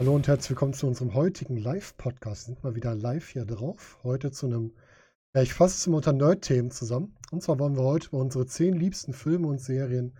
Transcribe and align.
Hallo 0.00 0.14
und 0.14 0.26
herzlich 0.28 0.48
willkommen 0.50 0.72
zu 0.72 0.86
unserem 0.86 1.12
heutigen 1.12 1.58
Live-Podcast. 1.58 2.46
Sind 2.46 2.64
mal 2.64 2.74
wieder 2.74 2.94
live 2.94 3.28
hier 3.28 3.44
drauf. 3.44 3.98
Heute 4.02 4.30
zu 4.30 4.46
einem, 4.46 4.72
ja, 5.34 5.42
ich 5.42 5.52
fasse 5.52 5.76
es 5.76 5.86
immer 5.86 5.98
unter 5.98 6.14
Nerd-Themen 6.14 6.70
zusammen. 6.70 7.18
Und 7.30 7.42
zwar 7.42 7.58
wollen 7.58 7.76
wir 7.76 7.82
heute 7.82 8.08
über 8.08 8.16
unsere 8.16 8.46
zehn 8.46 8.72
liebsten 8.72 9.12
Filme 9.12 9.46
und 9.46 9.60
Serien 9.60 10.16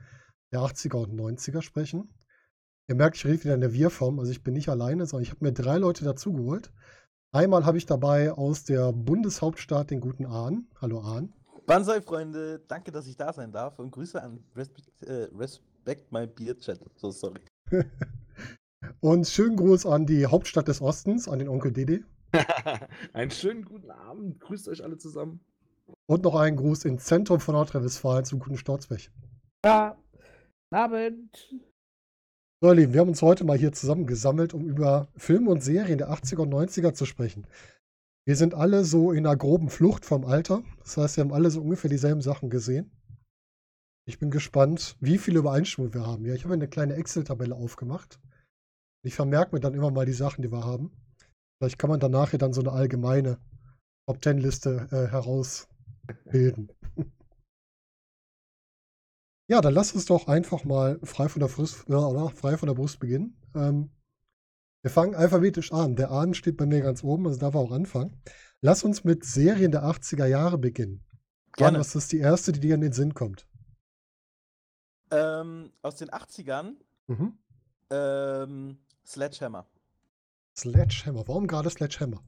der 0.52 0.60
80er 0.60 0.96
und 0.96 1.18
90er 1.18 1.62
sprechen. 1.62 2.12
Ihr 2.90 2.96
merkt, 2.96 3.18
ich 3.18 3.24
rede 3.24 3.44
wieder 3.44 3.54
in 3.54 3.60
der 3.60 3.72
Wir-Form. 3.72 4.18
Also 4.18 4.32
ich 4.32 4.42
bin 4.42 4.52
nicht 4.52 4.68
alleine, 4.68 5.06
sondern 5.06 5.22
ich 5.22 5.30
habe 5.30 5.44
mir 5.44 5.52
drei 5.52 5.78
Leute 5.78 6.04
dazugeholt. 6.04 6.72
Einmal 7.30 7.64
habe 7.64 7.78
ich 7.78 7.86
dabei 7.86 8.32
aus 8.32 8.64
der 8.64 8.92
Bundeshauptstadt 8.92 9.92
den 9.92 10.00
guten 10.00 10.26
Ahn. 10.26 10.66
Hallo 10.80 10.98
Ahn. 11.00 11.32
Banzai, 11.66 12.00
Freunde. 12.00 12.58
Danke, 12.66 12.90
dass 12.90 13.06
ich 13.06 13.16
da 13.16 13.32
sein 13.32 13.52
darf. 13.52 13.78
Und 13.78 13.92
Grüße 13.92 14.20
an 14.20 14.42
Respect, 14.56 15.02
äh, 15.04 15.28
Respect 15.32 16.10
My 16.10 16.26
Beer 16.26 16.58
Chat. 16.58 16.80
So, 16.96 17.12
sorry. 17.12 17.38
Und 19.00 19.28
schönen 19.28 19.54
Gruß 19.54 19.86
an 19.86 20.04
die 20.04 20.26
Hauptstadt 20.26 20.66
des 20.66 20.82
Ostens, 20.82 21.28
an 21.28 21.38
den 21.38 21.48
Onkel 21.48 21.70
Dede. 21.70 22.00
einen 23.12 23.30
schönen 23.30 23.64
guten 23.64 23.92
Abend. 23.92 24.40
Grüßt 24.40 24.68
euch 24.68 24.82
alle 24.82 24.98
zusammen. 24.98 25.38
Und 26.08 26.24
noch 26.24 26.34
einen 26.34 26.56
Gruß 26.56 26.86
ins 26.86 27.04
Zentrum 27.04 27.38
von 27.38 27.54
Nordrhein-Westfalen 27.54 28.24
zum 28.24 28.40
guten 28.40 28.56
Sturzweg. 28.56 29.12
Ja, 29.64 29.96
Abend. 30.72 31.48
So, 32.62 32.68
ihr 32.68 32.74
Lieben, 32.74 32.92
wir 32.92 33.00
haben 33.00 33.08
uns 33.08 33.22
heute 33.22 33.44
mal 33.44 33.56
hier 33.56 33.72
zusammengesammelt, 33.72 34.52
um 34.52 34.66
über 34.66 35.08
Filme 35.16 35.48
und 35.50 35.62
Serien 35.62 35.96
der 35.96 36.10
80er 36.10 36.42
und 36.42 36.52
90er 36.52 36.92
zu 36.92 37.06
sprechen. 37.06 37.46
Wir 38.26 38.36
sind 38.36 38.52
alle 38.52 38.84
so 38.84 39.12
in 39.12 39.26
einer 39.26 39.34
groben 39.34 39.70
Flucht 39.70 40.04
vom 40.04 40.26
Alter. 40.26 40.62
Das 40.80 40.98
heißt, 40.98 41.16
wir 41.16 41.24
haben 41.24 41.32
alle 41.32 41.50
so 41.50 41.62
ungefähr 41.62 41.88
dieselben 41.88 42.20
Sachen 42.20 42.50
gesehen. 42.50 42.90
Ich 44.06 44.18
bin 44.18 44.30
gespannt, 44.30 44.98
wie 45.00 45.16
viele 45.16 45.38
Übereinstimmungen 45.38 45.94
wir 45.94 46.06
haben. 46.06 46.26
Ja, 46.26 46.34
ich 46.34 46.44
habe 46.44 46.52
eine 46.52 46.68
kleine 46.68 46.96
Excel-Tabelle 46.96 47.54
aufgemacht. 47.54 48.20
Ich 49.06 49.14
vermerke 49.14 49.56
mir 49.56 49.60
dann 49.60 49.72
immer 49.72 49.90
mal 49.90 50.04
die 50.04 50.12
Sachen, 50.12 50.42
die 50.42 50.52
wir 50.52 50.62
haben. 50.62 50.92
Vielleicht 51.58 51.78
kann 51.78 51.88
man 51.88 52.00
danach 52.00 52.32
ja 52.32 52.38
dann 52.38 52.52
so 52.52 52.60
eine 52.60 52.72
allgemeine 52.72 53.38
Top 54.06 54.20
Ten 54.20 54.36
Liste 54.36 54.86
äh, 54.90 55.10
herausbilden. 55.10 56.72
ja, 59.50 59.60
dann 59.60 59.74
lass 59.74 59.92
uns 59.92 60.04
doch 60.06 60.28
einfach 60.28 60.62
mal 60.62 61.00
frei 61.02 61.28
von 61.28 61.40
der, 61.40 61.48
Frist, 61.48 61.84
ja, 61.88 61.98
oder? 61.98 62.30
frei 62.30 62.56
von 62.56 62.68
der 62.68 62.74
Brust 62.74 63.00
beginnen. 63.00 63.36
Ähm, 63.56 63.90
wir 64.82 64.92
fangen 64.92 65.16
alphabetisch 65.16 65.72
an. 65.72 65.96
Der 65.96 66.12
Ahn 66.12 66.34
steht 66.34 66.56
bei 66.56 66.66
mir 66.66 66.80
ganz 66.80 67.02
oben, 67.02 67.26
also 67.26 67.40
darf 67.40 67.54
er 67.54 67.60
auch 67.60 67.72
anfangen. 67.72 68.22
Lass 68.60 68.84
uns 68.84 69.02
mit 69.02 69.24
Serien 69.24 69.72
der 69.72 69.82
80er 69.82 70.26
Jahre 70.26 70.56
beginnen. 70.56 71.04
Gerne. 71.56 71.80
was 71.80 71.96
ist 71.96 72.12
die 72.12 72.18
erste, 72.18 72.52
die 72.52 72.60
dir 72.60 72.76
in 72.76 72.80
den 72.80 72.92
Sinn 72.92 73.12
kommt? 73.12 73.48
Ähm, 75.10 75.72
aus 75.82 75.96
den 75.96 76.10
80ern? 76.10 76.76
Mhm. 77.08 77.36
Ähm, 77.90 78.78
Sledgehammer. 79.04 79.66
Sledgehammer. 80.56 81.26
Warum 81.26 81.48
gerade 81.48 81.70
Sledgehammer? 81.70 82.22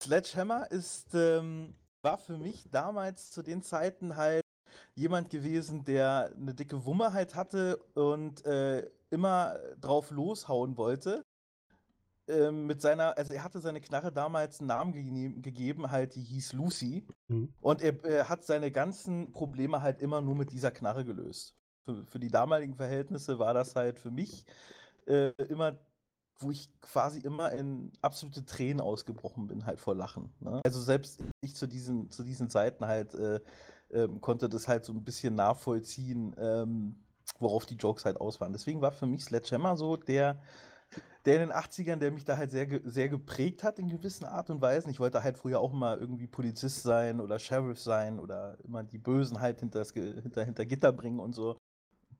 Sledgehammer 0.00 0.70
ist, 0.70 1.12
ähm, 1.12 1.74
war 2.02 2.18
für 2.18 2.38
mich 2.38 2.70
damals 2.70 3.32
zu 3.32 3.42
den 3.42 3.62
Zeiten 3.62 4.14
halt 4.14 4.44
jemand 4.94 5.30
gewesen, 5.30 5.84
der 5.84 6.32
eine 6.36 6.54
dicke 6.54 6.84
Wumme 6.84 7.12
halt 7.12 7.34
hatte 7.34 7.76
und 7.94 8.44
äh, 8.44 8.88
immer 9.10 9.58
drauf 9.80 10.10
loshauen 10.10 10.76
wollte. 10.76 11.24
Ähm, 12.28 12.66
mit 12.66 12.80
seiner, 12.80 13.16
also 13.18 13.34
er 13.34 13.42
hatte 13.42 13.60
seine 13.60 13.80
Knarre 13.80 14.12
damals 14.12 14.60
einen 14.60 14.68
Namen 14.68 14.92
ge 14.92 15.40
gegeben, 15.40 15.90
halt, 15.90 16.14
die 16.14 16.22
hieß 16.22 16.52
Lucy. 16.52 17.04
Mhm. 17.28 17.52
Und 17.60 17.82
er 17.82 18.04
äh, 18.04 18.24
hat 18.24 18.44
seine 18.44 18.70
ganzen 18.70 19.32
Probleme 19.32 19.82
halt 19.82 20.00
immer 20.00 20.20
nur 20.20 20.36
mit 20.36 20.52
dieser 20.52 20.70
Knarre 20.70 21.04
gelöst. 21.04 21.54
Für, 21.84 22.04
für 22.06 22.20
die 22.20 22.30
damaligen 22.30 22.74
Verhältnisse 22.74 23.38
war 23.38 23.54
das 23.54 23.74
halt 23.74 23.98
für 23.98 24.10
mich 24.10 24.44
äh, 25.06 25.30
immer, 25.48 25.78
wo 26.38 26.50
ich 26.50 26.70
quasi 26.80 27.18
immer 27.20 27.50
in 27.52 27.92
absolute 28.00 28.44
Tränen 28.44 28.80
ausgebrochen 28.80 29.48
bin, 29.48 29.66
halt 29.66 29.80
vor 29.80 29.96
Lachen. 29.96 30.32
Ne? 30.40 30.60
Also 30.64 30.80
selbst 30.80 31.22
ich 31.40 31.56
zu 31.56 31.66
diesen, 31.66 32.10
zu 32.10 32.22
diesen 32.22 32.48
Zeiten 32.48 32.86
halt 32.86 33.14
äh, 33.14 33.40
äh, 33.92 34.08
konnte 34.20 34.48
das 34.48 34.68
halt 34.68 34.84
so 34.84 34.92
ein 34.92 35.04
bisschen 35.04 35.34
nachvollziehen, 35.34 36.34
ähm, 36.38 36.96
worauf 37.38 37.66
die 37.66 37.76
Jokes 37.76 38.04
halt 38.04 38.20
aus 38.20 38.40
waren. 38.40 38.52
Deswegen 38.52 38.80
war 38.80 38.92
für 38.92 39.06
mich 39.06 39.24
Sledgehammer 39.24 39.76
so 39.76 39.96
der, 39.96 40.40
der 41.24 41.34
in 41.42 41.48
den 41.48 41.52
80ern, 41.52 41.96
der 41.96 42.10
mich 42.10 42.24
da 42.24 42.36
halt 42.36 42.50
sehr, 42.50 42.66
sehr 42.84 43.08
geprägt 43.08 43.62
hat 43.62 43.78
in 43.78 43.88
gewissen 43.88 44.24
Art 44.24 44.50
und 44.50 44.60
Weisen. 44.60 44.90
Ich 44.90 45.00
wollte 45.00 45.22
halt 45.22 45.38
früher 45.38 45.60
auch 45.60 45.72
immer 45.72 45.98
irgendwie 45.98 46.26
Polizist 46.26 46.82
sein 46.82 47.20
oder 47.20 47.38
Sheriff 47.38 47.80
sein 47.80 48.18
oder 48.18 48.56
immer 48.64 48.82
die 48.82 48.98
Bösen 48.98 49.40
halt 49.40 49.60
hinter, 49.60 49.84
hinter, 49.84 50.44
hinter 50.44 50.66
Gitter 50.66 50.92
bringen 50.92 51.20
und 51.20 51.34
so 51.34 51.56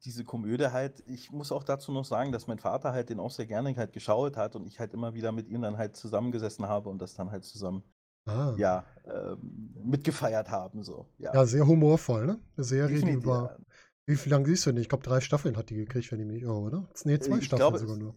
diese 0.04 0.24
Komödie 0.24 0.68
halt, 0.72 1.02
ich 1.06 1.30
muss 1.30 1.52
auch 1.52 1.62
dazu 1.62 1.92
noch 1.92 2.04
sagen, 2.04 2.32
dass 2.32 2.46
mein 2.46 2.58
Vater 2.58 2.92
halt 2.92 3.10
den 3.10 3.20
auch 3.20 3.30
sehr 3.30 3.46
gerne 3.46 3.76
halt 3.76 3.92
geschaut 3.92 4.36
hat 4.36 4.56
und 4.56 4.66
ich 4.66 4.78
halt 4.80 4.94
immer 4.94 5.14
wieder 5.14 5.32
mit 5.32 5.48
ihm 5.48 5.62
dann 5.62 5.76
halt 5.76 5.96
zusammengesessen 5.96 6.66
habe 6.66 6.88
und 6.88 7.00
das 7.00 7.14
dann 7.14 7.30
halt 7.30 7.44
zusammen, 7.44 7.82
ah. 8.26 8.54
ja, 8.56 8.84
ähm, 9.06 9.74
mitgefeiert 9.84 10.50
haben, 10.50 10.82
so. 10.82 11.06
Ja. 11.18 11.34
ja, 11.34 11.46
sehr 11.46 11.66
humorvoll, 11.66 12.26
ne? 12.26 12.38
Eine 12.56 12.64
Serie, 12.64 13.00
die 13.00 13.10
über, 13.10 13.58
wie 14.06 14.16
viel 14.16 14.32
lang 14.32 14.44
siehst 14.46 14.66
du 14.66 14.72
denn? 14.72 14.80
Ich 14.80 14.88
glaube, 14.88 15.04
drei 15.04 15.20
Staffeln 15.20 15.56
hat 15.56 15.70
die 15.70 15.76
gekriegt, 15.76 16.10
wenn 16.12 16.20
ich 16.20 16.26
mich 16.26 16.42
irre, 16.42 16.58
oder? 16.58 16.88
Nee, 17.04 17.18
zwei 17.18 17.38
ich 17.38 17.44
Staffeln 17.44 17.58
glaube, 17.58 17.78
sogar 17.78 17.96
nur. 17.96 18.14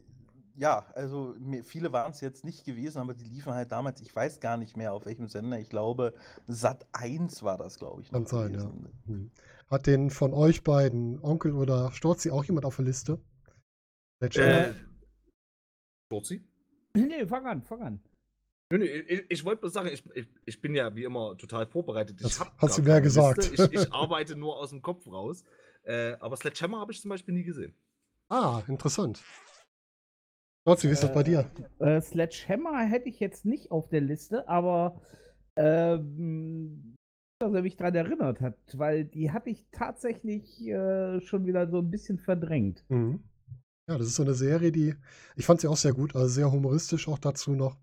Ja, 0.56 0.86
also 0.94 1.36
viele 1.63 1.92
waren 1.92 2.12
es 2.12 2.22
jetzt 2.22 2.44
nicht 2.46 2.63
gewesen, 2.63 3.00
aber 3.00 3.16
die 3.16 3.25
liefen 3.25 3.53
halt 3.53 3.72
damals, 3.72 4.02
ich 4.02 4.16
weiß 4.16 4.40
gar 4.40 4.58
nicht 4.58 4.78
mehr 4.78 4.94
auf 4.94 5.06
welchem 5.06 5.28
Sender, 5.28 5.58
ich 5.58 5.69
glaube, 5.69 6.13
Sat 6.47 6.86
1 6.92 7.42
war 7.42 7.58
das, 7.58 7.80
glaube 7.80 8.03
ich. 8.03 8.12
Kann 8.12 8.28
sein, 8.28 8.53
ja. 8.53 8.72
Hm. 9.08 9.31
Hat 9.69 9.88
den 9.88 10.12
von 10.12 10.34
euch 10.34 10.63
beiden, 10.63 11.19
Onkel 11.24 11.53
oder 11.53 11.92
Storzi, 11.92 12.30
auch 12.30 12.44
jemand 12.44 12.66
auf 12.66 12.75
der 12.75 12.86
Liste? 12.86 13.19
Äh, 14.19 14.74
Storzi? 16.06 16.44
Nee, 16.94 17.25
fang 17.25 17.47
an, 17.47 17.63
fang 17.63 17.81
an. 17.81 18.00
Ich, 18.81 19.25
ich 19.29 19.45
wollte 19.45 19.63
nur 19.63 19.72
sagen, 19.72 19.89
ich, 19.91 20.03
ich, 20.16 20.28
ich, 20.45 20.61
bin 20.61 20.73
ja 20.73 20.95
wie 20.95 21.03
immer 21.03 21.38
total 21.38 21.67
vorbereitet. 21.67 22.16
Ich 22.19 22.23
das 22.23 22.45
hast 22.57 22.78
du 22.78 22.81
mehr 22.81 23.01
gesagt. 23.01 23.51
Ich, 23.53 23.59
ich, 23.59 23.94
arbeite 23.94 24.35
nur 24.35 24.57
aus 24.57 24.69
dem 24.69 24.81
Kopf 24.81 25.06
raus. 25.07 25.44
Äh, 25.84 26.13
aber 26.19 26.38
Sledgehammer 26.38 26.79
habe 26.79 26.91
ich 26.91 27.01
zum 27.01 27.09
Beispiel 27.09 27.33
nie 27.33 27.44
gesehen. 27.44 27.73
Ah, 28.29 28.62
interessant. 28.67 29.22
Storzi, 30.62 30.88
wie 30.88 30.94
ist 30.94 31.03
das 31.03 31.13
bei 31.13 31.23
dir? 31.23 31.51
Äh, 31.79 32.00
Sledgehammer 32.01 32.79
hätte 32.85 33.09
ich 33.09 33.19
jetzt 33.19 33.44
nicht 33.44 33.69
auf 33.69 33.89
der 33.89 34.01
Liste, 34.01 34.47
aber 34.47 35.01
ähm, 35.57 36.95
dass 37.39 37.53
er 37.53 37.62
mich 37.62 37.75
daran 37.75 37.95
erinnert 37.95 38.39
hat, 38.39 38.57
weil 38.73 39.03
die 39.03 39.31
hatte 39.31 39.50
ich 39.50 39.66
tatsächlich 39.72 40.66
äh, 40.66 41.19
schon 41.22 41.45
wieder 41.45 41.69
so 41.69 41.79
ein 41.79 41.91
bisschen 41.91 42.17
verdrängt. 42.17 42.85
Mhm. 42.88 43.23
Ja, 43.89 43.97
das 43.97 44.07
ist 44.07 44.16
so 44.16 44.23
eine 44.23 44.33
Serie, 44.33 44.72
die 44.72 44.95
ich 45.35 45.45
fand 45.45 45.59
sie 45.59 45.67
auch 45.67 45.75
sehr 45.75 45.94
gut, 45.94 46.16
also 46.16 46.28
sehr 46.28 46.50
humoristisch 46.50 47.09
auch 47.09 47.19
dazu 47.19 47.51
noch. 47.51 47.78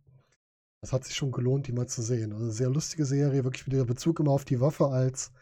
Das 0.83 0.93
hat 0.93 1.05
sich 1.05 1.15
schon 1.15 1.31
gelohnt, 1.31 1.67
die 1.67 1.73
mal 1.73 1.87
zu 1.87 2.03
sehen. 2.03 2.33
Also 2.33 2.51
sehr 2.51 2.71
lustige 2.71 3.05
Serie, 3.05 3.45
wirklich 3.45 3.67
wieder 3.67 3.85
Bezug 3.85 4.21
immer 4.21 4.31
auf 4.31 4.45
die 4.45 4.61
Waffe 4.61 4.87
als, 4.87 5.33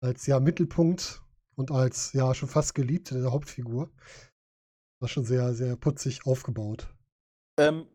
als 0.00 0.26
ja 0.26 0.38
Mittelpunkt 0.38 1.22
und 1.56 1.70
als 1.70 2.12
ja 2.12 2.34
schon 2.34 2.48
fast 2.48 2.74
Geliebte 2.74 3.20
der 3.20 3.32
Hauptfigur. 3.32 3.90
War 5.00 5.08
schon 5.08 5.24
sehr, 5.24 5.54
sehr 5.54 5.76
putzig 5.76 6.26
aufgebaut. 6.26 6.88
Ähm, 7.58 7.86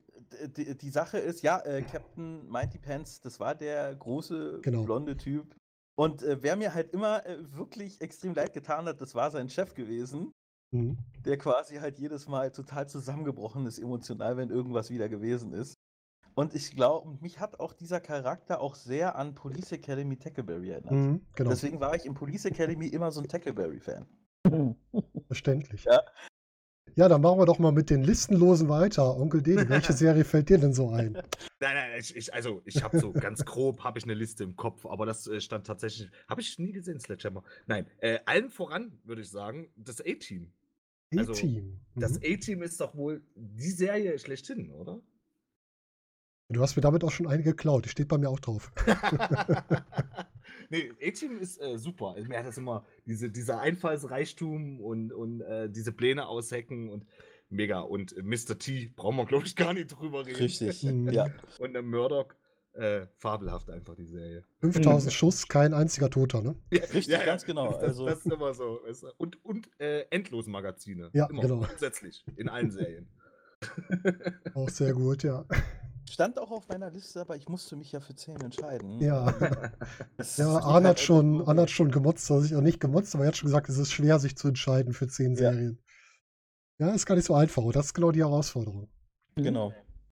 die, 0.57 0.77
die 0.77 0.89
Sache 0.89 1.17
ist, 1.17 1.41
ja, 1.41 1.59
äh, 1.59 1.81
Captain 1.81 2.47
Mighty 2.49 2.77
Pants, 2.77 3.21
das 3.21 3.39
war 3.39 3.55
der 3.55 3.95
große 3.95 4.59
genau. 4.61 4.83
blonde 4.83 5.17
Typ, 5.17 5.55
und 6.01 6.23
äh, 6.23 6.41
wer 6.41 6.55
mir 6.55 6.73
halt 6.73 6.93
immer 6.93 7.25
äh, 7.25 7.37
wirklich 7.55 8.01
extrem 8.01 8.33
leid 8.33 8.53
getan 8.53 8.85
hat, 8.85 9.01
das 9.01 9.13
war 9.13 9.29
sein 9.31 9.49
Chef 9.49 9.73
gewesen, 9.73 10.33
mhm. 10.71 10.97
der 11.25 11.37
quasi 11.37 11.75
halt 11.75 11.99
jedes 11.99 12.27
Mal 12.27 12.51
total 12.51 12.87
zusammengebrochen 12.87 13.65
ist, 13.65 13.77
emotional, 13.77 14.37
wenn 14.37 14.49
irgendwas 14.49 14.89
wieder 14.89 15.09
gewesen 15.09 15.53
ist. 15.53 15.75
Und 16.35 16.55
ich 16.55 16.71
glaube, 16.71 17.17
mich 17.21 17.39
hat 17.39 17.59
auch 17.59 17.73
dieser 17.73 17.99
Charakter 17.99 18.61
auch 18.61 18.75
sehr 18.75 19.15
an 19.15 19.35
Police 19.35 19.71
Academy 19.71 20.17
Tackleberry 20.17 20.69
erinnert. 20.69 20.91
Mhm, 20.91 21.21
genau. 21.35 21.49
Deswegen 21.49 21.79
war 21.79 21.95
ich 21.95 22.05
im 22.05 22.13
Police 22.13 22.45
Academy 22.45 22.87
immer 22.87 23.11
so 23.11 23.21
ein 23.21 23.27
Tackleberry-Fan. 23.27 24.05
Verständlich. 25.27 25.83
Ja, 25.83 26.01
ja, 26.95 27.07
dann 27.07 27.21
machen 27.21 27.39
wir 27.39 27.45
doch 27.45 27.59
mal 27.59 27.71
mit 27.71 27.89
den 27.89 28.03
Listenlosen 28.03 28.67
weiter. 28.67 29.15
Onkel 29.15 29.41
Dede, 29.41 29.69
welche 29.69 29.93
Serie 29.93 30.23
fällt 30.25 30.49
dir 30.49 30.57
denn 30.57 30.73
so 30.73 30.89
ein? 30.89 31.13
Nein, 31.13 31.75
nein, 31.75 31.91
ich, 31.99 32.15
ich 32.15 32.33
also 32.33 32.61
ich 32.65 32.83
habe 32.83 32.99
so 32.99 33.11
ganz 33.11 33.45
grob 33.45 33.83
habe 33.83 33.97
ich 33.97 34.03
eine 34.03 34.13
Liste 34.13 34.43
im 34.43 34.55
Kopf, 34.55 34.85
aber 34.85 35.05
das 35.05 35.27
äh, 35.27 35.39
stand 35.39 35.67
tatsächlich, 35.67 36.09
habe 36.27 36.41
ich 36.41 36.59
nie 36.59 36.71
gesehen, 36.71 36.99
Sledgehammer. 36.99 37.43
Nein, 37.65 37.87
äh, 37.99 38.19
allen 38.25 38.49
voran 38.49 38.99
würde 39.03 39.21
ich 39.21 39.29
sagen, 39.29 39.69
das 39.77 40.01
A-Team. 40.01 40.51
Also, 41.15 41.31
A-Team. 41.31 41.79
Mhm. 41.95 41.99
Das 41.99 42.17
A-Team 42.17 42.61
ist 42.61 42.81
doch 42.81 42.95
wohl 42.95 43.21
die 43.35 43.71
Serie 43.71 44.17
schlechthin, 44.19 44.71
oder? 44.71 45.01
Du 46.51 46.61
hast 46.61 46.75
mir 46.75 46.81
damit 46.81 47.03
auch 47.03 47.11
schon 47.11 47.27
eine 47.27 47.43
geklaut. 47.43 47.85
Die 47.85 47.89
steht 47.89 48.07
bei 48.07 48.17
mir 48.17 48.29
auch 48.29 48.39
drauf. 48.39 48.71
nee, 50.69 50.91
A-Team 51.01 51.39
ist 51.39 51.61
äh, 51.61 51.77
super. 51.77 52.15
Mir 52.27 52.39
hat 52.39 52.47
das 52.47 52.57
immer 52.57 52.85
diese, 53.05 53.29
dieser 53.29 53.59
Einfallsreichtum 53.61 54.79
und, 54.81 55.11
und 55.13 55.41
äh, 55.41 55.69
diese 55.69 55.91
Pläne 55.91 56.27
aushecken 56.27 56.89
und 56.89 57.05
mega. 57.49 57.79
Und 57.79 58.15
Mr. 58.23 58.57
T 58.57 58.91
brauchen 58.95 59.17
wir, 59.17 59.25
glaube 59.25 59.45
ich, 59.45 59.55
gar 59.55 59.73
nicht 59.73 59.87
drüber 59.87 60.25
reden. 60.25 60.37
Richtig. 60.37 60.83
Mhm. 60.83 61.09
ja. 61.11 61.27
Und 61.59 61.73
der 61.73 61.83
Murdoch, 61.83 62.33
äh, 62.73 63.07
fabelhaft 63.17 63.69
einfach 63.69 63.95
die 63.95 64.05
Serie. 64.05 64.45
5000 64.61 65.11
Schuss, 65.11 65.47
kein 65.49 65.73
einziger 65.73 66.09
Toter, 66.09 66.41
ne? 66.41 66.55
Ja, 66.71 66.83
Richtig, 66.85 67.25
ganz 67.25 67.43
genau, 67.43 67.67
Das, 67.73 67.83
also- 67.83 68.05
das 68.05 68.25
ist 68.25 68.31
immer 68.31 68.53
so. 68.53 68.79
Und, 69.17 69.43
und 69.43 69.69
äh, 69.79 70.05
Endlosmagazine. 70.09 71.09
Ja, 71.13 71.25
immer, 71.25 71.41
genau. 71.41 71.59
Grundsätzlich. 71.59 72.23
In 72.37 72.47
allen 72.47 72.71
Serien. 72.71 73.09
Auch 74.53 74.69
sehr 74.69 74.93
gut, 74.93 75.23
ja. 75.23 75.45
Stand 76.11 76.37
auch 76.39 76.51
auf 76.51 76.67
meiner 76.67 76.89
Liste, 76.91 77.21
aber 77.21 77.35
ich 77.35 77.47
musste 77.47 77.75
mich 77.75 77.91
ja 77.91 77.99
für 77.99 78.13
10 78.15 78.39
entscheiden. 78.41 78.99
Ja, 78.99 79.33
ja 80.37 80.47
Arne 80.59 80.89
hat 80.89 80.99
schon, 80.99 81.47
Arne 81.47 81.61
hat 81.63 81.69
schon 81.71 81.89
gemotzt, 81.91 82.29
also 82.29 82.45
ich 82.45 82.55
auch 82.55 82.61
nicht 82.61 82.79
gemotzt, 82.79 83.15
aber 83.15 83.23
er 83.23 83.29
hat 83.29 83.37
schon 83.37 83.47
gesagt, 83.47 83.69
es 83.69 83.77
ist 83.77 83.91
schwer, 83.91 84.19
sich 84.19 84.35
zu 84.35 84.49
entscheiden 84.49 84.93
für 84.93 85.07
zehn 85.07 85.31
Ja. 85.31 85.51
Serien. 85.51 85.79
Ja, 86.79 86.89
ist 86.91 87.05
gar 87.05 87.15
nicht 87.15 87.25
so 87.25 87.35
einfach. 87.35 87.63
und 87.63 87.75
Das 87.75 87.87
ist 87.87 87.93
genau 87.93 88.11
die 88.11 88.19
Herausforderung. 88.21 88.89
Genau. 89.35 89.71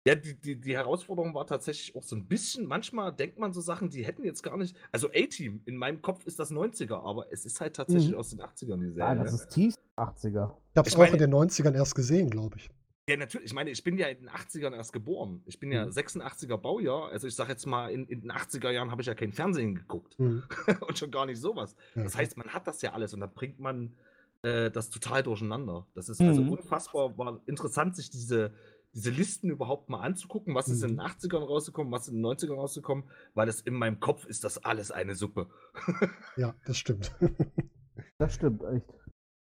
Ja, 0.07 0.15
die, 0.15 0.39
die, 0.39 0.61
die 0.61 0.75
Herausforderung 0.77 1.33
war 1.35 1.47
tatsächlich 1.47 1.95
auch 1.97 2.03
so 2.03 2.15
ein 2.17 2.27
bisschen, 2.27 2.67
manchmal 2.67 3.11
denkt 3.15 3.39
man 3.39 3.53
so 3.55 3.61
Sachen, 3.63 3.89
die 3.89 4.05
hätten 4.05 4.25
jetzt 4.25 4.43
gar 4.43 4.57
nicht. 4.59 4.77
Also 4.93 5.09
A-Team, 5.09 5.63
in 5.65 5.77
meinem 5.77 6.03
Kopf 6.03 6.27
ist 6.27 6.39
das 6.39 6.51
90er, 6.51 7.03
aber 7.03 7.33
es 7.33 7.45
ist 7.47 7.61
halt 7.61 7.77
tatsächlich 7.77 8.13
Mhm. 8.13 8.19
aus 8.19 8.31
den 8.31 8.41
80ern 8.41 8.81
die 8.81 8.87
Ja, 8.89 8.93
Serie. 9.15 9.25
das 9.25 9.33
ist 9.33 9.49
tief 9.51 9.75
80er. 9.97 10.57
Ich 10.73 10.77
habe 10.77 10.89
es 10.89 10.95
auch 10.95 10.99
meine- 10.99 11.13
in 11.13 11.19
den 11.19 11.31
90ern 11.31 11.75
erst 11.75 11.95
gesehen, 11.95 12.29
glaube 12.29 12.57
ich. 12.59 12.69
Ja, 13.09 13.17
natürlich. 13.19 13.47
Ich 13.47 13.53
meine, 13.53 13.71
ich 13.71 13.85
bin 13.85 13.99
ja 13.99 14.07
in 14.09 14.19
den 14.21 14.31
80ern 14.31 14.75
erst 14.75 14.93
geboren. 14.93 15.43
Ich 15.45 15.59
bin 15.61 15.71
ja 15.71 15.85
Mhm. 15.85 15.91
86er 15.93 16.57
Baujahr. 16.57 17.11
Also 17.11 17.27
ich 17.27 17.35
sage 17.35 17.51
jetzt 17.51 17.67
mal, 17.67 17.91
in, 17.91 18.07
in 18.07 18.23
den 18.23 18.33
80er 18.33 18.71
Jahren 18.71 18.91
habe 18.91 19.03
ich 19.03 19.07
ja 19.07 19.15
kein 19.15 19.33
Fernsehen 19.33 19.75
geguckt. 19.75 20.19
Mhm. 20.19 20.43
und 20.89 20.99
schon 20.99 21.11
gar 21.11 21.27
nicht 21.27 21.39
sowas. 21.41 21.77
Ja, 21.95 22.03
Das 22.05 22.17
heißt, 22.17 22.37
man 22.39 22.49
hat 22.49 22.67
das 22.67 22.81
ja 22.83 22.93
alles 22.93 23.13
und 23.13 23.21
dann 23.21 23.33
bringt 23.33 23.61
man 23.61 23.95
äh, 24.43 24.71
das 24.71 24.89
total 24.91 25.23
durcheinander. 25.23 25.87
Das 25.95 26.09
ist 26.09 26.21
also 26.21 26.43
Mhm. 26.43 26.51
unfassbar, 26.51 27.17
war 27.19 27.41
interessant, 27.47 27.95
sich 27.97 28.09
diese, 28.11 28.53
diese 28.95 29.11
Listen 29.11 29.51
überhaupt 29.51 29.89
mal 29.91 30.01
anzugucken, 30.01 30.55
was 30.55 30.69
ist 30.69 30.83
in 30.83 30.89
den 30.91 30.97
Mhm. 30.97 31.03
80ern 31.03 31.45
rausgekommen, 31.45 31.93
was 31.93 32.03
ist 32.03 32.09
in 32.09 32.15
den 32.17 32.23
90ern 32.25 32.55
rausgekommen, 32.55 33.05
weil 33.35 33.49
es 33.49 33.61
in 33.61 33.75
meinem 33.75 34.01
Kopf 34.01 34.25
ist 34.27 34.45
das 34.45 34.65
alles 34.65 34.91
eine 34.91 35.15
Suppe. 35.15 35.49
ja, 36.37 36.55
das 36.65 36.79
stimmt. 36.79 37.15
Das 38.19 38.35
stimmt, 38.35 38.63
echt. 38.65 38.87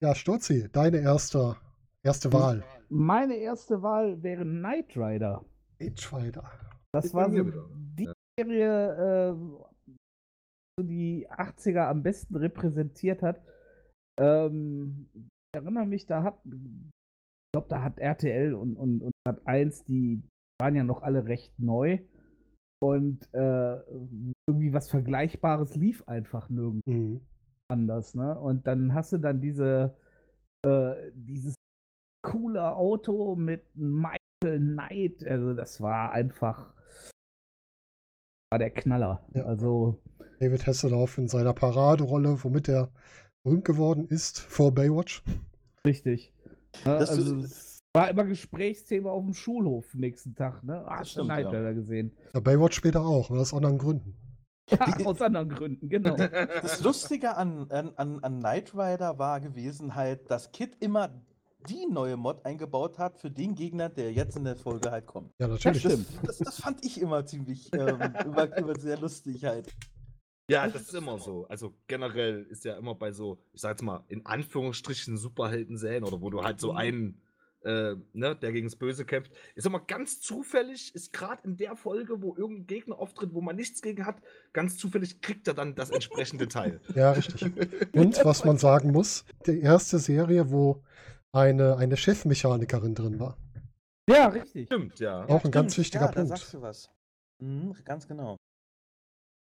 ja, 0.00 0.14
Sturzi, 0.14 0.68
deine 0.72 1.00
erste, 1.00 1.56
erste 2.04 2.32
Wahl. 2.32 2.64
Meine 2.88 3.36
erste 3.36 3.82
Wahl 3.82 4.22
wäre 4.22 4.44
Knight 4.44 4.96
Rider. 4.96 5.44
H-Rider. 5.80 6.44
Das 6.92 7.06
Ist 7.06 7.12
bei 7.12 7.22
war 7.22 7.30
so 7.30 7.68
die 7.96 8.04
ja. 8.04 8.12
Serie, 8.38 9.32
äh, 10.80 10.82
die 10.82 11.28
80er 11.30 11.88
am 11.88 12.02
besten 12.02 12.36
repräsentiert 12.36 13.22
hat. 13.22 13.42
Ähm, 14.20 15.08
ich 15.14 15.56
erinnere 15.56 15.86
mich, 15.86 16.06
da 16.06 16.22
hat, 16.22 16.38
ich 16.44 17.52
glaube, 17.54 17.68
da 17.68 17.82
hat 17.82 17.98
RTL 17.98 18.54
und, 18.54 18.76
und, 18.76 19.02
und 19.02 19.12
Sat 19.26 19.46
1, 19.46 19.84
die 19.84 20.22
waren 20.60 20.74
ja 20.74 20.84
noch 20.84 21.02
alle 21.02 21.26
recht 21.26 21.58
neu. 21.58 21.98
Und 22.82 23.32
äh, 23.32 23.76
irgendwie 24.48 24.72
was 24.72 24.90
Vergleichbares 24.90 25.76
lief 25.76 26.06
einfach 26.08 26.48
nirgendwo 26.48 26.90
Mhm. 26.90 27.20
anders, 27.70 28.14
ne? 28.14 28.38
Und 28.38 28.66
dann 28.66 28.92
hast 28.92 29.12
du 29.12 29.18
dann 29.18 29.40
diese, 29.40 29.96
äh, 30.66 31.12
dieses 31.14 31.54
coole 32.22 32.74
Auto 32.74 33.34
mit 33.36 33.64
Michael 33.74 34.60
Knight, 34.60 35.26
also 35.26 35.54
das 35.54 35.80
war 35.80 36.12
einfach 36.12 36.72
war 38.52 38.58
der 38.58 38.70
Knaller. 38.70 39.24
Ja. 39.34 39.44
Also 39.44 39.98
David 40.38 40.66
Hasselhoff 40.66 41.16
in 41.16 41.28
seiner 41.28 41.54
Paraderolle, 41.54 42.44
womit 42.44 42.68
er 42.68 42.90
berühmt 43.44 43.64
geworden 43.64 44.06
ist 44.08 44.40
vor 44.40 44.72
Baywatch. 44.72 45.22
richtig. 45.86 46.32
Ne? 46.84 46.98
Das 46.98 47.10
also, 47.10 47.44
war 47.94 48.10
immer 48.10 48.24
Gesprächsthema 48.24 49.10
auf 49.10 49.24
dem 49.24 49.34
Schulhof 49.34 49.94
nächsten 49.94 50.34
Tag, 50.34 50.62
ne? 50.64 50.84
Ah, 50.86 50.98
hast 50.98 51.10
du 51.16 51.22
stimmt, 51.22 51.28
Knight 51.28 51.44
ja. 51.44 51.50
Rider 51.50 51.74
gesehen. 51.74 52.12
Ja, 52.34 52.40
Baywatch 52.40 52.76
später 52.76 53.02
auch, 53.02 53.30
aber 53.30 53.40
aus 53.40 53.54
anderen 53.54 53.78
Gründen. 53.78 54.16
Ja, 54.70 54.86
aus 55.04 55.20
anderen 55.20 55.48
Gründen, 55.48 55.88
genau. 55.88 56.16
Das 56.16 56.82
Lustige 56.82 57.36
an, 57.36 57.70
an, 57.70 57.92
an, 57.96 58.22
an 58.22 58.38
Knight 58.38 58.74
Rider 58.74 59.18
war 59.18 59.40
gewesen 59.40 59.94
halt, 59.94 60.30
dass 60.30 60.52
Kid 60.52 60.76
immer 60.80 61.10
die 61.68 61.86
neue 61.90 62.16
Mod 62.16 62.44
eingebaut 62.44 62.98
hat 62.98 63.18
für 63.18 63.30
den 63.30 63.54
Gegner, 63.54 63.88
der 63.88 64.12
jetzt 64.12 64.36
in 64.36 64.44
der 64.44 64.56
Folge 64.56 64.90
halt 64.90 65.06
kommt. 65.06 65.32
Ja, 65.38 65.48
natürlich. 65.48 65.80
stimmt. 65.80 66.06
Das, 66.24 66.38
das 66.38 66.58
fand 66.60 66.84
ich 66.84 67.00
immer 67.00 67.24
ziemlich 67.26 67.70
ähm, 67.72 67.98
immer, 68.24 68.56
immer 68.56 68.78
sehr 68.78 68.98
lustig 68.98 69.44
halt. 69.44 69.74
Ja, 70.48 70.66
das 70.68 70.82
ist 70.82 70.94
immer 70.94 71.18
so. 71.18 71.46
Also 71.48 71.74
generell 71.86 72.44
ist 72.50 72.64
ja 72.64 72.76
immer 72.76 72.94
bei 72.94 73.12
so, 73.12 73.38
ich 73.52 73.60
sag 73.60 73.70
jetzt 73.70 73.82
mal, 73.82 74.04
in 74.08 74.26
Anführungsstrichen 74.26 75.16
Superhelden-Serien 75.16 76.04
oder 76.04 76.20
wo 76.20 76.30
du 76.30 76.42
halt 76.42 76.60
so 76.60 76.72
Mhm. 76.72 76.78
einen, 76.78 77.22
äh, 77.64 77.94
ne, 78.12 78.34
der 78.36 78.52
gegen 78.52 78.66
das 78.66 78.76
Böse 78.76 79.04
kämpft, 79.04 79.32
ist 79.54 79.66
immer 79.66 79.80
ganz 79.80 80.20
zufällig, 80.20 80.94
ist 80.96 81.12
gerade 81.12 81.42
in 81.44 81.56
der 81.56 81.76
Folge, 81.76 82.20
wo 82.20 82.34
irgendein 82.36 82.66
Gegner 82.66 82.98
auftritt, 82.98 83.32
wo 83.32 83.40
man 83.40 83.54
nichts 83.54 83.82
gegen 83.82 84.04
hat, 84.04 84.16
ganz 84.52 84.76
zufällig 84.76 85.20
kriegt 85.22 85.46
er 85.46 85.54
dann 85.54 85.76
das 85.76 85.90
entsprechende 85.90 86.48
Teil. 86.48 86.80
Ja, 86.96 87.12
richtig. 87.12 87.44
Und 87.94 88.20
was 88.24 88.44
man 88.44 88.58
sagen 88.58 88.90
muss, 88.90 89.24
die 89.46 89.60
erste 89.60 90.00
Serie, 90.00 90.50
wo 90.50 90.82
eine, 91.32 91.76
eine 91.76 91.96
Chefmechanikerin 91.96 92.94
drin 92.94 93.18
war. 93.20 93.36
Ja, 94.08 94.28
richtig. 94.28 94.66
Stimmt, 94.66 94.98
ja. 95.00 95.24
Auch 95.28 95.44
ein 95.44 95.50
ganz 95.50 95.72
stimmt. 95.72 95.84
wichtiger 95.86 96.06
ja, 96.06 96.12
Punkt. 96.12 96.30
Da 96.30 96.36
sagst 96.36 96.54
du 96.54 96.60
was. 96.62 96.90
Mhm, 97.40 97.74
ganz 97.84 98.06
genau. 98.06 98.36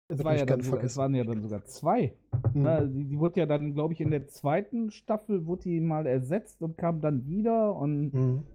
Es, 0.08 0.22
war 0.22 0.36
ja 0.36 0.44
dann 0.44 0.60
sogar, 0.60 0.84
es 0.84 0.96
waren 0.96 1.14
ja 1.14 1.24
dann 1.24 1.42
sogar 1.42 1.64
zwei. 1.64 2.14
Mhm. 2.52 2.62
Ne, 2.62 2.88
die, 2.88 3.04
die 3.06 3.18
wurde 3.18 3.40
ja 3.40 3.46
dann, 3.46 3.72
glaube 3.74 3.94
ich, 3.94 4.00
in 4.00 4.10
der 4.10 4.26
zweiten 4.28 4.90
Staffel 4.90 5.46
wurde 5.46 5.62
die 5.62 5.80
mal 5.80 6.06
ersetzt 6.06 6.60
und 6.62 6.76
kam 6.76 7.00
dann 7.00 7.26
wieder 7.26 7.74
und 7.74 8.12
Mhm. 8.12 8.46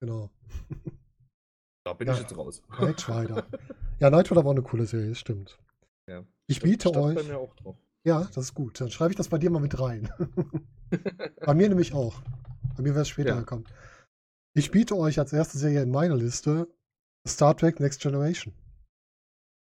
Genau. 0.00 0.30
Da 1.84 1.92
bin 1.94 2.06
Ja. 2.08 2.14
ich 2.14 2.20
jetzt 2.20 2.36
raus. 2.36 2.62
Knight 2.68 3.08
Rider. 3.08 3.46
Ja, 3.98 4.08
Knight 4.10 4.30
Rider 4.30 4.44
war 4.44 4.50
eine 4.52 4.62
coole 4.62 4.84
Serie, 4.86 5.08
das 5.10 5.18
stimmt. 5.18 5.58
Ja. 6.08 6.22
Ich 6.46 6.60
biete 6.60 6.88
stand 6.88 6.94
bei 6.96 7.20
euch. 7.20 7.28
mir 7.28 7.38
auch 7.38 7.54
drauf. 7.54 7.76
Ja, 8.04 8.24
das 8.24 8.36
ist 8.38 8.54
gut. 8.54 8.80
Dann 8.80 8.90
schreibe 8.90 9.12
ich 9.12 9.16
das 9.16 9.28
bei 9.28 9.38
dir 9.38 9.50
mal 9.50 9.60
mit 9.60 9.78
rein. 9.80 10.08
bei 11.46 11.54
mir 11.54 11.68
nämlich 11.68 11.94
auch. 11.94 12.20
Bei 12.78 12.82
mir 12.84 12.90
wäre 12.94 13.02
es 13.02 13.08
später 13.08 13.30
Ja. 13.30 13.40
gekommen. 13.40 13.64
Ich 14.54 14.70
biete 14.70 14.96
euch 14.96 15.18
als 15.18 15.32
erste 15.32 15.58
Serie 15.58 15.82
in 15.82 15.90
meiner 15.90 16.14
Liste 16.14 16.68
Star 17.26 17.56
Trek 17.56 17.80
Next 17.80 18.00
Generation. 18.00 18.54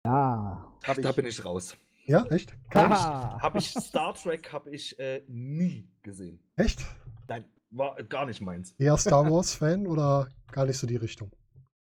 ja. 0.07 0.71
Hab 0.83 1.01
Da 1.01 1.09
ich. 1.11 1.15
bin 1.15 1.25
ich 1.27 1.45
raus. 1.45 1.77
Ja, 2.07 2.25
echt? 2.27 2.51
Hab 2.73 2.91
ich, 2.91 2.97
Haha. 2.97 3.41
hab 3.41 3.55
ich 3.55 3.69
Star 3.69 4.13
Trek 4.15 4.51
habe 4.53 4.69
ich 4.71 4.97
äh, 4.99 5.23
nie 5.27 5.87
gesehen. 6.01 6.39
Echt? 6.55 6.83
Nein, 7.27 7.45
war 7.71 7.95
gar 8.03 8.25
nicht 8.25 8.41
meins. 8.41 8.73
Eher 8.79 8.97
Star 8.97 9.29
Wars-Fan 9.29 9.85
oder 9.87 10.27
gar 10.51 10.65
nicht 10.65 10.77
so 10.79 10.85
die 10.87 10.95
Richtung? 10.97 11.31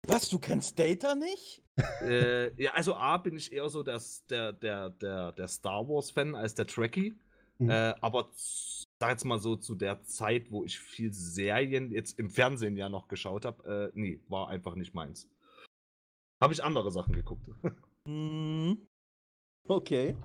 Was, 0.07 0.27
du 0.29 0.37
kennst 0.39 0.77
Data 0.79 1.13
nicht? 1.15 1.63
äh, 2.01 2.51
ja, 2.61 2.71
also 2.73 2.95
A 2.95 3.17
bin 3.17 3.37
ich 3.37 3.51
eher 3.53 3.69
so 3.69 3.81
das, 3.83 4.25
der, 4.27 4.53
der, 4.53 4.89
der, 4.89 5.31
der 5.33 5.47
Star 5.47 5.87
Wars-Fan 5.87 6.33
als 6.35 6.53
der 6.55 6.65
Trekkie. 6.67 7.15
Mhm. 7.61 7.69
Äh, 7.69 7.93
aber 8.01 8.29
sag 8.33 9.11
jetzt 9.11 9.25
mal 9.25 9.39
so, 9.39 9.55
zu 9.55 9.75
der 9.75 10.03
Zeit, 10.03 10.51
wo 10.51 10.63
ich 10.63 10.79
viel 10.79 11.13
Serien 11.13 11.91
jetzt 11.91 12.17
im 12.19 12.29
Fernsehen 12.29 12.75
ja 12.75 12.89
noch 12.89 13.07
geschaut 13.07 13.45
habe, 13.45 13.91
äh, 13.93 13.99
nee, 13.99 14.19
war 14.27 14.49
einfach 14.49 14.75
nicht 14.75 14.93
meins. 14.93 15.29
Habe 16.41 16.53
ich 16.53 16.63
andere 16.63 16.91
Sachen 16.91 17.13
geguckt. 17.13 17.49
Mhm. 18.07 18.87
Okay. 19.67 20.17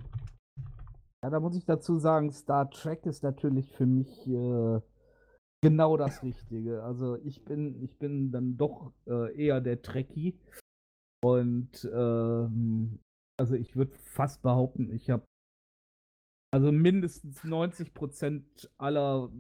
Ja, 1.23 1.29
da 1.29 1.41
muss 1.41 1.59
ich 1.59 1.67
dazu 1.67 1.99
sagen, 1.99 2.33
Star 2.33 2.71
Trek 2.71 3.05
ist 3.05 3.23
natürlich 3.23 3.71
für 3.71 3.85
mich 3.85 4.27
äh, 4.27 4.81
genau 5.61 5.99
das 5.99 6.23
Richtige. 6.23 6.83
Also 6.83 7.17
ich 7.17 7.45
bin, 7.45 7.83
ich 7.83 7.99
bin 7.99 8.33
dann 8.33 8.57
doch 8.57 8.95
äh, 9.07 9.37
eher 9.37 9.61
der 9.61 9.83
Trekkie. 9.83 10.41
Und 11.23 11.87
ähm, 11.93 12.99
also 13.39 13.55
ich 13.57 13.77
würde 13.77 13.95
fast 13.99 14.41
behaupten, 14.41 14.91
ich 14.91 15.11
habe 15.11 15.27
also 16.53 16.73
mindestens 16.73 17.43
90% 17.43 18.69
aller 18.79 19.31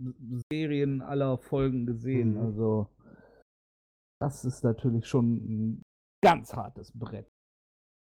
Serien, 0.50 1.02
aller 1.02 1.38
Folgen 1.38 1.86
gesehen. 1.86 2.32
Mhm. 2.34 2.38
Also 2.38 2.88
das 4.20 4.44
ist 4.44 4.64
natürlich 4.64 5.06
schon 5.06 5.36
ein 5.36 5.82
ganz 6.22 6.54
hartes 6.54 6.92
Brett. 6.92 7.28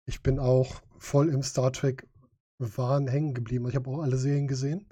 Ich 0.08 0.22
bin 0.22 0.38
auch 0.38 0.82
voll 0.98 1.28
im 1.28 1.42
Star 1.42 1.72
Trek-Wahn 1.72 3.08
hängen 3.08 3.34
geblieben. 3.34 3.68
Ich 3.68 3.74
habe 3.74 3.90
auch 3.90 4.00
alle 4.00 4.16
Serien 4.16 4.46
gesehen. 4.46 4.88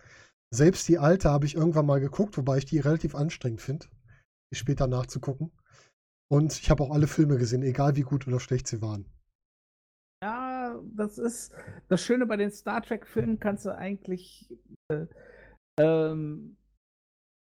Selbst 0.52 0.88
die 0.88 0.98
alte 0.98 1.30
habe 1.30 1.46
ich 1.46 1.54
irgendwann 1.54 1.86
mal 1.86 2.00
geguckt, 2.00 2.36
wobei 2.36 2.58
ich 2.58 2.64
die 2.64 2.78
relativ 2.78 3.14
anstrengend 3.14 3.60
finde, 3.60 3.86
die 4.52 4.56
später 4.56 4.86
nachzugucken. 4.86 5.52
Und 6.30 6.52
ich 6.58 6.70
habe 6.70 6.82
auch 6.82 6.90
alle 6.90 7.06
Filme 7.06 7.36
gesehen, 7.38 7.62
egal 7.62 7.96
wie 7.96 8.02
gut 8.02 8.26
oder 8.26 8.40
schlecht 8.40 8.66
sie 8.66 8.82
waren. 8.82 9.06
Ja, 10.74 10.82
das 10.94 11.18
ist 11.18 11.52
das 11.88 12.02
Schöne 12.02 12.26
bei 12.26 12.36
den 12.36 12.50
Star 12.50 12.82
Trek-Filmen, 12.82 13.38
kannst 13.40 13.64
du 13.66 13.74
eigentlich. 13.74 14.48
Äh, 14.90 15.06
ähm, 15.80 16.56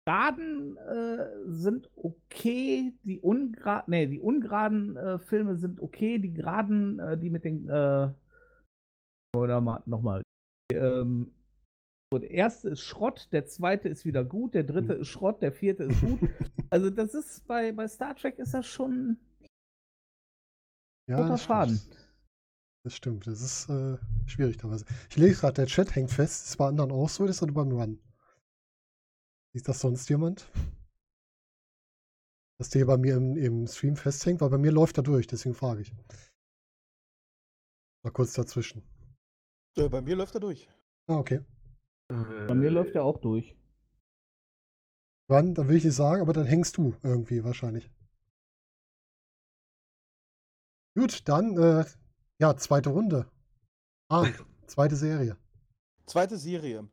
Geraden 0.06 0.78
äh, 0.78 1.28
sind 1.48 1.90
okay, 1.96 2.94
die 3.04 3.20
ungeraden, 3.20 3.92
nee, 3.92 4.08
die 4.08 4.20
ungeraden 4.22 4.96
äh, 4.96 5.20
Filme 5.20 5.58
sind 5.58 5.82
okay, 5.82 6.18
die 6.18 6.34
geraden, 6.34 7.00
äh, 7.00 7.18
die 7.18 7.30
mit 7.30 7.44
den, 7.44 7.68
äh, 7.68 8.10
oder 9.36 9.60
mal, 9.60 9.84
nochmal, 9.86 10.22
ähm, 10.72 11.34
So, 12.14 12.20
der 12.20 12.32
erste 12.32 12.70
ist 12.70 12.84
Schrott, 12.84 13.28
der 13.34 13.48
zweite 13.48 13.90
ist 13.90 14.06
wieder 14.06 14.24
gut, 14.24 14.54
der 14.54 14.64
dritte 14.64 14.96
Mhm. 14.96 15.02
ist 15.02 15.10
Schrott, 15.10 15.42
der 15.42 15.52
vierte 15.52 15.84
ist 15.84 16.00
gut. 16.00 16.20
also 16.72 16.90
das 16.90 17.14
ist 17.14 17.46
bei, 17.46 17.74
bei 17.74 17.86
Star 17.90 18.16
Trek 18.16 18.40
ist 18.40 18.54
das 18.54 18.66
schon 18.66 19.18
Ja, 21.10 21.28
das 21.28 21.44
Faden. 21.44 21.76
stimmt. 21.76 22.07
Das 22.88 22.96
stimmt. 22.96 23.28
Das 23.28 23.42
ist 23.42 23.70
äh, 23.70 23.98
schwierig 24.28 24.56
teilweise. 24.56 24.86
Ich 25.10 25.18
lese 25.18 25.42
gerade, 25.42 25.56
der 25.56 25.66
Chat 25.66 25.94
hängt 25.94 26.10
fest. 26.10 26.46
Ist 26.46 26.50
es 26.52 26.56
bei 26.56 26.68
anderen 26.70 26.90
auch 26.90 27.10
so 27.10 27.24
oder 27.24 27.32
ist 27.32 27.42
das 27.42 27.48
nur 27.48 27.54
beim 27.54 27.70
Run? 27.70 28.00
Sieht 29.54 29.68
das 29.68 29.82
sonst 29.82 30.08
jemand? 30.08 30.50
Dass 32.58 32.70
der 32.70 32.86
bei 32.86 32.96
mir 32.96 33.18
im, 33.18 33.36
im 33.36 33.68
Stream 33.68 33.98
festhängt, 33.98 34.40
weil 34.40 34.52
bei 34.52 34.58
mir 34.58 34.72
läuft 34.72 34.96
er 34.98 35.04
durch, 35.04 35.28
deswegen 35.28 35.54
frage 35.54 35.82
ich. 35.82 35.94
Mal 38.06 38.12
kurz 38.12 38.32
dazwischen. 38.32 38.84
Äh, 39.76 39.90
bei 39.90 40.02
mir 40.02 40.16
läuft 40.16 40.36
er 40.36 40.40
durch. 40.40 40.70
Ah, 41.08 41.18
okay. 41.18 41.44
Bei 42.08 42.56
mir 42.56 42.72
läuft 42.72 42.96
er 42.96 43.04
auch 43.04 43.18
durch. 43.18 43.58
Run, 45.30 45.56
dann 45.56 45.68
will 45.68 45.76
ich 45.76 45.84
nicht 45.84 45.94
sagen, 45.94 46.22
aber 46.22 46.32
dann 46.32 46.46
hängst 46.46 46.78
du 46.78 46.96
irgendwie 47.04 47.44
wahrscheinlich. 47.44 47.92
Gut, 50.96 51.28
dann, 51.28 51.58
äh, 51.58 51.84
ja, 52.40 52.56
zweite 52.58 52.90
Runde. 52.90 53.30
Ah, 54.10 54.26
zweite 54.68 54.96
Serie. 54.96 55.38
Zweite 56.06 56.38
Serie. 56.38 56.88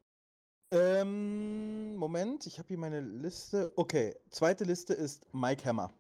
Ähm, 0.73 1.95
Moment, 1.97 2.47
ich 2.47 2.59
habe 2.59 2.69
hier 2.69 2.79
meine 2.79 3.01
Liste. 3.01 3.73
Okay, 3.77 4.17
zweite 4.31 4.65
Liste 4.65 4.95
ist 4.95 5.33
Mike 5.33 5.65
Hammer. 5.65 5.93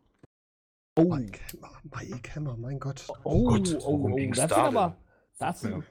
Oh, 0.97 1.05
Mike 1.05 1.41
Hammer, 1.53 1.81
Mike 1.85 2.35
Hammer, 2.35 2.57
mein 2.57 2.79
Gott. 2.79 3.07
oh, 3.25 3.49
Gut, 3.49 3.77
oh, 3.81 3.99
worum 3.99 4.13
oh, 4.13 4.17
ging's 4.17 4.37
das 4.37 4.51
ist 4.51 4.57
aber 4.57 4.97
das 5.39 5.63
ist 5.63 5.73
ein. 5.73 5.85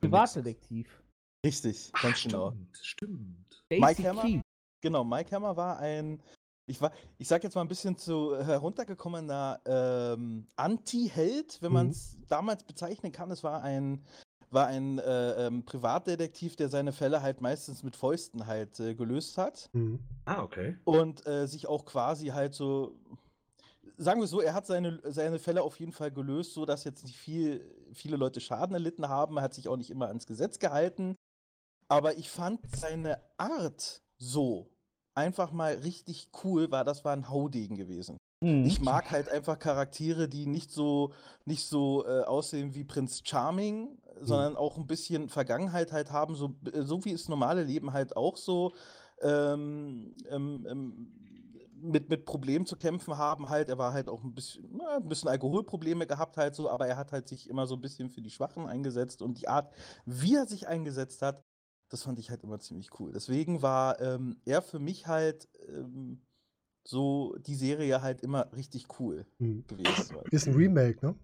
Privatdetektiv. 0.00 1.02
Richtig, 1.44 1.90
Ach, 1.94 2.02
ganz 2.02 2.22
genau. 2.22 2.52
stimmt, 2.52 2.78
stimmt. 2.78 3.64
Mike 3.70 3.80
Basic 3.80 4.06
Hammer? 4.06 4.22
Key. 4.22 4.40
Genau, 4.80 5.04
Mike 5.04 5.34
Hammer 5.34 5.56
war 5.56 5.78
ein, 5.78 6.22
ich 6.72 6.80
war, 6.80 6.90
ich 7.18 7.28
sag 7.28 7.44
jetzt 7.44 7.54
mal 7.54 7.60
ein 7.60 7.68
bisschen 7.68 7.98
zu 7.98 8.34
heruntergekommener 8.36 9.60
ähm, 9.66 10.46
Anti-Held, 10.56 11.60
wenn 11.60 11.70
Mhm. 11.70 11.74
man 11.74 11.88
es 11.90 12.16
damals 12.28 12.64
bezeichnen 12.64 13.12
kann. 13.12 13.30
Es 13.30 13.44
war 13.44 13.62
ein, 13.62 14.02
war 14.50 14.66
ein 14.68 14.98
äh, 14.98 15.46
ähm, 15.46 15.64
Privatdetektiv, 15.66 16.56
der 16.56 16.70
seine 16.70 16.92
Fälle 16.92 17.20
halt 17.20 17.42
meistens 17.42 17.82
mit 17.82 17.94
Fäusten 17.94 18.46
halt 18.46 18.80
äh, 18.80 18.94
gelöst 18.94 19.36
hat 19.38 19.68
Mhm. 19.74 20.00
Ah, 20.24 20.42
okay. 20.42 20.76
und 20.84 21.26
äh, 21.26 21.46
sich 21.46 21.66
auch 21.66 21.84
quasi 21.84 22.28
halt 22.28 22.54
so, 22.54 22.96
sagen 23.98 24.20
wir 24.20 24.26
so, 24.26 24.40
er 24.40 24.54
hat 24.54 24.66
seine, 24.66 25.00
seine 25.04 25.38
Fälle 25.38 25.62
auf 25.62 25.78
jeden 25.78 25.92
Fall 25.92 26.10
gelöst, 26.10 26.54
so 26.54 26.64
dass 26.64 26.84
jetzt 26.84 27.04
nicht 27.04 27.16
viel, 27.18 27.64
viele 27.92 28.16
Leute 28.16 28.40
Schaden 28.40 28.74
erlitten 28.74 29.08
haben. 29.08 29.36
Er 29.36 29.42
hat 29.42 29.52
sich 29.54 29.68
auch 29.68 29.76
nicht 29.76 29.90
immer 29.90 30.08
ans 30.08 30.26
Gesetz 30.26 30.58
gehalten. 30.58 31.16
Aber 31.88 32.16
ich 32.16 32.30
fand 32.30 32.60
seine 32.74 33.20
Art 33.36 34.00
so 34.16 34.70
einfach 35.14 35.52
mal 35.52 35.74
richtig 35.74 36.28
cool, 36.44 36.70
war 36.70 36.84
das 36.84 37.04
war 37.04 37.12
ein 37.12 37.28
Haudegen 37.28 37.76
gewesen. 37.76 38.16
Mhm. 38.42 38.64
Ich 38.64 38.80
mag 38.80 39.10
halt 39.10 39.28
einfach 39.28 39.58
Charaktere, 39.58 40.28
die 40.28 40.46
nicht 40.46 40.70
so, 40.70 41.12
nicht 41.44 41.66
so 41.66 42.04
äh, 42.06 42.22
aussehen 42.22 42.74
wie 42.74 42.84
Prinz 42.84 43.22
Charming, 43.24 43.98
sondern 44.20 44.56
auch 44.56 44.76
ein 44.76 44.86
bisschen 44.86 45.28
Vergangenheit 45.28 45.92
halt 45.92 46.10
haben, 46.10 46.34
so, 46.34 46.54
äh, 46.72 46.82
so 46.82 47.04
wie 47.04 47.12
es 47.12 47.28
normale 47.28 47.64
Leben 47.64 47.92
halt 47.92 48.16
auch 48.16 48.36
so 48.36 48.72
ähm, 49.20 50.14
ähm, 50.30 50.66
ähm, 50.68 51.12
mit, 51.82 52.08
mit 52.08 52.24
Problemen 52.24 52.64
zu 52.64 52.76
kämpfen 52.76 53.18
haben 53.18 53.48
halt. 53.48 53.68
Er 53.68 53.78
war 53.78 53.92
halt 53.92 54.08
auch 54.08 54.22
ein 54.22 54.34
bisschen, 54.34 54.68
na, 54.72 54.96
ein 54.96 55.08
bisschen 55.08 55.28
Alkoholprobleme 55.28 56.06
gehabt 56.06 56.36
halt 56.36 56.54
so, 56.54 56.70
aber 56.70 56.86
er 56.86 56.96
hat 56.96 57.12
halt 57.12 57.28
sich 57.28 57.48
immer 57.48 57.66
so 57.66 57.74
ein 57.74 57.80
bisschen 57.80 58.08
für 58.08 58.22
die 58.22 58.30
Schwachen 58.30 58.66
eingesetzt 58.66 59.22
und 59.22 59.40
die 59.40 59.48
Art, 59.48 59.72
wie 60.04 60.36
er 60.36 60.46
sich 60.46 60.68
eingesetzt 60.68 61.22
hat, 61.22 61.42
das 61.92 62.02
fand 62.04 62.18
ich 62.18 62.30
halt 62.30 62.42
immer 62.42 62.58
ziemlich 62.58 62.98
cool. 62.98 63.12
Deswegen 63.12 63.60
war 63.60 64.00
ähm, 64.00 64.38
er 64.46 64.62
für 64.62 64.78
mich 64.78 65.06
halt 65.06 65.46
ähm, 65.68 66.22
so 66.88 67.36
die 67.46 67.54
Serie 67.54 68.00
halt 68.00 68.22
immer 68.22 68.50
richtig 68.56 68.98
cool 68.98 69.26
Mhm. 69.38 69.64
gewesen. 69.66 70.16
Ist 70.30 70.48
ein 70.48 70.54
Remake, 70.54 71.04
ne? 71.04 71.14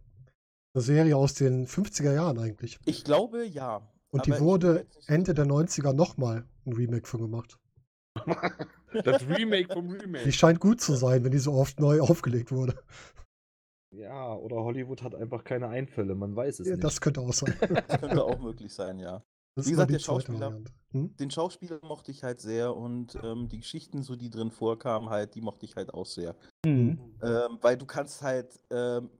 Eine 0.74 0.82
Serie 0.82 1.16
aus 1.16 1.32
den 1.34 1.66
50er 1.66 2.12
Jahren 2.12 2.38
eigentlich. 2.38 2.78
Ich 2.84 3.02
glaube, 3.02 3.44
ja. 3.46 3.80
Und 4.10 4.26
die 4.26 4.38
wurde 4.38 4.86
Ende 5.06 5.32
der 5.32 5.46
90er 5.46 5.94
nochmal 5.94 6.44
ein 6.66 6.72
Remake 6.74 7.06
von 7.08 7.20
gemacht. 7.22 7.58
Das 9.04 9.26
Remake 9.28 9.72
vom 9.72 9.88
Die 9.90 9.96
Remake. 9.96 10.32
scheint 10.32 10.60
gut 10.60 10.80
zu 10.80 10.94
sein, 10.94 11.22
wenn 11.22 11.30
die 11.30 11.38
so 11.38 11.52
oft 11.52 11.78
neu 11.78 12.00
aufgelegt 12.00 12.50
wurde. 12.50 12.74
Ja, 13.90 14.34
oder 14.34 14.56
Hollywood 14.56 15.02
hat 15.02 15.14
einfach 15.14 15.44
keine 15.44 15.68
Einfälle, 15.68 16.14
man 16.14 16.34
weiß 16.36 16.60
es 16.60 16.68
Ja, 16.68 16.74
nicht. 16.74 16.84
das 16.84 17.00
könnte 17.00 17.20
auch 17.20 17.32
sein. 17.34 17.54
Das 17.86 18.00
könnte 18.00 18.24
auch 18.24 18.38
möglich 18.38 18.72
sein, 18.72 18.98
ja. 18.98 19.22
Wie 19.66 19.70
gesagt, 19.70 19.90
der 19.90 19.98
Schauspieler-. 19.98 20.60
Hm? 20.90 21.16
Den 21.16 21.30
Schauspieler 21.30 21.78
mochte 21.82 22.10
ich 22.10 22.22
halt 22.22 22.40
sehr 22.40 22.74
und 22.74 23.18
ähm, 23.22 23.48
die 23.48 23.58
Geschichten, 23.58 24.02
so 24.02 24.16
die 24.16 24.30
drin 24.30 24.50
vorkamen, 24.50 25.10
halt, 25.10 25.34
die 25.34 25.40
mochte 25.40 25.66
ich 25.66 25.76
halt 25.76 25.92
auch 25.92 26.06
sehr. 26.06 26.34
Mhm. 26.64 26.98
Ähm, 27.22 27.58
weil 27.60 27.76
du 27.76 27.84
kannst 27.84 28.22
halt, 28.22 28.58
ähm, 28.70 29.10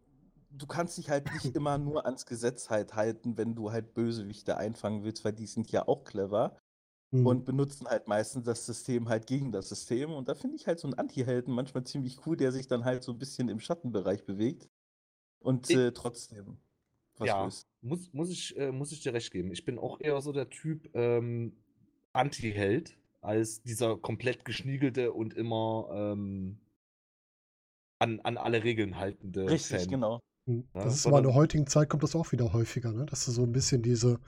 du 0.50 0.66
kannst 0.66 0.96
dich 0.96 1.10
halt 1.10 1.30
nicht 1.32 1.44
immer 1.56 1.76
nur 1.76 2.06
ans 2.06 2.24
Gesetz 2.24 2.70
halt 2.70 2.94
halten, 2.94 3.36
wenn 3.36 3.54
du 3.54 3.70
halt 3.70 3.92
Bösewichte 3.94 4.56
einfangen 4.56 5.04
willst, 5.04 5.24
weil 5.24 5.34
die 5.34 5.46
sind 5.46 5.70
ja 5.70 5.86
auch 5.86 6.04
clever 6.04 6.56
Hm. 7.10 7.24
und 7.24 7.46
benutzen 7.46 7.86
halt 7.86 8.06
meistens 8.06 8.44
das 8.44 8.66
System 8.66 9.08
halt 9.08 9.26
gegen 9.26 9.50
das 9.50 9.68
System. 9.68 10.12
Und 10.12 10.28
da 10.28 10.34
finde 10.34 10.56
ich 10.56 10.66
halt 10.66 10.78
so 10.78 10.88
einen 10.88 10.98
Anti-Helden 10.98 11.54
manchmal 11.54 11.84
ziemlich 11.84 12.26
cool, 12.26 12.36
der 12.36 12.52
sich 12.52 12.68
dann 12.68 12.84
halt 12.84 13.02
so 13.02 13.12
ein 13.12 13.18
bisschen 13.18 13.48
im 13.48 13.60
Schattenbereich 13.60 14.26
bewegt 14.26 14.68
und 15.40 15.70
äh, 15.70 15.92
trotzdem 15.92 16.58
ja, 17.26 17.48
muss, 17.80 18.12
muss, 18.12 18.30
ich, 18.30 18.56
äh, 18.58 18.70
muss 18.72 18.92
ich 18.92 19.00
dir 19.02 19.12
recht 19.14 19.32
geben. 19.32 19.50
Ich 19.52 19.64
bin 19.64 19.78
auch 19.78 20.00
eher 20.00 20.20
so 20.20 20.32
der 20.32 20.48
Typ 20.50 20.88
ähm, 20.94 21.56
Anti-Held 22.12 22.96
als 23.20 23.62
dieser 23.62 23.96
komplett 23.96 24.44
geschniegelte 24.44 25.12
und 25.12 25.34
immer 25.34 25.88
ähm, 25.92 26.58
an, 27.98 28.20
an 28.20 28.36
alle 28.36 28.62
Regeln 28.64 28.96
haltende 28.98 29.50
Richtig, 29.50 29.80
Fan. 29.80 29.88
genau. 29.88 30.20
Hm. 30.46 30.68
Ja, 30.74 30.84
Das 30.84 30.94
ist 30.94 31.06
aber 31.06 31.18
in 31.18 31.24
der 31.24 31.34
heutigen 31.34 31.66
Zeit 31.66 31.88
kommt 31.88 32.02
das 32.02 32.14
auch 32.14 32.32
wieder 32.32 32.52
häufiger, 32.52 32.92
ne? 32.92 33.06
Dass 33.06 33.24
du 33.26 33.32
so 33.32 33.42
ein 33.42 33.52
bisschen 33.52 33.82
diese, 33.82 34.20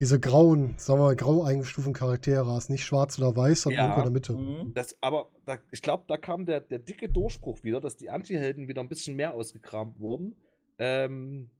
diese 0.00 0.18
grauen, 0.18 0.74
sagen 0.78 0.98
wir 1.00 1.04
mal, 1.04 1.16
grau 1.16 1.44
eingestuften 1.44 1.92
Charaktere 1.92 2.46
hast. 2.46 2.70
Nicht 2.70 2.84
schwarz 2.84 3.18
oder 3.18 3.36
weiß, 3.36 3.62
sondern 3.62 3.78
Ja. 3.78 3.84
irgendwo 3.96 4.08
in 4.08 4.12
der 4.14 4.36
Mitte. 4.38 4.64
Mhm. 4.64 4.74
Das, 4.74 4.96
aber 5.00 5.30
da, 5.44 5.58
ich 5.70 5.82
glaube, 5.82 6.04
da 6.08 6.16
kam 6.16 6.46
der, 6.46 6.60
der 6.60 6.78
dicke 6.78 7.08
Durchbruch 7.08 7.62
wieder, 7.62 7.80
dass 7.80 7.96
die 7.96 8.10
Anti-Helden 8.10 8.66
wieder 8.66 8.80
ein 8.80 8.88
bisschen 8.88 9.14
mehr 9.14 9.34
ausgekramt 9.34 10.00
wurden. 10.00 10.34
Ähm, 10.78 11.50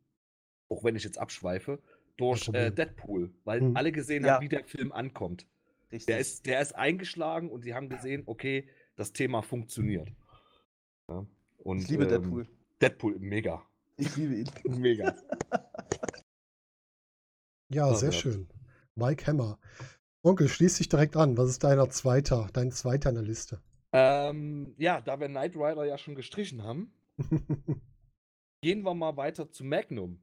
auch 0.72 0.84
wenn 0.84 0.96
ich 0.96 1.04
jetzt 1.04 1.18
abschweife, 1.18 1.78
durch 2.16 2.48
äh. 2.52 2.70
Deadpool, 2.70 3.32
weil 3.44 3.60
Mhm. 3.60 3.76
alle 3.76 3.92
gesehen 3.92 4.24
Ja. 4.24 4.34
haben, 4.34 4.42
wie 4.44 4.48
der 4.48 4.64
Film 4.64 4.92
ankommt. 4.92 5.46
Richtig. 5.90 6.06
Der 6.06 6.18
ist, 6.18 6.46
der 6.46 6.60
ist 6.60 6.74
eingeschlagen 6.74 7.50
und 7.50 7.64
die 7.64 7.74
haben 7.74 7.88
gesehen, 7.88 8.22
okay, 8.26 8.68
das 8.96 9.12
Thema 9.12 9.42
funktioniert. 9.42 10.08
Ja, 11.08 11.26
und, 11.58 11.78
ich 11.82 11.88
liebe 11.88 12.04
ähm, 12.04 12.08
Deadpool. 12.10 12.48
Deadpool, 12.80 13.18
mega. 13.18 13.62
Ich 13.96 14.16
liebe 14.16 14.34
ihn. 14.36 14.48
Mega. 14.80 15.14
Ja, 17.70 17.88
Ja, 17.88 17.94
sehr 17.94 18.10
ja. 18.10 18.18
schön. 18.18 18.48
Mike 18.94 19.26
Hammer. 19.26 19.58
Onkel, 20.22 20.48
schließ 20.48 20.76
dich 20.76 20.88
direkt 20.88 21.16
an. 21.16 21.36
Was 21.38 21.48
ist 21.50 21.64
deiner 21.64 21.88
zweiter, 21.90 22.48
dein 22.52 22.70
zweiter 22.70 23.08
in 23.10 23.14
der 23.16 23.24
Liste? 23.24 23.60
ähm, 23.94 24.74
ja, 24.78 25.00
da 25.02 25.20
wir 25.20 25.28
Knight 25.28 25.54
Rider 25.56 25.84
ja 25.84 25.98
schon 25.98 26.14
gestrichen 26.14 26.62
haben, 26.62 26.92
gehen 28.62 28.82
wir 28.82 28.94
mal 28.94 29.16
weiter 29.16 29.50
zu 29.50 29.64
Magnum. 29.64 30.20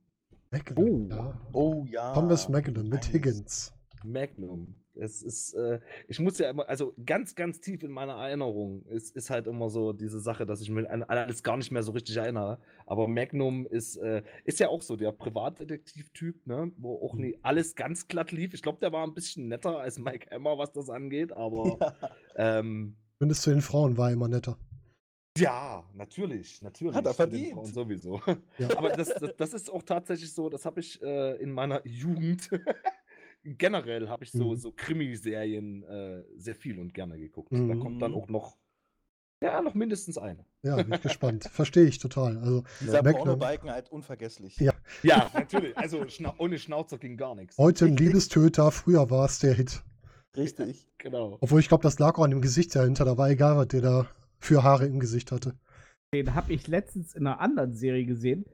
Magnum, 0.51 1.05
Oh. 1.05 1.15
ja. 1.15 1.41
Oh 1.53 1.85
ja. 1.89 2.13
Thomas 2.13 2.49
Magnum 2.49 2.83
mit 2.89 2.93
nice. 3.03 3.13
Higgins. 3.13 3.73
Magnum. 4.03 4.75
Es 4.95 5.21
ist, 5.21 5.53
äh, 5.53 5.79
ich 6.09 6.19
muss 6.19 6.39
ja 6.39 6.49
immer, 6.49 6.67
also 6.67 6.93
ganz, 7.05 7.33
ganz 7.35 7.61
tief 7.61 7.83
in 7.83 7.91
meiner 7.91 8.13
Erinnerung 8.15 8.83
ist, 8.87 9.15
ist 9.15 9.29
halt 9.29 9.47
immer 9.47 9.69
so 9.69 9.93
diese 9.93 10.19
Sache, 10.19 10.45
dass 10.45 10.59
ich 10.61 10.69
mir 10.69 10.89
an 10.89 11.03
alles 11.03 11.41
gar 11.43 11.55
nicht 11.55 11.71
mehr 11.71 11.83
so 11.83 11.93
richtig 11.93 12.17
erinnere. 12.17 12.59
Aber 12.85 13.07
Magnum 13.07 13.65
ist, 13.67 13.95
äh, 13.97 14.23
ist 14.43 14.59
ja 14.59 14.67
auch 14.67 14.81
so 14.81 14.97
der 14.97 15.11
Privatdetektiv-Typ, 15.13 16.45
ne? 16.47 16.71
wo 16.77 16.95
auch 17.05 17.13
Mhm. 17.13 17.21
nie 17.21 17.39
alles 17.43 17.75
ganz 17.75 18.07
glatt 18.09 18.31
lief. 18.33 18.53
Ich 18.53 18.61
glaube, 18.61 18.79
der 18.81 18.91
war 18.91 19.05
ein 19.05 19.13
bisschen 19.13 19.47
netter 19.47 19.79
als 19.79 19.99
Mike 19.99 20.27
Hammer, 20.31 20.57
was 20.57 20.73
das 20.73 20.89
angeht, 20.89 21.31
aber 21.31 21.77
ähm, 22.35 22.97
Zumindest 23.19 23.43
zu 23.43 23.49
den 23.51 23.61
Frauen 23.61 23.97
war 23.97 24.09
er 24.09 24.13
immer 24.13 24.27
netter. 24.27 24.57
Ja, 25.39 25.83
natürlich, 25.93 26.61
natürlich. 26.61 26.95
Hat 26.95 27.05
er 27.05 27.13
verdient. 27.13 27.53
Frauen 27.53 27.73
sowieso. 27.73 28.21
Ja. 28.57 28.77
Aber 28.77 28.89
das, 28.89 29.09
das, 29.09 29.35
das 29.37 29.53
ist 29.53 29.69
auch 29.71 29.83
tatsächlich 29.83 30.31
so, 30.33 30.49
das 30.49 30.65
habe 30.65 30.79
ich 30.79 31.01
äh, 31.01 31.35
in 31.41 31.51
meiner 31.51 31.85
Jugend 31.87 32.49
generell 33.43 34.09
habe 34.09 34.23
ich 34.23 34.31
so, 34.31 34.51
Mhm. 34.51 34.57
so 34.57 34.71
Krimiserien 34.75 35.83
äh, 35.83 36.23
sehr 36.37 36.55
viel 36.55 36.79
und 36.79 36.93
gerne 36.93 37.17
geguckt. 37.17 37.51
Da 37.51 37.57
Mhm. 37.57 37.79
kommt 37.79 38.01
dann 38.01 38.11
Mhm. 38.11 38.17
auch 38.17 38.27
noch, 38.27 38.57
ja, 39.41 39.61
noch 39.61 39.73
mindestens 39.73 40.17
eine. 40.17 40.45
Ja, 40.63 40.75
bin 40.75 40.93
ich 40.93 41.01
gespannt. 41.01 41.45
Verstehe 41.45 41.85
ich 41.85 41.99
total. 41.99 42.37
Also 42.39 42.63
Dieser 42.81 43.01
Magnum- 43.01 43.13
Porno-Balken 43.23 43.71
halt 43.71 43.89
unvergesslich. 43.91 44.57
Ja. 44.57 44.73
Ja, 45.03 45.29
natürlich. 45.33 45.77
Also 45.77 46.05
schna 46.09 46.33
ohne 46.37 46.59
Schnauzer 46.59 46.97
ging 46.97 47.15
gar 47.15 47.35
nichts. 47.35 47.57
heute 47.57 47.85
ein 47.85 47.95
Liebestöter, 47.97 48.71
früher 48.71 49.09
war 49.09 49.25
es 49.25 49.39
der 49.39 49.53
Hit. 49.53 49.81
Richtig. 50.35 50.87
Genau. 50.97 51.37
Obwohl 51.39 51.59
ich 51.61 51.69
glaube, 51.69 51.81
das 51.83 51.97
lag 51.97 52.17
auch 52.17 52.23
an 52.23 52.31
dem 52.31 52.41
Gesicht 52.41 52.75
dahinter. 52.75 53.05
Da 53.05 53.17
war 53.17 53.29
egal, 53.29 53.55
was 53.57 53.69
der 53.69 53.81
da 53.81 54.07
für 54.39 54.63
Haare 54.63 54.85
im 54.85 54.99
Gesicht 54.99 55.31
hatte. 55.31 55.53
Den 56.13 56.33
habe 56.33 56.53
ich 56.53 56.67
letztens 56.67 57.13
in 57.13 57.27
einer 57.27 57.39
anderen 57.39 57.73
Serie 57.73 58.05
gesehen. 58.05 58.45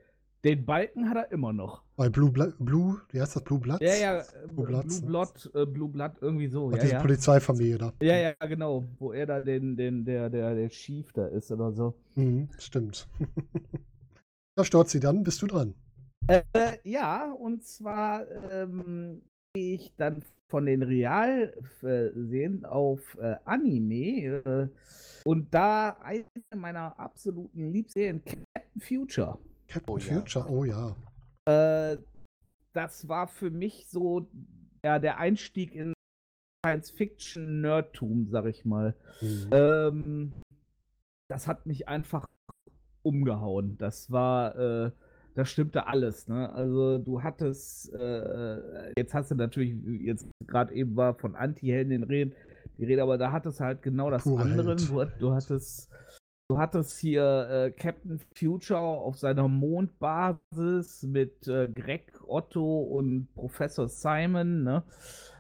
Den 0.43 0.63
Balken 0.65 1.09
hat 1.09 1.17
er 1.17 1.31
immer 1.31 1.53
noch. 1.53 1.83
Bei 1.95 2.07
Blue, 2.09 2.31
Bla 2.31 2.53
Blue, 2.59 3.01
wie 3.09 3.19
heißt 3.19 3.35
das, 3.35 3.43
Blue 3.43 3.59
Bloods? 3.59 3.79
Ja, 3.81 3.95
ja, 3.95 4.19
äh, 4.19 4.47
Blue 4.53 4.67
Bloods, 4.67 5.01
Blue 5.01 5.09
Blood, 5.09 5.51
äh, 5.55 5.65
Blue 5.65 5.89
Blood, 5.89 6.11
irgendwie 6.21 6.47
so. 6.47 6.65
Und 6.65 6.75
Ja, 6.75 6.81
diese 6.81 6.93
ja. 6.93 7.01
Polizeifamilie 7.01 7.77
da. 7.79 7.93
ja, 8.01 8.15
ja, 8.15 8.33
genau. 8.45 8.83
Wo 8.99 9.11
er 9.11 9.25
da 9.25 9.39
den, 9.39 9.75
den, 9.75 10.05
der, 10.05 10.29
der, 10.29 10.53
der 10.53 10.69
Chief 10.69 11.11
da 11.13 11.25
ist 11.27 11.51
oder 11.51 11.71
so. 11.71 11.95
Mhm, 12.13 12.49
stimmt. 12.59 13.07
da 14.55 14.63
Storzi, 14.63 14.99
dann 14.99 15.23
bist 15.23 15.41
du 15.41 15.47
dran. 15.47 15.73
Äh, 16.27 16.43
ja, 16.83 17.31
und 17.31 17.63
zwar 17.63 18.29
ähm, 18.51 19.23
gehe 19.55 19.75
ich 19.75 19.93
dann 19.95 20.21
von 20.49 20.65
den 20.65 20.83
Realserien 20.83 22.65
auf 22.65 23.17
äh, 23.19 23.35
Anime. 23.45 24.43
Äh, 24.45 24.67
und 25.23 25.51
da 25.53 25.97
eine 26.03 26.25
meiner 26.55 26.99
absoluten 26.99 27.71
Liebserien, 27.71 28.23
Captain 28.23 28.81
Future. 28.81 29.39
Captain 29.67 29.93
Oh 29.93 29.97
ja. 29.97 30.19
Future, 30.19 30.49
oh 30.49 30.63
ja. 30.63 30.95
Äh, 31.45 31.97
das 32.73 33.07
war 33.07 33.27
für 33.27 33.49
mich 33.49 33.87
so 33.87 34.29
ja, 34.83 34.99
der 34.99 35.17
Einstieg 35.17 35.73
in 35.73 35.93
Science-Fiction-Nerdtum, 36.65 38.27
sag 38.29 38.45
ich 38.45 38.65
mal. 38.65 38.95
Mhm. 39.21 39.49
Ähm, 39.51 40.33
das 41.29 41.47
hat 41.47 41.65
mich 41.65 41.87
einfach 41.87 42.25
umgehauen. 43.01 43.77
Das 43.77 44.11
war, 44.11 44.91
äh, 45.35 45.39
das 45.39 45.49
stimmte 45.49 45.87
alles. 45.87 46.27
Ne? 46.27 46.51
Also 46.53 46.97
du 46.97 47.21
hattest, 47.21 47.93
äh, 47.93 48.91
jetzt 48.97 49.13
hast 49.13 49.31
du 49.31 49.35
natürlich, 49.35 49.75
jetzt 50.01 50.27
gerade 50.47 50.73
eben 50.73 50.95
war 50.95 51.13
von 51.15 51.35
Anti-Helden 51.35 51.89
den 51.91 52.03
Reden, 52.03 52.33
die 52.77 52.85
Rede, 52.85 53.03
aber 53.03 53.17
da 53.17 53.31
hattest 53.31 53.59
du 53.59 53.63
halt 53.63 53.81
genau 53.81 54.09
das 54.09 54.23
Pure 54.23 54.41
andere. 54.41 54.69
Held. 54.69 54.89
Du, 54.89 55.05
du 55.19 55.33
hattest, 55.33 55.89
du 56.49 56.57
hattest 56.57 56.99
hier 56.99 57.47
äh, 57.49 57.71
Captain 57.71 58.19
Future 58.35 58.79
auf 58.79 59.17
seiner 59.17 59.47
Mondbasis 59.47 61.03
mit 61.03 61.47
äh, 61.47 61.69
Greg, 61.73 62.11
Otto 62.27 62.81
und 62.81 63.33
Professor 63.35 63.87
Simon. 63.87 64.63
Ne? 64.63 64.83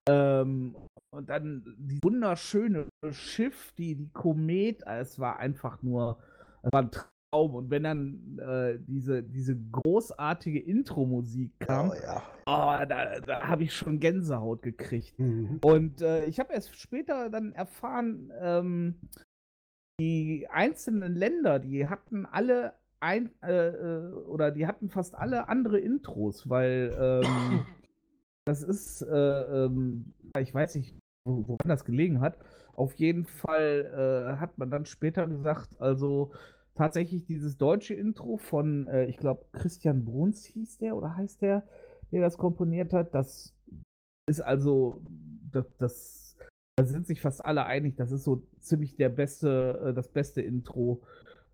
Ähm, 0.07 0.75
und 1.11 1.29
dann 1.29 1.63
die 1.77 1.99
wunderschöne 2.03 2.87
Schiff, 3.11 3.73
die, 3.77 3.95
die 3.95 4.09
Komet, 4.09 4.83
äh, 4.85 4.99
es 4.99 5.19
war 5.19 5.39
einfach 5.39 5.81
nur, 5.81 6.17
es 6.61 6.71
war 6.73 6.81
ein 6.81 6.91
Traum. 7.31 7.55
Und 7.55 7.69
wenn 7.69 7.83
dann 7.83 8.39
äh, 8.39 8.79
diese, 8.87 9.23
diese 9.23 9.55
großartige 9.55 10.59
Intro-Musik 10.59 11.59
kam, 11.59 11.91
Oh 11.91 11.93
ja. 11.93 12.23
oh, 12.45 12.85
da, 12.87 13.19
da 13.19 13.47
habe 13.47 13.63
ich 13.63 13.73
schon 13.73 13.99
Gänsehaut 13.99 14.61
gekriegt. 14.61 15.17
Mhm. 15.19 15.59
Und 15.63 16.01
äh, 16.01 16.25
ich 16.25 16.39
habe 16.39 16.53
erst 16.53 16.75
später 16.79 17.29
dann 17.29 17.51
erfahren, 17.53 18.31
ähm, 18.39 18.95
die 19.99 20.47
einzelnen 20.49 21.15
Länder, 21.15 21.59
die 21.59 21.87
hatten 21.87 22.25
alle 22.25 22.73
ein, 22.99 23.31
äh, 23.41 23.67
äh, 23.67 24.11
oder 24.13 24.51
die 24.51 24.67
hatten 24.67 24.89
fast 24.89 25.15
alle 25.15 25.47
andere 25.47 25.79
Intros, 25.79 26.49
weil 26.49 26.95
ähm, 26.99 27.65
das 28.45 28.63
ist, 28.63 29.01
äh, 29.01 29.65
ähm, 29.65 30.13
ich 30.39 30.53
weiß 30.53 30.75
nicht, 30.75 30.97
wo, 31.25 31.47
woran 31.47 31.69
das 31.69 31.85
gelegen 31.85 32.19
hat. 32.21 32.37
Auf 32.73 32.93
jeden 32.95 33.25
Fall 33.25 34.35
äh, 34.35 34.39
hat 34.39 34.57
man 34.57 34.69
dann 34.69 34.85
später 34.85 35.27
gesagt, 35.27 35.69
also 35.79 36.31
tatsächlich 36.75 37.25
dieses 37.25 37.57
deutsche 37.57 37.93
Intro 37.93 38.37
von, 38.37 38.87
äh, 38.87 39.05
ich 39.05 39.17
glaube, 39.17 39.45
Christian 39.53 40.05
Bruns 40.05 40.45
hieß 40.45 40.77
der 40.77 40.95
oder 40.95 41.15
heißt 41.15 41.41
der, 41.41 41.63
der 42.11 42.21
das 42.21 42.37
komponiert 42.37 42.93
hat, 42.93 43.15
das 43.15 43.53
ist 44.29 44.41
also, 44.41 45.01
das, 45.51 45.65
das, 45.77 46.37
da 46.77 46.85
sind 46.85 47.07
sich 47.07 47.21
fast 47.21 47.43
alle 47.45 47.65
einig, 47.65 47.95
das 47.95 48.11
ist 48.11 48.23
so 48.23 48.43
ziemlich 48.59 48.95
der 48.95 49.09
beste, 49.09 49.79
äh, 49.85 49.93
das 49.93 50.07
beste 50.09 50.41
Intro, 50.41 51.01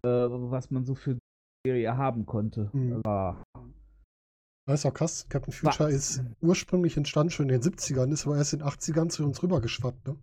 äh, 0.04 0.08
was 0.10 0.72
man 0.72 0.86
so 0.86 0.96
für 0.96 1.14
die 1.16 1.20
Serie 1.68 1.96
haben 1.98 2.26
konnte. 2.26 2.70
Mhm. 2.74 3.02
War- 3.06 3.44
Das 4.68 4.80
ist 4.80 4.86
auch 4.86 4.94
krass. 4.94 5.28
Captain 5.30 5.54
Future 5.54 5.90
Was? 5.90 5.94
ist 5.94 6.24
ursprünglich 6.42 6.98
entstanden 6.98 7.30
schon 7.32 7.50
in 7.50 7.62
den 7.62 7.62
70ern, 7.62 8.12
ist 8.12 8.26
aber 8.26 8.38
erst 8.38 8.54
in 8.54 8.60
den 8.60 8.68
80ern 8.68 9.10
zu 9.10 9.26
uns 9.26 9.44
rübergeschwappt, 9.44 10.08
ne? 10.08 10.16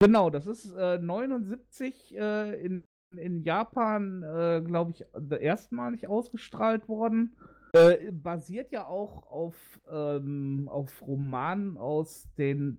Genau, 0.00 0.28
das 0.30 0.46
ist 0.46 0.72
äh, 0.76 0.98
79 0.98 2.14
äh, 2.16 2.60
in, 2.64 2.84
in 3.18 3.42
Japan, 3.42 4.22
äh, 4.22 4.62
glaube 4.64 4.92
ich, 4.92 5.04
erstmalig 5.40 6.08
ausgestrahlt 6.08 6.88
worden. 6.88 7.36
Äh, 7.72 8.12
basiert 8.12 8.70
ja 8.70 8.86
auch 8.86 9.26
auf, 9.30 9.56
ähm, 9.90 10.68
auf 10.70 11.02
Romanen 11.02 11.76
aus 11.76 12.28
den 12.38 12.78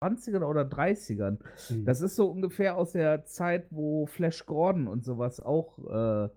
20ern 0.00 0.44
oder 0.44 0.62
30ern. 0.62 1.38
Mhm. 1.68 1.84
Das 1.84 2.00
ist 2.00 2.16
so 2.16 2.30
ungefähr 2.30 2.76
aus 2.76 2.92
der 2.92 3.24
Zeit, 3.26 3.66
wo 3.70 4.06
Flash 4.06 4.46
Gordon 4.46 4.86
und 4.86 5.04
sowas 5.04 5.40
auch 5.40 5.78
äh, 5.88 6.28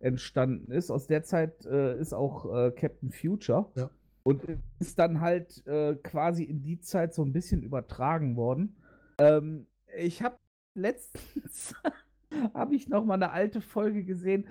entstanden 0.00 0.70
ist. 0.70 0.90
Aus 0.90 1.06
der 1.06 1.24
Zeit 1.24 1.66
äh, 1.66 1.98
ist 1.98 2.12
auch 2.12 2.54
äh, 2.54 2.70
Captain 2.70 3.10
Future. 3.10 3.66
Ja. 3.74 3.90
Und 4.22 4.42
ist 4.78 4.98
dann 4.98 5.20
halt 5.20 5.66
äh, 5.66 5.94
quasi 5.94 6.44
in 6.44 6.62
die 6.62 6.80
Zeit 6.80 7.14
so 7.14 7.22
ein 7.22 7.32
bisschen 7.32 7.62
übertragen 7.62 8.36
worden. 8.36 8.76
Ähm, 9.18 9.66
ich 9.96 10.22
habe 10.22 10.36
letztens 10.74 11.74
habe 12.54 12.74
ich 12.74 12.88
noch 12.88 13.04
mal 13.04 13.14
eine 13.14 13.30
alte 13.32 13.60
Folge 13.60 14.04
gesehen. 14.04 14.46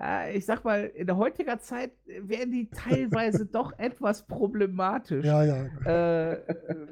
Äh, 0.00 0.36
ich 0.36 0.46
sag 0.46 0.64
mal, 0.64 0.84
in 0.84 1.06
der 1.06 1.16
heutiger 1.16 1.58
Zeit 1.58 1.92
werden 2.06 2.52
die 2.52 2.68
teilweise 2.70 3.46
doch 3.52 3.78
etwas 3.78 4.26
problematisch. 4.26 5.24
ja, 5.24 5.44
ja. 5.44 6.32
Äh, 6.32 6.40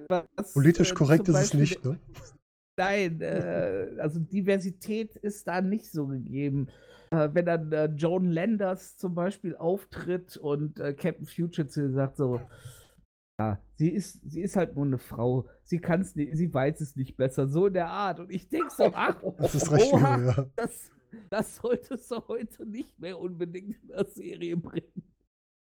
was, 0.09 0.53
Politisch 0.53 0.93
äh, 0.93 0.95
korrekt 0.95 1.27
zum 1.27 1.35
ist 1.35 1.41
es 1.41 1.55
nicht, 1.55 1.85
ne? 1.85 1.99
Nein, 2.79 3.21
äh, 3.21 3.89
also 3.99 4.21
Diversität 4.21 5.17
ist 5.17 5.47
da 5.49 5.61
nicht 5.61 5.91
so 5.91 6.07
gegeben. 6.07 6.69
Äh, 7.11 7.29
wenn 7.33 7.47
dann 7.47 7.73
äh, 7.73 7.87
Joan 7.87 8.31
Landers 8.31 8.97
zum 8.97 9.15
Beispiel 9.15 9.57
auftritt 9.57 10.37
und 10.37 10.81
äh, 10.81 10.93
Captain 10.93 11.27
Future 11.27 11.69
sagt 11.69 12.17
so, 12.17 12.41
ja, 13.39 13.61
sie 13.75 13.91
ist, 13.91 14.21
sie 14.25 14.41
ist 14.41 14.57
halt 14.57 14.75
nur 14.75 14.87
eine 14.87 14.99
Frau, 14.99 15.49
sie 15.63 15.79
kann 15.79 16.01
es 16.01 16.17
nicht, 16.17 16.37
sie 16.37 16.53
weiß 16.53 16.81
es 16.81 16.97
nicht 16.97 17.17
besser, 17.17 17.47
so 17.47 17.67
in 17.67 17.75
der 17.75 17.89
Art. 17.89 18.19
Und 18.21 18.31
ich 18.31 18.49
denke 18.49 18.71
so, 18.71 18.91
ach, 18.95 19.23
Das 19.39 19.55
ist 19.55 19.71
recht 19.71 19.93
oha, 19.93 20.17
übel, 20.17 20.35
ja. 20.37 20.51
das, 20.57 20.91
das 21.29 21.57
solltest 21.57 22.11
du 22.11 22.27
heute 22.29 22.65
nicht 22.67 22.99
mehr 22.99 23.19
unbedingt 23.19 23.77
in 23.83 23.89
der 23.89 24.07
Serie 24.07 24.57
bringen. 24.57 25.13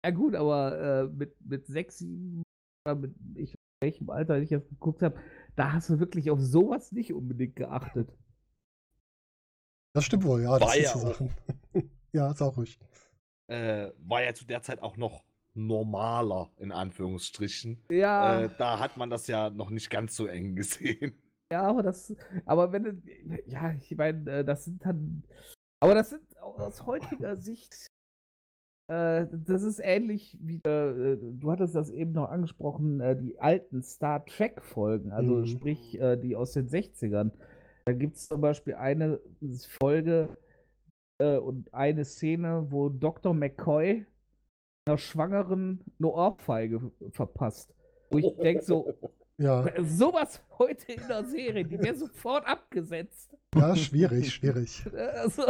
Ja 0.05 0.11
gut, 0.11 0.35
aber 0.35 0.79
äh, 0.79 1.07
mit, 1.07 1.35
mit 1.41 1.65
sechs, 1.65 1.97
sieben, 1.97 2.43
oder 2.85 2.95
mit 2.95 3.15
ich, 3.35 3.55
welchem 3.81 4.09
Alter 4.09 4.37
ich 4.37 4.51
jetzt 4.51 4.69
geguckt 4.69 5.01
habe, 5.01 5.19
da 5.55 5.73
hast 5.73 5.89
du 5.89 5.99
wirklich 5.99 6.29
auf 6.29 6.39
sowas 6.39 6.91
nicht 6.91 7.13
unbedingt 7.13 7.55
geachtet. 7.55 8.15
Das 9.95 10.05
stimmt 10.05 10.25
wohl, 10.25 10.43
ja. 10.43 10.59
Das 10.59 10.69
War 10.69 10.77
ja 10.77 10.89
so 10.89 10.99
auch. 10.99 11.13
Sachen. 11.13 11.33
ja, 12.13 12.31
ist 12.31 12.41
auch 12.41 12.55
ruhig. 12.55 12.79
Äh, 13.47 13.91
war 13.97 14.23
ja 14.23 14.33
zu 14.33 14.45
der 14.45 14.61
Zeit 14.61 14.81
auch 14.81 14.95
noch 14.97 15.23
normaler, 15.57 16.49
in 16.57 16.71
Anführungsstrichen. 16.71 17.77
Ja, 17.91 18.43
Äh, 18.43 18.49
da 18.57 18.79
hat 18.79 18.95
man 18.97 19.09
das 19.09 19.27
ja 19.27 19.49
noch 19.49 19.69
nicht 19.69 19.89
ganz 19.89 20.15
so 20.15 20.27
eng 20.27 20.55
gesehen. 20.55 21.13
ja, 21.51 21.63
aber 21.63 21.83
das, 21.83 22.15
aber 22.45 22.71
wenn 22.71 23.03
ja, 23.47 23.73
ich 23.73 23.95
meine, 23.97 24.29
äh, 24.31 24.45
das 24.45 24.65
sind 24.65 24.85
dann, 24.85 25.23
aber 25.81 25.95
das 25.95 26.11
sind 26.11 26.21
au- 26.41 26.55
aus 26.57 26.85
heutiger 26.85 27.35
Sicht, 27.37 27.87
äh, 28.89 29.25
das 29.31 29.63
ist 29.63 29.79
ähnlich 29.83 30.37
wie, 30.41 30.57
äh, 30.65 31.17
du 31.19 31.51
hattest 31.51 31.75
das 31.75 31.89
eben 31.89 32.13
noch 32.13 32.29
angesprochen, 32.29 32.99
äh, 33.01 33.15
die 33.17 33.37
alten 33.39 33.81
Star 33.83 34.25
Trek 34.25 34.63
Folgen, 34.63 35.11
also 35.11 35.37
Mhm. 35.37 35.47
sprich, 35.47 35.99
äh, 35.99 36.15
die 36.17 36.35
aus 36.35 36.53
den 36.53 36.67
60ern. 36.69 37.31
Da 37.85 37.93
gibt 37.93 38.17
es 38.17 38.27
zum 38.27 38.41
Beispiel 38.41 38.75
eine 38.75 39.19
Folge 39.81 40.37
äh, 41.19 41.37
und 41.37 41.73
eine 41.73 42.05
Szene, 42.05 42.67
wo 42.69 42.89
Dr. 42.89 43.33
McCoy 43.33 44.05
einer 44.87 44.97
Schwangeren 44.97 45.83
eine 45.99 46.07
Ohrfeige 46.09 46.91
verpasst. 47.11 47.73
Wo 48.09 48.17
ich 48.17 48.35
denke 48.37 48.63
so, 48.63 48.93
Ja, 49.39 49.67
sowas 49.83 50.41
heute 50.57 50.93
in 50.93 51.07
der 51.07 51.23
Serie, 51.23 51.63
die 51.63 51.77
wäre 51.77 51.95
sofort 51.95 52.47
abgesetzt. 52.47 53.37
ja, 53.55 53.75
schwierig, 53.75 54.33
schwierig. 54.33 54.83
Also, 54.93 55.43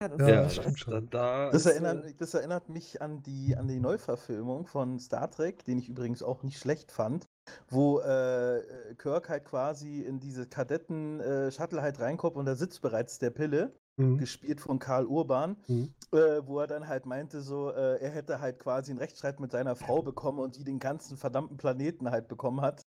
ja, 0.00 0.08
das 0.08 0.28
Ja, 0.28 0.48
stimmt 0.50 0.78
schon. 0.78 0.92
Da, 1.10 1.46
da 1.46 1.50
Das 1.50 1.66
ist, 1.66 1.72
erinnert, 1.72 2.04
äh, 2.06 2.14
das 2.14 2.34
erinnert 2.34 2.68
mich 2.68 3.00
an 3.02 3.22
die, 3.22 3.56
an 3.56 3.66
die 3.68 3.80
Neuverfilmung 3.80 4.66
von 4.66 4.98
Star 5.00 5.30
Trek, 5.30 5.64
den 5.64 5.78
ich 5.78 5.88
übrigens 5.88 6.22
auch 6.22 6.42
nicht 6.42 6.58
schlecht 6.58 6.92
fand, 6.92 7.26
wo 7.68 8.00
äh, 8.00 8.62
Kirk 8.96 9.28
halt 9.28 9.44
quasi 9.44 10.00
in 10.02 10.20
diese 10.20 10.46
Kadetten-Shuttle 10.46 11.82
halt 11.82 12.00
reinkommt 12.00 12.36
und 12.36 12.46
da 12.46 12.54
sitzt 12.54 12.80
bereits 12.82 13.18
der 13.18 13.30
Pille, 13.30 13.72
Mhm. 13.98 14.18
gespielt 14.18 14.60
von 14.60 14.78
Karl 14.78 15.06
Urban, 15.06 15.56
Mhm. 15.66 15.92
äh, 16.12 16.40
wo 16.46 16.60
er 16.60 16.66
dann 16.66 16.88
halt 16.88 17.04
meinte, 17.04 17.42
so, 17.42 17.70
äh, 17.70 18.00
er 18.00 18.10
hätte 18.10 18.40
halt 18.40 18.58
quasi 18.60 18.92
einen 18.92 18.98
Rechtsstreit 19.00 19.40
mit 19.40 19.50
seiner 19.52 19.76
Frau 19.76 20.02
bekommen 20.02 20.38
und 20.38 20.56
die 20.56 20.64
den 20.64 20.78
ganzen 20.78 21.16
verdammten 21.16 21.56
Planeten 21.56 22.10
halt 22.10 22.28
bekommen 22.28 22.60
hat. 22.60 22.86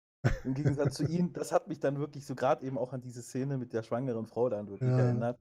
Im 0.45 0.55
Gegensatz 0.55 0.95
zu 0.95 1.05
ihm, 1.05 1.33
das 1.33 1.53
hat 1.53 1.69
mich 1.69 1.79
dann 1.81 1.99
wirklich 1.99 2.27
so 2.27 2.35
gerade 2.35 2.66
eben 2.66 2.77
auch 2.77 2.92
an 2.92 3.01
diese 3.01 3.23
Szene 3.23 3.57
mit 3.57 3.73
der 3.73 3.83
schwangeren 3.83 4.27
Frau 4.27 4.49
dann 4.49 4.69
wirklich 4.69 4.90
Ja. 4.90 4.99
erinnert. 4.99 5.38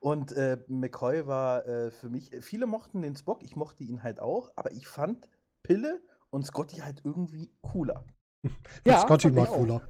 Und 0.00 0.32
äh, 0.32 0.58
McCoy 0.68 1.26
war 1.26 1.66
äh, 1.66 1.90
für 1.90 2.08
mich, 2.08 2.30
viele 2.40 2.66
mochten 2.66 3.02
den 3.02 3.16
Spock, 3.16 3.42
ich 3.42 3.56
mochte 3.56 3.82
ihn 3.82 4.04
halt 4.04 4.20
auch, 4.20 4.52
aber 4.54 4.70
ich 4.70 4.86
fand 4.86 5.28
Pille 5.64 6.00
und 6.30 6.46
Scotty 6.46 6.76
halt 6.76 7.00
irgendwie 7.04 7.50
cooler. 7.62 8.04
Ja, 8.86 9.00
Scotty 9.00 9.36
auch. 9.36 9.56
cooler. 9.56 9.82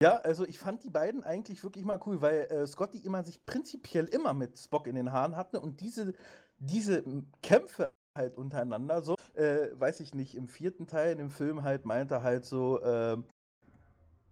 Ja, 0.00 0.16
also 0.18 0.46
ich 0.46 0.58
fand 0.58 0.84
die 0.84 0.90
beiden 0.90 1.24
eigentlich 1.24 1.62
wirklich 1.64 1.84
mal 1.84 2.00
cool, 2.06 2.20
weil 2.20 2.42
äh, 2.50 2.66
Scotty 2.66 2.98
immer 2.98 3.24
sich 3.24 3.44
prinzipiell 3.44 4.04
immer 4.06 4.32
mit 4.32 4.58
Spock 4.58 4.86
in 4.86 4.94
den 4.94 5.12
Haaren 5.12 5.36
hatte 5.36 5.60
und 5.60 5.80
diese 5.80 6.14
diese 6.58 7.04
Kämpfe 7.42 7.92
halt 8.16 8.36
untereinander, 8.36 9.02
so, 9.02 9.16
äh, 9.34 9.68
weiß 9.74 10.00
ich 10.00 10.14
nicht, 10.14 10.34
im 10.34 10.48
vierten 10.48 10.86
Teil 10.86 11.12
in 11.12 11.18
dem 11.18 11.30
Film 11.30 11.62
halt 11.62 11.84
meinte 11.84 12.22
halt 12.22 12.44
so, 12.44 12.82
ähm, 12.82 13.24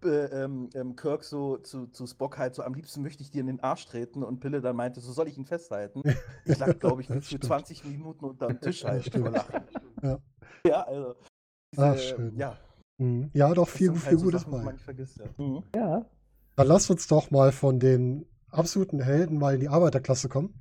äh, 0.03 0.43
ähm, 0.43 0.69
ähm, 0.75 0.95
Kirk 0.95 1.23
so 1.23 1.57
zu, 1.57 1.87
zu 1.87 2.05
Spock 2.05 2.37
halt 2.37 2.53
so, 2.53 2.63
am 2.63 2.73
liebsten 2.73 3.01
möchte 3.01 3.23
ich 3.23 3.31
dir 3.31 3.41
in 3.41 3.47
den 3.47 3.59
Arsch 3.61 3.85
treten 3.87 4.23
und 4.23 4.39
Pille 4.39 4.61
dann 4.61 4.75
meinte, 4.75 4.99
so 4.99 5.11
soll 5.11 5.27
ich 5.27 5.37
ihn 5.37 5.45
festhalten. 5.45 6.03
Ich 6.45 6.57
lag, 6.59 6.77
glaube 6.79 7.01
ich, 7.01 7.07
für 7.07 7.21
stimmt. 7.21 7.45
20 7.45 7.85
Minuten 7.85 8.25
unterm 8.25 8.59
Tisch 8.61 8.85
halt. 8.85 9.11
Ja. 10.01 10.19
Ja, 10.65 10.83
also. 10.83 11.15
Ach, 11.75 11.93
diese, 11.93 11.97
schön. 11.97 12.37
Ja, 12.37 12.57
Mhm. 12.97 13.29
Ja, 13.33 13.53
doch, 13.53 13.67
viel, 13.69 13.87
sind 13.87 13.97
viel 13.99 14.07
halt 14.09 14.19
so 14.19 14.25
Gutes 14.25 14.45
bei. 14.45 14.63
Ja. 14.63 15.45
Mhm. 15.45 15.63
Ja. 15.75 16.05
Dann 16.55 16.67
lasst 16.67 16.89
uns 16.89 17.07
doch 17.07 17.29
mal 17.31 17.51
von 17.51 17.79
den 17.79 18.25
absoluten 18.49 18.99
Helden 19.01 19.37
mal 19.37 19.53
in 19.53 19.59
die 19.59 19.69
Arbeiterklasse 19.69 20.29
kommen. 20.29 20.53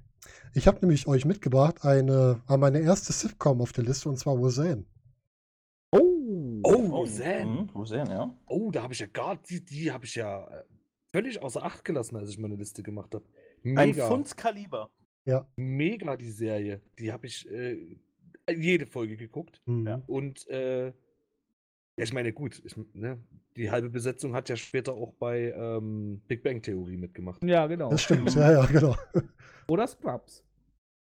Ich 0.54 0.66
habe 0.66 0.78
nämlich 0.80 1.06
euch 1.06 1.24
mitgebracht 1.24 1.84
eine, 1.84 2.42
äh, 2.48 2.56
meine 2.56 2.80
erste 2.80 3.12
Sitcom 3.12 3.60
auf 3.60 3.72
der 3.72 3.84
Liste 3.84 4.08
und 4.08 4.18
zwar 4.18 4.34
Roseanne. 4.36 4.84
Oh. 5.92 6.00
Oh, 6.62 6.72
Oh, 6.74 6.96
Roseanne. 6.96 7.46
mhm, 7.46 7.70
Roseanne, 7.74 8.10
ja. 8.10 8.34
Oh, 8.46 8.70
da 8.70 8.82
habe 8.82 8.92
ich 8.92 8.98
ja 9.00 9.06
gar, 9.06 9.36
die, 9.36 9.64
die 9.64 9.92
habe 9.92 10.04
ich 10.04 10.16
ja 10.16 10.46
äh, 10.48 10.64
völlig 11.12 11.40
außer 11.42 11.62
Acht 11.62 11.84
gelassen, 11.84 12.16
als 12.16 12.30
ich 12.30 12.38
meine 12.38 12.56
Liste 12.56 12.82
gemacht 12.82 13.14
habe. 13.14 13.24
Ein 13.64 13.74
Mega, 13.74 14.06
Pfundskaliber. 14.08 14.90
mega 15.56 16.16
die 16.16 16.30
Serie. 16.30 16.80
Die 16.98 17.12
habe 17.12 17.26
ich 17.26 17.48
äh, 17.50 17.96
jede 18.54 18.86
Folge 18.86 19.16
geguckt. 19.16 19.60
Mhm. 19.66 19.86
Ja. 19.86 20.02
Und 20.06 20.46
äh, 20.48 20.92
ja, 21.96 22.04
ich 22.04 22.12
meine, 22.12 22.32
gut, 22.32 22.62
ich, 22.64 22.76
ne, 22.94 23.18
die 23.56 23.70
halbe 23.70 23.88
Besetzung 23.90 24.34
hat 24.34 24.48
ja 24.48 24.56
später 24.56 24.92
auch 24.94 25.12
bei 25.14 25.52
ähm, 25.56 26.20
Big 26.28 26.42
Bang 26.42 26.60
Theorie 26.62 26.96
mitgemacht. 26.96 27.42
Ja, 27.42 27.66
genau. 27.66 27.88
Das 27.90 28.02
stimmt, 28.02 28.34
ja, 28.34 28.52
ja, 28.52 28.66
genau. 28.66 28.96
Oder 29.68 29.86
Scrubs. 29.86 30.42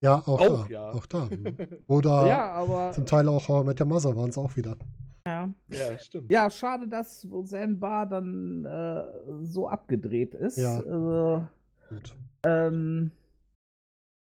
Ja, 0.02 0.18
auch, 0.20 0.40
Auch, 0.40 0.68
da. 0.68 0.72
ja. 0.72 0.92
Auch 0.92 1.06
da. 1.08 1.26
mhm. 1.26 1.58
Oder 1.88 2.28
Ja, 2.28 2.52
aber. 2.52 2.92
zum 2.92 3.06
Teil 3.06 3.28
auch 3.28 3.50
I 3.50 3.66
Met 3.66 3.80
Your 3.82 3.88
Mother 3.88 4.16
waren 4.16 4.30
es 4.30 4.38
auch 4.38 4.56
wieder. 4.56 4.78
Ja. 5.26 5.50
Ja, 5.70 5.98
stimmt. 5.98 6.32
Ja, 6.32 6.50
schade, 6.52 6.88
dass 6.88 7.26
Roseanne 7.32 7.76
Barr 7.76 8.06
dann 8.06 8.66
äh, 8.66 9.04
so 9.44 9.68
abgedreht 9.68 10.36
ist. 10.36 10.58
Ja. 10.58 10.76
Also, 10.78 11.48
Gut. 11.90 12.16
ähm, 12.46 13.12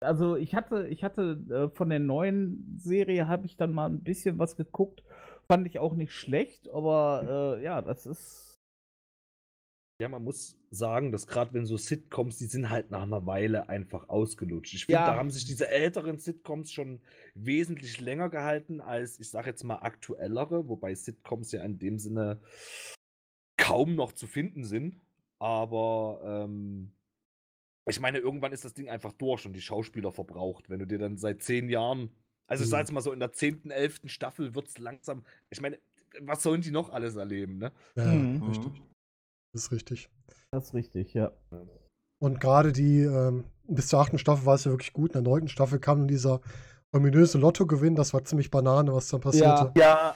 also 0.00 0.36
ich 0.36 0.54
hatte, 0.54 0.86
ich 0.88 1.02
hatte 1.02 1.40
äh, 1.50 1.76
von 1.76 1.88
der 1.90 1.98
neuen 1.98 2.76
Serie 2.78 3.26
habe 3.26 3.46
ich 3.46 3.56
dann 3.56 3.72
mal 3.72 3.88
ein 3.88 4.00
bisschen 4.00 4.38
was 4.38 4.54
geguckt. 4.56 5.02
Fand 5.48 5.66
ich 5.66 5.78
auch 5.78 5.94
nicht 5.94 6.12
schlecht, 6.12 6.68
aber 6.68 7.56
äh, 7.58 7.64
ja, 7.64 7.82
das 7.82 8.06
ist. 8.06 8.48
Ja, 10.00 10.08
man 10.08 10.24
muss 10.24 10.56
sagen, 10.70 11.12
dass 11.12 11.26
gerade 11.26 11.52
wenn 11.54 11.66
so 11.66 11.76
Sitcoms, 11.76 12.38
die 12.38 12.46
sind 12.46 12.70
halt 12.70 12.90
nach 12.90 13.02
einer 13.02 13.24
Weile 13.26 13.68
einfach 13.68 14.08
ausgelutscht. 14.08 14.74
Ich 14.74 14.86
finde, 14.86 15.00
Ja. 15.00 15.06
da 15.06 15.16
haben 15.16 15.30
sich 15.30 15.44
diese 15.44 15.68
älteren 15.68 16.18
Sitcoms 16.18 16.72
schon 16.72 17.00
wesentlich 17.34 18.00
länger 18.00 18.28
gehalten 18.28 18.80
als, 18.80 19.20
ich 19.20 19.30
sage 19.30 19.50
jetzt 19.50 19.62
mal, 19.62 19.76
aktuellere, 19.76 20.68
wobei 20.68 20.94
Sitcoms 20.94 21.52
ja 21.52 21.62
in 21.62 21.78
dem 21.78 21.98
Sinne 21.98 22.40
kaum 23.56 23.94
noch 23.94 24.12
zu 24.12 24.26
finden 24.26 24.64
sind. 24.64 25.00
Aber 25.38 26.20
ähm, 26.24 26.92
ich 27.88 28.00
meine, 28.00 28.18
irgendwann 28.18 28.52
ist 28.52 28.64
das 28.64 28.74
Ding 28.74 28.88
einfach 28.88 29.12
durch 29.12 29.46
und 29.46 29.52
die 29.52 29.60
Schauspieler 29.60 30.10
verbraucht. 30.10 30.68
Wenn 30.68 30.80
du 30.80 30.86
dir 30.86 30.98
dann 30.98 31.16
seit 31.16 31.42
zehn 31.42 31.68
Jahren, 31.68 32.10
also 32.46 32.64
ich 32.64 32.70
sag 32.70 32.78
Mhm. 32.78 32.80
jetzt 32.82 32.92
mal 32.92 33.00
so, 33.00 33.12
in 33.12 33.20
der 33.20 33.32
zehnten, 33.32 33.70
elften 33.70 34.08
Staffel 34.08 34.54
wird 34.54 34.68
es 34.68 34.78
langsam, 34.78 35.24
ich 35.50 35.60
meine, 35.60 35.78
was 36.20 36.42
sollen 36.42 36.60
die 36.60 36.70
noch 36.70 36.90
alles 36.90 37.16
erleben, 37.16 37.58
ne? 37.58 37.72
Ja, 37.96 38.04
Mhm. 38.04 38.42
richtig. 38.44 38.82
Das 39.54 39.64
ist 39.64 39.72
richtig. 39.72 40.10
Das 40.50 40.64
ist 40.64 40.74
richtig, 40.74 41.14
ja. 41.14 41.32
Und 42.20 42.40
gerade 42.40 42.72
die, 42.72 43.00
ähm, 43.00 43.44
bis 43.68 43.88
zur 43.88 44.00
achten 44.00 44.18
Staffel 44.18 44.44
war 44.46 44.54
es 44.54 44.64
ja 44.64 44.70
wirklich 44.70 44.92
gut. 44.92 45.10
In 45.10 45.24
der 45.24 45.32
neunten 45.32 45.48
Staffel 45.48 45.78
kam 45.78 46.00
dann 46.00 46.08
dieser 46.08 46.40
ominöse 46.92 47.38
Lottogewinn. 47.38 47.94
Das 47.96 48.12
war 48.12 48.24
ziemlich 48.24 48.50
Banane, 48.50 48.92
was 48.92 49.08
dann 49.08 49.20
passierte. 49.20 49.72
Ja. 49.76 50.14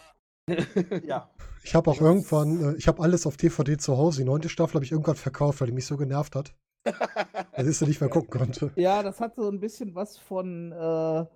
ja. 1.05 1.31
Ich 1.65 1.75
habe 1.75 1.91
auch 1.91 2.01
irgendwann, 2.01 2.63
äh, 2.75 2.77
ich 2.77 2.87
habe 2.87 3.03
alles 3.03 3.27
auf 3.27 3.37
DVD 3.37 3.77
zu 3.79 3.97
Hause. 3.97 4.21
Die 4.21 4.25
neunte 4.27 4.49
Staffel 4.49 4.75
habe 4.75 4.85
ich 4.85 4.93
irgendwann 4.93 5.17
verkauft, 5.17 5.61
weil 5.61 5.67
die 5.69 5.73
mich 5.75 5.87
so 5.87 5.97
genervt 5.97 6.37
hat, 6.37 6.55
dass 7.57 7.67
ich 7.67 7.77
sie 7.79 7.87
nicht 7.87 8.01
mehr 8.01 8.11
gucken 8.11 8.31
konnte. 8.31 8.71
Ja, 8.77 9.03
das 9.03 9.21
hat 9.21 9.35
so 9.37 9.49
ein 9.49 9.59
bisschen 9.59 9.95
was 9.95 10.19
von 10.19 10.71
äh, 10.73 11.27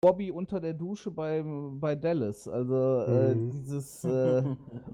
Bobby 0.00 0.30
unter 0.30 0.60
der 0.60 0.74
Dusche 0.74 1.10
bei, 1.10 1.42
bei 1.44 1.94
Dallas. 1.96 2.46
Also 2.46 3.02
äh, 3.06 3.34
Mhm. 3.34 3.50
dieses, 3.50 4.04
äh, 4.04 4.42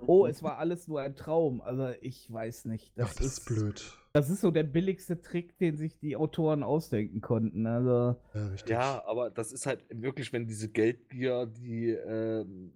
oh, 0.07 0.27
es 0.27 0.43
war 0.43 0.59
alles 0.59 0.88
nur 0.88 1.01
ein 1.01 1.14
Traum. 1.14 1.61
Also 1.61 1.88
ich 2.01 2.33
weiß 2.33 2.64
nicht. 2.67 2.93
Das, 2.97 3.11
Ach, 3.11 3.14
das 3.17 3.27
ist 3.27 3.45
blöd. 3.47 3.83
Das 4.14 4.31
ist 4.31 4.40
so 4.40 4.51
der 4.51 4.62
billigste 4.62 5.21
Trick, 5.21 5.59
den 5.59 5.77
sich 5.77 5.99
die 5.99 6.17
Autoren 6.17 6.62
ausdenken 6.62 7.21
konnten. 7.21 7.67
Also 7.67 8.17
Ja. 8.35 8.51
Ja, 8.67 9.03
aber 9.07 9.31
das 9.31 9.53
ist 9.53 9.67
halt 9.67 9.85
wirklich, 9.90 10.33
wenn 10.33 10.47
diese 10.47 10.69
Geldgier, 10.69 11.47
die, 11.47 11.90
ähm, 11.90 12.73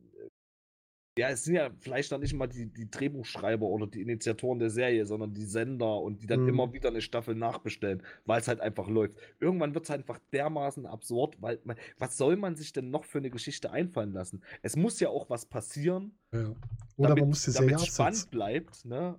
ja, 1.18 1.28
es 1.30 1.44
sind 1.44 1.54
ja 1.54 1.70
vielleicht 1.80 2.10
dann 2.12 2.20
nicht 2.20 2.32
mal 2.34 2.46
die, 2.46 2.66
die 2.66 2.90
Drehbuchschreiber 2.90 3.66
oder 3.66 3.86
die 3.86 4.00
Initiatoren 4.02 4.58
der 4.58 4.70
Serie, 4.70 5.04
sondern 5.06 5.34
die 5.34 5.44
Sender 5.44 6.00
und 6.00 6.22
die 6.22 6.26
dann 6.26 6.42
Mhm. 6.42 6.48
immer 6.48 6.72
wieder 6.72 6.88
eine 6.88 7.00
Staffel 7.00 7.34
nachbestellen, 7.34 8.02
weil 8.24 8.40
es 8.40 8.48
halt 8.48 8.60
einfach 8.60 8.88
läuft. 8.88 9.16
Irgendwann 9.40 9.74
wird 9.74 9.84
es 9.84 9.90
einfach 9.90 10.18
dermaßen 10.32 10.86
absurd, 10.86 11.36
weil 11.40 11.58
man, 11.64 11.76
was 11.98 12.16
soll 12.16 12.36
man 12.36 12.56
sich 12.56 12.72
denn 12.72 12.90
noch 12.90 13.04
für 13.04 13.18
eine 13.18 13.30
Geschichte 13.30 13.70
einfallen 13.72 14.12
lassen? 14.12 14.42
Es 14.62 14.76
muss 14.76 15.00
ja 15.00 15.08
auch 15.08 15.28
was 15.30 15.44
passieren, 15.46 16.12
Ja. 16.32 16.54
Oder 16.96 17.16
man 17.16 17.28
muss 17.28 17.44
die 17.44 17.50
Serie 17.52 17.70
damit 17.70 17.86
spannend 17.86 18.14
absetzen. 18.14 18.30
bleibt, 18.30 18.84
ne? 18.84 19.16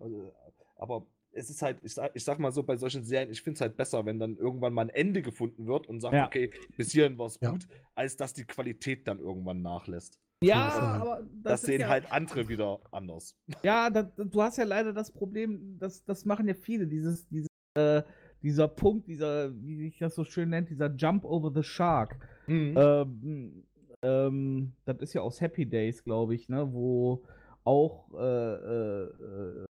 Aber 0.75 1.05
es 1.31 1.49
ist 1.49 1.61
halt, 1.61 1.77
ich 1.83 1.93
sag, 1.93 2.11
ich 2.15 2.23
sag 2.23 2.39
mal 2.39 2.51
so, 2.51 2.63
bei 2.63 2.75
solchen 2.75 3.03
Serien, 3.03 3.31
ich 3.31 3.41
finde 3.41 3.55
es 3.55 3.61
halt 3.61 3.77
besser, 3.77 4.05
wenn 4.05 4.19
dann 4.19 4.35
irgendwann 4.37 4.73
mal 4.73 4.81
ein 4.83 4.89
Ende 4.89 5.21
gefunden 5.21 5.67
wird 5.67 5.87
und 5.87 6.01
sagt, 6.01 6.13
Ja. 6.15 6.25
okay, 6.27 6.51
bis 6.75 6.91
hierhin 6.91 7.17
war 7.17 7.27
es 7.27 7.37
Ja. 7.41 7.51
gut, 7.51 7.67
als 7.95 8.17
dass 8.17 8.33
die 8.33 8.45
Qualität 8.45 9.07
dann 9.07 9.19
irgendwann 9.19 9.61
nachlässt. 9.61 10.19
Ja, 10.43 10.99
aber 11.01 11.23
Das, 11.43 11.61
ist 11.61 11.67
sehen 11.67 11.81
ja, 11.81 11.89
halt 11.89 12.11
andere 12.11 12.47
wieder 12.47 12.79
anders. 12.91 13.35
Ja, 13.63 13.89
da, 13.89 14.03
du 14.03 14.41
hast 14.41 14.57
ja 14.57 14.63
leider 14.63 14.93
das 14.93 15.11
Problem, 15.11 15.77
das, 15.79 16.03
das 16.05 16.25
machen 16.25 16.47
ja 16.47 16.53
viele, 16.53 16.87
dieses, 16.87 17.27
dieses, 17.27 17.49
äh, 17.75 18.03
dieser 18.41 18.67
Punkt, 18.67 19.07
dieser, 19.07 19.53
wie 19.61 19.77
sich 19.77 19.97
das 19.97 20.15
so 20.15 20.23
schön 20.23 20.49
nennt, 20.49 20.69
dieser 20.69 20.93
Jump 20.95 21.25
over 21.25 21.51
the 21.53 21.63
Shark. 21.63 22.17
Mhm. 22.47 22.73
Ähm, 22.77 23.63
ähm, 24.01 24.73
das 24.85 24.99
ist 24.99 25.13
ja 25.13 25.21
aus 25.21 25.41
Happy 25.41 25.65
Days, 25.65 26.03
glaube 26.03 26.35
ich, 26.35 26.47
ne, 26.47 26.71
wo 26.71 27.23
auch 27.65 28.13
äh, 28.13 28.53
äh, 28.53 29.03
äh, 29.03 29.65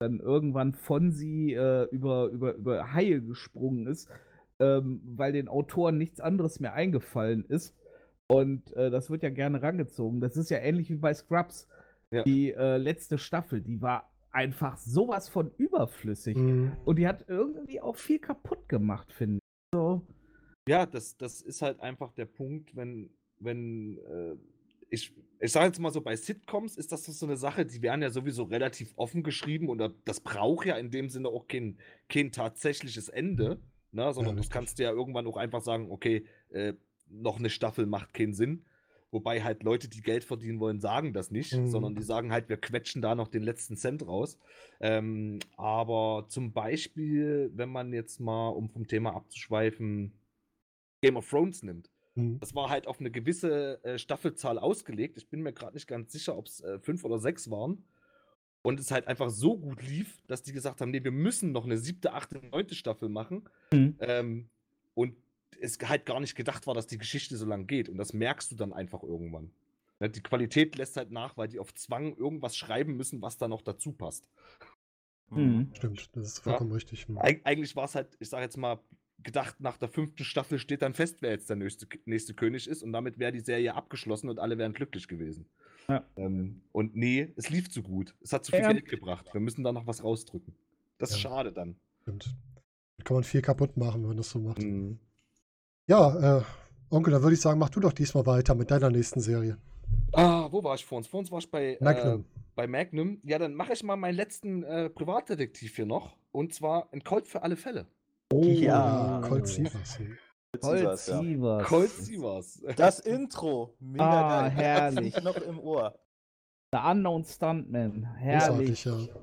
dann 0.00 0.20
irgendwann 0.20 0.74
Fonsi 0.74 1.54
äh, 1.54 1.88
über, 1.90 2.26
über, 2.28 2.54
über 2.54 2.92
Haie 2.92 3.20
gesprungen 3.20 3.86
ist, 3.86 4.08
ähm, 4.60 5.00
weil 5.04 5.32
den 5.32 5.48
Autoren 5.48 5.98
nichts 5.98 6.20
anderes 6.20 6.60
mehr 6.60 6.74
eingefallen 6.74 7.44
ist. 7.44 7.74
Und 8.28 8.72
äh, 8.74 8.90
das 8.90 9.10
wird 9.10 9.22
ja 9.22 9.30
gerne 9.30 9.62
rangezogen. 9.62 10.20
Das 10.20 10.36
ist 10.36 10.50
ja 10.50 10.58
ähnlich 10.58 10.90
wie 10.90 10.96
bei 10.96 11.12
Scrubs. 11.12 11.68
Ja. 12.10 12.22
Die 12.22 12.52
äh, 12.52 12.76
letzte 12.76 13.18
Staffel, 13.18 13.60
die 13.60 13.82
war 13.82 14.10
einfach 14.30 14.76
sowas 14.76 15.28
von 15.28 15.50
überflüssig. 15.58 16.36
Mhm. 16.36 16.72
Und 16.84 16.98
die 16.98 17.06
hat 17.06 17.24
irgendwie 17.28 17.80
auch 17.80 17.96
viel 17.96 18.18
kaputt 18.18 18.68
gemacht, 18.68 19.12
finde 19.12 19.36
ich. 19.36 19.42
So. 19.74 20.02
Ja, 20.68 20.86
das, 20.86 21.16
das 21.16 21.42
ist 21.42 21.62
halt 21.62 21.80
einfach 21.80 22.12
der 22.12 22.26
Punkt, 22.26 22.74
wenn, 22.74 23.10
wenn 23.38 23.98
äh, 23.98 24.36
ich, 24.90 25.14
ich 25.40 25.52
sage 25.52 25.66
jetzt 25.66 25.80
mal 25.80 25.90
so, 25.90 26.00
bei 26.00 26.16
Sitcoms 26.16 26.76
ist 26.76 26.92
das 26.92 27.04
so 27.04 27.26
eine 27.26 27.36
Sache, 27.36 27.66
die 27.66 27.82
werden 27.82 28.00
ja 28.02 28.10
sowieso 28.10 28.44
relativ 28.44 28.92
offen 28.96 29.22
geschrieben 29.22 29.68
und 29.68 29.78
da- 29.78 29.92
das 30.04 30.20
braucht 30.20 30.66
ja 30.66 30.76
in 30.76 30.90
dem 30.90 31.10
Sinne 31.10 31.28
auch 31.28 31.46
kein, 31.48 31.78
kein 32.08 32.32
tatsächliches 32.32 33.08
Ende, 33.08 33.60
ne, 33.92 34.12
sondern 34.12 34.36
das 34.36 34.44
richtig. 34.44 34.52
kannst 34.52 34.78
du 34.78 34.84
ja 34.84 34.90
irgendwann 34.90 35.26
auch 35.26 35.36
einfach 35.36 35.60
sagen, 35.60 35.90
okay, 35.90 36.24
äh, 36.50 36.74
noch 37.08 37.38
eine 37.38 37.50
Staffel 37.50 37.86
macht 37.86 38.14
keinen 38.14 38.34
Sinn. 38.34 38.64
Wobei 39.10 39.42
halt 39.44 39.62
Leute, 39.62 39.88
die 39.88 40.00
Geld 40.00 40.24
verdienen 40.24 40.58
wollen, 40.58 40.80
sagen 40.80 41.12
das 41.12 41.30
nicht, 41.30 41.52
Mhm. 41.52 41.68
sondern 41.68 41.94
die 41.94 42.02
sagen 42.02 42.32
halt, 42.32 42.48
wir 42.48 42.56
quetschen 42.56 43.00
da 43.00 43.14
noch 43.14 43.28
den 43.28 43.44
letzten 43.44 43.76
Cent 43.76 44.04
raus. 44.06 44.38
Ähm, 44.80 45.38
aber 45.56 46.26
zum 46.28 46.52
Beispiel, 46.52 47.52
wenn 47.54 47.68
man 47.68 47.92
jetzt 47.92 48.18
mal, 48.18 48.48
um 48.48 48.68
vom 48.68 48.88
Thema 48.88 49.14
abzuschweifen, 49.14 50.12
Game 51.00 51.16
of 51.16 51.28
Thrones 51.30 51.62
nimmt. 51.62 51.90
Mhm. 52.16 52.40
Das 52.40 52.56
war 52.56 52.70
halt 52.70 52.88
auf 52.88 52.98
eine 52.98 53.10
gewisse 53.12 53.82
äh, 53.84 53.98
Staffelzahl 53.98 54.58
ausgelegt. 54.58 55.16
Ich 55.16 55.28
bin 55.28 55.42
mir 55.42 55.52
gerade 55.52 55.74
nicht 55.74 55.86
ganz 55.86 56.10
sicher, 56.10 56.36
ob 56.36 56.46
es 56.46 56.60
äh, 56.62 56.80
fünf 56.80 57.04
oder 57.04 57.20
sechs 57.20 57.50
waren. 57.50 57.84
Und 58.62 58.80
es 58.80 58.90
halt 58.90 59.06
einfach 59.06 59.28
so 59.30 59.58
gut 59.58 59.82
lief, 59.86 60.22
dass 60.26 60.42
die 60.42 60.52
gesagt 60.52 60.80
haben, 60.80 60.90
nee, 60.90 61.04
wir 61.04 61.12
müssen 61.12 61.52
noch 61.52 61.66
eine 61.66 61.76
siebte, 61.76 62.14
achte, 62.14 62.40
neunte 62.50 62.74
Staffel 62.74 63.10
machen. 63.10 63.48
Mhm. 63.72 63.96
Ähm, 64.00 64.48
und 64.94 65.14
es 65.60 65.78
halt 65.82 66.06
gar 66.06 66.20
nicht 66.20 66.34
gedacht 66.34 66.66
war, 66.66 66.74
dass 66.74 66.86
die 66.86 66.98
Geschichte 66.98 67.36
so 67.36 67.46
lang 67.46 67.66
geht. 67.66 67.88
Und 67.88 67.96
das 67.98 68.12
merkst 68.12 68.52
du 68.52 68.56
dann 68.56 68.72
einfach 68.72 69.02
irgendwann. 69.02 69.50
Ja, 70.00 70.08
die 70.08 70.22
Qualität 70.22 70.76
lässt 70.76 70.96
halt 70.96 71.10
nach, 71.10 71.36
weil 71.36 71.48
die 71.48 71.58
auf 71.58 71.72
Zwang 71.74 72.16
irgendwas 72.16 72.56
schreiben 72.56 72.96
müssen, 72.96 73.22
was 73.22 73.36
da 73.36 73.48
noch 73.48 73.62
dazu 73.62 73.92
passt. 73.92 74.24
Mhm. 75.30 75.70
Stimmt, 75.74 76.10
das 76.14 76.24
ist 76.28 76.38
vollkommen 76.40 76.72
richtig. 76.72 77.08
Mhm. 77.08 77.18
Eig 77.18 77.40
eigentlich 77.44 77.74
war 77.76 77.84
es 77.84 77.94
halt, 77.94 78.16
ich 78.20 78.28
sage 78.28 78.44
jetzt 78.44 78.56
mal, 78.56 78.78
gedacht, 79.22 79.58
nach 79.60 79.78
der 79.78 79.88
fünften 79.88 80.24
Staffel 80.24 80.58
steht 80.58 80.82
dann 80.82 80.92
fest, 80.92 81.22
wer 81.22 81.30
jetzt 81.30 81.48
der 81.48 81.56
nächste, 81.56 81.86
nächste 82.04 82.34
König 82.34 82.68
ist 82.68 82.82
und 82.82 82.92
damit 82.92 83.18
wäre 83.18 83.32
die 83.32 83.40
Serie 83.40 83.74
abgeschlossen 83.74 84.28
und 84.28 84.38
alle 84.38 84.58
wären 84.58 84.74
glücklich 84.74 85.08
gewesen. 85.08 85.46
Ja. 85.88 86.04
Ähm, 86.16 86.62
und 86.72 86.94
nee, 86.94 87.32
es 87.36 87.48
lief 87.50 87.70
zu 87.70 87.82
gut. 87.82 88.14
Es 88.20 88.32
hat 88.32 88.44
zu 88.44 88.52
viel 88.52 88.60
Ja. 88.60 88.72
Geld 88.72 88.88
gebracht. 88.88 89.28
Wir 89.32 89.40
müssen 89.40 89.62
da 89.64 89.72
noch 89.72 89.86
was 89.86 90.02
rausdrücken. 90.02 90.54
Das 90.98 91.10
ist 91.10 91.16
Ja. 91.22 91.30
schade 91.30 91.52
dann. 91.52 91.76
Stimmt. 92.02 92.34
Da 92.98 93.04
kann 93.04 93.14
man 93.14 93.24
viel 93.24 93.42
kaputt 93.42 93.76
machen, 93.76 94.02
wenn 94.02 94.08
man 94.08 94.16
das 94.16 94.30
so 94.30 94.38
macht. 94.38 94.62
Mhm. 94.62 94.98
Ja, 95.86 96.38
äh, 96.38 96.42
Onkel, 96.90 97.12
dann 97.12 97.22
würde 97.22 97.34
ich 97.34 97.40
sagen, 97.40 97.58
mach 97.58 97.70
du 97.70 97.80
doch 97.80 97.92
diesmal 97.92 98.24
weiter 98.26 98.54
mit 98.54 98.70
deiner 98.70 98.90
nächsten 98.90 99.20
Serie. 99.20 99.58
Ah, 100.12 100.48
wo 100.50 100.62
war 100.62 100.74
ich 100.76 100.84
vor 100.84 100.98
uns? 100.98 101.06
Vor 101.06 101.20
uns 101.20 101.30
war 101.30 101.38
ich 101.38 101.50
bei 101.50 101.76
Magnum. 101.80 102.20
Äh, 102.22 102.24
bei 102.54 102.66
Magnum. 102.66 103.20
Ja, 103.24 103.38
dann 103.38 103.54
mache 103.54 103.72
ich 103.72 103.82
mal 103.82 103.96
meinen 103.96 104.14
letzten 104.14 104.62
äh, 104.62 104.88
Privatdetektiv 104.88 105.76
hier 105.76 105.86
noch. 105.86 106.16
Und 106.32 106.54
zwar 106.54 106.88
ein 106.92 107.02
Colt 107.02 107.26
für 107.26 107.42
alle 107.42 107.56
Fälle. 107.56 107.86
Oh, 108.32 108.42
Ja. 108.42 109.20
Colt 109.26 109.46
Sievers. 109.46 109.98
Colt 110.60 110.98
Sievers. 110.98 111.66
Colt 111.66 111.90
Sievers. 111.90 112.62
Das 112.76 113.00
Intro, 113.06 113.74
mega 113.80 114.04
Ah, 114.04 114.48
geil. 114.48 114.50
herrlich. 114.56 115.22
Noch 115.22 115.36
im 115.36 115.58
Ohr. 115.58 115.98
The 116.72 116.78
Unknown 116.90 117.24
Stuntman. 117.24 118.04
Herrlich. 118.16 118.84
Großartig, 118.84 119.08
ja. 119.08 119.20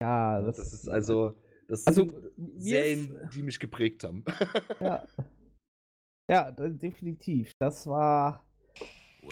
Ja, 0.00 0.40
das, 0.42 0.56
Das 0.56 0.72
ist 0.72 0.88
also. 0.88 1.34
Das 1.68 1.86
Also, 1.86 2.04
sind 2.04 2.62
Serien, 2.62 3.28
die 3.34 3.42
mich 3.42 3.58
geprägt 3.60 4.02
haben. 4.04 4.24
Ja. 4.80 5.04
Ja, 6.28 6.50
definitiv. 6.50 7.54
Das 7.58 7.86
war. 7.86 8.44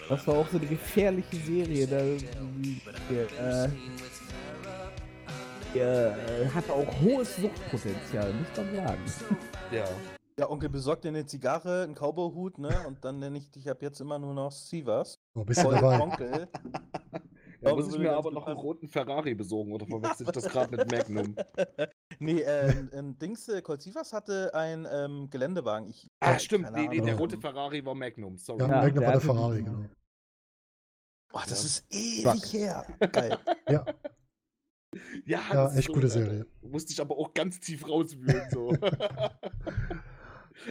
Das 0.09 0.27
war 0.27 0.37
auch 0.37 0.47
so 0.49 0.57
eine 0.57 0.67
gefährliche 0.67 1.37
Serie. 1.37 1.87
Da, 1.87 1.97
die, 2.01 2.81
äh, 3.37 3.69
die, 5.73 5.79
äh, 5.79 6.49
hatte 6.49 6.73
auch 6.73 7.01
hohes 7.01 7.35
Suchtpotenzial, 7.37 8.33
muss 8.33 8.47
man 8.57 8.75
sagen. 8.75 9.01
ja. 9.71 9.85
Ja, 10.39 10.51
Onkel, 10.51 10.69
besorg 10.69 11.01
dir 11.01 11.07
eine 11.07 11.25
Zigarre, 11.25 11.81
einen 11.83 11.95
Cowboyhut, 11.95 12.59
ne? 12.59 12.69
Und 12.85 13.03
dann 13.03 13.17
nenne 13.17 13.39
ich 13.39 13.49
dich 13.49 13.67
ab 13.71 13.81
jetzt 13.81 13.99
immer 14.01 14.19
nur 14.19 14.35
noch 14.35 14.51
Sievers. 14.51 15.19
So, 15.33 15.43
bist 15.43 15.61
du 15.61 15.63
Voll 15.63 15.75
dabei? 15.75 15.99
Onkel. 15.99 16.47
Da 17.67 17.73
glaube, 17.73 17.83
muss 17.83 17.93
ich 17.93 17.99
mir 17.99 18.13
aber 18.15 18.31
noch 18.31 18.47
einen 18.47 18.57
roten 18.57 18.87
Ferrari 18.87 19.35
besorgen 19.35 19.73
oder 19.73 19.85
verwechsel 19.85 20.25
ich 20.27 20.31
das 20.31 20.45
gerade 20.45 20.75
mit 20.75 20.89
Magnum? 20.91 21.35
Nee, 22.19 22.41
äh, 22.41 22.71
ein- 22.71 22.91
ein 22.93 23.19
Dings, 23.19 23.47
äh, 23.47 23.61
Colt 23.61 23.81
Sievers 23.83 24.11
hatte 24.11 24.51
einen 24.55 24.87
ähm, 24.91 25.29
Geländewagen. 25.29 25.89
Ich, 25.89 26.09
Ah, 26.19 26.33
äh, 26.33 26.39
stimmt. 26.39 26.71
Nee, 26.73 26.87
nee, 26.87 26.99
der 27.01 27.15
rote 27.15 27.37
Ferrari 27.37 27.85
war 27.85 27.93
Magnum. 27.93 28.37
Sorry. 28.37 28.61
Ja, 28.61 28.67
Ja, 28.69 28.81
Magnum 28.81 29.01
der 29.01 29.05
war 29.07 29.11
der 29.11 29.21
Ferrari, 29.21 29.61
genau. 29.63 29.85
Boah, 31.31 31.43
das 31.47 31.61
Ja. 31.61 31.65
ist 31.67 31.85
ewig 31.91 32.43
Fuck. 32.43 32.53
her. 32.53 32.87
Geil. 33.11 33.37
Ja, 33.69 33.85
Ja, 35.25 35.41
Ja, 35.53 35.75
echt 35.75 35.89
gute 35.89 36.07
Serie. 36.07 36.47
Äh, 36.63 36.67
musste 36.67 36.91
ich 36.91 36.99
aber 36.99 37.15
auch 37.17 37.33
ganz 37.35 37.59
tief 37.59 37.87
rauswühlen. 37.87 38.49
So. 38.49 38.71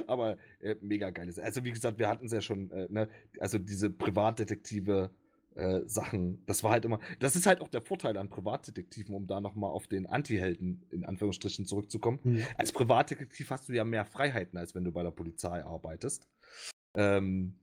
aber 0.06 0.36
äh, 0.60 0.76
mega 0.80 1.10
geiles. 1.10 1.38
Also, 1.38 1.64
wie 1.64 1.70
gesagt, 1.70 1.98
wir 1.98 2.08
hatten 2.08 2.26
es 2.26 2.32
ja 2.32 2.40
schon, 2.40 2.70
äh, 2.70 2.86
ne? 2.90 3.08
also 3.38 3.58
diese 3.58 3.90
Privatdetektive. 3.90 5.10
Äh, 5.56 5.88
Sachen, 5.88 6.44
das 6.44 6.62
war 6.62 6.70
halt 6.70 6.84
immer, 6.84 7.00
das 7.18 7.34
ist 7.34 7.46
halt 7.46 7.62
auch 7.62 7.68
der 7.68 7.80
Vorteil 7.80 8.16
an 8.18 8.28
Privatdetektiven, 8.28 9.14
um 9.14 9.26
da 9.26 9.40
nochmal 9.40 9.70
auf 9.70 9.86
den 9.86 10.06
Anti-Helden 10.06 10.84
in 10.90 11.04
Anführungsstrichen 11.06 11.64
zurückzukommen. 11.64 12.20
Hm. 12.22 12.44
Als 12.58 12.72
Privatdetektiv 12.72 13.48
hast 13.50 13.68
du 13.68 13.72
ja 13.72 13.84
mehr 13.84 14.04
Freiheiten, 14.04 14.58
als 14.58 14.74
wenn 14.74 14.84
du 14.84 14.92
bei 14.92 15.02
der 15.02 15.12
Polizei 15.12 15.64
arbeitest. 15.64 16.28
Ähm, 16.94 17.58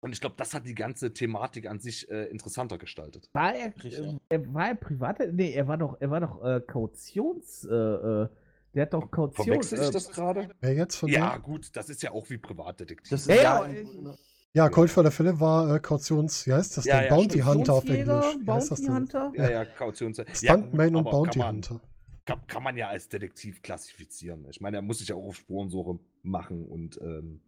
und 0.00 0.12
ich 0.12 0.20
glaube, 0.20 0.36
das 0.36 0.52
hat 0.52 0.66
die 0.66 0.74
ganze 0.74 1.14
Thematik 1.14 1.66
an 1.66 1.80
sich 1.80 2.10
äh, 2.10 2.24
interessanter 2.26 2.76
gestaltet. 2.76 3.30
War 3.32 3.54
er, 3.54 3.74
Richtig. 3.74 3.98
äh, 3.98 4.18
er 4.28 4.52
war 4.52 4.68
er 4.68 4.74
privat? 4.74 5.18
Nee, 5.32 5.52
er 5.52 5.66
war 5.66 5.78
doch, 5.78 5.96
er 5.98 6.10
war 6.10 6.20
doch 6.20 6.44
äh, 6.44 6.60
Kautions. 6.60 7.64
Äh, 7.64 7.72
äh, 7.74 8.28
der 8.74 8.82
hat 8.82 8.92
doch 8.92 9.10
Kaution. 9.10 9.46
Verwechsel 9.46 9.78
ich 9.80 9.88
äh, 9.88 9.92
das 9.92 10.10
gerade? 10.10 10.50
Wer 10.60 10.74
jetzt 10.74 10.96
von 10.96 11.08
Ja, 11.08 11.38
gut, 11.38 11.74
das 11.74 11.88
ist 11.88 12.02
ja 12.02 12.10
auch 12.10 12.28
wie 12.28 12.36
Privatdetektiv. 12.36 13.08
Das 13.08 13.26
Ja, 13.28 13.34
ist 13.34 13.42
ja, 13.42 13.64
im- 13.64 14.10
ich- 14.10 14.33
Ja, 14.56 14.68
Colt 14.68 14.88
für 14.88 15.02
der 15.02 15.10
Fälle 15.10 15.40
war 15.40 15.74
äh, 15.74 15.80
Kautions, 15.80 16.46
wie 16.46 16.52
heißt 16.52 16.76
das 16.76 16.84
Ja, 16.84 17.00
denn? 17.00 17.08
ja, 17.08 17.14
Bounty. 17.16 17.40
Hunter 17.40 17.72
auf 17.74 17.84
Englisch. 17.88 18.36
Wie 18.40 18.50
heißt 18.52 18.70
das 18.70 18.80
denn? 18.82 18.94
Hunter. 18.94 19.32
ja, 19.34 19.50
ja, 19.50 19.64
Kautions. 19.64 20.16
ja, 20.18 20.24
Stuntman 20.32 20.92
gut, 20.92 20.98
und 21.06 21.10
Bounty 21.10 21.38
kann 21.40 21.46
man, 21.48 21.54
Hunter. 21.56 21.80
Kann, 22.24 22.46
kann 22.46 22.62
man 22.62 22.76
ja 22.76 22.88
als 22.88 23.08
Detektiv 23.08 23.62
klassifizieren. 23.62 24.46
Ich 24.48 24.60
meine, 24.60 24.76
er 24.78 24.82
muss 24.82 24.98
sich 24.98 25.08
ja 25.08 25.16
auch 25.16 25.26
auf 25.26 25.36
Spurensuche 25.36 25.98
machen 26.22 26.64
und 26.66 27.00
ähm, 27.02 27.40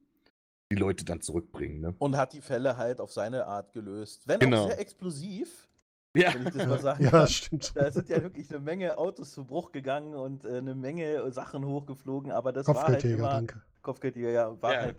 die 0.73 0.75
Leute 0.77 1.05
dann 1.05 1.21
zurückbringen. 1.21 1.81
Ne? 1.81 1.95
Und 2.01 2.17
hat 2.17 2.33
die 2.33 2.41
Fälle 2.41 2.77
halt 2.77 3.01
auf 3.01 3.13
seine 3.13 3.47
Art 3.47 3.73
gelöst. 3.73 4.27
Wenn 4.27 4.41
Genau. 4.41 4.65
auch 4.65 4.69
sehr 4.71 4.81
explosiv, 4.81 5.69
Ja, 6.17 6.35
wenn 6.35 6.43
ich 6.49 6.55
das 6.55 6.67
mal 6.67 6.81
sagen 6.81 7.05
Ja, 7.05 7.11
kann. 7.11 7.29
stimmt. 7.29 7.73
Da 7.77 7.89
sind 7.93 8.09
ja 8.09 8.21
wirklich 8.21 8.51
eine 8.51 8.59
Menge 8.59 8.99
Autos 8.99 9.31
zu 9.31 9.45
Bruch 9.45 9.71
gegangen 9.71 10.17
und 10.17 10.45
äh, 10.45 10.57
eine 10.59 10.75
Menge 10.75 11.31
Sachen 11.31 11.65
hochgeflogen, 11.65 12.33
aber 12.33 12.53
das 12.53 12.67
war 12.67 12.75
halt 12.75 12.85
Kopfgeldjäger, 12.87 13.19
immer, 13.19 13.29
danke. 13.31 13.63
Kopfgeldjäger, 13.83 14.31
ja, 14.33 14.61
war 14.61 14.73
Ja. 14.75 14.81
halt 14.81 14.97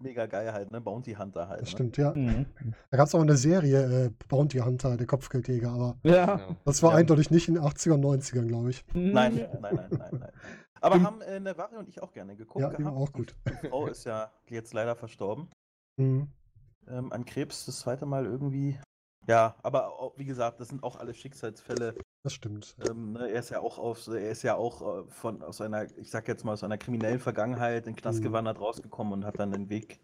mega 0.00 0.26
geil 0.26 0.52
halt, 0.52 0.70
ne? 0.70 0.80
Bounty 0.80 1.14
Hunter 1.14 1.48
halt. 1.48 1.60
Das 1.62 1.68
ne? 1.68 1.72
stimmt, 1.72 1.96
ja. 1.96 2.12
Mhm. 2.14 2.46
Da 2.90 2.96
gab 2.96 3.06
es 3.08 3.14
auch 3.14 3.20
eine 3.20 3.36
Serie, 3.36 4.06
äh, 4.06 4.10
Bounty 4.28 4.58
Hunter, 4.58 4.96
der 4.96 5.06
Kopfgeldjäger, 5.06 5.70
aber 5.70 5.96
Ja. 6.02 6.56
das 6.64 6.82
war 6.82 6.92
Ja. 6.92 6.96
eindeutig 6.98 7.30
nicht 7.30 7.48
in 7.48 7.54
den 7.54 7.62
80ern, 7.64 8.00
90ern, 8.00 8.46
glaube 8.48 8.70
ich. 8.70 8.84
Nein, 8.94 9.34
Mhm. 9.34 9.40
nein, 9.60 9.74
nein, 9.74 9.88
nein, 9.90 10.08
nein. 10.20 10.32
Aber 10.80 10.94
Stimmt. 10.94 11.06
haben 11.06 11.20
äh, 11.22 11.40
Navari 11.40 11.76
und 11.76 11.88
ich 11.88 12.00
auch 12.02 12.12
gerne 12.12 12.36
geguckt 12.36 12.60
Ja, 12.62 12.68
gehabt. 12.70 12.96
auch 12.96 13.12
gut. 13.12 13.34
Die 13.62 13.68
Frau 13.68 13.86
ist 13.88 14.04
ja 14.04 14.30
jetzt 14.48 14.72
leider 14.74 14.94
verstorben. 14.94 15.48
Mhm. 15.96 16.28
Ähm, 16.88 17.12
an 17.12 17.24
Krebs 17.24 17.66
das 17.66 17.80
zweite 17.80 18.06
Mal 18.06 18.24
irgendwie. 18.26 18.78
Ja, 19.28 19.56
aber 19.62 20.00
auch, 20.00 20.14
wie 20.16 20.24
gesagt, 20.24 20.58
das 20.58 20.68
sind 20.68 20.82
auch 20.82 20.96
alles 20.96 21.18
Schicksalsfälle. 21.18 21.94
Das 22.24 22.32
stimmt. 22.32 22.74
Ähm, 22.88 23.12
ne, 23.12 23.28
er 23.30 23.40
ist 23.40 23.50
ja 23.50 23.60
auch 23.60 23.78
aus, 23.78 24.08
er 24.08 24.30
ist 24.30 24.42
ja 24.42 24.54
auch 24.56 25.04
äh, 25.06 25.10
von 25.10 25.42
aus 25.42 25.60
einer, 25.60 25.84
ich 25.98 26.10
sag 26.10 26.26
jetzt 26.28 26.44
mal, 26.44 26.52
aus 26.54 26.64
einer 26.64 26.78
kriminellen 26.78 27.20
Vergangenheit 27.20 27.86
in 27.86 27.94
Knast 27.94 28.20
Mhm. 28.20 28.24
gewandert 28.24 28.58
rausgekommen 28.58 29.12
und 29.12 29.24
hat 29.26 29.38
dann 29.38 29.52
den 29.52 29.68
Weg, 29.68 30.00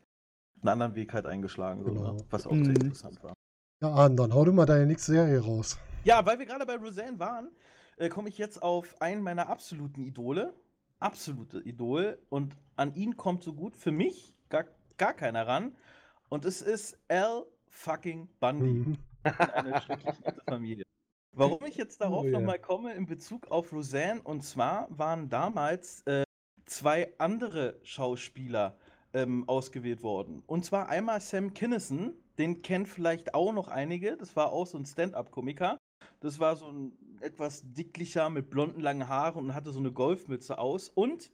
einen 0.61 0.69
anderen 0.69 0.95
Weg 0.95 1.15
halt 1.15 1.25
eingeschlagen, 1.27 1.83
so, 1.85 1.91
Genau. 1.93 2.13
ne? 2.13 2.25
was 2.31 2.47
auch 2.47 2.53
Mhm. 2.53 2.65
sehr 2.67 2.75
interessant 2.75 3.23
war. 3.25 3.33
Ja, 3.81 3.91
Arne, 3.91 4.15
dann 4.15 4.35
hau 4.35 4.45
du 4.45 4.53
mal 4.53 4.67
deine 4.67 4.87
nächste 4.87 5.13
Serie 5.13 5.41
raus. 5.41 5.79
Ja, 6.05 6.25
weil 6.27 6.39
wir 6.39 6.45
gerade 6.47 6.67
bei 6.67 6.77
Roseanne 6.77 7.19
waren, 7.19 7.49
äh, 7.97 8.11
komme 8.11 8.29
ich 8.29 8.37
jetzt 8.37 8.63
auf 8.63 8.95
einen 9.01 9.23
meiner 9.23 9.49
absoluten 9.49 10.03
Idole. 10.05 10.53
Absolute 11.01 11.61
Idol. 11.61 12.19
Und 12.29 12.55
an 12.77 12.95
ihn 12.95 13.17
kommt 13.17 13.43
so 13.43 13.55
gut 13.55 13.75
für 13.77 13.91
mich 13.91 14.35
gar, 14.51 14.65
gar 14.99 15.15
keiner 15.15 15.47
ran. 15.47 15.75
Und 16.29 16.45
es 16.45 16.61
ist 16.63 16.99
Al 17.09 17.45
fucking 17.69 18.29
Bundy. 18.39 18.85
Mhm. 18.87 18.99
In 19.25 19.33
eine 19.33 19.71
nette 19.73 20.43
Familie. 20.49 20.85
Warum 21.33 21.65
ich 21.67 21.77
jetzt 21.77 22.01
darauf 22.01 22.25
Oh 22.25 22.27
ja. 22.27 22.33
nochmal 22.39 22.61
komme 22.61 22.95
in 22.95 23.07
Bezug 23.07 23.51
auf 23.51 23.73
Roseanne, 23.73 24.23
und 24.23 24.43
zwar 24.43 24.87
waren 24.97 25.29
damals 25.29 26.03
äh, 26.07 26.25
zwei 26.67 27.13
andere 27.19 27.81
Schauspieler 27.83 28.79
ähm, 29.13 29.49
ausgewählt 29.49 30.03
worden. 30.03 30.43
Und 30.47 30.65
zwar 30.65 30.89
einmal 30.89 31.21
Sam 31.21 31.53
Kinison, 31.55 32.15
den 32.39 32.63
kennen 32.63 32.87
vielleicht 32.87 33.35
auch 33.35 33.53
noch 33.53 33.69
einige, 33.69 34.17
das 34.17 34.37
war 34.37 34.53
auch 34.53 34.67
so 34.67 34.79
ein 34.79 34.87
Stand-up-Komiker. 34.87 35.79
Das 36.21 36.39
war 36.39 36.57
so 36.57 36.69
ein 36.71 36.97
etwas 37.21 37.63
dicklicher 37.65 38.31
mit 38.31 38.51
blonden 38.51 38.81
langen 38.81 39.09
Haaren 39.09 39.47
und 39.47 39.55
hatte 39.55 39.73
so 39.73 39.81
eine 39.81 39.93
Golfmütze 39.93 40.59
aus. 40.59 40.89
Und 40.89 41.31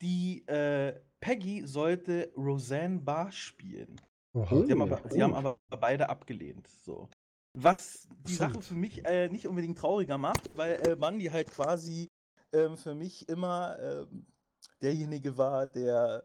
die 0.00 0.46
äh, 0.46 1.00
Peggy 1.20 1.66
sollte 1.66 2.32
Roseanne 2.36 3.00
Barr 3.00 3.32
spielen. 3.32 4.00
Oha. 4.34 4.64
Sie 4.64 4.72
haben, 4.72 4.80
Oh, 4.80 4.84
aber, 4.84 5.02
sie 5.10 5.22
haben 5.22 5.32
oh. 5.32 5.36
aber 5.36 5.58
beide 5.80 6.08
abgelehnt. 6.08 6.68
So. 6.68 7.08
Was 7.60 8.06
die 8.26 8.34
Sache 8.34 8.50
Interessant. 8.50 8.64
für 8.64 8.74
mich 8.74 9.04
äh, 9.04 9.28
nicht 9.28 9.46
unbedingt 9.46 9.78
trauriger 9.78 10.16
macht, 10.16 10.56
weil 10.56 10.74
El 10.74 10.96
Bundy 10.96 11.26
halt 11.26 11.50
quasi 11.50 12.08
ähm, 12.52 12.76
für 12.76 12.94
mich 12.94 13.28
immer 13.28 13.76
ähm, 13.80 14.26
derjenige 14.80 15.36
war, 15.36 15.66
der, 15.66 16.24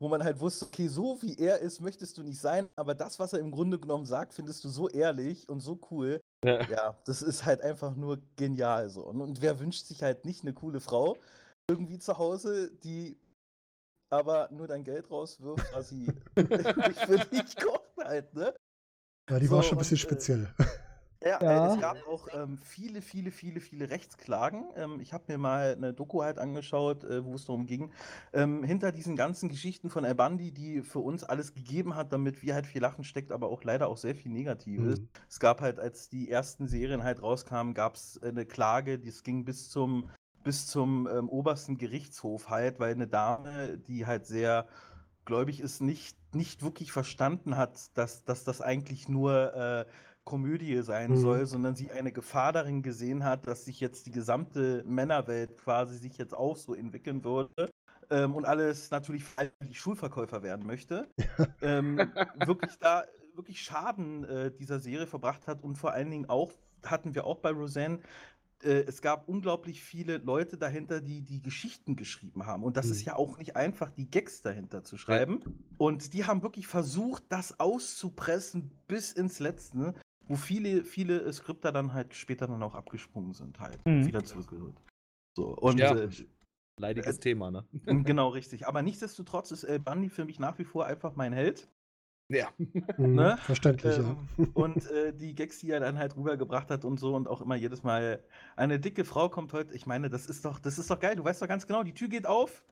wo 0.00 0.08
man 0.08 0.22
halt 0.24 0.40
wusste, 0.40 0.66
okay, 0.66 0.88
so 0.88 1.20
wie 1.22 1.36
er 1.36 1.60
ist, 1.60 1.80
möchtest 1.80 2.18
du 2.18 2.22
nicht 2.22 2.40
sein, 2.40 2.68
aber 2.76 2.94
das, 2.94 3.18
was 3.18 3.32
er 3.32 3.38
im 3.38 3.52
Grunde 3.52 3.78
genommen 3.78 4.06
sagt, 4.06 4.34
findest 4.34 4.64
du 4.64 4.68
so 4.68 4.88
ehrlich 4.88 5.48
und 5.48 5.60
so 5.60 5.78
cool. 5.90 6.20
Ja. 6.44 6.62
Ja, 6.68 6.98
das 7.04 7.22
ist 7.22 7.44
halt 7.44 7.62
einfach 7.62 7.94
nur 7.94 8.18
genial 8.36 8.90
so. 8.90 9.04
Und, 9.04 9.20
und 9.20 9.40
wer 9.40 9.58
wünscht 9.60 9.86
sich 9.86 10.02
halt 10.02 10.24
nicht 10.24 10.42
eine 10.42 10.54
coole 10.54 10.80
Frau 10.80 11.16
irgendwie 11.70 11.98
zu 11.98 12.18
Hause, 12.18 12.72
die 12.82 13.16
aber 14.10 14.48
nur 14.50 14.66
dein 14.66 14.84
Geld 14.84 15.10
rauswirft, 15.10 15.72
was 15.72 15.90
sie 15.90 16.06
nicht 16.36 17.00
für 17.00 17.18
dich 17.18 17.56
kocht 17.56 17.96
halt, 17.98 18.34
ne? 18.34 18.54
Ja, 19.28 19.38
die 19.38 19.50
war 19.50 19.62
So, 19.62 19.68
schon 19.68 19.76
ein 19.76 19.78
bisschen 19.78 19.94
und, 19.96 19.98
äh, 19.98 19.98
speziell. 19.98 20.48
Ja, 21.22 21.42
Ja. 21.42 21.66
Äh, 21.66 21.74
es 21.74 21.80
gab 21.80 22.06
auch 22.06 22.28
ähm, 22.32 22.58
viele, 22.58 23.02
viele, 23.02 23.32
viele, 23.32 23.60
viele 23.60 23.90
Rechtsklagen. 23.90 24.70
Ähm, 24.76 25.00
ich 25.00 25.12
habe 25.12 25.24
mir 25.28 25.38
mal 25.38 25.74
eine 25.74 25.92
Doku 25.92 26.22
halt 26.22 26.38
angeschaut, 26.38 27.02
äh, 27.04 27.24
wo 27.24 27.34
es 27.34 27.44
darum 27.44 27.66
ging, 27.66 27.92
ähm, 28.32 28.62
hinter 28.62 28.92
diesen 28.92 29.16
ganzen 29.16 29.48
Geschichten 29.48 29.90
von 29.90 30.04
Al 30.04 30.14
Bundy, 30.14 30.52
die 30.52 30.82
für 30.82 31.00
uns 31.00 31.24
alles 31.24 31.54
gegeben 31.54 31.96
hat, 31.96 32.12
damit 32.12 32.42
wir 32.42 32.54
halt 32.54 32.66
viel 32.66 32.80
Lachen 32.82 33.02
steckt, 33.04 33.32
aber 33.32 33.48
auch 33.48 33.64
leider 33.64 33.88
auch 33.88 33.96
sehr 33.96 34.14
viel 34.14 34.30
Negatives. 34.30 35.00
Mhm. 35.00 35.08
Es 35.28 35.40
gab 35.40 35.60
halt, 35.60 35.80
als 35.80 36.08
die 36.08 36.30
ersten 36.30 36.68
Serien 36.68 37.02
halt 37.02 37.20
rauskamen, 37.20 37.74
gab 37.74 37.96
es 37.96 38.20
eine 38.22 38.46
Klage, 38.46 38.98
die 39.00 39.08
es 39.08 39.24
ging 39.24 39.44
bis 39.44 39.70
zum, 39.70 40.08
bis 40.44 40.66
zum 40.68 41.08
ähm, 41.08 41.28
obersten 41.28 41.78
Gerichtshof 41.78 42.48
halt, 42.48 42.78
weil 42.78 42.92
eine 42.94 43.08
Dame, 43.08 43.76
die 43.78 44.06
halt 44.06 44.24
sehr 44.26 44.66
gläubig 45.28 45.60
ist, 45.60 45.82
nicht, 45.82 46.16
nicht 46.34 46.62
wirklich 46.62 46.90
verstanden 46.90 47.56
hat, 47.56 47.96
dass, 47.96 48.24
dass 48.24 48.44
das 48.44 48.62
eigentlich 48.62 49.08
nur 49.08 49.54
äh, 49.54 49.84
Komödie 50.24 50.80
sein 50.82 51.12
Mhm. 51.12 51.16
soll, 51.18 51.46
sondern 51.46 51.76
sie 51.76 51.90
eine 51.90 52.12
Gefahr 52.12 52.52
darin 52.52 52.82
gesehen 52.82 53.24
hat, 53.24 53.46
dass 53.46 53.66
sich 53.66 53.78
jetzt 53.78 54.06
die 54.06 54.10
gesamte 54.10 54.82
Männerwelt 54.86 55.56
quasi 55.58 55.98
sich 55.98 56.16
jetzt 56.18 56.34
auch 56.34 56.56
so 56.56 56.74
entwickeln 56.74 57.22
würde. 57.24 57.70
Ähm, 58.10 58.34
und 58.34 58.46
alles 58.46 58.90
natürlich 58.90 59.24
Schulverkäufer 59.72 60.42
werden 60.42 60.66
möchte. 60.66 61.06
ähm, 61.62 61.98
wirklich 62.46 62.78
da 62.78 63.04
wirklich 63.34 63.60
Schaden 63.60 64.24
äh, 64.24 64.50
dieser 64.50 64.80
Serie 64.80 65.06
verbracht 65.06 65.46
hat 65.46 65.62
und 65.62 65.76
vor 65.76 65.92
allen 65.92 66.10
Dingen 66.10 66.28
auch, 66.28 66.52
hatten 66.84 67.14
wir 67.14 67.24
auch 67.26 67.38
bei 67.38 67.50
Roseanne, 67.50 68.00
äh, 68.62 68.84
es 68.86 69.02
gab 69.02 69.28
unglaublich 69.28 69.82
viele 69.82 70.18
Leute 70.18 70.56
dahinter, 70.58 71.00
die 71.00 71.22
die 71.22 71.42
Geschichten 71.42 71.96
geschrieben 71.96 72.46
haben. 72.46 72.64
Und 72.64 72.76
das 72.76 72.90
ist 72.90 73.00
Mhm. 73.02 73.06
ja 73.06 73.16
auch 73.16 73.38
nicht 73.38 73.56
einfach, 73.56 73.90
die 73.90 74.10
Gags 74.10 74.42
dahinter 74.42 74.82
zu 74.84 74.96
schreiben. 74.96 75.40
Und 75.78 76.12
die 76.14 76.24
haben 76.24 76.42
wirklich 76.42 76.66
versucht, 76.66 77.24
das 77.28 77.60
auszupressen 77.60 78.70
bis 78.88 79.12
ins 79.12 79.38
Letzte, 79.38 79.94
wo 80.26 80.36
viele, 80.36 80.84
viele 80.84 81.20
äh, 81.22 81.32
Skripter 81.32 81.72
dann 81.72 81.92
halt 81.94 82.14
später 82.14 82.46
dann 82.46 82.62
auch 82.62 82.74
abgesprungen 82.74 83.32
sind, 83.32 83.60
halt. 83.60 83.84
Mhm. 83.86 84.06
Wieder 84.06 84.24
zurückgeholt. 84.24 84.76
So, 85.36 85.56
und 85.56 85.78
Ja. 85.78 85.94
äh, 85.96 86.08
Leidiges 86.80 87.16
Äh, 87.16 87.20
Thema, 87.20 87.50
ne? 87.50 87.64
genau 88.04 88.28
richtig. 88.28 88.66
Aber 88.68 88.82
nichtsdestotrotz 88.82 89.50
ist 89.50 89.64
El 89.64 89.80
Bundy 89.80 90.08
für 90.10 90.24
mich 90.24 90.38
nach 90.38 90.58
wie 90.58 90.64
vor 90.64 90.86
einfach 90.86 91.16
mein 91.16 91.32
Held. 91.32 91.68
Ja. 92.28 92.48
Mhm, 92.58 93.14
Ne? 93.14 93.38
Verständlich, 93.42 93.96
ja. 93.96 94.16
Ähm, 94.36 94.50
und 94.54 94.90
äh, 94.90 95.12
die 95.14 95.34
Gags, 95.34 95.58
die 95.60 95.70
er 95.70 95.80
dann 95.80 95.98
halt 95.98 96.16
rübergebracht 96.16 96.70
hat 96.70 96.84
und 96.84 97.00
so 97.00 97.14
und 97.14 97.26
auch 97.26 97.40
immer 97.40 97.56
jedes 97.56 97.82
Mal, 97.82 98.22
eine 98.56 98.78
dicke 98.78 99.04
Frau 99.04 99.28
kommt 99.30 99.52
heute, 99.54 99.74
ich 99.74 99.86
meine, 99.86 100.10
das 100.10 100.26
ist 100.26 100.44
doch, 100.44 100.58
das 100.58 100.78
ist 100.78 100.90
doch 100.90 101.00
geil, 101.00 101.16
du 101.16 101.24
weißt 101.24 101.40
doch 101.40 101.48
ganz 101.48 101.66
genau, 101.66 101.82
die 101.82 101.94
Tür 101.94 102.08
geht 102.08 102.26
auf 102.26 102.64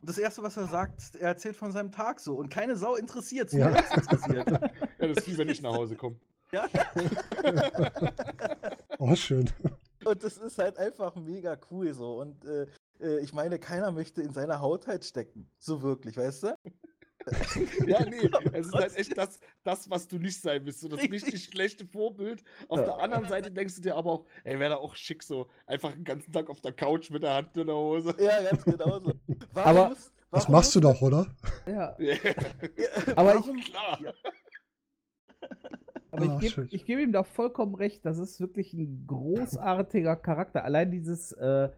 und 0.00 0.08
das 0.10 0.18
Erste, 0.18 0.42
was 0.42 0.56
er 0.58 0.66
sagt, 0.66 1.14
er 1.16 1.28
erzählt 1.28 1.56
von 1.56 1.72
seinem 1.72 1.90
Tag 1.90 2.20
so 2.20 2.34
und 2.36 2.50
keine 2.50 2.76
Sau 2.76 2.96
interessiert, 2.96 3.52
Ja. 3.52 3.70
ja. 3.70 3.78
interessiert. 3.94 4.50
ja, 4.50 4.60
das 4.98 5.16
ist 5.18 5.28
wie 5.28 5.38
wenn 5.38 5.48
ich 5.48 5.62
nach 5.62 5.72
Hause 5.74 5.96
komme. 5.96 6.16
ja? 6.52 6.66
Oh, 8.98 9.14
schön. 9.14 9.48
Und 10.04 10.24
das 10.24 10.38
ist 10.38 10.58
halt 10.58 10.76
einfach 10.78 11.14
mega 11.16 11.56
cool 11.70 11.92
so 11.94 12.20
und 12.20 12.44
äh, 12.44 12.66
äh, 13.00 13.20
ich 13.20 13.32
meine, 13.32 13.58
keiner 13.58 13.92
möchte 13.92 14.22
in 14.22 14.32
seiner 14.32 14.60
Haut 14.60 14.86
halt 14.86 15.04
stecken, 15.04 15.48
so 15.58 15.82
wirklich, 15.82 16.16
weißt 16.16 16.42
du? 16.44 16.54
Ja, 17.86 18.04
nee, 18.06 18.30
es 18.52 18.66
ist 18.68 18.74
halt 18.74 18.96
echt 18.96 19.16
das, 19.18 19.38
das, 19.64 19.90
was 19.90 20.06
du 20.08 20.18
nicht 20.18 20.40
sein 20.40 20.64
willst. 20.64 20.80
So 20.80 20.88
das 20.88 21.00
Richtig. 21.00 21.44
schlechte 21.44 21.84
Vorbild. 21.86 22.42
Auf 22.68 22.82
der 22.84 22.98
anderen 22.98 23.26
Seite 23.28 23.50
denkst 23.50 23.74
du 23.76 23.82
dir 23.82 23.96
aber 23.96 24.12
auch, 24.12 24.24
ey, 24.44 24.58
wäre 24.58 24.70
da 24.70 24.76
auch 24.76 24.94
schick 24.94 25.22
so. 25.22 25.48
Einfach 25.66 25.92
den 25.92 26.04
ganzen 26.04 26.32
Tag 26.32 26.48
auf 26.48 26.60
der 26.60 26.72
Couch 26.72 27.10
mit 27.10 27.22
der 27.22 27.34
Hand 27.34 27.56
in 27.56 27.66
der 27.66 27.76
Hose. 27.76 28.14
Ja, 28.18 28.42
ganz 28.42 28.64
genau 28.64 28.98
so. 29.00 29.12
Warum 29.52 29.76
Aber 29.76 29.88
muss- 29.90 30.12
Das 30.30 30.48
machst 30.48 30.74
du 30.74 30.80
doch, 30.80 31.00
oder? 31.02 31.26
Ja, 31.66 31.96
Ja, 31.98 32.14
Ja, 32.14 33.16
Aber 33.16 33.36
ich- 33.36 33.64
klar. 33.70 33.98
Ja. 34.02 34.12
aber 36.10 36.22
Ah, 36.30 36.34
ich 36.34 36.40
gebe 36.40 36.52
schön. 36.52 36.68
ich 36.70 36.84
geb 36.86 36.98
ihm 36.98 37.12
da 37.12 37.22
vollkommen 37.24 37.74
recht. 37.74 38.04
Das 38.04 38.18
ist 38.18 38.40
wirklich 38.40 38.72
ein 38.72 39.04
großartiger 39.06 40.16
Charakter. 40.16 40.64
Allein 40.64 40.90
dieses 40.90 41.32
äh, 41.32 41.68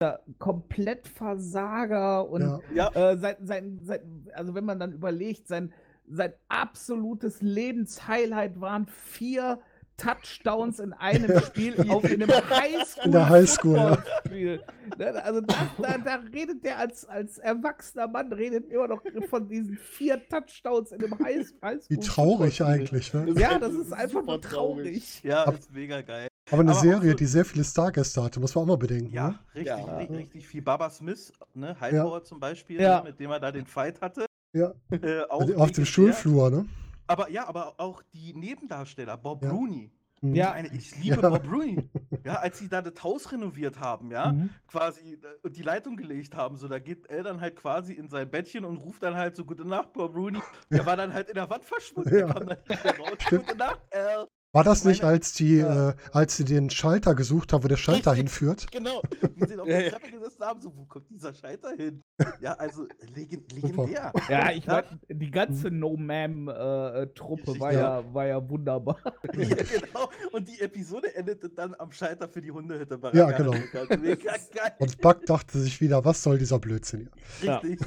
dieser 0.00 0.20
Komplettversager 0.38 2.28
und 2.28 2.60
Ja. 2.74 2.88
Äh, 2.94 3.16
sein, 3.18 3.36
sein, 3.42 3.80
sein, 3.82 4.26
also 4.32 4.54
wenn 4.54 4.64
man 4.64 4.78
dann 4.78 4.92
überlegt, 4.92 5.48
sein, 5.48 5.72
sein 6.08 6.32
absolutes 6.48 7.42
Lebenshighlight 7.42 8.60
waren 8.60 8.86
vier 8.86 9.58
Touchdowns 9.96 10.78
in 10.78 10.92
einem 10.92 11.40
Spiel 11.40 11.74
auf 11.90 12.04
in 12.04 12.22
einem 12.22 12.30
Highschool. 12.50 13.04
In 13.06 13.10
der 13.12 13.28
Highschool, 13.28 13.76
ja. 13.76 13.96
Footballspiel. 13.96 14.62
Ne, 14.96 15.24
Also 15.24 15.40
das, 15.40 15.56
da, 15.82 15.98
da 15.98 16.14
redet 16.32 16.62
der 16.64 16.78
als, 16.78 17.04
als 17.04 17.38
erwachsener 17.38 18.06
Mann 18.06 18.32
redet 18.32 18.70
immer 18.70 18.86
noch 18.86 19.02
von 19.28 19.48
diesen 19.48 19.76
vier 19.76 20.22
Touchdowns 20.28 20.92
in 20.92 21.02
einem 21.02 21.18
High 21.18 21.44
Highschool. 21.60 21.86
Wie 21.88 21.98
traurig 21.98 22.62
eigentlich, 22.62 23.12
ne? 23.12 23.26
Ja, 23.36 23.58
das 23.58 23.74
ist 23.74 23.92
einfach 23.92 24.24
nur 24.24 24.40
traurig. 24.40 24.84
traurig. 24.84 25.20
ja, 25.24 25.42
Ab- 25.44 25.58
ist 25.58 25.72
mega 25.74 26.00
geil. 26.02 26.28
Aber 26.50 26.60
eine 26.62 26.70
Aber 26.72 26.80
Serie, 26.80 27.10
so- 27.10 27.16
die 27.16 27.26
sehr 27.26 27.44
viele 27.44 27.64
Stargäste 27.64 28.22
hatte, 28.22 28.40
muss 28.40 28.54
man 28.54 28.64
auch 28.64 28.68
mal 28.68 28.76
bedenken. 28.78 29.12
Ja, 29.12 29.28
Ne? 29.28 29.38
richtig, 29.54 29.66
Ja. 29.66 29.76
ri- 29.98 30.16
richtig 30.16 30.46
viel. 30.48 30.62
Baba 30.62 30.90
Smith, 30.90 31.32
ne, 31.54 31.68
Ja. 31.68 31.80
Hightower 31.80 32.24
zum 32.24 32.40
Beispiel, 32.40 32.80
Ja. 32.80 32.98
ne, 33.02 33.10
mit 33.10 33.20
dem 33.20 33.30
er 33.30 33.40
da 33.40 33.52
den 33.52 33.66
Fight 33.66 34.00
hatte. 34.00 34.26
Ja. 34.54 34.72
Äh, 34.90 35.22
auch 35.28 35.40
Also 35.42 35.54
auf 35.56 35.70
dem. 35.72 35.84
Schulflur, 35.84 36.50
ne? 36.50 36.66
Aber 37.06 37.30
ja, 37.30 37.46
aber 37.48 37.74
auch 37.78 38.02
die 38.12 38.34
Nebendarsteller, 38.34 39.16
Bob 39.16 39.42
Ja. 39.42 39.50
Rooney. 39.50 39.90
Mhm. 40.20 40.34
Ja. 40.34 40.48
Ich, 40.48 40.62
meine, 40.62 40.68
ich 40.78 40.96
liebe 41.02 41.20
Ja. 41.22 41.28
Bob 41.30 41.44
Rooney. 41.50 41.88
Ja, 42.24 42.34
als 42.40 42.58
sie 42.58 42.68
da 42.68 42.82
das 42.82 43.02
Haus 43.04 43.30
renoviert 43.30 43.78
haben, 43.78 44.10
ja, 44.10 44.32
Mhm. 44.32 44.50
quasi 44.66 45.14
äh, 45.14 45.18
und 45.42 45.56
die 45.56 45.62
Leitung 45.62 45.96
gelegt 45.96 46.34
haben, 46.34 46.56
so 46.56 46.66
da 46.66 46.78
geht 46.80 47.06
er 47.06 47.22
dann 47.22 47.40
halt 47.40 47.56
quasi 47.56 47.92
in 47.92 48.08
sein 48.08 48.28
Bettchen 48.30 48.64
und 48.64 48.78
ruft 48.78 49.02
dann 49.02 49.14
halt 49.14 49.36
so 49.36 49.44
Gute 49.44 49.64
Nacht, 49.66 49.92
Bob 49.92 50.14
Rooney. 50.16 50.40
Der 50.70 50.84
war 50.86 50.96
dann 50.96 51.12
halt 51.14 51.28
in 51.28 51.34
der 51.34 51.48
Wand 51.48 51.64
verschwunden. 51.64 52.18
Ja. 52.18 52.26
Der 52.32 52.56
kam 52.56 52.78
dann 52.82 52.96
raus. 53.00 53.18
Gute 53.30 53.56
Nacht, 53.56 53.80
Al. 53.94 54.26
War 54.52 54.64
das 54.64 54.84
nicht, 54.84 55.02
meine- 55.02 55.12
als 55.14 55.34
die, 55.34 55.58
Ja. 55.58 55.90
äh, 55.90 55.94
als 56.12 56.36
sie 56.38 56.44
den 56.44 56.70
Schalter 56.70 57.14
gesucht 57.14 57.52
haben, 57.52 57.64
wo 57.64 57.68
der 57.68 57.76
Schalter 57.76 58.12
Richtig. 58.12 58.30
hinführt? 58.30 58.66
Genau. 58.72 59.02
Die 59.36 59.46
sind 59.46 59.60
auf 59.60 59.68
Ja, 59.68 59.76
der 59.78 59.84
ja. 59.84 59.90
Treppe 59.90 60.10
gesessen 60.10 60.42
haben, 60.42 60.60
so, 60.62 60.74
wo 60.74 60.84
kommt 60.86 61.10
dieser 61.10 61.34
Scheiter 61.34 61.70
hin? 61.76 62.02
Ja, 62.40 62.54
also 62.54 62.86
legend, 63.14 63.52
legendär. 63.52 64.10
Ja, 64.28 64.50
ich 64.50 64.64
Ja. 64.64 64.82
meine, 65.08 65.20
die 65.20 65.30
ganze 65.30 65.70
No-Ma'am-Truppe 65.70 67.42
Richtig, 67.48 67.60
war, 67.60 67.72
ja. 67.72 68.00
ja, 68.00 68.14
war 68.14 68.26
ja 68.26 68.48
wunderbar. 68.48 68.98
Ja, 69.34 69.56
genau. 69.56 70.10
Und 70.32 70.48
die 70.48 70.60
Episode 70.60 71.14
endete 71.14 71.50
dann 71.50 71.74
am 71.78 71.92
Scheiter 71.92 72.28
für 72.28 72.40
die 72.40 72.50
Hundehütte 72.50 72.98
bei 72.98 73.12
Ja, 73.12 73.30
genau. 73.30 73.52
Mega 73.52 74.16
geil. 74.54 74.72
Und 74.78 74.98
Buck 75.00 75.26
dachte 75.26 75.58
sich 75.58 75.80
wieder, 75.80 76.04
was 76.04 76.22
soll 76.22 76.38
dieser 76.38 76.58
Blödsinn 76.58 77.10
hier? 77.40 77.46
Ja. 77.46 77.58
Richtig. 77.58 77.86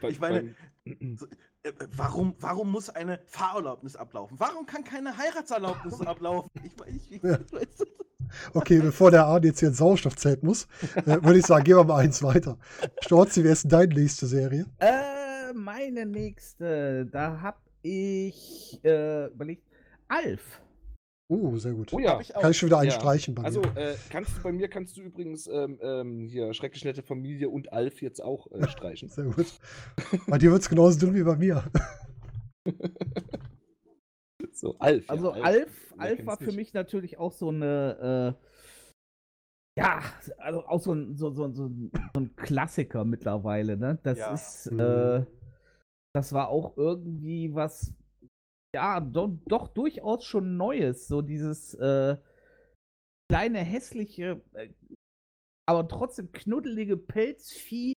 Bei- 0.00 0.08
Ich 0.08 0.20
meine, 0.20 0.40
beim- 0.40 0.54
Äh, 0.84 1.16
Warum, 1.96 2.34
warum 2.40 2.70
muss 2.70 2.90
eine 2.90 3.20
Fahrerlaubnis 3.26 3.96
ablaufen? 3.96 4.38
Warum 4.38 4.66
kann 4.66 4.84
keine 4.84 5.16
Heiratserlaubnis 5.16 6.00
ablaufen? 6.06 6.50
Ich 6.64 6.76
meine, 6.76 6.96
ich, 6.96 7.12
ich, 7.12 7.22
Ja. 7.22 7.38
weißt 7.50 7.80
du, 7.80 7.84
Okay, 8.54 8.80
bevor 8.80 9.10
der 9.10 9.24
Arne 9.26 9.46
jetzt 9.46 9.60
hier 9.60 9.68
ins 9.68 9.78
Sauerstoffzelt 9.78 10.42
muss, 10.42 10.66
äh, 10.96 11.22
würde 11.22 11.38
ich 11.38 11.46
sagen, 11.46 11.64
gehen 11.64 11.76
wir 11.76 11.84
mal 11.84 11.98
eins 12.00 12.22
weiter. 12.22 12.58
Storzi, 13.00 13.44
wer 13.44 13.52
ist 13.52 13.62
denn 13.64 13.70
deine 13.70 13.94
nächste 13.94 14.26
Serie? 14.26 14.66
Äh, 14.78 15.52
meine 15.54 16.04
nächste, 16.06 17.06
da 17.06 17.40
hab 17.40 17.60
ich 17.82 18.80
äh, 18.84 19.26
überlegt, 19.26 19.62
Alf. 20.08 20.60
Uh, 21.28 21.56
sehr 21.58 21.72
gut. 21.72 21.92
Oh 21.92 21.98
ja. 21.98 22.20
ich. 22.20 22.28
Kann 22.32 22.50
ich 22.52 22.56
schon 22.56 22.68
wieder 22.68 22.78
einen 22.78 22.90
Ja. 22.90 22.94
streichen 23.00 23.34
bei 23.34 23.42
Also, 23.42 23.60
mir. 23.60 23.76
äh, 23.76 23.96
kannst 24.10 24.36
du 24.36 24.42
bei 24.42 24.52
mir 24.52 24.68
kannst 24.68 24.96
du 24.96 25.00
übrigens 25.02 25.48
ähm, 25.48 25.78
ähm, 25.82 26.28
hier 26.28 26.54
schrecklich 26.54 26.84
nette 26.84 27.02
Familie 27.02 27.48
und 27.50 27.72
Alf 27.72 28.00
jetzt 28.00 28.22
auch 28.22 28.50
äh, 28.52 28.68
streichen. 28.68 29.08
Sehr 29.08 29.24
gut. 29.24 29.58
Bei 30.28 30.38
dir 30.38 30.52
wird 30.52 30.62
es 30.62 30.68
genauso 30.68 30.98
dünn 31.00 31.14
wie 31.14 31.22
bei 31.24 31.36
mir. 31.36 31.64
So, 34.52 34.78
Alf. 34.78 35.06
ja, 35.06 35.12
Also 35.12 35.32
Alf, 35.32 35.94
Alf 35.98 36.16
kennt's 36.16 36.26
war 36.26 36.36
für 36.38 36.46
nicht? 36.46 36.56
mich 36.56 36.72
natürlich 36.74 37.18
auch 37.18 37.32
so 37.32 37.48
eine, 37.50 38.36
äh, 39.76 39.78
ja, 39.78 40.00
also 40.38 40.64
auch 40.66 40.80
so 40.80 40.94
ein, 40.94 41.14
so, 41.16 41.30
so, 41.30 41.52
so, 41.52 41.66
ein- 41.66 41.90
so 42.14 42.20
ein 42.20 42.34
Klassiker 42.36 43.04
mittlerweile, 43.04 43.76
ne? 43.76 43.98
Das 44.02 44.18
Ja. 44.18 44.32
ist, 44.34 44.70
Mhm. 44.72 44.80
äh, 44.80 45.24
das 46.14 46.32
war 46.32 46.48
auch 46.48 46.76
irgendwie 46.78 47.54
was, 47.54 47.92
ja, 48.76 49.00
do, 49.00 49.38
doch 49.46 49.68
durchaus 49.68 50.22
schon 50.24 50.58
Neues, 50.58 51.08
so 51.08 51.22
dieses 51.22 51.72
äh, 51.74 52.18
kleine, 53.32 53.60
hässliche, 53.60 54.42
äh, 54.52 54.68
aber 55.66 55.88
trotzdem 55.88 56.30
knuddelige 56.30 56.98
Pelzvieh. 56.98 57.94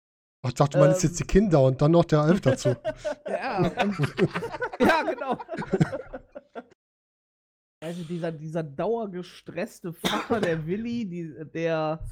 Ach, 0.44 0.50
ich 0.50 0.54
dachte, 0.54 0.78
du 0.78 0.84
meinst 0.84 1.02
Ähm. 1.02 1.08
jetzt 1.08 1.18
die 1.18 1.24
Kinder 1.24 1.62
und 1.62 1.80
dann 1.80 1.92
noch 1.92 2.04
der 2.04 2.20
Alf 2.20 2.42
dazu. 2.42 2.76
Ja, 3.26 3.62
ja, 4.80 5.02
genau. 5.02 5.38
Also 7.82 8.04
dieser, 8.04 8.32
dieser 8.32 8.62
dauergestresste 8.62 9.94
Vater, 9.94 10.42
der 10.42 10.66
Willi, 10.66 11.08
die, 11.08 11.34
der, 11.54 12.04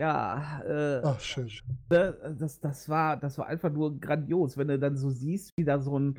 ja, 0.00 0.62
äh, 0.64 1.02
Ach, 1.04 1.20
schön. 1.20 1.50
ne, 1.90 2.36
das, 2.38 2.58
das, 2.58 2.88
war, 2.88 3.18
das 3.18 3.36
war 3.36 3.48
einfach 3.48 3.70
nur 3.70 4.00
grandios, 4.00 4.56
wenn 4.56 4.68
du 4.68 4.78
dann 4.78 4.96
so 4.96 5.10
siehst, 5.10 5.52
wie 5.58 5.64
da 5.64 5.78
so 5.78 5.98
ein, 5.98 6.18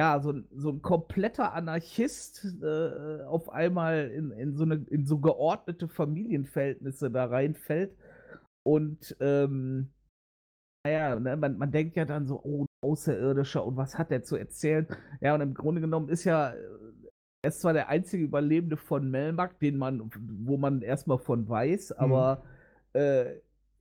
ja, 0.00 0.18
so 0.18 0.32
ein, 0.32 0.48
so 0.56 0.70
ein 0.70 0.80
kompletter 0.80 1.52
Anarchist 1.52 2.46
äh, 2.62 3.22
auf 3.24 3.50
einmal 3.50 4.08
in, 4.08 4.30
in, 4.30 4.56
so 4.56 4.64
eine, 4.64 4.76
in 4.88 5.04
so 5.04 5.18
geordnete 5.18 5.88
Familienverhältnisse 5.88 7.10
da 7.10 7.26
reinfällt. 7.26 7.94
Und 8.62 9.14
ähm, 9.20 9.90
naja, 10.86 11.20
ne, 11.20 11.36
man, 11.36 11.58
man 11.58 11.70
denkt 11.70 11.96
ja 11.96 12.06
dann 12.06 12.26
so, 12.26 12.40
oh, 12.42 12.64
Außerirdischer 12.82 13.62
und 13.62 13.76
was 13.76 13.98
hat 13.98 14.10
der 14.10 14.22
zu 14.22 14.36
erzählen? 14.36 14.86
Ja, 15.20 15.34
und 15.34 15.42
im 15.42 15.52
Grunde 15.52 15.82
genommen 15.82 16.08
ist 16.08 16.24
ja, 16.24 16.52
äh, 16.52 16.56
er 17.42 17.48
ist 17.50 17.60
zwar 17.60 17.74
der 17.74 17.90
einzige 17.90 18.24
Überlebende 18.24 18.78
von 18.78 19.10
Melmac, 19.10 19.60
den 19.60 19.76
man, 19.76 20.10
wo 20.46 20.56
man 20.56 20.80
erstmal 20.80 21.18
von 21.18 21.46
weiß, 21.46 21.92
aber 21.92 22.42
äh, 22.94 23.34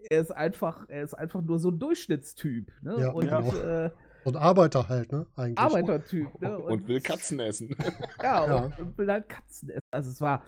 er 0.10 0.20
ist 0.20 0.32
einfach, 0.32 0.84
er 0.90 1.04
ist 1.04 1.14
einfach 1.14 1.42
nur 1.42 1.60
so 1.60 1.70
ein 1.72 1.80
Durchschnittstyp, 1.80 2.74
ne? 2.82 2.96
Ja, 3.00 3.12
und 3.12 3.22
genau. 3.22 3.56
äh, 3.56 3.90
Und 4.26 4.36
Arbeiter 4.36 4.90
halt, 4.90 5.12
ne? 5.12 5.26
Eigentlich. 5.36 5.60
Arbeitertyp, 5.60 6.42
ne? 6.42 6.58
und 6.60 6.88
will 6.88 7.02
Katzen 7.02 7.40
essen. 7.40 7.70
Ja, 8.22 8.46
Ja. 8.46 8.66
Und, 8.66 8.80
und 8.80 8.98
will 8.98 9.12
halt 9.12 9.30
Katzen 9.30 9.70
essen. 9.70 9.88
Also 9.92 10.10
es 10.12 10.22
war, 10.22 10.44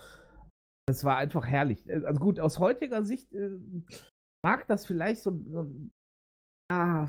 es 0.89 1.03
war 1.03 1.17
einfach 1.17 1.45
herrlich. 1.47 1.87
Äh, 1.89 2.03
Also 2.05 2.19
gut, 2.19 2.39
aus 2.39 2.59
heutiger 2.59 3.03
Sicht 3.03 3.33
äh, 3.33 3.49
mag 4.45 4.67
das 4.67 4.85
vielleicht 4.85 5.21
so, 5.23 5.31
so 5.47 5.71
ah, 6.71 7.07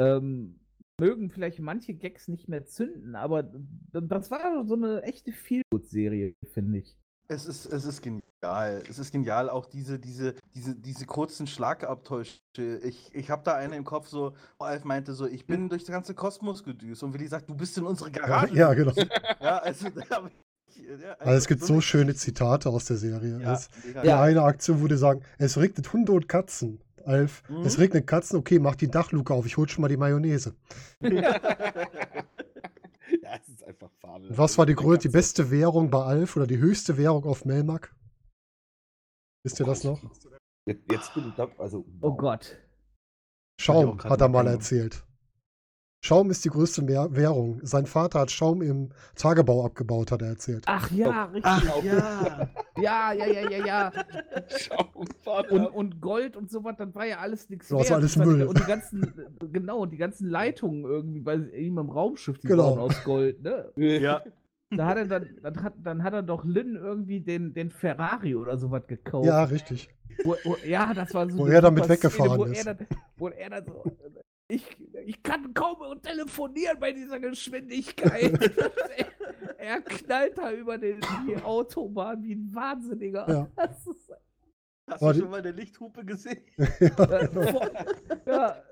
ähm, 0.00 0.58
mögen 1.00 1.30
vielleicht 1.30 1.58
manche 1.60 1.94
Gags 1.94 2.28
nicht 2.28 2.48
mehr 2.48 2.64
zünden, 2.64 3.16
aber 3.16 3.42
d- 3.42 3.60
das 4.02 4.30
war 4.30 4.64
so 4.66 4.74
eine 4.74 5.02
echte 5.02 5.32
Feelgood-Serie, 5.32 6.34
finde 6.52 6.78
ich. 6.78 6.96
Es 7.28 7.46
ist, 7.46 7.66
es 7.66 7.84
ist 7.84 8.02
genial. 8.02 8.82
Es 8.90 8.98
ist 8.98 9.12
genial, 9.12 9.48
auch 9.48 9.66
diese, 9.66 9.98
diese, 9.98 10.34
diese, 10.54 10.74
diese 10.74 11.06
kurzen 11.06 11.46
Schlagabtäusche. 11.46 12.40
Ich, 12.82 13.10
ich 13.14 13.30
habe 13.30 13.42
da 13.44 13.54
eine 13.54 13.76
im 13.76 13.84
Kopf, 13.84 14.08
so, 14.08 14.34
wo 14.58 14.64
Alf 14.64 14.84
meinte 14.84 15.14
so, 15.14 15.26
ich 15.26 15.46
bin 15.46 15.68
durch 15.68 15.84
den 15.84 15.92
ganzen 15.92 16.14
Kosmos 16.16 16.62
gedüst. 16.64 17.02
Und 17.02 17.14
Willi 17.14 17.28
sagt, 17.28 17.48
du 17.48 17.54
bist 17.54 17.78
in 17.78 17.84
unsere 17.84 18.10
Ja, 18.10 18.26
Garage. 18.26 18.54
ja, 18.54 18.74
genau. 18.74 18.92
Ja, 19.40 19.58
also 19.58 19.88
da 19.90 20.02
Ja, 20.10 21.12
Also 21.20 21.38
es 21.38 21.46
gibt 21.46 21.64
so 21.64 21.80
schöne 21.80 22.14
Zitate 22.14 22.68
aus 22.68 22.84
der 22.86 22.96
Serie. 22.96 23.40
Ja, 23.40 23.54
Es, 23.54 23.68
mega 23.86 24.02
die 24.02 24.10
eine 24.10 24.42
Aktion 24.42 24.80
würde 24.80 24.98
sagen, 24.98 25.22
es 25.38 25.56
regnet 25.56 25.90
Hunde 25.92 26.12
und 26.12 26.28
Katzen. 26.28 26.80
Alf, 27.04 27.42
Mhm. 27.48 27.62
es 27.64 27.78
regnet 27.78 28.06
Katzen, 28.06 28.38
okay, 28.38 28.58
mach 28.60 28.76
die 28.76 28.88
Dachluke 28.88 29.34
auf, 29.34 29.44
ich 29.46 29.56
hol 29.56 29.68
schon 29.68 29.82
mal 29.82 29.88
die 29.88 29.96
Mayonnaise. 29.96 30.54
ja, 31.00 31.34
ist 33.62 33.68
einfach 33.68 33.90
fabel. 34.00 34.28
Und 34.28 34.38
was 34.38 34.58
war 34.58 34.66
die, 34.66 34.74
die 34.74 35.08
beste 35.08 35.50
Währung 35.50 35.90
bei 35.90 36.02
Alf 36.02 36.36
oder 36.36 36.46
die 36.46 36.58
höchste 36.58 36.96
Währung 36.96 37.24
auf 37.24 37.44
Melmac? 37.44 37.94
Wisst 39.44 39.60
ihr 39.60 39.66
das 39.66 39.84
noch? 39.84 40.00
Jetzt, 40.66 40.90
jetzt 40.90 41.14
bin 41.14 41.28
ich 41.28 41.34
da, 41.34 41.48
also. 41.58 41.84
Oh 42.00 42.14
Gott. 42.14 42.56
Schaum, 43.60 44.02
hat 44.02 44.20
er 44.20 44.28
mal 44.28 44.46
erzählt. 44.46 45.04
Schaum 46.04 46.30
ist 46.30 46.44
die 46.44 46.48
größte 46.48 46.82
Mehr 46.82 47.14
Währung. 47.14 47.60
Sein 47.62 47.86
Vater 47.86 48.18
hat 48.20 48.30
Schaum 48.32 48.60
im 48.60 48.88
Tagebau 49.14 49.64
abgebaut, 49.64 50.10
hat 50.10 50.20
er 50.20 50.30
erzählt. 50.30 50.64
Ach 50.66 50.90
ja, 50.90 51.26
richtig. 51.26 51.44
Ach 51.44 51.82
ja. 51.84 52.50
Ja, 52.76 53.12
ja, 53.12 53.26
ja, 53.26 53.50
ja, 53.50 53.64
ja. 53.66 53.92
Schaum 54.48 54.88
Und, 55.50 55.66
und 55.68 56.00
Gold 56.00 56.36
und 56.36 56.50
sowas, 56.50 56.74
das 56.76 56.92
war 56.96 57.06
ja 57.06 57.18
alles 57.18 57.48
nichts 57.48 57.68
Das 57.68 57.76
war 57.78 57.84
wert. 57.84 57.92
alles 57.92 58.14
Das 58.14 58.18
war 58.18 58.26
die- 58.32 58.38
Müll. 58.38 58.46
Und 58.48 58.58
die 58.58 58.64
ganzen, 58.64 59.14
genau, 59.52 59.78
und 59.78 59.92
die 59.92 59.96
ganzen 59.96 60.28
Leitungen 60.28 60.84
irgendwie 60.84 61.20
bei 61.20 61.36
ihm 61.36 61.78
im 61.78 61.88
Raumschiff, 61.88 62.36
die 62.38 62.48
Genau. 62.48 62.72
waren 62.72 62.78
aus 62.80 63.04
Gold, 63.04 63.40
ne? 63.40 63.70
Ja. 63.76 64.22
Da 64.70 64.86
hat 64.86 64.96
er 64.96 65.06
dann, 65.06 65.28
dann 65.40 65.62
hat, 65.62 65.74
dann 65.84 66.02
hat 66.02 66.14
er 66.14 66.22
doch 66.24 66.44
Lynn 66.44 66.74
irgendwie 66.74 67.20
den, 67.20 67.54
den 67.54 67.70
Ferrari 67.70 68.34
oder 68.34 68.56
sowas 68.58 68.82
gekauft. 68.88 69.26
Ja, 69.26 69.44
richtig. 69.44 69.88
Wo, 70.24 70.34
wo, 70.42 70.56
ja, 70.66 70.92
das 70.94 71.14
war 71.14 71.30
so. 71.30 71.38
Wo 71.38 71.46
er 71.46 71.60
damit 71.60 71.88
weggefahren 71.88 72.38
wo 72.40 72.44
ist. 72.44 72.66
Er 72.66 72.74
dann, 72.74 72.86
wo 73.16 73.28
er 73.28 73.50
dann 73.50 73.64
so. 73.66 73.84
Ich, 74.48 74.76
ich 75.06 75.22
kann 75.22 75.52
kaum 75.54 76.00
telefonieren 76.02 76.78
bei 76.80 76.92
dieser 76.92 77.20
Geschwindigkeit. 77.20 78.32
er, 78.96 79.06
er 79.58 79.80
knallt 79.82 80.38
da 80.38 80.52
über 80.52 80.78
den, 80.78 81.00
die 81.28 81.36
Autobahn 81.42 82.22
wie 82.22 82.34
ein 82.34 82.54
Wahnsinniger. 82.54 83.28
Ja. 83.28 83.48
Das 83.56 83.86
ist, 83.86 84.10
Hast 84.90 85.00
du 85.02 85.14
schon 85.14 85.30
mal 85.30 85.38
eine 85.38 85.52
Lichthupe 85.52 86.04
gesehen? 86.04 86.42
äh, 86.58 86.88
vor- 86.90 87.70
ja, 88.26 88.62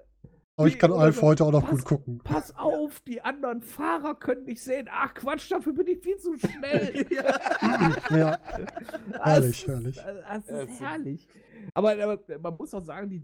Aber 0.56 0.68
ich 0.68 0.78
kann 0.78 0.92
Alf 0.92 1.22
heute 1.22 1.44
auch 1.44 1.52
noch 1.52 1.62
pass- 1.62 1.78
gut 1.78 1.84
gucken. 1.84 2.18
pass 2.24 2.54
auf, 2.56 3.00
die 3.00 3.22
anderen 3.22 3.62
Fahrer 3.62 4.16
können 4.16 4.44
dich 4.44 4.60
sehen. 4.62 4.88
Ach 4.92 5.14
Quatsch, 5.14 5.50
dafür 5.50 5.72
bin 5.72 5.86
ich 5.86 6.00
viel 6.02 6.16
zu 6.18 6.36
schnell. 6.36 7.06
Ja, 8.10 8.38
Das 9.12 9.24
Herrlich, 9.24 9.66
herrlich. 9.66 9.96
Das 9.96 10.04
Ja, 10.04 10.36
ist 10.36 10.50
es 10.50 10.70
ist- 10.70 10.80
herrlich. 10.80 11.28
Aber, 11.74 11.92
aber 11.92 12.18
man 12.42 12.56
muss 12.56 12.74
auch 12.74 12.84
sagen, 12.84 13.08
die, 13.10 13.22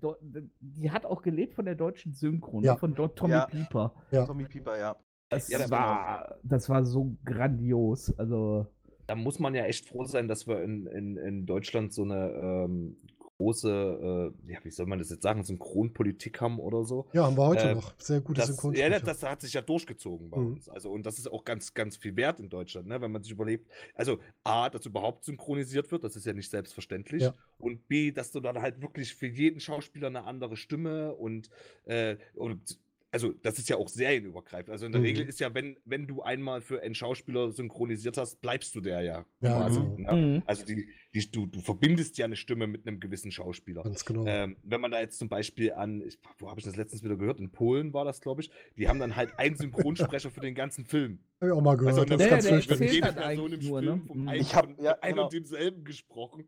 die 0.61 0.91
hat 0.91 1.05
auch 1.07 1.23
gelebt 1.23 1.55
von 1.55 1.65
der 1.65 1.75
deutschen 1.75 2.13
Synchron, 2.15 2.63
Ja. 2.63 2.75
ne, 2.75 2.79
von 2.79 2.95
dort 2.95 3.17
Tommy 3.19 3.33
Ja. 3.35 3.47
Pieper. 3.47 3.93
Ja. 4.11 4.25
Tommy 4.27 4.45
Pieper, 4.45 4.79
ja. 4.79 4.97
Das, 5.29 5.49
Ja, 5.49 5.59
das 5.59 5.71
war, 5.71 6.37
das 6.43 6.69
war 6.69 6.85
so 6.85 7.17
grandios. 7.25 8.17
Also, 8.19 8.67
Da 9.09 9.15
muss 9.15 9.39
man 9.39 9.55
ja 9.55 9.65
echt 9.65 9.89
froh 9.89 10.05
sein, 10.05 10.29
dass 10.29 10.47
wir 10.47 10.63
in, 10.63 10.87
in, 10.87 11.17
in 11.17 11.47
Deutschland 11.47 11.93
so 11.93 12.03
eine 12.03 12.31
ähm, 12.33 12.97
große, 13.39 14.33
äh, 14.49 14.53
ja, 14.53 14.59
wie 14.65 14.71
soll 14.71 14.87
man 14.87 14.99
das 14.99 15.11
jetzt 15.11 15.23
sagen, 15.23 15.43
Synchronpolitik 15.45 16.41
haben 16.41 16.59
oder 16.59 16.85
so. 16.85 17.07
Ja, 17.13 17.25
haben 17.27 17.37
wir 17.37 17.47
heute 17.47 17.71
Äh, 17.71 17.75
noch. 17.75 17.95
Sehr 17.99 18.21
gute 18.21 18.41
Das, 18.41 18.49
ja, 18.49 18.55
Synchronsprecher. 18.55 19.01
das 19.01 19.23
hat 19.23 19.41
sich 19.43 19.53
ja 19.53 19.61
durchgezogen 19.63 20.31
bei 20.31 20.39
Mhm. 20.39 20.47
uns. 20.55 20.69
Also, 20.69 20.91
und 20.91 21.05
das 21.05 21.19
ist 21.19 21.31
auch 21.31 21.45
ganz, 21.45 21.75
ganz 21.75 21.97
viel 21.97 22.17
wert 22.17 22.41
in 22.41 22.49
Deutschland, 22.49 22.87
ne? 22.89 23.01
wenn 23.01 23.13
man 23.13 23.23
sich 23.23 23.33
überlegt. 23.33 23.69
Also, 23.95 24.19
A, 24.45 24.71
dass 24.71 24.87
überhaupt 24.87 25.25
synchronisiert 25.25 25.91
wird, 25.93 26.05
das 26.05 26.17
ist 26.17 26.25
ja 26.27 26.33
nicht 26.33 26.51
selbstverständlich. 26.51 27.23
Ja. 27.25 27.35
Und 27.59 27.87
B, 27.89 28.11
dass 28.13 28.33
du 28.33 28.41
dann 28.41 28.61
halt 28.61 28.81
wirklich 28.81 29.15
für 29.15 29.27
jeden 29.27 29.61
Schauspieler 29.61 30.07
eine 30.09 30.25
andere 30.25 30.57
Stimme 30.57 31.15
und, 31.15 31.51
äh, 31.85 32.17
und 32.35 32.79
also 33.17 33.33
das 33.43 33.59
ist 33.59 33.71
ja 33.71 33.77
auch 33.79 33.89
serienübergreifend. 33.89 34.69
Also 34.71 34.85
in 34.85 34.93
der 34.93 35.01
Mhm. 35.01 35.07
Regel 35.07 35.27
ist 35.27 35.41
ja, 35.41 35.55
wenn, 35.55 35.79
wenn 35.87 36.07
du 36.07 36.21
einmal 36.21 36.61
für 36.61 36.83
einen 36.83 36.95
Schauspieler 36.95 37.51
synchronisiert 37.51 38.19
hast, 38.19 38.43
bleibst 38.43 38.75
du 38.75 38.83
der 38.83 39.01
ja. 39.01 39.25
Ja, 39.41 39.57
quasi, 39.63 39.81
genau. 39.97 40.15
ne? 40.15 40.27
Mhm. 40.37 40.43
Also 40.45 40.67
die, 40.67 40.87
die, 41.15 41.31
du, 41.31 41.47
du 41.47 41.61
verbindest 41.61 42.19
ja 42.19 42.27
eine 42.27 42.37
Stimme 42.37 42.67
mit 42.67 42.87
einem 42.87 43.01
gewissen 43.01 43.31
Schauspieler. 43.31 43.85
Ganz 43.85 44.05
genau. 44.05 44.27
Ähm, 44.27 44.59
wenn 44.63 44.83
man 44.83 44.91
da 44.91 45.01
jetzt 45.01 45.19
zum 45.19 45.31
Beispiel 45.31 45.73
an, 45.73 46.03
ich, 46.03 46.19
wo 46.37 46.51
habe 46.51 46.61
ich 46.61 46.67
das 46.67 46.77
letztens 46.77 47.03
wieder 47.03 47.17
gehört? 47.17 47.41
In 47.41 47.51
Polen 47.51 47.95
war 47.95 48.05
das, 48.05 48.21
glaube 48.21 48.43
ich. 48.43 48.51
Die 48.77 48.87
haben 48.87 48.99
dann 49.01 49.17
halt 49.17 49.39
einen 49.39 49.57
Synchronsprecher 49.57 50.31
für 50.31 50.41
den 50.41 50.55
ganzen 50.55 50.85
Film. 50.85 51.21
Hab 51.41 51.49
ich 51.49 51.53
auch 51.55 51.61
mal 51.63 51.77
gehört. 51.79 51.95
Also 51.99 52.05
das 52.05 52.19
der- 52.19 52.27
ist 52.27 52.31
ganz 52.31 52.45
der 52.67 52.77
erzählt 52.77 52.93
jede 52.93 53.07
halt 53.07 53.17
Person 53.17 53.53
im 53.53 53.61
nur, 53.67 53.81
Film 53.81 53.99
ne? 53.99 54.03
vom 54.07 54.21
Mhm. 54.23 54.29
einen, 54.29 54.41
Ich 54.43 54.55
hab- 54.55 54.65
von 54.67 54.85
ja, 54.85 54.93
einem 55.01 55.15
genau. 55.15 55.25
und 55.25 55.33
demselben 55.33 55.85
gesprochen. 55.85 56.47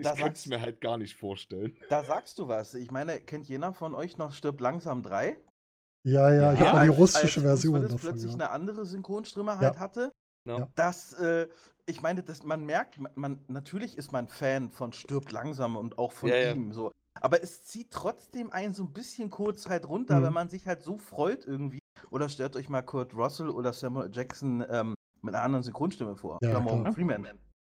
Da, 0.00 0.14
Ich 0.14 0.20
kann 0.20 0.32
es 0.32 0.46
mir 0.46 0.60
halt 0.60 0.80
gar 0.80 0.96
nicht 0.98 1.16
vorstellen. 1.16 1.76
da 1.88 2.04
sagst 2.04 2.38
du 2.38 2.46
was. 2.46 2.74
Ich 2.74 2.90
meine, 2.92 3.18
kennt 3.20 3.48
jener 3.48 3.72
von 3.72 3.94
euch 3.94 4.16
noch 4.18 4.32
Stirb 4.32 4.60
langsam 4.60 5.02
3? 5.02 5.36
Ja, 6.02 6.32
ja, 6.32 6.52
ich 6.54 6.60
Ja, 6.60 6.66
habe 6.66 6.76
mal 6.78 6.84
die 6.84 6.90
Als- 6.90 6.98
russische 6.98 7.40
als 7.40 7.46
Version 7.48 7.74
Willis 7.74 7.90
davon. 7.92 8.00
plötzlich 8.10 8.32
Ja. 8.32 8.34
eine 8.38 8.50
andere 8.50 8.86
Synchronstimme 8.86 9.58
halt 9.58 9.78
hatte. 9.78 10.12
Ja. 10.46 10.68
Das, 10.74 11.12
äh, 11.14 11.46
ich 11.86 12.00
meine, 12.00 12.22
das, 12.22 12.42
man 12.44 12.64
merkt, 12.64 12.98
man, 12.98 13.12
man, 13.14 13.44
natürlich 13.48 13.98
ist 13.98 14.10
man 14.12 14.28
Fan 14.28 14.70
von 14.70 14.92
Stirbt 14.92 15.30
langsam 15.32 15.76
und 15.76 15.98
auch 15.98 16.12
von 16.12 16.30
Ja, 16.30 16.36
ja. 16.36 16.52
ihm 16.52 16.72
so. 16.72 16.90
Aber 17.20 17.42
es 17.42 17.64
zieht 17.64 17.90
trotzdem 17.90 18.50
einen 18.50 18.72
so 18.72 18.82
ein 18.84 18.92
bisschen 18.92 19.28
kurz 19.28 19.68
halt 19.68 19.86
runter, 19.88 20.20
Mhm. 20.20 20.24
wenn 20.24 20.32
man 20.32 20.48
sich 20.48 20.66
halt 20.66 20.82
so 20.82 20.96
freut 20.96 21.44
irgendwie. 21.46 21.80
Oder 22.10 22.28
stellt 22.30 22.56
euch 22.56 22.68
mal 22.70 22.82
Kurt 22.82 23.14
Russell 23.14 23.50
oder 23.50 23.72
Samuel 23.74 24.10
Jackson 24.10 24.64
ähm, 24.70 24.94
mit 25.20 25.34
einer 25.34 25.44
anderen 25.44 25.62
Synchronstimme 25.62 26.16
vor. 26.16 26.38
Ja, 26.40 26.50
oder 26.50 26.60
Morgan. 26.60 26.94
Freeman. 26.94 27.28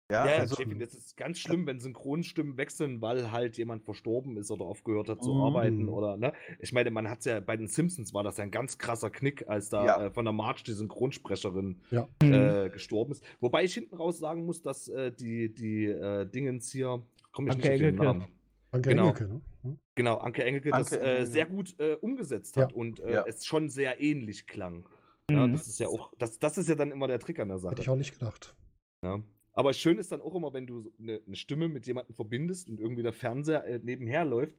Ja, 0.08 0.24
Ja, 0.26 0.38
also, 0.38 0.62
das 0.64 0.94
ist 0.94 1.16
ganz 1.16 1.38
schlimm, 1.40 1.66
wenn 1.66 1.80
Synchronstimmen 1.80 2.56
wechseln, 2.56 3.02
weil 3.02 3.32
halt 3.32 3.58
jemand 3.58 3.82
verstorben 3.82 4.36
ist 4.36 4.52
oder 4.52 4.64
aufgehört 4.64 5.08
hat 5.08 5.20
zu 5.22 5.34
Mhm. 5.34 5.40
arbeiten 5.40 5.88
oder 5.88 6.16
ne. 6.16 6.32
Ich 6.60 6.72
meine, 6.72 6.92
man 6.92 7.10
hat 7.10 7.24
ja 7.24 7.40
bei 7.40 7.56
den 7.56 7.66
Simpsons 7.66 8.14
war 8.14 8.22
das 8.22 8.36
ja 8.36 8.44
ein 8.44 8.52
ganz 8.52 8.78
krasser 8.78 9.10
Knick, 9.10 9.48
als 9.48 9.68
da 9.68 9.84
Ja. 9.84 10.04
äh, 10.06 10.10
von 10.12 10.24
der 10.24 10.32
March 10.32 10.62
die 10.62 10.74
Synchronsprecherin 10.74 11.80
Ja. 11.90 12.08
Mhm. 12.22 12.32
äh, 12.32 12.70
gestorben 12.70 13.12
ist. 13.12 13.24
Wobei 13.40 13.64
ich 13.64 13.74
hinten 13.74 13.96
raus 13.96 14.18
sagen 14.18 14.46
muss, 14.46 14.62
dass 14.62 14.86
äh, 14.88 15.10
die, 15.10 15.52
die 15.52 15.86
äh, 15.86 16.24
Dingens 16.24 16.70
hier, 16.70 17.02
komme 17.32 17.48
ich 17.48 17.54
Anke 17.54 17.68
nicht 17.68 17.72
auf 17.72 17.78
den 17.78 17.88
Engelke. 17.88 18.04
Namen. 18.04 18.24
Anke 18.70 18.88
Genau. 18.90 19.02
Engelke, 19.08 19.28
ne? 19.28 19.40
Hm? 19.62 19.78
Genau, 19.96 20.16
Anke 20.18 20.44
Engelke, 20.44 20.70
das 20.70 20.92
Anke 20.92 21.04
äh, 21.04 21.10
Engelke. 21.14 21.26
sehr 21.32 21.46
gut 21.46 21.80
äh, 21.80 21.94
umgesetzt 21.94 22.54
Ja. 22.56 22.62
hat 22.62 22.72
und 22.74 23.00
äh, 23.00 23.12
Ja. 23.12 23.24
es 23.26 23.44
schon 23.44 23.68
sehr 23.70 24.00
ähnlich 24.00 24.46
klang. 24.46 24.88
Ja, 25.28 25.48
Mhm. 25.48 25.52
das 25.52 25.66
ist 25.66 25.80
ja 25.80 25.88
auch, 25.88 26.12
das, 26.18 26.38
das 26.38 26.58
ist 26.58 26.68
ja 26.68 26.76
dann 26.76 26.92
immer 26.92 27.08
der 27.08 27.18
Trick 27.18 27.40
an 27.40 27.48
der 27.48 27.58
Sache. 27.58 27.72
Hätte 27.72 27.82
ich 27.82 27.88
auch 27.90 27.96
nicht 27.96 28.12
gedacht. 28.12 28.54
Ja. 29.02 29.20
Aber 29.56 29.72
schön 29.72 29.98
ist 29.98 30.12
dann 30.12 30.20
auch 30.20 30.34
immer, 30.34 30.52
wenn 30.52 30.66
du 30.66 30.92
eine, 31.00 31.20
eine 31.26 31.34
Stimme 31.34 31.68
mit 31.68 31.86
jemandem 31.86 32.14
verbindest 32.14 32.68
und 32.68 32.78
irgendwie 32.78 33.02
der 33.02 33.14
Fernseher 33.14 33.64
äh, 33.64 33.80
nebenher 33.82 34.24
läuft 34.24 34.54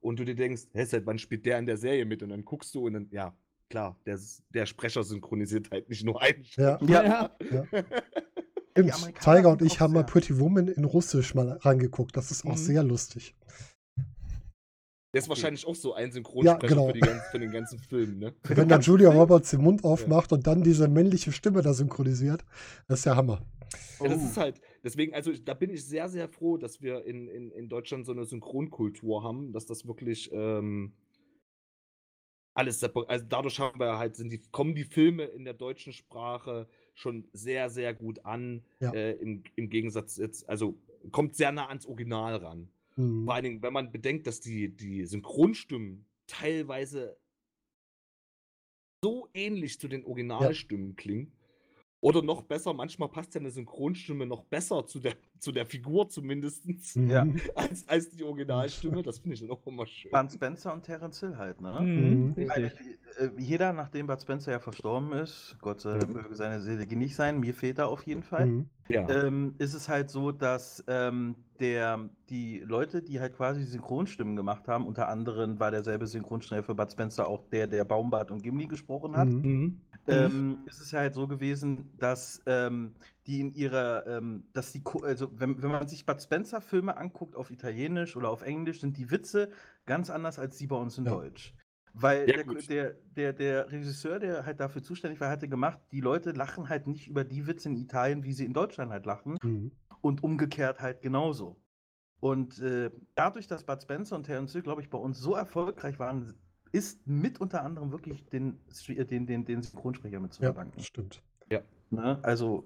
und 0.00 0.18
du 0.18 0.24
dir 0.24 0.34
denkst, 0.34 0.64
hä, 0.72 0.84
seit 0.84 1.06
wann 1.06 1.18
spielt 1.18 1.46
der 1.46 1.58
in 1.60 1.66
der 1.66 1.76
Serie 1.76 2.04
mit? 2.04 2.22
Und 2.22 2.30
dann 2.30 2.44
guckst 2.44 2.74
du 2.74 2.86
und 2.86 2.94
dann, 2.94 3.08
ja, 3.12 3.32
klar, 3.68 3.96
der, 4.06 4.18
der 4.52 4.66
Sprecher 4.66 5.04
synchronisiert 5.04 5.70
halt 5.70 5.88
nicht 5.88 6.04
nur 6.04 6.20
einen. 6.20 6.44
Ja, 6.56 6.78
ja. 6.82 7.30
ja. 7.50 7.64
Stimmt. 8.76 9.20
Tiger 9.20 9.50
und 9.50 9.62
ich 9.62 9.80
haben 9.80 9.92
mal 9.92 10.04
Pretty 10.04 10.38
Woman 10.38 10.68
in 10.68 10.84
Russisch 10.84 11.34
mal 11.34 11.58
reingeguckt. 11.60 12.16
Das 12.16 12.30
ist 12.30 12.44
auch 12.44 12.52
Mhm. 12.52 12.56
sehr 12.56 12.82
lustig. 12.82 13.36
Der 15.12 15.20
ist 15.20 15.28
wahrscheinlich 15.28 15.66
auch 15.66 15.74
so 15.74 15.94
ein 15.94 16.12
Synchronsprecher 16.12 16.68
genau. 16.68 16.86
für, 16.86 16.92
die 16.92 17.00
ganz, 17.00 17.22
für 17.30 17.38
den 17.40 17.50
ganzen 17.50 17.78
Film, 17.80 18.18
ne? 18.18 18.32
Wenn 18.44 18.68
dann 18.68 18.80
Julia 18.80 19.10
Roberts 19.10 19.50
den 19.50 19.60
Mund 19.60 19.82
aufmacht 19.84 20.32
und 20.32 20.46
dann 20.46 20.62
diese 20.62 20.86
männliche 20.88 21.32
Stimme 21.32 21.62
da 21.62 21.72
synchronisiert, 21.72 22.44
das 22.86 23.00
ist 23.00 23.06
der 23.06 23.16
Hammer. 23.16 23.42
Ja, 24.00 24.08
das 24.08 24.22
Oh. 24.22 24.26
ist 24.26 24.36
halt, 24.36 24.60
deswegen, 24.82 25.14
also 25.14 25.32
da 25.32 25.54
bin 25.54 25.70
ich 25.70 25.84
sehr, 25.84 26.08
sehr 26.08 26.28
froh, 26.28 26.56
dass 26.56 26.80
wir 26.82 27.04
in, 27.04 27.28
in, 27.28 27.50
in 27.52 27.68
Deutschland 27.68 28.06
so 28.06 28.12
eine 28.12 28.24
Synchronkultur 28.24 29.22
haben, 29.22 29.52
dass 29.52 29.66
das 29.66 29.86
wirklich 29.86 30.30
ähm, 30.32 30.92
alles 32.54 32.82
also 32.82 33.26
dadurch 33.28 33.58
haben 33.58 33.78
wir 33.78 33.98
halt, 33.98 34.16
sind 34.16 34.30
die, 34.30 34.42
kommen 34.50 34.74
die 34.74 34.84
Filme 34.84 35.24
in 35.24 35.44
der 35.44 35.54
deutschen 35.54 35.92
Sprache 35.92 36.68
schon 36.94 37.28
sehr, 37.32 37.70
sehr 37.70 37.94
gut 37.94 38.24
an. 38.24 38.64
Ja. 38.80 38.92
Äh, 38.92 39.12
im, 39.12 39.42
Im 39.56 39.70
Gegensatz 39.70 40.16
jetzt, 40.16 40.48
also 40.48 40.78
kommt 41.12 41.36
sehr 41.36 41.52
nah 41.52 41.68
ans 41.68 41.86
Original 41.86 42.36
ran. 42.36 42.68
Mhm. 42.96 43.24
Vor 43.24 43.34
allen 43.34 43.44
Dingen, 43.44 43.62
wenn 43.62 43.72
man 43.72 43.92
bedenkt, 43.92 44.26
dass 44.26 44.40
die, 44.40 44.68
die 44.74 45.06
Synchronstimmen 45.06 46.04
teilweise 46.26 47.16
so 49.02 49.28
ähnlich 49.32 49.80
zu 49.80 49.88
den 49.88 50.04
Originalstimmen 50.04 50.96
klingen. 50.96 51.32
Oder 52.02 52.22
noch 52.22 52.42
besser, 52.42 52.72
manchmal 52.72 53.10
passt 53.10 53.34
ja 53.34 53.40
eine 53.40 53.50
Synchronstimme 53.50 54.24
noch 54.26 54.44
besser 54.44 54.86
zu 54.86 55.00
der, 55.00 55.12
zu 55.38 55.52
der 55.52 55.66
Figur 55.66 56.08
zumindest, 56.08 56.66
Mhm. 56.96 57.08
Ja. 57.08 57.26
als, 57.54 57.86
als 57.88 58.10
die 58.10 58.22
Originalstimme. 58.24 59.02
Das 59.10 59.18
finde 59.18 59.34
ich 59.34 59.40
dann 59.40 59.50
auch 59.50 59.66
immer 59.66 59.86
schön. 59.86 60.10
Bud 60.10 60.32
Spencer 60.32 60.72
und 60.72 60.82
Terence 60.84 61.20
Hill 61.20 61.36
halt, 61.36 61.60
ne? 61.60 61.80
Mhm. 61.80 62.26
Mhm. 62.26 62.34
Richtig. 62.36 62.72
äh, 63.18 63.30
jeder, 63.38 63.72
nachdem 63.72 64.06
Bud 64.06 64.20
Spencer 64.20 64.52
ja 64.52 64.60
verstorben 64.60 65.12
ist, 65.12 65.56
Gott 65.60 65.80
sei 65.82 65.98
Mhm. 65.98 66.12
möge 66.14 66.34
seine 66.34 66.60
Seele 66.60 66.86
genießt 66.86 67.16
sein, 67.16 67.40
mir 67.40 67.54
fehlt 67.54 67.78
er 67.78 67.88
auf 67.88 68.02
jeden 68.06 68.22
Fall, 68.22 68.46
Mhm. 68.46 68.70
Ja. 68.88 69.08
ähm, 69.08 69.54
ist 69.58 69.74
es 69.74 69.88
halt 69.88 70.10
so, 70.10 70.32
dass 70.32 70.82
ähm, 70.88 71.36
der, 71.60 72.08
die 72.28 72.58
Leute, 72.60 73.02
die 73.02 73.20
halt 73.20 73.36
quasi 73.36 73.62
Synchronstimmen 73.62 74.34
gemacht 74.36 74.66
haben, 74.68 74.86
unter 74.86 75.08
anderem 75.08 75.60
war 75.60 75.70
derselbe 75.70 76.06
Synchronsprecher 76.06 76.62
für 76.62 76.74
Bud 76.74 76.90
Spencer 76.90 77.28
auch 77.28 77.44
der, 77.50 77.66
der 77.66 77.84
Baumbart 77.84 78.30
und 78.30 78.42
Gimli 78.42 78.66
gesprochen 78.66 79.16
hat, 79.16 79.28
Mhm. 79.28 79.82
Mhm. 80.06 80.14
ähm, 80.26 80.62
ist 80.66 80.80
es 80.80 80.92
halt 80.92 81.14
so 81.14 81.26
gewesen, 81.28 81.96
dass 81.98 82.42
ähm, 82.46 82.96
die 83.26 83.40
in 83.40 83.52
ihrer, 83.54 84.06
ähm, 84.06 84.48
dass 84.52 84.72
die, 84.72 84.82
also 85.02 85.30
wenn, 85.38 85.62
wenn 85.62 85.70
man 85.70 85.88
sich 85.88 86.06
Bud 86.06 86.20
Spencer 86.22 86.60
Filme 86.60 86.96
anguckt 86.96 87.36
auf 87.36 87.50
Italienisch 87.50 88.16
oder 88.16 88.30
auf 88.30 88.42
Englisch, 88.42 88.80
sind 88.80 88.96
die 88.96 89.10
Witze 89.10 89.50
ganz 89.86 90.10
anders 90.10 90.38
als 90.38 90.56
die 90.56 90.66
bei 90.66 90.76
uns 90.76 90.98
in 90.98 91.04
Ja. 91.04 91.10
Deutsch. 91.10 91.54
Weil 91.92 92.28
Ja, 92.28 92.36
der, 92.44 92.44
der, 92.44 92.92
der, 93.04 93.32
der 93.32 93.72
Regisseur, 93.72 94.18
der 94.20 94.46
halt 94.46 94.60
dafür 94.60 94.82
zuständig 94.82 95.20
war, 95.20 95.28
hatte 95.28 95.48
gemacht, 95.48 95.80
die 95.92 96.00
Leute 96.00 96.32
lachen 96.32 96.68
halt 96.68 96.86
nicht 96.86 97.08
über 97.08 97.24
die 97.24 97.46
Witze 97.46 97.68
in 97.68 97.76
Italien, 97.76 98.22
wie 98.24 98.32
sie 98.32 98.44
in 98.44 98.52
Deutschland 98.54 98.92
halt 98.92 99.06
lachen. 99.06 99.38
Mhm. 99.42 99.70
und 100.02 100.22
umgekehrt 100.22 100.80
halt 100.80 101.02
genauso. 101.02 101.62
Und 102.20 102.58
äh, 102.60 102.90
dadurch, 103.14 103.46
dass 103.46 103.64
Bud 103.64 103.82
Spencer 103.82 104.16
und 104.16 104.24
Terence 104.24 104.52
Hill, 104.52 104.62
glaube 104.62 104.82
ich, 104.82 104.90
bei 104.90 104.98
uns 104.98 105.18
so 105.18 105.34
erfolgreich 105.34 105.98
waren, 105.98 106.34
ist 106.72 107.06
mit 107.06 107.40
unter 107.40 107.64
anderem 107.64 107.90
wirklich 107.90 108.24
den, 108.26 108.58
äh, 108.88 109.04
den, 109.04 109.26
den, 109.26 109.44
den 109.44 109.62
Synchronsprecher 109.62 110.20
mit 110.20 110.32
zu 110.32 110.42
Ja, 110.42 110.52
verdanken. 110.52 110.80
stimmt. 110.80 111.22
Ne? 111.92 112.20
Also, 112.22 112.64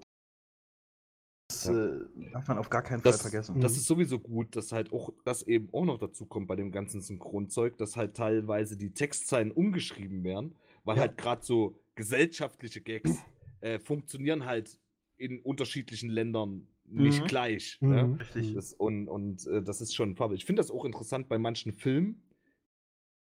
das 1.49 1.65
Ja. 1.65 1.73
äh, 1.73 2.05
darf 2.33 2.47
man 2.49 2.59
auf 2.59 2.69
gar 2.69 2.83
keinen 2.83 3.01
Fall 3.01 3.13
Das, 3.13 3.23
vergessen. 3.23 3.59
das 3.61 3.77
ist 3.77 3.87
sowieso 3.87 4.19
gut, 4.19 4.55
dass 4.55 4.71
halt 4.73 4.93
auch 4.93 5.11
das 5.25 5.43
eben 5.45 5.73
auch 5.73 5.87
noch 5.87 5.99
dazu 5.99 6.27
kommt 6.27 6.47
bei 6.47 6.57
dem 6.57 6.71
ganzen 6.71 7.01
Synchronzeug, 7.01 7.79
dass 7.79 7.97
halt 7.97 8.15
teilweise 8.17 8.77
die 8.77 8.93
Textzeilen 8.93 9.51
umgeschrieben 9.51 10.25
werden, 10.25 10.55
weil 10.85 10.97
Ja. 10.97 11.03
halt 11.03 11.17
gerade 11.17 11.43
so 11.43 11.79
gesellschaftliche 11.95 12.83
Gags 12.83 13.19
äh, 13.61 13.79
funktionieren 13.79 14.45
halt 14.45 14.79
in 15.17 15.41
unterschiedlichen 15.41 16.11
Ländern 16.11 16.67
nicht 16.85 17.23
Mhm. 17.23 17.27
gleich. 17.27 17.79
Mhm. 17.81 17.89
Ne? 17.91 18.17
Richtig. 18.21 18.51
Mhm. 18.51 18.55
Das, 18.57 18.73
und 18.75 19.09
und 19.09 19.47
äh, 19.47 19.63
das 19.63 19.81
ist 19.81 19.95
schon 19.95 20.17
Farbe. 20.17 20.35
Ich 20.35 20.45
finde 20.45 20.61
das 20.61 20.71
auch 20.71 20.85
interessant 20.85 21.29
bei 21.29 21.39
manchen 21.39 21.73
Filmen, 21.73 22.23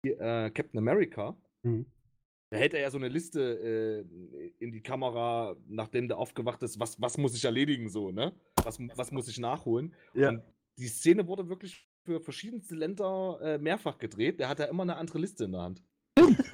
äh, 0.04 0.50
Captain 0.52 0.78
America. 0.78 1.36
Mhm. 1.64 1.86
Da 2.52 2.58
hält 2.58 2.74
er 2.74 2.82
ja 2.82 2.90
so 2.90 2.98
eine 2.98 3.10
Liste 3.10 4.06
äh, 4.10 4.54
in 4.58 4.72
die 4.72 4.82
Kamera, 4.82 5.56
nachdem 5.68 6.08
der 6.08 6.18
aufgewacht 6.18 6.64
ist, 6.64 6.80
was, 6.80 7.00
was 7.00 7.18
muss 7.18 7.36
ich 7.36 7.46
erledigen, 7.46 7.90
so, 7.90 8.12
ne? 8.12 8.34
Was, 8.64 8.80
was 8.96 9.12
muss 9.12 9.28
ich 9.28 9.38
nachholen? 9.38 9.94
Ja. 10.16 10.30
Und 10.30 10.42
die 10.78 10.88
Szene 10.88 11.28
wurde 11.28 11.48
wirklich 11.48 11.88
für 12.04 12.20
verschiedenste 12.20 12.74
Länder 12.76 13.40
äh, 13.42 13.58
mehrfach 13.60 14.00
gedreht. 14.00 14.40
Der 14.40 14.50
hat 14.50 14.58
ja 14.58 14.66
immer 14.66 14.84
eine 14.84 14.96
andere 14.96 15.20
Liste 15.20 15.44
in 15.44 15.52
der 15.52 15.62
Hand. 15.62 15.84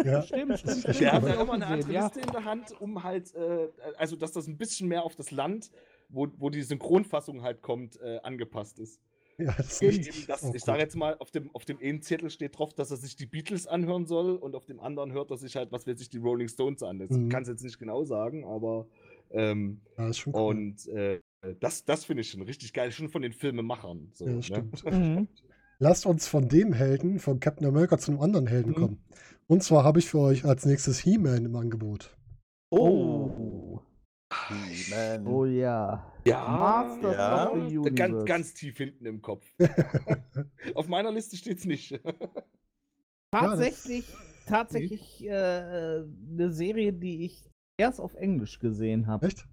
Ja. 0.04 0.22
Stimmt, 0.22 0.60
stimmt. 0.60 0.86
Der 0.86 0.94
stimmt, 0.94 1.00
Der 1.00 1.14
hat 1.14 1.24
ja 1.24 1.42
immer 1.42 1.54
eine 1.54 1.68
andere. 1.68 1.92
Liste 1.92 2.20
in 2.20 2.32
der 2.32 2.44
Hand, 2.44 2.82
um 2.82 3.04
halt, 3.04 3.34
äh, 3.34 3.70
also 3.98 4.16
dass 4.18 4.34
das 4.34 4.48
ein 4.48 4.58
bisschen 4.58 4.90
mehr 4.90 5.04
auf 5.04 5.16
das 5.16 5.32
Land, 5.32 5.72
wo, 6.10 6.28
wo 6.38 6.50
die 6.50 6.62
Synchronfassung 6.62 7.42
halt 7.42 7.62
kommt, 7.62 8.00
äh, 8.02 8.20
angepasst 8.22 8.80
ist. 8.80 9.02
Ja, 9.40 9.54
das 9.58 9.82
ist 9.82 10.30
das, 10.30 10.44
Oh, 10.44 10.52
ich 10.56 10.64
sage 10.64 10.80
jetzt 10.80 10.96
mal, 10.96 11.18
auf 11.20 11.30
dem, 11.32 11.50
auf 11.54 11.66
dem 11.66 11.78
einen 11.82 12.02
Zettel 12.02 12.30
steht 12.30 12.58
drauf, 12.58 12.74
dass 12.74 12.92
er 12.92 12.98
sich 12.98 13.16
die 13.18 13.26
Beatles 13.26 13.68
anhören 13.68 14.06
soll 14.06 14.36
und 14.38 14.56
auf 14.56 14.66
dem 14.66 14.80
anderen 14.80 15.12
hört 15.12 15.30
er 15.32 15.38
sich 15.38 15.56
halt, 15.58 15.72
was 15.74 15.86
will 15.86 15.98
sich 15.98 16.10
die 16.10 16.20
Rolling 16.20 16.48
Stones 16.48 16.82
an. 16.84 17.00
Das 17.00 17.10
Mhm. 17.10 17.30
kann 17.30 17.44
es 17.44 17.50
jetzt 17.50 17.64
nicht 17.64 17.78
genau 17.78 18.06
sagen, 18.06 18.46
aber 18.46 18.88
ähm, 19.32 19.82
Ja, 19.98 20.08
ist 20.10 20.20
schon 20.20 20.34
cool. 20.34 20.42
und 20.56 20.88
äh, 20.88 21.20
das, 21.60 21.84
das 21.84 22.06
finde 22.06 22.22
ich 22.22 22.30
schon 22.32 22.42
richtig 22.44 22.72
geil, 22.74 22.92
schon 22.92 23.10
von 23.10 23.22
den 23.22 23.34
Filmemachern. 23.34 24.10
So, 24.14 24.26
ja, 24.26 24.34
ne? 24.36 24.42
stimmt. 24.44 24.84
Mhm. 24.92 25.28
Lasst 25.80 26.06
uns 26.06 26.26
von 26.28 26.48
dem 26.48 26.72
Helden, 26.72 27.20
von 27.20 27.42
Captain 27.42 27.68
America 27.68 27.98
zu 27.98 28.12
einem 28.12 28.22
anderen 28.22 28.48
Helden 28.48 28.72
Mhm. 28.72 28.76
kommen. 28.76 28.98
Und 29.48 29.64
zwar 29.64 29.84
habe 29.84 30.00
ich 30.00 30.06
für 30.10 30.20
euch 30.20 30.46
als 30.46 30.66
nächstes 30.66 31.00
He-Man 31.00 31.44
im 31.46 31.56
Angebot. 31.58 32.16
Oh. 32.72 33.25
He-Man. 34.34 35.28
Oh 35.28 35.46
ja. 35.46 36.12
Ja, 36.26 36.48
Masters 36.48 37.16
Ja. 37.16 37.50
of 37.50 37.56
the 37.70 37.76
ganz, 37.92 38.00
Universe. 38.10 38.26
ganz 38.26 38.54
tief 38.54 38.78
hinten 38.78 39.06
im 39.06 39.22
Kopf. 39.22 39.46
auf 40.76 40.88
meiner 40.88 41.12
Liste 41.12 41.38
steht 41.38 41.60
es 41.60 41.66
nicht. 41.66 42.00
Tatsächlich, 43.32 44.06
tatsächlich 44.48 45.26
äh, 45.26 45.30
eine 45.30 46.52
Serie, 46.52 46.94
die 46.94 47.26
ich 47.26 47.50
erst 47.78 48.00
auf 48.00 48.16
Englisch 48.16 48.60
gesehen 48.60 49.08
habe. 49.08 49.28
Echt? 49.28 49.46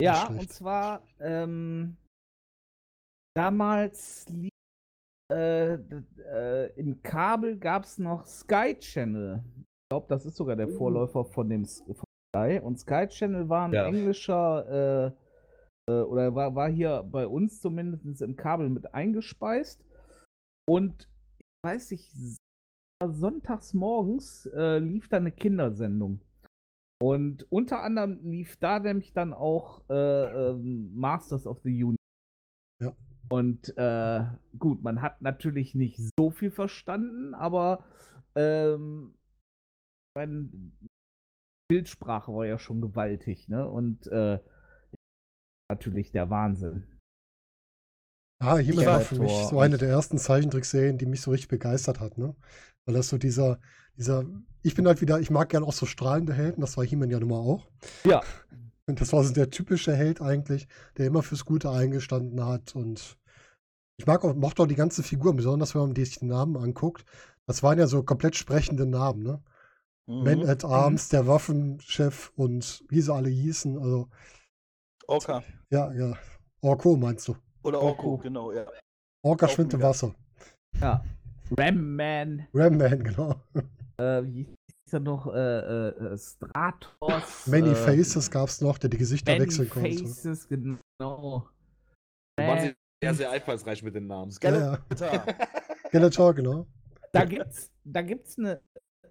Ja, 0.00 0.28
und 0.28 0.50
zwar 0.52 1.02
ähm, 1.18 1.96
damals 3.34 4.28
lief 4.28 4.50
äh, 5.32 5.74
äh, 5.74 6.72
im 6.76 7.02
Kabel 7.02 7.58
gab 7.58 7.84
es 7.84 7.98
noch 7.98 8.26
Sky 8.26 8.76
Channel. 8.78 9.42
Ich 9.56 9.88
glaube, 9.90 10.06
das 10.08 10.24
ist 10.26 10.36
sogar 10.36 10.54
der 10.54 10.68
Uh. 10.68 10.76
Vorläufer 10.76 11.24
von 11.24 11.48
dem 11.48 11.64
von 11.64 11.94
Sky. 11.96 12.11
Und 12.34 12.78
Sky 12.78 13.06
Channel 13.08 13.48
war 13.48 13.66
ein 13.66 13.72
Ja. 13.72 13.86
englischer 13.86 15.12
äh, 15.88 15.90
äh, 15.90 16.00
oder 16.02 16.34
war, 16.34 16.54
war 16.54 16.70
hier 16.70 17.02
bei 17.02 17.26
uns 17.26 17.60
zumindest 17.60 18.22
im 18.22 18.36
Kabel 18.36 18.70
mit 18.70 18.94
eingespeist. 18.94 19.84
Und 20.66 21.08
ich 21.38 21.46
weiß 21.64 21.90
nicht, 21.90 22.10
sonntags 23.04 23.74
morgens 23.74 24.46
äh, 24.46 24.78
lief 24.78 25.08
da 25.08 25.18
eine 25.18 25.32
Kindersendung. 25.32 26.20
Und 27.02 27.50
unter 27.50 27.82
anderem 27.82 28.20
lief 28.22 28.56
da 28.58 28.78
nämlich 28.78 29.12
dann 29.12 29.32
auch 29.32 29.82
äh, 29.90 30.50
ähm, 30.50 30.94
Masters 30.94 31.46
of 31.46 31.60
the 31.64 31.70
Universe. 31.70 31.96
Ja. 32.80 32.96
Und 33.28 33.76
äh, 33.76 34.24
gut, 34.58 34.82
man 34.82 35.02
hat 35.02 35.20
natürlich 35.20 35.74
nicht 35.74 36.00
so 36.18 36.30
viel 36.30 36.50
verstanden, 36.50 37.34
aber 37.34 37.84
ähm, 38.36 39.14
meine 40.16 40.48
Bildsprache 41.68 42.32
war 42.32 42.46
ja 42.46 42.58
schon 42.58 42.80
gewaltig, 42.80 43.48
ne? 43.48 43.68
Und 43.68 44.06
äh, 44.08 44.38
natürlich 45.68 46.12
der 46.12 46.30
Wahnsinn. 46.30 46.86
Ah, 48.40 48.56
He-Man 48.56 48.86
war 48.86 49.00
für 49.00 49.20
mich 49.20 49.32
so 49.32 49.60
eine 49.60 49.78
der 49.78 49.88
ersten 49.88 50.18
Zeichentrickserien, 50.18 50.98
die 50.98 51.06
mich 51.06 51.20
so 51.20 51.30
richtig 51.30 51.48
begeistert 51.48 52.00
hat, 52.00 52.18
ne? 52.18 52.34
Weil 52.84 52.96
das 52.96 53.08
so 53.08 53.16
dieser, 53.16 53.60
dieser, 53.96 54.24
ich 54.62 54.74
bin 54.74 54.86
halt 54.86 55.00
wieder, 55.00 55.20
ich 55.20 55.30
mag 55.30 55.48
gern 55.48 55.62
auch 55.62 55.72
so 55.72 55.86
strahlende 55.86 56.34
Helden, 56.34 56.60
das 56.60 56.76
war 56.76 56.84
He-Man 56.84 57.10
ja 57.10 57.20
nun 57.20 57.30
mal 57.30 57.36
auch. 57.36 57.68
Ja. 58.04 58.22
Und 58.86 59.00
das 59.00 59.12
war 59.12 59.22
so 59.22 59.32
der 59.32 59.50
typische 59.50 59.94
Held 59.94 60.20
eigentlich, 60.20 60.66
der 60.98 61.06
immer 61.06 61.22
fürs 61.22 61.44
Gute 61.44 61.70
eingestanden 61.70 62.44
hat 62.44 62.74
und 62.74 63.16
ich 63.96 64.06
mag 64.06 64.24
auch, 64.24 64.34
mochte 64.34 64.62
auch 64.62 64.66
die 64.66 64.74
ganze 64.74 65.04
Figur, 65.04 65.36
besonders 65.36 65.76
wenn 65.76 65.82
man 65.82 65.94
sich 65.94 66.18
die 66.18 66.24
Namen 66.24 66.56
anguckt. 66.56 67.04
Das 67.46 67.62
waren 67.62 67.78
ja 67.78 67.86
so 67.86 68.02
komplett 68.02 68.34
sprechende 68.34 68.84
Namen, 68.84 69.22
ne? 69.22 69.40
Mhm. 70.06 70.24
Man 70.24 70.48
at 70.48 70.64
Arms, 70.64 71.08
der 71.08 71.26
Waffenchef 71.26 72.32
und 72.36 72.84
wie 72.88 73.00
sie 73.00 73.12
alle 73.12 73.28
hießen, 73.28 73.78
also, 73.78 74.08
Orca. 75.06 75.42
ja, 75.70 75.92
ja. 75.92 76.16
Orko 76.60 76.96
meinst 76.96 77.28
du? 77.28 77.36
Oder 77.62 77.80
Orko. 77.80 78.12
Orko, 78.12 78.22
genau, 78.22 78.52
ja. 78.52 78.66
Orca 79.24 79.48
schwimmt 79.48 79.74
im. 79.74 79.82
Wasser. 79.82 80.14
Ja. 80.80 81.04
Ram 81.56 81.96
Man, 81.96 82.48
Ram-Man, 82.54 83.04
genau. 83.04 83.34
äh, 83.98 84.22
wie 84.24 84.44
hieß 84.44 84.92
er 84.92 85.00
noch? 85.00 85.26
Äh, 85.32 85.88
äh, 85.88 86.18
Stratos. 86.18 87.46
Many 87.46 87.70
äh, 87.70 87.74
Faces 87.74 88.30
gab 88.30 88.48
es 88.48 88.60
noch, 88.60 88.78
der 88.78 88.88
die 88.90 88.96
Gesichter 88.96 89.32
Many 89.32 89.44
wechseln 89.44 89.68
konnte. 89.68 89.98
Faces, 89.98 90.48
genau. 90.48 91.46
Waren 92.38 92.58
Äh, 92.58 92.74
sehr, 93.02 93.14
sehr 93.14 93.30
einfallsreich 93.32 93.82
mit 93.82 93.94
den 93.94 94.06
Namen. 94.06 94.32
Ja, 94.42 94.50
ja. 94.50 94.78
Skeletor. 94.94 95.24
Skeletor, 95.88 96.34
genau. 96.34 96.66
da 97.12 97.24
gibt's, 97.24 97.70
da 97.84 98.00
gibt's 98.02 98.38
eine 98.38 98.62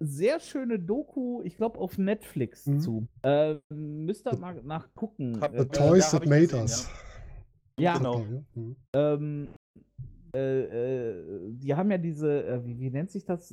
sehr 0.04 0.40
schöne 0.40 0.78
Doku, 0.78 1.42
ich 1.44 1.56
glaube 1.56 1.78
auf 1.78 1.98
Netflix 1.98 2.66
Mhm. 2.66 2.80
zu. 2.80 3.06
Äh, 3.22 3.56
müsst 3.70 4.26
ihr 4.26 4.36
mal 4.36 4.60
nachgucken. 4.62 5.34
The 5.40 5.46
Äh, 5.46 5.56
Ja, 5.58 5.64
Toys 5.64 6.10
That 6.10 6.26
Made 6.26 6.42
gesehen, 6.42 6.60
Us. 6.60 6.88
ja, 7.78 7.96
genau. 7.98 8.20
Ja, 8.20 8.42
mhm. 8.54 8.76
ähm, 8.94 9.48
äh, 10.34 10.60
äh, 11.10 11.50
die 11.50 11.74
haben 11.74 11.90
ja 11.90 11.98
diese, 11.98 12.44
äh, 12.46 12.64
wie, 12.64 12.78
wie 12.80 12.90
nennt 12.90 13.10
sich 13.10 13.24
das? 13.24 13.52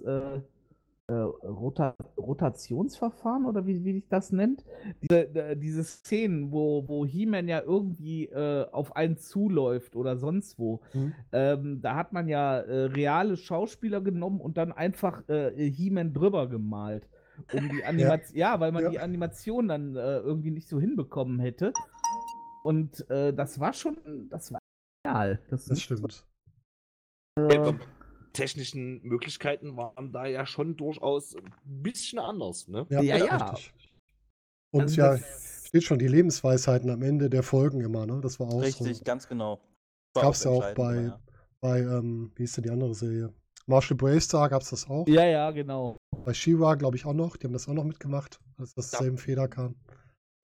Äh, 1.10 1.14
Rota 1.48 1.96
Rotationsverfahren 2.18 3.46
oder 3.46 3.66
wie, 3.66 3.84
wie 3.84 3.94
sich 3.94 4.08
das 4.10 4.32
nennt? 4.32 4.64
Diese, 5.02 5.34
äh, 5.36 5.58
diese 5.58 5.84
Szenen, 5.84 6.52
wo, 6.52 6.88
wo 6.88 7.06
He-Man 7.06 7.48
ja 7.48 7.62
irgendwie 7.62 8.26
äh, 8.28 8.66
auf 8.72 8.96
einen 8.96 9.18
zuläuft 9.18 9.96
oder 9.96 10.18
sonst 10.18 10.60
wo. 10.60 10.82
Mhm. 10.94 11.14
Ähm, 11.32 11.82
da 11.82 11.96
hat 11.96 12.14
man 12.14 12.28
ja 12.28 12.60
äh, 12.60 12.86
reale 12.86 13.38
Schauspieler 13.38 14.02
genommen 14.02 14.40
und 14.40 14.58
dann 14.58 14.72
einfach 14.72 15.28
äh, 15.30 15.52
He-Man 15.72 16.14
drüber 16.14 16.48
gemalt. 16.48 17.08
Um 17.54 17.70
die 17.70 17.84
Animation, 17.86 18.38
ja. 18.38 18.60
weil 18.60 18.72
man 18.72 18.84
Ja. 18.84 18.90
die 18.92 19.00
Animation 19.00 19.68
dann 19.68 19.96
äh, 19.96 20.20
irgendwie 20.20 20.52
nicht 20.52 20.68
so 20.70 20.80
hinbekommen 20.80 21.40
hätte. 21.40 21.74
Und 22.64 23.10
äh, 23.10 23.34
das 23.34 23.60
war 23.60 23.74
schon, 23.74 23.98
das 24.30 24.52
war 24.54 24.60
genial. 25.04 25.40
Das, 25.50 25.66
Das 25.66 25.82
stimmt. 25.82 26.26
Ja, 27.40 27.48
die 27.48 27.80
technischen 28.34 29.02
Möglichkeiten 29.04 29.76
waren 29.78 30.12
da 30.12 30.26
ja 30.26 30.46
schon 30.46 30.78
durchaus 30.78 31.36
ein 31.36 31.54
bisschen 31.64 32.20
anders, 32.20 32.68
ne? 32.68 32.86
Ja, 32.90 33.02
Ja, 33.02 33.18
ja. 33.18 33.56
Und 34.72 34.82
also 34.82 35.02
ja, 35.02 35.18
steht 35.64 35.84
schon 35.84 36.00
die 36.00 36.08
Lebensweisheiten 36.08 36.90
am 36.90 37.02
Ende 37.02 37.30
der 37.30 37.44
Folgen 37.44 37.82
immer, 37.82 38.06
ne? 38.06 38.20
Das 38.22 38.40
war 38.40 38.48
auch 38.48 38.62
Richtig, 38.62 38.98
so. 38.98 39.04
ganz 39.04 39.28
genau. 39.28 39.60
Das 40.14 40.24
gab's 40.24 40.44
ja 40.44 40.52
auch 40.52 40.74
bei, 40.74 40.96
ja. 40.96 41.20
bei 41.62 41.80
ähm, 41.80 42.32
wie 42.36 42.44
ist 42.44 42.58
denn 42.58 42.64
die 42.64 42.70
andere 42.70 42.94
Serie? 42.94 43.34
Marshall 43.68 43.98
Bravestar 43.98 44.50
gab 44.50 44.64
es 44.64 44.72
das 44.72 44.90
auch. 44.90 45.08
Ja, 45.08 45.26
ja, 45.26 45.52
genau. 45.52 45.96
Bei 46.26 46.34
She-Ra, 46.34 46.74
glaube 46.76 46.98
ich, 46.98 47.06
auch 47.06 47.14
noch. 47.14 47.38
Die 47.38 47.46
haben 47.46 47.54
das 47.54 47.68
auch 47.68 47.74
noch 47.74 47.84
mitgemacht, 47.84 48.40
als 48.58 48.74
das 48.74 48.92
Ja. 48.92 49.00
selben 49.00 49.18
Feder 49.18 49.48
kam. 49.48 49.76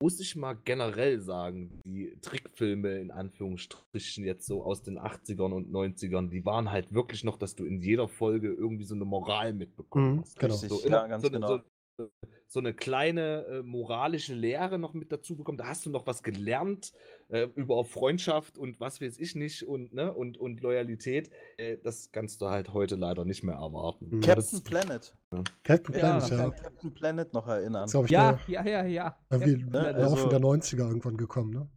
Muss 0.05 0.19
ich 0.19 0.35
mal 0.35 0.53
generell 0.53 1.19
sagen, 1.19 1.81
die 1.83 2.15
Trickfilme 2.21 2.99
in 2.99 3.09
Anführungsstrichen 3.09 4.23
jetzt 4.23 4.45
so 4.45 4.63
aus 4.63 4.83
den 4.83 4.99
80ern 4.99 5.51
und 5.51 5.71
90ern, 5.71 6.29
die 6.29 6.45
waren 6.45 6.69
halt 6.69 6.93
wirklich 6.93 7.23
noch, 7.23 7.39
dass 7.39 7.55
du 7.55 7.65
in 7.65 7.81
jeder 7.81 8.07
Folge 8.07 8.49
irgendwie 8.49 8.83
so 8.83 8.93
eine 8.93 9.03
Moral 9.03 9.53
mitbekommen 9.53 10.17
Mhm, 10.17 10.21
hast. 10.21 10.37
genau. 10.37 10.53
So, 10.53 10.87
ja, 10.87 11.07
ganz 11.07 11.23
so, 11.23 11.29
eine- 11.29 11.37
genau. 11.39 11.59
so, 11.97 12.09
so 12.45 12.59
eine 12.59 12.75
kleine 12.75 13.45
äh, 13.47 13.61
moralische 13.63 14.35
Lehre 14.35 14.77
noch 14.77 14.93
mit 14.93 15.11
dazu 15.11 15.35
bekommen. 15.35 15.57
Da 15.57 15.65
hast 15.65 15.87
du 15.87 15.89
noch 15.89 16.05
was 16.05 16.21
gelernt 16.21 16.93
äh, 17.29 17.47
über 17.55 17.83
Freundschaft 17.85 18.57
und 18.57 18.79
was 18.79 19.01
weiß 19.01 19.17
ich 19.19 19.35
nicht 19.35 19.63
und, 19.63 19.93
ne, 19.93 20.13
und, 20.13 20.37
und 20.37 20.61
Loyalität. 20.61 21.31
Äh, 21.57 21.77
das 21.77 22.11
kannst 22.11 22.41
du 22.41 22.47
halt 22.49 22.73
heute 22.73 22.95
leider 22.95 23.25
nicht 23.25 23.43
mehr 23.43 23.55
erwarten. 23.55 24.07
Mhm. 24.09 24.21
Captain 24.21 24.35
das, 24.51 24.61
Planet. 24.61 25.17
Captain 25.63 25.95
Ja, 25.95 25.99
Planet, 26.19 26.23
Ich 26.23 26.29
ja. 26.29 26.37
kann 26.37 26.49
mich 26.49 26.57
an 26.57 26.63
Captain 26.63 26.93
Planet 26.93 27.33
noch 27.33 27.47
erinnern. 27.47 27.89
Ja, 28.07 28.33
der, 28.33 28.39
ja, 28.47 28.65
ja, 28.65 28.83
ja. 28.85 29.17
irgendwie 29.29 29.53
Captain 29.53 29.69
Planet, 29.71 29.95
im 29.95 30.01
Laufe 30.01 30.15
also- 30.17 30.29
der 30.29 30.39
90er 30.39 30.87
irgendwann 30.87 31.17
gekommen, 31.17 31.51
ne? 31.51 31.69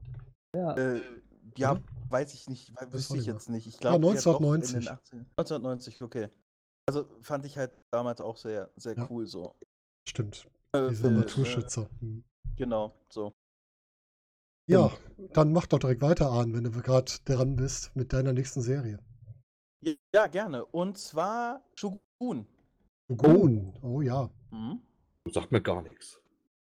ja. 0.55 0.75
Äh, 0.77 1.01
ja, 1.57 1.73
Oder? 1.73 1.83
weiß 2.11 2.35
ich 2.35 2.49
nicht, 2.49 2.73
wüsste 2.93 3.17
ich 3.17 3.27
jetzt 3.27 3.49
nicht. 3.49 3.67
Ich 3.67 3.75
Ja, 3.75 3.97
glaube, 3.97 4.07
1990. 4.07 4.89
1990, 5.37 6.03
okay. 6.03 6.29
Also 6.87 7.07
fand 7.21 7.45
ich 7.47 7.59
halt 7.59 7.73
damals 7.91 8.21
auch 8.21 8.37
sehr, 8.37 8.71
sehr 8.77 8.95
Ja. 8.97 9.07
cool 9.11 9.27
so. 9.27 9.55
Stimmt. 10.09 10.47
Äh, 10.73 10.89
Diese 10.91 11.09
äh, 11.09 11.11
Naturschützer. 11.11 11.89
Hm. 12.01 12.23
Äh, 12.45 12.49
genau, 12.57 12.95
so. 13.13 13.33
Ja, 14.69 14.93
dann 15.33 15.53
mach 15.53 15.67
doch 15.67 15.79
direkt 15.79 16.03
weiter, 16.03 16.31
Arne, 16.31 16.55
wenn 16.55 16.65
du 16.65 16.71
gerade 16.71 17.11
dran 17.25 17.57
bist 17.57 17.95
mit 17.97 18.13
deiner 18.13 18.33
nächsten 18.33 18.61
Serie. 18.61 18.99
Ja, 20.15 20.27
gerne. 20.27 20.65
Und 20.67 20.99
zwar 20.99 21.63
Shogun. 21.75 22.47
Shogun. 23.11 23.73
Oh 23.83 24.01
ja. 24.01 24.29
Mhm. 24.51 24.81
sagt 25.33 25.53
mir 25.53 25.61
gar 25.63 25.83
nichts. 25.83 26.21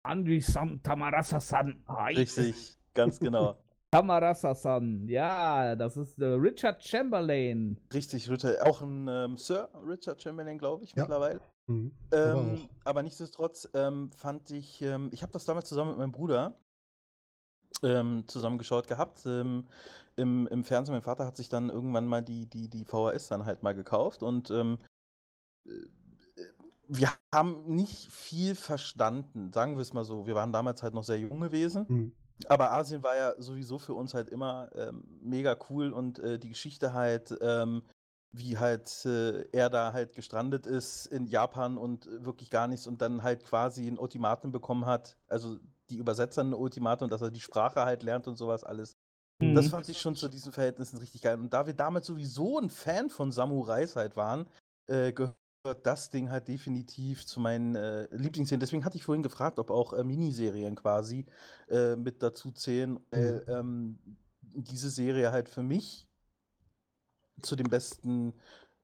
Andri-san, 0.04 0.82
Tamarasa-san. 0.82 1.84
Richtig, 2.16 2.78
ganz 2.94 3.20
genau. 3.20 3.58
Tamarasa-san. 3.92 5.08
Ja, 5.10 5.76
das 5.76 5.98
ist 5.98 6.18
äh, 6.20 6.26
Richard 6.26 6.82
Chamberlain. 6.84 7.78
Richtig, 7.94 8.30
Ritter. 8.30 8.66
Auch 8.66 8.82
ein 8.82 9.08
ähm, 9.10 9.38
Sir 9.38 9.70
Richard 9.86 10.22
Chamberlain, 10.22 10.58
glaube 10.58 10.84
ich, 10.86 10.96
Ja. 10.96 11.04
mittlerweile. 11.04 11.42
Hm. 11.68 11.92
Aber 12.12 12.42
Ähm, 12.42 12.70
aber 12.86 13.04
nichtsdestotrotz 13.04 13.70
ähm, 13.74 14.10
fand 14.14 14.50
ich, 14.52 14.82
ähm, 14.82 15.10
ich 15.12 15.22
habe 15.22 15.34
das 15.34 15.46
damals 15.46 15.68
zusammen 15.68 15.92
mit 15.92 16.00
meinem 16.00 16.12
Bruder 16.14 16.56
ähm, 17.84 18.24
zusammengeschaut 18.28 18.88
gehabt. 18.88 19.26
Ähm, 19.26 19.68
im, 20.16 20.48
Im 20.48 20.64
Fernsehen, 20.64 20.94
mein 20.94 21.02
Vater 21.02 21.26
hat 21.26 21.38
sich 21.38 21.50
dann 21.50 21.70
irgendwann 21.70 22.06
mal 22.06 22.22
die, 22.22 22.46
die, 22.46 22.70
die 22.70 22.86
VHS 22.86 23.30
dann 23.30 23.46
halt 23.46 23.64
mal 23.64 23.74
gekauft 23.74 24.24
und 24.24 24.52
ähm, 24.52 24.78
äh, 25.66 25.72
wir 26.94 27.10
haben 27.34 27.74
nicht 27.74 28.12
viel 28.12 28.54
verstanden, 28.54 29.54
sagen 29.54 29.78
wir 29.78 29.82
es 29.82 29.94
mal 29.94 30.04
so. 30.04 30.28
Wir 30.28 30.36
waren 30.36 30.52
damals 30.52 30.84
halt 30.84 30.94
noch 30.94 31.06
sehr 31.06 31.20
jung 31.20 31.40
gewesen. 31.40 31.88
Hm. 31.88 32.12
Aber 32.48 32.74
Asien 32.74 33.02
war 33.02 33.16
ja 33.16 33.34
sowieso 33.38 33.80
für 33.80 33.94
uns 33.94 34.14
halt 34.14 34.30
immer 34.30 34.70
ähm, 34.76 35.04
mega 35.22 35.56
cool 35.70 35.94
und 35.94 36.20
äh, 36.20 36.38
die 36.38 36.50
Geschichte 36.50 36.92
halt, 36.92 37.38
ähm, 37.40 37.84
wie 38.34 38.58
halt 38.58 39.06
äh, 39.06 39.44
er 39.52 39.70
da 39.70 39.94
halt 39.94 40.16
gestrandet 40.16 40.66
ist 40.66 41.06
in 41.06 41.28
Japan 41.28 41.78
und 41.78 42.08
äh, 42.08 42.26
wirklich 42.26 42.50
gar 42.50 42.68
nichts 42.68 42.88
und 42.88 43.02
dann 43.02 43.24
halt 43.24 43.46
quasi 43.46 43.88
ein 43.88 44.00
Ultimatum 44.00 44.52
bekommen 44.52 44.86
hat, 44.86 45.18
also 45.28 45.60
die 45.92 45.98
Übersetzer 45.98 46.44
ein 46.44 46.54
Ultimatum, 46.54 47.10
dass 47.10 47.22
er 47.22 47.32
die 47.32 47.42
Sprache 47.42 47.86
halt 47.86 48.04
lernt 48.04 48.28
und 48.28 48.38
sowas 48.38 48.64
alles. 48.64 48.98
Das 49.40 49.68
Mhm. 49.68 49.72
fand 49.72 49.90
ich 49.90 50.00
schon 50.00 50.16
zu 50.16 50.30
diesen 50.30 50.52
Verhältnissen 50.52 50.98
richtig 50.98 51.22
geil. 51.22 51.40
Und 51.40 51.52
da 51.54 51.66
wir 51.66 51.74
damals 51.74 52.08
sowieso 52.08 52.60
ein 52.60 52.70
Fan 52.70 53.10
von 53.10 53.32
Samurais 53.32 53.96
halt 53.96 54.16
waren, 54.16 54.48
äh, 54.88 55.12
gehört 55.14 55.36
das 55.84 56.10
Ding 56.10 56.30
halt 56.30 56.48
definitiv 56.48 57.26
zu 57.26 57.40
meinen 57.40 57.76
äh, 57.76 58.08
Lieblingsserien. 58.16 58.60
Deswegen 58.60 58.86
hatte 58.86 58.98
ich 58.98 59.04
vorhin 59.04 59.24
gefragt, 59.24 59.60
ob 59.60 59.72
auch 59.72 59.94
äh, 59.94 60.04
Miniserien 60.04 60.76
quasi 60.76 61.26
äh, 61.70 61.96
mit 61.96 62.24
dazu 62.24 62.52
zählen, 62.52 63.00
weil 63.12 63.44
ähm, 63.48 64.00
diese 64.42 64.90
Serie 64.90 65.32
halt 65.32 65.50
für 65.50 65.64
mich 65.64 66.08
zu 67.42 67.56
den 67.56 67.70
besten, 67.70 68.34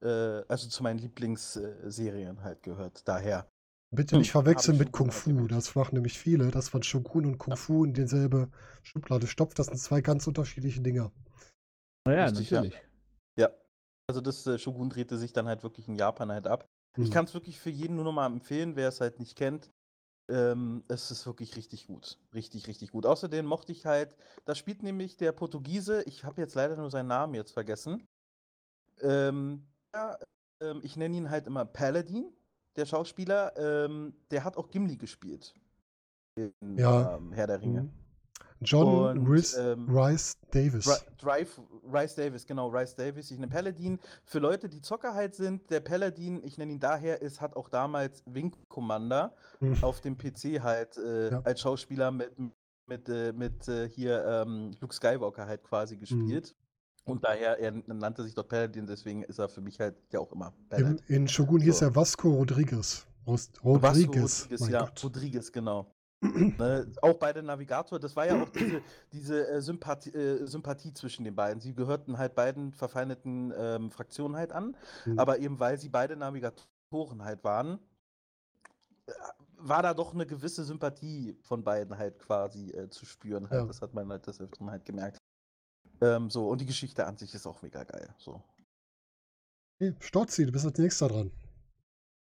äh, 0.02 0.42
also 0.48 0.68
zu 0.68 0.82
meinen 0.82 0.98
Lieblingsserien 0.98 2.42
halt 2.42 2.62
gehört. 2.62 3.06
Daher. 3.06 3.48
Bitte 3.90 4.16
Hm, 4.16 4.18
nicht 4.18 4.32
verwechseln 4.32 4.76
mit 4.76 4.92
Kung 4.92 5.10
Fu. 5.10 5.46
Das 5.46 5.74
machen 5.74 5.94
nämlich 5.94 6.18
viele, 6.18 6.50
dass 6.50 6.72
man 6.72 6.82
Shogun 6.82 7.24
und 7.24 7.38
Kung 7.38 7.56
Fu 7.56 7.84
in 7.84 7.94
dieselbe 7.94 8.50
Schublade 8.82 9.26
stopft. 9.26 9.58
Das 9.58 9.66
sind 9.66 9.78
zwei 9.78 10.00
ganz 10.02 10.26
unterschiedliche 10.26 10.80
Dinger. 10.82 11.10
Ja, 12.06 12.24
Richtig, 12.24 12.50
ja. 12.50 12.64
natürlich. 12.64 12.82
Ja. 13.38 13.50
Also 14.08 14.20
das 14.20 14.46
äh, 14.46 14.58
Shogun 14.58 14.90
drehte 14.90 15.18
sich 15.18 15.32
dann 15.32 15.48
halt 15.48 15.62
wirklich 15.62 15.88
in 15.88 15.96
Japan 15.96 16.32
halt 16.32 16.46
ab. 16.46 16.66
Ich 17.00 17.10
Hm. 17.10 17.12
kann 17.12 17.26
es 17.26 17.34
wirklich 17.34 17.60
für 17.60 17.70
jeden 17.70 17.96
nur 17.96 18.04
noch 18.04 18.12
mal 18.12 18.26
empfehlen, 18.26 18.76
wer 18.76 18.88
es 18.88 19.00
halt 19.00 19.20
nicht 19.20 19.36
kennt. 19.36 19.70
Ähm, 20.30 20.84
es 20.88 21.10
ist 21.10 21.26
wirklich 21.26 21.56
richtig 21.56 21.86
gut. 21.86 22.18
Richtig, 22.34 22.68
richtig 22.68 22.92
gut. 22.92 23.06
Außerdem 23.06 23.46
mochte 23.46 23.72
ich 23.72 23.86
halt, 23.86 24.16
da 24.46 24.54
spielt 24.54 24.82
nämlich 24.82 25.16
der 25.18 25.32
Portugiese, 25.32 26.02
ich 26.04 26.24
habe 26.24 26.40
jetzt 26.42 26.54
leider 26.54 26.76
nur 26.76 26.90
seinen 26.90 27.08
Namen 27.08 27.34
jetzt 27.34 27.52
vergessen. 27.52 28.06
Ähm, 29.00 29.68
ja, 29.94 30.18
ähm, 30.60 30.80
ich 30.82 30.96
nenne 30.96 31.16
ihn 31.16 31.30
halt 31.30 31.46
immer 31.46 31.64
Paladin, 31.64 32.32
der 32.78 32.86
Schauspieler. 32.86 33.52
Ähm, 33.56 34.14
der 34.30 34.44
hat 34.44 34.56
auch 34.56 34.70
Gimli 34.70 34.96
gespielt. 34.96 35.54
In 36.36 36.52
Ja. 36.78 37.16
ähm, 37.16 37.32
Herr 37.32 37.46
der 37.46 37.60
Ringe. 37.60 37.80
Hm. 37.80 37.90
John 38.60 39.18
Und, 39.18 39.26
Rhys, 39.28 39.56
ähm, 39.56 39.88
Rice 39.88 40.36
Davis. 40.50 40.84
Ri- 40.88 41.00
Drive, 41.18 41.60
Rice 41.92 42.16
Davis, 42.16 42.44
genau, 42.44 42.66
Rice 42.68 42.96
Davis. 42.96 43.30
Ich 43.30 43.38
nenne 43.38 43.52
Paladin. 43.52 44.00
Für 44.24 44.40
Leute, 44.40 44.68
die 44.68 44.80
Zocker 44.80 45.14
halt 45.14 45.36
sind, 45.36 45.70
der 45.70 45.78
Paladin, 45.78 46.42
ich 46.42 46.58
nenne 46.58 46.72
ihn 46.72 46.80
daher, 46.80 47.22
ist, 47.22 47.40
hat 47.40 47.54
auch 47.54 47.68
damals 47.68 48.22
Wing 48.26 48.52
Commander 48.68 49.32
Hm. 49.60 49.76
auf 49.82 50.00
dem 50.00 50.16
PC 50.18 50.60
halt 50.60 50.96
äh, 50.96 51.30
Ja. 51.30 51.40
als 51.44 51.60
Schauspieler 51.60 52.10
mit, 52.10 52.32
mit, 52.86 53.08
äh, 53.08 53.32
mit 53.32 53.68
äh, 53.68 53.88
hier 53.88 54.24
ähm, 54.26 54.72
Luke 54.80 54.94
Skywalker 54.94 55.46
halt 55.46 55.62
quasi 55.62 55.94
Mhm. 55.94 56.00
gespielt. 56.00 56.56
Und 57.08 57.24
daher, 57.24 57.58
er 57.58 57.72
nannte 57.86 58.22
sich 58.22 58.34
dort 58.34 58.48
Paladin, 58.48 58.86
deswegen 58.86 59.22
ist 59.24 59.38
er 59.38 59.48
für 59.48 59.60
mich 59.60 59.78
halt 59.80 59.96
ja 60.12 60.20
auch 60.20 60.32
immer 60.32 60.54
Im, 60.76 60.98
Paladin. 60.98 61.02
in 61.08 61.28
Shogun 61.28 61.60
hieß 61.60 61.78
So. 61.78 61.84
er 61.86 61.94
Vasco 61.94 62.30
Rodriguez. 62.30 63.06
Rodriguez, 63.26 63.64
Rodriguez, 63.64 64.60
mein 64.60 64.70
ja, 64.70 64.80
Gott. 64.80 65.04
Rodriguez, 65.04 65.52
genau. 65.52 65.94
Ne, 66.22 66.90
auch 67.02 67.14
bei 67.14 67.32
der 67.32 67.42
Navigator, 67.44 67.98
das 68.00 68.16
war 68.16 68.26
ja 68.26 68.42
auch 68.42 68.48
diese, 68.48 68.82
diese 69.12 69.48
äh, 69.48 69.60
Sympathie, 69.60 70.10
äh, 70.10 70.46
Sympathie 70.46 70.92
zwischen 70.92 71.24
den 71.24 71.36
beiden. 71.36 71.60
Sie 71.60 71.74
gehörten 71.74 72.18
halt 72.18 72.34
beiden 72.34 72.72
verfeindeten 72.72 73.52
ähm, 73.56 73.90
Fraktionen 73.90 74.36
halt 74.36 74.50
an, 74.52 74.76
Hm. 75.04 75.18
aber 75.18 75.38
eben 75.38 75.60
weil 75.60 75.78
sie 75.78 75.88
beide 75.88 76.16
Navigatoren 76.16 77.22
halt 77.24 77.44
waren, 77.44 77.78
äh, 79.06 79.12
war 79.58 79.82
da 79.82 79.94
doch 79.94 80.14
eine 80.14 80.26
gewisse 80.26 80.64
Sympathie 80.64 81.36
von 81.42 81.62
beiden 81.62 81.96
halt 81.98 82.18
quasi 82.18 82.70
äh, 82.70 82.88
zu 82.90 83.06
spüren. 83.06 83.48
Halt. 83.50 83.60
Ja. 83.60 83.66
Das 83.66 83.80
hat 83.82 83.94
man 83.94 84.08
halt 84.08 84.26
des 84.26 84.40
Öfteren 84.40 84.70
halt 84.70 84.84
gemerkt. 84.84 85.18
Ähm, 86.00 86.30
so, 86.30 86.48
und 86.48 86.60
die 86.60 86.66
Geschichte 86.66 87.06
an 87.06 87.16
sich 87.16 87.34
ist 87.34 87.46
auch 87.46 87.62
mega 87.62 87.84
geil. 87.84 88.08
So. 88.18 88.42
Okay, 89.80 89.94
Storzi, 90.00 90.46
du 90.46 90.52
bist 90.52 90.66
als 90.66 90.78
nächster 90.78 91.08
dran. 91.08 91.30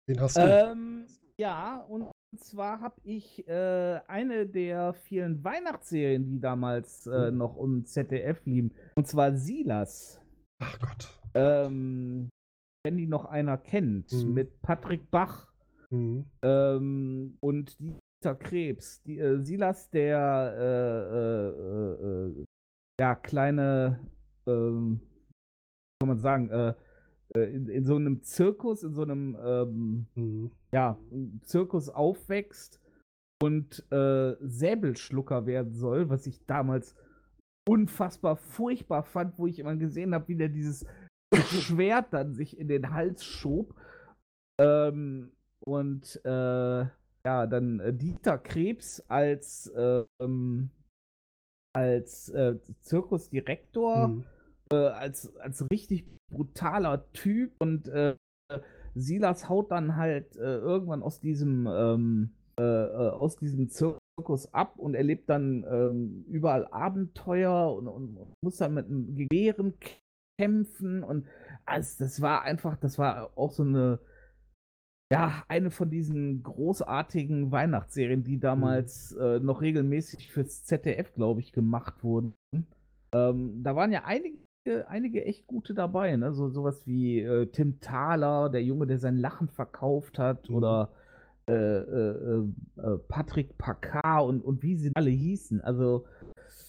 Wen 0.08 0.20
hast 0.20 0.38
du? 0.38 0.42
Ähm, 0.42 1.06
ja, 1.38 1.78
und 1.82 2.12
zwar 2.38 2.82
habe 2.82 2.96
ich 3.04 3.48
äh, 3.48 4.00
eine 4.08 4.46
der 4.48 4.94
vielen 4.94 5.44
Weihnachtsserien, 5.44 6.26
die 6.26 6.40
damals 6.40 7.08
äh, 7.08 7.32
Mhm. 7.32 7.38
noch 7.38 7.56
um 7.56 7.86
ZDF 7.86 8.44
liefen, 8.46 8.74
und 8.96 9.08
zwar 9.08 9.36
Silas. 9.36 10.20
Ach 10.60 10.80
Gott. 10.80 11.10
Ähm, 11.36 12.30
wenn 12.86 12.98
die 12.98 13.08
noch 13.08 13.26
einer 13.26 13.58
kennt, 13.58 14.12
Mhm. 14.12 14.34
mit 14.34 14.62
Patrick 14.62 15.10
Bach 15.10 15.48
Mhm. 15.90 16.26
ähm, 16.44 17.38
und 17.40 17.78
Dieter 17.80 18.36
Krebs. 18.36 19.02
Die, 19.04 19.20
äh, 19.20 19.40
Silas, 19.44 19.90
der 19.92 20.56
äh, 20.58 22.38
äh, 22.38 22.40
äh, 22.42 22.46
ja, 23.04 23.16
kleine, 23.16 24.00
ähm, 24.48 25.02
kann 26.00 26.08
man 26.08 26.20
sagen, 26.20 26.50
äh, 26.52 26.74
äh, 27.36 27.54
in, 27.54 27.68
in 27.68 27.86
so 27.86 27.98
einem 27.98 28.24
Zirkus, 28.24 28.82
in 28.82 28.94
so 28.94 29.02
einem 29.02 29.38
ähm, 29.44 30.08
Mhm. 30.16 30.52
ja, 30.72 30.98
Zirkus 31.42 31.90
aufwächst 31.90 32.80
und 33.44 33.86
äh, 33.92 34.38
Säbelschlucker 34.40 35.46
werden 35.46 35.74
soll, 35.74 36.08
was 36.08 36.28
ich 36.28 36.46
damals 36.46 36.96
unfassbar 37.68 38.38
furchtbar 38.38 39.04
fand, 39.04 39.38
wo 39.38 39.48
ich 39.48 39.60
immer 39.60 39.76
gesehen 39.76 40.14
habe, 40.14 40.30
wie 40.30 40.38
der 40.38 40.48
dieses 40.48 40.86
Schwert 41.60 42.14
dann 42.14 42.34
sich 42.34 42.58
in 42.58 42.70
den 42.70 42.94
Hals 42.94 43.26
schob. 43.26 43.76
Ähm, 44.62 45.34
und 45.66 46.22
äh, 46.24 46.86
ja, 47.26 47.48
dann 47.48 47.82
äh, 47.82 47.94
Dieter 47.94 48.38
Krebs 48.38 49.02
als, 49.10 49.74
ähm, 49.76 50.70
als 51.74 52.30
äh, 52.30 52.56
Zirkusdirektor 52.82 54.10
Mhm. 54.10 54.24
äh, 54.72 54.76
als, 54.76 55.36
als 55.38 55.66
richtig 55.72 56.06
brutaler 56.32 57.12
Typ 57.14 57.52
und 57.60 57.88
äh, 57.88 58.16
Silas 58.96 59.50
haut 59.50 59.72
dann 59.72 59.96
halt 59.96 60.36
äh, 60.36 60.58
irgendwann 60.58 61.04
aus 61.04 61.20
diesem 61.20 61.68
ähm, 61.68 62.32
äh, 62.60 62.64
äh, 62.64 63.10
aus 63.10 63.38
diesem 63.38 63.70
Zirkus 63.70 64.54
ab 64.54 64.78
und 64.78 64.94
erlebt 64.94 65.30
dann 65.30 65.66
ähm, 65.68 66.26
überall 66.30 66.68
Abenteuer 66.68 67.74
und, 67.74 67.88
und 67.88 68.34
muss 68.44 68.58
dann 68.58 68.76
mit 68.76 68.86
einem 68.86 69.16
Gewehren 69.16 69.74
kämpfen 70.40 71.04
und 71.04 71.26
also 71.66 72.04
das 72.04 72.22
war 72.22 72.44
einfach, 72.44 72.78
das 72.78 72.98
war 73.00 73.32
auch 73.36 73.52
so 73.52 73.64
eine 73.64 74.00
ja, 75.12 75.44
eine 75.48 75.70
von 75.70 75.90
diesen 75.90 76.42
großartigen 76.44 77.52
Weihnachtsserien, 77.52 78.24
die 78.24 78.40
damals 78.40 79.12
äh, 79.14 79.40
noch 79.40 79.62
regelmäßig 79.62 80.32
fürs 80.32 80.64
ZDF, 80.64 81.14
glaube 81.14 81.40
ich, 81.42 81.52
gemacht 81.52 82.04
wurden. 82.04 82.34
Ähm, 83.14 83.62
da 83.64 83.76
waren 83.76 83.92
ja 83.92 84.06
einige, 84.06 84.38
einige 84.88 85.24
echt 85.26 85.46
gute 85.46 85.74
dabei, 85.76 86.16
ne? 86.16 86.34
So 86.34 86.50
sowas 86.50 86.88
wie 86.88 87.20
äh, 87.20 87.46
Tim 87.48 87.80
Thaler, 87.80 88.50
der 88.50 88.64
Junge, 88.64 88.88
der 88.88 88.98
sein 88.98 89.18
Lachen 89.18 89.50
verkauft 89.50 90.18
hat, 90.18 90.50
Mhm. 90.50 90.56
oder 90.56 90.90
äh, 91.48 91.54
äh, 91.54 92.44
äh, 92.78 92.98
Patrick 93.10 93.58
Packard 93.58 94.26
und, 94.28 94.42
und 94.44 94.64
wie 94.64 94.78
sie 94.78 94.92
alle 94.96 95.10
hießen. 95.10 95.60
Also, 95.62 96.06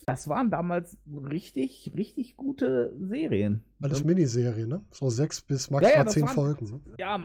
das 0.05 0.29
waren 0.29 0.51
damals 0.51 0.99
richtig, 1.31 1.93
richtig 1.97 2.37
gute 2.37 2.93
Serien. 2.99 3.63
Alles 3.81 4.01
Und- 4.01 4.09
Miniserie, 4.09 4.67
ne? 4.67 4.83
So 4.91 5.09
sechs 5.09 5.41
bis 5.41 5.69
Ja, 5.69 5.75
maximal 5.75 5.97
ja, 5.99 6.05
das 6.05 6.13
zehn 6.13 6.23
waren- 6.25 6.35
Folgen. 6.35 6.67
Ne? 6.67 6.81
Ja, 6.99 7.23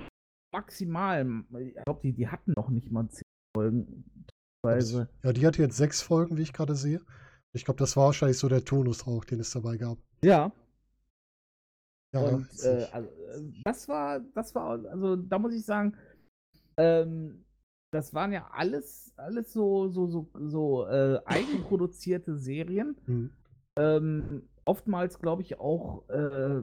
maximal. 0.52 1.44
Ich 1.60 1.76
glaube, 1.86 2.02
die, 2.04 2.14
die 2.14 2.28
hatten 2.28 2.54
noch 2.56 2.70
nicht 2.70 2.92
mal 2.92 3.08
zehn 3.10 3.24
Folgen. 3.56 4.04
teilweise. 4.62 5.10
Ja, 5.24 5.34
die 5.34 5.46
hatte 5.46 5.62
jetzt 5.62 5.78
sechs 5.78 6.02
Folgen, 6.02 6.38
wie 6.38 6.42
ich 6.42 6.54
gerade 6.54 6.76
sehe. 6.76 7.02
Ich 7.54 7.66
glaube, 7.66 7.80
das 7.80 7.98
war 7.98 8.06
wahrscheinlich 8.06 8.38
so 8.38 8.48
der 8.48 8.64
Tonus 8.64 9.08
auch, 9.08 9.26
den 9.26 9.40
es 9.40 9.52
dabei 9.52 9.78
gab. 9.78 9.98
Ja, 10.24 10.52
Ja, 12.14 12.22
und 12.22 12.48
äh, 12.64 12.88
also, 12.92 13.10
das 13.64 13.88
war, 13.88 14.20
das 14.20 14.56
war, 14.56 14.84
also 14.86 15.16
da 15.16 15.38
muss 15.38 15.54
ich 15.54 15.64
sagen, 15.64 15.96
ähm, 16.78 17.46
das 17.92 18.14
waren 18.14 18.32
ja 18.32 18.50
alles, 18.52 19.14
alles 19.18 19.54
so, 19.54 19.90
so, 19.90 20.08
so, 20.08 20.30
so 20.34 20.88
äh, 20.88 21.20
eigenproduzierte 21.26 22.38
Serien. 22.38 22.96
Hm. 23.06 23.32
Ähm, 23.78 24.50
oftmals 24.66 25.20
glaube 25.20 25.42
ich 25.42 25.60
auch, 25.60 26.08
äh, 26.10 26.62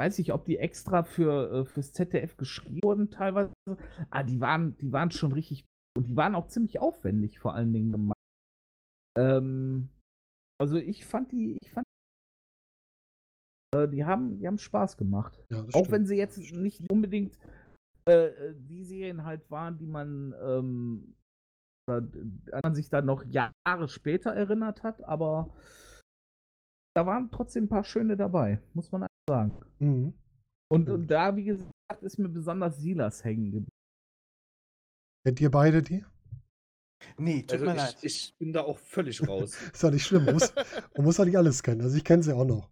weiß 0.00 0.18
ich, 0.18 0.32
ob 0.32 0.46
die 0.46 0.56
extra 0.58 1.02
für 1.02 1.52
äh, 1.52 1.64
fürs 1.66 1.92
ZDF 1.92 2.38
geschrieben 2.38 2.80
wurden 2.82 3.10
teilweise. 3.10 3.52
Ah, 4.08 4.22
die 4.22 4.40
waren, 4.40 4.76
die 4.78 4.92
waren 4.92 5.10
schon 5.10 5.32
richtig 5.32 5.66
und 5.94 6.06
die 6.06 6.16
waren 6.16 6.34
auch 6.34 6.48
ziemlich 6.48 6.80
aufwendig 6.80 7.38
vor 7.38 7.54
allen 7.54 7.72
Dingen 7.74 7.92
gemacht. 7.92 8.16
Ähm, 9.18 9.90
also 10.58 10.76
ich 10.76 11.04
fand 11.04 11.32
die, 11.32 11.58
ich 11.60 11.70
fand 11.70 11.84
äh, 13.74 13.88
die 13.88 14.06
haben, 14.06 14.38
die 14.38 14.46
haben 14.46 14.56
Spaß 14.58 14.96
gemacht. 14.96 15.38
ja, 15.50 15.64
Auch 15.64 15.68
stimmt. 15.68 15.90
wenn 15.90 16.06
sie 16.06 16.16
jetzt 16.16 16.38
nicht 16.38 16.80
unbedingt 16.90 17.38
äh, 18.08 18.28
äh, 18.28 18.54
die 18.56 18.84
Serien 18.84 19.24
halt 19.26 19.50
waren, 19.50 19.76
die 19.76 19.86
man, 19.86 20.34
ähm, 20.40 21.14
äh, 21.90 22.00
an 22.52 22.60
man 22.64 22.74
sich 22.74 22.88
dann 22.88 23.04
noch 23.04 23.24
Jahre 23.24 23.88
später 23.88 24.30
erinnert 24.32 24.82
hat, 24.82 25.04
aber 25.04 25.54
da 26.96 27.04
waren 27.04 27.30
trotzdem 27.30 27.64
ein 27.64 27.68
paar 27.68 27.84
schöne 27.84 28.16
dabei, 28.16 28.62
muss 28.72 28.90
man 28.90 29.06
sagen. 29.30 29.52
Mhm. 29.78 30.12
Und, 30.72 30.88
und 30.88 31.06
da, 31.08 31.34
wie 31.36 31.44
gesagt, 31.44 32.02
ist 32.02 32.18
mir 32.18 32.28
besonders 32.28 32.76
Silas 32.78 33.24
hängen 33.24 33.44
geblieben. 33.52 33.68
Kennt 35.24 35.40
ihr 35.40 35.50
beide 35.50 35.82
die? 35.82 36.04
Nee, 37.16 37.42
tut 37.42 37.52
Also 37.52 37.64
mir 37.64 37.72
ich, 37.72 37.78
leid. 37.78 38.04
ich 38.04 38.34
bin 38.38 38.52
da 38.52 38.62
auch 38.62 38.78
völlig 38.78 39.26
raus. 39.26 39.54
Ist 39.72 39.82
ja 39.82 39.90
nicht 39.90 40.04
schlimm. 40.04 40.24
Man 40.26 40.34
muss, 40.34 40.52
man 40.96 41.04
muss 41.04 41.16
ja 41.16 41.24
nicht 41.24 41.36
alles 41.36 41.62
kennen. 41.62 41.80
Also 41.80 41.96
ich 41.96 42.04
kenne 42.04 42.22
sie 42.22 42.34
auch 42.34 42.44
noch. 42.44 42.68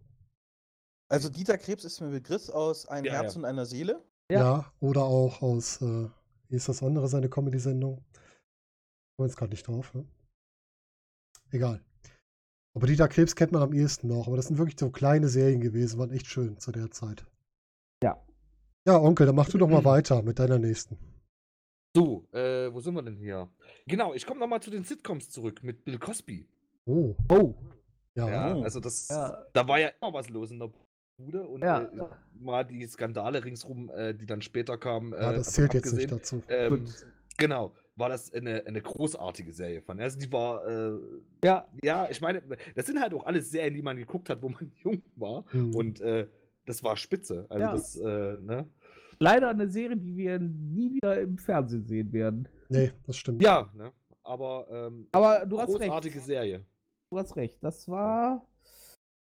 Also 1.11 1.31
Dieter 1.31 1.57
Krebs 1.57 1.85
ist 1.85 2.01
mir 2.03 2.11
Begriff 2.11 2.51
aus 2.51 2.87
Ein 2.87 3.05
Ja, 3.05 3.13
Herz 3.13 3.35
ja. 3.35 3.39
und 3.39 3.45
einer 3.47 3.65
Seele. 3.65 4.05
Ja. 4.31 4.39
Ja, 4.41 4.73
oder 4.81 5.05
auch 5.05 5.41
aus, 5.41 5.81
äh, 5.81 6.09
wie 6.49 6.57
ist 6.57 6.69
das 6.69 6.83
andere, 6.83 7.09
seine 7.09 7.31
Comedy-Sendung? 7.31 8.05
Ich 9.17 9.25
jetzt 9.25 9.37
gerade 9.37 9.51
nicht 9.53 9.67
drauf, 9.67 9.95
ne? 9.95 10.07
Egal. 11.51 11.83
Aber 12.75 12.87
Dieter 12.87 13.09
Krebs 13.09 13.35
kennt 13.35 13.53
man 13.53 13.63
am 13.63 13.73
ehesten 13.73 14.09
noch. 14.09 14.27
Aber 14.27 14.37
das 14.37 14.47
sind 14.49 14.59
wirklich 14.59 14.79
so 14.79 14.91
kleine 14.91 15.29
Serien 15.29 15.61
gewesen, 15.61 15.99
waren 15.99 16.13
echt 16.13 16.27
schön 16.27 16.59
zu 16.59 16.71
der 16.73 16.91
Zeit. 16.91 17.25
Ja. 18.03 18.23
Ja, 18.87 18.99
Onkel, 18.99 19.27
dann 19.27 19.35
mach 19.35 19.49
du 19.49 19.59
doch 19.59 19.69
mal 19.69 19.85
weiter 19.85 20.23
mit 20.23 20.39
deiner 20.39 20.59
nächsten. 20.59 20.97
So, 21.97 22.29
äh, 22.33 22.73
wo 22.73 22.81
sind 22.81 22.95
wir 22.95 23.03
denn 23.03 23.17
hier? 23.17 23.49
Genau, 23.87 24.15
ich 24.15 24.27
komme 24.27 24.41
nochmal 24.41 24.61
zu 24.61 24.71
den 24.71 24.85
Sitcoms 24.85 25.31
zurück 25.31 25.63
mit 25.63 25.85
Bill 25.85 25.99
Cosby. 25.99 26.47
Oh, 26.87 27.15
Oh, 27.29 27.55
ja. 28.15 28.29
Ja, 28.29 28.55
Oh. 28.57 28.63
also 28.63 28.79
das, 28.81 29.09
Ja. 29.09 29.45
da 29.53 29.67
war 29.67 29.79
ja 29.81 29.89
immer 30.01 30.13
was 30.13 30.29
los 30.29 30.51
in 30.51 30.59
der 30.59 30.71
Bude 31.19 31.43
und 31.49 31.63
Ja. 31.63 31.83
äh, 31.83 32.09
mal 32.39 32.65
die 32.65 32.87
Skandale 32.87 33.43
ringsrum, 33.45 33.91
äh, 33.91 34.15
die 34.15 34.27
dann 34.27 34.43
später 34.43 34.79
kamen. 34.79 35.13
ja 35.13 35.33
äh, 35.33 35.37
das 35.37 35.53
zählt 35.53 35.75
jetzt 35.75 35.93
nicht 35.95 36.13
dazu. 36.13 36.43
Ähm, 36.49 36.87
genau, 37.37 37.75
war 37.99 38.09
das 38.09 38.33
eine, 38.33 38.65
eine 38.67 38.81
großartige 38.81 39.53
Serie 39.53 39.83
von. 39.83 39.99
Also 40.01 40.19
die 40.19 40.31
war, 40.33 40.67
äh, 40.67 40.99
ja, 41.45 41.67
ja, 41.83 42.09
ich 42.11 42.21
meine, 42.21 42.43
das 42.75 42.87
sind 42.87 43.01
halt 43.01 43.13
auch 43.15 43.27
alles 43.27 43.51
Serien, 43.51 43.75
die 43.75 43.83
man 43.83 43.97
geguckt 43.97 44.31
hat, 44.31 44.41
wo 44.43 44.49
man 44.49 44.71
jung 44.85 45.03
war 45.17 45.45
Hm. 45.51 45.75
und 45.75 46.01
äh, 46.01 46.27
das 46.67 46.83
war 46.85 46.97
spitze. 46.97 47.47
Also 47.49 47.61
Ja. 47.65 47.73
das, 47.73 47.97
äh, 47.97 48.37
ne? 48.41 48.69
leider 49.19 49.49
eine 49.49 49.69
Serie, 49.69 49.97
die 49.97 50.17
wir 50.17 50.39
nie 50.39 50.93
wieder 50.95 51.21
im 51.21 51.39
Fernsehen 51.39 51.85
sehen 51.87 52.13
werden. 52.13 52.49
Nee, 52.69 52.93
das 53.07 53.17
stimmt. 53.17 53.43
Ja, 53.43 53.71
ne? 53.75 53.93
Aber, 54.23 54.67
ähm, 54.71 55.09
Aber 55.13 55.45
du 55.47 55.59
hast 55.59 55.67
großartige 55.71 56.17
recht. 56.17 56.27
Serie. 56.27 56.65
Du 57.11 57.19
hast 57.19 57.35
recht. 57.37 57.57
Das 57.63 57.89
war, 57.89 58.47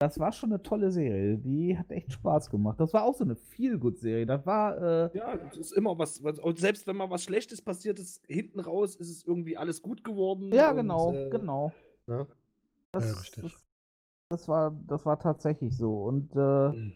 das 0.03 0.18
war 0.18 0.32
schon 0.32 0.53
eine 0.53 0.62
tolle 0.62 0.90
Serie. 0.90 1.38
Die 1.38 1.78
hat 1.78 1.90
echt 1.90 2.12
Spaß 2.12 2.50
gemacht. 2.50 2.80
Das 2.80 2.92
war 2.92 3.05
auch 3.05 3.14
so 3.14 3.24
eine 3.24 3.36
Feel-Good-Serie. 3.36 4.26
Das 4.26 4.44
war, 4.44 4.76
äh, 4.76 5.16
Ja, 5.16 5.34
es 5.50 5.57
ist 5.57 5.72
immer 5.72 5.96
was, 5.98 6.22
was, 6.24 6.38
und 6.40 6.59
selbst 6.59 6.86
wenn 6.86 6.96
mal 6.96 7.09
was 7.11 7.22
Schlechtes 7.22 7.62
passiert 7.62 7.98
ist, 7.98 8.24
hinten 8.26 8.61
raus 8.61 8.96
ist 8.96 9.11
es 9.11 9.24
irgendwie 9.24 9.57
alles 9.57 9.80
gut 9.80 10.03
geworden. 10.03 10.53
ja, 10.53 10.70
und, 10.70 10.76
genau, 10.76 11.12
äh, 11.14 11.30
genau. 11.30 11.72
Ne? 12.07 12.26
Das, 12.90 13.05
Ja, 13.05 13.12
richtig. 13.20 13.42
Das, 13.44 13.64
das 14.30 14.48
war, 14.48 14.70
das 14.88 15.07
war 15.07 15.18
tatsächlich 15.18 15.76
so. 15.76 16.03
Und 16.05 16.34
äh, 16.34 16.68
Mhm. 16.70 16.92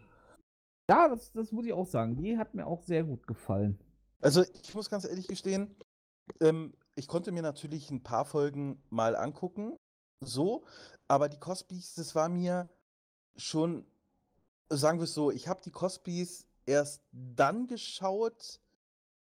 ja, 0.91 1.09
das, 1.09 1.33
das 1.33 1.53
muss 1.53 1.65
ich 1.67 1.73
auch 1.73 1.87
sagen. 1.87 2.17
Die 2.17 2.37
hat 2.37 2.55
mir 2.55 2.67
auch 2.67 2.83
sehr 2.83 3.05
gut 3.05 3.27
gefallen. 3.27 3.79
Also 4.21 4.43
ich 4.43 4.75
muss 4.75 4.91
ganz 4.91 5.05
ehrlich 5.05 5.29
gestehen, 5.29 5.77
ähm, 6.41 6.75
ich 6.97 7.07
konnte 7.07 7.31
mir 7.31 7.43
natürlich 7.43 7.91
ein 7.91 8.03
paar 8.03 8.25
Folgen 8.25 8.83
mal 8.91 9.15
angucken, 9.15 9.77
so, 10.25 10.65
aber 11.09 11.29
die 11.29 11.39
Cosbys, 11.39 11.95
das 11.95 12.15
war 12.15 12.29
mir 12.29 12.69
schon, 13.37 13.85
sagen 14.71 14.99
wir 14.99 15.05
es 15.05 15.15
so, 15.15 15.31
ich 15.31 15.49
habe 15.49 15.61
die 15.63 15.71
Cosbys 15.71 16.47
erst 16.67 17.03
dann 17.13 17.67
geschaut, 17.67 18.61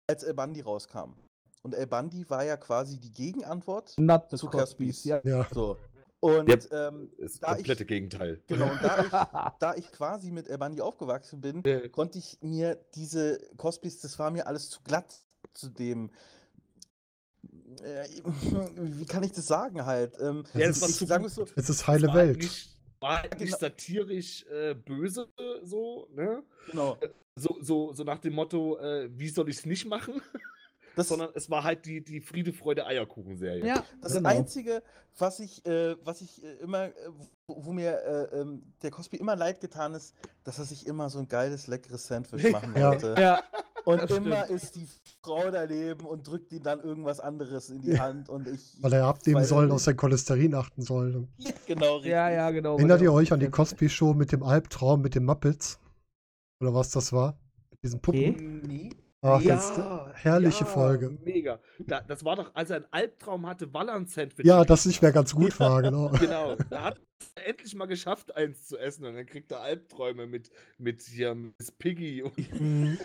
als 0.08 0.24
El 0.24 0.34
Bandi 0.34 0.62
rauskam. 0.62 1.14
Und 1.62 1.76
El 1.76 1.88
Bandi 1.88 2.30
war 2.30 2.44
ja 2.44 2.58
quasi 2.58 2.98
die 3.00 3.12
Gegenantwort. 3.12 3.90
Zu 3.90 4.48
Cosbys, 4.48 5.04
ja. 5.04 5.22
Ja, 5.24 5.48
So. 5.54 5.78
Und 6.22 6.50
Yep. 6.50 6.68
ähm, 6.74 7.12
Das 7.18 7.40
Da 7.40 7.52
ich- 7.52 7.58
komplette 7.58 7.86
Gegenteil. 7.86 8.42
genau, 8.48 8.70
und 8.72 8.84
da 8.84 9.04
ich, 9.06 9.12
da 9.60 9.76
ich 9.76 9.92
quasi 9.94 10.32
mit 10.32 10.48
El 10.50 10.58
Bandi 10.58 10.82
aufgewachsen 10.82 11.40
bin, 11.40 11.64
Äh, 11.64 11.88
konnte 11.90 12.18
ich 12.18 12.38
mir 12.42 12.76
diese 12.96 13.40
Cosbys, 13.56 14.02
das 14.02 14.20
war 14.20 14.30
mir 14.32 14.46
alles 14.48 14.70
zu 14.70 14.82
glatt 14.84 15.16
zu 15.54 15.70
dem. 15.70 16.12
Äh, 17.84 18.08
wie 18.76 19.06
kann 19.06 19.24
ich 19.24 19.32
das 19.32 19.48
sagen 19.48 19.86
halt? 19.86 20.18
Ähm, 20.20 20.44
Ja, 20.54 20.62
ich, 20.62 20.68
das 20.68 20.82
war 20.82 20.90
ich, 20.90 20.96
zu 20.98 21.06
sagen 21.06 21.30
so, 21.30 21.44
es 21.44 21.52
ist 21.56 21.70
es 21.70 21.88
heile 21.88 22.08
war 22.08 22.16
Welt. 22.16 22.38
Nicht, 22.40 22.70
war 23.00 23.22
halt 23.22 23.32
nicht 23.40 23.46
Genau. 23.48 23.58
satirisch 23.60 24.46
äh, 24.48 24.74
böse, 24.74 25.28
so, 25.64 26.08
ne? 26.14 26.44
genau. 26.66 26.98
So, 27.36 27.58
so, 27.62 27.94
so 27.94 28.04
nach 28.04 28.20
dem 28.20 28.34
Motto, 28.34 28.78
äh, 28.80 29.10
wie 29.18 29.30
soll 29.30 29.50
ich 29.50 29.58
es 29.58 29.66
nicht 29.66 29.86
machen? 29.86 30.22
Das, 30.96 31.08
Sondern 31.08 31.30
es 31.34 31.50
war 31.50 31.64
halt 31.64 31.86
die, 31.86 32.04
die 32.04 32.20
Friede, 32.20 32.52
Freude, 32.52 32.86
Eierkuchen-Serie. 32.86 33.66
ja, 33.66 33.86
das 34.02 34.14
genau. 34.16 34.28
Einzige, 34.30 34.84
was 35.18 35.40
ich, 35.40 35.66
äh, 35.66 35.96
was 36.04 36.20
ich 36.20 36.44
äh, 36.44 36.56
immer, 36.56 36.86
äh, 36.88 36.92
wo, 37.48 37.64
wo 37.68 37.72
mir 37.72 37.94
äh, 38.34 38.42
ähm, 38.42 38.64
der 38.82 38.92
Cosby 38.92 39.16
immer 39.16 39.36
leid 39.38 39.62
getan 39.62 39.94
ist, 39.94 40.14
dass 40.44 40.58
er 40.60 40.66
sich 40.66 40.88
immer 40.88 41.10
so 41.10 41.20
ein 41.20 41.28
geiles, 41.30 41.68
leckeres 41.68 42.06
Sandwich 42.08 42.44
machen 42.52 42.74
Ja. 42.76 42.90
wollte. 42.92 43.16
ja, 43.18 43.42
Und 43.94 44.02
das 44.02 44.18
immer 44.18 44.44
stimmt. 44.46 44.62
ist 44.62 44.76
die 44.76 44.88
Frau 45.22 45.52
daneben 45.52 46.06
und 46.06 46.28
drückt 46.28 46.52
ihm 46.52 46.64
dann 46.64 46.80
irgendwas 46.82 47.20
anderes 47.20 47.70
in 47.70 47.82
die 47.82 48.00
Hand 48.00 48.30
und 48.30 48.48
ich. 48.48 48.78
Weil 48.82 48.94
er 48.94 49.06
abnehmen 49.06 49.44
soll, 49.44 49.66
nicht. 49.66 49.74
auf 49.74 49.82
sein 49.82 49.98
Cholesterin 49.98 50.56
achten 50.56 50.82
soll. 50.82 51.28
Genau, 51.66 51.96
richtig. 51.96 52.12
ja, 52.12 52.30
ja, 52.30 52.52
genau. 52.52 52.78
Erinnert 52.78 53.02
ihr 53.02 53.14
euch 53.14 53.32
an 53.32 53.40
die 53.40 53.50
Cosby-Show 53.50 54.14
mit 54.14 54.32
dem 54.32 54.44
Albtraum 54.44 55.02
mit 55.02 55.16
den 55.16 55.26
Muppets? 55.26 55.80
Oder 56.62 56.74
was 56.74 56.90
das 56.92 57.14
war? 57.14 57.38
Mit 57.70 57.84
diesen 57.84 58.00
Puppen? 58.02 58.62
Nee. 58.66 58.90
Ach, 59.22 59.42
Ja, 59.42 59.56
das 59.56 59.72
ist 59.72 59.80
eine 59.80 60.14
herrliche 60.14 60.64
ja, 60.64 60.66
Folge. 60.66 61.10
Mega. 61.24 61.60
Da, 61.80 62.02
das 62.02 62.24
war 62.24 62.36
doch, 62.38 62.52
als 62.56 62.70
er 62.70 62.78
einen 62.78 62.86
Albtraum 62.92 63.46
hatte, 63.48 63.74
weil 63.74 63.90
er 63.90 63.96
ein 63.96 64.06
Sandwich 64.08 64.46
Ja, 64.46 64.64
das 64.64 64.86
nicht 64.86 65.02
mehr 65.02 65.12
ganz 65.12 65.34
gut 65.36 65.60
war, 65.60 65.82
genau. 65.82 66.10
Genau. 66.20 66.56
Da 66.70 66.84
hat 66.84 67.00
er 67.36 67.48
endlich 67.48 67.76
mal 67.76 67.86
geschafft, 67.86 68.36
eins 68.36 68.66
zu 68.68 68.78
essen 68.78 69.06
und 69.06 69.16
dann 69.16 69.26
kriegt 69.26 69.52
er 69.52 69.60
Albträume 69.62 70.26
mit, 70.26 70.50
mit 70.78 71.02
hier 71.02 71.36
Miss 71.36 71.72
Piggy. 71.78 72.24
Mhm. 72.60 72.98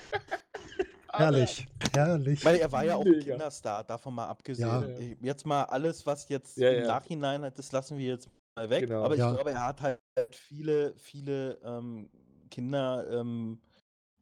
Herrlich, 1.12 1.66
herrlich. 1.92 2.44
Weil 2.44 2.56
er 2.56 2.72
war 2.72 2.84
ja 2.84 2.96
auch 2.96 3.04
ein 3.04 3.10
Mega. 3.12 3.32
Kinderstar, 3.32 3.84
davon 3.84 4.14
mal 4.14 4.26
abgesehen. 4.26 4.68
Ja. 4.68 5.16
Jetzt 5.20 5.46
mal 5.46 5.62
alles, 5.64 6.04
was 6.06 6.28
jetzt 6.28 6.56
Ja, 6.58 6.70
im 6.70 6.80
ja. 6.82 6.86
Nachhinein 6.88 7.42
hat, 7.42 7.58
das 7.58 7.70
lassen 7.72 7.98
wir 7.98 8.06
jetzt 8.06 8.28
mal 8.56 8.68
weg. 8.70 8.80
Genau. 8.88 9.04
Aber 9.04 9.14
ich 9.14 9.20
Ja. 9.20 9.32
glaube, 9.32 9.50
er 9.50 9.66
hat 9.66 9.80
halt 9.80 10.00
viele, 10.32 10.94
viele 10.96 11.58
ähm, 11.64 12.08
Kinder, 12.50 13.06
ähm, 13.12 13.60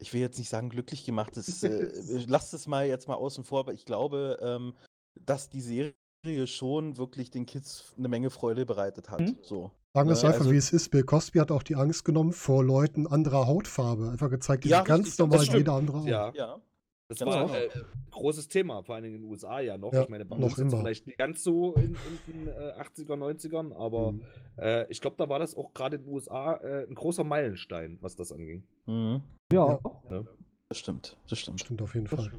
ich 0.03 0.13
will 0.13 0.21
jetzt 0.21 0.39
nicht 0.39 0.49
sagen 0.51 0.69
glücklich 0.69 1.05
gemacht, 1.05 1.37
das, 1.37 1.63
äh, 1.63 1.89
lasst 2.27 2.53
es 2.53 2.67
mal 2.67 2.87
jetzt 2.87 3.09
mal 3.09 3.15
außen 3.15 3.45
vor, 3.45 3.61
aber 3.61 3.73
ich 3.73 3.85
glaube, 3.87 4.39
ähm, 4.43 4.75
dass 5.19 5.49
die 5.49 5.61
Serie 5.63 5.95
schon 6.47 6.99
wirklich 6.99 7.31
den 7.31 7.47
Kids 7.47 7.95
eine 7.97 8.09
Menge 8.09 8.31
Freude 8.31 8.67
bereitet 8.67 9.09
hat. 9.11 9.21
Mhm. 9.21 9.39
So. 9.43 9.71
Sagen 9.95 10.09
wir 10.09 10.15
es 10.15 10.23
Ja, 10.23 10.29
einfach, 10.29 10.41
also- 10.41 10.53
wie 10.53 10.57
es 10.57 10.73
ist. 10.73 10.91
Bill 10.91 11.05
Cosby 11.05 11.39
hat 11.39 11.51
auch 11.51 11.63
die 11.63 11.77
Angst 11.77 12.05
genommen 12.05 12.33
vor 12.33 12.65
Leuten 12.65 13.07
anderer 13.07 13.47
Hautfarbe. 13.47 14.11
Einfach 14.11 14.31
gezeigt, 14.31 14.65
die 14.65 14.69
Ja, 14.69 14.79
sind 14.79 14.87
ganz 14.89 15.19
normal 15.19 15.45
jeder 15.45 15.73
andere 15.75 15.99
auch. 15.99 16.07
ja, 16.07 16.33
Ja. 16.35 16.61
Das 17.13 17.19
Ganz 17.21 17.31
war 17.33 17.47
genau. 17.47 17.59
äh, 17.59 17.69
großes 18.11 18.49
Thema, 18.49 18.83
vor 18.83 18.95
allem 18.95 19.05
in 19.07 19.13
den 19.13 19.25
USA 19.25 19.61
ja 19.61 19.77
noch. 19.79 19.93
Ja, 19.93 20.03
ich 20.03 20.09
meine, 20.09 20.25
bei 20.25 20.37
noch 20.37 20.45
uns 20.49 20.59
immer. 20.59 20.79
vielleicht 20.79 21.07
nicht 21.07 21.19
ganz 21.19 21.43
so 21.45 21.75
in, 21.75 21.97
in 22.27 22.45
den 22.45 22.49
äh, 22.49 22.73
80er, 22.81 23.17
90ern, 23.17 23.75
aber 23.75 24.13
Mhm. 24.13 24.23
äh, 24.59 24.87
ich 24.91 25.01
glaube, 25.01 25.17
da 25.19 25.29
war 25.29 25.39
das 25.39 25.55
auch 25.57 25.73
gerade 25.75 25.97
in 25.97 26.03
den 26.05 26.13
USA 26.13 26.55
äh, 26.57 26.87
ein 26.89 26.95
großer 26.95 27.25
Meilenstein, 27.25 27.99
was 28.01 28.17
das 28.17 28.33
anging. 28.33 28.65
Mhm. 28.87 29.23
Ja. 29.53 29.79
Ja. 30.11 30.25
Das 30.69 30.79
stimmt, 30.79 31.17
das 31.29 31.39
stimmt. 31.39 31.61
Stimmt 31.61 31.83
auf 31.83 31.95
jeden 31.95 32.07
Fall. 32.07 32.31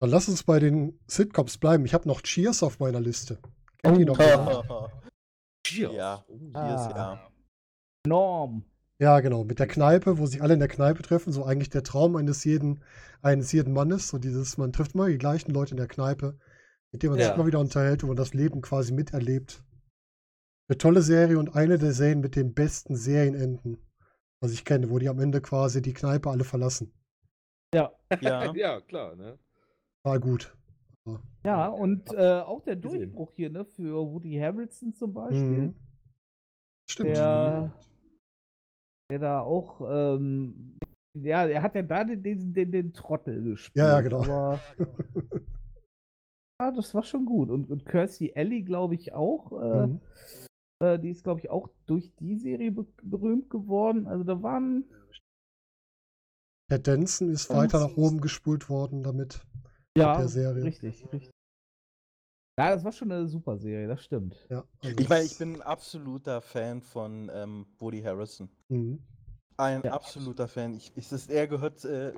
Dann 0.00 0.10
lass 0.10 0.28
uns 0.28 0.42
bei 0.44 0.58
den 0.60 0.98
Sitcoms 1.08 1.58
bleiben. 1.58 1.84
Ich 1.84 1.94
habe 1.94 2.06
noch 2.06 2.20
Cheers 2.22 2.62
auf 2.62 2.78
meiner 2.78 3.00
Liste. 3.00 3.38
Kennt 3.82 3.98
ihr 3.98 4.06
noch? 4.06 4.18
Ja, 4.18 4.90
Cheers. 5.66 5.92
ja. 5.94 6.24
Oh, 6.28 6.36
Cheers, 6.38 6.54
Ah. 6.54 6.92
ja. 6.96 7.30
Norm. 8.06 8.64
Ja, 8.98 9.20
genau, 9.20 9.44
mit 9.44 9.58
der 9.58 9.66
Kneipe, 9.66 10.18
wo 10.18 10.26
sich 10.26 10.42
alle 10.42 10.54
in 10.54 10.60
der 10.60 10.68
Kneipe 10.68 11.02
treffen, 11.02 11.32
so 11.32 11.44
eigentlich 11.44 11.68
der 11.68 11.82
Traum 11.82 12.16
eines 12.16 12.44
jeden, 12.44 12.82
eines 13.20 13.52
jeden 13.52 13.74
Mannes, 13.74 14.08
so 14.08 14.18
dieses, 14.18 14.56
man 14.56 14.72
trifft 14.72 14.94
immer 14.94 15.08
die 15.08 15.18
gleichen 15.18 15.52
Leute 15.52 15.72
in 15.72 15.76
der 15.76 15.86
Kneipe, 15.88 16.38
mit 16.92 17.02
denen 17.02 17.12
man 17.12 17.18
sich 17.20 17.28
Ja. 17.28 17.34
immer 17.34 17.46
wieder 17.46 17.60
unterhält, 17.60 18.02
wo 18.02 18.06
man 18.06 18.16
das 18.16 18.32
Leben 18.32 18.62
quasi 18.62 18.92
miterlebt. 18.94 19.62
Eine 20.68 20.78
tolle 20.78 21.02
Serie 21.02 21.38
und 21.38 21.54
eine 21.54 21.78
der 21.78 21.92
Serien 21.92 22.20
mit 22.20 22.36
den 22.36 22.54
besten 22.54 22.96
Serienenden, 22.96 23.78
was 24.40 24.52
ich 24.52 24.64
kenne, 24.64 24.88
wo 24.90 24.98
die 24.98 25.08
am 25.08 25.20
Ende 25.20 25.40
quasi 25.42 25.82
die 25.82 25.92
Kneipe 25.92 26.30
alle 26.30 26.44
verlassen. 26.44 26.92
Ja. 27.74 27.92
Ja. 28.20 28.52
ja, 28.54 28.80
klar, 28.80 29.14
ne? 29.14 29.38
War 30.04 30.18
gut. 30.20 30.56
Ja, 31.44 31.68
und 31.68 32.12
äh, 32.14 32.40
auch 32.40 32.62
der. 32.62 32.76
Durchbruch 32.76 33.32
hier, 33.36 33.50
ne, 33.50 33.64
für 33.64 33.94
Woody 34.10 34.36
Harrelson 34.38 34.92
zum 34.94 35.12
Beispiel. 35.12 35.68
Mhm. 35.68 35.76
Stimmt. 36.88 37.10
Der, 37.10 37.72
der 39.10 39.18
da 39.18 39.40
auch, 39.40 39.80
ähm, 39.88 40.78
ja, 41.18 41.46
er 41.46 41.62
hat 41.62 41.74
ja 41.74 41.82
da 41.82 42.04
den, 42.04 42.22
den, 42.22 42.52
den, 42.52 42.72
den 42.72 42.92
Trottel 42.92 43.42
gespielt. 43.42 43.76
Ja, 43.76 43.88
ja, 43.88 44.00
genau. 44.00 44.22
Aber, 44.22 44.60
ja, 46.60 46.70
das 46.72 46.94
war 46.94 47.02
schon 47.02 47.24
gut. 47.24 47.50
Und, 47.50 47.70
und 47.70 47.86
Kirstie 47.86 48.34
Alley, 48.36 48.62
glaube 48.62 48.94
ich, 48.94 49.12
auch. 49.12 49.52
Äh, 49.52 49.86
Mhm. 49.86 50.00
äh, 50.82 50.98
die 50.98 51.10
ist, 51.10 51.22
glaube 51.24 51.40
ich, 51.40 51.50
auch 51.50 51.68
durch 51.86 52.12
die 52.16 52.36
Serie 52.36 52.72
be 52.72 52.86
berühmt 53.02 53.48
geworden. 53.50 54.06
Also 54.06 54.24
da 54.24 54.42
waren. 54.42 54.84
Herr 56.68 56.80
Denson 56.80 57.30
ist 57.30 57.48
weiter 57.50 57.78
nach 57.88 57.96
oben 57.96 58.20
gespult 58.20 58.68
worden 58.68 59.04
damit. 59.04 59.40
Ja, 59.96 60.18
der 60.18 60.28
Serie. 60.28 60.64
richtig, 60.64 61.06
richtig. 61.12 61.30
Ja, 62.58 62.70
das 62.70 62.84
war 62.84 62.92
schon 62.92 63.12
eine 63.12 63.26
super 63.26 63.58
Serie, 63.58 63.86
das 63.86 64.02
stimmt. 64.02 64.34
Ja, 64.48 64.64
also 64.82 64.96
Ich 64.98 65.08
meine, 65.08 65.24
ich 65.24 65.36
bin 65.36 65.56
ein 65.56 65.62
absoluter 65.62 66.40
Fan 66.40 66.80
von 66.80 67.30
ähm, 67.34 67.66
Woody 67.78 68.00
Harrison. 68.02 68.48
Mhm. 68.68 68.98
Ein 69.58 69.82
Ja. 69.84 69.92
absoluter 69.92 70.48
Fan. 70.48 70.74
Ich, 70.74 70.90
ich, 70.96 71.08
das, 71.08 71.26
er 71.28 71.46
gehört 71.48 71.84
äh, 71.84 72.12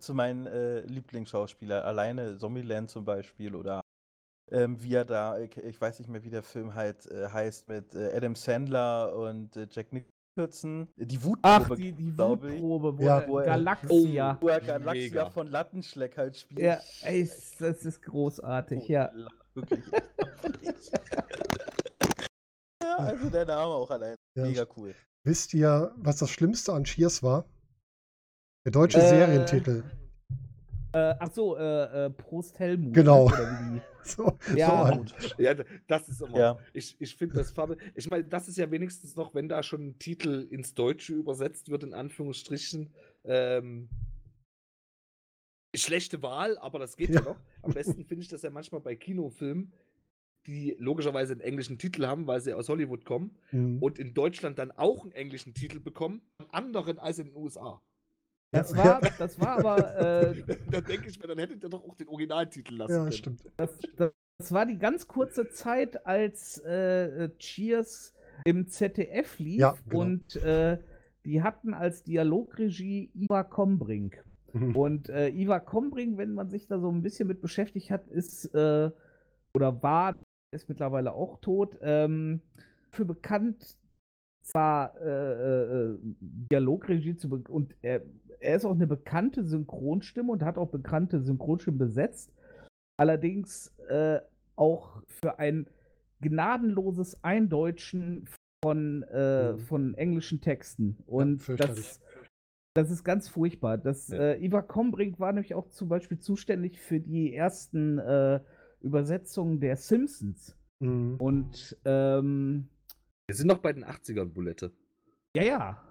zu 0.00 0.14
meinen 0.14 0.46
äh, 0.46 0.80
Lieblingsschauspielern. 0.80 1.84
Alleine 1.84 2.36
Zombieland 2.38 2.90
zum 2.90 3.04
Beispiel 3.04 3.54
oder 3.54 3.80
ähm, 4.50 4.82
wie 4.82 4.94
er 4.94 5.04
da, 5.04 5.38
ich, 5.38 5.56
ich 5.58 5.80
weiß 5.80 6.00
nicht 6.00 6.08
mehr, 6.08 6.24
wie 6.24 6.30
der 6.30 6.42
Film 6.42 6.74
halt 6.74 7.06
äh, 7.10 7.28
heißt, 7.28 7.68
mit 7.68 7.94
äh, 7.94 8.12
Adam 8.16 8.34
Sandler 8.34 9.14
und 9.14 9.56
äh, 9.56 9.68
Jack 9.70 9.88
Nicholson. 9.92 10.88
Die 10.96 11.22
Wutprobe, 11.22 11.40
Ach, 11.42 11.76
die, 11.76 11.92
die 11.92 12.12
glaub 12.12 12.42
ich. 12.44 12.52
Wutprobe, 12.54 12.98
wo 12.98 13.02
Ja. 13.04 13.18
er 13.20 13.28
Wo 13.28 13.38
er- 13.38 13.46
Galaxia. 13.46 14.38
wo 14.40 14.48
er 14.48 14.60
Galaxia 14.60 15.22
Mega. 15.24 15.30
von 15.30 15.46
Lattenschleck 15.48 16.16
halt 16.16 16.36
spielt. 16.36 16.60
Ja, 16.60 16.80
ey, 17.02 17.28
das 17.60 17.84
ist 17.84 18.02
großartig, 18.02 18.88
ja. 18.88 19.12
Wirklich. 19.62 19.84
ja, 22.82 22.96
also 22.96 23.30
der 23.30 23.44
Name 23.44 23.74
auch 23.74 23.90
allein. 23.90 24.16
Ja. 24.36 24.44
Mega 24.44 24.66
cool. 24.76 24.94
Wisst 25.24 25.54
ihr, 25.54 25.92
was 25.96 26.18
das 26.18 26.30
Schlimmste 26.30 26.72
an 26.72 26.84
Cheers 26.84 27.22
war? 27.22 27.44
Der 28.64 28.72
deutsche 28.72 28.98
Äh, 28.98 29.08
Serientitel. 29.08 29.84
Äh, 30.92 31.14
ach 31.18 31.30
so, 31.32 31.56
äh, 31.56 32.06
äh, 32.06 32.10
Prost 32.10 32.58
Helmut. 32.58 32.94
Genau. 32.94 33.30
So, 34.04 34.38
Ja, 34.56 34.98
so. 35.18 35.34
Ja, 35.36 35.52
das 35.86 36.08
ist 36.08 36.22
immer. 36.22 36.38
Ja. 36.38 36.58
Ich, 36.72 36.96
ich 36.98 37.14
finde 37.14 37.34
das 37.34 37.50
Farbe. 37.50 37.76
Ich 37.94 38.08
meine, 38.08 38.24
das 38.24 38.48
ist 38.48 38.56
ja 38.56 38.70
wenigstens 38.70 39.14
noch, 39.16 39.34
wenn 39.34 39.50
da 39.50 39.62
schon 39.62 39.88
ein 39.88 39.98
Titel 39.98 40.48
ins 40.50 40.72
Deutsche 40.72 41.12
übersetzt 41.12 41.68
wird, 41.68 41.82
in 41.82 41.92
Anführungsstrichen. 41.92 42.90
Ähm, 43.24 43.90
schlechte 45.76 46.22
Wahl, 46.22 46.58
aber 46.58 46.78
das 46.78 46.96
geht 46.96 47.10
ja, 47.10 47.16
Ja. 47.20 47.22
noch. 47.30 47.36
Am 47.62 47.72
besten 47.72 48.04
finde 48.04 48.22
ich 48.22 48.28
das 48.28 48.42
ja 48.42 48.50
manchmal 48.50 48.80
bei 48.80 48.96
Kinofilmen, 48.96 49.72
die 50.46 50.76
logischerweise 50.78 51.32
einen 51.32 51.42
englischen 51.42 51.78
Titel 51.78 52.06
haben, 52.06 52.26
weil 52.26 52.40
sie 52.40 52.54
aus 52.54 52.68
Hollywood 52.68 53.04
kommen 53.04 53.36
Mhm. 53.52 53.82
und 53.82 53.98
in 53.98 54.14
Deutschland 54.14 54.58
dann 54.58 54.70
auch 54.70 55.02
einen 55.02 55.12
englischen 55.12 55.52
Titel 55.54 55.78
bekommen, 55.80 56.22
anderen 56.50 56.98
als 56.98 57.18
in 57.18 57.26
den 57.28 57.36
USA. 57.36 57.82
Das 58.50 58.74
war, 58.74 59.00
das 59.18 59.38
war 59.38 59.58
aber, 59.58 59.98
äh, 59.98 60.42
da 60.70 60.80
denke 60.80 61.10
ich 61.10 61.20
mir, 61.20 61.26
dann 61.28 61.38
hättet 61.38 61.62
ihr 61.62 61.68
doch 61.68 61.84
auch 61.84 61.94
den 61.96 62.08
Originaltitel 62.08 62.76
lassen 62.76 62.92
ja, 62.92 62.98
können. 63.00 63.12
stimmt. 63.12 63.42
das, 63.58 63.78
das, 63.96 64.12
das 64.38 64.52
war 64.52 64.64
die 64.64 64.78
ganz 64.78 65.06
kurze 65.06 65.50
Zeit, 65.50 66.06
als 66.06 66.62
äh, 66.64 67.24
äh, 67.24 67.30
Cheers 67.38 68.14
im 68.46 68.66
ZDF 68.68 69.38
lief 69.38 69.60
Ja, 69.60 69.76
genau. 69.86 70.00
und 70.02 70.36
äh, 70.36 70.78
die 71.26 71.42
hatten 71.42 71.74
als 71.74 72.04
Dialogregie 72.04 73.10
Iva 73.12 73.42
Kombrink. 73.44 74.24
Mhm. 74.52 74.76
Und 74.76 75.08
äh, 75.08 75.28
Iva 75.28 75.60
Kombrink, 75.60 76.16
wenn 76.18 76.34
man 76.34 76.48
sich 76.48 76.66
da 76.66 76.78
so 76.78 76.90
ein 76.90 77.02
bisschen 77.02 77.28
mit 77.28 77.40
beschäftigt 77.40 77.90
hat, 77.90 78.08
ist 78.08 78.46
äh, 78.54 78.90
oder 79.54 79.82
war, 79.82 80.16
ist 80.50 80.68
mittlerweile 80.68 81.12
auch 81.12 81.40
tot, 81.40 81.76
ähm, 81.82 82.40
für 82.90 83.04
bekannt 83.04 83.76
zwar 84.42 84.98
äh, 85.00 85.62
äh, 85.92 85.98
Dialogregie 86.20 87.16
zu 87.16 87.28
und 87.48 87.74
er, 87.82 88.02
er 88.40 88.56
ist 88.56 88.64
auch 88.64 88.74
eine 88.74 88.86
bekannte 88.86 89.44
Synchronstimme 89.44 90.32
und 90.32 90.42
hat 90.42 90.56
auch 90.56 90.70
bekannte 90.70 91.20
Synchronstimmen 91.20 91.78
besetzt. 91.78 92.32
Allerdings 92.98 93.74
äh, 93.88 94.20
auch 94.56 95.02
für 95.06 95.38
ein 95.38 95.66
gnadenloses 96.20 97.22
Eindeutschen 97.22 98.28
von, 98.64 99.02
äh, 99.04 99.52
Mhm. 99.52 99.58
von 99.58 99.94
englischen 99.94 100.40
Texten. 100.40 100.96
Und 101.06 101.42
fürchterlich. 101.42 101.76
das, 101.76 102.00
das 102.78 102.90
ist 102.90 103.04
ganz 103.04 103.28
furchtbar. 103.28 103.76
Das, 103.78 104.08
Ja. 104.08 104.18
äh, 104.32 104.44
Ivar 104.44 104.62
Kombrink 104.62 105.18
war 105.20 105.32
nämlich 105.32 105.54
auch 105.54 105.68
zum 105.70 105.88
Beispiel 105.88 106.18
zuständig 106.18 106.78
für 106.80 107.00
die 107.00 107.34
ersten 107.34 107.98
äh, 107.98 108.40
Übersetzungen 108.80 109.60
der 109.60 109.76
Simpsons. 109.76 110.56
Mhm. 110.80 111.16
Und 111.18 111.76
ähm, 111.84 112.68
Wir 113.26 113.34
sind 113.36 113.48
noch 113.48 113.58
bei 113.58 113.72
den 113.72 113.84
80ern, 113.84 114.26
Bulette. 114.32 114.72
ja, 115.36 115.42
ja. 115.42 115.82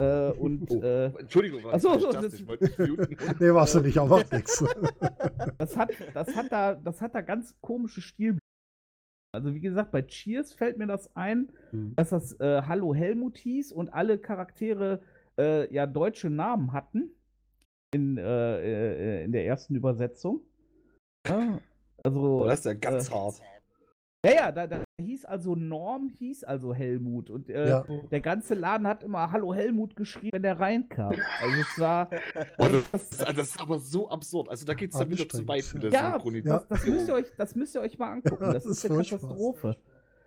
Äh, 0.00 0.30
und 0.38 0.70
Oh, 0.70 0.80
äh, 0.82 1.06
Entschuldigung, 1.20 1.62
ach 1.70 1.78
so, 1.78 1.94
ich 1.94 2.00
so, 2.02 2.12
das- 2.12 2.34
ich 2.34 2.46
wollte. 2.46 2.64
Nee, 3.40 3.52
warst 3.54 3.74
du 3.74 3.80
nicht, 3.80 3.98
aber 3.98 4.24
nichts. 4.32 4.64
das, 5.58 5.76
hat, 5.76 5.90
das, 6.14 6.34
hat 6.34 6.50
da, 6.50 6.74
das 6.74 7.00
hat 7.00 7.14
da 7.14 7.20
ganz 7.20 7.54
komische 7.60 8.00
Stil. 8.00 8.38
Also 9.32 9.52
wie 9.52 9.60
gesagt, 9.60 9.90
bei 9.90 10.02
Cheers 10.02 10.52
fällt 10.52 10.78
mir 10.78 10.86
das 10.86 11.14
ein, 11.16 11.50
Mhm. 11.72 11.96
dass 11.96 12.10
das 12.10 12.38
äh, 12.40 12.62
Hallo 12.62 12.94
Helmut 12.94 13.36
hieß 13.36 13.72
und 13.72 13.88
alle 13.92 14.16
Charaktere 14.18 15.02
äh, 15.38 15.72
ja 15.72 15.86
deutsche 15.86 16.30
Namen 16.30 16.72
hatten 16.72 17.10
in, 17.92 18.16
äh, 18.18 19.20
äh, 19.20 19.24
in 19.24 19.32
der 19.32 19.46
ersten 19.46 19.74
Übersetzung. 19.74 20.40
Ja, 21.26 21.58
also, 22.02 22.42
Oh, 22.42 22.46
das 22.46 22.60
ist 22.60 22.64
ja 22.66 22.74
ganz 22.74 23.08
äh, 23.08 23.12
hart. 23.12 23.40
Ja, 24.26 24.32
ja, 24.32 24.52
da, 24.52 24.66
da 24.66 24.84
hieß 25.02 25.26
also 25.26 25.54
Norm, 25.54 26.08
hieß 26.08 26.44
also 26.44 26.72
Helmut. 26.74 27.28
Und 27.28 27.50
äh, 27.50 27.68
Ja. 27.68 27.84
der 28.10 28.20
ganze 28.20 28.54
Laden 28.54 28.86
hat 28.86 29.02
immer 29.02 29.30
Hallo 29.30 29.52
Helmut 29.54 29.96
geschrieben, 29.96 30.30
wenn 30.32 30.42
der 30.42 30.58
reinkam. 30.58 31.12
Also 31.40 31.60
es 31.60 31.78
war. 31.78 32.08
Oh, 32.58 32.66
das, 32.92 33.02
ist, 33.02 33.20
das 33.20 33.36
ist 33.48 33.60
aber 33.60 33.78
so 33.78 34.08
absurd. 34.08 34.48
Also 34.48 34.64
da 34.64 34.72
geht 34.74 34.92
es 34.92 34.98
dann 34.98 35.10
wieder 35.10 35.28
zu 35.28 35.46
weit 35.46 35.70
mit 35.74 35.82
der 35.82 35.90
Ja, 35.92 36.12
Synchronisation. 36.12 36.66
das, 36.70 36.80
das, 36.80 36.86
müsst 36.86 37.08
ihr 37.08 37.14
euch, 37.14 37.26
das 37.36 37.54
müsst 37.54 37.74
ihr 37.74 37.80
euch 37.82 37.98
mal 37.98 38.12
angucken. 38.12 38.44
Das, 38.44 38.54
das 38.54 38.66
ist 38.66 38.84
ist 38.84 38.90
eine. 38.90 39.02
Katastrophe. 39.02 39.76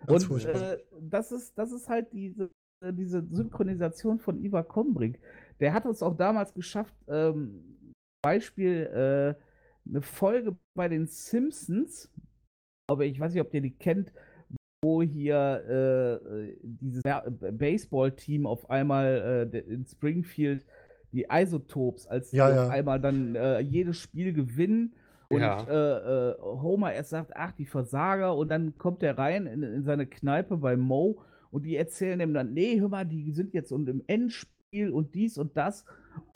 Ganz 0.06 0.28
Und 0.28 0.44
äh, 0.44 0.78
das, 1.00 1.32
ist, 1.32 1.58
das 1.58 1.72
ist 1.72 1.88
halt 1.88 2.12
diese, 2.12 2.50
diese 2.82 3.26
Synchronisation 3.30 4.18
von 4.18 4.42
Ivar 4.42 4.64
Kombrink. 4.64 5.18
Der 5.60 5.72
hat 5.72 5.86
uns 5.86 6.02
auch 6.02 6.16
damals 6.16 6.54
geschafft, 6.54 6.94
ähm, 7.08 7.92
Beispiel, 8.22 8.86
äh, 8.86 9.88
eine 9.88 10.02
Folge 10.02 10.56
bei 10.76 10.88
den 10.88 11.06
Simpsons, 11.06 12.10
aber 12.90 13.04
ich 13.04 13.18
weiß 13.18 13.32
nicht, 13.32 13.40
ob 13.42 13.52
ihr 13.54 13.60
die 13.60 13.74
kennt, 13.74 14.12
wo 14.84 15.02
hier 15.02 15.64
äh, 15.68 16.14
äh, 16.50 16.56
dieses 16.62 17.02
Ba- 17.02 17.24
Baseball-Team 17.28 18.46
auf 18.46 18.70
einmal 18.70 19.50
äh, 19.52 19.58
in 19.58 19.84
Springfield 19.86 20.64
die 21.12 21.26
Isotopes, 21.30 22.06
als 22.06 22.30
die 22.30 22.36
Ja, 22.36 22.48
auf 22.48 22.54
ja. 22.54 22.68
einmal 22.68 23.00
dann 23.00 23.34
äh, 23.34 23.60
jedes 23.60 23.96
Spiel 23.96 24.32
gewinnen 24.32 24.94
und 25.30 25.40
Ja. 25.40 25.64
äh, 25.64 26.30
äh, 26.30 26.34
Homer 26.40 26.92
erst 26.92 27.10
sagt, 27.10 27.32
ach, 27.34 27.52
die 27.52 27.66
Versager, 27.66 28.36
und 28.36 28.50
dann 28.50 28.76
kommt 28.78 29.02
er 29.02 29.16
rein 29.18 29.46
in, 29.46 29.62
in 29.62 29.82
seine 29.84 30.06
Kneipe 30.06 30.56
bei 30.58 30.76
Mo 30.76 31.22
und 31.50 31.64
die 31.64 31.76
erzählen 31.76 32.20
ihm 32.20 32.34
dann, 32.34 32.52
nee, 32.52 32.80
hör 32.80 32.88
mal, 32.88 33.06
die 33.06 33.32
sind 33.32 33.54
jetzt 33.54 33.72
und 33.72 33.88
im 33.88 34.02
Endspiel 34.06 34.90
und 34.90 35.14
dies 35.14 35.38
und 35.38 35.56
das. 35.56 35.84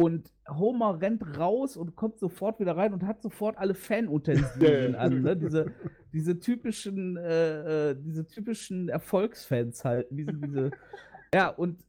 Und 0.00 0.32
Homer 0.48 1.00
rennt 1.00 1.38
raus 1.38 1.76
und 1.76 1.96
kommt 1.96 2.18
sofort 2.18 2.60
wieder 2.60 2.76
rein 2.76 2.92
und 2.92 3.04
hat 3.04 3.20
sofort 3.20 3.58
alle 3.58 3.74
Fanutensilien 3.74 4.94
an. 4.94 5.22
Ne? 5.22 5.36
Diese, 5.36 5.72
diese 6.12 6.38
typischen, 6.38 7.16
äh, 7.16 7.90
äh, 7.90 7.96
diese 7.98 8.26
typischen 8.26 8.88
Erfolgsfans 8.88 9.84
halt. 9.84 10.06
Diese, 10.10 10.32
diese, 10.32 10.70
ja, 11.34 11.48
und 11.48 11.84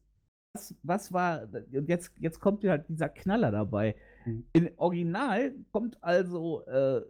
was, 0.54 0.76
was 0.84 1.14
war, 1.14 1.48
und 1.72 1.90
jetzt, 1.90 2.12
jetzt 2.20 2.40
kommt 2.40 2.64
ja 2.64 2.72
halt 2.72 2.88
dieser 2.90 3.10
Knaller 3.10 3.52
dabei. 3.52 3.96
Mhm. 4.26 4.46
Im 4.54 4.70
Original 4.78 5.56
kommt 5.72 5.98
also, 6.04 6.64
äh, 6.68 6.98
äh, 6.98 7.02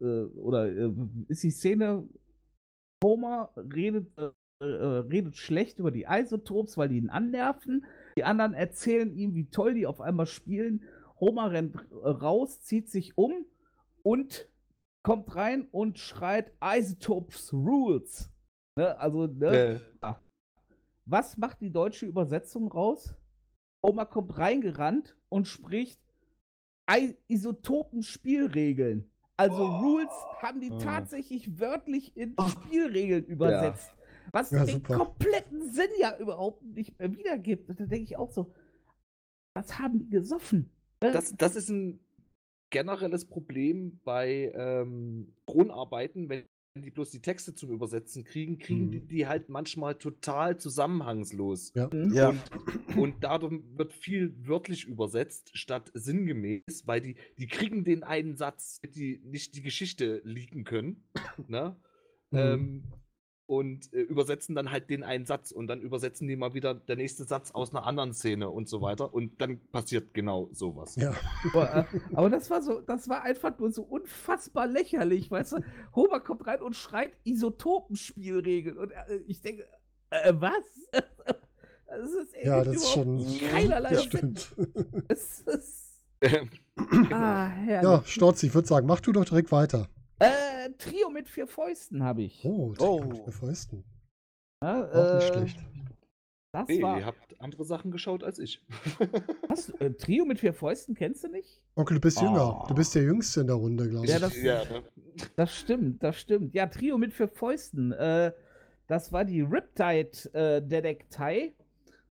äh, 0.00 0.24
oder 0.34 0.68
äh, 0.68 0.92
ist 1.28 1.42
die 1.42 1.50
Szene, 1.50 2.08
Homer 3.02 3.50
redet, 3.56 4.08
äh, 4.60 4.64
äh, 4.64 4.84
redet 5.00 5.36
schlecht 5.36 5.78
über 5.78 5.90
die 5.90 6.06
Isotopes, 6.08 6.78
weil 6.78 6.88
die 6.88 6.96
ihn 6.96 7.10
annerven. 7.10 7.84
Die 8.16 8.24
anderen 8.24 8.54
erzählen 8.54 9.14
ihm, 9.14 9.34
wie 9.34 9.50
toll 9.50 9.74
die 9.74 9.86
auf 9.86 10.00
einmal 10.00 10.26
spielen. 10.26 10.82
Homer 11.20 11.50
rennt 11.50 11.76
äh, 11.76 12.08
raus, 12.08 12.60
zieht 12.62 12.88
sich 12.88 13.18
um 13.18 13.44
und 14.02 14.48
kommt 15.02 15.34
rein 15.36 15.68
und 15.72 15.98
schreit 15.98 16.52
Isotopes 16.64 17.52
Rules. 17.52 18.30
Ne? 18.76 18.98
Also, 18.98 19.26
ne? 19.26 19.80
Äh, 20.00 20.14
Was 21.04 21.36
macht 21.36 21.60
die 21.60 21.70
deutsche 21.70 22.06
Übersetzung 22.06 22.68
raus? 22.72 23.14
Homer 23.84 24.06
kommt 24.06 24.38
reingerannt 24.38 25.16
und 25.28 25.46
spricht 25.46 26.00
I 26.90 27.14
Isotopen-Spielregeln. 27.28 29.10
Also 29.36 29.66
Rules 29.66 30.08
haben 30.40 30.60
die 30.60 30.70
Ah. 30.72 30.78
tatsächlich 30.78 31.60
wörtlich 31.60 32.16
in 32.16 32.34
Spielregeln 32.48 33.24
übersetzt. 33.26 33.92
Was 34.32 34.50
Ja, 34.50 34.64
den 34.64 34.76
super. 34.76 34.96
kompletten 34.98 35.72
Sinn 35.72 35.90
ja 36.00 36.16
überhaupt 36.18 36.62
nicht 36.64 36.98
mehr 36.98 37.12
wiedergibt. 37.16 37.68
Und 37.68 37.80
da 37.80 37.86
denke 37.86 38.04
ich 38.04 38.16
auch 38.16 38.30
so, 38.30 38.52
was 39.54 39.78
haben 39.78 39.98
die 39.98 40.08
gesoffen? 40.10 40.70
Ne? 41.02 41.12
das, 41.12 41.34
das 41.36 41.56
ist 41.56 41.68
ein 41.70 42.00
generelles 42.70 43.26
Problem 43.26 44.00
bei 44.04 44.52
ähm, 44.54 45.34
Kronarbeiten, 45.46 46.28
wenn 46.28 46.44
die 46.78 46.90
bloß 46.90 47.10
die 47.10 47.22
Texte 47.22 47.54
zum 47.54 47.70
Übersetzen 47.70 48.24
kriegen, 48.24 48.58
kriegen 48.58 48.86
Mhm. 48.86 48.90
die, 48.90 49.00
die 49.00 49.26
halt 49.26 49.48
manchmal 49.48 49.94
total 49.94 50.58
zusammenhangslos. 50.58 51.72
Ja. 51.74 51.88
Mhm. 51.90 52.12
Ja. 52.12 52.28
Und, 52.28 52.96
und 52.98 53.14
dadurch 53.24 53.62
wird 53.76 53.94
viel 53.94 54.34
wörtlich 54.46 54.84
übersetzt 54.84 55.56
statt 55.56 55.90
sinngemäß, 55.94 56.82
weil 56.86 57.00
die, 57.00 57.16
die 57.38 57.46
kriegen 57.46 57.84
den 57.84 58.02
einen 58.02 58.36
Satz, 58.36 58.78
die 58.94 59.20
nicht 59.24 59.54
die 59.54 59.62
Geschichte 59.62 60.20
leaken 60.24 60.64
können. 60.64 61.04
Ne? 61.48 61.76
Mhm. 62.30 62.38
Ähm, 62.38 62.84
und 63.46 63.92
äh, 63.92 64.00
übersetzen 64.00 64.54
dann 64.54 64.70
halt 64.72 64.90
den 64.90 65.02
einen 65.04 65.24
Satz 65.24 65.52
und 65.52 65.68
dann 65.68 65.80
übersetzen 65.80 66.26
die 66.28 66.36
mal 66.36 66.54
wieder 66.54 66.74
der 66.74 66.96
nächste 66.96 67.24
Satz 67.24 67.52
aus 67.52 67.70
einer 67.70 67.86
anderen 67.86 68.12
Szene 68.12 68.50
und 68.50 68.68
so 68.68 68.82
weiter. 68.82 69.14
Und 69.14 69.40
dann 69.40 69.60
passiert 69.72 70.14
genau 70.14 70.48
sowas. 70.52 70.96
Ja. 70.96 71.14
Aber, 71.52 71.76
äh, 71.76 71.84
aber 72.14 72.30
das 72.30 72.50
war 72.50 72.62
so, 72.62 72.80
das 72.80 73.08
war 73.08 73.22
einfach 73.22 73.56
nur 73.58 73.70
so 73.70 73.82
unfassbar 73.82 74.66
lächerlich, 74.66 75.30
weißt 75.30 75.52
du? 75.52 75.56
Homer 75.94 76.20
kommt 76.20 76.46
rein 76.46 76.60
und 76.60 76.74
schreit 76.74 77.12
Isotopenspielregeln. 77.24 78.76
Und 78.78 78.90
äh, 78.92 79.16
ich 79.26 79.40
denke, 79.40 79.66
äh, 80.10 80.32
was? 80.36 80.52
Das 81.88 82.10
ist 82.10 82.34
Ja, 82.42 82.58
echt 82.58 82.66
das 82.66 82.76
ist 82.76 82.96
überhaupt 82.96 83.20
schon. 83.22 83.48
keinerlei 83.48 83.90
Das 83.90 84.02
Sinn. 84.02 84.36
stimmt. 84.36 84.56
Es 85.08 85.40
ist, 85.42 86.00
Ähm, 86.20 86.50
ah, 87.12 87.46
herrlich. 87.46 87.88
Ja, 87.90 88.02
Storzi, 88.04 88.46
ich 88.48 88.54
würde 88.54 88.66
sagen, 88.66 88.86
mach 88.88 89.00
du 89.00 89.12
doch 89.12 89.24
direkt 89.24 89.52
weiter. 89.52 89.88
Äh, 90.18 90.70
Trio 90.78 91.10
mit 91.10 91.28
vier 91.28 91.46
Fäusten 91.46 92.02
habe 92.02 92.22
ich. 92.22 92.42
Oh, 92.44 92.72
Oh. 92.78 93.02
oh. 93.26 93.30
Fäusten. 93.30 93.84
Ja, 94.62 94.82
Auch 94.84 95.14
nicht 95.16 95.30
äh, 95.30 95.34
schlecht. 95.34 95.58
Das 96.52 96.68
nee, 96.68 96.80
war. 96.82 96.98
ihr 96.98 97.04
habt 97.04 97.38
andere 97.40 97.64
Sachen 97.66 97.90
geschaut 97.90 98.24
als 98.24 98.38
ich. 98.38 98.62
Was? 99.48 99.68
Äh, 99.80 99.90
Trio 99.92 100.24
mit 100.24 100.40
vier 100.40 100.54
Fäusten 100.54 100.94
kennst 100.94 101.22
du 101.24 101.28
nicht? 101.28 101.60
Onkel, 101.74 101.96
du 101.96 102.00
bist 102.00 102.18
jünger. 102.22 102.62
Oh. 102.62 102.66
Du 102.66 102.74
bist 102.74 102.94
der 102.94 103.02
Jüngste 103.02 103.42
in 103.42 103.48
der 103.48 103.56
Runde, 103.56 103.90
glaube 103.90 104.06
ich. 104.06 104.12
Ja, 104.12 104.18
das- 104.18 104.42
ja, 104.42 104.64
ne? 104.64 104.82
Das 105.36 105.54
stimmt, 105.54 106.02
das 106.02 106.18
stimmt. 106.18 106.54
Ja, 106.54 106.66
Trio 106.66 106.96
mit 106.96 107.12
vier 107.12 107.28
Fäusten. 107.28 107.92
Äh, 107.92 108.32
das 108.86 109.12
war 109.12 109.26
die 109.26 109.42
Riptide-Detektei. 109.42 111.52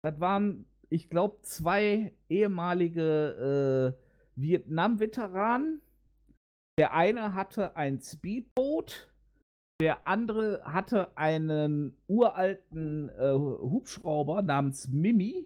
das 0.02 0.20
waren, 0.20 0.66
ich 0.90 1.08
glaube, 1.10 1.38
zwei 1.44 2.12
ehemalige 2.30 3.96
äh, 3.96 4.02
Vietnam-Veteranen. 4.42 5.82
Der 6.82 6.96
eine 6.96 7.36
hatte 7.36 7.76
ein 7.76 8.02
Speedboot, 8.02 9.08
der 9.80 10.08
andere 10.08 10.64
hatte 10.64 11.16
einen 11.16 11.96
uralten 12.08 13.10
äh, 13.10 13.34
Hubschrauber 13.34 14.42
namens 14.42 14.88
Mimi, 14.88 15.46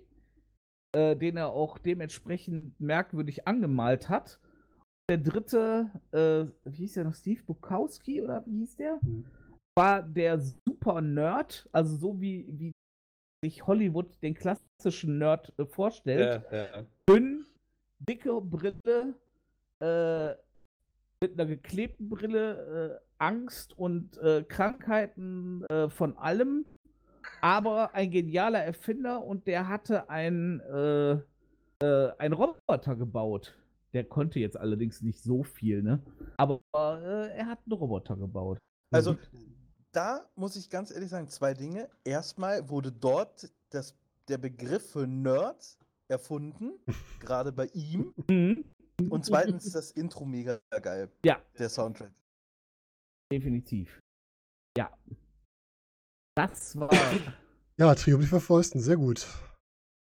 äh, 0.95 1.13
den 1.17 1.35
er 1.35 1.49
auch 1.49 1.77
dementsprechend 1.77 2.79
merkwürdig 2.79 3.49
angemalt 3.49 4.07
hat. 4.07 4.39
Der 5.09 5.17
dritte, 5.17 5.91
äh, 6.13 6.45
wie 6.71 6.77
hieß 6.77 6.93
der 6.93 7.03
noch, 7.03 7.15
Steve 7.15 7.43
Bukowski 7.43 8.21
oder 8.21 8.45
wie 8.45 8.59
hieß 8.59 8.77
der? 8.77 9.01
Hm. 9.01 9.25
War 9.77 10.03
der 10.03 10.39
Super 10.39 11.01
Nerd, 11.01 11.67
also 11.73 11.97
so 11.97 12.21
wie, 12.21 12.45
wie 12.47 12.71
sich 13.43 13.67
Hollywood 13.67 14.23
den 14.23 14.35
klassischen 14.35 15.17
Nerd 15.17 15.51
äh, 15.59 15.65
vorstellt 15.65 16.45
Ja, 16.49 16.63
ja. 16.63 16.85
dünn, 17.09 17.45
dicke 17.99 18.39
Brille, 18.39 19.15
äh, 19.81 20.44
mit 21.21 21.33
einer 21.33 21.45
geklebten 21.45 22.09
Brille, 22.09 22.99
äh, 22.99 23.05
Angst 23.17 23.77
und 23.77 24.17
äh, 24.17 24.43
Krankheiten 24.43 25.63
äh, 25.65 25.89
von 25.89 26.17
allem, 26.17 26.65
aber 27.41 27.93
ein 27.93 28.11
genialer 28.11 28.63
Erfinder 28.63 29.23
und 29.23 29.47
der 29.47 29.67
hatte 29.67 30.09
ein, 30.09 30.59
äh, 30.61 31.11
äh, 31.79 32.11
einen 32.17 32.33
Roboter 32.33 32.95
gebaut. 32.95 33.55
Der 33.93 34.03
konnte 34.03 34.39
jetzt 34.39 34.57
allerdings 34.57 35.01
nicht 35.01 35.23
so 35.23 35.43
viel, 35.43 35.81
ne? 35.81 36.01
Aber 36.37 36.59
äh, 36.73 37.37
er 37.37 37.45
hat 37.45 37.59
einen 37.65 37.77
Roboter 37.77 38.17
gebaut. 38.17 38.57
Also, 38.91 39.17
da 39.93 40.25
muss 40.35 40.57
ich 40.57 40.69
ganz 40.69 40.91
ehrlich 40.91 41.09
sagen, 41.09 41.29
zwei 41.29 41.53
Dinge. 41.53 41.89
Erstmal 42.03 42.69
wurde 42.69 42.91
dort 42.91 43.49
das, 43.69 43.95
der 44.27 44.37
Begriff 44.37 44.91
für 44.91 45.07
Nerd 45.07 45.77
erfunden, 46.09 46.73
gerade 47.19 47.53
bei 47.53 47.67
ihm. 47.67 48.13
Mhm. 48.29 48.65
Und 49.09 49.25
zweitens 49.25 49.71
das 49.71 49.91
Intro 49.91 50.25
mega 50.25 50.59
geil, 50.81 51.09
Ja, 51.25 51.41
der 51.59 51.69
Soundtrack. 51.69 52.11
definitiv. 53.31 53.99
Ja. 54.77 54.91
Das 56.37 56.77
war. 56.79 56.89
Ja, 57.77 57.93
Trio 57.93 58.17
mit 58.17 58.27
vier 58.29 58.39
Fäusten, 58.39 58.79
sehr 58.79 58.95
gut. 58.95 59.27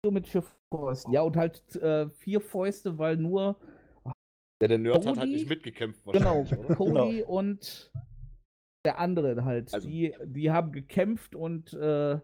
Trio 0.01 0.11
mit 0.11 0.27
vier 0.27 0.43
Fäusten. 0.73 1.13
Ja, 1.13 1.21
und 1.21 1.37
halt 1.37 1.75
äh, 1.75 2.09
vier 2.09 2.41
Fäuste, 2.41 2.97
weil 2.97 3.15
nur, 3.15 3.59
Ja, 4.05 4.67
der 4.67 4.77
Nerd 4.79 4.95
hat 4.97 5.05
halt 5.05 5.17
Cody? 5.19 5.31
nicht 5.33 5.47
mitgekämpft 5.49 6.01
genau, 6.11 6.41
oder? 6.41 6.75
Cody 6.75 7.21
und 7.21 7.91
der 8.85 8.97
andere 8.97 9.45
halt. 9.45 9.71
Also- 9.71 9.87
die, 9.87 10.15
die 10.25 10.49
haben 10.49 10.71
gekämpft 10.71 11.35
und 11.35 11.71
äh, 11.73 12.19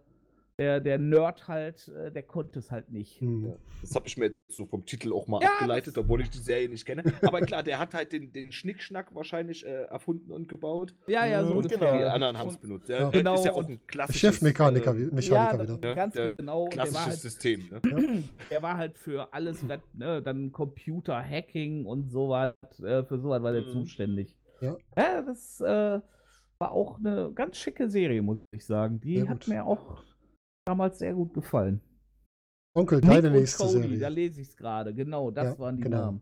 der, 0.58 0.80
der 0.80 0.98
Nerd 0.98 1.48
halt, 1.50 1.90
äh, 1.90 2.12
der 2.12 2.24
konnte 2.24 2.60
es 2.60 2.72
halt 2.72 2.90
nicht. 2.90 3.20
Hm. 3.20 3.46
Ja, 3.48 3.54
Das 3.82 3.94
habe 3.96 4.08
ich 4.08 4.16
mir 4.18 4.28
jetzt 4.28 4.36
so 4.48 4.66
vom 4.66 4.86
Titel 4.86 5.12
auch 5.12 5.28
mal 5.28 5.42
Ja, 5.42 5.50
abgeleitet, 5.50 5.98
obwohl 5.98 6.22
ich 6.22 6.30
die 6.30 6.38
Serie 6.38 6.70
nicht 6.70 6.86
kenne. 6.86 7.04
Aber 7.24 7.42
klar, 7.42 7.62
der 7.62 7.78
hat 7.78 7.94
halt 7.94 8.14
den, 8.14 8.32
den 8.32 8.54
Schnickschnack 8.54 9.14
wahrscheinlich 9.14 9.66
äh, 9.66 9.84
erfunden 9.84 10.32
und 10.32 10.48
gebaut. 10.48 10.94
Ja, 11.08 11.26
ja, 11.26 11.44
so 11.44 11.52
Mhm, 11.52 11.58
ungefähr. 11.58 11.78
genau. 11.80 11.98
Die 11.98 12.04
anderen 12.06 12.38
haben 12.38 12.48
es 12.48 12.56
Und- 12.56 12.62
benutzt. 12.62 12.88
Der 12.90 13.00
Ja. 13.02 13.10
Genau, 13.10 13.34
ist 13.36 13.46
ja 13.46 13.52
auch 13.52 13.58
und 13.58 13.70
ein 13.70 13.80
klassisches, 13.88 14.22
Chefmechaniker, 14.36 14.96
äh, 14.96 15.04
Ja, 15.08 15.14
Mechaniker 15.14 15.64
wieder. 15.78 15.88
Ja, 15.90 15.94
ganz 15.94 16.14
der 16.14 16.34
genau. 16.36 16.64
Und 16.64 16.74
der 16.74 16.78
war, 16.80 16.86
klassisches 16.86 17.06
halt, 17.10 17.20
System. 17.20 17.70
Ne? 17.72 18.24
der 18.50 18.62
war 18.64 18.78
halt 18.78 18.98
für 18.98 19.34
alles, 19.34 19.68
was, 19.68 19.80
ne, 19.94 20.22
dann 20.22 20.52
Computer-Hacking 20.54 21.86
und 21.86 22.10
sowas, 22.12 22.54
äh, 22.82 23.04
für 23.04 23.20
sowas 23.20 23.44
war 23.44 23.52
der 23.52 23.64
Mhm. 23.64 23.72
zuständig. 23.72 24.34
Ja. 24.62 24.78
ja 24.98 25.22
das 25.22 25.60
äh, 25.60 26.00
war 26.60 26.72
auch 26.72 26.98
eine 27.00 27.32
ganz 27.36 27.58
schicke 27.58 27.90
Serie, 27.90 28.22
muss 28.22 28.40
ich 28.52 28.66
sagen. 28.66 29.02
Die 29.02 29.28
hat 29.28 29.48
mir 29.50 29.66
auch 29.66 30.02
damals 30.66 31.00
sehr 31.00 31.14
gut 31.14 31.34
gefallen. 31.34 31.82
Onkel, 32.76 33.00
Nick 33.00 33.10
deine 33.10 33.28
und 33.30 33.34
nächste 33.36 33.64
Cody, 33.64 33.74
da 33.74 33.82
Serie. 33.88 34.10
lese 34.10 34.42
ich 34.42 34.50
es 34.50 34.58
gerade. 34.58 34.94
Genau, 34.94 35.32
das 35.32 35.46
Ja, 35.46 35.60
waren 35.60 35.78
die 35.78 35.84
genau. 35.84 35.98
Namen. 35.98 36.22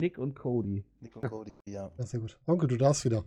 Nick 0.00 0.18
und 0.18 0.34
Cody. 0.34 0.84
Nick 1.00 1.14
und 1.16 1.28
Cody, 1.28 1.52
ja. 1.68 1.92
Ja, 1.96 2.04
sehr 2.04 2.18
gut. 2.18 2.36
Onkel, 2.46 2.68
du 2.68 2.76
darfst 2.76 3.04
wieder. 3.04 3.24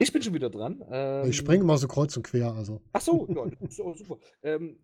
Ich 0.00 0.12
bin 0.12 0.22
schon 0.22 0.32
wieder 0.34 0.48
dran. 0.48 0.84
Ähm, 0.88 1.28
Ich 1.28 1.36
springe 1.36 1.64
mal 1.64 1.76
so 1.76 1.88
kreuz 1.88 2.16
und 2.16 2.22
quer, 2.22 2.52
also. 2.52 2.80
Ach 2.92 3.00
so, 3.00 3.26
ja, 3.28 3.46
das 3.60 3.74
super. 3.76 4.18
Ähm, 4.44 4.78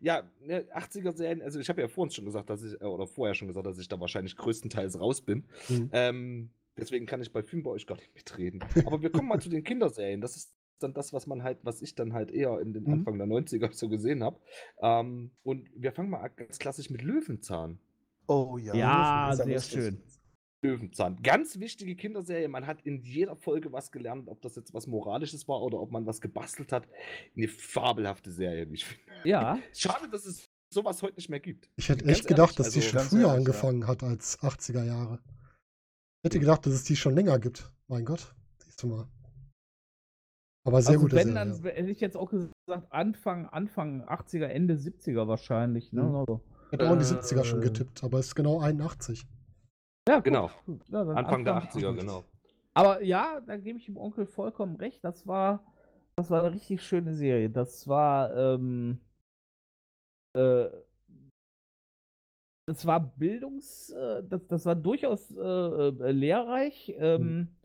ja, 0.00 0.28
ne, 0.40 0.64
80er-Serien, 0.74 1.40
also 1.42 1.60
ich 1.60 1.68
habe 1.68 1.80
ja 1.82 1.86
vorhin 1.86 2.10
schon 2.10 2.24
gesagt, 2.24 2.50
dass 2.50 2.64
ich, 2.64 2.72
äh, 2.80 2.84
oder 2.84 3.06
vorher 3.06 3.34
schon 3.36 3.46
gesagt, 3.46 3.64
dass 3.66 3.78
ich 3.78 3.86
da 3.86 4.00
wahrscheinlich 4.00 4.36
größtenteils 4.36 4.98
raus 4.98 5.20
bin. 5.20 5.44
Hm. 5.68 5.88
Ähm, 5.92 6.50
deswegen 6.76 7.06
kann 7.06 7.22
ich 7.22 7.32
bei 7.32 7.44
Filmen 7.44 7.62
bei 7.62 7.70
euch 7.70 7.86
gar 7.86 7.94
nicht 7.96 8.12
mitreden. 8.12 8.58
Aber 8.86 9.00
wir 9.00 9.10
kommen 9.10 9.28
mal 9.28 9.40
zu 9.40 9.48
den 9.48 9.62
Kinderserien. 9.62 10.20
Das 10.20 10.34
ist 10.34 10.52
dann 10.82 10.94
das, 10.94 11.12
was 11.12 11.26
man 11.26 11.42
halt, 11.42 11.58
was 11.62 11.82
ich 11.82 11.94
dann 11.94 12.12
halt 12.12 12.30
eher 12.30 12.60
in 12.60 12.72
den 12.72 12.84
Mhm. 12.84 12.92
Anfang 12.92 13.18
der 13.18 13.26
90er 13.26 13.72
so 13.72 13.88
gesehen 13.88 14.22
habe. 14.22 14.38
Ähm, 14.80 15.30
und 15.42 15.68
wir 15.74 15.92
fangen 15.92 16.10
mal 16.10 16.28
ganz 16.28 16.58
klassisch 16.58 16.90
mit 16.90 17.02
Löwenzahn. 17.02 17.78
Oh 18.28 18.58
ja. 18.58 18.74
Ja, 18.74 19.32
sehr 19.34 19.60
schön. 19.60 20.02
Löwenzahn. 20.62 21.22
Ganz 21.22 21.58
wichtige 21.60 21.94
Kinderserie. 21.96 22.48
Man 22.48 22.66
hat 22.66 22.82
in 22.82 23.02
jeder 23.02 23.36
Folge 23.36 23.72
was 23.72 23.92
gelernt, 23.92 24.28
ob 24.28 24.40
das 24.42 24.56
jetzt 24.56 24.74
was 24.74 24.86
Moralisches 24.86 25.46
war 25.48 25.62
oder 25.62 25.80
ob 25.80 25.92
man 25.92 26.06
was 26.06 26.20
gebastelt 26.20 26.72
hat. 26.72 26.88
Eine 27.36 27.48
fabelhafte 27.48 28.32
Serie, 28.32 28.68
wie 28.70 28.74
ich 28.74 28.84
finde. 28.84 29.02
Ja, 29.24 29.58
Schade, 29.74 30.08
dass 30.10 30.24
es 30.26 30.48
sowas 30.70 31.02
heute 31.02 31.16
nicht 31.16 31.28
mehr 31.28 31.40
gibt. 31.40 31.70
Ich 31.76 31.88
hätte 31.88 32.04
Ganz 32.04 32.18
echt 32.18 32.26
gedacht, 32.28 32.58
ehrlich, 32.58 32.66
dass 32.66 32.70
die 32.72 32.78
also 32.80 32.88
schon 32.88 32.98
ganz 32.98 33.08
früher 33.10 33.18
ehrlich, 33.20 33.32
ja. 33.32 33.36
angefangen 33.38 33.86
hat 33.86 34.02
als 34.02 34.40
80er 34.40 34.84
Jahre. 34.84 35.20
Ich 36.22 36.28
hätte 36.28 36.40
gedacht, 36.40 36.66
dass 36.66 36.72
es 36.72 36.84
die 36.84 36.96
schon 36.96 37.14
länger 37.14 37.38
gibt. 37.38 37.70
Mein 37.86 38.04
Gott, 38.04 38.34
siehst 38.64 38.82
du 38.82 38.88
mal. 38.88 39.08
Aber 40.66 40.82
sehr 40.82 40.94
also 40.94 41.02
gute 41.02 41.16
wenn, 41.16 41.34
dann 41.34 41.62
hätte 41.62 41.90
ich 41.90 42.00
jetzt 42.00 42.16
auch 42.16 42.28
gesagt, 42.28 42.52
Anfang, 42.90 43.46
Anfang 43.46 44.02
80er, 44.02 44.46
Ende 44.46 44.74
70er 44.74 45.28
wahrscheinlich. 45.28 45.92
Ne? 45.92 46.02
Mhm. 46.02 46.14
Also, 46.16 46.40
Ich 46.66 46.72
hätte 46.72 46.88
auch 46.88 46.92
in 46.94 46.98
die 46.98 47.04
Äh, 47.04 47.18
70er 47.18 47.44
schon 47.44 47.60
getippt, 47.60 48.02
aber 48.02 48.18
es 48.18 48.26
ist 48.26 48.34
genau 48.34 48.58
81. 48.60 49.24
ja, 50.08 50.16
gut, 50.16 50.24
Genau. 50.24 50.50
gut. 50.66 50.82
Ja, 50.88 51.04
dann 51.04 51.16
Anfang 51.16 51.44
der 51.44 51.62
80er, 51.62 51.94
genau. 51.94 52.24
Aber 52.74 53.00
ja, 53.02 53.40
da 53.46 53.56
gebe 53.56 53.78
ich 53.78 53.86
dem 53.86 53.96
Onkel 53.96 54.26
vollkommen 54.26 54.74
recht. 54.76 55.04
Das 55.04 55.24
war, 55.26 55.64
das 56.16 56.30
war 56.30 56.42
eine 56.42 56.52
richtig 56.52 56.82
schöne 56.82 57.14
Serie. 57.14 57.48
Das 57.48 57.86
war, 57.86 58.36
ähm, 58.36 58.98
äh, 60.36 60.66
das 62.68 62.84
war 62.84 62.98
Bildungs, 62.98 63.90
äh, 63.90 64.24
das, 64.24 64.44
das 64.48 64.66
war 64.66 64.74
durchaus 64.74 65.30
äh, 65.30 65.38
äh, 65.40 66.10
lehrreich, 66.10 66.92
ähm, 66.98 67.55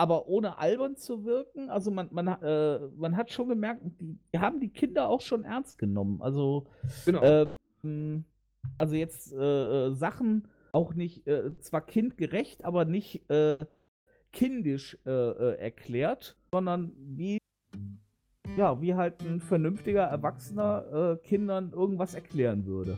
aber 0.00 0.28
ohne 0.28 0.56
albern 0.56 0.96
zu 0.96 1.26
wirken. 1.26 1.68
Also 1.68 1.90
man, 1.90 2.08
man, 2.10 2.26
äh, 2.26 2.78
man 2.96 3.18
hat 3.18 3.30
schon 3.30 3.50
gemerkt, 3.50 3.82
die, 4.00 4.18
die 4.32 4.38
haben 4.38 4.58
die 4.58 4.70
Kinder 4.70 5.10
auch 5.10 5.20
schon 5.20 5.44
ernst 5.44 5.76
genommen. 5.78 6.22
Also, 6.22 6.66
Genau. 7.04 7.46
ähm, 7.84 8.24
also 8.78 8.94
jetzt 8.96 9.30
äh, 9.34 9.88
äh, 9.88 9.92
Sachen 9.92 10.48
auch 10.72 10.94
nicht, 10.94 11.26
äh, 11.26 11.54
zwar 11.58 11.82
kindgerecht, 11.82 12.64
aber 12.64 12.86
nicht 12.86 13.28
äh, 13.30 13.58
kindisch 14.32 14.96
äh, 15.04 15.10
äh, 15.10 15.58
erklärt, 15.58 16.34
sondern 16.54 16.92
wie, 16.96 17.36
ja, 18.56 18.80
wie 18.80 18.94
halt 18.94 19.20
ein 19.22 19.40
vernünftiger 19.40 20.04
Erwachsener 20.04 21.18
äh, 21.22 21.26
Kindern 21.28 21.72
irgendwas 21.72 22.14
erklären 22.14 22.64
würde. 22.64 22.96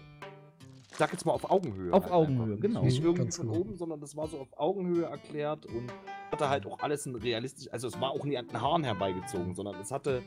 ich 0.90 0.96
sag 0.98 1.10
jetzt 1.10 1.24
mal 1.26 1.32
auf 1.32 1.50
Augenhöhe. 1.50 1.92
Auf 1.92 2.04
halt 2.04 2.12
Augenhöhe, 2.12 2.52
einfach. 2.54 2.60
genau. 2.60 2.84
Nicht 2.84 3.00
Mhm, 3.00 3.06
irgendwie 3.06 3.22
ganz 3.24 3.36
von 3.38 3.48
genau. 3.48 3.58
oben, 3.58 3.76
sondern 3.76 4.00
das 4.00 4.14
war 4.16 4.28
so 4.28 4.38
auf 4.38 4.56
Augenhöhe 4.56 5.06
erklärt 5.06 5.66
und 5.66 5.90
hatte 6.32 6.48
halt 6.48 6.66
auch 6.66 6.80
alles 6.80 7.06
ein 7.06 7.14
realistisch, 7.14 7.68
also 7.72 7.86
es 7.88 8.00
war 8.00 8.10
auch 8.10 8.24
nie 8.24 8.36
an 8.38 8.48
den 8.48 8.60
Haaren 8.60 8.82
herbeigezogen, 8.84 9.54
sondern 9.54 9.76
es 9.80 9.92
hatte, 9.92 10.22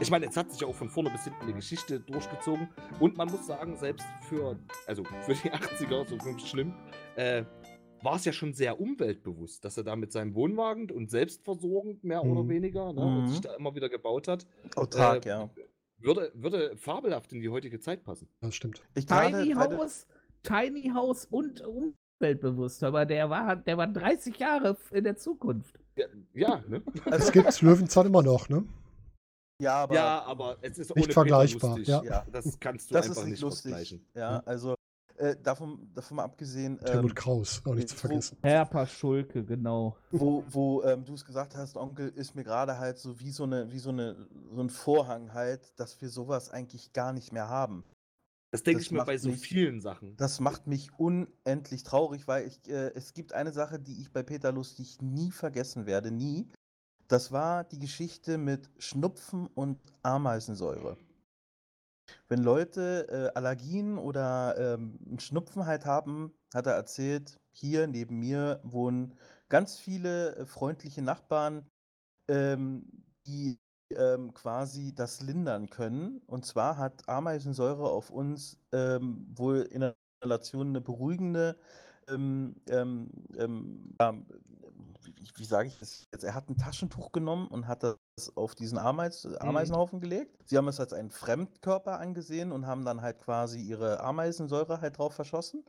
ich 0.00 0.10
meine, 0.10 0.26
es 0.26 0.36
hat 0.36 0.50
sich 0.52 0.60
ja 0.60 0.68
auch 0.68 0.74
von 0.74 0.88
vorne 0.88 1.10
bis 1.10 1.24
hinten 1.24 1.42
eine 1.42 1.52
Geschichte 1.52 2.00
durchgezogen 2.00 2.68
und 3.00 3.16
man 3.16 3.28
muss 3.30 3.46
sagen, 3.46 3.76
selbst 3.76 4.06
für, 4.28 4.58
also 4.86 5.04
für 5.04 5.34
die 5.34 5.50
80er, 5.52 6.06
so 6.06 6.16
nicht 6.30 6.46
schlimm, 6.48 6.72
äh, 7.16 7.44
war 8.02 8.16
es 8.16 8.24
ja 8.24 8.32
schon 8.32 8.52
sehr 8.54 8.80
umweltbewusst, 8.80 9.64
dass 9.64 9.76
er 9.76 9.84
da 9.84 9.94
mit 9.96 10.10
seinem 10.12 10.34
Wohnwagen 10.34 10.90
und 10.90 11.10
selbstversorgend 11.10 12.02
mehr 12.04 12.22
oder 12.24 12.42
Mhm. 12.44 12.48
weniger, 12.48 12.92
ne, 12.92 13.04
Mhm. 13.04 13.16
und 13.18 13.28
sich 13.28 13.40
da 13.40 13.54
immer 13.54 13.74
wieder 13.74 13.88
gebaut 13.88 14.28
hat, 14.28 14.46
Autark, 14.76 15.26
Äh, 15.26 15.28
ja. 15.28 15.50
würde, 15.98 16.32
würde 16.34 16.76
fabelhaft 16.76 17.32
in 17.32 17.40
die 17.40 17.48
heutige 17.48 17.78
Zeit 17.80 18.02
passen. 18.04 18.28
Das 18.40 18.54
stimmt. 18.54 18.82
Ich 18.94 19.06
Tiny 19.06 19.52
House, 19.54 20.06
Tiny 20.42 20.90
House 20.94 21.26
und 21.26 21.62
umweltbewusst, 22.22 22.82
aber 22.84 23.04
der 23.04 23.28
war, 23.28 23.56
der 23.56 23.76
war 23.76 23.86
30 23.86 24.38
Jahre 24.38 24.76
in 24.90 25.04
der 25.04 25.16
Zukunft. 25.16 25.78
Ja, 25.96 26.06
ja 26.34 26.62
ne? 26.68 26.82
Es 27.10 27.32
gibt 27.32 27.60
Löwenzahn 27.60 28.06
immer 28.06 28.22
noch, 28.22 28.48
ne? 28.48 28.64
ja, 29.58 29.74
aber 29.82 29.94
ja, 29.94 30.22
aber 30.22 30.56
es 30.62 30.78
ist 30.78 30.94
Nicht 30.96 31.12
vergleichbar, 31.12 31.78
ja. 31.80 32.02
Ja. 32.02 32.26
Das 32.32 32.58
kannst 32.58 32.90
du 32.90 32.94
das 32.94 33.08
einfach 33.08 33.22
ist 33.22 33.28
nicht 33.28 33.40
lustig. 33.40 33.70
vergleichen. 33.70 34.06
Ja, 34.14 34.42
also 34.46 34.74
äh, 35.16 35.36
davon, 35.42 35.90
davon 35.94 36.16
mal 36.16 36.24
abgesehen, 36.24 36.80
Helmut 36.82 37.10
ähm, 37.10 37.14
Kraus, 37.14 37.62
auch 37.64 37.74
nicht 37.74 37.90
zu 37.90 37.96
vergessen. 37.96 38.38
Herr 38.42 38.64
Paschulke, 38.64 39.44
genau. 39.44 39.96
wo, 40.10 40.42
wo 40.48 40.82
ähm, 40.82 41.04
du 41.04 41.14
es 41.14 41.24
gesagt 41.24 41.54
hast, 41.54 41.76
Onkel, 41.76 42.08
ist 42.08 42.34
mir 42.34 42.44
gerade 42.44 42.78
halt 42.78 42.98
so 42.98 43.20
wie 43.20 43.30
so 43.30 43.44
eine, 43.44 43.70
wie 43.70 43.78
so 43.78 43.90
eine, 43.90 44.16
so 44.54 44.60
ein 44.60 44.70
Vorhang 44.70 45.34
halt, 45.34 45.78
dass 45.78 46.00
wir 46.00 46.08
sowas 46.08 46.50
eigentlich 46.50 46.92
gar 46.92 47.12
nicht 47.12 47.32
mehr 47.32 47.48
haben. 47.48 47.84
Das 48.52 48.62
denke 48.62 48.82
ich 48.82 48.90
mir 48.92 49.04
bei 49.04 49.16
so 49.18 49.30
mich- 49.30 49.40
vielen 49.40 49.80
Sachen. 49.80 50.16
Das 50.16 50.38
macht 50.38 50.66
mich 50.66 50.90
unendlich 50.98 51.82
traurig, 51.82 52.28
weil 52.28 52.46
ich, 52.46 52.68
äh, 52.68 52.92
es 52.94 53.14
gibt 53.14 53.32
eine 53.32 53.50
Sache, 53.52 53.80
die 53.80 54.00
ich 54.00 54.12
bei 54.12 54.22
Peter 54.22 54.52
Lustig 54.52 55.00
nie 55.00 55.30
vergessen 55.32 55.86
werde, 55.86 56.10
nie. 56.10 56.48
Das 57.08 57.32
war 57.32 57.64
die 57.64 57.78
Geschichte 57.78 58.38
mit 58.38 58.70
Schnupfen 58.78 59.46
und 59.46 59.78
Ameisensäure. 60.02 60.98
Wenn 62.28 62.42
Leute 62.42 63.06
äh, 63.08 63.38
Allergien 63.38 63.98
oder 63.98 64.56
ähm, 64.74 64.98
einen 65.06 65.20
Schnupfen 65.20 65.66
halt 65.66 65.84
haben, 65.86 66.34
hat 66.54 66.66
er 66.66 66.74
erzählt, 66.74 67.40
hier 67.52 67.86
neben 67.86 68.18
mir 68.18 68.60
wohnen 68.64 69.14
ganz 69.48 69.78
viele 69.78 70.36
äh, 70.36 70.46
freundliche 70.46 71.02
Nachbarn, 71.02 71.68
ähm, 72.28 73.04
die 73.26 73.60
ähm, 73.92 74.34
quasi 74.34 74.94
das 74.94 75.20
lindern 75.22 75.70
können. 75.70 76.22
Und 76.26 76.44
zwar 76.46 76.76
hat 76.78 77.08
Ameisensäure 77.08 77.84
auf 77.88 78.10
uns 78.10 78.58
ähm, 78.72 79.26
wohl 79.34 79.62
in 79.62 79.80
der 79.80 79.94
Relation 80.24 80.68
eine 80.68 80.80
beruhigende, 80.80 81.58
ähm, 82.08 82.56
ähm, 82.68 83.10
ähm, 83.38 84.26
wie, 85.02 85.14
wie- 85.36 85.44
sage 85.44 85.68
ich 85.68 85.78
das 85.78 86.06
jetzt? 86.12 86.24
Er 86.24 86.34
hat 86.34 86.48
ein 86.48 86.56
Taschentuch 86.56 87.12
genommen 87.12 87.48
und 87.48 87.66
hat 87.66 87.82
das 87.82 87.96
auf 88.36 88.54
diesen 88.54 88.78
Ameis, 88.78 89.26
Ameisenhaufen 89.40 90.00
gelegt. 90.00 90.36
Sie 90.46 90.56
haben 90.56 90.68
es 90.68 90.80
als 90.80 90.92
einen 90.92 91.10
Fremdkörper 91.10 91.98
angesehen 91.98 92.52
und 92.52 92.66
haben 92.66 92.84
dann 92.84 93.02
halt 93.02 93.18
quasi 93.18 93.60
ihre 93.60 94.00
Ameisensäure 94.00 94.80
halt 94.80 94.98
drauf 94.98 95.14
verschossen. 95.14 95.64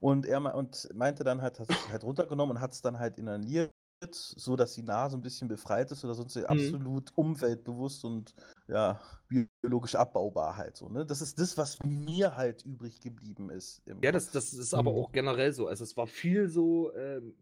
Und 0.00 0.26
er 0.26 0.40
me- 0.40 0.54
und 0.54 0.88
meinte 0.94 1.24
dann 1.24 1.40
halt, 1.42 1.58
hat 1.58 1.70
es 1.70 1.88
halt 1.88 2.04
runtergenommen 2.04 2.56
und 2.56 2.62
hat 2.62 2.72
es 2.72 2.82
dann 2.82 2.98
halt 2.98 3.18
inhaliert, 3.18 3.72
so 4.20 4.56
dass 4.56 4.74
die 4.74 4.82
Nase 4.82 5.16
ein 5.16 5.22
bisschen 5.22 5.48
befreit 5.48 5.90
ist 5.90 6.04
oder 6.04 6.14
sonst 6.14 6.36
absolut 6.36 7.12
umweltbewusst 7.16 8.04
und 8.04 8.34
ja, 8.68 9.00
biologisch 9.28 9.94
abbaubar 9.94 10.56
halt 10.56 10.76
so. 10.76 10.88
Ne? 10.88 11.06
Das 11.06 11.22
ist 11.22 11.38
das, 11.38 11.56
was 11.56 11.78
mir 11.82 12.36
halt 12.36 12.64
übrig 12.64 13.00
geblieben 13.00 13.50
ist. 13.50 13.82
Ja, 14.02 14.12
das, 14.12 14.30
das 14.30 14.52
ist 14.52 14.74
aber 14.74 14.92
Mhm. 14.92 14.98
auch 14.98 15.12
generell 15.12 15.52
so. 15.52 15.66
Also 15.66 15.84
es 15.84 15.96
war 15.96 16.06
viel 16.06 16.48
so 16.48 16.94
ähm, 16.94 17.34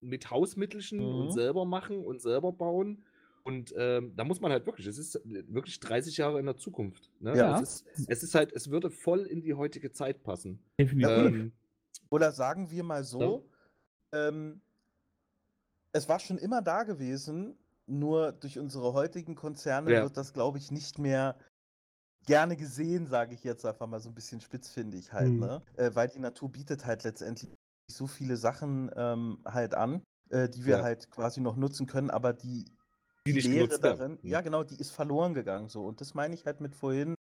mit 0.00 0.30
Hausmittelchen 0.30 0.98
Mhm. 1.00 1.14
und 1.20 1.32
selber 1.32 1.64
machen 1.64 2.04
und 2.04 2.20
selber 2.22 2.52
bauen. 2.52 3.04
Und 3.42 3.74
ähm, 3.76 4.14
da 4.14 4.24
muss 4.24 4.40
man 4.40 4.52
halt 4.52 4.66
wirklich, 4.66 4.86
es 4.86 4.98
ist 4.98 5.20
wirklich 5.24 5.80
30 5.80 6.18
Jahre 6.18 6.38
in 6.38 6.46
der 6.46 6.56
Zukunft. 6.58 7.10
Ne? 7.18 7.36
Ja. 7.36 7.58
Es, 7.60 7.82
ist, 7.82 7.86
es 8.08 8.22
ist 8.22 8.34
halt, 8.34 8.52
es 8.52 8.70
würde 8.70 8.90
voll 8.90 9.20
in 9.26 9.40
die 9.40 9.54
heutige 9.54 9.90
Zeit 9.90 10.22
passen. 10.22 10.60
Definitiv. 10.78 11.10
Ähm, 11.10 11.52
Oder 12.10 12.30
sagen 12.32 12.70
wir 12.70 12.84
mal 12.84 13.04
so, 13.04 13.48
ähm, 14.12 14.60
es 15.92 16.08
war 16.08 16.18
schon 16.20 16.38
immer 16.38 16.62
da 16.62 16.82
gewesen, 16.84 17.58
nur 17.86 18.32
durch 18.32 18.58
unsere 18.58 18.92
heutigen 18.92 19.34
Konzerne 19.34 19.98
Ja. 19.98 20.00
wird 20.00 20.16
das, 20.16 20.32
glaube 20.32 20.58
ich, 20.58 20.70
nicht 20.70 20.98
mehr 20.98 21.38
gerne 22.26 22.56
gesehen, 22.56 23.06
sage 23.06 23.34
ich 23.34 23.44
jetzt 23.44 23.64
einfach 23.66 23.86
mal 23.86 24.00
so 24.00 24.10
ein 24.10 24.14
bisschen 24.14 24.40
spitzfindig 24.40 25.12
halt, 25.12 25.36
Mhm. 25.36 25.38
ne? 25.38 25.62
Äh, 25.76 25.92
weil 25.94 26.08
die 26.08 26.18
Natur 26.20 26.50
bietet 26.52 26.86
halt 26.86 27.04
letztendlich 27.04 27.54
so 27.90 28.06
viele 28.06 28.36
Sachen 28.36 28.90
ähm, 28.96 29.42
halt 29.46 29.74
an, 29.74 30.04
äh, 30.30 30.48
die 30.48 30.64
wir 30.64 30.80
Ja. 30.80 30.82
halt 30.82 31.10
quasi 31.10 31.40
noch 31.40 31.56
nutzen 31.56 31.86
können, 31.86 32.10
aber 32.10 32.32
die, 32.34 32.66
Die 33.26 33.32
nicht 33.32 33.48
Lehre 33.48 33.78
darin, 33.80 34.18
Mhm. 34.22 34.30
ja 34.30 34.40
genau, 34.42 34.64
die 34.64 34.76
ist 34.78 34.92
verloren 34.92 35.34
gegangen 35.34 35.68
so. 35.68 35.86
Und 35.86 36.00
das 36.00 36.14
meine 36.14 36.34
ich 36.34 36.46
halt 36.46 36.60
mit 36.60 36.74
vorhin. 36.76 37.14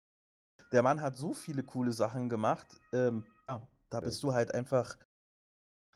Der 0.73 0.83
Mann 0.83 1.03
hat 1.03 1.17
so 1.17 1.35
viele 1.35 1.64
coole 1.64 1.93
Sachen 1.93 2.29
gemacht. 2.29 2.81
Ähm, 2.93 3.27
ja, 3.49 3.69
da 3.91 4.01
bist 4.01 4.23
du 4.23 4.35
halt 4.35 4.55
einfach. 4.55 4.99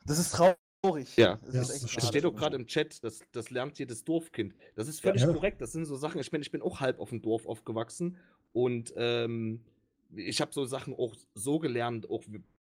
Das 0.05 0.19
ist 0.19 0.31
traurig. 0.33 0.57
Ja. 0.83 0.91
Das 0.91 1.15
Ja, 1.17 1.31
ist 1.35 1.69
das 1.69 1.69
echt 1.75 1.83
Es 1.83 1.91
stimmt. 1.91 2.05
steht 2.07 2.23
schade. 2.23 2.35
gerade 2.35 2.55
im 2.55 2.65
Chat, 2.65 3.03
das, 3.03 3.19
das 3.31 3.49
lernt 3.51 3.77
jedes 3.77 4.03
Dorfkind. 4.03 4.55
Das 4.75 4.87
ist 4.87 4.99
völlig 5.01 5.21
Ja. 5.21 5.31
korrekt. 5.31 5.61
Das 5.61 5.71
sind 5.71 5.85
so 5.85 5.95
Sachen. 5.95 6.19
Ich 6.19 6.31
meine, 6.31 6.41
ich 6.41 6.51
bin 6.51 6.61
auch 6.61 6.79
halb 6.79 6.99
auf 6.99 7.09
dem 7.09 7.21
Dorf 7.21 7.45
aufgewachsen 7.45 8.17
und 8.53 8.91
ähm, 8.95 9.61
ich 10.15 10.41
habe 10.41 10.51
so 10.53 10.65
Sachen 10.65 10.93
auch 10.95 11.15
so 11.35 11.59
gelernt. 11.59 12.09
Auch 12.09 12.23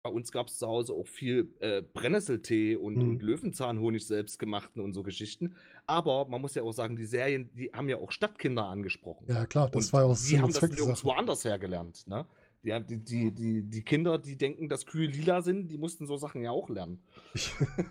bei 0.04 0.10
uns 0.10 0.34
gab 0.34 0.48
es 0.48 0.58
zu 0.58 0.68
Hause 0.68 0.92
auch 0.94 1.08
viel 1.08 1.54
äh, 1.62 1.82
Brennnesseltee 1.82 2.76
und, 2.76 2.98
Mhm. 2.98 3.10
und 3.10 3.22
Löwenzahnhonig 3.24 4.06
selbst 4.06 4.38
gemachten 4.38 4.82
und 4.82 4.92
so 4.92 5.02
Geschichten. 5.02 5.56
Aber 5.88 6.28
man 6.28 6.42
muss 6.42 6.56
ja 6.56 6.64
auch 6.64 6.74
sagen, 6.74 6.98
die 6.98 7.06
Serien, 7.06 7.50
die 7.56 7.72
haben 7.74 7.88
ja 7.88 7.98
auch 7.98 8.12
Stadtkinder 8.12 8.66
angesprochen. 8.66 9.26
Ja, 9.30 9.46
klar, 9.46 9.70
das 9.70 9.86
Und 9.88 9.94
war 9.94 10.02
ja 10.02 10.08
auch 10.08 10.12
die 10.16 10.20
Sinn 10.24 10.42
haben 10.42 10.52
das 10.52 10.62
nirgendwo 10.62 11.12
anders 11.12 11.46
her 11.46 11.58
gelernt. 11.58 12.06
Ne? 12.06 12.26
Die, 12.64 12.74
haben- 12.74 12.88
die, 12.88 12.98
die, 12.98 13.32
die, 13.32 13.62
die 13.64 13.82
Kinder, 13.82 14.18
die 14.18 14.38
denken, 14.38 14.70
dass 14.70 14.86
Kühe 14.86 15.08
lila 15.08 15.42
sind, 15.42 15.70
die 15.70 15.78
mussten 15.78 16.08
so 16.08 16.16
Sachen 16.18 16.42
ja 16.44 16.52
auch 16.52 16.70
lernen. 16.70 17.02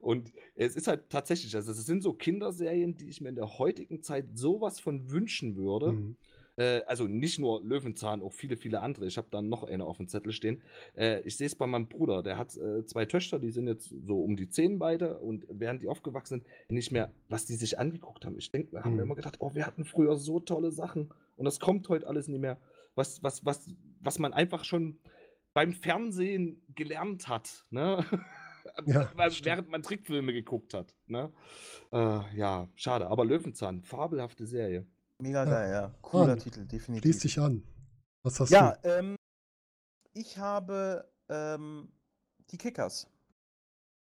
Und 0.00 0.32
es 0.56 0.76
ist 0.76 0.86
halt 0.88 1.10
tatsächlich, 1.10 1.54
also 1.54 1.70
es 1.72 1.84
sind 1.86 2.02
so 2.02 2.12
Kinderserien, 2.12 2.96
die 2.96 3.08
ich 3.08 3.20
mir 3.20 3.28
in 3.28 3.36
der 3.36 3.58
heutigen 3.58 4.02
Zeit 4.02 4.26
sowas 4.34 4.80
von 4.80 5.10
wünschen 5.10 5.56
würde. 5.56 5.92
Mhm. 5.92 6.16
Äh, 6.56 6.80
also 6.86 7.04
nicht 7.06 7.38
nur 7.38 7.62
Löwenzahn, 7.62 8.22
auch 8.22 8.32
viele, 8.32 8.56
viele 8.56 8.80
andere. 8.80 9.06
Ich 9.06 9.16
habe 9.18 9.28
da 9.30 9.42
noch 9.42 9.64
eine 9.64 9.84
auf 9.84 9.98
dem 9.98 10.08
Zettel 10.08 10.32
stehen. 10.32 10.62
Äh, 10.96 11.20
ich 11.22 11.36
sehe 11.36 11.46
es 11.46 11.54
bei 11.54 11.66
meinem 11.66 11.86
Bruder, 11.86 12.22
der 12.22 12.38
hat 12.38 12.56
äh, 12.56 12.84
zwei 12.86 13.04
Töchter, 13.04 13.38
die 13.38 13.50
sind 13.50 13.66
jetzt 13.68 13.94
so 14.06 14.20
um 14.22 14.36
die 14.36 14.48
zehn 14.48 14.78
beide 14.78 15.18
und 15.18 15.46
während 15.50 15.82
die 15.82 15.88
aufgewachsen 15.88 16.40
sind, 16.40 16.70
nicht 16.72 16.90
mehr, 16.90 17.12
was 17.28 17.46
die 17.46 17.54
sich 17.56 17.78
angeguckt 17.78 18.24
haben. 18.24 18.36
Ich 18.38 18.50
denke, 18.50 18.72
wir 18.72 18.82
haben 18.84 18.94
Mhm. 18.94 19.00
immer 19.00 19.14
gedacht, 19.14 19.36
oh, 19.40 19.54
wir 19.54 19.66
hatten 19.66 19.84
früher 19.84 20.16
so 20.16 20.40
tolle 20.40 20.70
Sachen 20.72 21.10
und 21.36 21.44
das 21.44 21.60
kommt 21.60 21.88
heute 21.88 22.06
alles 22.06 22.28
nicht 22.28 22.40
mehr. 22.40 22.58
Was, 22.96 23.22
was, 23.22 23.44
was, 23.46 23.68
was 24.00 24.18
man 24.18 24.32
einfach 24.32 24.64
schon 24.64 24.98
beim 25.54 25.72
Fernsehen 25.72 26.62
gelernt 26.74 27.28
hat, 27.28 27.64
ne? 27.70 28.04
Ja, 28.86 29.10
stimmt. 29.30 29.46
während 29.46 29.68
man 29.70 29.82
Trickfilme 29.82 30.32
geguckt 30.34 30.74
hat. 30.74 30.94
Ne? 31.06 31.32
Äh, 31.92 32.36
ja, 32.36 32.68
schade. 32.76 33.06
Aber 33.08 33.24
Löwenzahn, 33.24 33.82
fabelhafte 33.82 34.46
Serie. 34.46 34.86
Mega 35.18 35.44
Ja. 35.44 35.50
geil, 35.50 35.70
ja. 35.72 35.94
Cooler 36.02 36.26
Mann, 36.28 36.38
Titel, 36.38 36.66
definitiv. 36.66 37.02
Schließ 37.02 37.18
dich 37.20 37.38
an. 37.40 37.62
Was 38.22 38.38
hast 38.38 38.50
ja, 38.50 38.76
ähm, 38.84 39.16
ich 40.12 40.36
habe 40.38 41.10
ähm, 41.30 41.90
die 42.50 42.58
Kickers. 42.58 43.08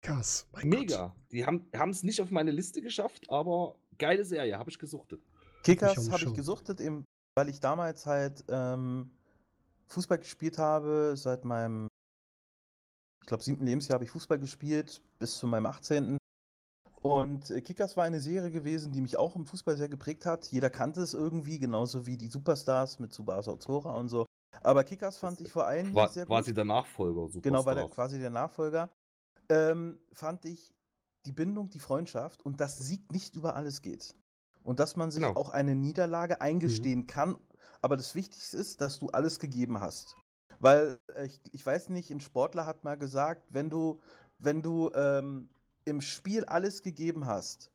du? 0.01 0.07
Krass. 0.07 0.47
Mein 0.51 0.67
Mega. 0.69 1.15
Die 1.31 1.45
haben 1.45 1.67
es 1.89 2.03
nicht 2.03 2.21
auf 2.21 2.29
meine 2.29 2.51
Liste 2.51 2.81
geschafft, 2.81 3.29
aber 3.29 3.75
geile 3.97 4.25
Serie, 4.25 4.57
habe 4.59 4.69
ich 4.69 4.77
gesuchtet. 4.77 5.21
Kickers 5.63 5.97
habe 6.07 6.15
ich 6.17 6.21
Schirm. 6.23 6.33
gesuchtet, 6.35 6.79
eben, 6.81 7.05
weil 7.35 7.47
ich 7.49 7.59
damals 7.61 8.05
halt 8.05 8.43
ähm, 8.49 9.09
Fußball 9.89 10.17
gespielt 10.19 10.57
habe. 10.57 11.13
Seit 11.15 11.45
meinem, 11.45 11.87
ich 13.21 13.27
glaube, 13.27 13.43
siebten 13.43 13.65
Lebensjahr 13.65 13.95
habe 13.95 14.05
ich 14.05 14.11
Fußball 14.11 14.39
gespielt, 14.39 15.01
bis 15.19 15.37
zu 15.37 15.47
meinem 15.47 15.65
18. 15.65 16.17
Und 17.01 17.49
äh, 17.49 17.61
Kickers 17.61 17.95
war 17.95 18.03
eine 18.03 18.19
Serie 18.19 18.51
gewesen, 18.51 18.91
die 18.91 19.01
mich 19.01 19.17
auch 19.17 19.35
im 19.35 19.45
Fußball 19.45 19.77
sehr 19.77 19.87
geprägt 19.89 20.25
hat. 20.25 20.47
Jeder 20.47 20.69
kannte 20.69 21.01
es 21.01 21.13
irgendwie, 21.13 21.57
genauso 21.59 22.05
wie 22.05 22.17
die 22.17 22.27
Superstars 22.27 22.99
mit 22.99 23.13
Tsubasa 23.13 23.51
Ozora 23.51 23.93
und 23.95 24.09
so. 24.09 24.25
Aber 24.61 24.83
Kickers 24.83 25.17
fand 25.17 25.39
ich 25.39 25.51
vor 25.51 25.65
allem 25.65 25.93
War 25.93 26.09
sehr 26.09 26.25
gut. 26.25 26.29
quasi 26.35 26.53
der 26.53 26.65
Nachfolger. 26.65 27.29
Genau, 27.41 27.65
war 27.65 27.75
der, 27.75 27.87
quasi 27.87 28.19
der 28.19 28.29
Nachfolger. 28.29 28.89
Ähm, 29.47 29.99
fand 30.11 30.43
ich 30.45 30.73
die 31.25 31.31
Bindung, 31.31 31.69
die 31.69 31.79
Freundschaft 31.79 32.43
und 32.45 32.59
dass 32.59 32.77
Sieg 32.77 33.11
nicht 33.11 33.35
über 33.35 33.55
alles 33.55 33.81
geht. 33.81 34.15
Und 34.63 34.79
dass 34.81 34.97
man 34.97 35.09
sich 35.11 35.23
Genau. 35.23 35.39
auch 35.39 35.49
eine 35.51 35.75
Niederlage 35.75 36.41
eingestehen 36.41 37.07
kann. 37.07 37.37
Aber 37.81 37.97
das 37.97 38.15
Wichtigste 38.15 38.57
ist, 38.57 38.81
dass 38.81 38.99
du 38.99 39.07
alles 39.09 39.39
gegeben 39.39 39.79
hast. 39.79 40.15
Weil 40.59 40.99
äh, 41.15 41.25
ich, 41.27 41.39
ich 41.51 41.65
weiß 41.65 41.89
nicht, 41.89 42.11
ein 42.11 42.19
Sportler 42.19 42.65
hat 42.65 42.83
mal 42.83 42.97
gesagt, 42.97 43.43
wenn 43.49 43.69
du, 43.69 43.99
wenn 44.39 44.61
du 44.61 44.91
ähm, 44.93 45.49
im 45.85 46.01
Spiel 46.01 46.45
alles 46.45 46.81
gegeben 46.81 47.25
hast, 47.25 47.71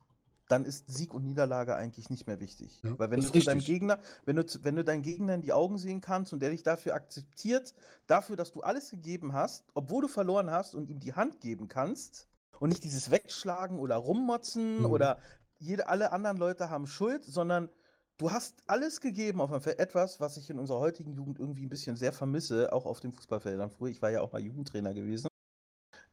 dann 0.48 0.66
ist 0.66 0.84
Sieg 0.92 1.14
und 1.14 1.24
Niederlage 1.24 1.74
eigentlich 1.74 2.10
nicht 2.10 2.26
mehr 2.26 2.38
wichtig. 2.38 2.80
Ja, 2.82 2.98
Weil 2.98 3.10
wenn 3.10 3.22
du 3.22 3.30
deinem. 3.40 3.60
Gegner, 3.60 3.98
wenn 4.26 4.36
du, 4.36 4.44
wenn 4.62 4.76
du 4.76 4.84
deinen 4.84 5.00
Gegner 5.02 5.34
in 5.34 5.40
die 5.40 5.54
Augen 5.54 5.78
sehen 5.78 6.02
kannst 6.02 6.34
und 6.34 6.40
der 6.40 6.50
dich 6.50 6.62
dafür 6.62 6.94
akzeptiert, 6.94 7.74
dafür, 8.06 8.36
dass 8.36 8.52
du 8.52 8.60
alles 8.60 8.90
gegeben 8.90 9.32
hast, 9.32 9.64
obwohl 9.72 10.02
du 10.02 10.08
verloren 10.08 10.50
hast 10.50 10.74
und 10.74 10.90
ihm 10.90 11.00
die 11.00 11.14
Hand 11.14 11.40
geben 11.40 11.68
kannst 11.68 12.28
und 12.60 12.68
nicht 12.68 12.84
dieses 12.84 13.10
Wegschlagen 13.10 13.78
oder 13.78 13.96
rummotzen 13.96 14.80
Mhm. 14.80 14.86
oder 14.86 15.18
jede, 15.58 15.88
alle 15.88 16.12
anderen 16.12 16.36
Leute 16.36 16.68
haben 16.68 16.86
Schuld, 16.86 17.24
sondern 17.24 17.70
du 18.18 18.30
hast 18.30 18.62
alles 18.66 19.00
gegeben 19.00 19.40
auf 19.40 19.50
dem 19.50 19.60
Feld. 19.60 19.78
Etwas, 19.78 20.20
was 20.20 20.36
ich 20.36 20.48
in 20.50 20.58
unserer 20.58 20.80
heutigen 20.80 21.12
Jugend 21.12 21.38
irgendwie 21.38 21.64
ein 21.66 21.68
bisschen 21.68 21.96
sehr 21.96 22.12
vermisse, 22.12 22.72
auch 22.72 22.86
auf 22.86 23.00
den 23.00 23.12
Fußballfeldern. 23.12 23.70
Früher, 23.70 23.90
ich 23.90 24.02
war 24.02 24.10
ja 24.10 24.20
auch 24.20 24.32
mal 24.32 24.42
Jugendtrainer 24.42 24.94
gewesen. 24.94 25.28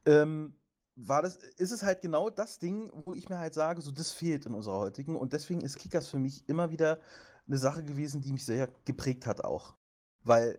Ähm, 0.04 0.54
war 0.96 1.22
das, 1.22 1.36
ist 1.36 1.70
es 1.70 1.82
halt 1.82 2.02
genau 2.02 2.28
das 2.28 2.58
Ding, 2.58 2.90
wo 3.04 3.14
ich 3.14 3.28
mir 3.28 3.38
halt 3.38 3.54
sage, 3.54 3.80
so 3.80 3.90
das 3.90 4.10
fehlt 4.10 4.46
in 4.46 4.54
unserer 4.54 4.78
heutigen. 4.78 5.16
Und 5.16 5.32
deswegen 5.32 5.62
ist 5.62 5.78
Kickers 5.78 6.08
für 6.08 6.18
mich 6.18 6.48
immer 6.48 6.70
wieder 6.70 7.00
eine 7.46 7.58
Sache 7.58 7.82
gewesen, 7.82 8.20
die 8.20 8.32
mich 8.32 8.44
sehr 8.44 8.68
geprägt 8.84 9.26
hat 9.26 9.42
auch. 9.44 9.76
Weil 10.22 10.58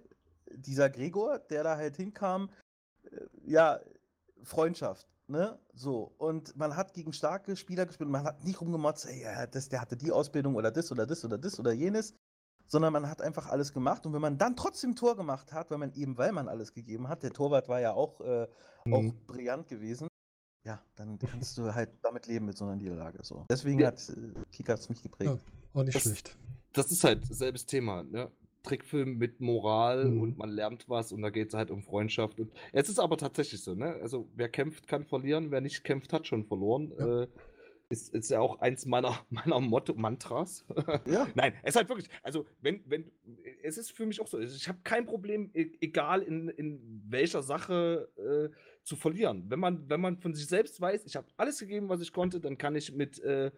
dieser 0.52 0.90
Gregor, 0.90 1.40
der 1.40 1.64
da 1.64 1.78
halt 1.78 1.98
hinkam, 1.98 2.50
äh, 3.04 3.10
ja, 3.46 3.80
Freundschaft, 4.44 5.08
ne? 5.28 5.60
So. 5.74 6.14
Und 6.18 6.56
man 6.56 6.76
hat 6.76 6.94
gegen 6.94 7.14
starke 7.14 7.56
Spieler 7.56 7.86
gespielt, 7.86 8.10
man 8.10 8.24
hat 8.24 8.44
nicht 8.44 8.60
rumgemotzt, 8.62 9.06
ey, 9.08 9.22
ja, 9.24 9.48
das, 9.48 9.70
der 9.70 9.82
hatte 9.82 9.98
die 9.98 10.12
Ausbildung 10.12 10.56
oder 10.56 10.72
das 10.72 10.92
oder 10.92 11.06
das 11.06 11.24
oder 11.26 11.38
das 11.38 11.60
oder 11.60 11.72
jenes, 11.74 12.14
sondern 12.68 12.94
man 12.94 13.10
hat 13.10 13.22
einfach 13.22 13.48
alles 13.48 13.74
gemacht. 13.74 14.06
Und 14.06 14.14
wenn 14.14 14.22
man 14.22 14.38
dann 14.38 14.56
trotzdem 14.56 14.92
ein 14.92 14.96
Tor 14.96 15.16
gemacht 15.16 15.52
hat, 15.54 15.70
weil 15.72 15.78
man 15.78 15.92
eben, 15.94 16.18
weil 16.18 16.32
man 16.32 16.48
alles 16.48 16.74
gegeben 16.74 17.08
hat, 17.10 17.24
der 17.24 17.32
Torwart 17.32 17.68
war 17.70 17.80
ja 17.82 17.94
auch, 17.94 18.22
äh, 18.22 18.48
auch 18.86 19.02
Mhm. 19.02 19.26
brillant 19.28 19.68
gewesen, 19.68 20.08
ja, 20.66 20.82
dann 20.96 21.20
kannst 21.20 21.58
du 21.58 21.74
halt 21.74 21.90
damit 22.04 22.26
leben 22.28 22.46
mit 22.46 22.58
so 22.58 22.64
einer 22.66 22.76
Niederlage. 22.76 23.20
So. 23.24 23.46
Deswegen 23.50 23.80
Ja. 23.80 23.88
hat 23.88 24.00
äh, 24.10 24.34
Kickers 24.52 24.88
mich 24.90 25.02
geprägt. 25.04 25.32
Ja. 25.32 25.80
Auch 25.80 25.84
nicht 25.84 25.96
Das- 25.96 26.04
schlecht. 26.04 26.38
Das 26.72 26.92
ist 26.92 27.04
halt 27.04 27.24
selbes 27.28 27.66
Thema. 27.66 28.02
Ne? 28.04 28.32
Trickfilm 28.64 29.18
mit 29.18 29.40
Moral 29.42 30.06
Mhm. 30.06 30.22
und 30.22 30.38
man 30.38 30.50
lernt 30.50 30.88
was 30.90 31.12
und 31.12 31.22
da 31.22 31.30
geht 31.30 31.50
es 31.50 31.54
halt 31.54 31.70
um 31.70 31.84
Freundschaft. 31.84 32.40
Und 32.40 32.52
es 32.72 32.90
ist 32.90 33.00
aber 33.00 33.18
tatsächlich 33.18 33.62
so, 33.62 33.76
ne? 33.76 33.96
Also 34.02 34.30
wer 34.36 34.50
kämpft, 34.50 34.88
kann 34.88 35.06
verlieren, 35.06 35.52
wer 35.52 35.62
nicht 35.62 35.84
kämpft, 35.84 36.14
hat 36.14 36.26
schon 36.28 36.46
verloren. 36.46 36.94
Ja. 36.98 37.24
Äh, 37.24 37.28
ist, 37.90 38.12
ist 38.16 38.32
ja 38.32 38.40
auch 38.40 38.60
eins 38.60 38.86
meiner, 38.88 39.14
meiner 39.30 39.60
Motto, 39.60 39.94
Mantras. 39.94 40.66
Ja. 41.06 41.28
Nein, 41.36 41.54
es 41.64 41.72
ist 41.72 41.76
halt 41.76 41.90
wirklich, 41.90 42.10
also 42.24 42.46
wenn, 42.62 42.82
wenn, 42.88 43.12
es 43.62 43.78
ist 43.78 43.92
für 43.92 44.06
mich 44.06 44.20
auch 44.22 44.28
so, 44.28 44.40
ich 44.40 44.68
habe 44.68 44.80
kein 44.84 45.06
Problem, 45.06 45.52
e- 45.54 45.70
egal 45.82 46.22
in, 46.24 46.48
in 46.50 47.04
welcher 47.08 47.44
Sache 47.44 48.10
äh, 48.18 48.50
zu 48.84 48.96
verlieren. 48.96 49.46
Wenn 49.48 49.60
man, 49.60 49.90
wenn 49.90 50.02
man 50.02 50.18
von 50.18 50.34
sich 50.34 50.48
selbst 50.48 50.80
weiß, 50.82 51.06
ich 51.06 51.16
habe 51.16 51.28
alles 51.38 51.60
gegeben, 51.60 51.90
was 51.90 52.02
ich 52.02 52.12
konnte, 52.12 52.40
dann 52.40 52.58
kann 52.58 52.76
ich 52.76 52.92
mit, 52.94 53.20
äh, 53.24 53.52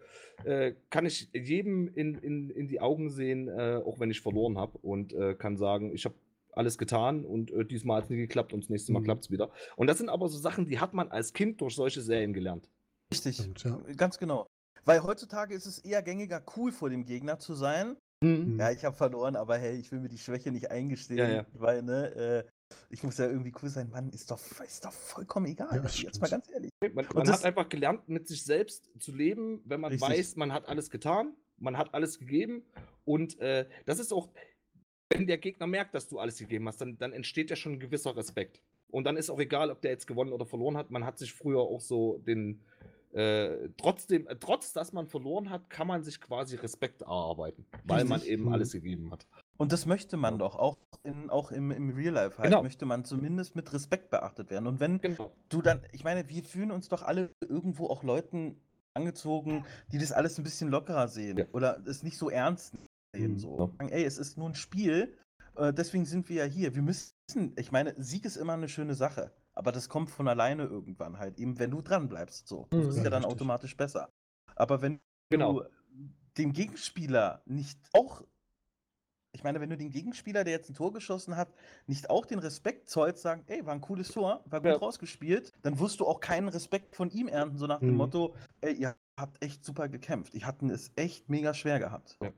äh, 0.44 0.74
kann 0.90 1.04
ich 1.06 1.28
jedem 1.32 1.88
in, 1.94 2.14
in, 2.16 2.50
in 2.50 2.68
die 2.68 2.80
Augen 2.80 3.10
sehen, 3.10 3.48
äh, 3.48 3.80
auch 3.84 3.98
wenn 3.98 4.10
ich 4.10 4.20
verloren 4.20 4.56
habe 4.58 4.78
und 4.78 5.12
äh, 5.12 5.34
kann 5.34 5.56
sagen, 5.56 5.92
ich 5.94 6.04
habe 6.04 6.14
alles 6.52 6.78
getan 6.78 7.24
und 7.24 7.50
äh, 7.50 7.64
diesmal 7.64 7.98
hat 7.98 8.04
es 8.04 8.10
nie 8.10 8.16
geklappt 8.16 8.52
und 8.52 8.62
das 8.64 8.70
nächste 8.70 8.92
Mal 8.92 9.00
Mhm. 9.00 9.04
klappt 9.04 9.24
es 9.24 9.30
wieder. 9.30 9.50
Und 9.76 9.88
das 9.88 9.98
sind 9.98 10.08
aber 10.08 10.28
so 10.28 10.38
Sachen, 10.38 10.66
die 10.66 10.78
hat 10.78 10.94
man 10.94 11.08
als 11.10 11.32
Kind 11.32 11.60
durch 11.60 11.74
solche 11.74 12.00
Serien 12.00 12.32
gelernt. 12.32 12.70
Richtig, 13.12 13.38
ja. 13.62 13.78
ganz 13.96 14.18
genau. 14.18 14.46
Weil 14.84 15.02
heutzutage 15.02 15.54
ist 15.54 15.66
es 15.66 15.78
eher 15.80 16.02
gängiger, 16.02 16.42
cool 16.56 16.70
vor 16.72 16.88
dem 16.88 17.04
Gegner 17.04 17.38
zu 17.38 17.54
sein. 17.54 17.96
Mhm. 18.22 18.58
Ja, 18.58 18.70
ich 18.70 18.84
habe 18.84 18.96
verloren, 18.96 19.36
aber 19.36 19.58
hey, 19.58 19.76
ich 19.78 19.92
will 19.92 20.00
mir 20.00 20.08
die 20.08 20.16
Schwäche 20.18 20.50
nicht 20.50 20.70
eingestehen, 20.70 21.18
Ja, 21.18 21.28
ja. 21.28 21.46
weil, 21.52 21.82
ne, 21.82 22.14
äh, 22.14 22.44
ich 22.90 23.02
muss 23.02 23.18
ja 23.18 23.26
irgendwie 23.26 23.52
cool 23.62 23.68
sein. 23.68 23.90
Mann, 23.90 24.10
ist 24.10 24.30
doch, 24.30 24.40
ist 24.64 24.84
doch 24.84 24.92
vollkommen 24.92 25.46
egal. 25.46 25.68
Ja, 25.72 25.78
das 25.80 26.00
jetzt 26.00 26.20
mal 26.20 26.28
ganz 26.30 26.50
ehrlich. 26.50 26.70
Man, 26.92 27.06
man 27.14 27.28
hat 27.28 27.44
einfach 27.44 27.68
gelernt, 27.68 28.08
mit 28.08 28.28
sich 28.28 28.42
selbst 28.44 28.90
zu 28.98 29.12
leben, 29.12 29.62
wenn 29.64 29.80
man 29.80 29.92
Richtig. 29.92 30.08
weiß, 30.08 30.36
man 30.36 30.52
hat 30.52 30.68
alles 30.68 30.90
getan, 30.90 31.34
man 31.58 31.76
hat 31.76 31.94
alles 31.94 32.18
gegeben. 32.18 32.64
Und 33.04 33.38
äh, 33.40 33.68
das 33.84 33.98
ist 33.98 34.12
auch, 34.12 34.28
wenn 35.10 35.26
der 35.26 35.38
Gegner 35.38 35.66
merkt, 35.66 35.94
dass 35.94 36.08
du 36.08 36.18
alles 36.18 36.38
gegeben 36.38 36.66
hast, 36.68 36.80
dann, 36.80 36.98
dann 36.98 37.12
entsteht 37.12 37.50
ja 37.50 37.56
schon 37.56 37.74
ein 37.74 37.80
gewisser 37.80 38.16
Respekt. 38.16 38.62
Und 38.88 39.04
dann 39.04 39.16
ist 39.16 39.30
auch 39.30 39.40
egal, 39.40 39.70
ob 39.70 39.80
der 39.82 39.90
jetzt 39.92 40.06
gewonnen 40.06 40.32
oder 40.32 40.46
verloren 40.46 40.76
hat. 40.76 40.90
Man 40.90 41.04
hat 41.04 41.18
sich 41.18 41.32
früher 41.32 41.60
auch 41.60 41.80
so 41.80 42.18
den, 42.18 42.64
äh, 43.12 43.68
trotzdem, 43.76 44.26
äh, 44.28 44.36
trotz 44.36 44.72
dass 44.72 44.92
man 44.92 45.06
verloren 45.06 45.50
hat, 45.50 45.70
kann 45.70 45.86
man 45.86 46.02
sich 46.02 46.20
quasi 46.20 46.56
Respekt 46.56 47.02
erarbeiten, 47.02 47.66
weil 47.84 48.04
man 48.04 48.22
eben 48.22 48.44
Mhm. 48.44 48.52
alles 48.52 48.72
gegeben 48.72 49.10
hat. 49.10 49.26
Und 49.58 49.72
das 49.72 49.86
möchte 49.86 50.16
man 50.16 50.38
doch, 50.38 50.56
auch, 50.56 50.76
in, 51.02 51.30
auch 51.30 51.50
im, 51.50 51.70
im 51.70 51.90
Real 51.90 52.14
Life 52.14 52.38
halt, 52.38 52.50
Genau. 52.50 52.62
möchte 52.62 52.84
man 52.86 53.04
zumindest 53.04 53.56
mit 53.56 53.72
Respekt 53.72 54.10
beachtet 54.10 54.50
werden. 54.50 54.66
Und 54.66 54.80
wenn 54.80 55.00
Genau. 55.00 55.32
du 55.48 55.62
dann, 55.62 55.80
ich 55.92 56.04
meine, 56.04 56.28
wir 56.28 56.42
fühlen 56.42 56.70
uns 56.70 56.88
doch 56.88 57.02
alle 57.02 57.30
irgendwo 57.40 57.86
auch 57.88 58.02
Leuten 58.02 58.60
angezogen, 58.94 59.64
die 59.92 59.98
das 59.98 60.12
alles 60.12 60.38
ein 60.38 60.42
bisschen 60.44 60.68
lockerer 60.68 61.08
sehen 61.08 61.38
Ja. 61.38 61.44
oder 61.52 61.80
es 61.86 62.02
nicht 62.02 62.18
so 62.18 62.30
ernst 62.30 62.74
nehmen. 63.14 63.34
Mhm. 63.34 63.38
So. 63.38 63.56
Sagen, 63.78 63.88
Ey, 63.90 64.04
es 64.04 64.18
ist 64.18 64.36
nur 64.38 64.48
ein 64.48 64.54
Spiel, 64.54 65.16
äh, 65.56 65.72
deswegen 65.72 66.04
sind 66.04 66.28
wir 66.28 66.36
ja 66.36 66.44
hier. 66.44 66.74
Wir 66.74 66.82
müssen, 66.82 67.12
ich 67.56 67.72
meine, 67.72 67.94
Sieg 68.02 68.24
ist 68.24 68.36
immer 68.36 68.54
eine 68.54 68.68
schöne 68.68 68.94
Sache, 68.94 69.32
aber 69.54 69.72
das 69.72 69.88
kommt 69.88 70.10
von 70.10 70.28
alleine 70.28 70.64
irgendwann 70.64 71.18
halt, 71.18 71.38
eben 71.38 71.58
wenn 71.58 71.70
du 71.70 71.80
dran 71.82 72.08
bleibst. 72.08 72.48
So. 72.48 72.66
Das 72.70 72.84
Mhm. 72.84 72.88
ist 72.90 72.96
Ja, 72.98 73.04
ja 73.04 73.10
dann 73.10 73.22
richtig. 73.24 73.34
automatisch 73.36 73.76
besser. 73.76 74.10
Aber 74.54 74.80
wenn 74.82 74.98
Genau. 75.30 75.60
du 75.60 75.64
dem 76.38 76.52
Gegenspieler 76.52 77.42
nicht 77.46 77.78
auch, 77.92 78.22
ich 79.36 79.44
meine, 79.44 79.60
wenn 79.60 79.68
du 79.68 79.76
den 79.76 79.90
Gegenspieler, 79.90 80.44
der 80.44 80.54
jetzt 80.54 80.70
ein 80.70 80.74
Tor 80.74 80.92
geschossen 80.92 81.36
hat, 81.36 81.48
nicht 81.86 82.08
auch 82.08 82.24
den 82.24 82.38
Respekt 82.38 82.88
zollst, 82.88 83.20
sagen, 83.22 83.44
ey, 83.48 83.64
war 83.66 83.74
ein 83.74 83.82
cooles 83.82 84.08
Tor, 84.08 84.42
war 84.46 84.60
gut 84.60 84.70
Ja. 84.70 84.76
rausgespielt, 84.78 85.52
dann 85.62 85.78
wirst 85.78 86.00
du 86.00 86.06
auch 86.06 86.20
keinen 86.20 86.48
Respekt 86.48 86.96
von 86.96 87.10
ihm 87.10 87.28
ernten, 87.28 87.58
so 87.58 87.66
nach 87.66 87.80
dem 87.80 87.90
Mhm. 87.90 87.96
Motto, 87.96 88.34
ey, 88.62 88.72
ihr 88.74 88.96
habt 89.18 89.42
echt 89.44 89.62
super 89.64 89.88
gekämpft. 89.88 90.34
Ich 90.34 90.46
hatten 90.46 90.70
es 90.70 90.90
echt 90.96 91.28
mega 91.28 91.52
schwer 91.54 91.78
gehabt. 91.78 92.16
Ja. 92.22 92.30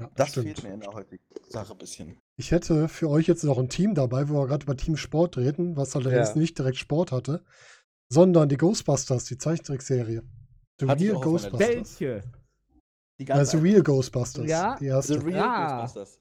Ja, 0.00 0.08
Das 0.14 0.28
stimmt. 0.28 0.46
fehlt 0.46 0.62
mir 0.62 0.74
in 0.74 0.80
der 0.80 0.92
heutigen 0.92 1.24
Sache 1.48 1.72
ein 1.72 1.78
bisschen. 1.78 2.16
Ich 2.36 2.52
hätte 2.52 2.88
für 2.88 3.10
euch 3.10 3.26
jetzt 3.26 3.42
noch 3.42 3.58
ein 3.58 3.68
Team 3.68 3.96
dabei, 3.96 4.28
wo 4.28 4.34
wir 4.34 4.46
gerade 4.46 4.62
über 4.62 4.76
Team 4.76 4.96
Sport 4.96 5.36
reden, 5.36 5.76
was 5.76 5.96
allerdings 5.96 6.28
Ja. 6.30 6.36
nicht 6.36 6.56
direkt 6.56 6.76
Sport 6.76 7.10
hatte, 7.10 7.42
sondern 8.08 8.48
die 8.48 8.56
Ghostbusters, 8.56 9.24
die 9.24 9.38
Zeichentrickserie. 9.38 10.22
The 10.78 10.86
ich 10.86 10.92
Real. 10.92 11.14
Ghostbusters. 11.20 11.58
Welche? 11.58 12.22
Die 13.18 13.24
Äh, 13.24 13.26
ganz 13.26 13.50
The. 13.50 13.56
Real 13.56 13.82
Ghostbusters. 13.82 14.46
Ja, 14.48 14.76
Die 14.76 14.84
The 14.84 14.90
erste. 14.90 15.26
Real 15.26 15.42
Ah. 15.42 15.80
Ghostbusters. 15.80 16.20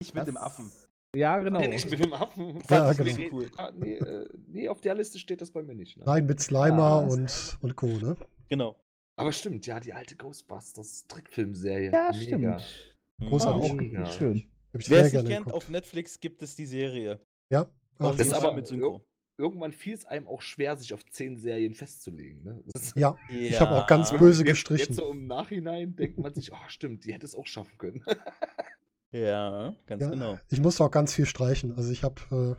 Nicht 0.00 0.14
mit 0.14 0.26
dem 0.26 0.34
Das- 0.34 0.42
Affen. 0.44 0.72
Ja, 1.14 1.38
genau. 1.38 1.58
Nee, 1.58 1.68
nicht 1.68 1.90
mit 1.90 2.02
dem 2.04 2.12
Affen. 2.12 2.62
Ja, 2.70 2.92
ich 2.92 2.96
genau. 2.98 3.28
cool. 3.32 3.50
Ah, 3.56 3.72
nee, 3.74 3.94
äh, 3.96 4.28
nee, 4.46 4.68
auf 4.68 4.80
der 4.80 4.94
Liste 4.94 5.18
steht 5.18 5.40
das 5.40 5.50
bei 5.50 5.62
mir 5.62 5.74
nicht. 5.74 5.96
Ne? 5.96 6.04
Nein, 6.06 6.24
mit 6.26 6.40
Slimer 6.40 6.82
Ah. 6.82 6.98
und, 7.00 7.58
und 7.60 7.74
Co. 7.76 7.86
Ne? 7.86 8.16
Genau. 8.48 8.76
Aber 9.16 9.32
stimmt, 9.32 9.66
ja, 9.66 9.80
die 9.80 9.92
alte 9.92 10.14
Ghostbusters 10.16 11.06
Trickfilmserie. 11.08 11.90
Ja, 11.92 12.12
Mega. 12.14 12.58
stimmt. 12.60 12.94
Großartig. 13.28 13.70
Auch 13.70 13.74
Mega. 13.74 14.06
schön. 14.06 14.48
Ich 14.72 14.88
Wer 14.88 15.04
es 15.04 15.12
nicht 15.12 15.26
kennt, 15.26 15.38
geguckt. 15.46 15.54
auf 15.56 15.68
Netflix 15.68 16.20
gibt 16.20 16.42
es 16.42 16.54
die 16.54 16.66
Serie. 16.66 17.20
Ja. 17.50 17.68
Ach, 17.98 18.16
Das 18.16 18.28
ist 18.28 18.32
aber 18.32 18.54
mit 18.54 18.68
Synchro. 18.68 19.04
Irgendwann 19.36 19.72
fiel 19.72 19.94
es 19.94 20.04
einem 20.06 20.28
auch 20.28 20.42
schwer, 20.42 20.76
sich 20.76 20.94
auf 20.94 21.04
zehn 21.06 21.36
Serien 21.38 21.74
festzulegen. 21.74 22.44
Ne? 22.44 22.62
Ist- 22.74 22.96
ja, 22.96 23.16
ich 23.30 23.58
habe 23.60 23.72
auch 23.72 23.86
ganz 23.88 24.12
böse 24.16 24.42
jetzt, 24.42 24.50
gestrichen. 24.52 24.86
Jetzt 24.88 24.96
so 24.96 25.10
im 25.10 25.26
Nachhinein 25.26 25.96
denkt 25.96 26.18
man 26.18 26.32
sich, 26.34 26.52
oh 26.52 26.56
stimmt, 26.68 27.04
die 27.04 27.12
hätte 27.12 27.26
es 27.26 27.34
auch 27.34 27.46
schaffen 27.48 27.76
können. 27.78 28.04
Ja, 29.12 29.74
ganz 29.86 30.02
Ja, 30.02 30.10
genau. 30.10 30.38
Ich 30.48 30.60
musste 30.60 30.84
auch 30.84 30.90
ganz 30.90 31.14
viel 31.14 31.26
streichen. 31.26 31.76
Also 31.76 31.90
ich 31.90 32.04
habe 32.04 32.20
äh, 32.30 32.54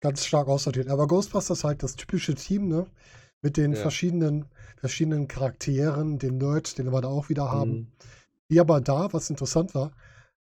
ganz 0.00 0.24
stark 0.24 0.48
aussortiert. 0.48 0.88
Aber 0.88 1.06
Ghostbusters 1.06 1.64
halt 1.64 1.82
das 1.82 1.96
typische 1.96 2.34
Team, 2.34 2.68
ne? 2.68 2.86
Mit 3.42 3.56
den 3.56 3.72
Ja. 3.72 3.78
verschiedenen, 3.78 4.46
verschiedenen 4.78 5.28
Charakteren, 5.28 6.18
den 6.18 6.38
Nerd, 6.38 6.78
den 6.78 6.92
wir 6.92 7.00
da 7.00 7.08
auch 7.08 7.28
wieder 7.28 7.50
haben. 7.50 7.70
Mhm. 7.70 7.92
Die 8.50 8.60
aber 8.60 8.80
da, 8.80 9.12
was 9.12 9.30
interessant 9.30 9.74
war, 9.74 9.92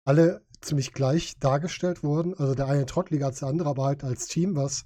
alle 0.05 0.41
ziemlich 0.61 0.93
gleich 0.93 1.37
dargestellt 1.39 2.03
wurden. 2.03 2.33
Also 2.33 2.55
der 2.55 2.67
eine 2.67 2.85
trottliger 2.85 3.27
als 3.27 3.39
der 3.39 3.49
andere, 3.49 3.69
aber 3.69 3.85
halt 3.85 4.03
als 4.03 4.27
Team, 4.27 4.55
was 4.55 4.85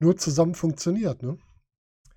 nur 0.00 0.16
zusammen 0.16 0.54
funktioniert, 0.54 1.22
ne? 1.22 1.38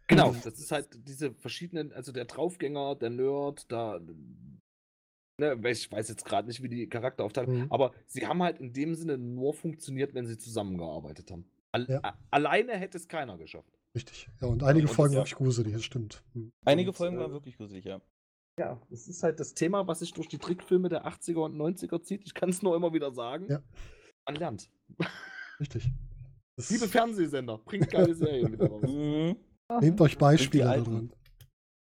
Genau, 0.07 0.33
das 0.43 0.59
ist 0.59 0.71
halt 0.71 0.87
diese 1.07 1.33
verschiedenen, 1.33 1.91
also 1.93 2.11
der 2.11 2.25
Draufgänger, 2.25 2.95
der 2.95 3.09
Nerd, 3.09 3.71
da. 3.71 3.99
Ne, 5.39 5.59
ich 5.71 5.91
weiß 5.91 6.09
jetzt 6.09 6.25
gerade 6.25 6.47
nicht, 6.47 6.61
wie 6.61 6.69
die 6.69 6.87
Charakteraufteilung, 6.87 7.61
Mhm. 7.63 7.71
aber 7.71 7.91
sie 8.05 8.27
haben 8.27 8.43
halt 8.43 8.59
in 8.59 8.71
dem 8.71 8.93
Sinne 8.93 9.17
nur 9.17 9.53
funktioniert, 9.53 10.13
wenn 10.13 10.27
sie 10.27 10.37
zusammengearbeitet 10.37 11.31
haben. 11.31 11.45
Al 11.71 11.87
Ja. 11.89 12.17
Alleine 12.29 12.73
hätte 12.73 12.97
es 12.97 13.07
keiner 13.07 13.37
geschafft. 13.37 13.79
Richtig. 13.95 14.27
Ja, 14.41 14.47
und 14.47 14.61
einige 14.63 14.87
Und 14.87 14.93
Folgen 14.93 15.13
ja. 15.15 15.19
wirklich 15.21 15.35
gruselig, 15.35 15.73
das 15.73 15.83
stimmt. 15.83 16.23
Hm. 16.33 16.51
Einige 16.65 16.91
Und, 16.91 16.95
Folgen 16.95 17.17
äh, 17.17 17.19
waren 17.19 17.31
wirklich 17.31 17.57
gruselig, 17.57 17.83
ja. 17.85 17.99
Ja, 18.59 18.79
das 18.91 19.07
ist 19.07 19.23
halt 19.23 19.39
das 19.39 19.55
Thema, 19.55 19.87
was 19.87 19.99
sich 19.99 20.13
durch 20.13 20.27
die 20.27 20.37
Trickfilme 20.37 20.87
der 20.87 21.07
80er 21.07 21.43
und 21.43 21.55
90er 21.55 22.03
zieht. 22.03 22.23
Ich 22.25 22.35
kann 22.35 22.49
es 22.49 22.61
nur 22.61 22.75
immer 22.75 22.93
wieder 22.93 23.11
sagen. 23.11 23.47
Ja. 23.49 23.63
Man 24.27 24.35
lernt. 24.35 24.69
Richtig. 25.59 25.89
Das 26.55 26.69
Liebe 26.69 26.87
Fernsehsender, 26.87 27.57
bringt 27.57 27.89
geile 27.89 28.13
Serien 28.13 28.51
wieder 28.51 28.67
raus. 28.67 28.83
Mhm. 28.87 29.35
nehmt 29.81 29.99
euch 30.01 30.17
Beispiele 30.19 30.65
daran. 30.65 31.11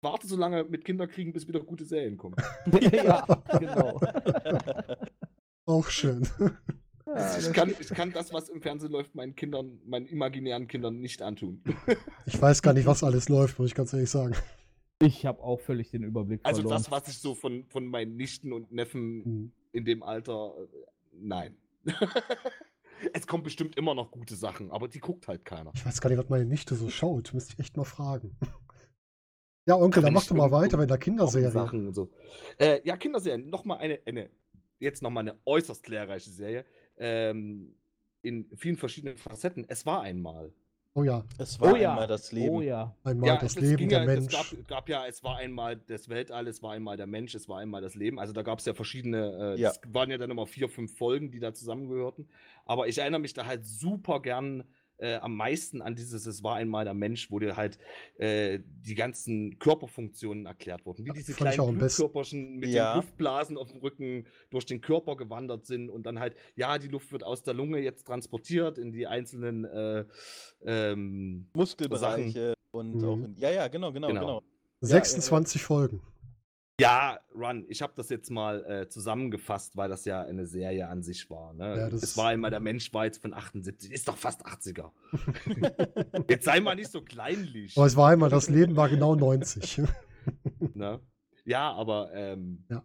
Warte 0.03 0.27
so 0.27 0.37
lange 0.37 0.65
mit 0.65 0.85
Kinderkriegen, 0.85 1.33
bis 1.33 1.47
wieder 1.47 1.61
gute 1.61 1.85
Serien 1.85 2.17
kommen. 2.17 2.37
ja, 2.93 3.25
genau. 3.59 4.01
Auch 5.67 5.89
schön. 5.89 6.27
Ja, 7.07 7.39
Ich 7.39 7.53
kann, 7.53 7.71
ich 7.79 7.89
kann 7.89 8.13
das, 8.13 8.33
was 8.33 8.49
im 8.49 8.63
Fernsehen 8.63 8.93
läuft, 8.93 9.15
meinen 9.15 9.35
Kindern, 9.37 9.79
meinen 9.85 10.07
imaginären 10.07 10.69
Kindern 10.69 11.01
nicht 11.01 11.23
antun. 11.23 11.63
Ich 12.27 12.41
weiß 12.41 12.63
gar 12.63 12.73
nicht, 12.73 12.87
was 12.87 13.03
alles 13.05 13.29
läuft, 13.29 13.59
muss 13.59 13.69
ich 13.69 13.75
ganz 13.75 13.93
ehrlich 13.93 14.11
sagen. 14.11 14.35
Ich 15.03 15.27
habe 15.27 15.43
auch 15.43 15.61
völlig 15.61 15.91
den 15.91 16.03
Überblick 16.05 16.41
Also 16.45 16.63
verloren. 16.63 16.83
das, 16.83 16.91
was 16.91 17.09
ich 17.09 17.19
so 17.19 17.35
von, 17.35 17.65
von 17.69 17.87
meinen 17.87 18.17
Nichten 18.17 18.53
und 18.53 18.71
Neffen 18.73 19.25
Hm. 19.25 19.53
in 19.73 19.85
dem 19.85 20.03
Alter, 20.03 20.55
äh, 20.59 20.67
nein. 21.13 21.57
es 23.13 23.27
kommen 23.27 23.43
bestimmt 23.43 23.77
immer 23.77 23.95
noch 23.95 24.11
gute 24.11 24.35
Sachen, 24.37 24.71
aber 24.71 24.89
die 24.89 25.01
guckt 25.01 25.27
halt 25.29 25.45
keiner. 25.45 25.73
Ich 25.75 25.85
weiß 25.85 26.01
gar 26.01 26.11
nicht, 26.11 26.19
was 26.19 26.29
meine 26.29 26.45
Nichte 26.45 26.75
so 26.75 26.89
schaut. 26.91 27.33
Müsste 27.35 27.55
ich 27.55 27.59
echt 27.59 27.77
mal 27.77 27.85
fragen. 27.85 28.37
Ja, 29.67 29.77
Onkel, 29.77 30.03
dann 30.03 30.15
mach 30.15 30.27
doch 30.27 30.35
mal 30.37 30.51
weiter 30.51 30.77
mit 30.77 30.91
der 30.91 30.99
Kinderserie. 30.99 31.51
Sachen 31.51 31.87
und 31.87 31.95
so. 31.95 32.11
Äh, 32.59 32.81
ja, 32.85 32.97
Kinderserien. 32.97 33.49
Nochmal 33.51 33.79
eine, 33.79 34.01
eine, 34.07 34.31
jetzt 34.79 35.03
nochmal 35.03 35.29
eine 35.29 35.39
äußerst 35.45 35.87
lehrreiche 35.89 36.31
Serie. 36.31 36.65
Ähm, 36.97 37.77
in 38.23 38.49
vielen 38.57 38.77
verschiedenen 38.77 39.17
Facetten. 39.17 39.65
Es 39.69 39.87
war 39.87 40.03
einmal. 40.03 40.53
Oh 40.95 41.05
ja, 41.05 41.25
Es 41.39 41.61
war 41.61 41.73
oh 41.73 41.77
ja. 41.77 41.91
einmal 41.91 42.09
das 42.09 42.33
Leben. 42.33 42.51
Oh 42.57 42.61
ja. 42.61 42.97
einmal 43.05 43.29
ja, 43.29 43.37
das 43.37 43.53
es- 43.53 43.57
es 43.57 43.63
Leben 43.63 43.77
ging 43.77 43.89
der 43.91 44.01
ja, 44.01 44.07
Mensch. 44.07 44.35
Es 44.35 44.51
gab, 44.51 44.67
gab 44.67 44.89
ja, 44.89 45.07
es 45.07 45.23
war 45.23 45.37
einmal 45.37 45.77
das 45.77 46.09
Weltall, 46.09 46.49
es 46.49 46.63
war 46.65 46.73
einmal 46.73 46.97
der 46.97 47.07
Mensch, 47.07 47.35
es 47.37 47.49
war 47.49 47.59
einmal 47.59 47.81
das 47.81 47.95
Leben. 47.95 48.19
Also 48.19 48.33
da 48.33 48.43
gab 48.43 48.59
es 48.59 48.65
ja 48.65 48.75
verschiedene, 48.75 49.55
äh, 49.57 49.61
Ja. 49.61 49.71
es 49.71 49.81
waren 49.87 50.11
ja 50.11 50.19
dann 50.19 50.31
immer 50.33 50.47
vier, 50.49 50.69
fünf 50.69 50.97
Folgen, 50.99 51.31
die 51.31 51.39
da 51.39 51.55
zusammengehörten. 51.55 52.29
Aber 52.65 52.89
ich 52.89 52.99
erinnere 52.99 53.21
mich 53.21 53.35
da 53.35 53.47
halt 53.47 53.65
super 53.65 54.21
gern 54.21 54.65
äh, 55.01 55.17
am 55.17 55.35
meisten 55.37 55.83
an 55.83 55.95
dieses 55.97 56.27
Es 56.27 56.43
war 56.43 56.57
einmal 56.57 56.85
der 56.85 56.95
Mensch, 56.95 57.31
wo 57.31 57.39
dir 57.39 57.57
halt 57.57 57.79
äh, 58.19 58.61
die 58.65 58.95
ganzen 58.95 59.59
Körperfunktionen 59.59 60.47
erklärt 60.47 60.85
wurden. 60.87 61.05
Wie 61.05 61.11
diese 61.13 61.33
fand 61.35 61.53
kleinen. 61.55 61.79
Blutkörperchen 61.79 62.57
mit 62.57 62.71
Ja. 62.71 62.93
den 62.95 63.03
Luftblasen 63.03 63.57
auf 63.57 63.71
dem 63.71 63.81
Rücken 63.81 64.27
durch 64.51 64.67
den 64.67 64.81
Körper 64.81 65.17
gewandert 65.17 65.67
sind 65.67 65.91
und 65.91 66.05
dann 66.05 66.19
halt, 66.21 66.37
ja, 66.55 66.79
die 66.79 66.89
Luft 66.89 67.13
wird 67.13 67.25
aus 67.25 67.43
der 67.43 67.55
Lunge 67.55 67.79
jetzt 67.79 68.07
transportiert 68.07 68.79
in 68.79 68.93
die 68.93 69.07
einzelnen 69.07 69.65
äh, 69.65 70.05
ähm, 70.65 71.49
Muskelbereiche 71.55 72.55
und 72.73 72.95
Mhm. 72.97 73.05
auch 73.05 73.17
in, 73.25 73.35
ja, 73.37 73.51
ja, 73.51 73.69
genau, 73.69 73.93
genau, 73.93 74.09
Genau. 74.09 74.21
genau. 74.21 74.43
26 74.83 75.63
Folgen. 75.63 76.01
Ja, 76.81 77.21
Run, 77.35 77.65
ich 77.69 77.83
habe 77.83 77.93
das 77.97 78.09
jetzt 78.09 78.31
mal 78.31 78.65
äh, 78.65 78.89
zusammengefasst, 78.89 79.77
weil 79.77 79.89
das 79.89 80.05
ja 80.05 80.23
eine 80.23 80.47
Serie 80.47 80.89
an 80.89 81.03
sich 81.03 81.29
war. 81.31 81.53
Ne? 81.55 81.77
Ja, 81.77 81.91
das- 81.91 82.03
es 82.03 82.17
war 82.17 82.33
immer, 82.33 82.49
der 82.51 82.61
Mensch 82.61 82.93
war 82.95 83.05
jetzt 83.05 83.21
von 83.21 83.35
78, 83.35 83.91
ist 83.93 84.09
doch 84.09 84.17
fast 84.17 84.47
80er. 84.47 84.91
jetzt 86.31 86.45
sei 86.45 86.61
mal 86.61 86.75
nicht 86.75 86.91
so 86.91 87.03
kleinlich. 87.03 87.77
Aber 87.77 87.87
es 87.87 87.97
war 87.97 88.11
einmal, 88.11 88.31
das 88.31 88.49
Leben 88.49 88.77
war 88.77 88.89
genau 88.89 89.15
90. 89.15 89.83
Ne? 90.75 91.01
Ja, 91.47 91.73
aber 91.73 92.11
ähm, 92.15 92.65
Ja. 92.71 92.85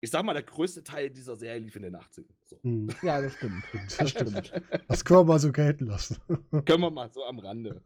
ich 0.00 0.10
sag 0.10 0.24
mal, 0.24 0.32
der 0.34 0.44
größte 0.44 0.82
Teil 0.84 1.10
dieser 1.10 1.36
Serie 1.36 1.58
lief 1.60 1.74
in 1.76 1.82
den 1.82 1.96
80ern. 1.96 2.24
So. 2.46 2.58
Hm, 2.62 2.88
Ja, 3.02 3.20
das 3.20 3.34
stimmt. 3.34 3.64
Das 3.98 4.10
stimmt. 4.10 4.52
Das 4.88 5.04
können 5.04 5.20
wir 5.20 5.24
mal 5.24 5.38
so 5.40 5.50
gelten 5.52 5.86
lassen. 5.86 6.16
Können 6.64 6.82
wir 6.82 6.90
mal 6.90 7.10
so 7.10 7.24
am 7.24 7.38
Rande. 7.40 7.82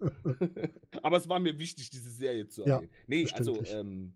aber 1.02 1.16
es 1.16 1.28
war 1.28 1.38
mir 1.40 1.58
wichtig, 1.58 1.90
diese 1.90 2.10
Serie 2.10 2.46
zu 2.48 2.64
Ja, 2.66 2.76
erwähnen. 2.76 2.90
nee, 3.06 3.26
also 3.32 3.62
ähm, 3.64 4.14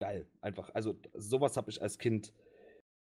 geil, 0.00 0.26
einfach. 0.40 0.70
Also 0.74 0.98
sowas 1.14 1.56
habe 1.56 1.70
ich 1.70 1.80
als 1.80 1.98
Kind. 1.98 2.32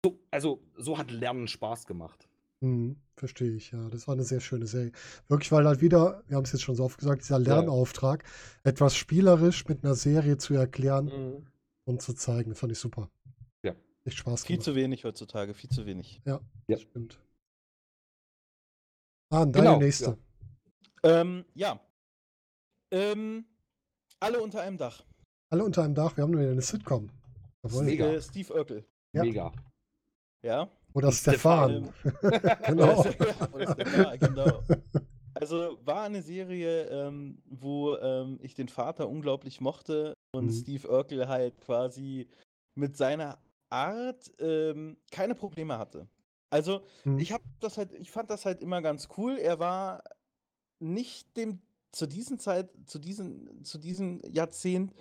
So, 0.06 0.20
also 0.32 0.62
so 0.78 0.98
hat 0.98 1.12
Lernen 1.12 1.48
Spaß 1.48 1.86
gemacht. 1.86 2.30
Hm, 2.62 2.96
verstehe 3.18 3.52
ich, 3.52 3.72
ja. 3.72 3.90
Das 3.90 4.08
war 4.08 4.14
eine 4.14 4.24
sehr 4.24 4.40
schöne 4.40 4.66
Serie. 4.68 4.92
Wirklich, 5.28 5.52
weil 5.52 5.66
halt 5.68 5.82
wieder, 5.82 6.24
wir 6.28 6.38
haben 6.38 6.46
es 6.46 6.54
jetzt 6.54 6.62
schon 6.62 6.76
so 6.76 6.86
oft 6.86 6.98
gesagt, 6.98 7.22
dieser 7.22 7.40
Lernauftrag, 7.40 8.24
etwas 8.64 8.96
spielerisch 8.96 9.68
mit 9.68 9.84
einer 9.84 9.96
Serie 9.96 10.38
zu 10.38 10.54
erklären 10.54 11.46
und 11.84 12.02
zu 12.02 12.14
zeigen, 12.14 12.56
fand 12.56 12.72
ich 12.72 12.80
super. 12.80 13.10
Ja. 13.64 13.76
Echt 14.06 14.18
Spaß 14.18 14.46
Viel 14.46 14.56
gemacht. 14.56 14.66
zu 14.66 14.76
wenig 14.76 15.04
heutzutage, 15.04 15.54
viel 15.54 15.70
zu 15.70 15.86
wenig. 15.86 16.22
Ja. 16.26 16.40
Das 16.68 16.82
stimmt. 16.82 17.20
Ah, 19.32 19.42
und 19.42 19.54
deine 19.56 19.66
Genau, 19.66 19.80
nächste. 19.80 20.18
Ähm, 21.04 21.46
ja. 21.56 21.80
Ähm, 22.92 23.46
alle 24.20 24.40
unter 24.40 24.62
einem 24.62 24.78
Dach. 24.78 25.04
Alle 25.50 25.64
unter 25.64 25.84
einem 25.84 25.96
Dach, 25.96 26.16
wir 26.18 26.24
haben 26.24 26.32
nur 26.32 26.42
eine 26.42 26.62
Sitcom. 26.62 27.10
Jawohl. 27.64 27.84
Mega. 27.86 28.06
Äh, 28.08 28.22
Steve 28.22 28.54
Urkel. 28.54 28.86
Ja. 29.14 29.24
Mega. 29.24 29.52
Ja. 30.44 30.70
Oder 30.94 31.12
Stefan. 31.12 31.94
Stefan. 32.20 32.58
genau. 32.66 33.00
Oder 33.54 33.72
Stefan, 33.74 34.20
genau. 34.20 34.64
Also 35.34 35.78
war 35.84 36.04
eine 36.04 36.22
Serie, 36.22 36.84
ähm, 36.86 37.42
wo 37.46 37.96
ähm, 37.98 38.40
ich 38.42 38.54
den 38.56 38.70
Vater 38.70 39.10
unglaublich 39.10 39.60
mochte 39.62 40.14
und 40.34 40.46
Mhm. 40.48 40.52
Steve 40.52 40.90
Urkel 40.90 41.28
halt 41.28 41.60
quasi 41.62 42.28
mit 42.76 42.96
seiner 42.98 43.38
Art 43.70 44.32
ähm, 44.40 44.98
keine 45.12 45.36
Probleme 45.36 45.78
hatte. 45.78 46.08
Also 46.50 46.82
Hm. 47.04 47.20
ich 47.20 47.32
habe 47.34 47.44
das 47.60 47.78
halt, 47.78 47.92
ich 47.94 48.12
fand 48.12 48.30
das 48.30 48.46
halt 48.46 48.62
immer 48.62 48.82
ganz 48.82 49.10
cool. 49.18 49.38
Er 49.38 49.60
war 49.60 50.04
nicht 50.80 51.36
dem 51.36 51.60
zu 51.92 52.06
diesen 52.08 52.40
Zeit, 52.40 52.70
zu 52.86 53.00
diesen, 53.00 53.64
zu 53.64 53.78
diesem 53.78 54.22
Jahrzehnt 54.30 54.94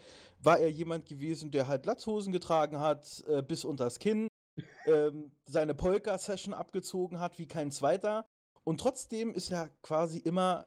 war 0.45 0.59
er 0.59 0.71
jemand 0.71 1.07
gewesen, 1.07 1.51
der 1.51 1.67
halt 1.69 1.87
Latzhosen 1.87 2.33
getragen 2.33 2.81
hat, 2.81 3.25
äh, 3.27 3.43
bis 3.43 3.65
unters 3.65 3.99
Kinn, 3.99 4.29
ähm, 4.87 5.33
seine 5.47 5.75
Polka-Session 5.75 6.55
abgezogen 6.55 7.21
hat 7.21 7.39
wie 7.39 7.47
kein 7.47 7.71
zweiter. 7.71 8.27
Und 8.63 8.81
trotzdem 8.81 9.35
ist 9.35 9.51
er 9.51 9.69
quasi 9.83 10.19
immer 10.19 10.67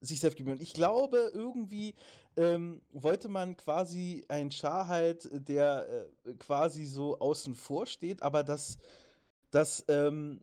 sich 0.00 0.20
selbst 0.20 0.36
geblieben. 0.36 0.60
Ich 0.60 0.74
glaube, 0.74 1.30
irgendwie 1.34 1.94
ähm, 2.36 2.82
wollte 2.90 3.28
man 3.28 3.56
quasi 3.56 4.24
einen 4.28 4.50
Schar 4.50 4.86
halt, 4.86 5.28
der 5.32 6.08
äh, 6.24 6.34
quasi 6.34 6.86
so 6.86 7.18
außen 7.18 7.54
vor 7.54 7.86
steht, 7.86 8.22
aber 8.22 8.44
dass, 8.44 8.78
dass 9.50 9.84
ähm, 9.88 10.40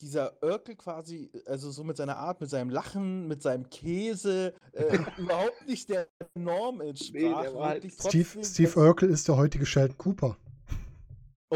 dieser 0.00 0.42
Örkel 0.42 0.76
quasi, 0.76 1.30
also 1.46 1.70
so 1.70 1.82
mit 1.82 1.96
seiner 1.96 2.18
Art, 2.18 2.40
mit 2.40 2.50
seinem 2.50 2.70
Lachen, 2.70 3.26
mit 3.26 3.42
seinem 3.42 3.68
Käse, 3.70 4.54
äh, 4.74 4.98
überhaupt 5.18 5.66
nicht 5.66 5.88
der 5.88 6.08
Norm 6.34 6.80
entsprach. 6.80 7.42
der 7.42 7.54
war 7.54 7.68
halt 7.70 7.84
Steve, 7.84 7.96
trotzdem 7.98 8.44
Steve 8.44 8.78
Urkel 8.80 9.10
ist 9.10 9.28
der 9.28 9.36
heutige 9.36 9.66
Sheldon 9.66 9.98
Cooper. 9.98 10.36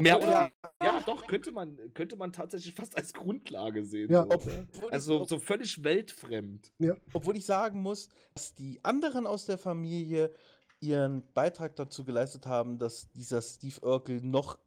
Ja, 0.00 0.16
obwohl 0.16 0.28
oder, 0.28 0.50
er- 0.80 0.86
ja, 0.86 1.00
doch, 1.04 1.26
könnte 1.26 1.50
man, 1.50 1.76
könnte 1.94 2.16
man 2.16 2.32
tatsächlich 2.32 2.74
fast 2.74 2.96
als 2.96 3.12
Grundlage 3.12 3.84
sehen. 3.84 4.12
Ja. 4.12 4.22
so, 4.22 4.28
ne? 4.28 4.66
obwohl 4.72 4.90
Also 4.90 5.24
so 5.24 5.38
völlig 5.38 5.82
weltfremd. 5.82 6.72
Obwohl 7.12 7.36
ich 7.36 7.44
sagen 7.46 7.82
muss, 7.82 8.08
dass 8.34 8.54
die 8.54 8.78
anderen 8.84 9.26
aus 9.26 9.46
der 9.46 9.58
Familie 9.58 10.32
ihren 10.80 11.24
Beitrag 11.32 11.74
dazu 11.74 12.04
geleistet 12.04 12.46
haben, 12.46 12.78
dass 12.78 13.10
dieser 13.10 13.42
Steve 13.42 13.80
Urkel 13.82 14.20
noch 14.22 14.58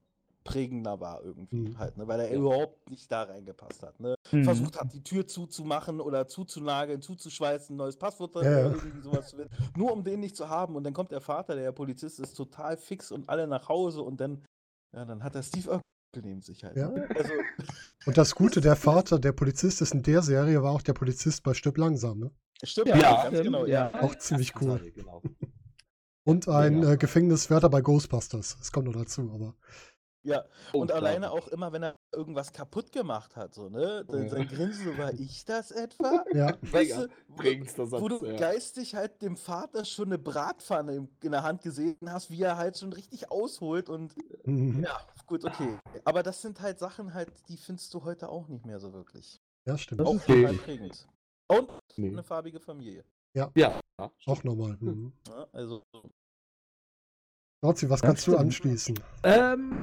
prägender 0.43 0.99
war 0.99 1.23
irgendwie 1.23 1.69
Mhm. 1.69 1.77
halt, 1.77 1.97
ne? 1.97 2.07
weil 2.07 2.19
er 2.21 2.29
Ja. 2.31 2.37
überhaupt 2.37 2.89
nicht 2.89 3.11
da 3.11 3.23
reingepasst 3.23 3.83
hat. 3.83 3.99
Ne? 3.99 4.15
Mhm. 4.31 4.43
Versucht 4.43 4.79
hat, 4.79 4.91
die 4.93 5.03
Tür 5.03 5.27
zuzumachen 5.27 5.99
oder 6.01 6.27
zuzunageln, 6.27 7.01
zuzuschweißen, 7.01 7.73
ein 7.75 7.77
neues 7.77 7.97
Passwort 7.97 8.35
äh, 8.37 8.43
ja. 8.43 8.59
irgendwie 8.71 9.01
sowas 9.01 9.29
zu 9.29 9.37
finden, 9.37 9.53
nur 9.75 9.91
um 9.91 10.03
den 10.03 10.19
nicht 10.19 10.35
zu 10.35 10.49
haben. 10.49 10.75
Und 10.75 10.83
dann 10.83 10.93
kommt 10.93 11.11
der 11.11 11.21
Vater, 11.21 11.55
der 11.55 11.71
Polizist 11.71 12.19
ist, 12.19 12.33
total 12.33 12.77
fix 12.77 13.11
und 13.11 13.29
alle 13.29 13.47
nach 13.47 13.69
Hause 13.69 14.01
und 14.01 14.19
dann, 14.19 14.43
ja, 14.93 15.05
dann 15.05 15.23
hat 15.23 15.35
er 15.35 15.43
Steve 15.43 15.79
neben 16.21 16.41
sich 16.41 16.63
halt. 16.63 16.75
Ja. 16.75 16.89
Ne? 16.89 17.07
Also, 17.15 17.31
Und 18.05 18.17
das 18.17 18.35
Gute, 18.35 18.59
der 18.61 18.75
Vater, 18.75 19.19
der 19.19 19.31
Polizist 19.31 19.81
ist 19.81 19.93
in 19.93 20.03
der 20.03 20.21
Serie, 20.21 20.61
war 20.61 20.71
auch 20.71 20.81
der 20.81 20.93
Polizist 20.93 21.43
bei 21.43 21.53
Stirb 21.53 21.77
langsam, 21.77 22.19
ne? 22.19 22.31
stimmt, 22.63 22.89
Ja, 22.89 22.97
ja, 22.97 23.11
ganz 23.15 23.27
stimmt, 23.27 23.43
genau, 23.43 23.65
ja. 23.65 23.91
Auch 24.01 24.15
ziemlich 24.15 24.53
cool. 24.61 24.91
Genau. 24.93 25.21
Und 26.23 26.47
ein 26.47 26.83
äh, 26.83 26.97
Gefängniswärter 26.97 27.69
bei 27.69 27.81
Ghostbusters. 27.81 28.57
Das 28.59 28.71
kommt 28.71 28.85
noch 28.87 28.93
dazu, 28.93 29.31
aber. 29.33 29.55
Ja, 30.23 30.45
und 30.73 30.91
alleine 30.91 31.31
auch 31.31 31.47
immer, 31.47 31.71
wenn 31.73 31.81
er 31.83 31.95
irgendwas 32.13 32.51
kaputt 32.53 32.91
gemacht 32.91 33.35
hat, 33.35 33.55
so, 33.55 33.69
ne? 33.69 34.05
Dann 34.07 34.23
Ja. 34.23 34.29
sein 34.29 34.47
Grinsen, 34.47 34.85
so, 34.91 34.97
war 34.97 35.11
ich 35.13 35.45
das 35.45 35.71
etwa? 35.71 36.23
Ja, 36.33 36.57
Weißt 36.61 36.91
Mega. 36.97 37.07
du, 37.07 37.09
wo, 37.27 37.85
Satz. 37.85 38.01
wo 38.01 38.07
du 38.07 38.25
ja. 38.25 38.37
geistig 38.37 38.93
halt 38.93 39.21
dem 39.21 39.35
Vater 39.35 39.83
schon 39.83 40.05
eine 40.09 40.19
Bratpfanne 40.19 41.07
in 41.23 41.31
der 41.31 41.41
Hand 41.43 41.61
gesehen 41.63 41.97
hast, 42.07 42.29
wie 42.29 42.41
er 42.43 42.57
halt 42.57 42.77
schon 42.77 42.93
richtig 42.93 43.31
ausholt 43.31 43.89
und 43.89 44.13
mhm. 44.45 44.83
ja, 44.83 44.99
gut, 45.25 45.43
okay. 45.43 45.77
Aber 46.05 46.21
das 46.21 46.41
sind 46.41 46.61
halt 46.61 46.77
Sachen 46.77 47.13
halt, 47.15 47.31
die 47.49 47.57
findest 47.57 47.91
du 47.93 48.03
heute 48.03 48.29
auch 48.29 48.47
nicht 48.47 48.65
mehr 48.65 48.79
so 48.79 48.93
wirklich. 48.93 49.41
ja, 49.65 49.77
stimmt. 49.77 50.01
Das 50.01 50.07
Auch 50.07 50.15
ist 50.15 50.25
total 50.27 50.53
prägend. 50.53 51.07
Und 51.47 51.69
Nee. 51.97 52.09
eine 52.09 52.23
farbige 52.23 52.59
Familie. 52.59 53.03
Ja. 53.33 53.49
Auch 54.25 54.43
nochmal. 54.43 54.77
Mhm. 54.79 55.13
Ja, 55.29 55.47
also, 55.51 55.83
Trotzdem, 57.63 57.89
was 57.89 58.01
kannst 58.01 58.25
du 58.27 58.35
anschließen? 58.37 58.99
Ähm, 59.23 59.81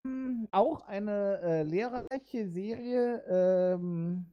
auch 0.51 0.87
eine 0.89 1.41
äh, 1.43 1.63
lehrreiche 1.63 2.49
Serie, 2.49 3.23
ähm, 3.29 4.27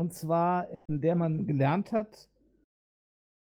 und 0.00 0.12
zwar, 0.14 0.66
in 0.88 1.00
der 1.00 1.14
man 1.14 1.46
gelernt 1.46 1.92
hat, 1.92 2.28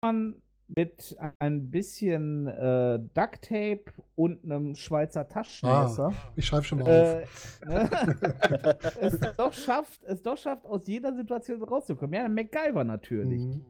man 0.03 0.41
mit 0.75 1.17
ein 1.39 1.69
bisschen 1.71 2.47
äh, 2.47 2.99
Duct 3.13 3.41
Tape 3.41 3.85
und 4.15 4.43
einem 4.43 4.75
Schweizer 4.75 5.27
Taschenmesser 5.27 6.11
Ich 6.35 6.45
schreibe 6.45 6.65
schon 6.65 6.79
mal 6.79 6.89
auf. 6.89 7.61
äh, 7.61 7.65
ne, 7.65 8.77
es, 8.99 9.19
doch 9.37 9.53
schafft, 9.53 10.03
es 10.03 10.21
doch 10.21 10.37
schafft, 10.37 10.65
aus 10.65 10.85
jeder 10.85 11.15
Situation 11.15 11.63
rauszukommen. 11.63 12.13
Ja, 12.13 12.27
MacGyver 12.27 12.83
natürlich. 12.83 13.41
Mhm. 13.41 13.65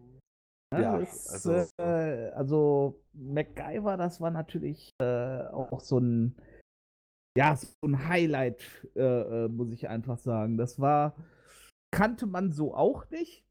Ne, 0.73 0.81
Ja, 0.81 0.98
das, 0.99 1.45
also- 1.45 1.68
äh, 1.81 2.30
also 2.31 3.02
MacGyver, 3.14 3.98
das 3.98 4.19
war 4.19 4.31
natürlich 4.31 4.91
äh, 4.99 5.41
auch 5.48 5.80
so 5.80 5.98
ein, 5.99 6.35
ja, 7.38 7.56
so 7.56 7.68
ein 7.84 8.07
Highlight, 8.07 8.61
äh, 8.95 9.02
äh, 9.45 9.48
muss 9.48 9.72
ich 9.72 9.88
einfach 9.88 10.18
sagen. 10.18 10.57
Das 10.57 10.80
war, 10.80 11.15
kannte 11.91 12.26
man 12.26 12.52
so 12.52 12.73
auch 12.76 13.10
nicht. 13.10 13.45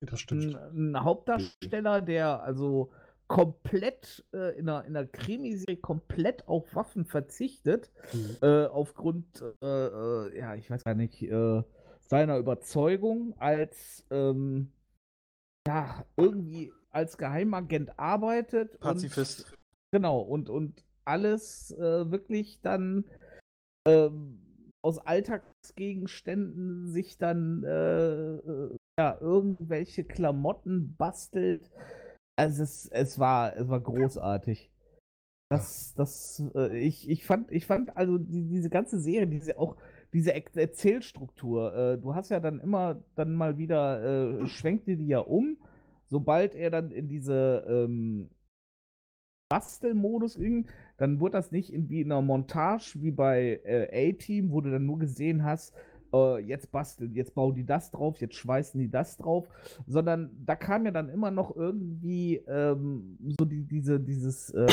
Das 0.00 0.20
stimmt. 0.20 0.56
Ein, 0.56 0.90
ein 0.94 1.04
Hauptdarsteller, 1.04 2.02
der 2.02 2.42
also 2.42 2.90
komplett 3.28 4.26
äh, 4.34 4.58
in 4.58 4.68
einer, 4.68 4.84
in 4.84 4.94
einer 4.96 5.06
Krimiserie 5.06 5.76
komplett 5.78 6.46
auf 6.48 6.74
Waffen 6.74 7.06
verzichtet, 7.06 7.90
Mhm. 8.12 8.36
äh, 8.42 8.66
aufgrund, 8.66 9.42
äh, 9.62 9.66
äh, 9.86 10.38
ja, 10.38 10.54
ich 10.54 10.68
weiß 10.70 10.84
gar 10.84 10.94
nicht, 10.94 11.22
äh, 11.22 11.62
seiner 12.00 12.36
Überzeugung 12.36 13.32
als, 13.38 14.04
ähm, 14.10 14.72
ja, 15.66 16.04
irgendwie 16.16 16.72
als 16.90 17.16
Geheimagent 17.18 17.98
arbeitet. 17.98 18.78
Pazifist. 18.80 19.44
Und, 19.44 19.58
genau, 19.92 20.20
und, 20.20 20.48
und 20.48 20.84
alles 21.04 21.70
äh, 21.72 22.10
wirklich 22.10 22.60
dann 22.62 23.04
ähm, 23.86 24.38
aus 24.82 24.98
Alltagsgegenständen 24.98 26.88
sich 26.88 27.18
dann 27.18 27.62
äh, 27.64 28.34
äh, 28.36 28.76
ja, 28.98 29.18
irgendwelche 29.20 30.04
Klamotten 30.04 30.94
bastelt. 30.96 31.70
Also 32.36 32.62
es, 32.62 32.88
es 32.88 33.18
war, 33.18 33.56
es 33.56 33.68
war 33.68 33.80
großartig. 33.80 34.70
Das, 35.50 35.94
das, 35.94 36.42
äh, 36.54 36.78
ich, 36.78 37.08
ich 37.08 37.24
fand, 37.24 37.52
ich 37.52 37.66
fand 37.66 37.96
also 37.96 38.18
die, 38.18 38.48
diese 38.48 38.70
ganze 38.70 38.98
Serie, 38.98 39.26
diese 39.26 39.58
auch 39.58 39.76
diese 40.12 40.34
Erzählstruktur, 40.34 41.74
äh, 41.74 41.98
du 41.98 42.14
hast 42.14 42.30
ja 42.30 42.40
dann 42.40 42.60
immer 42.60 43.02
dann 43.14 43.34
mal 43.34 43.56
wieder, 43.58 44.42
äh, 44.42 44.46
schwenkte 44.46 44.96
die 44.96 45.06
ja 45.06 45.20
um, 45.20 45.56
sobald 46.06 46.54
er 46.54 46.70
dann 46.70 46.90
in 46.90 47.08
diese 47.08 47.64
ähm, 47.66 48.28
Bastelmodus 49.48 50.36
ging, 50.36 50.66
dann 50.96 51.20
wurde 51.20 51.32
das 51.32 51.52
nicht 51.52 51.72
in, 51.72 51.88
wie 51.88 52.00
in 52.00 52.12
einer 52.12 52.22
Montage 52.22 53.02
wie 53.02 53.10
bei 53.10 53.60
äh, 53.64 54.10
A-Team, 54.10 54.50
wo 54.50 54.60
du 54.60 54.70
dann 54.70 54.86
nur 54.86 54.98
gesehen 54.98 55.44
hast, 55.44 55.74
äh, 56.12 56.38
jetzt 56.38 56.70
basteln, 56.70 57.14
jetzt 57.14 57.34
bauen 57.34 57.54
die 57.54 57.64
das 57.64 57.90
drauf, 57.90 58.18
jetzt 58.20 58.36
schweißen 58.36 58.80
die 58.80 58.90
das 58.90 59.16
drauf, 59.16 59.48
sondern 59.86 60.30
da 60.44 60.56
kam 60.56 60.84
ja 60.84 60.90
dann 60.90 61.08
immer 61.08 61.30
noch 61.30 61.54
irgendwie 61.56 62.36
ähm, 62.46 63.18
so 63.38 63.44
die, 63.44 63.62
diese, 63.62 64.00
dieses, 64.00 64.50
äh, 64.50 64.66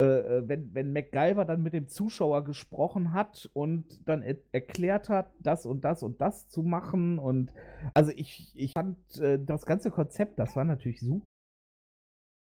wenn, 0.00 0.74
wenn 0.74 0.92
MacGyver 0.92 1.44
dann 1.44 1.62
mit 1.62 1.72
dem 1.72 1.88
Zuschauer 1.88 2.44
gesprochen 2.44 3.12
hat 3.12 3.50
und 3.52 4.08
dann 4.08 4.22
er 4.22 4.36
erklärt 4.52 5.08
hat, 5.08 5.30
das 5.40 5.66
und 5.66 5.84
das 5.84 6.02
und 6.02 6.20
das 6.20 6.48
zu 6.48 6.62
machen 6.62 7.18
und 7.18 7.52
also 7.94 8.12
ich, 8.14 8.52
ich 8.54 8.72
fand 8.72 8.96
äh, 9.18 9.38
das 9.38 9.66
ganze 9.66 9.90
Konzept, 9.90 10.38
das 10.38 10.56
war 10.56 10.64
natürlich 10.64 11.00
super. 11.00 11.24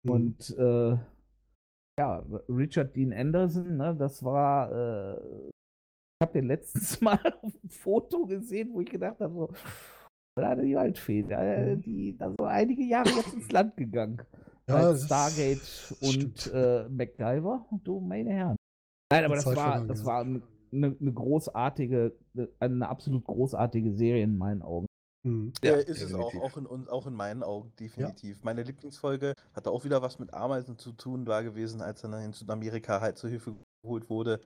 Mhm. 0.04 0.10
Und 0.10 0.56
äh, 0.58 0.96
ja, 1.98 2.24
Richard 2.48 2.96
Dean 2.96 3.12
Anderson, 3.12 3.76
ne, 3.76 3.94
das 3.98 4.24
war, 4.24 4.72
äh, 4.72 5.20
ich 5.48 6.22
habe 6.22 6.32
den 6.32 6.46
letztens 6.46 7.00
mal 7.00 7.20
auf 7.42 7.52
dem 7.60 7.70
Foto 7.70 8.26
gesehen, 8.26 8.70
wo 8.72 8.80
ich 8.80 8.90
gedacht 8.90 9.20
habe, 9.20 9.34
so, 9.34 9.52
die 10.38 10.74
Waldfee, 10.74 11.20
äh, 11.28 11.76
Mhm. 11.76 11.82
die 11.82 12.16
da 12.16 12.32
so 12.38 12.44
einige 12.44 12.82
Jahre 12.82 13.10
jetzt 13.10 13.34
ins 13.34 13.52
Land 13.52 13.76
gegangen. 13.76 14.22
Ja, 14.70 14.92
das 14.92 15.04
Stargate 15.04 15.94
und 16.00 16.50
äh, 16.52 16.88
MacGyver, 16.88 17.66
du 17.84 18.00
meine 18.00 18.30
Herren. 18.30 18.56
Nein, 19.12 19.24
aber 19.24 19.34
das 19.34 19.44
Zeit 19.44 19.56
war, 19.56 19.84
das 19.84 20.00
ja. 20.00 20.06
war 20.06 20.20
eine, 20.22 20.42
eine 20.72 21.12
großartige, 21.12 22.16
eine 22.60 22.88
absolut 22.88 23.24
großartige 23.24 23.92
Serie 23.92 24.22
in 24.24 24.38
meinen 24.38 24.62
Augen. 24.62 24.86
Mhm. 25.26 25.52
Ja, 25.62 25.72
äh, 25.72 25.82
ist 25.82 26.00
es 26.02 26.14
auch, 26.14 26.30
definitiv. 26.30 26.40
auch 26.40 26.56
in, 26.56 26.66
uns- 26.66 26.88
auch 26.88 27.06
in 27.06 27.14
meinen 27.14 27.42
Augen, 27.42 27.72
definitiv. 27.78 28.42
Meine 28.42 28.62
Lieblingsfolge 28.62 29.34
hatte 29.52 29.70
auch 29.70 29.84
wieder 29.84 30.00
was 30.00 30.18
mit 30.18 30.32
Ameisen 30.32 30.78
zu 30.78 30.92
tun, 30.92 31.26
war 31.26 31.42
gewesen, 31.42 31.82
als 31.82 32.02
er 32.04 32.10
dann 32.10 32.22
in 32.22 32.32
Südamerika 32.32 33.00
halt 33.00 33.18
zur 33.18 33.30
Hilfe 33.30 33.56
geholt 33.82 34.08
wurde, 34.08 34.40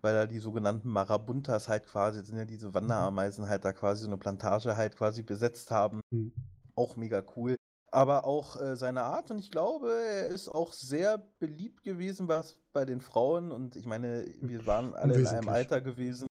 weil 0.00 0.14
da 0.14 0.26
die 0.26 0.38
sogenannten 0.38 0.88
Marabuntas 0.88 1.68
halt 1.68 1.86
quasi, 1.86 2.20
das 2.20 2.28
sind 2.28 2.38
ja 2.38 2.44
diese 2.44 2.74
Wanderameisen 2.74 3.48
halt 3.48 3.64
da 3.64 3.72
quasi 3.72 4.02
so 4.02 4.08
eine 4.08 4.18
Plantage 4.18 4.76
halt 4.76 4.96
quasi 4.96 5.22
besetzt 5.22 5.70
haben. 5.70 6.00
Mhm. 6.12 6.32
Auch 6.76 6.96
mega 6.96 7.22
cool. 7.36 7.56
Aber 7.94 8.24
auch 8.24 8.58
äh, 8.60 8.74
seine 8.74 9.02
Art 9.02 9.30
und 9.30 9.38
ich 9.38 9.50
glaube, 9.50 9.92
er 9.92 10.28
ist 10.28 10.48
auch 10.48 10.72
sehr 10.72 11.18
beliebt 11.38 11.82
gewesen 11.82 12.26
was 12.26 12.56
bei 12.72 12.86
den 12.86 13.02
Frauen 13.02 13.52
und 13.52 13.76
ich 13.76 13.84
meine, 13.84 14.24
wir 14.40 14.66
waren 14.66 14.94
alle 14.94 15.20
in 15.20 15.26
einem. 15.26 15.48
Alter 15.48 15.82
gewesen. 15.82 16.26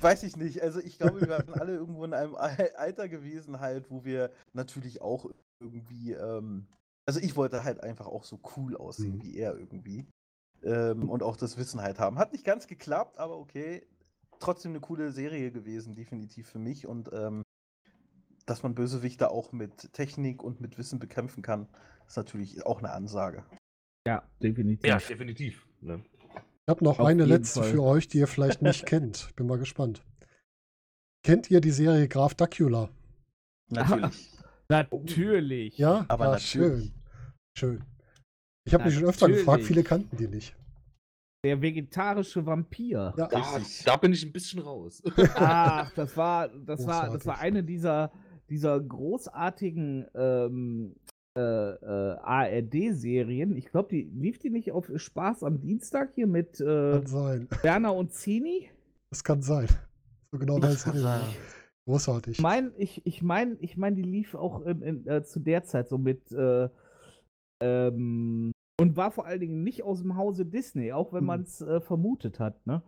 Weiß 0.00 0.22
ich 0.22 0.36
nicht. 0.36 0.62
Also 0.62 0.78
ich 0.78 0.98
glaube, 0.98 1.20
wir 1.20 1.28
waren 1.28 1.54
alle 1.54 1.74
irgendwo 1.74 2.04
in 2.04 2.14
einem 2.14 2.36
Al- 2.36 2.72
Alter 2.76 3.08
gewesen 3.08 3.58
halt, 3.60 3.90
wo 3.90 4.04
wir 4.04 4.30
natürlich 4.52 5.00
auch 5.02 5.26
irgendwie, 5.60 6.12
ähm, 6.12 6.66
also 7.04 7.18
ich 7.18 7.34
wollte 7.36 7.64
halt 7.64 7.82
einfach 7.82 8.06
auch 8.06 8.22
so 8.24 8.38
cool 8.56 8.76
aussehen 8.76 9.16
Mhm. 9.16 9.22
wie 9.22 9.36
er 9.38 9.56
irgendwie. 9.56 10.06
Ähm, 10.62 11.10
und 11.10 11.24
auch 11.24 11.36
das 11.36 11.56
Wissen 11.56 11.82
halt 11.82 11.98
haben. 11.98 12.18
Hat 12.18 12.32
nicht 12.32 12.44
ganz 12.44 12.68
geklappt, 12.68 13.18
aber 13.18 13.38
okay. 13.38 13.84
Trotzdem 14.38 14.72
eine 14.72 14.80
coole 14.80 15.10
Serie 15.12 15.50
gewesen, 15.50 15.94
definitiv 15.94 16.48
für 16.48 16.58
mich. 16.60 16.86
Und 16.86 17.10
ähm, 17.12 17.42
dass 18.46 18.62
man 18.62 18.74
Bösewichte 18.74 19.30
auch 19.30 19.52
mit 19.52 19.92
Technik 19.92 20.42
und 20.42 20.60
mit 20.60 20.78
Wissen 20.78 20.98
bekämpfen 20.98 21.42
kann, 21.42 21.68
ist 22.06 22.16
natürlich 22.16 22.64
auch 22.66 22.78
eine 22.78 22.90
Ansage. 22.92 23.44
Ja, 24.06 24.22
definitiv. 24.42 24.88
Ja, 24.88 24.98
definitiv. 24.98 25.66
Ne? 25.80 26.02
Ich 26.64 26.68
habe 26.68 26.84
noch 26.84 26.98
Auf 26.98 27.06
eine 27.06 27.24
letzte 27.24 27.60
Fall. 27.62 27.70
für 27.70 27.82
euch, 27.82 28.08
die 28.08 28.18
ihr 28.18 28.26
vielleicht 28.28 28.62
nicht 28.62 28.86
kennt. 28.86 29.34
Bin 29.36 29.46
mal 29.46 29.58
gespannt. 29.58 30.04
Kennt 31.24 31.50
ihr 31.50 31.60
die 31.60 31.70
Serie 31.70 32.08
Graf 32.08 32.34
Dacula? 32.34 32.88
Natürlich. 33.70 34.28
Natürlich. 34.68 35.78
Ja, 35.78 36.04
Aber 36.08 36.24
ja, 36.26 36.30
natürlich. 36.32 36.50
schön. 36.50 36.92
Schön. 37.58 37.84
Ich 38.64 38.72
habe 38.72 38.84
mich 38.84 38.94
schon 38.94 39.04
öfter 39.04 39.28
gefragt, 39.28 39.64
viele 39.64 39.82
kannten 39.82 40.16
die 40.16 40.28
nicht. 40.28 40.56
Der 41.44 41.60
vegetarische 41.60 42.46
Vampir. 42.46 43.12
Ja, 43.18 43.26
Da, 43.26 43.60
da 43.84 43.96
bin 43.96 44.12
ich 44.12 44.24
ein 44.24 44.32
bisschen 44.32 44.60
raus. 44.60 45.02
Ach, 45.34 45.92
das 45.94 46.16
war, 46.16 46.48
das 46.48 46.86
war, 46.86 47.10
das 47.10 47.26
war 47.26 47.38
eine 47.40 47.62
dieser, 47.62 48.12
dieser 48.52 48.78
großartigen 48.78 50.06
ähm, 50.14 50.94
äh, 51.36 51.40
äh, 51.40 52.16
ARD-Serien. 52.22 53.56
Ich 53.56 53.70
glaube, 53.70 53.88
die 53.88 54.02
lief 54.02 54.38
die 54.38 54.50
nicht 54.50 54.72
auf 54.72 54.90
Spaß 54.94 55.42
am 55.42 55.58
Dienstag 55.60 56.12
hier 56.14 56.26
mit 56.26 56.60
äh, 56.60 56.64
kann 56.92 57.06
sein. 57.06 57.48
Werner 57.62 57.94
und 57.94 58.12
Zini? 58.12 58.68
Das 59.10 59.24
kann 59.24 59.40
sein. 59.40 59.68
So 60.30 60.38
genau 60.38 60.58
Das 60.58 60.70
weiß 60.70 60.78
ich 60.78 60.84
kann 60.84 60.94
nicht. 60.94 61.02
sein. 61.02 61.20
Großartig. 61.86 62.32
Ich 62.38 62.42
meine, 62.42 62.72
ich, 62.76 63.00
ich 63.06 63.22
meine, 63.22 63.56
ich 63.60 63.76
mein, 63.78 63.96
die 63.96 64.02
lief 64.02 64.34
auch 64.34 64.60
in, 64.66 64.82
in, 64.82 65.06
äh, 65.06 65.24
zu 65.24 65.40
der 65.40 65.64
Zeit 65.64 65.88
so 65.88 65.96
mit 65.96 66.30
äh, 66.32 66.68
ähm, 67.62 68.52
und 68.78 68.96
war 68.96 69.10
vor 69.10 69.24
allen 69.26 69.40
Dingen 69.40 69.62
nicht 69.62 69.82
aus 69.84 70.00
dem 70.02 70.16
Hause 70.16 70.44
Disney, 70.44 70.92
auch 70.92 71.12
wenn 71.12 71.20
Hm. 71.20 71.26
man 71.26 71.42
es 71.42 71.60
äh, 71.62 71.80
vermutet 71.80 72.38
hat, 72.38 72.66
ne? 72.66 72.82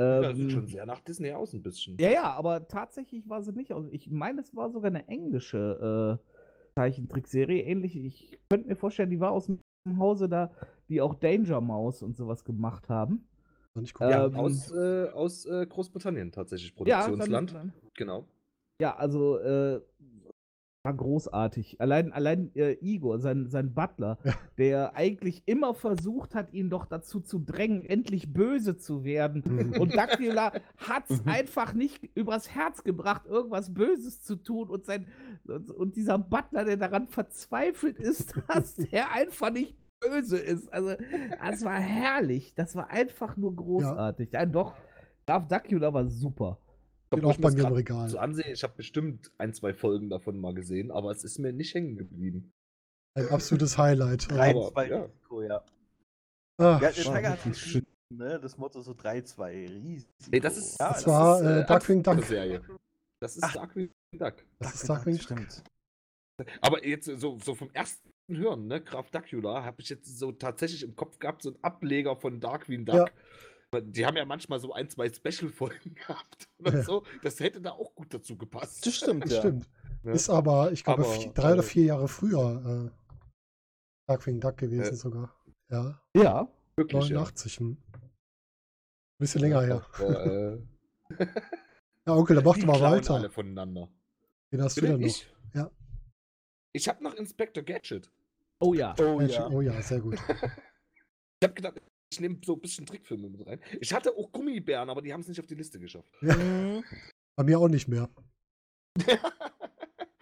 Das 0.00 0.36
sieht 0.36 0.46
Ähm, 0.46 0.50
schon 0.50 0.66
sehr 0.66 0.86
nach 0.86 1.00
Disney 1.00 1.32
aus 1.32 1.52
ein 1.52 1.62
bisschen. 1.62 1.96
Ja, 2.00 2.10
ja, 2.10 2.32
aber 2.32 2.66
tatsächlich 2.66 3.28
war 3.28 3.42
sie 3.42 3.52
nicht 3.52 3.72
aus. 3.72 3.86
Ich 3.90 4.10
meine, 4.10 4.40
es 4.40 4.56
war 4.56 4.70
sogar 4.70 4.88
eine 4.88 5.06
englische 5.08 6.18
äh, 6.18 6.74
Zeichentrickserie. 6.74 7.62
Ähnlich, 7.62 7.96
ich 7.96 8.38
könnte 8.48 8.68
mir 8.68 8.76
vorstellen, 8.76 9.10
die 9.10 9.20
war 9.20 9.32
aus 9.32 9.46
dem 9.46 9.60
Hause 9.98 10.28
da, 10.28 10.50
die 10.88 11.00
auch 11.02 11.14
Danger 11.14 11.60
Mouse 11.60 12.02
und 12.02 12.16
sowas 12.16 12.44
gemacht 12.44 12.88
haben. 12.88 13.26
Ja, 14.00 14.26
Ähm, 14.26 14.34
aus, 14.34 14.72
äh, 14.72 15.08
aus 15.10 15.46
äh, 15.46 15.66
Großbritannien 15.66 16.32
tatsächlich, 16.32 16.74
Ja, 16.86 17.02
Produktionsland. 17.02 17.54
dann, 17.54 17.72
genau. 17.94 18.24
ja 18.80 18.96
also 18.96 19.38
äh, 19.38 19.80
war 20.82 20.94
großartig. 20.94 21.80
Allein, 21.80 22.12
allein 22.12 22.54
äh, 22.54 22.72
Igor, 22.80 23.18
sein, 23.20 23.48
sein 23.50 23.74
Butler, 23.74 24.18
Ja. 24.24 24.32
der 24.58 24.96
eigentlich 24.96 25.42
immer 25.46 25.74
versucht 25.74 26.34
hat, 26.34 26.52
ihn 26.52 26.70
doch 26.70 26.86
dazu 26.86 27.20
zu 27.20 27.38
drängen, 27.38 27.84
endlich 27.84 28.32
böse 28.32 28.76
zu 28.76 29.04
werden. 29.04 29.42
Mhm. 29.46 29.80
Und 29.80 29.94
Dactyla 29.94 30.52
hat 30.78 31.04
es 31.10 31.24
Mhm. 31.24 31.30
einfach 31.30 31.74
nicht 31.74 32.02
übers 32.14 32.50
Herz 32.54 32.82
gebracht, 32.82 33.26
irgendwas 33.26 33.74
Böses 33.74 34.22
zu 34.22 34.36
tun. 34.36 34.70
Und, 34.70 34.86
sein, 34.86 35.06
und, 35.46 35.70
und 35.70 35.96
dieser 35.96 36.18
Butler, 36.18 36.64
der 36.64 36.76
daran 36.78 37.08
verzweifelt 37.08 37.98
ist, 37.98 38.34
dass 38.48 38.78
er 38.78 39.12
einfach 39.12 39.50
nicht 39.50 39.76
böse 40.00 40.38
ist. 40.38 40.72
Also, 40.72 40.94
das 41.42 41.62
war 41.62 41.78
herrlich. 41.78 42.54
Das 42.54 42.74
war 42.74 42.88
einfach 42.88 43.36
nur 43.36 43.54
großartig. 43.54 44.30
Ja, 44.32 44.46
doch, 44.46 44.74
Graf 45.26 45.46
Dacula 45.46 45.92
war 45.92 46.06
super. 46.08 46.58
Steht 47.12 47.24
Ich 47.24 47.30
auch 47.30 47.36
bei 47.38 47.50
mir 47.50 47.66
im 47.66 47.72
Regal. 47.72 48.08
So 48.08 48.18
ansehen, 48.18 48.52
ich 48.52 48.62
habe 48.62 48.74
bestimmt 48.76 49.32
ein, 49.36 49.52
zwei 49.52 49.74
Folgen 49.74 50.10
davon 50.10 50.40
mal 50.40 50.54
gesehen, 50.54 50.92
aber 50.92 51.10
es 51.10 51.24
ist 51.24 51.38
mir 51.38 51.52
nicht 51.52 51.74
hängen 51.74 51.96
geblieben. 51.96 52.52
Ein 53.18 53.28
absolutes 53.30 53.76
Highlight. 53.76 54.22
3-2 54.22 54.66
Aber, 54.66 54.86
ja. 54.88 55.02
Risiko, 55.02 55.42
ja. 55.42 55.64
Ach, 56.58 56.80
Ja. 56.80 56.90
Tiger 56.92 57.30
hat 57.30 57.44
richtig 57.46 57.52
geschrieben, 57.64 57.86
ne? 58.14 58.38
Das 58.40 58.56
Motto 58.58 58.80
so 58.80 58.92
3-2 58.92 59.68
Risiko. 59.82 60.10
Nee, 60.30 60.38
das 60.40 60.56
ist, 60.56 60.78
ja, 60.78 60.92
das 60.92 61.06
war, 61.08 61.42
äh, 61.42 61.66
Darkwing 61.66 62.02
Duck. 62.04 62.24
Serie. 62.24 62.62
Das 63.20 63.36
ist 63.36 63.42
Ach. 63.42 63.54
Darkwing 63.54 63.90
Duck. 64.16 64.34
das 64.60 64.74
ist 64.74 64.88
Duck, 64.88 64.96
Darkwing 64.98 65.18
stimmt. 65.18 65.64
Aber 66.60 66.86
jetzt 66.86 67.06
so, 67.06 67.38
so 67.40 67.54
vom 67.56 67.70
ersten 67.72 68.08
Hören, 68.30 68.68
ne, 68.68 68.80
Graf 68.80 69.10
Dracula, 69.10 69.64
habe 69.64 69.82
ich 69.82 69.88
jetzt 69.88 70.16
so 70.16 70.30
tatsächlich 70.30 70.84
im 70.84 70.94
Kopf 70.94 71.18
gehabt, 71.18 71.42
so 71.42 71.50
ein 71.50 71.58
Ableger 71.62 72.14
von 72.16 72.38
Darkwing 72.38 72.84
Duck. 72.84 73.10
Die 73.78 74.04
haben 74.04 74.16
ja 74.16 74.24
manchmal 74.24 74.58
so 74.58 74.72
ein, 74.72 74.88
zwei 74.88 75.08
Special-Folgen 75.08 75.94
gehabt 76.06 76.48
oder 76.58 76.74
Ja. 76.78 76.82
so. 76.82 77.04
Das 77.22 77.38
hätte 77.40 77.60
da 77.60 77.70
auch 77.72 77.94
gut 77.94 78.12
dazu 78.12 78.36
gepasst. 78.36 78.84
Das 78.84 78.96
stimmt, 78.96 79.24
Das 79.24 79.30
ja. 79.34 79.38
stimmt. 79.40 79.68
Ne? 80.02 80.12
Ist 80.12 80.28
aber, 80.30 80.72
ich 80.72 80.82
glaube, 80.82 81.04
Aber, 81.04 81.12
vier, 81.12 81.32
drei 81.32 81.52
oder 81.52 81.60
äh, 81.62 81.66
vier 81.66 81.84
Jahre 81.84 82.08
früher 82.08 82.90
äh, 82.92 83.10
Darkwing 84.08 84.40
Duck 84.40 84.56
gewesen 84.56 84.94
Äh, 84.94 84.96
sogar. 84.96 85.34
Ja, 85.70 86.00
Ja. 86.16 86.48
Wirklich, 86.76 87.08
ja. 87.10 87.16
89. 87.20 87.58
Hm. 87.58 87.76
Bisschen 89.18 89.40
länger 89.42 89.60
her. 89.62 89.86
Aber, 89.98 90.26
äh, 90.26 90.58
Ja, 92.06 92.14
Onkel, 92.14 92.36
dann 92.36 92.44
mach 92.44 92.54
die 92.54 92.62
doch 92.62 92.80
mal 92.80 92.80
weiter. 92.80 93.14
alle 93.16 93.28
voneinander. 93.30 93.88
Wen 94.50 94.62
hast 94.62 94.78
du 94.78 94.80
Bitte? 94.80 94.92
denn 94.94 95.00
noch? 95.02 95.06
Ich? 95.06 95.30
Ja. 95.54 95.70
Ich 96.72 96.88
habe 96.88 97.04
noch 97.04 97.14
Inspector 97.14 97.62
Gadget. 97.62 98.10
Oh 98.58 98.72
ja. 98.74 98.94
Oh 98.98 99.18
Mensch, 99.18 99.34
ja. 99.34 99.48
Oh 99.48 99.60
ja, 99.60 99.80
sehr 99.82 100.00
gut. 100.00 100.14
Ich 100.14 101.44
habe 101.44 101.54
gedacht, 101.54 101.80
ich 102.10 102.20
nehme 102.20 102.38
so 102.44 102.54
ein 102.54 102.60
bisschen 102.60 102.84
Trickfilme 102.86 103.28
mit 103.28 103.46
rein. 103.46 103.60
Ich 103.80 103.94
hatte 103.94 104.16
auch 104.16 104.32
Gummibären, 104.32 104.90
aber 104.90 105.00
die 105.00 105.12
haben 105.12 105.20
es 105.20 105.28
nicht 105.28 105.38
auf 105.38 105.46
die 105.46 105.54
Liste 105.54 105.78
geschafft. 105.78 106.10
Mhm. 106.20 106.82
Bei 107.36 107.44
mir 107.44 107.56
auch 107.58 107.68
nicht 107.68 107.86
mehr. 107.88 108.10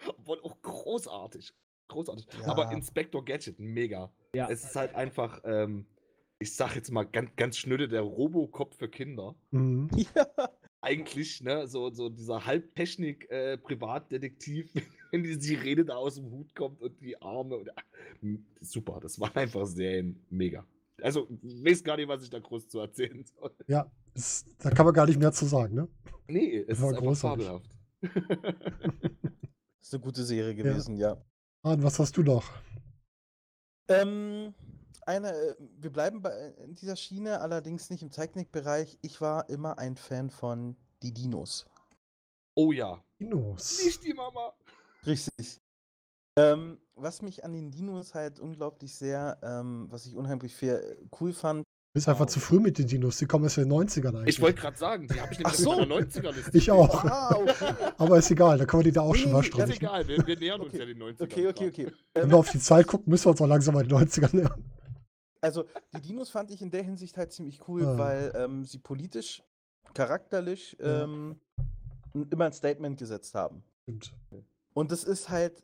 Obwohl 0.07 0.39
auch 0.41 0.61
großartig. 0.61 1.51
Großartig. 1.87 2.27
Ja. 2.39 2.47
Aber 2.47 2.71
Inspector 2.71 3.25
Gadget, 3.25 3.59
mega. 3.59 4.13
Ja. 4.35 4.47
Es 4.49 4.63
ist 4.63 4.75
halt 4.75 4.93
einfach, 4.93 5.41
ähm, 5.43 5.87
ich 6.37 6.55
sag 6.55 6.75
jetzt 6.75 6.91
mal 6.91 7.05
ganz, 7.05 7.31
ganz 7.35 7.57
schnöde, 7.57 7.87
der 7.87 8.01
Robocop 8.01 8.75
für 8.75 8.87
Kinder. 8.87 9.33
Mhm. 9.51 9.89
Ja. 10.15 10.27
Eigentlich, 10.81 11.41
ne, 11.41 11.67
so, 11.67 11.89
so 11.89 12.07
dieser 12.07 12.45
Halbtechnik-Privatdetektiv, 12.45 14.71
wenn 15.11 15.23
die 15.23 15.33
Sirene 15.33 15.83
da 15.83 15.97
aus 15.97 16.15
dem 16.15 16.31
Hut 16.31 16.55
kommt 16.55 16.81
und 16.81 17.01
die 17.01 17.21
Arme. 17.21 17.57
Und, 17.57 17.77
ah, 17.77 17.83
super, 18.61 19.01
das 19.01 19.19
waren 19.19 19.35
einfach 19.35 19.65
Serien 19.65 20.25
mega. 20.29 20.65
Also, 21.03 21.27
ich 21.41 21.63
weiß 21.63 21.83
gar 21.83 21.97
nicht, 21.97 22.07
was 22.07 22.23
ich 22.23 22.29
da 22.29 22.39
groß 22.39 22.67
zu 22.67 22.79
erzählen 22.79 23.23
soll. 23.23 23.55
Ja, 23.67 23.91
das, 24.13 24.45
da 24.59 24.69
kann 24.69 24.85
man 24.85 24.93
gar 24.93 25.05
nicht 25.05 25.19
mehr 25.19 25.31
zu 25.31 25.45
sagen, 25.45 25.75
ne? 25.75 25.87
Nee, 26.27 26.65
es 26.67 26.81
War 26.81 26.91
ist 26.91 26.97
einfach 26.97 27.07
großartig. 27.07 27.45
fabelhaft. 27.47 27.75
Ist 29.81 29.93
eine 29.93 30.03
gute 30.03 30.23
Serie 30.23 30.53
gewesen, 30.55 30.95
ja. 30.97 31.17
Arne, 31.63 31.83
was 31.83 31.97
hast 31.99 32.15
du 32.15 32.21
noch? 32.23 32.43
Ähm, 33.87 34.53
eine, 35.05 35.31
äh, 35.33 35.55
wir 35.79 35.89
bleiben 35.89 36.21
bei, 36.21 36.53
in 36.63 36.75
dieser 36.75 36.95
Schiene, 36.95 37.41
allerdings 37.41 37.89
nicht 37.89 38.03
im 38.03 38.11
Technikbereich. 38.11 38.99
Ich 39.01 39.19
war 39.19 39.49
immer 39.49 39.79
ein 39.79 39.95
Fan 39.95 40.29
von 40.29 40.75
Die 41.01 41.13
Dinos. 41.13 41.65
Oh 42.55 42.71
ja. 42.71 43.03
Dinos. 43.19 43.83
Nicht 43.83 44.03
die 44.03 44.13
Mama. 44.13 44.53
Richtig. 45.05 45.59
Ähm, 46.37 46.77
was 46.95 47.21
mich 47.21 47.43
an 47.43 47.53
den 47.53 47.71
Dinos 47.71 48.13
halt 48.13 48.39
unglaublich 48.39 48.95
sehr, 48.95 49.37
ähm, 49.41 49.87
was 49.89 50.05
ich 50.05 50.15
unheimlich 50.15 50.55
viel 50.55 50.97
cool 51.19 51.33
fand, 51.33 51.63
Du 51.91 51.93
bist 51.93 52.07
einfach 52.07 52.27
zu 52.27 52.39
früh 52.39 52.59
mit 52.59 52.77
den 52.77 52.85
Dinos. 52.85 53.17
Die 53.17 53.25
kommen 53.25 53.45
erst 53.45 53.57
in 53.57 53.67
den 53.67 53.73
90ern 53.73 54.09
eigentlich. 54.15 54.35
Ich 54.35 54.41
wollte 54.41 54.61
gerade 54.61 54.77
sagen, 54.77 55.07
die 55.07 55.19
habe 55.19 55.33
ich 55.33 55.39
nämlich 55.39 55.55
Ach 55.57 55.59
so. 55.59 55.71
auf 55.71 55.79
meiner 55.79 55.95
90er-Liste. 55.95 56.55
Ich 56.55 56.69
auch. 56.69 57.03
Ah, 57.03 57.35
okay. 57.35 57.73
Aber 57.97 58.19
ist 58.19 58.29
egal, 58.29 58.59
da 58.59 58.65
können 58.65 58.81
wir 58.81 58.91
die 58.91 58.95
da 58.95 59.01
auch 59.01 59.13
Nee, 59.13 59.21
schon 59.21 59.31
mal 59.31 59.39
nee, 59.39 59.47
Ist 59.47 59.53
streichen. 59.55 59.73
egal, 59.73 60.07
wir, 60.07 60.27
wir 60.27 60.37
nähern 60.37 60.61
uns 60.61 60.69
Okay. 60.69 60.79
ja 60.81 60.85
den 60.85 61.01
90ern. 61.01 61.23
Okay, 61.23 61.47
okay, 61.47 61.71
grad. 61.71 61.87
okay. 61.87 61.91
Wenn 62.13 62.23
Ähm, 62.25 62.29
wir 62.29 62.37
auf 62.37 62.51
die 62.51 62.59
Zeit 62.59 62.85
gucken, 62.85 63.09
müssen 63.09 63.25
wir 63.25 63.31
uns 63.31 63.41
auch 63.41 63.47
langsam 63.47 63.75
an 63.75 63.87
die 63.87 63.95
90er 63.95 64.35
nähern. 64.35 64.63
Also, 65.41 65.65
die 65.95 66.01
Dinos 66.01 66.29
fand 66.29 66.51
ich 66.51 66.61
in 66.61 66.69
der 66.69 66.83
Hinsicht 66.83 67.17
halt 67.17 67.31
ziemlich 67.31 67.67
cool, 67.67 67.83
Ah. 67.83 67.97
weil 67.97 68.31
ähm, 68.35 68.65
sie 68.65 68.77
politisch, 68.77 69.41
charakterlich 69.95 70.77
Ja. 70.79 71.05
ähm, 71.05 71.39
immer 72.29 72.45
ein 72.45 72.53
Statement 72.53 72.99
gesetzt 72.99 73.33
haben. 73.33 73.63
Stimmt. 73.81 74.13
Und 74.75 74.91
es 74.91 75.03
ist 75.03 75.29
halt 75.29 75.63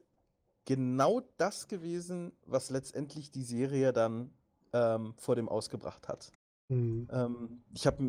genau 0.66 1.22
das 1.38 1.68
gewesen, 1.68 2.32
was 2.46 2.70
letztendlich 2.70 3.32
die 3.32 3.44
Serie 3.44 3.94
dann 3.94 4.32
ähm, 4.74 5.14
vor 5.18 5.36
dem 5.36 5.48
ausgebracht 5.48 6.08
hat. 6.08 6.32
Mhm. 6.68 7.08
Ähm, 7.12 7.64
ich 7.74 7.86
habe 7.86 8.00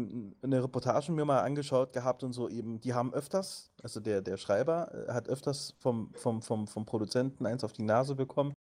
eine 0.42 0.62
Reportage 0.62 1.12
mir 1.12 1.24
mal 1.24 1.42
angeschaut 1.42 1.92
gehabt 1.92 2.22
und 2.22 2.32
so 2.32 2.48
eben, 2.48 2.80
die 2.80 2.94
haben 2.94 3.12
öfters, 3.12 3.70
also 3.82 4.00
der, 4.00 4.22
der 4.22 4.38
Schreiber 4.38 5.08
äh, 5.08 5.12
hat 5.12 5.28
öfters 5.28 5.74
vom, 5.78 6.12
vom, 6.14 6.40
vom, 6.40 6.66
vom 6.66 6.86
Produzenten 6.86 7.44
eins 7.44 7.64
auf 7.64 7.72
die 7.72 7.82
Nase 7.82 8.14
bekommen, 8.14 8.54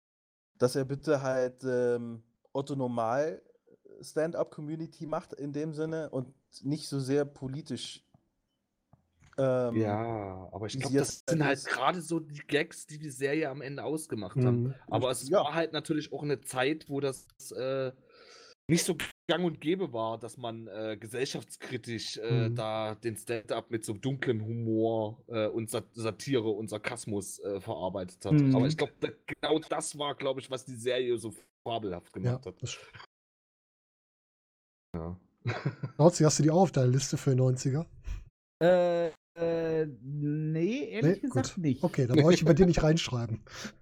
dass 0.59 0.77
er 0.77 0.85
bitte 0.85 1.23
halt 1.23 1.63
ähm, 1.65 2.23
Otto 2.53 2.75
Normal 2.75 3.43
Stand-up-Community 4.01 5.07
macht 5.07 5.35
in 5.35 5.53
dem 5.53 5.75
Sinne 5.75 6.11
und 6.11 6.33
nicht 6.63 6.89
so 6.89 6.99
sehr 6.99 7.25
politisch. 7.25 8.05
Ähm, 9.39 9.77
Ja, 9.77 10.49
aber 10.53 10.67
ich 10.67 10.79
glaube, 10.79 10.97
das 10.99 11.23
sind 11.29 11.45
halt 11.45 11.65
gerade 11.65 12.03
so 12.03 12.21
die 12.21 12.41
Gags, 12.47 12.87
die 12.87 12.99
die 12.99 13.11
Serie 13.11 13.49
am 13.49 13.63
Ende 13.63 13.83
ausgemacht 13.85 14.37
haben. 14.39 14.65
Mhm. 14.65 14.75
Aber 14.89 15.11
es 15.11 15.29
Ja. 15.29 15.41
war 15.45 15.55
halt 15.55 15.73
natürlich 15.73 16.13
auch 16.13 16.23
eine 16.23 16.41
Zeit, 16.41 16.89
wo 16.89 17.01
das 17.01 17.27
äh, 17.53 17.93
nicht 18.69 18.85
so 18.85 18.97
gang 19.29 19.45
und 19.45 19.61
gäbe 19.61 19.93
war, 19.93 20.19
dass 20.19 20.37
man 20.37 20.67
äh, 20.69 20.97
gesellschaftskritisch 20.99 22.19
äh, 22.19 22.49
Mhm. 22.51 22.55
da 22.55 22.95
den 22.95 23.17
Stand-up 23.17 23.71
mit 23.71 23.85
so 23.85 23.95
dunklem 23.95 24.45
Humor 24.45 25.23
äh, 25.29 25.47
und 25.47 25.71
Sat 25.71 25.87
Satire 25.95 26.49
und 26.51 26.69
Sarkasmus 26.69 27.39
äh, 27.41 27.61
verarbeitet 27.61 28.25
hat. 28.25 28.33
Mhm. 28.35 28.55
Aber 28.55 28.67
ich 28.67 28.77
glaube, 28.77 28.93
da, 29.01 29.09
genau 29.27 29.59
das 29.59 29.99
war, 29.99 30.15
glaube 30.15 30.41
ich, 30.41 30.51
was 30.51 30.65
die 30.65 30.77
Serie 30.77 31.17
so 31.19 31.33
fabelhaft 31.67 32.15
Ja, 32.17 32.23
gemacht 32.23 32.47
hat. 32.47 32.63
das 32.63 32.79
Ja. 34.95 35.17
Nauzi, 35.99 36.23
hast 36.25 36.39
du 36.39 36.43
die 36.43 36.51
auch 36.51 36.63
auf 36.63 36.73
deiner 36.73 36.89
Liste 36.89 37.17
für 37.17 37.31
die 37.31 37.37
90er? 37.41 37.87
Äh, 38.63 39.11
äh, 39.35 39.87
nee, 40.03 40.89
ehrlich 40.91 41.15
Nee? 41.15 41.21
gesagt 41.21 41.55
Gut. 41.55 41.65
nicht. 41.65 41.83
Okay, 41.83 42.07
dann 42.07 42.19
brauche 42.19 42.35
ich 42.35 42.45
bei 42.45 42.55
dir 42.55 42.67
nicht 42.67 42.83
reinschreiben. 42.83 43.41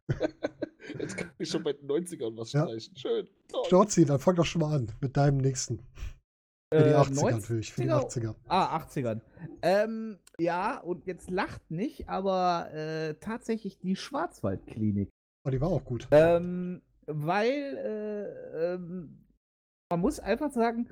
Jetzt 0.99 1.17
kann 1.17 1.31
ich 1.39 1.49
schon 1.49 1.63
bei 1.63 1.73
den 1.73 1.89
90ern 1.89 2.37
was 2.37 2.53
Ja. 2.53 2.67
streichen. 2.67 2.97
Schön. 2.97 3.29
Nauzi, 3.71 4.05
dann 4.05 4.19
fang 4.19 4.35
doch 4.37 4.45
schon 4.45 4.61
mal 4.63 4.75
an 4.75 4.93
mit 5.01 5.17
deinem 5.17 5.39
nächsten. 5.39 5.79
Für 6.73 6.85
die 6.85 6.91
Äh, 6.91 6.95
80er 6.95 7.31
natürlich, 7.33 7.73
für 7.73 7.83
die 7.83 7.89
90er? 7.89 8.29
80er. 8.31 8.35
Ah, 8.49 8.77
80ern. 8.79 9.21
Ähm, 9.63 10.19
ja, 10.39 10.79
und 10.79 11.05
jetzt 11.07 11.31
lacht 11.31 11.69
nicht, 11.71 12.09
aber 12.09 12.73
äh, 12.73 13.15
tatsächlich 13.15 13.79
die 13.79 13.97
Schwarzwaldklinik. 13.97 15.11
Oh, 15.47 15.51
die 15.51 15.61
war 15.61 15.69
auch 15.69 15.85
gut. 15.85 16.07
Ähm, 16.13 16.83
weil 17.07 17.49
äh, 17.51 18.75
ähm, 18.75 19.25
man 19.91 20.01
muss 20.01 20.21
einfach 20.21 20.53
sagen, 20.53 20.89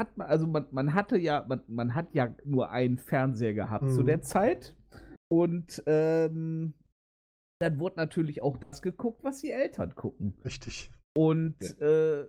hat 0.00 0.16
man, 0.16 0.26
also 0.26 0.46
man, 0.46 0.66
man 0.72 0.94
hatte 0.94 1.16
ja, 1.18 1.44
man, 1.46 1.62
man 1.68 1.94
hat 1.94 2.14
ja 2.14 2.34
nur 2.44 2.70
einen 2.70 2.98
Fernseher 2.98 3.54
gehabt 3.54 3.90
zu 3.92 4.00
Mhm. 4.00 4.06
der 4.06 4.22
Zeit. 4.22 4.74
Und 5.28 5.82
ähm, 5.86 6.74
dann 7.60 7.78
wurde 7.78 7.96
natürlich 7.96 8.42
auch 8.42 8.56
das 8.56 8.82
geguckt, 8.82 9.22
was 9.22 9.42
die 9.42 9.50
Eltern 9.50 9.94
gucken. 9.94 10.34
Richtig. 10.44 10.90
Und 11.16 11.54
äh, 11.80 12.26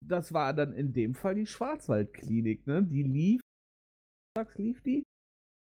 das 0.00 0.32
war 0.32 0.54
dann 0.54 0.72
in 0.72 0.92
dem 0.92 1.14
Fall 1.14 1.34
die 1.34 1.46
Schwarzwaldklinik, 1.46 2.66
ne? 2.66 2.82
Die 2.82 3.02
lief, 3.02 3.40
sagst 4.36 4.58
lief 4.58 4.82
die. 4.82 5.04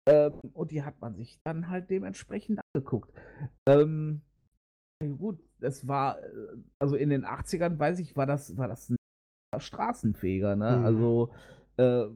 Ähm, 0.07 0.41
und 0.53 0.73
die 0.73 0.83
hat 0.83 1.01
man 1.01 1.15
sich 1.15 1.39
dann 1.45 1.71
halt 1.71 1.89
dementsprechend 1.89 2.61
angeguckt. 2.75 3.17
Ähm, 3.67 4.21
ja 5.03 5.09
gut, 5.09 5.39
das 5.61 5.87
war, 5.89 6.23
äh, 6.23 6.57
also 6.79 6.97
in 6.97 7.09
den 7.11 7.25
80ern, 7.25 7.79
weiß 7.79 8.01
ich, 8.01 8.17
war 8.17 8.27
das, 8.27 8.57
war 8.57 8.69
das 8.69 8.91
ein 8.91 8.97
Straßenfeger, 9.61 10.57
ne? 10.57 10.79
Mhm. 10.79 10.85
Also 10.85 11.31
äh, 11.77 12.07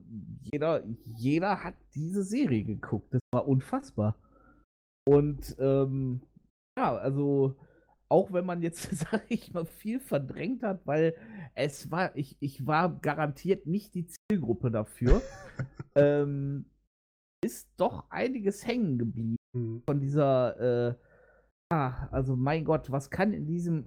jeder, 0.52 0.82
jeder 1.05 1.65
hat 1.65 1.74
diese 1.94 2.23
Serie 2.23 2.65
geguckt. 2.65 3.15
Das 3.15 3.20
war 3.32 3.47
unfassbar. 3.47 4.16
Und 5.06 5.56
ähm, 5.59 6.23
ja, 6.78 6.97
also 6.97 7.56
auch 8.09 8.32
wenn 8.32 8.47
man 8.47 8.62
jetzt, 8.62 8.82
sage 8.97 9.24
ich 9.28 9.52
mal, 9.52 9.66
viel 9.66 10.01
verdrängt 10.01 10.62
hat, 10.62 10.86
weil 10.86 11.15
es 11.55 11.90
war, 11.90 12.16
ich, 12.16 12.36
ich 12.40 12.66
war 12.66 12.98
garantiert 13.01 13.66
nicht 13.66 13.94
die 13.94 14.06
Zielgruppe 14.06 14.70
dafür, 14.70 15.23
ähm, 15.94 16.66
ist 17.44 17.69
doch 17.77 18.10
einiges 18.10 18.66
hängen 18.66 18.98
geblieben 18.98 19.39
Mhm. 19.55 19.82
von 19.86 20.01
dieser, 20.01 20.89
äh, 20.90 20.94
ah, 21.73 22.09
also 22.10 22.36
mein 22.36 22.65
Gott, 22.65 22.90
was 22.90 23.10
kann 23.10 23.32
in 23.32 23.47
diesem 23.47 23.85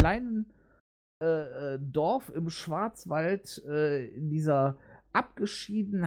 kleinen 0.00 0.52
äh, 1.22 1.74
äh, 1.74 1.78
Dorf 1.80 2.30
im 2.34 2.50
Schwarzwald, 2.50 3.62
äh, 3.66 4.06
in 4.08 4.28
dieser 4.30 4.76
Abgeschiedenheit, 5.12 6.06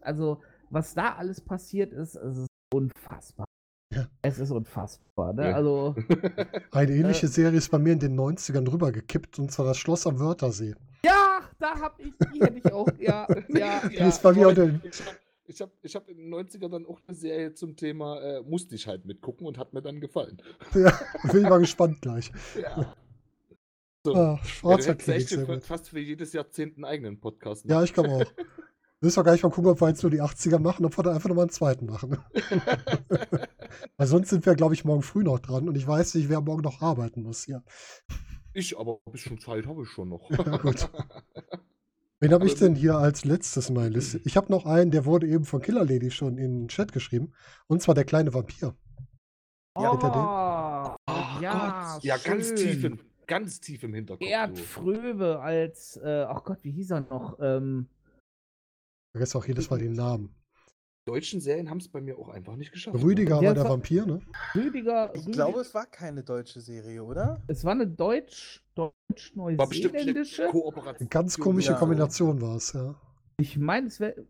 also 0.00 0.40
was 0.70 0.94
da 0.94 1.14
alles 1.14 1.40
passiert 1.40 1.92
ist, 1.92 2.14
es 2.16 2.38
ist 2.38 2.46
unfassbar. 2.74 3.46
Ja. 3.94 4.06
Es 4.22 4.38
ist 4.38 4.50
unfassbar, 4.50 5.32
ne? 5.32 5.48
Ja. 5.50 5.56
Also, 5.56 5.94
Eine 6.72 6.92
ähnliche 6.92 7.26
Äh. 7.26 7.30
Serie 7.30 7.56
ist 7.58 7.70
bei 7.70 7.78
mir 7.78 7.94
in 7.94 7.98
den 8.00 8.18
90ern 8.18 8.70
rübergekippt, 8.70 9.38
und 9.38 9.50
zwar 9.50 9.64
das 9.66 9.78
Schloss 9.78 10.06
am 10.06 10.18
Wörthersee. 10.20 10.74
ja, 11.04 11.40
da 11.58 11.78
hab 11.80 11.98
ich, 11.98 12.12
die 12.34 12.40
hätte 12.40 12.58
ich 12.58 12.72
auch, 12.72 12.88
ja, 12.98 13.26
ja, 13.48 13.88
Die 13.88 13.96
ja. 13.96 14.08
ist 14.08 14.22
bei 14.22 14.32
mir 14.32 14.48
unter- 14.48 14.68
Ich 14.84 15.00
habe 15.00 15.16
ich 15.46 15.60
hab, 15.62 15.70
ich 15.80 15.96
hab 15.96 16.08
in 16.10 16.18
den 16.18 16.34
90ern 16.34 16.68
dann 16.68 16.84
auch 16.86 17.00
eine 17.06 17.16
Serie 17.16 17.54
zum 17.54 17.74
Thema, 17.76 18.20
äh, 18.20 18.42
musste 18.42 18.74
ich 18.74 18.86
halt 18.86 19.06
mitgucken 19.06 19.46
und 19.46 19.56
hat 19.56 19.72
mir 19.72 19.80
dann 19.80 19.98
gefallen. 20.00 20.36
Ja, 20.74 20.92
bin 21.32 21.42
ich 21.42 21.48
mal 21.48 21.58
gespannt 21.60 22.02
gleich. 22.02 22.30
Ja. 22.60 22.94
So. 24.08 24.14
Ah, 24.14 24.38
ja, 24.40 24.44
Schwarzwaldklinik, 24.44 25.20
echt 25.20 25.28
sehr 25.28 25.38
für, 25.40 25.54
gut. 25.54 25.64
fast 25.64 25.88
für 25.90 25.98
jedes 25.98 26.32
Jahrzehnt 26.32 26.76
einen 26.76 26.84
eigenen 26.84 27.20
Podcast 27.20 27.64
Ja, 27.68 27.82
ich 27.82 27.92
glaube 27.92 28.10
auch. 28.10 28.24
Müssen 29.00 29.16
wir 29.16 29.24
gar 29.24 29.32
nicht 29.32 29.44
mal 29.44 29.50
gucken, 29.50 29.70
ob 29.70 29.80
wir 29.80 29.88
jetzt 29.88 30.02
nur 30.02 30.10
die 30.10 30.22
80er 30.22 30.58
machen, 30.58 30.84
ob 30.84 30.96
wir 30.98 31.04
da 31.04 31.14
einfach 31.14 31.28
nochmal 31.28 31.44
einen 31.44 31.50
zweiten 31.50 31.86
machen. 31.86 32.16
Weil 33.96 34.06
sonst 34.06 34.30
sind 34.30 34.44
wir, 34.44 34.54
glaube 34.56 34.74
ich, 34.74 34.84
morgen 34.84 35.02
früh 35.02 35.22
noch 35.22 35.38
dran 35.38 35.68
und 35.68 35.76
ich 35.76 35.86
weiß 35.86 36.14
nicht, 36.14 36.28
wer 36.28 36.40
morgen 36.40 36.62
noch 36.62 36.80
arbeiten 36.80 37.22
muss 37.22 37.44
hier. 37.44 37.62
Ich, 38.54 38.76
aber 38.76 38.98
ein 39.06 39.12
bisschen 39.12 39.38
Zeit 39.38 39.66
habe 39.66 39.82
ich 39.82 39.88
schon 39.88 40.08
noch. 40.08 40.28
Ja, 40.30 40.56
gut. 40.56 40.88
Wen 42.20 42.32
habe 42.32 42.46
ich 42.46 42.56
denn 42.56 42.74
hier 42.74 42.96
als 42.96 43.24
letztes 43.24 43.68
in 43.68 43.76
meiner 43.76 43.90
Liste? 43.90 44.20
Ich 44.24 44.36
habe 44.36 44.50
noch 44.50 44.66
einen, 44.66 44.90
der 44.90 45.04
wurde 45.04 45.28
eben 45.28 45.44
von 45.44 45.60
Killer 45.60 45.84
Lady 45.84 46.10
schon 46.10 46.36
in 46.36 46.62
den 46.62 46.68
Chat 46.68 46.90
geschrieben. 46.92 47.34
Und 47.68 47.80
zwar 47.82 47.94
der 47.94 48.04
kleine 48.04 48.34
Vampir. 48.34 48.74
Ja, 49.76 49.92
bitte 49.92 50.10
den. 50.10 50.20
Oh, 50.20 50.58
Oh 51.38 51.40
ja, 51.40 51.92
Gott, 51.94 52.04
ja, 52.04 52.16
ganz 52.16 52.54
tief, 52.54 52.84
im, 52.84 52.98
ganz 53.28 53.60
tief 53.60 53.84
im 53.84 53.94
Hinterkopf. 53.94 54.26
Gerd 54.26 54.58
du. 54.58 54.62
Fröbe 54.62 55.38
als, 55.40 55.96
äh, 56.02 56.24
ach 56.28 56.42
Gott, 56.42 56.58
wie 56.62 56.72
hieß 56.72 56.90
er 56.90 57.00
noch? 57.02 57.38
Ähm, 57.40 57.86
Ich 59.10 59.18
vergesse 59.18 59.38
auch 59.38 59.46
jedes 59.46 59.70
Mal 59.70 59.78
den 59.78 59.92
Namen. 59.92 60.34
Deutschen 61.06 61.40
Serien 61.40 61.70
haben 61.70 61.78
es 61.78 61.88
bei 61.88 62.02
mir 62.02 62.18
auch 62.18 62.28
einfach 62.28 62.56
nicht 62.56 62.70
geschafft. 62.70 63.02
Rüdiger 63.02 63.40
Ja, 63.40 63.48
war 63.48 63.54
der 63.54 63.64
Vampir, 63.64 64.04
ne? 64.04 64.20
Rüdiger. 64.54 65.10
Ich 65.14 65.22
Rüdiger, 65.22 65.32
glaube, 65.32 65.60
es 65.60 65.72
war 65.72 65.86
keine 65.86 66.22
deutsche 66.22 66.60
Serie, 66.60 67.02
oder? 67.02 67.40
es 67.46 67.64
war 67.64 67.72
eine 67.72 67.86
deutsch, 67.86 68.62
eine 68.76 68.92
deutsch-neuseelische. 69.56 70.48
Kooperation. 70.48 70.96
Eine 71.00 71.08
ganz 71.08 71.38
komische 71.38 71.72
Ja. 71.72 71.78
Kombination 71.78 72.42
war 72.42 72.56
es, 72.56 72.74
ja. 72.74 72.94
Ich 73.40 73.56
meine, 73.56 73.86
es 73.86 74.00
wäre. 74.00 74.26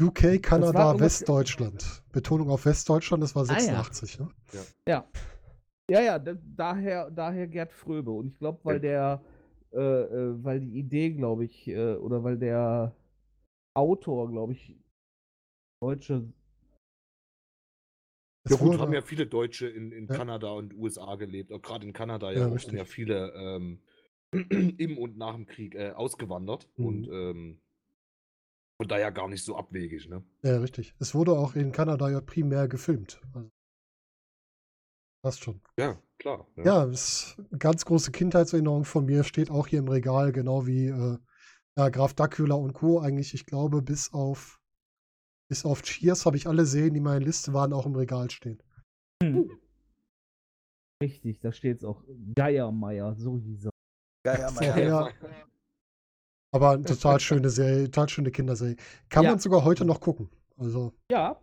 UK, 0.00 0.40
Kanada, 0.40 1.00
Westdeutschland. 1.00 2.04
Betonung 2.12 2.50
auf 2.50 2.64
Westdeutschland, 2.64 3.22
das 3.24 3.34
war 3.34 3.42
Ah, 3.48 3.54
ja. 3.54 3.58
86, 3.60 4.20
ne? 4.20 4.28
Ja. 4.86 5.04
Ja, 5.90 6.00
ja, 6.00 6.18
da- 6.20 6.38
daher, 6.56 7.10
daher 7.10 7.48
Gerd 7.48 7.72
Fröbe. 7.72 8.12
Und 8.12 8.28
ich 8.28 8.38
glaube, 8.38 8.60
weil 8.62 8.78
der, 8.78 9.20
äh, 9.72 9.78
äh, 9.78 10.44
weil 10.44 10.60
die 10.60 10.78
Idee, 10.78 11.10
glaube 11.10 11.44
ich, 11.44 11.66
äh, 11.66 11.94
oder 11.94 12.22
weil 12.22 12.38
der 12.38 12.94
Autor, 13.74 14.30
glaube 14.30 14.52
ich, 14.52 14.76
deutsche. 15.82 16.32
Ja 18.48 18.56
gut, 18.56 18.78
haben 18.78 18.92
ja 18.92 19.02
viele 19.02 19.26
Deutsche 19.26 19.68
in, 19.68 19.90
in 19.90 20.06
Ja. 20.06 20.14
Kanada 20.14 20.52
und 20.52 20.74
USA 20.74 21.16
gelebt. 21.16 21.52
Auch 21.52 21.60
gerade 21.60 21.84
in 21.86 21.92
Kanada 21.92 22.30
Ja, 22.30 22.48
ja, 22.48 22.58
sind 22.58 22.76
ja 22.76 22.84
viele 22.84 23.32
ähm, 23.34 23.80
im 24.78 24.96
und 24.96 25.18
nach 25.18 25.34
dem 25.34 25.46
Krieg 25.46 25.74
äh, 25.74 25.90
ausgewandert. 25.90 26.68
Mhm. 26.76 26.86
Und 26.86 27.08
ähm, 27.08 27.58
von 28.80 28.88
daher 28.88 29.10
gar 29.10 29.28
nicht 29.28 29.44
so 29.44 29.56
abwegig, 29.56 30.08
ne? 30.08 30.22
Ja, 30.44 30.58
richtig. 30.58 30.94
Es 31.00 31.16
wurde 31.16 31.32
auch 31.32 31.56
in 31.56 31.72
Kanada 31.72 32.08
ja 32.10 32.20
primär 32.20 32.68
gefilmt. 32.68 33.20
Also, 33.34 33.50
passt 35.22 35.42
schon. 35.42 35.60
Ja, 35.78 36.00
klar. 36.18 36.46
Ja, 36.56 36.86
das 36.86 37.36
ist 37.36 37.36
eine 37.50 37.58
ganz 37.58 37.84
große 37.84 38.10
Kindheitserinnerung 38.12 38.84
von 38.84 39.04
mir, 39.06 39.24
steht 39.24 39.50
auch 39.50 39.66
hier 39.66 39.80
im 39.80 39.88
Regal, 39.88 40.32
genau 40.32 40.66
wie 40.66 40.86
äh, 40.88 41.18
ja, 41.76 41.88
Graf 41.88 42.14
Dracula 42.14 42.54
und 42.54 42.72
Co. 42.72 43.00
Eigentlich, 43.00 43.34
ich 43.34 43.46
glaube, 43.46 43.82
bis 43.82 44.12
auf, 44.12 44.60
bis 45.48 45.64
auf 45.64 45.82
Cheers 45.82 46.26
habe 46.26 46.36
ich 46.36 46.46
alle 46.46 46.64
Serien, 46.66 46.94
die 46.94 46.98
in 46.98 47.04
meiner 47.04 47.24
Liste 47.24 47.52
waren, 47.52 47.72
auch 47.72 47.86
im 47.86 47.94
Regal 47.94 48.30
stehen. 48.30 48.62
Richtig, 51.02 51.40
da 51.40 51.52
steht 51.52 51.78
es 51.78 51.84
auch. 51.84 52.02
Geiermeier, 52.34 53.14
so 53.16 53.38
hieß 53.38 53.66
er. 53.66 53.70
Ja, 54.26 54.50
Ja, 54.60 54.78
ja. 54.78 55.08
ja. 55.08 55.12
Aber 56.52 56.70
eine 56.72 56.84
total 56.84 57.20
schöne 57.20 57.48
Serie, 57.48 57.84
total 57.84 58.08
schöne 58.08 58.30
Kinderserie. 58.30 58.76
Kann 59.08 59.24
Ja. 59.24 59.30
man 59.30 59.38
sogar 59.38 59.64
heute 59.64 59.84
noch 59.84 60.00
gucken. 60.00 60.28
Also, 60.58 60.92
Ja. 61.10 61.40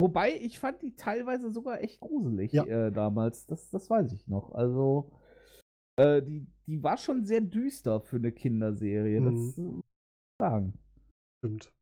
Wobei, 0.00 0.34
ich 0.36 0.58
fand 0.58 0.82
die 0.82 0.94
teilweise 0.94 1.50
sogar 1.50 1.80
echt 1.82 2.00
gruselig 2.00 2.52
Ja. 2.52 2.64
äh, 2.64 2.92
damals. 2.92 3.46
Das, 3.46 3.70
das 3.70 3.88
weiß 3.88 4.12
ich 4.12 4.26
noch. 4.28 4.52
Also, 4.52 5.10
äh, 5.98 6.22
die, 6.22 6.46
die 6.66 6.82
war 6.82 6.98
schon 6.98 7.24
sehr 7.24 7.40
düster 7.40 8.00
für 8.00 8.16
eine 8.16 8.32
Kinderserie. 8.32 9.20
Das 9.22 9.32
Mhm. 9.56 9.56
äh, 9.56 9.62
muss 9.62 9.78
ich 9.84 10.38
sagen. 10.38 10.78
stimmt. 11.38 11.72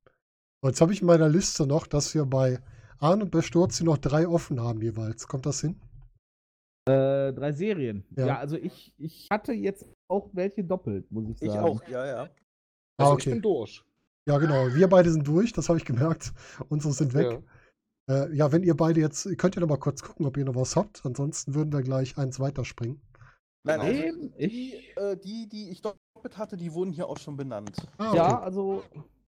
Und 0.63 0.71
jetzt 0.71 0.81
habe 0.81 0.93
ich 0.93 1.01
in 1.01 1.07
meiner 1.09 1.29
Liste 1.29 1.67
noch, 1.67 1.87
dass 1.87 2.15
wir 2.15 2.25
bei 2.25 2.59
Arn 2.99 3.21
und 3.23 3.31
bei 3.31 3.43
Sturzi 3.43 3.83
noch 3.85 3.99
drei 3.99 4.27
offen 4.29 4.61
haben 4.61 4.81
jeweils. 4.81 5.27
Kommt 5.29 5.45
das 5.47 5.61
hin? 5.61 5.81
Äh, 6.89 7.33
drei 7.33 7.53
Serien. 7.53 8.05
Ja. 8.17 8.27
Ja, 8.27 8.39
also 8.39 8.57
ich, 8.57 8.95
ich 8.99 9.29
hatte 9.31 9.53
jetzt 9.53 9.87
auch 10.09 10.31
welche 10.35 10.63
doppelt, 10.65 11.11
muss 11.11 11.29
ich 11.31 11.39
sagen. 11.39 11.51
Ich 11.53 11.57
auch, 11.59 11.89
ja, 11.89 12.07
ja. 12.07 12.21
Also 12.23 12.33
Ah, 12.99 13.07
ich 13.09 13.13
okay. 13.15 13.31
bin 13.33 13.43
durch. 13.43 13.83
Ja, 14.29 14.39
genau. 14.39 14.69
Wir 14.75 14.89
beide 14.89 15.11
sind 15.11 15.27
durch, 15.27 15.53
das 15.53 15.69
habe 15.69 15.79
ich 15.79 15.85
gemerkt. 15.85 16.33
Unsere 16.69 16.93
sind 16.95 17.13
weg. 17.15 17.33
Ja. 17.33 17.43
Äh, 18.11 18.35
ja, 18.35 18.53
wenn 18.53 18.63
ihr 18.63 18.77
beide 18.77 19.01
jetzt, 19.01 19.27
könnt 19.39 19.57
ihr 19.57 19.61
noch 19.61 19.69
mal 19.69 19.79
kurz 19.79 20.03
gucken, 20.03 20.27
ob 20.27 20.37
ihr 20.37 20.45
noch 20.45 20.55
was 20.57 20.77
habt. 20.77 21.05
Ansonsten 21.07 21.55
würden 21.55 21.73
wir 21.73 21.83
gleich 21.83 22.19
eins 22.19 22.39
weiterspringen. 22.41 23.01
Nein, 23.67 23.81
Genau. 23.81 24.03
also 24.07 24.29
die, 24.29 24.45
ich, 24.75 24.97
äh, 24.97 25.17
die, 25.17 25.49
die 25.49 25.71
ich 25.71 25.81
doppelt 25.81 26.37
hatte, 26.37 26.57
die 26.59 26.73
wurden 26.75 26.93
hier 26.93 27.09
auch 27.09 27.17
schon 27.19 27.37
benannt. 27.37 27.77
Ah, 27.97 28.09
okay. 28.09 28.17
ja, 28.19 28.41
also 28.41 28.83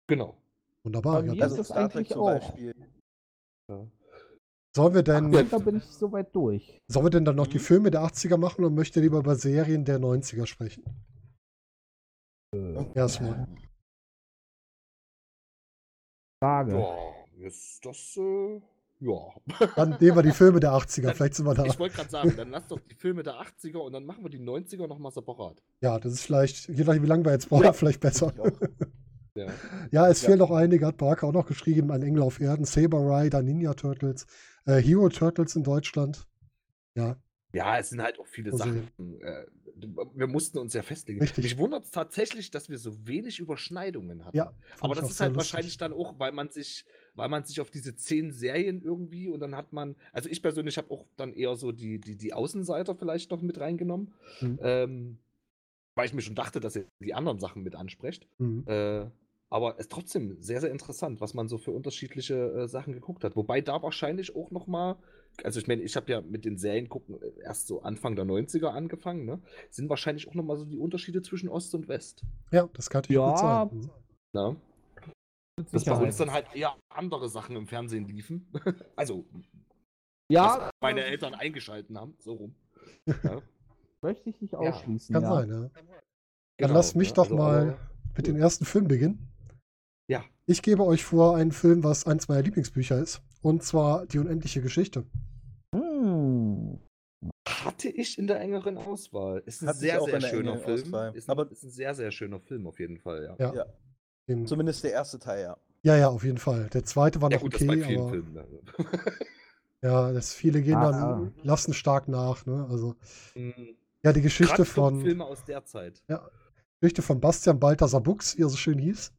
Genau. 0.08 0.36
Wunderbar. 0.84 1.22
bei 1.22 1.28
Ja, 1.28 1.34
dann 1.34 1.50
ist 1.50 1.58
das 1.58 1.68
Trek 1.68 1.78
eigentlich 1.96 2.08
zum 2.10 2.20
auch. 2.20 2.26
Beispiel. 2.38 2.74
Ja. 3.70 3.86
sollen 4.76 4.94
wir 4.94 5.02
denn, 5.02 5.34
Ach, 5.34 5.50
da 5.50 5.58
bin 5.58 5.76
ich 5.78 5.84
soweit 5.84 6.34
durch. 6.36 6.78
sollen 6.86 7.06
wir 7.06 7.10
denn 7.10 7.24
dann 7.24 7.34
noch 7.36 7.46
die 7.46 7.56
Mhm. 7.56 7.62
Filme 7.62 7.90
der 7.90 8.02
80er 8.02 8.36
machen 8.36 8.62
oder 8.64 8.70
möchtet 8.74 8.96
ihr 8.96 9.02
lieber 9.02 9.18
über 9.18 9.34
Serien 9.36 9.84
der 9.86 9.98
90er 9.98 10.46
sprechen? 10.46 10.84
Erstmal. 12.94 13.48
Frage. 16.42 16.78
Ja, 16.78 17.15
ist 17.40 17.84
das, 17.84 18.16
äh, 18.16 18.60
ja. 19.00 19.68
Dann 19.76 19.90
nehmen 20.00 20.16
wir 20.16 20.22
die 20.22 20.30
Filme 20.30 20.58
der 20.60 20.70
80er, 20.72 21.12
vielleicht 21.14 21.34
sind 21.34 21.46
wir 21.46 21.54
da. 21.54 21.64
Ich 21.66 21.78
wollte 21.78 21.96
gerade 21.96 22.10
sagen, 22.10 22.34
dann 22.36 22.50
lass 22.50 22.66
doch 22.68 22.80
die 22.80 22.94
Filme 22.94 23.22
der 23.22 23.34
80er 23.34 23.78
und 23.78 23.92
dann 23.92 24.04
machen 24.06 24.24
wir 24.24 24.30
die 24.30 24.40
90er 24.40 24.86
nochmal 24.86 25.12
separat. 25.12 25.62
Ja, 25.80 25.98
das 25.98 26.12
ist 26.14 26.22
vielleicht, 26.22 26.68
je 26.68 26.84
nachdem, 26.84 27.02
wie 27.02 27.06
lange 27.06 27.24
wir 27.24 27.32
jetzt 27.32 27.48
brauchen, 27.48 27.64
Ja. 27.64 27.72
vielleicht 27.74 28.00
besser. 28.00 28.32
Ja. 29.34 29.48
Ja, 29.92 30.08
es 30.08 30.22
Ja. 30.22 30.28
fehlen 30.28 30.38
noch 30.38 30.50
einige, 30.50 30.86
hat 30.86 30.96
Barker 30.96 31.26
auch 31.26 31.32
noch 31.32 31.44
geschrieben, 31.44 31.90
ein 31.90 32.02
Engel 32.02 32.22
auf 32.22 32.40
Erden, 32.40 32.64
Saber 32.64 33.00
Rider, 33.00 33.42
Ninja 33.42 33.74
Turtles, 33.74 34.26
äh, 34.64 34.76
Hero 34.80 35.10
Turtles 35.10 35.54
in 35.56 35.62
Deutschland. 35.62 36.26
Ja, 36.94 37.16
Ja, 37.52 37.78
es 37.78 37.90
sind 37.90 38.00
halt 38.02 38.18
auch 38.18 38.26
viele 38.26 38.52
Also- 38.52 38.64
Sachen. 38.64 38.88
Äh, 39.20 39.44
wir 40.14 40.26
mussten 40.26 40.56
uns 40.56 40.72
ja 40.72 40.80
festlegen. 40.82 41.20
Richtig. 41.20 41.44
Mich 41.44 41.58
wundert 41.58 41.84
es 41.84 41.90
tatsächlich, 41.90 42.50
dass 42.50 42.70
wir 42.70 42.78
so 42.78 43.06
wenig 43.06 43.38
Überschneidungen 43.38 44.24
hatten. 44.24 44.34
Ja, 44.38 44.54
Aber 44.80 44.94
das 44.94 45.10
ist 45.10 45.20
halt 45.20 45.34
lustig. 45.34 45.52
wahrscheinlich 45.52 45.76
dann 45.76 45.92
auch, 45.92 46.18
weil 46.18 46.32
man 46.32 46.48
sich, 46.48 46.86
weil 47.16 47.28
man 47.28 47.44
sich 47.44 47.60
auf 47.60 47.70
diese 47.70 47.96
zehn 47.96 48.30
Serien 48.32 48.82
irgendwie 48.82 49.28
und 49.28 49.40
dann 49.40 49.56
hat 49.56 49.72
man, 49.72 49.96
also 50.12 50.28
ich 50.28 50.42
persönlich 50.42 50.76
habe 50.78 50.90
auch 50.90 51.04
dann 51.16 51.32
eher 51.32 51.56
so 51.56 51.72
die, 51.72 51.98
die, 51.98 52.16
die 52.16 52.32
Außenseiter 52.34 52.94
vielleicht 52.94 53.30
noch 53.30 53.42
mit 53.42 53.58
reingenommen, 53.58 54.12
Mhm. 54.40 54.58
ähm, 54.62 55.18
weil 55.94 56.06
ich 56.06 56.14
mir 56.14 56.20
schon 56.20 56.34
dachte, 56.34 56.60
dass 56.60 56.76
ihr 56.76 56.86
die 57.02 57.14
anderen 57.14 57.40
Sachen 57.40 57.62
mit 57.62 57.74
ansprecht. 57.74 58.28
Mhm. 58.38 58.64
Äh, 58.66 59.06
aber 59.48 59.74
es 59.74 59.82
ist 59.86 59.92
trotzdem 59.92 60.36
sehr, 60.42 60.60
sehr 60.60 60.70
interessant, 60.72 61.20
was 61.20 61.32
man 61.32 61.48
so 61.48 61.56
für 61.56 61.70
unterschiedliche 61.70 62.34
äh, 62.34 62.68
Sachen 62.68 62.92
geguckt 62.92 63.22
hat. 63.24 63.36
Wobei 63.36 63.60
da 63.60 63.80
wahrscheinlich 63.82 64.34
auch 64.34 64.50
noch 64.50 64.66
mal, 64.66 64.96
also 65.44 65.60
ich 65.60 65.68
meine, 65.68 65.82
ich 65.82 65.94
habe 65.96 66.10
ja 66.10 66.20
mit 66.20 66.44
den 66.44 66.58
Serien 66.58 66.88
gucken 66.88 67.16
äh, 67.22 67.42
erst 67.44 67.68
so 67.68 67.80
Anfang 67.82 68.16
der 68.16 68.24
90er 68.26 68.66
angefangen, 68.66 69.24
ne? 69.24 69.40
Sind 69.70 69.88
wahrscheinlich 69.88 70.28
auch 70.28 70.34
noch 70.34 70.44
mal 70.44 70.56
so 70.56 70.64
die 70.64 70.78
Unterschiede 70.78 71.22
zwischen 71.22 71.48
Ost 71.48 71.74
und 71.76 71.86
West. 71.88 72.24
Ja, 72.50 72.68
das 72.74 72.90
kann 72.90 73.02
ich 73.02 73.08
gut 73.08 73.16
Ja, 73.16 73.36
sagen. 73.36 73.76
Mhm. 73.78 73.90
Dass 75.72 75.84
bei 75.84 75.92
uns 75.94 76.16
dann 76.18 76.32
halt 76.32 76.46
eher 76.54 76.76
andere 76.90 77.28
Sachen 77.28 77.56
im 77.56 77.66
Fernsehen 77.66 78.04
liefen. 78.06 78.46
also, 78.96 79.24
ja, 80.30 80.60
was 80.60 80.70
meine 80.80 81.04
Eltern 81.04 81.34
eingeschalten 81.34 81.98
haben, 81.98 82.14
so 82.18 82.34
rum. 82.34 82.54
Ja, 83.22 83.42
möchte 84.02 84.30
ich 84.30 84.40
nicht 84.40 84.54
ausschließen. 84.54 85.12
Kann 85.12 85.22
ja. 85.22 85.34
sein, 85.34 85.48
ja. 85.48 85.60
Dann 85.60 85.70
genau, 86.58 86.74
lasst 86.74 86.94
mich 86.94 87.08
ne? 87.08 87.14
doch 87.14 87.24
Also, 87.24 87.36
mal 87.36 87.78
mit 88.16 88.26
dem 88.26 88.36
ersten 88.36 88.64
Film 88.64 88.86
beginnen. 88.86 89.28
Ja. 90.08 90.24
Ich 90.46 90.62
gebe 90.62 90.84
euch 90.84 91.04
vor 91.04 91.36
einen 91.36 91.52
Film, 91.52 91.82
was 91.82 92.06
eins 92.06 92.28
meiner 92.28 92.42
Lieblingsbücher 92.42 92.98
ist. 92.98 93.22
Und 93.42 93.62
zwar 93.62 94.06
Die 94.06 94.18
unendliche 94.18 94.60
Geschichte. 94.60 95.06
Hm. 95.74 96.78
Hatte 97.48 97.88
ich 97.88 98.18
in 98.18 98.26
der 98.26 98.40
engeren 98.40 98.78
Auswahl. 98.78 99.42
Ist 99.46 99.62
ein 99.62 99.68
Hatte 99.68 99.78
sehr, 99.78 100.00
sehr 100.00 100.20
schöner 100.20 100.58
Film. 100.58 100.76
Ist 100.76 100.94
ein, 100.94 101.30
Aber- 101.30 101.50
ist 101.50 101.64
ein 101.64 101.70
sehr, 101.70 101.94
sehr 101.94 102.12
schöner 102.12 102.40
Film 102.40 102.66
auf 102.66 102.78
jeden 102.78 102.98
Fall, 102.98 103.24
ja. 103.24 103.36
Ja. 103.38 103.54
Ja. 103.54 103.66
Den, 104.28 104.46
Zumindest 104.46 104.82
der 104.84 104.92
erste 104.92 105.18
Teil, 105.18 105.42
ja. 105.42 105.56
ja, 105.82 105.96
ja, 105.96 106.08
auf 106.08 106.24
jeden 106.24 106.38
Fall. 106.38 106.68
Der 106.72 106.84
zweite 106.84 107.20
war 107.22 107.30
Ja 107.30 107.36
noch 107.36 107.42
gut, 107.42 107.54
das 107.54 107.64
bei 107.66 107.74
okay, 107.74 107.84
vielen 107.84 108.00
aber 108.00 108.10
Filmen. 108.10 108.32
Ne? 108.34 108.46
ja, 109.82 110.12
das 110.12 110.32
viele 110.34 110.62
gehen 110.62 110.76
Ah, 110.76 110.90
dann, 110.90 110.94
ah. 111.02 111.32
lassen 111.42 111.74
stark 111.74 112.08
nach. 112.08 112.46
Ne? 112.46 112.66
Also, 112.70 112.96
Mhm. 113.34 113.76
ja, 114.02 114.12
die 114.12 114.22
Geschichte 114.22 114.56
Grad 114.56 114.68
von, 114.68 115.00
Filme 115.00 115.24
aus 115.24 115.44
der 115.44 115.64
Zeit. 115.64 116.02
Geschichte 116.80 117.02
von 117.02 117.20
Bastian 117.20 117.58
Balthasar 117.60 118.00
Buchs, 118.00 118.36
wie 118.36 118.42
er 118.42 118.48
so 118.48 118.56
schön 118.56 118.78
hieß, 118.78 119.12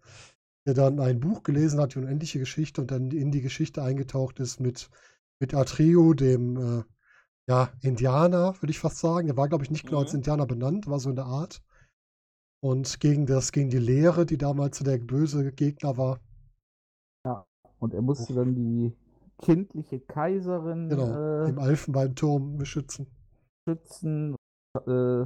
der 0.65 0.73
dann 0.73 0.99
ein 0.99 1.19
Buch 1.19 1.43
gelesen 1.43 1.79
hat, 1.79 1.95
die 1.95 1.99
unendliche 1.99 2.39
Geschichte, 2.39 2.81
und 2.81 2.91
dann 2.91 3.11
in 3.11 3.31
die 3.31 3.41
Geschichte 3.41 3.81
eingetaucht 3.83 4.39
ist 4.39 4.59
mit, 4.59 4.89
mit 5.39 5.53
Atrio, 5.53 6.13
dem 6.13 6.57
äh, 6.57 6.83
ja, 7.49 7.71
Indianer, 7.81 8.55
würde 8.61 8.71
ich 8.71 8.79
fast 8.79 8.97
sagen. 8.99 9.27
Der 9.27 9.37
war, 9.37 9.47
glaube 9.49 9.63
ich, 9.63 9.71
nicht 9.71 9.85
genau 9.87 9.99
als 10.01 10.13
Mhm. 10.13 10.19
Indianer 10.19 10.45
benannt, 10.47 10.87
war 10.87 10.99
so 10.99 11.09
in 11.09 11.15
der 11.15 11.25
Art. 11.25 11.61
Und 12.59 12.99
gegen 12.99 13.25
das, 13.25 13.51
gegen 13.51 13.69
die 13.69 13.77
Lehre, 13.77 14.25
die 14.25 14.37
damals 14.37 14.77
so 14.79 14.83
der 14.83 14.97
böse 14.97 15.51
Gegner 15.53 15.97
war. 15.97 16.19
Und 17.79 17.93
er 17.93 18.01
musste 18.01 18.33
dann 18.33 18.55
die 18.55 18.91
kindliche 19.39 19.99
Kaiserin 19.99 20.89
Genau, 20.89 21.43
äh, 21.45 21.49
im 21.49 21.59
Elfenbeinturm 21.59 22.57
beschützen. 22.57 23.05
schützen. 23.67 24.35
Äh, 24.75 25.25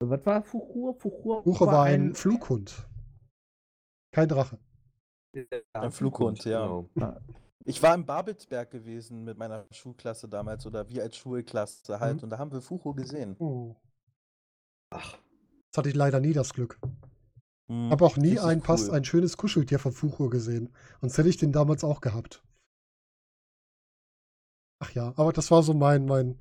was 0.00 0.26
war 0.26 0.42
Fuchur? 0.42 0.94
Fuchur 0.94 1.44
Buche 1.44 1.66
war 1.66 1.84
ein 1.84 2.14
Flughund. 2.14 2.88
Kein 4.12 4.28
Drache. 4.28 4.58
Ein 5.74 5.92
Flughund, 5.92 6.44
ja. 6.44 6.66
Genau. 6.94 7.16
Ich 7.64 7.80
war 7.82 7.94
in 7.94 8.04
Babelsberg 8.04 8.70
gewesen 8.70 9.22
mit 9.22 9.38
meiner 9.38 9.66
Schulklasse 9.70 10.28
damals 10.28 10.66
oder 10.66 10.88
wir 10.88 11.02
als 11.02 11.16
Schulklasse 11.16 12.00
halt 12.00 12.16
Mhm. 12.16 12.22
und 12.24 12.30
da 12.30 12.38
haben 12.38 12.50
wir 12.50 12.60
Fucho 12.60 12.94
gesehen. 12.94 13.36
Oh. 13.38 13.76
Ach, 14.92 15.18
Das 15.72 15.78
hatte 15.78 15.88
ich 15.88 15.94
leider 15.94 16.20
nie 16.20 16.32
das 16.32 16.52
Glück. 16.54 16.78
Mhm. 17.68 17.90
Habe 17.90 18.04
auch 18.04 18.16
nie 18.16 18.38
ein, 18.38 18.60
fast 18.62 18.88
cool. 18.88 18.94
ein 18.96 19.04
schönes 19.04 19.36
Kuscheltier 19.36 19.78
von 19.78 19.92
Fuchur 19.92 20.30
gesehen. 20.30 20.72
Sonst 21.00 21.16
hätte 21.18 21.28
ich 21.28 21.36
den 21.36 21.52
damals 21.52 21.84
auch 21.84 22.00
gehabt. 22.00 22.42
Ach 24.82 24.90
ja, 24.92 25.12
aber 25.16 25.32
das 25.32 25.50
war 25.50 25.62
so 25.62 25.74
mein, 25.74 26.06
mein, 26.06 26.38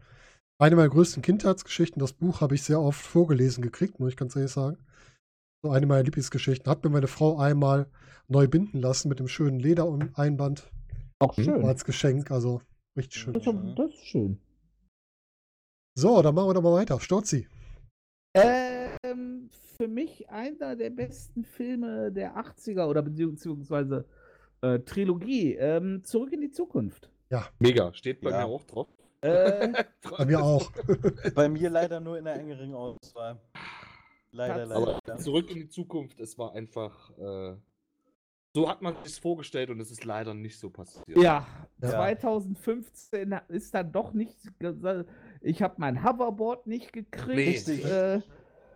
eine 0.59 0.75
meiner 0.75 0.89
größten 0.89 1.21
Kindheitsgeschichten. 1.21 1.99
Das 1.99 2.13
Buch 2.13 2.41
habe 2.41 2.55
ich 2.55 2.63
sehr 2.63 2.79
oft 2.79 3.01
vorgelesen 3.01 3.61
gekriegt, 3.61 3.99
muss 3.99 4.09
ich 4.09 4.17
ganz 4.17 4.35
ehrlich 4.35 4.51
sagen. 4.51 4.77
So 5.63 5.71
eine 5.71 5.85
meiner 5.85 6.03
Lieblingsgeschichten. 6.03 6.69
Hat 6.71 6.83
mir 6.83 6.89
meine 6.89 7.07
Frau 7.07 7.37
einmal 7.37 7.91
neu 8.29 8.47
binden 8.47 8.79
lassen 8.79 9.09
mit 9.09 9.19
dem 9.19 9.27
schönen 9.27 9.59
Ledereinband 9.59 10.71
Auch 11.19 11.33
schön. 11.35 11.65
als 11.65 11.83
Geschenk. 11.83 12.31
Also 12.31 12.61
richtig 12.97 13.21
schön. 13.21 13.33
Das, 13.33 13.45
ist- 13.45 13.77
das 13.77 13.91
ist 13.93 14.05
schön. 14.07 14.39
So, 15.97 16.21
dann 16.21 16.33
machen 16.33 16.47
wir 16.49 16.53
doch 16.53 16.61
mal 16.61 16.73
weiter. 16.73 16.99
Storzi. 17.01 17.47
Ähm, 19.03 19.49
für 19.77 19.87
mich 19.87 20.29
einer 20.29 20.75
der 20.75 20.89
besten 20.89 21.43
Filme 21.43 22.11
der 22.11 22.35
80er 22.37 22.85
oder 22.87 23.01
beziehungsweise 23.01 24.05
äh, 24.61 24.79
Trilogie. 24.79 25.55
Ähm, 25.55 26.03
Zurück 26.03 26.33
in 26.33 26.41
die 26.41 26.51
Zukunft. 26.51 27.09
mega. 27.59 27.93
Steht 27.93 28.21
bei 28.21 28.31
Ja. 28.31 28.39
mir 28.39 28.45
auch 28.53 28.63
drauf. 28.63 28.87
Äh, 29.21 29.83
Bei 30.17 30.25
mir 30.25 30.41
auch. 30.41 30.71
Bei 31.35 31.49
mir 31.49 31.69
leider 31.69 31.99
nur 31.99 32.17
in 32.17 32.25
einer 32.27 32.39
engeren 32.39 32.73
Auswahl. 32.73 33.37
Leider, 34.31 34.65
leider. 34.65 34.99
Aber 35.05 35.17
zurück 35.17 35.49
in 35.49 35.57
die 35.57 35.69
Zukunft, 35.69 36.19
es 36.19 36.37
war 36.37 36.53
einfach. 36.53 37.09
Äh, 37.17 37.55
so 38.55 38.67
hat 38.67 38.81
man 38.81 38.95
sich 39.03 39.19
vorgestellt 39.21 39.69
und 39.69 39.79
es 39.79 39.91
ist 39.91 40.05
leider 40.05 40.33
nicht 40.33 40.57
so 40.57 40.69
passiert. 40.69 41.05
ja, 41.17 41.45
Ja. 41.81 41.89
2015 41.89 43.35
ist 43.49 43.73
dann 43.75 43.91
doch 43.91 44.13
nicht. 44.13 44.37
Ich 45.41 45.61
habe 45.61 45.75
mein 45.77 46.03
Hoverboard 46.03 46.67
nicht 46.67 46.91
gekriegt. 46.93 47.27
Richtig. 47.29 47.85
Äh, 47.85 48.21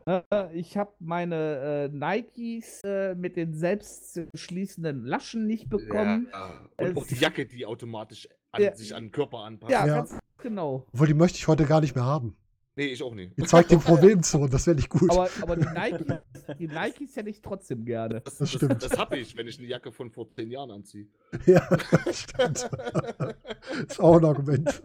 äh, 0.06 0.24
ich 0.54 0.78
habe 0.78 0.92
meine 1.00 1.90
äh, 1.94 1.96
Nikes 1.96 2.82
äh, 2.84 3.16
mit 3.16 3.36
den 3.36 3.54
selbst 3.54 4.22
schließenden 4.34 5.06
Laschen 5.06 5.48
nicht 5.48 5.70
bekommen. 5.70 6.28
Ja, 6.32 6.68
und 6.78 6.98
auch 6.98 7.08
die 7.08 7.16
Jacke, 7.16 7.46
die 7.46 7.66
automatisch 7.66 8.28
an, 8.52 8.62
Ja. 8.64 8.76
sich 8.76 8.94
an 8.96 9.06
den 9.06 9.12
Körper 9.12 9.40
anpasst. 9.40 9.72
Ja, 9.72 9.86
Ja. 9.86 9.96
ganz 9.98 10.18
genau. 10.38 10.86
Obwohl, 10.94 11.08
die 11.08 11.14
möchte 11.14 11.38
ich 11.38 11.48
heute 11.48 11.66
gar 11.66 11.82
nicht 11.82 11.96
mehr 11.96 12.06
haben. 12.06 12.36
Nee, 12.76 12.88
ich 12.88 13.04
auch 13.04 13.14
nicht. 13.14 13.38
Die 13.38 13.44
zeigt 13.44 13.70
den 13.72 13.80
Problemzonen, 13.82 14.50
das 14.50 14.66
wäre 14.66 14.76
nicht 14.76 14.90
gut. 14.90 15.10
Aber, 15.12 15.30
aber 15.42 15.56
die, 15.56 15.68
Nikes, 15.68 16.18
die 16.58 16.68
Nikes 16.68 17.16
hätte 17.16 17.30
ich 17.30 17.40
trotzdem 17.42 17.86
gerne. 17.86 18.22
Das, 18.22 18.38
Das 18.40 18.52
stimmt. 18.52 18.72
Das, 18.84 18.90
das 18.90 18.98
habe 19.00 19.18
ich, 19.20 19.38
wenn 19.38 19.48
ich 19.48 19.60
eine 19.60 19.68
Jacke 19.68 19.92
von 19.92 20.10
vor 20.10 20.28
zehn 20.32 20.50
Jahren 20.50 20.72
anziehe. 20.72 21.06
ja, 21.46 21.62
stimmt. 22.12 22.68
ist 23.88 24.00
auch 24.00 24.18
ein 24.18 24.26
Argument. 24.26 24.82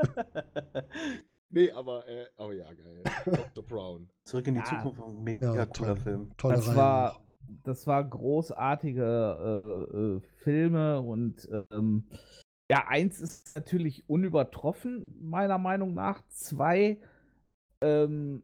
Nee, 1.51 1.71
aber, 1.71 2.07
äh, 2.07 2.27
oh 2.37 2.53
ja, 2.53 2.73
geil. 2.73 3.03
Dr. 3.25 3.65
Brown. 3.65 4.09
Zurück 4.25 4.47
in 4.49 4.55
die 4.55 4.61
Ja. 4.61 4.67
Zukunft, 4.67 5.01
ein 5.01 5.25
mega 5.25 5.55
Ja, 5.55 5.67
cooler 5.67 5.95
toll. 5.95 5.97
Film. 5.97 6.31
Tolle 6.37 6.57
Das 6.57 6.67
Reihe. 6.69 6.77
war, 6.77 7.21
das 7.65 7.87
war 7.87 8.05
großartige 8.05 9.63
äh, 9.65 9.97
äh, 9.97 10.21
Filme 10.43 11.01
und 11.01 11.49
ähm, 11.71 12.05
ja, 12.71 12.87
eins 12.87 13.21
ist 13.21 13.57
natürlich 13.57 14.05
unübertroffen, 14.09 15.05
meiner 15.21 15.57
Meinung 15.57 15.95
nach. 15.95 16.23
Zwei 16.29 16.99
ähm, 17.81 18.43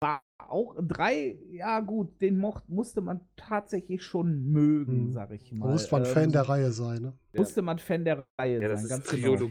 war 0.00 0.22
auch 0.38 0.74
drei, 0.80 1.38
ja 1.52 1.80
gut, 1.80 2.20
den 2.20 2.36
mocht, 2.38 2.68
musste 2.68 3.00
man 3.00 3.20
tatsächlich 3.36 4.02
schon 4.02 4.50
mögen, 4.50 5.06
Hm. 5.06 5.12
sag 5.12 5.30
ich 5.30 5.52
mal. 5.52 5.70
muss 5.70 5.90
man 5.90 6.04
Ähm, 6.04 6.12
Fan 6.12 6.32
der 6.32 6.48
Reihe 6.48 6.72
sein, 6.72 7.02
ne? 7.02 7.12
Musste 7.32 7.62
man 7.62 7.78
Fan 7.78 8.04
der 8.04 8.26
Reihe 8.38 8.60
Ja, 8.60 8.68
das 8.68 8.80
sein, 8.80 8.98
ist 8.98 9.06
ganz 9.06 9.22
genau. 9.22 9.50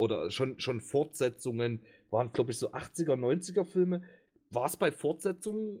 Oder 0.00 0.30
schon, 0.30 0.58
schon 0.58 0.80
Fortsetzungen, 0.80 1.82
waren, 2.10 2.32
glaube 2.32 2.50
ich, 2.50 2.58
so 2.58 2.72
80er, 2.72 3.14
90er 3.14 3.64
Filme. 3.64 4.02
War 4.50 4.66
es 4.66 4.76
bei 4.76 4.90
Fortsetzungen 4.90 5.80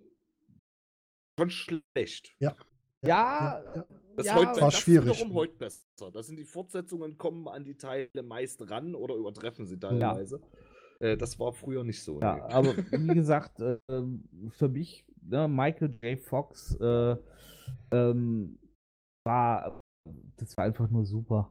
schon 1.38 1.50
schlecht. 1.50 2.34
Ja, 2.38 2.54
ja. 3.02 3.62
Das, 4.16 4.26
Ja, 4.26 4.34
heute, 4.34 4.60
War 4.60 4.70
das 4.70 4.78
schwierig. 4.78 5.10
ist 5.10 5.20
wiederum 5.20 5.34
heute 5.34 5.54
besser. 5.54 6.10
Da 6.12 6.22
sind 6.22 6.36
die 6.36 6.44
Fortsetzungen, 6.44 7.16
kommen 7.16 7.48
an 7.48 7.64
die 7.64 7.76
Teile 7.76 8.22
meist 8.22 8.70
ran 8.70 8.94
oder 8.94 9.14
übertreffen 9.14 9.66
sie 9.66 9.78
teilweise. 9.78 10.40
Äh, 10.98 11.16
das 11.16 11.38
war 11.38 11.52
früher 11.52 11.82
nicht 11.82 12.02
so. 12.02 12.20
Ja, 12.20 12.34
nee. 12.34 12.52
aber 12.52 12.76
wie 12.92 13.14
gesagt, 13.14 13.60
äh, 13.60 13.78
für 14.50 14.68
mich, 14.68 15.06
ne, 15.22 15.48
Michael 15.48 15.98
J. 16.02 16.18
Fox 16.18 16.76
äh, 16.80 17.16
ähm, 17.92 18.58
war, 19.24 19.80
das 20.36 20.56
war 20.56 20.64
einfach 20.64 20.90
nur 20.90 21.06
super. 21.06 21.50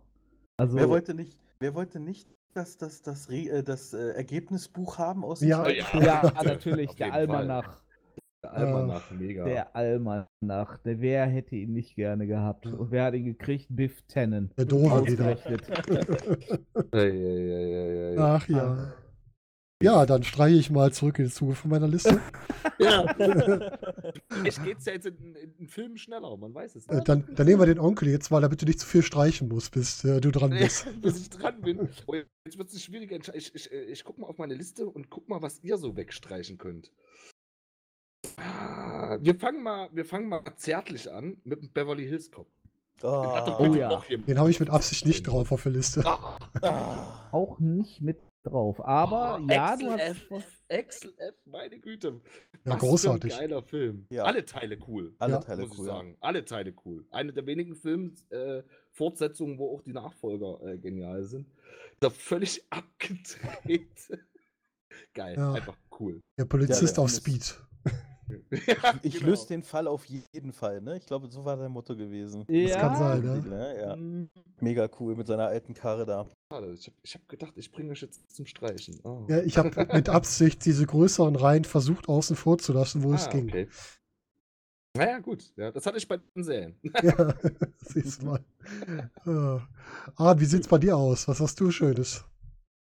Also, 0.57 0.77
Wer 0.77 0.89
wollte 0.89 1.15
nicht, 1.15 1.37
wer 1.59 1.73
wollte 1.73 1.99
nicht 1.99 2.27
das, 2.53 2.77
das, 2.77 3.01
das, 3.01 3.29
Re 3.29 3.49
äh, 3.49 3.63
das 3.63 3.93
äh, 3.93 4.09
Ergebnisbuch 4.11 4.97
haben 4.97 5.23
aus 5.23 5.41
Ja. 5.41 5.63
Oh 5.63 5.67
ja. 5.67 5.85
ja, 5.99 6.33
natürlich, 6.43 6.95
der. 6.95 7.13
Almanach. 7.13 7.81
Der 8.43 8.53
Almanach, 8.53 9.11
mega. 9.11 9.43
Der 9.43 9.75
Almanach. 9.75 10.77
Der 10.79 11.01
wer 11.01 11.25
hätte 11.25 11.55
ihn 11.55 11.73
nicht 11.73 11.95
gerne 11.95 12.25
gehabt? 12.25 12.65
Und 12.65 12.91
wer 12.91 13.05
hat 13.05 13.13
ihn 13.13 13.25
gekriegt? 13.25 13.67
Biff 13.69 14.01
Tannen. 14.07 14.51
Der 14.57 14.65
Doofe 14.65 15.05
wieder. 15.07 15.33
Ausgerechnet. 15.33 15.67
Ja, 16.93 17.03
ja, 17.03 17.09
ja, 17.09 17.59
ja, 17.59 18.11
ja. 18.11 18.35
Ach 18.35 18.47
ja. 18.47 18.93
Ja, 19.81 20.05
dann 20.05 20.23
streiche 20.23 20.57
ich 20.57 20.69
mal 20.69 20.91
zurück 20.91 21.19
in 21.19 21.25
die 21.25 21.31
Zukunft 21.31 21.61
von 21.61 21.71
meiner 21.71 21.87
Liste. 21.87 22.19
ja. 22.79 23.05
Echt 24.43 24.61
geht's 24.63 24.85
ja 24.85 24.91
jetzt 24.93 25.05
in, 25.05 25.35
in, 25.35 25.53
in 25.57 25.67
Filmen 25.67 25.97
schneller, 25.97 26.35
man 26.35 26.53
weiß 26.53 26.75
es 26.75 26.85
Äh, 26.87 26.95
nicht. 26.95 27.07
dann, 27.07 27.23
dann 27.33 27.47
nehmen 27.47 27.61
wir 27.61 27.65
den 27.65 27.79
Onkel 27.79 28.09
jetzt 28.09 28.29
mal, 28.29 28.41
damit 28.41 28.61
du 28.61 28.65
nicht 28.65 28.79
zu 28.81 28.85
viel 28.85 29.03
streichen 29.03 29.47
musst, 29.47 29.71
bis 29.71 30.03
äh, 30.03 30.19
du 30.19 30.31
dran 30.31 30.49
bist. 30.59 30.85
bis 31.01 31.21
ich 31.21 31.29
dran 31.29 31.61
bin. 31.61 31.87
Oh, 32.07 32.13
jetzt 32.15 32.57
wird 32.57 32.69
es 32.69 32.89
Entscheidung. 32.89 33.35
Ich, 33.35 33.55
ich, 33.55 33.71
äh, 33.71 33.83
ich 33.85 34.03
guck 34.03 34.17
mal 34.17 34.27
auf 34.27 34.37
meine 34.37 34.53
Liste 34.53 34.85
und 34.85 35.09
guck 35.09 35.29
mal, 35.29 35.41
was 35.41 35.63
ihr 35.63 35.77
so 35.77 35.95
wegstreichen 35.95 36.57
könnt. 36.57 36.91
Ah, 38.35 39.17
Wir 39.21 39.35
fangen 39.35 39.63
mal, 39.63 39.87
wir 39.93 40.03
fangen 40.03 40.27
mal 40.27 40.41
zärtlich 40.57 41.09
an 41.09 41.37
mit 41.45 41.61
dem 41.61 41.71
Beverly 41.71 42.05
Hills 42.05 42.29
Cop. 42.31 42.47
Den 43.01 43.09
Oh 43.09 43.59
bitte 43.61 43.79
ja. 43.79 44.01
Den 44.27 44.39
habe 44.39 44.49
ich 44.51 44.59
mit 44.59 44.69
Absicht 44.69 45.05
nicht 45.05 45.23
drauf 45.25 45.53
auf 45.53 45.63
der 45.63 45.71
Liste. 45.71 46.03
Ah, 46.05 46.37
ah. 46.61 47.29
Auch 47.31 47.59
nicht 47.59 48.01
mit 48.01 48.17
drauf. 48.49 48.79
Aber 48.85 49.39
ja, 49.49 49.73
Axel 49.73 49.87
du 49.87 49.93
hast. 49.93 50.01
F. 50.31 50.57
Axel 50.71 51.13
F. 51.17 51.35
Meine 51.45 51.79
Güte. 51.79 52.21
Ja, 52.65 52.73
Was 52.73 52.79
großartig. 52.79 53.33
Für 53.33 53.39
ein 53.39 53.49
geiler 53.49 53.63
Film. 53.63 54.05
Ja. 54.11 54.23
Alle 54.23 54.45
Teile 54.45 54.77
cool. 54.87 55.15
Alle 55.19 55.33
Ja. 55.33 55.39
Teile 55.39 55.61
muss 55.63 55.71
ich 55.73 55.79
cool. 55.79 55.85
sagen. 55.85 56.17
Alle 56.19 56.45
Teile 56.45 56.73
cool. 56.85 57.05
Eine 57.11 57.33
der 57.33 57.45
wenigen 57.45 57.75
Film, 57.75 58.15
äh, 58.29 58.63
Fortsetzungen, 58.91 59.57
wo 59.57 59.75
auch 59.75 59.81
die 59.81 59.93
Nachfolger 59.93 60.59
äh, 60.65 60.77
genial 60.77 61.23
sind. 61.23 61.47
Da 61.99 62.09
völlig 62.09 62.63
abgedreht. 62.69 64.19
Geil, 65.13 65.35
Ja. 65.37 65.53
einfach 65.53 65.77
cool. 65.99 66.21
Der 66.37 66.45
Polizist 66.45 66.97
der 66.97 67.03
auf 67.03 67.09
ist- 67.09 67.17
Speed. 67.17 67.59
Ja, 68.67 68.95
Ich 69.03 69.15
genau. 69.15 69.27
löse 69.27 69.47
den 69.47 69.63
Fall 69.63 69.87
auf 69.87 70.05
jeden 70.05 70.51
Fall, 70.53 70.81
ne? 70.81 70.97
Ich 70.97 71.05
glaube, 71.05 71.29
so 71.29 71.43
war 71.45 71.57
dein 71.57 71.71
Motto 71.71 71.95
gewesen. 71.95 72.45
Ja, 72.47 72.79
kann 72.79 72.95
sein, 72.95 73.21
ne? 73.21 73.49
Ne? 73.49 73.81
Ja. 73.81 73.93
Hm, 73.93 74.29
Mega 74.59 74.89
cool 74.99 75.15
mit 75.15 75.27
seiner 75.27 75.47
alten 75.47 75.73
Karre 75.73 76.05
da. 76.05 76.27
Ich 76.73 76.87
habe 76.87 76.95
hab 77.05 77.29
gedacht, 77.29 77.53
ich 77.55 77.71
bringe 77.71 77.91
euch 77.91 78.01
jetzt 78.01 78.29
zum 78.35 78.45
Streichen. 78.45 78.99
Oh. 79.03 79.25
Ja, 79.27 79.39
ich 79.41 79.57
habe 79.57 79.69
mit 79.93 80.09
Absicht 80.09 80.65
diese 80.65 80.85
größeren 80.85 81.35
Reihen 81.35 81.63
versucht 81.65 82.09
außen 82.09 82.35
vor 82.35 82.57
zu 82.57 82.73
lassen, 82.73 83.03
wo 83.03 83.13
es 83.13 83.27
Ah, 83.27 83.31
ging. 83.31 83.47
okay. 83.49 83.67
Naja, 84.97 85.19
gut. 85.19 85.53
Ja, 85.55 85.71
das 85.71 85.85
hatte 85.85 85.97
ich 85.97 86.07
bei 86.07 86.17
den 86.17 86.43
Serien. 86.43 86.75
Ja, 87.03 87.33
siehst 87.77 88.21
du 88.21 88.25
mal. 88.25 88.43
Äh. 89.25 89.59
Ah, 90.15 90.35
wie 90.39 90.45
sieht's 90.45 90.67
bei 90.67 90.77
dir 90.79 90.97
aus? 90.97 91.27
Was 91.27 91.39
hast 91.39 91.59
du 91.59 91.69
Schönes? 91.71 92.25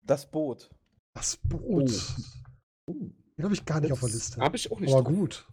Das 0.07 0.31
Boot. 0.31 0.69
Das 1.15 1.37
Boot. 1.39 1.91
Den 3.37 3.45
habe 3.45 3.55
ich 3.55 3.65
gar 3.65 3.81
nicht 3.81 3.93
auf 3.93 4.01
der 4.01 4.09
Liste. 4.11 4.41
Habe 4.41 4.57
ich 4.57 4.71
auch 4.71 4.81
nicht. 4.81 4.93
Aber 4.93 5.03
drauf. 5.03 5.13
gut. 5.15 5.49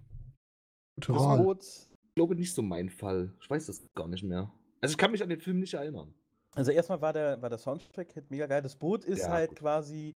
Gute 0.95 1.13
Das 1.13 1.21
Wahl. 1.21 1.57
Ich 1.59 2.15
glaube 2.15 2.35
nicht 2.35 2.53
so 2.53 2.61
mein 2.61 2.89
Fall. 2.89 3.33
Ich 3.41 3.49
weiß 3.49 3.65
das 3.67 3.81
gar 3.95 4.07
nicht 4.07 4.23
mehr. 4.23 4.51
Also 4.81 4.93
ich 4.93 4.97
kann 4.97 5.11
mich 5.11 5.23
an 5.23 5.29
den 5.29 5.39
Film 5.39 5.59
nicht 5.59 5.73
erinnern. 5.73 6.13
Also 6.53 6.71
erstmal 6.71 7.01
war 7.01 7.13
der, 7.13 7.41
war 7.41 7.49
der 7.49 7.57
Soundtrack-Hit 7.57 8.29
mega 8.29 8.45
geil. 8.45 8.61
Das 8.61 8.75
Boot 8.75 9.05
ist 9.05 9.21
Ja, 9.21 9.29
halt 9.29 9.49
gut. 9.51 9.59
quasi 9.59 10.13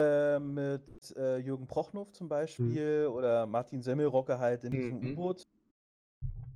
äh, 0.00 0.38
mit 0.38 1.14
äh, 1.16 1.38
Jürgen 1.38 1.66
Prochnow 1.66 2.10
zum 2.12 2.28
Beispiel 2.28 3.08
oder 3.12 3.46
Martin 3.46 3.82
Semmelrocke 3.82 4.38
halt 4.38 4.62
in 4.64 4.70
diesem 4.70 5.00
Mhm. 5.00 5.12
U-Boot. 5.12 5.42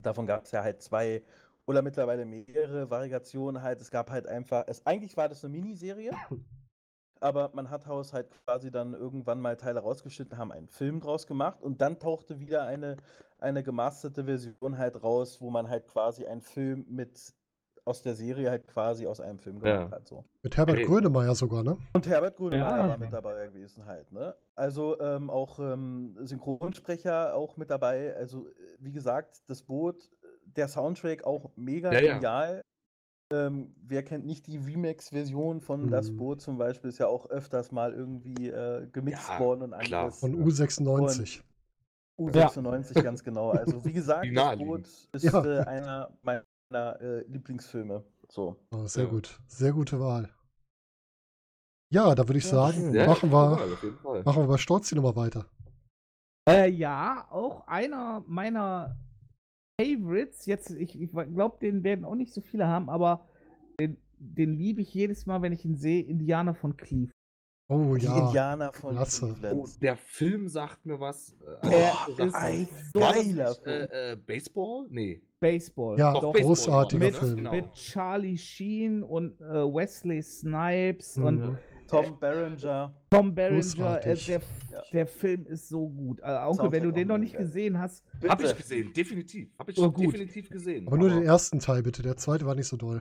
Davon 0.03 0.27
gab 0.27 0.45
es 0.45 0.53
ja 0.53 0.63
halt 0.63 0.81
zwei 0.83 1.23
oder 1.67 1.83
mittlerweile 1.83 2.25
mehrere 2.25 2.89
Variationen 2.91 3.63
halt. 3.63 3.81
Es 3.81 3.91
gab 3.91 4.11
halt 4.11 4.27
einfach, 4.27 4.65
es, 4.69 4.85
eigentlich 4.87 5.17
war 5.17 5.29
das 5.29 5.45
eine 5.45 5.53
Miniserie, 5.53 6.13
aber 7.23 7.51
man 7.55 7.71
hat 7.71 7.87
Haus 7.87 8.13
halt 8.13 8.31
quasi 8.45 8.71
dann 8.71 8.95
irgendwann 8.95 9.41
mal 9.41 9.57
Teile 9.57 9.81
rausgeschnitten, 9.81 10.37
haben 10.39 10.53
einen 10.53 10.69
Film 10.69 11.01
draus 11.01 11.27
gemacht 11.27 11.63
und 11.63 11.81
dann 11.81 11.99
tauchte 11.99 12.41
wieder 12.41 12.65
eine, 12.65 12.97
eine 13.39 13.63
gemasterte 13.63 14.25
Version 14.25 14.79
halt 14.79 15.03
raus, 15.03 15.41
wo 15.41 15.51
man 15.51 15.69
halt 15.69 15.87
quasi 15.87 16.27
einen 16.27 16.43
Film 16.43 16.85
mit 16.89 17.35
aus 17.85 18.03
der 18.03 18.15
Serie 18.15 18.49
halt 18.51 18.69
quasi 18.69 19.07
aus 19.09 19.21
einem 19.21 19.39
Film 19.41 19.59
gemacht 19.59 19.91
Ja. 19.91 19.97
hat. 19.97 20.07
So. 20.07 20.25
Mit 20.43 20.57
Herbert 20.57 20.79
Hey. 20.79 20.87
Grönemeyer 20.87 21.35
sogar, 21.35 21.65
ne? 21.65 21.77
Und 21.95 22.07
Herbert 22.07 22.37
Grönemeyer 22.37 22.77
Ja. 22.79 22.89
war 22.89 22.99
mit 22.99 23.13
dabei 23.13 23.47
gewesen 23.49 23.87
halt, 23.87 24.11
ne? 24.13 24.37
Also 24.55 25.01
ähm, 25.01 25.31
auch 25.31 25.59
ähm, 25.59 26.17
Synchronsprecher 26.21 27.35
auch 27.35 27.57
mit 27.57 27.71
dabei. 27.71 28.15
Also 28.17 28.47
äh, 28.49 28.53
wie 28.79 28.93
gesagt, 28.93 29.43
das 29.49 29.63
Boot, 29.63 30.05
äh, 30.23 30.27
der 30.45 30.69
Soundtrack 30.69 31.25
auch 31.25 31.51
mega 31.57 31.91
Ja, 31.93 32.01
ja. 32.01 32.15
genial. 32.15 32.63
Ähm, 33.33 33.75
wer 33.83 34.03
kennt 34.03 34.27
nicht 34.27 34.47
die 34.47 34.59
Remix-Version 34.59 35.61
von 35.61 35.89
Das 35.89 36.11
Mhm. 36.11 36.17
Boot 36.19 36.41
zum 36.43 36.59
Beispiel? 36.59 36.91
Ist 36.91 36.99
ja 36.99 37.07
auch 37.07 37.27
öfters 37.31 37.73
mal 37.73 37.95
irgendwie 37.95 38.49
äh, 38.49 38.87
gemixt 38.93 39.29
Ja, 39.29 39.39
worden 39.41 39.63
und 39.63 39.79
klar. 39.79 40.03
anderes. 40.03 40.21
Von 40.21 40.35
U96. 40.37 41.41
U96 42.19 43.03
ganz 43.03 43.25
genau. 43.25 43.51
Also 43.51 43.85
wie 43.85 43.93
gesagt, 43.93 44.27
Das. 44.37 44.59
Boot 44.59 44.87
ist 45.13 45.25
Ja. 45.25 45.45
äh, 45.45 45.61
einer 45.65 46.13
meiner 46.23 47.01
äh, 47.01 47.23
Lieblingsfilme. 47.27 48.05
So. 48.29 48.57
Oh, 48.71 48.87
sehr 48.87 49.05
Ja. 49.05 49.11
gut. 49.11 49.41
Sehr 49.47 49.73
gute 49.73 49.99
Wahl. 49.99 50.29
Ja, 51.91 52.15
da 52.15 52.27
würde 52.29 52.39
ich 52.39 52.45
Ja, 52.45 52.51
sagen, 52.51 52.95
Ja, 52.95 53.07
machen, 53.07 53.31
wir, 53.31 54.23
machen 54.25 54.43
wir 54.43 54.47
bei 54.47 54.57
Storzi 54.59 54.95
nochmal 54.95 55.17
weiter. 55.17 55.47
Äh, 56.49 56.71
ja, 56.71 57.27
auch 57.31 57.67
einer 57.67 58.23
meiner 58.27 58.97
Favorites. 59.85 60.47
Jetzt, 60.47 60.71
ich, 60.71 61.01
ich 61.01 61.11
glaube, 61.11 61.57
den 61.61 61.83
werden 61.85 62.05
auch 62.05 62.15
nicht 62.15 62.33
so 62.33 62.41
viele 62.41 62.67
haben, 62.67 62.89
aber 62.91 63.27
den, 63.81 63.97
den 64.19 64.53
liebe 64.55 64.81
ich 64.83 64.93
jedes 64.95 65.27
Mal, 65.27 65.43
wenn 65.43 65.53
ich 65.53 65.65
ihn 65.65 65.77
sehe. 65.77 66.03
Indianer 66.03 66.55
von 66.55 66.77
Cleveland. 66.77 67.11
Oh 67.69 67.97
Die 67.97 68.05
ja. 68.05 68.27
Indianer 68.27 68.73
von 68.73 68.95
klasse. 68.97 69.35
Oh, 69.55 69.67
der 69.81 69.97
Film 69.97 70.49
sagt 70.49 70.85
mir 70.85 71.01
was. 71.01 71.35
äh, 71.63 71.69
Er 71.71 71.93
also, 72.07 72.25
ist 72.25 72.35
ein 72.35 72.69
geiler 72.93 73.49
nicht, 73.51 73.63
Film. 73.63 73.89
äh, 73.91 74.13
äh, 74.13 74.17
Baseball? 74.17 74.87
Nee. 74.91 75.23
Baseball. 75.41 75.99
Ja, 75.99 76.13
Doch, 76.13 76.21
Doch, 76.21 76.33
Baseball 76.33 76.49
großartiger 76.49 77.05
war 77.05 77.11
das, 77.11 77.19
Film. 77.21 77.37
Genau. 77.37 77.51
mit 77.53 77.73
Charlie 77.73 78.37
Sheen 78.37 79.03
und 79.03 79.41
äh, 79.41 79.45
Wesley 79.45 80.23
Snipes 80.23 81.17
Mhm. 81.17 81.25
und 81.25 81.59
Tom 81.93 82.19
Berenger. 82.19 82.95
Tom 83.11 83.35
Berenger. 83.35 84.07
Äh, 84.07 84.17
der, 84.17 84.41
Ja. 84.71 84.83
der 84.93 85.07
Film 85.07 85.47
ist 85.47 85.69
so 85.69 85.89
gut. 85.89 86.21
Äh, 86.21 86.23
Onkel, 86.25 86.45
Soundtrack 86.57 86.73
wenn 86.73 86.83
du 86.85 86.91
den 86.93 87.09
noch 87.09 87.19
nicht 87.19 87.35
geil. 87.35 87.43
gesehen 87.45 87.79
hast, 87.79 88.05
Hab 88.27 88.41
ich 88.41 88.47
Bitte. 88.49 88.63
gesehen, 88.63 88.93
definitiv. 88.93 89.51
Hab 89.59 89.69
ich 89.69 89.79
Oh, 89.79 89.89
definitiv 89.89 90.49
gesehen. 90.51 90.87
Aber 90.87 90.97
nur 90.97 91.11
den 91.11 91.23
ersten 91.23 91.59
Teil 91.59 91.83
bitte. 91.83 92.03
Der 92.03 92.17
zweite 92.17 92.47
war 92.47 92.55
nicht 92.55 92.67
so 92.69 92.77
doll. 92.77 93.01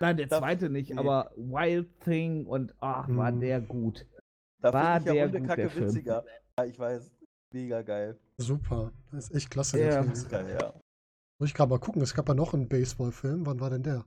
nein, 0.00 0.16
der 0.16 0.28
zweite 0.28 0.68
nicht, 0.68 0.90
nee. 0.90 0.98
aber 0.98 1.30
Wild 1.36 2.00
Thing 2.00 2.46
und 2.46 2.74
ach, 2.80 3.08
war 3.08 3.30
Mhm. 3.32 3.40
der 3.40 3.60
gut. 3.60 4.06
Da 4.60 4.72
War 4.72 4.98
ich 5.00 5.06
ja 5.06 5.12
der 5.14 5.24
Hundekacke 5.26 5.48
gut, 5.48 5.58
der 5.58 5.70
Film. 5.70 5.86
witziger. 5.88 6.24
Ja, 6.58 6.64
ich 6.64 6.78
weiß. 6.78 7.10
Mega 7.52 7.82
geil. 7.82 8.18
Super. 8.38 8.92
Das 9.12 9.28
ist 9.28 9.34
echt 9.36 9.50
klasse. 9.50 9.78
Ja. 9.80 9.86
Der 9.90 10.02
Film. 10.02 10.12
ist 10.12 10.30
geil, 10.30 10.56
ja. 10.60 10.72
Muss 11.38 11.48
ich 11.48 11.54
gerade 11.54 11.70
mal 11.70 11.78
gucken. 11.78 12.00
Es 12.02 12.14
gab 12.14 12.28
ja 12.28 12.34
noch 12.34 12.54
einen 12.54 12.68
Baseball-Film. 12.68 13.44
Wann 13.46 13.60
war 13.60 13.70
denn 13.70 13.82
der? 13.82 14.04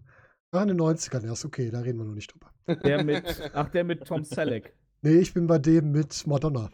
Ah, 0.55 0.61
in 0.63 0.69
den 0.69 0.79
90ern 0.81 1.25
erst. 1.25 1.45
Okay, 1.45 1.69
da 1.71 1.79
reden 1.81 1.97
wir 1.99 2.05
noch 2.05 2.13
nicht 2.15 2.33
drüber. 2.33 2.51
Der 2.83 3.03
mit, 3.03 3.23
ach, 3.53 3.69
der 3.69 3.83
mit 3.83 4.05
Tom 4.05 4.23
Selleck. 4.23 4.75
Nee, 5.01 5.17
ich 5.19 5.33
bin 5.33 5.47
bei 5.47 5.57
dem 5.59 5.91
mit 5.91 6.25
Madonna. 6.27 6.69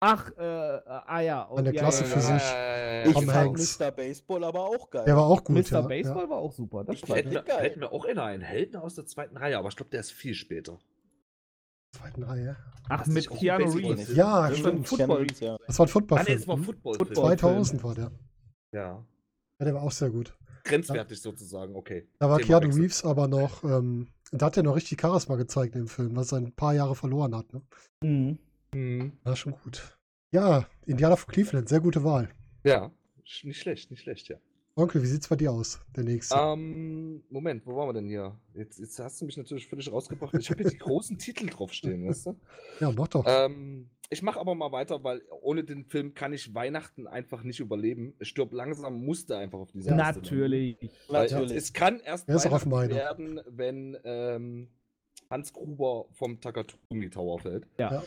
Ach, 0.00 0.30
äh, 0.36 0.42
äh, 0.42 0.80
ah 0.86 1.20
ja. 1.20 1.42
und 1.42 1.60
Eine 1.60 1.72
ja, 1.74 1.80
Klasse 1.80 2.02
ja, 2.04 2.10
für 2.10 2.18
ja. 2.18 2.38
sich. 2.38 3.08
Ich 3.08 3.14
Tom 3.14 3.24
fand 3.26 3.36
Hanks. 3.36 3.78
Mr. 3.78 3.90
Baseball 3.92 4.44
aber 4.44 4.60
auch 4.64 4.90
geil. 4.90 5.04
Der 5.06 5.16
war 5.16 5.24
auch 5.26 5.44
gut. 5.44 5.56
Mr. 5.56 5.72
ja. 5.72 5.80
Baseball 5.82 6.24
Ja. 6.24 6.30
war 6.30 6.38
auch 6.38 6.52
super. 6.52 6.82
Das 6.84 6.96
Ich 6.96 7.04
Fällt 7.06 7.26
mir, 7.28 7.42
geil. 7.42 7.58
fällt 7.60 7.76
mir 7.76 7.92
auch 7.92 8.04
in 8.04 8.18
ein. 8.18 8.40
Helden 8.40 8.76
aus 8.76 8.94
der 8.96 9.06
zweiten 9.06 9.36
Reihe, 9.36 9.58
aber 9.58 9.68
ich 9.68 9.76
glaube, 9.76 9.90
der 9.90 10.00
ist 10.00 10.10
viel 10.12 10.34
später. 10.34 10.78
Zweiten 11.92 12.22
Reihe. 12.22 12.56
Ach, 12.88 13.06
mit 13.06 13.28
Keanu 13.30 13.70
Reeves. 13.70 14.16
Ja, 14.16 14.48
Ja, 14.48 14.54
stimmt. 14.56 14.90
Ja. 15.40 15.56
Das 15.66 15.78
war 15.78 15.86
ein 15.86 15.86
Ah, 15.86 15.86
nee, 15.86 15.88
Footballfilm. 15.92 16.38
es 16.38 16.48
war 16.48 16.56
hm? 16.56 16.64
Football. 16.64 16.94
Football. 16.96 17.38
2000 17.38 17.84
war 17.84 17.94
der. 17.94 18.10
Ja. 18.72 19.04
Ja, 19.60 19.64
der 19.64 19.74
war 19.74 19.82
auch 19.82 19.92
sehr 19.92 20.10
gut. 20.10 20.36
Grenzwertig 20.64 21.20
sozusagen, 21.20 21.74
okay. 21.74 22.06
Da 22.18 22.28
war 22.28 22.38
Thema 22.38 22.60
Keanu 22.60 22.66
Wechsel. 22.68 22.82
Reeves 22.82 23.04
aber 23.04 23.28
noch, 23.28 23.64
ähm, 23.64 24.08
da 24.30 24.46
hat 24.46 24.56
er 24.56 24.62
noch 24.62 24.76
richtig 24.76 25.00
Charisma 25.00 25.36
gezeigt 25.36 25.76
im 25.76 25.88
Film, 25.88 26.16
was 26.16 26.32
er 26.32 26.38
ein 26.38 26.52
paar 26.52 26.74
Jahre 26.74 26.94
verloren 26.94 27.34
hat. 27.34 27.52
Ne? 27.52 27.62
Mhm. 28.02 28.38
Mhm. 28.74 29.12
War 29.24 29.36
schon 29.36 29.52
gut. 29.52 29.98
Ja, 30.32 30.66
Indianer 30.86 31.16
von 31.16 31.32
Cleveland, 31.32 31.68
sehr 31.68 31.80
gute 31.80 32.04
Wahl. 32.04 32.30
Ja, 32.64 32.90
nicht 33.42 33.60
schlecht, 33.60 33.90
nicht 33.90 34.02
schlecht, 34.02 34.28
ja. 34.28 34.36
Onkel, 34.74 35.02
wie 35.02 35.06
sieht's 35.06 35.28
bei 35.28 35.36
dir 35.36 35.52
aus? 35.52 35.80
Der 35.94 36.04
nächste. 36.04 36.34
Ähm, 36.34 37.22
Moment, 37.28 37.66
wo 37.66 37.76
waren 37.76 37.88
wir 37.88 37.92
denn 37.92 38.08
hier? 38.08 38.34
Jetzt, 38.54 38.78
jetzt 38.78 38.98
hast 39.00 39.20
du 39.20 39.26
mich 39.26 39.36
natürlich 39.36 39.68
völlig 39.68 39.92
rausgebracht. 39.92 40.32
Ich 40.38 40.48
habe 40.48 40.62
hier 40.62 40.70
die 40.70 40.78
großen 40.78 41.18
Titel 41.18 41.46
draufstehen, 41.46 42.08
weißt 42.08 42.26
du? 42.26 42.40
Ja, 42.80 42.90
mach 42.90 43.08
doch. 43.08 43.24
Ähm, 43.28 43.90
ich 44.12 44.20
mache 44.22 44.38
aber 44.38 44.54
mal 44.54 44.72
weiter, 44.72 45.02
weil 45.02 45.22
ohne 45.40 45.64
den 45.64 45.86
Film 45.86 46.12
kann 46.12 46.34
ich 46.34 46.54
Weihnachten 46.54 47.06
einfach 47.06 47.42
nicht 47.44 47.60
überleben. 47.60 48.14
Stirb 48.20 48.52
langsam 48.52 49.02
musste 49.04 49.38
einfach 49.38 49.58
auf 49.58 49.72
dieser. 49.72 49.94
Natürlich. 49.94 50.76
Natürlich. 51.08 51.56
Es 51.56 51.72
kann 51.72 51.98
erst 52.00 52.28
Er 52.28 52.38
werden, 52.90 53.40
wenn 53.46 53.96
ähm, 54.04 54.68
Hans 55.30 55.54
Gruber 55.54 56.06
vom 56.12 56.40
Takatumi 56.42 57.08
Tower 57.08 57.38
fällt. 57.38 57.66
Ja. 57.78 57.92
Ja. 57.92 58.04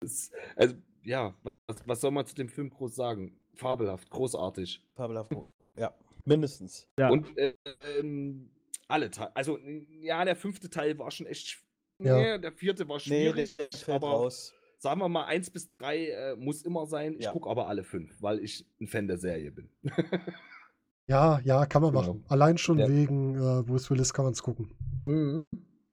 Das, 0.00 0.30
also, 0.56 0.74
ja, 1.04 1.34
was, 1.66 1.88
was 1.88 2.00
soll 2.02 2.10
man 2.10 2.26
zu 2.26 2.34
dem 2.34 2.50
Film 2.50 2.68
groß 2.68 2.94
sagen? 2.94 3.40
Fabelhaft, 3.54 4.10
großartig. 4.10 4.82
Fabelhaft. 4.94 5.34
Ja, 5.78 5.94
mindestens. 6.26 6.86
Ja. 6.98 7.08
Und 7.08 7.38
äh, 7.38 7.54
ähm, 7.98 8.50
alle 8.88 9.10
Teile. 9.10 9.34
Also, 9.34 9.58
ja, 10.02 10.22
der 10.26 10.36
fünfte 10.36 10.68
Teil 10.68 10.98
war 10.98 11.10
schon 11.10 11.26
echt. 11.26 11.62
Ja. 11.98 12.16
Nee, 12.18 12.38
der 12.40 12.52
vierte 12.52 12.86
war 12.88 12.96
Nee, 12.96 13.00
schwierig. 13.00 13.56
der 13.56 13.68
fällt 13.70 13.96
aber 13.96 14.08
raus. 14.08 14.52
Sagen 14.82 15.00
wir 15.00 15.08
mal, 15.08 15.24
eins 15.26 15.48
bis 15.48 15.70
drei 15.76 16.08
äh, 16.08 16.36
muss 16.36 16.62
immer 16.62 16.86
sein. 16.86 17.14
Ich 17.18 17.24
Ja. 17.26 17.32
gucke 17.32 17.48
aber 17.48 17.68
alle 17.68 17.84
fünf, 17.84 18.20
weil 18.20 18.40
ich 18.40 18.66
ein 18.80 18.88
Fan 18.88 19.06
der 19.06 19.18
Serie 19.18 19.50
bin. 19.52 19.68
Ja, 21.08 21.40
ja, 21.44 21.66
kann 21.66 21.82
man 21.82 21.90
Genau. 21.92 22.00
machen. 22.14 22.24
Allein 22.28 22.56
schon 22.58 22.78
Ja. 22.78 22.88
wegen 22.88 23.34
äh, 23.34 23.62
Bruce 23.64 23.90
Willis 23.90 24.14
kann 24.14 24.24
man 24.24 24.32
es 24.32 24.42
gucken. 24.42 24.70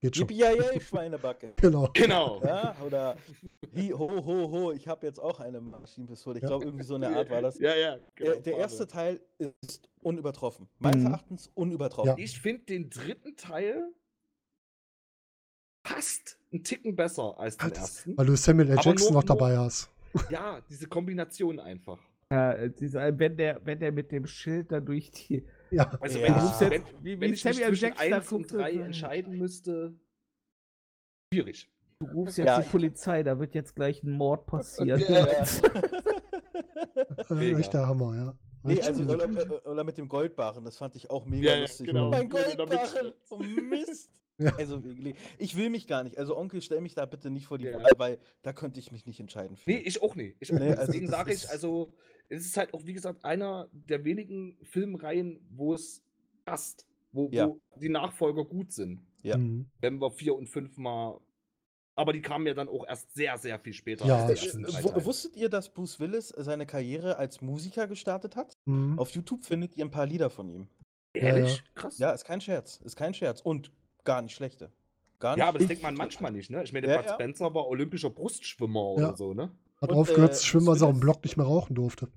Geht 0.00 0.16
schon. 0.16 0.28
Yippie 0.28 0.80
Schweinebacke. 0.80 1.52
Genau. 1.56 1.90
genau. 1.92 2.40
Ja, 2.44 2.76
oder 2.86 3.16
hi, 3.74 3.88
ho, 3.90 4.08
ho, 4.24 4.50
ho, 4.50 4.72
ich 4.72 4.86
habe 4.86 5.04
jetzt 5.06 5.18
auch 5.18 5.40
eine 5.40 5.60
Maschinenpistole. 5.60 6.36
Ich 6.38 6.42
Ja. 6.42 6.48
glaube, 6.48 6.64
irgendwie 6.66 6.84
so 6.84 6.94
eine 6.94 7.14
Art 7.14 7.28
war 7.28 7.42
das. 7.42 7.58
Ja, 7.58 7.74
ja. 7.76 7.96
genau, 8.14 8.32
Der, 8.34 8.40
der 8.40 8.56
erste 8.58 8.86
Teil 8.86 9.20
ist 9.38 9.90
unübertroffen. 10.00 10.68
Meines 10.78 11.00
Mhm. 11.02 11.06
Erachtens 11.10 11.50
unübertroffen. 11.54 12.10
Ja. 12.16 12.24
Ich 12.24 12.40
finde 12.40 12.62
den 12.66 12.88
dritten 12.88 13.36
Teil 13.36 13.92
fast 15.94 16.38
einen 16.52 16.64
Ticken 16.64 16.96
besser 16.96 17.38
als 17.38 17.56
den 17.56 17.70
Das- 17.70 17.78
ersten. 17.78 18.16
Weil 18.16 18.26
du 18.26 18.36
Samuel 18.36 18.70
L. 18.70 18.78
Jackson 18.82 19.12
nur- 19.12 19.22
noch 19.22 19.24
dabei 19.24 19.56
hast. 19.58 19.90
Ja, 20.30 20.60
diese 20.68 20.86
Kombination 20.88 21.60
einfach. 21.60 21.98
Äh, 22.30 22.70
dieser, 22.70 23.16
wenn, 23.18 23.36
der, 23.36 23.60
wenn 23.64 23.78
der 23.80 23.92
mit 23.92 24.10
dem 24.12 24.26
Schild 24.26 24.70
da 24.72 24.80
durch 24.80 25.10
die. 25.10 25.44
Ja. 25.72 25.88
Also 26.00 26.18
Ja. 26.18 26.24
wenn, 26.26 26.34
rufst 26.34 26.60
jetzt- 26.62 26.70
wenn, 26.72 26.82
wie- 27.04 27.20
wenn 27.20 27.32
ich 27.32 27.44
mich 27.44 27.54
Samuel 27.54 27.68
zwischen 27.68 27.84
Jackson 27.84 28.10
da 28.10 28.16
1 28.16 28.32
und 28.32 28.42
guckt, 28.48 28.52
3 28.60 28.70
äh, 28.72 28.80
entscheiden 28.80 29.38
müsste, 29.38 29.94
schwierig. 31.32 31.70
Du 32.00 32.06
rufst 32.06 32.38
jetzt 32.38 32.46
Ja. 32.48 32.60
die 32.60 32.68
Polizei, 32.68 33.22
da 33.22 33.38
wird 33.38 33.54
jetzt 33.54 33.76
gleich 33.76 34.02
ein 34.02 34.10
Mord 34.12 34.46
passieren. 34.46 34.98
Ja, 35.00 35.26
ja. 35.26 35.26
Äh, 35.26 35.44
Mega. 37.34 37.58
echt 37.58 37.72
der 37.72 37.86
Hammer, 37.86 38.16
ja. 38.16 38.34
Nee, 38.62 38.80
also 38.82 39.02
oder, 39.04 39.24
äh, 39.24 39.48
oder 39.68 39.84
mit 39.84 39.96
dem 39.96 40.08
Goldbarren, 40.08 40.64
das 40.64 40.76
fand 40.76 40.94
ich 40.96 41.08
auch 41.10 41.24
mega 41.24 41.50
Ja, 41.50 41.54
ja, 41.56 41.60
lustig. 41.62 41.86
genau. 41.86 42.10
Mein 42.10 42.28
Ja, 42.30 42.54
damit- 42.56 42.56
Goldbarren! 42.78 43.12
Oh 43.30 43.38
Mist! 43.38 44.10
Ja. 44.40 44.56
Also, 44.56 44.82
wirklich, 44.84 45.14
ich 45.38 45.56
will 45.56 45.70
mich 45.70 45.86
gar 45.86 46.02
nicht. 46.02 46.18
Also, 46.18 46.36
Onkel, 46.36 46.62
stell 46.62 46.80
mich 46.80 46.94
da 46.94 47.06
bitte 47.06 47.30
nicht 47.30 47.46
vor 47.46 47.58
die 47.58 47.66
Ja. 47.66 47.74
Wahl, 47.78 47.92
weil 47.98 48.18
da 48.42 48.52
könnte 48.52 48.80
ich 48.80 48.90
mich 48.92 49.06
nicht 49.06 49.20
entscheiden. 49.20 49.56
für. 49.56 49.70
Nee, 49.70 49.78
ich 49.78 50.02
auch 50.02 50.14
nicht. 50.14 50.36
Ich 50.40 50.52
auch 50.52 50.58
Nee, 50.58 50.68
nicht. 50.70 50.78
also 50.78 50.92
Deswegen 50.92 51.08
sage 51.08 51.32
ich, 51.32 51.48
also, 51.50 51.92
es 52.28 52.46
ist 52.46 52.56
halt 52.56 52.72
auch, 52.74 52.84
wie 52.86 52.92
gesagt, 52.94 53.24
einer 53.24 53.68
der 53.72 54.04
wenigen 54.04 54.56
Filmreihen, 54.62 55.40
wo 55.50 55.74
es 55.74 56.02
passt, 56.44 56.86
wo, 57.12 57.28
Ja. 57.32 57.48
wo 57.48 57.60
die 57.80 57.88
Nachfolger 57.88 58.44
gut 58.44 58.72
sind. 58.72 59.00
Ja. 59.22 59.36
Mhm. 59.36 59.66
Wenn 59.80 60.00
wir 60.00 60.10
vier 60.10 60.34
und 60.34 60.48
fünf 60.48 60.76
mal. 60.78 61.20
Aber 61.96 62.14
die 62.14 62.22
kamen 62.22 62.46
ja 62.46 62.54
dann 62.54 62.68
auch 62.68 62.86
erst 62.86 63.12
sehr, 63.12 63.36
sehr 63.36 63.58
viel 63.58 63.74
später. 63.74 64.06
Ja, 64.06 64.24
als 64.24 64.42
Äh, 64.54 65.04
wusstet 65.04 65.36
ihr, 65.36 65.50
dass 65.50 65.68
Bruce 65.70 66.00
Willis 66.00 66.28
seine 66.28 66.64
Karriere 66.64 67.16
als 67.18 67.42
Musiker 67.42 67.86
gestartet 67.88 68.36
hat? 68.36 68.56
Mhm. 68.64 68.98
Auf 68.98 69.10
YouTube 69.10 69.44
findet 69.44 69.76
ihr 69.76 69.84
ein 69.84 69.90
paar 69.90 70.06
Lieder 70.06 70.30
von 70.30 70.48
ihm. 70.48 70.68
Ehrlich? 71.12 71.62
Krass. 71.74 71.98
Ja, 71.98 72.12
ist 72.12 72.24
kein 72.24 72.40
Scherz. 72.40 72.80
Ist 72.84 72.96
kein 72.96 73.12
Scherz. 73.12 73.40
Und 73.42 73.72
gar 74.04 74.22
nicht 74.22 74.34
schlechte. 74.34 74.70
Gar 75.18 75.32
nicht 75.36 75.40
Ja, 75.42 75.48
aber 75.48 75.58
das 75.58 75.68
denkt 75.68 75.82
man 75.82 75.94
manchmal 75.94 76.32
nicht, 76.32 76.50
ne? 76.50 76.62
Ich 76.64 76.72
meine, 76.72 76.88
Ja, 76.88 76.96
Bud 76.98 77.06
ja. 77.06 77.14
Spencer 77.14 77.54
war 77.54 77.66
olympischer 77.68 78.10
Brustschwimmer 78.10 78.80
Ja. 78.98 79.08
oder 79.08 79.16
so, 79.16 79.34
ne? 79.34 79.50
Hat 79.80 79.90
Und, 79.90 79.96
aufgehört 79.98 80.32
äh, 80.32 80.34
zu 80.34 80.46
schwimmen, 80.46 80.66
weil 80.66 80.74
Bruce 80.74 80.82
er 80.82 80.88
am 80.88 80.94
Willis- 80.94 81.00
Block 81.00 81.24
nicht 81.24 81.36
mehr 81.36 81.46
rauchen 81.46 81.74
durfte. 81.74 82.08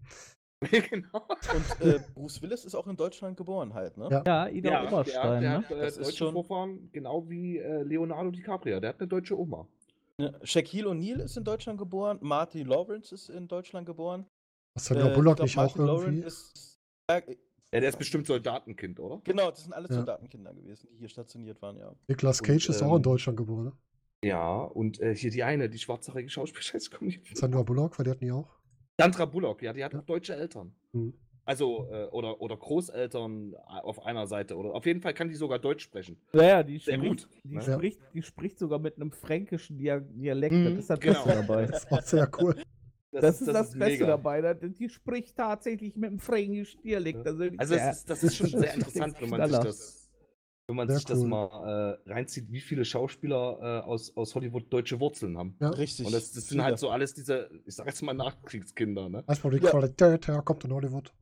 genau. 0.89 1.27
Und 1.27 1.85
äh, 1.85 1.99
Bruce 2.13 2.41
Willis 2.41 2.63
ist 2.65 2.75
auch 2.75 2.87
in 2.87 2.95
Deutschland 2.95 3.35
geboren 3.35 3.73
halt, 3.73 3.97
ne? 3.97 4.07
Ja. 4.09 4.23
Ja, 4.25 4.47
Ida 4.47 4.69
Ja, 4.71 4.81
der, 4.83 4.93
Oberstein, 4.93 5.41
der 5.41 5.49
ne? 5.49 5.57
hat 5.57 5.71
äh, 5.71 5.79
Das 5.79 5.97
ist 5.97 6.07
deutsche 6.07 6.17
schon- 6.17 6.33
Vorfahren, 6.33 6.89
genau 6.93 7.29
wie 7.29 7.57
äh, 7.57 7.83
Leonardo 7.83 8.31
DiCaprio. 8.31 8.79
Der 8.79 8.89
hat 8.91 8.99
eine 8.99 9.07
deutsche 9.07 9.37
Oma. 9.37 9.67
Ja, 10.17 10.31
Shaquille 10.43 10.87
O'Neal 10.89 11.19
ist 11.21 11.35
in 11.37 11.43
Deutschland 11.43 11.79
geboren. 11.79 12.19
Martin 12.21 12.67
Lawrence 12.67 13.13
ist 13.13 13.29
in 13.29 13.47
Deutschland 13.47 13.85
geboren. 13.85 14.25
Was 14.75 14.85
Sandra 14.85 15.09
Äh, 15.09 15.13
Bullock 15.15 15.33
ich 15.33 15.35
glaub, 15.37 15.45
nicht 15.45 15.57
auch 15.57 15.61
Martin 15.77 15.85
Lawrence 15.85 16.07
irgendwie? 16.07 16.27
Ist, 16.27 16.79
ja, 17.73 17.79
der 17.79 17.89
ist 17.89 17.97
bestimmt 17.97 18.27
Soldatenkind, 18.27 18.99
oder? 18.99 19.21
genau, 19.23 19.49
das 19.49 19.63
sind 19.63 19.73
alles 19.73 19.89
Ja. 19.89 19.97
Soldatenkinder 19.97 20.53
gewesen, 20.53 20.87
die 20.91 20.97
hier 20.99 21.09
stationiert 21.09 21.61
waren, 21.61 21.77
ja. 21.77 21.93
Niklas 22.07 22.39
Und, 22.41 22.47
Cage 22.47 22.69
ist 22.69 22.81
auch 22.81 22.91
in 22.91 22.95
ähm, 22.97 23.03
Deutschland 23.03 23.37
geboren. 23.37 23.65
Ne? 23.65 23.73
Ja, 24.23 24.57
und 24.63 24.99
äh, 25.01 25.15
hier 25.15 25.31
die 25.31 25.43
eine, 25.43 25.69
die 25.69 25.79
schwarzhaarige 25.79 26.29
Schauspielerin, 26.29 26.79
ich 26.81 26.91
komme 26.91 27.07
nicht. 27.07 27.37
Sandra 27.37 27.61
Bullock, 27.63 27.97
war 27.97 28.05
die 28.05 28.11
hatten 28.11 28.23
die 28.25 28.31
auch? 28.31 28.49
Sandra 28.99 29.25
Bullock, 29.25 29.61
ja, 29.61 29.73
die 29.73 29.83
hat 29.83 29.93
Ja. 29.93 29.99
auch 29.99 30.05
deutsche 30.05 30.35
Eltern. 30.35 30.73
Mhm. 30.93 31.13
Also, 31.45 31.89
äh, 31.91 32.05
oder, 32.05 32.39
oder 32.39 32.55
Großeltern 32.55 33.51
äh, 33.53 33.57
auf 33.81 34.05
einer 34.05 34.27
Seite. 34.27 34.55
Oder 34.55 34.73
auf 34.73 34.85
jeden 34.85 35.01
Fall 35.01 35.13
kann 35.13 35.27
die 35.27 35.35
sogar 35.35 35.59
Deutsch 35.59 35.83
sprechen. 35.83 36.15
Naja, 36.31 36.63
die 36.63 36.77
Sehr 36.77 36.95
spricht, 36.95 37.09
gut, 37.09 37.27
Die, 37.43 37.55
ne? 37.55 37.61
spricht, 37.61 37.99
die 38.13 38.21
spricht 38.21 38.59
sogar 38.59 38.79
mit 38.79 38.95
einem 38.95 39.11
fränkischen 39.11 39.77
Dia 39.77 39.99
Dialekt. 39.99 40.53
Mhm, 40.55 40.63
das 40.65 40.73
ist 40.77 40.89
das 40.89 40.99
genau. 41.01 41.25
Dabei. 41.25 41.65
Das 41.65 41.91
war 41.91 42.01
sehr 42.01 42.29
cool. 42.39 42.55
Das, 43.21 43.41
ist 43.41 43.47
das, 43.47 43.71
Beste 43.71 43.77
mega. 43.77 44.07
dabei. 44.07 44.41
ne? 44.41 44.55
Die 44.55 44.89
spricht 44.89 45.35
tatsächlich 45.35 45.95
mit 45.95 46.09
einem 46.09 46.19
fränkischen 46.19 46.81
Dialekt. 46.81 47.25
Also, 47.27 47.43
Also, 47.57 47.75
ja, 47.75 47.89
ist, 47.91 48.09
das 48.09 48.23
ist 48.23 48.35
schon 48.35 48.51
das 48.51 48.61
sehr 48.61 48.69
ist 48.71 48.77
interessant, 48.77 49.21
wenn 49.21 49.29
man 49.29 49.49
sich 49.49 49.59
das 49.59 50.09
Wenn 50.67 50.75
man 50.77 50.87
Sehr 50.87 50.95
sich 50.97 51.05
das 51.05 51.19
cool. 51.19 51.27
mal 51.27 51.99
äh, 52.05 52.09
reinzieht, 52.11 52.49
wie 52.51 52.61
viele 52.61 52.85
Schauspieler 52.85 53.81
äh, 53.83 53.85
aus, 53.85 54.15
aus 54.15 54.33
Hollywood 54.33 54.71
deutsche 54.71 54.99
Wurzeln 54.99 55.37
haben. 55.37 55.55
Ja. 55.59 55.69
Richtig. 55.71 56.05
Und 56.05 56.13
das, 56.13 56.31
das 56.31 56.47
sind 56.47 56.63
halt 56.63 56.79
so 56.79 56.89
alles 56.89 57.13
diese, 57.13 57.49
ich 57.65 57.75
sag 57.75 57.85
jetzt 57.85 58.01
mal 58.01 58.13
Nachkriegskinder, 58.13 59.09
ne? 59.09 59.23
Man, 59.27 59.51
die 59.51 59.57
Ja. 59.57 59.69
Qualität 59.71 60.27
herkommt 60.27 60.63
in 60.63 60.71
Hollywood. 60.73 61.13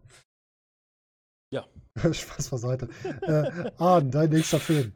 Ja. 1.52 1.66
Spaß 2.14 2.50
beiseite. 2.52 2.88
äh, 3.24 3.72
Ahn, 3.78 4.12
dein 4.12 4.30
nächster 4.30 4.60
Film. 4.60 4.94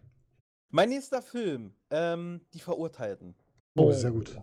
Mein 0.70 0.90
nächster 0.90 1.22
Film, 1.22 1.74
ähm, 1.90 2.42
Die 2.54 2.60
Verurteilten. 2.60 3.34
Oh, 3.76 3.92
sehr 3.92 4.12
gut. 4.12 4.38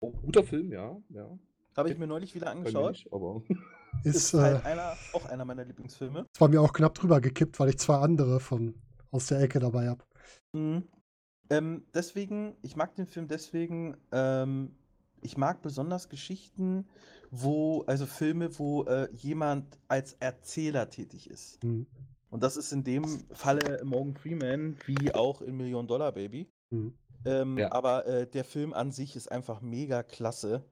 Oh, 0.00 0.10
guter 0.12 0.44
Film, 0.44 0.72
ja. 0.72 0.96
ja. 1.10 1.38
Habe 1.76 1.90
ich 1.90 1.98
mir 1.98 2.06
neulich 2.06 2.34
wieder 2.34 2.50
angeschaut. 2.50 2.92
nicht, 2.92 3.12
aber 3.12 3.42
Ist, 4.04 4.16
Ist 4.16 4.34
äh, 4.34 4.38
halt 4.38 4.64
einer, 4.64 4.96
auch 5.12 5.26
einer 5.26 5.44
meiner 5.44 5.64
Lieblingsfilme. 5.64 6.20
ist 6.20 6.38
bei 6.38 6.48
mir 6.48 6.60
auch 6.60 6.72
knapp 6.72 6.94
drüber 6.94 7.20
gekippt, 7.20 7.58
weil 7.58 7.70
ich 7.70 7.78
zwei 7.78 7.96
andere 7.96 8.40
von 8.40 8.74
aus 9.10 9.26
der 9.26 9.40
Ecke 9.40 9.58
dabei 9.58 9.88
habe. 9.88 10.04
Mhm. 10.52 10.84
Ähm, 11.50 11.84
deswegen, 11.92 12.56
ich 12.62 12.76
mag 12.76 12.94
den 12.94 13.06
Film 13.06 13.26
deswegen, 13.26 13.96
ähm, 14.12 14.76
ich 15.20 15.36
mag 15.36 15.60
besonders 15.62 16.08
Geschichten, 16.08 16.86
wo, 17.30 17.82
also 17.82 18.06
Filme, 18.06 18.56
wo 18.58 18.84
äh, 18.84 19.08
jemand 19.12 19.78
als 19.88 20.14
Erzähler 20.14 20.88
tätig 20.88 21.28
ist. 21.28 21.62
Mhm. 21.64 21.86
Und 22.30 22.44
das 22.44 22.56
ist 22.56 22.72
in 22.72 22.84
dem 22.84 23.04
Falle 23.32 23.82
Morgan 23.84 24.14
Freeman, 24.14 24.76
wie 24.86 25.12
auch 25.12 25.42
in 25.42 25.56
Million 25.56 25.88
Dollar 25.88 26.12
Baby. 26.12 26.48
Mhm. 26.70 26.94
Ähm, 27.24 27.58
Ja. 27.58 27.72
Aber 27.72 28.06
äh, 28.06 28.26
der 28.28 28.44
Film 28.44 28.72
an 28.72 28.92
sich 28.92 29.16
ist 29.16 29.30
einfach 29.30 29.60
mega 29.60 30.04
klasse. 30.04 30.64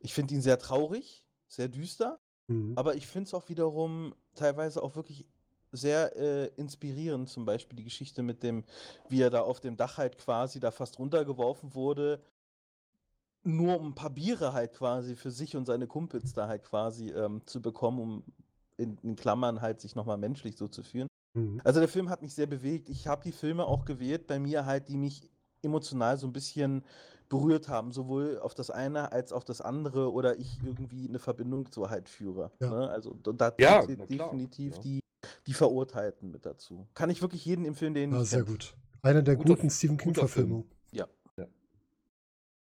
Ich 0.00 0.14
finde 0.14 0.34
ihn 0.34 0.42
sehr 0.42 0.58
traurig, 0.58 1.24
sehr 1.46 1.68
düster, 1.68 2.20
Mhm. 2.48 2.72
aber 2.76 2.96
ich 2.96 3.06
finde 3.06 3.28
es 3.28 3.34
auch 3.34 3.48
wiederum 3.48 4.14
teilweise 4.34 4.82
auch 4.82 4.96
wirklich 4.96 5.24
sehr 5.72 6.16
äh, 6.16 6.46
inspirierend. 6.56 7.28
Zum 7.28 7.44
Beispiel 7.44 7.76
die 7.76 7.84
Geschichte 7.84 8.22
mit 8.22 8.42
dem, 8.42 8.64
wie 9.08 9.20
er 9.22 9.30
da 9.30 9.42
auf 9.42 9.60
dem 9.60 9.76
Dach 9.76 9.98
halt 9.98 10.18
quasi 10.18 10.58
da 10.58 10.70
fast 10.72 10.98
runtergeworfen 10.98 11.74
wurde, 11.74 12.20
nur 13.42 13.78
um 13.78 13.88
ein 13.88 13.94
paar 13.94 14.10
Biere 14.10 14.52
halt 14.52 14.74
quasi 14.74 15.16
für 15.16 15.30
sich 15.30 15.56
und 15.56 15.66
seine 15.66 15.86
Kumpels 15.86 16.34
da 16.34 16.46
halt 16.48 16.64
quasi 16.64 17.10
ähm, 17.10 17.42
zu 17.46 17.62
bekommen, 17.62 18.00
um 18.00 18.24
in, 18.76 18.98
in 19.02 19.16
Klammern 19.16 19.60
halt 19.60 19.80
sich 19.80 19.94
nochmal 19.94 20.18
menschlich 20.18 20.56
so 20.56 20.68
zu 20.68 20.82
fühlen. 20.82 21.06
Mhm. 21.34 21.60
Also 21.64 21.80
der 21.80 21.88
Film 21.88 22.10
hat 22.10 22.22
mich 22.22 22.34
sehr 22.34 22.46
bewegt. 22.46 22.88
Ich 22.88 23.06
habe 23.06 23.22
die 23.22 23.32
Filme 23.32 23.64
auch 23.64 23.84
gewählt 23.84 24.26
bei 24.26 24.38
mir 24.38 24.66
halt, 24.66 24.88
die 24.88 24.96
mich 24.96 25.30
emotional 25.62 26.18
so 26.18 26.26
ein 26.26 26.32
bisschen 26.32 26.84
berührt 27.30 27.68
haben, 27.68 27.92
sowohl 27.92 28.38
auf 28.40 28.52
das 28.54 28.70
eine 28.70 29.12
als 29.12 29.32
auf 29.32 29.44
das 29.44 29.62
andere 29.62 30.12
oder 30.12 30.38
ich 30.38 30.58
irgendwie 30.62 31.08
eine 31.08 31.18
Verbindung 31.18 31.66
so 31.70 31.88
halt 31.88 32.08
führe. 32.10 32.50
Ja. 32.60 32.68
Ne? 32.70 32.90
Also 32.90 33.14
da- 33.14 33.54
Ja, 33.58 33.86
definitiv 33.86 34.74
ja. 34.76 34.82
die, 34.82 35.00
die 35.46 35.54
Verurteilten 35.54 36.30
mit 36.30 36.44
dazu. 36.44 36.86
Kann 36.92 37.08
ich 37.08 37.22
wirklich 37.22 37.44
jeden 37.46 37.64
empfehlen, 37.64 37.94
den 37.94 38.12
Ja, 38.12 38.20
ich 38.20 38.28
sehr 38.30 38.40
kennt. 38.44 38.50
gut. 38.50 38.74
Eine 39.02 39.22
der 39.22 39.36
Guter 39.36 39.54
guten 39.54 39.70
Stephen. 39.70 39.96
King-Verfilmungen. 39.96 40.68
Ja. 40.92 41.06
Ja. 41.38 41.46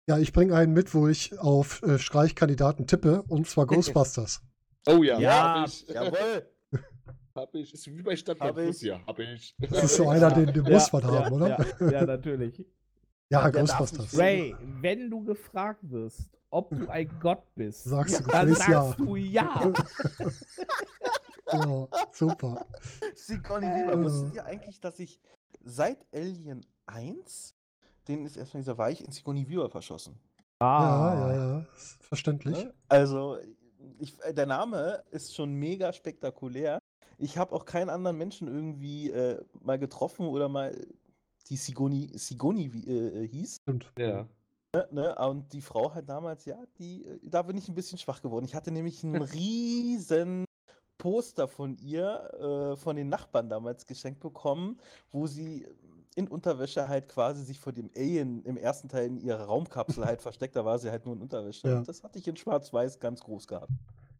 Ja, 0.08 0.18
ich 0.20 0.32
bringe 0.32 0.56
einen 0.56 0.74
mit, 0.74 0.94
wo 0.94 1.08
ich 1.08 1.38
auf 1.40 1.82
äh, 1.84 1.98
Streichkandidaten 2.00 2.88
tippe, 2.88 3.24
und 3.28 3.48
zwar 3.50 3.66
Ghostbusters. 3.68 4.42
Oh 4.88 5.04
ja, 5.04 5.20
Ja, 5.20 5.60
hab 5.62 5.68
ich. 5.68 5.88
jawohl. 5.90 6.48
Hab 7.36 7.54
ich. 7.54 7.72
Ist 7.74 7.86
wie 7.88 8.02
bei 8.02 8.16
Stadt 8.16 8.40
Hab 8.40 8.58
ich. 8.58 8.80
hier. 8.80 9.00
Hab 9.06 9.20
ich. 9.20 9.56
Das 9.60 9.84
ist 9.84 9.96
so 9.96 10.10
einer, 10.10 10.32
den, 10.32 10.52
den 10.52 10.64
muss 10.64 10.92
man 10.92 11.04
haben, 11.04 11.34
oder? 11.36 11.50
Ja, 11.80 11.92
ja, 11.92 12.06
natürlich. 12.06 12.66
Ja, 13.32 13.50
Ghostbusters. 13.50 14.18
Ray, 14.18 14.54
wenn 14.82 15.10
du 15.10 15.24
gefragt 15.24 15.80
wirst, 15.90 16.30
ob 16.50 16.70
du 16.70 16.90
ein 16.90 17.10
Gott 17.22 17.44
bist, 17.56 17.86
Sagst 17.86 18.20
du 18.20 18.24
dann 18.24 18.48
gefälligst 18.48 18.68
ja. 18.68 18.84
sagst 18.84 19.00
du 19.00 19.16
ja. 19.16 19.72
ja. 21.54 21.88
Super. 22.12 22.66
Sigourney 23.16 23.68
Weaver. 23.68 24.04
Wusstet 24.04 24.36
ihr 24.36 24.46
eigentlich, 24.46 24.82
dass 24.82 25.00
ich 25.00 25.22
seit 25.64 26.06
Alien 26.14 26.66
1, 26.88 27.56
den 28.10 28.26
ist 28.26 28.36
erstmal 28.36 28.64
dieser, 28.64 28.78
war 28.78 28.92
ich 28.92 29.06
in 29.06 29.14
Sigourney 29.14 29.48
Weaver 29.48 29.70
verschossen. 29.70 30.20
Ja, 30.60 31.14
ja, 31.14 31.34
ja. 31.34 31.66
Ist 31.74 32.04
verständlich. 32.04 32.66
Ne? 32.66 32.74
Also, 32.90 33.38
ich, 33.98 34.22
äh, 34.24 34.34
der 34.34 34.46
Name 34.46 35.04
ist 35.12 35.34
schon 35.34 35.54
mega 35.54 35.94
spektakulär. 35.94 36.80
Ich 37.18 37.38
habe 37.38 37.56
auch 37.56 37.64
keinen 37.64 37.90
anderen 37.90 38.18
Menschen 38.18 38.50
irgendwie 38.50 39.10
äh, 39.10 39.42
mal 39.62 39.80
getroffen 39.80 40.28
oder 40.28 40.50
mal 40.50 40.76
die 41.52 41.58
Sigoni, 41.58 42.10
Sigoni 42.16 42.74
wie, 42.74 42.88
äh, 42.88 43.28
hieß. 43.28 43.58
Stimmt. 43.62 43.92
Ja. 44.00 44.26
Ne, 44.74 44.88
ne? 44.92 45.16
Und 45.18 45.52
die 45.52 45.62
Frau 45.62 45.94
halt 45.94 46.08
damals, 46.08 46.46
ja, 46.46 46.58
die, 46.80 47.06
äh, 47.06 47.20
da 47.24 47.42
bin 47.42 47.58
ich 47.58 47.68
ein 47.68 47.76
bisschen 47.76 47.98
schwach 47.98 48.22
geworden. 48.22 48.46
Ich 48.46 48.56
hatte 48.56 48.72
nämlich 48.72 49.04
einen 49.04 49.22
riesen 49.22 50.46
Poster 50.98 51.50
von 51.50 51.78
ihr, 51.78 52.74
äh, 52.74 52.78
von 52.78 52.96
den 52.96 53.10
Nachbarn 53.10 53.50
damals 53.50 53.86
geschenkt 53.86 54.22
bekommen, 54.22 54.80
wo 55.12 55.28
sie 55.28 55.68
in 56.16 56.30
Unterwäsche 56.30 56.88
halt 56.88 57.10
quasi 57.10 57.44
sich 57.44 57.60
vor 57.60 57.74
dem 57.74 57.90
Alien 57.98 58.44
im 58.46 58.56
ersten 58.56 58.88
Teil 58.88 59.08
in 59.08 59.20
ihrer 59.20 59.44
Raumkapsel 59.44 60.06
halt 60.06 60.22
versteckt. 60.22 60.56
Da 60.56 60.64
war 60.64 60.80
sie 60.80 60.90
halt 60.90 61.06
nur 61.06 61.16
in 61.16 61.22
Unterwäsche. 61.22 61.68
Ja. 61.68 61.82
Das 61.82 62.02
hatte 62.02 62.18
ich 62.18 62.28
in 62.30 62.38
Schwarz-Weiß 62.38 63.00
ganz 63.00 63.20
groß 63.20 63.48
gehabt. 63.48 63.72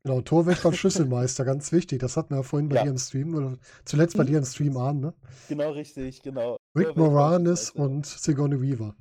Genau, 0.04 0.22
Torwächter 0.22 0.70
und 0.70 0.76
Schlüsselmeister, 0.76 1.46
ganz 1.46 1.72
wichtig. 1.72 2.00
Das 2.00 2.18
hatten 2.18 2.32
wir 2.32 2.38
ja 2.38 2.44
vorhin 2.44 2.70
bei 2.70 2.78
Ja. 2.78 2.84
dir 2.84 2.90
im 2.90 2.98
Stream, 2.98 3.36
oder 3.36 3.58
zuletzt 3.86 4.18
bei 4.18 4.24
dir 4.24 4.40
im 4.40 4.46
Stream 4.46 4.76
an, 4.78 5.00
ne? 5.00 5.14
Genau 5.48 5.72
richtig, 5.72 6.24
genau. 6.24 6.58
Rick 6.76 6.88
Ja, 6.88 6.94
Moranis 6.96 7.70
und 7.70 8.06
Sigourney 8.08 8.60
Weaver. 8.60 8.96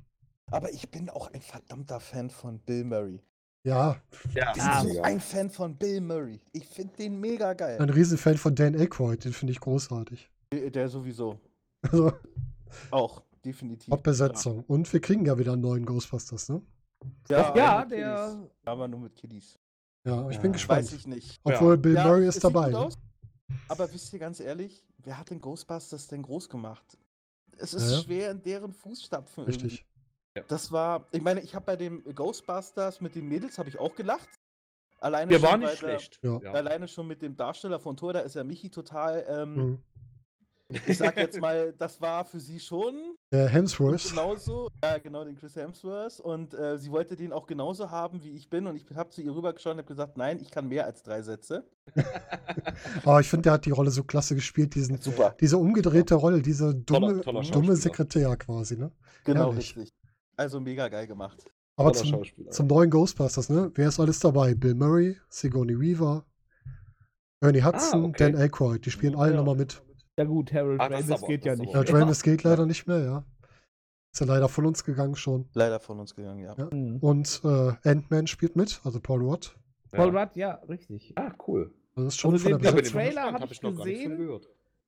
Aber 0.51 0.71
ich 0.71 0.89
bin 0.91 1.09
auch 1.09 1.31
ein 1.33 1.41
verdammter 1.41 1.99
Fan 1.99 2.29
von 2.29 2.59
Bill 2.59 2.83
Murray. 2.83 3.19
Ja, 3.63 4.01
Ja, 4.35 4.53
Ich 4.55 4.83
bin 4.83 4.93
so 4.95 5.01
ein 5.01 5.19
Fan 5.19 5.49
von 5.49 5.75
Bill 5.77 6.01
Murray. 6.01 6.39
Ich 6.51 6.67
finde 6.67 6.95
den 6.97 7.19
mega 7.19 7.53
geil. 7.53 7.79
ein 7.79 7.89
Riesenfan 7.89 8.37
von 8.37 8.53
Dan 8.53 8.75
Aykroyd, 8.75 9.23
den 9.25 9.33
finde 9.33 9.53
ich 9.53 9.59
großartig. 9.59 10.29
Der 10.53 10.89
sowieso. 10.89 11.39
Also, 11.83 12.11
Auch, 12.91 13.23
definitiv. 13.43 13.89
Top-Besetzung. 13.91 14.63
Und 14.67 14.91
wir 14.93 14.99
kriegen 14.99 15.25
ja 15.25 15.37
wieder 15.39 15.53
einen 15.53 15.61
neuen 15.61 15.85
Ghostbusters, 15.85 16.49
ne? 16.49 16.61
Ja, 17.29 17.55
Ja, 17.55 17.85
der-. 17.85 18.47
Aber 18.65 18.87
nur 18.87 18.99
mit 18.99 19.15
Kiddies. 19.15 19.57
Ja, 20.03 20.27
ich 20.29 20.35
Ja, 20.37 20.41
bin 20.41 20.53
gespannt. 20.53 20.83
Weiß 20.83 20.93
ich 20.93 21.07
nicht. 21.07 21.39
Obwohl 21.43 21.77
Bill 21.77 21.95
Ja, 21.95 22.05
Murray 22.07 22.25
es 22.25 22.35
ist 22.35 22.43
dabei. 22.43 22.69
Ne? 22.71 22.77
aus, 22.79 22.97
Aber 23.67 23.91
wisst 23.93 24.11
ihr 24.13 24.19
ganz 24.19 24.39
ehrlich, 24.39 24.83
wer 24.99 25.17
hat 25.17 25.29
den 25.29 25.41
Ghostbusters 25.41 26.07
denn 26.07 26.23
groß 26.23 26.49
gemacht? 26.49 26.97
Es 27.57 27.73
ist 27.73 27.91
ja. 27.91 27.97
schwer 28.01 28.31
in 28.31 28.41
deren 28.41 28.73
Fußstapfen. 28.73 29.43
Richtig. 29.43 29.85
Das 30.47 30.71
war, 30.71 31.05
ich 31.11 31.21
meine, 31.21 31.41
ich 31.41 31.53
habe 31.53 31.65
bei 31.65 31.75
dem 31.75 32.03
Ghostbusters 32.15 33.01
mit 33.01 33.15
den 33.15 33.27
Mädels 33.27 33.59
habe 33.59 33.69
ich 33.69 33.77
auch 33.79 33.95
gelacht. 33.95 34.29
Alleine 34.99 35.29
Der 35.29 35.39
schon, 35.39 35.49
war 35.49 35.57
nicht 35.57 35.71
der- 35.73 35.77
schlecht. 35.77 36.19
Ja. 36.23 36.37
Alleine 36.51 36.87
schon 36.87 37.07
mit 37.07 37.21
dem 37.21 37.35
Darsteller 37.35 37.79
von 37.79 37.97
Thor, 37.97 38.13
da 38.13 38.19
ist 38.21 38.35
ja 38.35 38.43
Michi 38.43 38.69
total, 38.69 39.25
ähm, 39.27 39.53
Mhm. 39.55 39.83
Ich 40.87 40.97
sag 40.97 41.17
jetzt 41.17 41.39
mal, 41.39 41.73
das 41.77 41.99
war 42.01 42.25
für 42.25 42.39
sie 42.39 42.59
schon 42.59 43.15
Der 43.31 43.47
Hemsworth. 43.47 44.09
genauso, 44.09 44.69
ja 44.83 44.97
genau, 44.97 45.23
den 45.23 45.35
Chris 45.35 45.55
Hemsworth 45.55 46.19
und 46.19 46.53
äh, 46.53 46.77
sie 46.77 46.91
wollte 46.91 47.15
den 47.15 47.31
auch 47.33 47.47
genauso 47.47 47.89
haben, 47.91 48.23
wie 48.23 48.31
ich 48.31 48.49
bin 48.49 48.67
und 48.67 48.75
ich 48.75 48.85
habe 48.95 49.09
zu 49.09 49.21
ihr 49.21 49.35
rübergeschaut 49.35 49.73
und 49.73 49.79
habe 49.79 49.87
gesagt, 49.87 50.17
nein, 50.17 50.39
ich 50.41 50.51
kann 50.51 50.67
mehr 50.67 50.85
als 50.85 51.03
drei 51.03 51.21
Sätze. 51.21 51.63
Aber 53.03 53.19
ich 53.21 53.29
finde, 53.29 53.43
der 53.43 53.53
hat 53.53 53.65
die 53.65 53.71
Rolle 53.71 53.91
so 53.91 54.03
klasse 54.03 54.35
gespielt, 54.35 54.75
diesen, 54.75 54.97
Super, 55.01 55.35
diese 55.39 55.57
umgedrehte 55.57 56.15
Rolle, 56.15 56.41
diese 56.41 56.73
dumme, 56.75 57.21
toller 57.21 57.41
dumme 57.41 57.43
Schauspieler. 57.43 57.75
Sekretär 57.75 58.37
quasi, 58.37 58.77
ne? 58.77 58.91
genau 59.23 59.49
Herrlich. 59.51 59.75
richtig. 59.77 59.89
Also 60.37 60.59
mega 60.59 60.87
geil 60.87 61.07
gemacht. 61.07 61.43
Aber 61.77 61.93
Toller 61.93 62.23
zum, 62.23 62.51
zum 62.51 62.67
neuen 62.67 62.89
Ghostbusters, 62.89 63.49
ne? 63.49 63.71
Wer 63.75 63.87
ist 63.87 63.99
alles 63.99 64.19
dabei? 64.19 64.53
Bill 64.53 64.75
Murray, 64.75 65.17
Sigourney 65.29 65.79
Weaver, 65.79 66.25
Ernie 67.39 67.63
Hudson, 67.63 68.03
Ah, 68.05 68.07
okay. 68.07 68.31
Dan 68.31 68.41
Aykroyd. 68.41 68.85
Die 68.85 68.91
spielen 68.91 69.15
alle 69.15 69.31
Ja. 69.31 69.37
nochmal 69.37 69.55
mit. 69.55 69.81
Ja 70.21 70.27
gut, 70.27 70.53
Harold 70.53 70.79
Ah, 70.79 70.85
Ramis 70.85 71.09
aber- 71.09 71.27
geht 71.27 71.45
ja 71.45 71.55
nicht. 71.55 71.69
aber 71.69 71.73
Ja, 71.73 71.79
Okay. 71.81 71.91
Dramis 71.93 72.21
geht 72.21 72.43
leider 72.43 72.65
nicht 72.67 72.85
mehr, 72.87 72.99
ja. 72.99 73.25
Ist 74.13 74.19
ja 74.19 74.27
leider 74.27 74.47
von 74.49 74.67
uns 74.67 74.83
gegangen 74.83 75.15
schon. 75.15 75.49
Leider 75.55 75.79
von 75.79 75.99
uns 75.99 76.15
gegangen, 76.15 76.39
ja. 76.43 76.53
Ja. 76.55 76.69
Mhm. 76.71 76.97
Und 76.97 77.41
äh, 77.43 77.89
Ant-Man 77.89 78.27
spielt 78.27 78.55
mit, 78.55 78.79
also 78.83 78.99
Paul 78.99 79.21
Rudd. 79.23 79.55
Paul 79.91 80.15
Rudd, 80.15 80.35
ja, 80.35 80.61
richtig. 80.69 81.13
Ah, 81.15 81.31
cool. 81.47 81.73
Das 81.95 82.05
ist 82.05 82.17
schon 82.19 82.33
Also 82.33 82.43
von 82.43 82.51
den- 82.53 82.61
der 82.61 82.69
Ja, 82.71 82.75
den 82.77 82.85
ich 82.85 82.91
Trailer 82.91 83.07
gespannt, 83.09 83.33
hab 83.33 83.41
hab 83.41 83.51
ich 83.51 83.61
gesehen. 83.61 84.39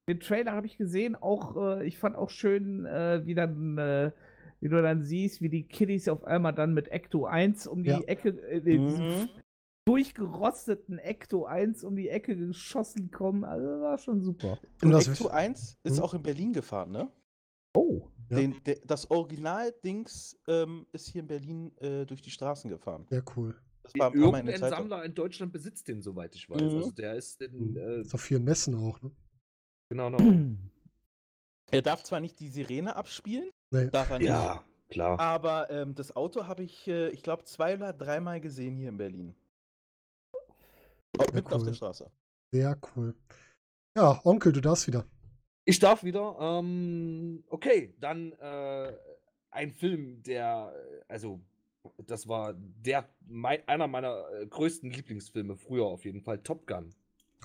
Den 0.08 0.20
Trailer 0.20 0.52
habe 0.52 0.68
ich 0.68 0.78
gesehen, 0.78 1.16
auch 1.16 1.56
äh, 1.80 1.88
ich 1.88 1.98
fand 1.98 2.16
auch 2.16 2.30
schön, 2.30 2.86
äh, 2.86 3.22
wie 3.26 3.34
dann, 3.34 3.78
äh, 3.80 4.12
wie 4.60 4.70
du 4.70 4.82
dann 4.84 5.02
siehst, 5.02 5.42
wie 5.42 5.50
die 5.50 5.64
Kiddies 5.64 6.08
auf 6.10 6.26
einmal 6.26 6.54
dann 6.54 6.74
mit 6.76 6.90
Ecto 6.90 7.26
1 7.26 7.66
um 7.66 7.84
die 7.84 7.90
Ja. 7.90 8.00
Ecke, 8.02 8.30
äh, 8.50 8.78
Mhm. 8.78 9.30
Durchgerosteten 9.86 10.98
Ecto 11.00 11.46
1 11.46 11.84
um 11.84 11.96
die 11.96 12.10
Ecke 12.10 12.36
geschossen 12.36 13.12
kommen. 13.12 13.44
Also 13.44 13.66
das 13.68 13.82
war 13.82 13.98
schon 13.98 14.22
super. 14.22 14.60
Und 14.82 14.92
das 14.92 15.08
Ecto 15.08 15.26
wisst- 15.26 15.32
1 15.34 15.78
ist 15.84 15.98
Hm? 15.98 16.04
auch 16.04 16.14
in 16.14 16.24
Berlin 16.24 16.54
gefahren, 16.54 16.92
ne? 16.92 17.12
Oh. 17.76 18.08
Ja. 18.30 18.38
Den, 18.38 18.56
der, 18.66 18.78
das 18.86 19.10
Original-Dings 19.12 20.40
ähm, 20.48 20.86
ist 20.94 21.10
hier 21.10 21.22
in 21.22 21.28
Berlin 21.28 21.76
äh, 21.80 22.06
durch 22.06 22.22
die 22.22 22.30
Straßen 22.32 22.70
gefahren. 22.70 23.06
Ja, 23.10 23.22
cool. 23.36 23.56
Das 23.84 23.94
war 23.98 24.16
Irgendein. 24.16 24.58
Sammler 24.58 25.04
in 25.04 25.14
Deutschland 25.14 25.52
besitzt 25.52 25.88
den, 25.90 26.02
soweit 26.02 26.34
ich 26.36 26.50
weiß. 26.50 26.62
Mhm. 26.62 26.78
Also 26.78 26.92
der 26.92 27.16
ist 27.16 27.42
in, 27.42 27.76
äh, 27.76 28.00
Ist 28.02 28.14
auf 28.14 28.22
vielen 28.22 28.44
Messen 28.46 28.76
auch, 28.76 29.02
ne? 29.02 29.12
genau, 29.90 30.10
genau. 30.18 30.56
Er 31.72 31.82
darf 31.82 32.04
zwar 32.04 32.20
nicht 32.22 32.40
die 32.40 32.48
Sirene 32.50 32.96
abspielen, 32.96 33.50
Nee. 33.72 33.90
darf 33.90 34.10
er 34.12 34.20
nicht. 34.20 34.28
Ja, 34.30 34.64
klar. 34.90 35.20
Aber 35.20 35.70
ähm, 35.70 35.94
das 35.96 36.16
Auto 36.16 36.48
habe 36.48 36.64
ich, 36.64 36.88
äh, 36.88 37.10
ich 37.10 37.24
glaube, 37.24 37.44
zwei 37.44 37.76
oder 37.76 37.92
dreimal 37.92 38.40
gesehen 38.40 38.78
hier 38.78 38.90
in 38.90 38.98
Berlin. 38.98 39.36
Mitten 41.34 41.48
auf 41.54 41.62
cool. 41.62 41.66
der 41.66 41.74
Straße. 41.74 42.12
Sehr 42.52 42.78
cool. 42.96 43.16
Ja, 43.96 44.20
Onkel, 44.24 44.52
du 44.52 44.62
darfst 44.62 44.88
wieder. 44.88 45.06
Ich 45.66 45.80
darf 45.80 46.04
wieder. 46.04 46.36
Ähm, 46.40 47.44
okay, 47.48 47.94
dann 48.00 48.32
äh, 48.34 48.94
ein 49.52 49.72
Film, 49.72 50.22
der, 50.24 50.74
also, 51.08 51.40
das 52.06 52.28
war 52.28 52.54
der, 52.56 53.08
mei- 53.28 53.64
einer 53.68 53.88
meiner 53.88 54.26
äh, 54.32 54.46
größten 54.48 54.90
Lieblingsfilme 54.90 55.56
früher 55.56 55.86
auf 55.86 56.06
jeden 56.06 56.22
Fall, 56.22 56.40
Top 56.40 56.66
Gun. 56.68 56.94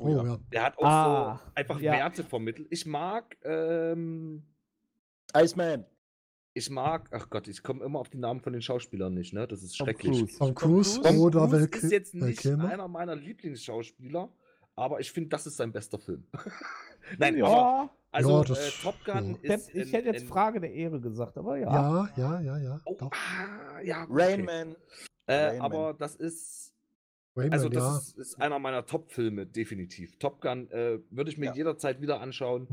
Oh 0.01 0.09
ja. 0.25 0.39
Der 0.53 0.63
hat 0.65 0.79
auch 0.79 0.85
Ah, 0.85 1.41
so 1.45 1.51
einfach 1.55 1.81
ja. 1.81 1.93
Werte 1.93 2.25
vermittelt. 2.25 2.69
Ich 2.71 2.87
mag, 2.87 3.37
ähm, 3.45 4.43
Iceman. 5.35 5.85
Ich 6.59 6.69
mag, 6.71 7.09
ach 7.13 7.31
Gott, 7.31 7.49
ich 7.49 7.63
komme 7.63 7.85
immer 7.85 7.99
auf 7.99 8.11
die 8.11 8.19
Namen 8.19 8.41
von 8.41 8.53
den 8.53 8.61
Schauspielern 8.63 9.15
nicht, 9.15 9.33
ne? 9.33 9.47
Das 9.49 9.63
ist 9.63 9.77
Tom 9.79 9.87
schrecklich. 9.87 10.19
Cruise. 10.19 10.39
Tom 10.39 10.47
Tom 10.49 10.55
Cruise 10.55 11.01
Cruise 11.01 11.19
oder 11.21 11.41
Cruise 11.49 11.53
Val, 11.53 11.69
ist 11.85 11.93
jetzt 11.93 12.15
nicht 12.15 12.41
Kilmer. 12.41 12.69
einer 12.71 12.89
meiner 12.89 13.17
Lieblingsschauspieler, 13.17 14.29
aber 14.77 15.01
ich 15.01 15.11
finde, 15.13 15.31
das 15.31 15.47
ist 15.47 15.57
sein 15.57 15.73
bester 15.73 15.99
Film. 15.99 16.25
Nein, 17.19 17.43
aber 17.43 17.49
Ja, 17.53 17.91
also 18.13 18.31
Ja, 18.31 18.45
das- 18.45 18.69
äh, 18.69 18.83
Top 18.83 18.95
Gun 19.05 19.39
ja. 19.43 19.55
ist. 19.55 19.69
ich 19.71 19.75
in- 19.75 19.89
hätte 19.93 20.09
jetzt 20.09 20.27
Frage 20.27 20.61
der 20.61 20.73
Ehre 20.73 21.01
gesagt, 21.01 21.39
aber 21.39 21.57
ja. 21.57 21.71
Ja, 21.73 22.09
ja, 22.17 22.41
ja, 22.41 22.59
ja. 22.59 22.81
Oh, 22.85 22.97
Doch. 22.99 23.11
ah, 23.13 23.81
ja, 23.83 24.05
okay. 24.05 24.13
Rain 24.13 24.45
Man. 24.45 24.77
Äh, 25.27 25.35
Rain 25.35 25.61
aber 25.61 25.87
Man. 25.89 25.99
das 25.99 26.17
ist. 26.17 26.75
Rayman, 27.37 27.53
Also, 27.53 27.69
das 27.69 27.83
ja. 27.85 27.99
ist, 27.99 28.19
ist 28.19 28.41
einer 28.41 28.59
meiner 28.59 28.85
Top-Filme, 28.85 29.47
definitiv. 29.47 30.17
Top 30.19 30.41
Gun 30.41 30.69
äh, 30.73 30.99
würde 31.11 31.31
ich 31.31 31.39
mir 31.39 31.47
Ja. 31.47 31.55
jederzeit 31.55 32.01
wieder 32.01 32.21
anschauen. 32.21 32.67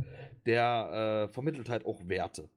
Der 0.47 1.27
äh, 1.29 1.33
vermittelt 1.33 1.69
halt 1.69 1.85
auch 1.85 2.01
Werte. 2.07 2.49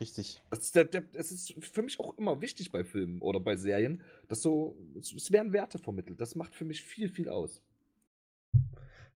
Richtig. 0.00 0.40
Das 0.50 0.60
ist, 0.60 0.74
der, 0.76 0.84
der, 0.84 1.04
es 1.14 1.32
ist 1.32 1.54
für 1.64 1.82
mich 1.82 1.98
auch 1.98 2.16
immer 2.18 2.40
wichtig 2.40 2.70
bei 2.70 2.84
Filmen 2.84 3.20
oder 3.20 3.40
bei 3.40 3.56
Serien, 3.56 4.02
dass 4.28 4.42
so, 4.42 4.76
es, 4.98 5.12
es 5.12 5.32
werden 5.32 5.52
Werte 5.52 5.78
vermittelt. 5.78 6.20
Das 6.20 6.34
macht 6.36 6.54
für 6.54 6.64
mich 6.64 6.82
viel, 6.82 7.08
viel 7.08 7.28
aus. 7.28 7.62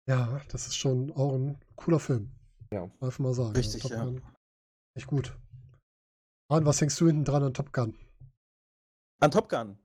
Ja, 0.07 0.43
das 0.49 0.67
ist 0.67 0.77
schon 0.77 1.13
auch 1.13 1.35
ein 1.35 1.59
cooler 1.77 2.01
Film. 2.01 2.31
Ja. 2.73 2.91
Einfach 3.01 3.19
mal 3.21 3.35
sagen. 3.35 3.55
Richtig, 3.55 3.85
ja. 3.85 4.05
Gun. 4.05 4.21
Echt 4.95 5.07
gut. 5.07 5.37
An, 6.49 6.67
was 6.67 6.81
hängst 6.81 7.01
du 7.01 7.07
hinten 7.07 7.25
dran 7.25 7.45
an 7.45 7.55
Top 7.55 7.73
Gun? 7.73 7.95
An 9.21 9.31
Top 9.31 9.49
Gun. 9.49 9.79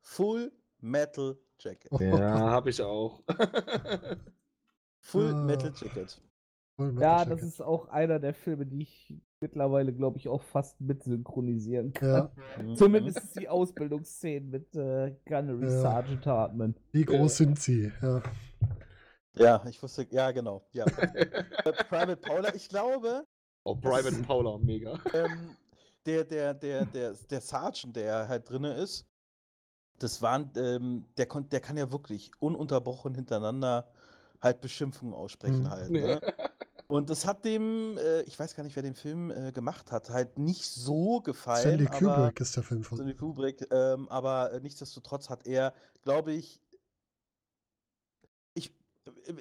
Full 0.00 0.50
Metal 0.80 1.38
Jacket. 1.58 1.92
Oh, 1.92 1.98
Ja, 2.00 2.38
habe 2.38 2.70
ich 2.70 2.80
auch. 2.80 3.22
Full 5.00 5.34
Ah. 5.34 5.44
Metal 5.44 5.72
Jacket. 5.76 6.20
Ja, 7.00 7.24
das 7.24 7.42
ist 7.42 7.60
auch 7.60 7.88
einer 7.88 8.18
der 8.18 8.34
Filme, 8.34 8.66
die 8.66 8.82
ich 8.82 9.14
mittlerweile, 9.40 9.92
glaube 9.92 10.18
ich, 10.18 10.28
auch 10.28 10.42
fast 10.42 10.80
mit 10.80 11.02
synchronisieren 11.02 11.92
kann. 11.92 12.08
Ja, 12.56 12.62
Mhm. 12.62 12.74
Zumindest 12.76 13.38
die 13.38 13.48
Ausbildungsszenen 13.48 14.50
mit 14.50 14.74
äh, 14.76 15.14
Gunnery 15.26 15.64
Ja. 15.64 15.80
Sergeant 15.80 16.26
Hartman. 16.26 16.74
wie 16.92 17.04
groß 17.04 17.36
sind 17.38 17.58
sie? 17.58 17.90
Ja. 18.02 18.22
Ja, 19.36 19.64
ich 19.68 19.82
wusste, 19.82 20.06
ja, 20.10 20.30
genau. 20.32 20.66
Ja. 20.72 20.84
Äh, 21.14 21.72
Private 21.88 22.16
Paula, 22.16 22.54
ich 22.54 22.68
glaube, 22.68 23.24
oh, 23.64 23.74
Private 23.76 24.22
Paula, 24.22 24.58
mega. 24.58 24.98
ähm, 25.14 25.56
der, 26.06 26.24
der, 26.24 26.54
der, 26.54 26.84
der, 26.86 27.14
der 27.30 27.40
Sergeant, 27.40 27.94
der 27.96 28.28
halt 28.28 28.48
drinne 28.50 28.74
ist, 28.74 29.06
das 29.98 30.20
waren, 30.22 30.50
ähm, 30.56 31.04
der, 31.16 31.26
kon, 31.26 31.48
der 31.50 31.60
kann 31.60 31.76
ja 31.76 31.92
wirklich 31.92 32.30
ununterbrochen 32.40 33.14
hintereinander 33.14 33.88
halt 34.42 34.60
Beschimpfungen 34.62 35.14
aussprechen 35.14 35.62
Mhm. 35.64 35.70
halt. 35.70 35.90
Ne? 35.90 36.20
Und 36.90 37.08
das 37.08 37.24
hat 37.24 37.44
dem, 37.44 37.96
äh, 37.98 38.22
ich 38.22 38.36
weiß 38.38 38.56
gar 38.56 38.64
nicht, 38.64 38.74
wer 38.74 38.82
den 38.82 38.96
Film 38.96 39.30
äh, 39.30 39.52
gemacht 39.52 39.92
hat, 39.92 40.10
halt 40.10 40.38
nicht 40.38 40.64
so 40.64 41.20
gefallen. 41.20 41.60
Stanley 41.60 41.86
aber, 41.86 41.98
Kubrick 41.98 42.40
ist 42.40 42.56
der 42.56 42.62
Film 42.64 42.82
von. 42.82 42.98
Stanley 42.98 43.14
Kubrick, 43.14 43.66
ähm, 43.70 44.08
aber 44.08 44.52
äh, 44.52 44.60
nichtsdestotrotz 44.60 45.30
hat 45.30 45.46
er, 45.46 45.72
glaube 46.02 46.32
ich, 46.32 46.60
ich, 48.54 48.74
äh, 49.26 49.34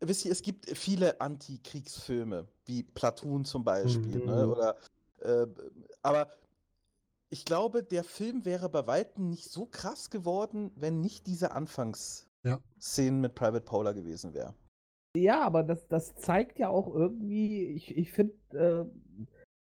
wisst 0.00 0.24
ihr, 0.24 0.32
es 0.32 0.40
gibt 0.40 0.66
viele 0.78 1.20
Antikriegsfilme, 1.20 2.48
wie 2.64 2.84
Platoon 2.84 3.44
zum 3.44 3.64
Beispiel, 3.64 4.24
ne, 4.24 4.46
Mhm. 4.46 4.52
oder, 4.52 4.76
äh, 5.20 5.46
aber 6.00 6.32
ich 7.28 7.44
glaube, 7.44 7.82
der 7.82 8.02
Film 8.02 8.46
wäre 8.46 8.70
bei 8.70 8.86
Weitem 8.86 9.28
nicht 9.28 9.50
so 9.50 9.66
krass 9.66 10.08
geworden, 10.08 10.72
wenn 10.74 11.02
nicht 11.02 11.26
diese 11.26 11.52
Anfangsszenen 11.52 13.20
mit 13.20 13.34
Private 13.34 13.60
Paula 13.66 13.92
gewesen 13.92 14.32
wäre. 14.32 14.54
Ja, 15.22 15.42
aber 15.42 15.62
das, 15.62 15.86
das 15.88 16.14
zeigt 16.16 16.58
ja 16.58 16.68
auch 16.68 16.94
irgendwie, 16.94 17.64
ich, 17.66 17.96
ich 17.96 18.12
finde, 18.12 18.34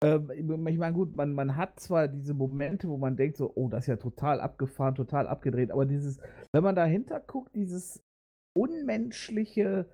äh, 0.02 0.08
äh, 0.08 0.20
ich 0.36 0.44
meine, 0.78 0.94
gut, 0.94 1.16
man, 1.16 1.34
man 1.34 1.56
hat 1.56 1.80
zwar 1.80 2.08
diese 2.08 2.34
Momente, 2.34 2.88
wo 2.90 2.98
man 2.98 3.16
denkt 3.16 3.38
so, 3.38 3.52
oh, 3.56 3.70
das 3.70 3.82
ist 3.84 3.88
ja 3.88 3.96
total 3.98 4.40
abgefahren, 4.40 4.96
total 4.96 5.28
abgedreht, 5.28 5.72
aber 5.72 5.86
dieses, 5.86 6.20
wenn 6.52 6.64
man 6.64 6.76
dahinter 6.76 7.20
guckt, 7.20 7.56
dieses 7.56 8.04
unmenschliche, 8.54 9.88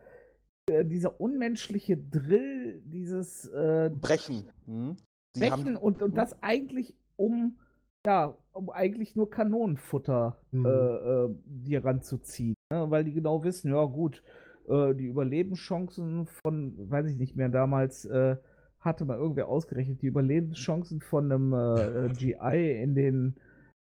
äh, 0.70 0.86
dieser 0.86 1.20
unmenschliche 1.20 1.98
Drill, 1.98 2.82
dieses 2.86 3.48
äh, 3.50 3.92
Brechen. 3.94 4.50
hm? 4.66 4.96
Brechen 5.38 5.78
und, 5.78 6.02
und 6.02 6.18
das 6.18 6.42
eigentlich 6.42 6.96
um, 7.16 7.60
ja, 8.06 8.36
um 8.54 8.70
eigentlich 8.70 9.16
nur 9.16 9.30
Kanonenfutter 9.30 10.38
Mhm. 10.52 11.40
dir 11.46 11.86
ranzuziehen. 11.86 12.56
Ne? 12.72 12.90
Weil 12.90 13.04
die 13.04 13.14
genau 13.14 13.44
wissen, 13.44 13.72
ja 13.72 13.84
gut, 13.86 14.24
äh, 14.68 14.94
die 14.94 15.06
Überlebenschancen 15.06 16.28
von, 16.28 16.90
weiß 16.90 17.08
ich 17.08 17.18
nicht 17.18 17.36
mehr, 17.36 17.50
damals 17.50 18.06
äh, 18.06 18.38
hatte 18.80 19.06
mal 19.06 19.18
irgendwer 19.18 19.48
ausgerechnet, 19.48 20.02
die 20.02 20.08
Überlebenschancen 20.08 21.02
von 21.02 21.32
einem 21.32 21.54
äh, 21.54 22.06
äh, 22.06 22.10
GI 22.14 22.82
in 22.82 22.96
den 22.96 23.36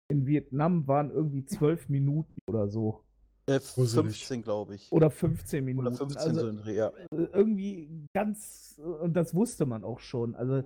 in 0.10 0.26
Vietnam 0.26 0.88
waren 0.88 1.12
irgendwie 1.12 1.44
zwölf 1.44 1.90
Minuten 1.90 2.34
oder 2.48 2.70
so. 2.70 3.04
äh, 3.50 3.60
Gruselig. 3.60 4.06
15, 4.06 4.42
glaube 4.42 4.76
ich. 4.76 4.92
Oder 4.92 5.10
15 5.10 5.66
Minuten. 5.66 5.88
Oder 5.88 5.98
15 5.98 6.22
also, 6.22 6.40
so 6.42 6.48
in 6.48 6.58
Dreh, 6.58 6.76
ja. 6.76 6.88
äh, 7.12 7.24
irgendwie 7.34 8.08
ganz, 8.14 8.80
und 8.82 9.14
das 9.14 9.36
wusste 9.36 9.66
man 9.66 9.84
auch 9.84 10.00
schon. 10.00 10.34
Also, 10.36 10.64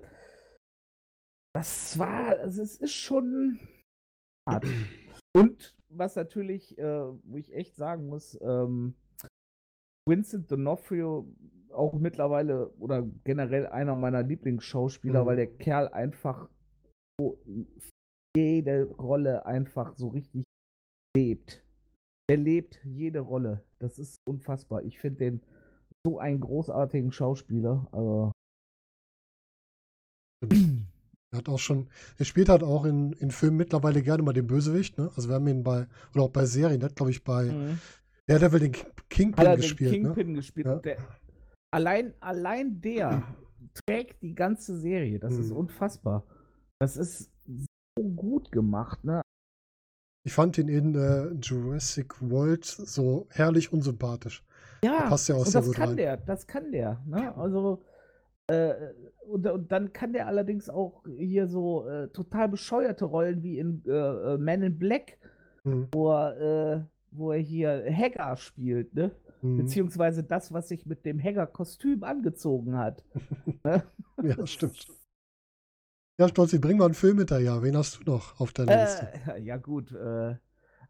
das 1.54 1.98
war, 1.98 2.38
also 2.38 2.62
es 2.62 2.76
ist 2.76 2.94
schon 2.94 3.58
hart. 4.48 4.64
Und 5.34 5.74
was 5.88 6.16
natürlich, 6.16 6.76
äh, 6.78 7.04
wo 7.24 7.36
ich 7.36 7.54
echt 7.54 7.74
sagen 7.74 8.06
muss, 8.06 8.38
ähm, 8.42 8.94
Vincent 10.08 10.50
D'Onofrio 10.50 11.26
auch 11.72 11.94
mittlerweile 11.94 12.68
oder 12.78 13.06
generell 13.24 13.66
einer 13.66 13.96
meiner 13.96 14.22
Lieblingsschauspieler, 14.22 15.22
Mhm. 15.22 15.26
weil 15.26 15.36
der 15.36 15.46
Kerl 15.46 15.88
einfach 15.88 16.48
so 17.20 17.38
jede 18.36 18.84
Rolle 18.84 19.46
einfach 19.46 19.96
so 19.96 20.08
richtig 20.08 20.44
lebt. 21.16 21.62
Der 22.30 22.36
lebt 22.36 22.80
jede 22.84 23.20
Rolle. 23.20 23.62
Das 23.78 23.98
ist 23.98 24.16
unfassbar. 24.26 24.82
Ich 24.84 24.98
finde 24.98 25.18
den 25.18 25.42
so 26.06 26.18
einen 26.18 26.40
großartigen 26.40 27.12
Schauspieler. 27.12 27.86
Also, 27.92 28.32
Er 31.32 31.38
hat 31.38 31.48
auch 31.48 31.58
schon, 31.58 31.88
er 32.18 32.24
spielt 32.26 32.48
halt 32.48 32.62
auch 32.62 32.84
in, 32.84 33.12
in 33.14 33.30
Filmen 33.30 33.56
mittlerweile 33.56 34.02
gerne 34.02 34.22
mal 34.22 34.32
den 34.34 34.46
Bösewicht, 34.46 34.98
ne? 34.98 35.10
Also 35.16 35.28
wir 35.28 35.36
haben 35.36 35.46
ihn 35.48 35.62
bei, 35.62 35.86
oder 36.14 36.24
auch 36.24 36.30
bei 36.30 36.44
Serien, 36.44 36.80
der 36.80 36.90
hat, 36.90 36.96
glaube 36.96 37.10
ich, 37.10 37.24
bei 37.24 37.44
Mhm. 37.44 37.78
Daredevil 38.32 38.60
den 38.60 38.72
Ki- 38.72 38.86
Kingpin 39.08 39.38
hat 39.38 39.46
er 39.46 39.56
den 39.56 39.60
gespielt, 39.62 39.90
ne? 39.92 39.98
Kingpin 40.02 40.34
gespielt. 40.34 40.66
Ja. 40.66 40.76
Der, 40.76 40.96
allein, 41.72 42.14
allein 42.20 42.80
der 42.80 43.22
trägt 43.86 44.22
die 44.22 44.34
ganze 44.34 44.76
Serie. 44.78 45.18
Das 45.18 45.34
ist 45.36 45.50
Mhm. 45.50 45.56
unfassbar. 45.56 46.24
Das 46.80 46.96
ist 46.96 47.30
so 47.98 48.04
gut 48.16 48.50
gemacht, 48.52 49.04
ne? 49.04 49.22
Ich 50.24 50.32
fand 50.32 50.56
ihn 50.58 50.68
in 50.68 50.94
äh, 50.94 51.32
Jurassic 51.40 52.14
World 52.30 52.64
so 52.64 53.26
herrlich 53.30 53.72
unsympathisch. 53.72 54.44
Ja, 54.84 55.08
passt 55.08 55.28
ja 55.28 55.34
auch 55.34 55.44
sehr 55.46 55.60
das 55.60 55.66
gut 55.66 55.76
kann 55.76 55.88
rein. 55.90 55.96
der, 55.96 56.16
das 56.16 56.46
kann 56.46 56.70
der. 56.72 57.00
Ne? 57.06 57.36
Also, 57.36 57.84
äh, 58.48 58.72
und, 59.26 59.46
und 59.46 59.70
dann 59.72 59.92
kann 59.92 60.12
der 60.12 60.26
allerdings 60.28 60.68
auch 60.70 61.04
hier 61.16 61.48
so 61.48 61.88
äh, 61.88 62.08
total 62.08 62.48
bescheuerte 62.48 63.04
Rollen 63.04 63.42
wie 63.42 63.58
in 63.58 63.82
äh, 63.86 63.90
äh, 63.90 64.38
Man 64.38 64.62
in 64.62 64.78
Black, 64.78 65.18
Mhm. 65.64 65.88
wo 65.92 66.10
er, 66.12 66.36
äh, 66.40 66.80
wo 67.12 67.32
er 67.32 67.38
hier 67.38 67.84
Hacker 67.90 68.36
spielt, 68.36 68.94
ne? 68.94 69.12
Mhm. 69.42 69.58
Beziehungsweise 69.58 70.22
das, 70.22 70.52
was 70.52 70.68
sich 70.68 70.86
mit 70.86 71.04
dem 71.04 71.22
Hacker-Kostüm 71.22 72.04
angezogen 72.04 72.76
hat. 72.78 73.04
ne? 73.64 73.84
Ja, 74.22 74.46
stimmt. 74.46 74.86
Ja, 76.18 76.28
Stolzi, 76.28 76.58
bring 76.58 76.78
mal 76.78 76.86
einen 76.86 76.94
Film 76.94 77.18
hinterher. 77.18 77.62
Wen 77.62 77.76
hast 77.76 78.00
du 78.00 78.10
noch 78.10 78.38
auf 78.38 78.52
deiner 78.52 78.82
Liste? 78.82 79.08
Äh, 79.28 79.42
ja, 79.42 79.56
gut. 79.56 79.92
Äh, 79.92 80.36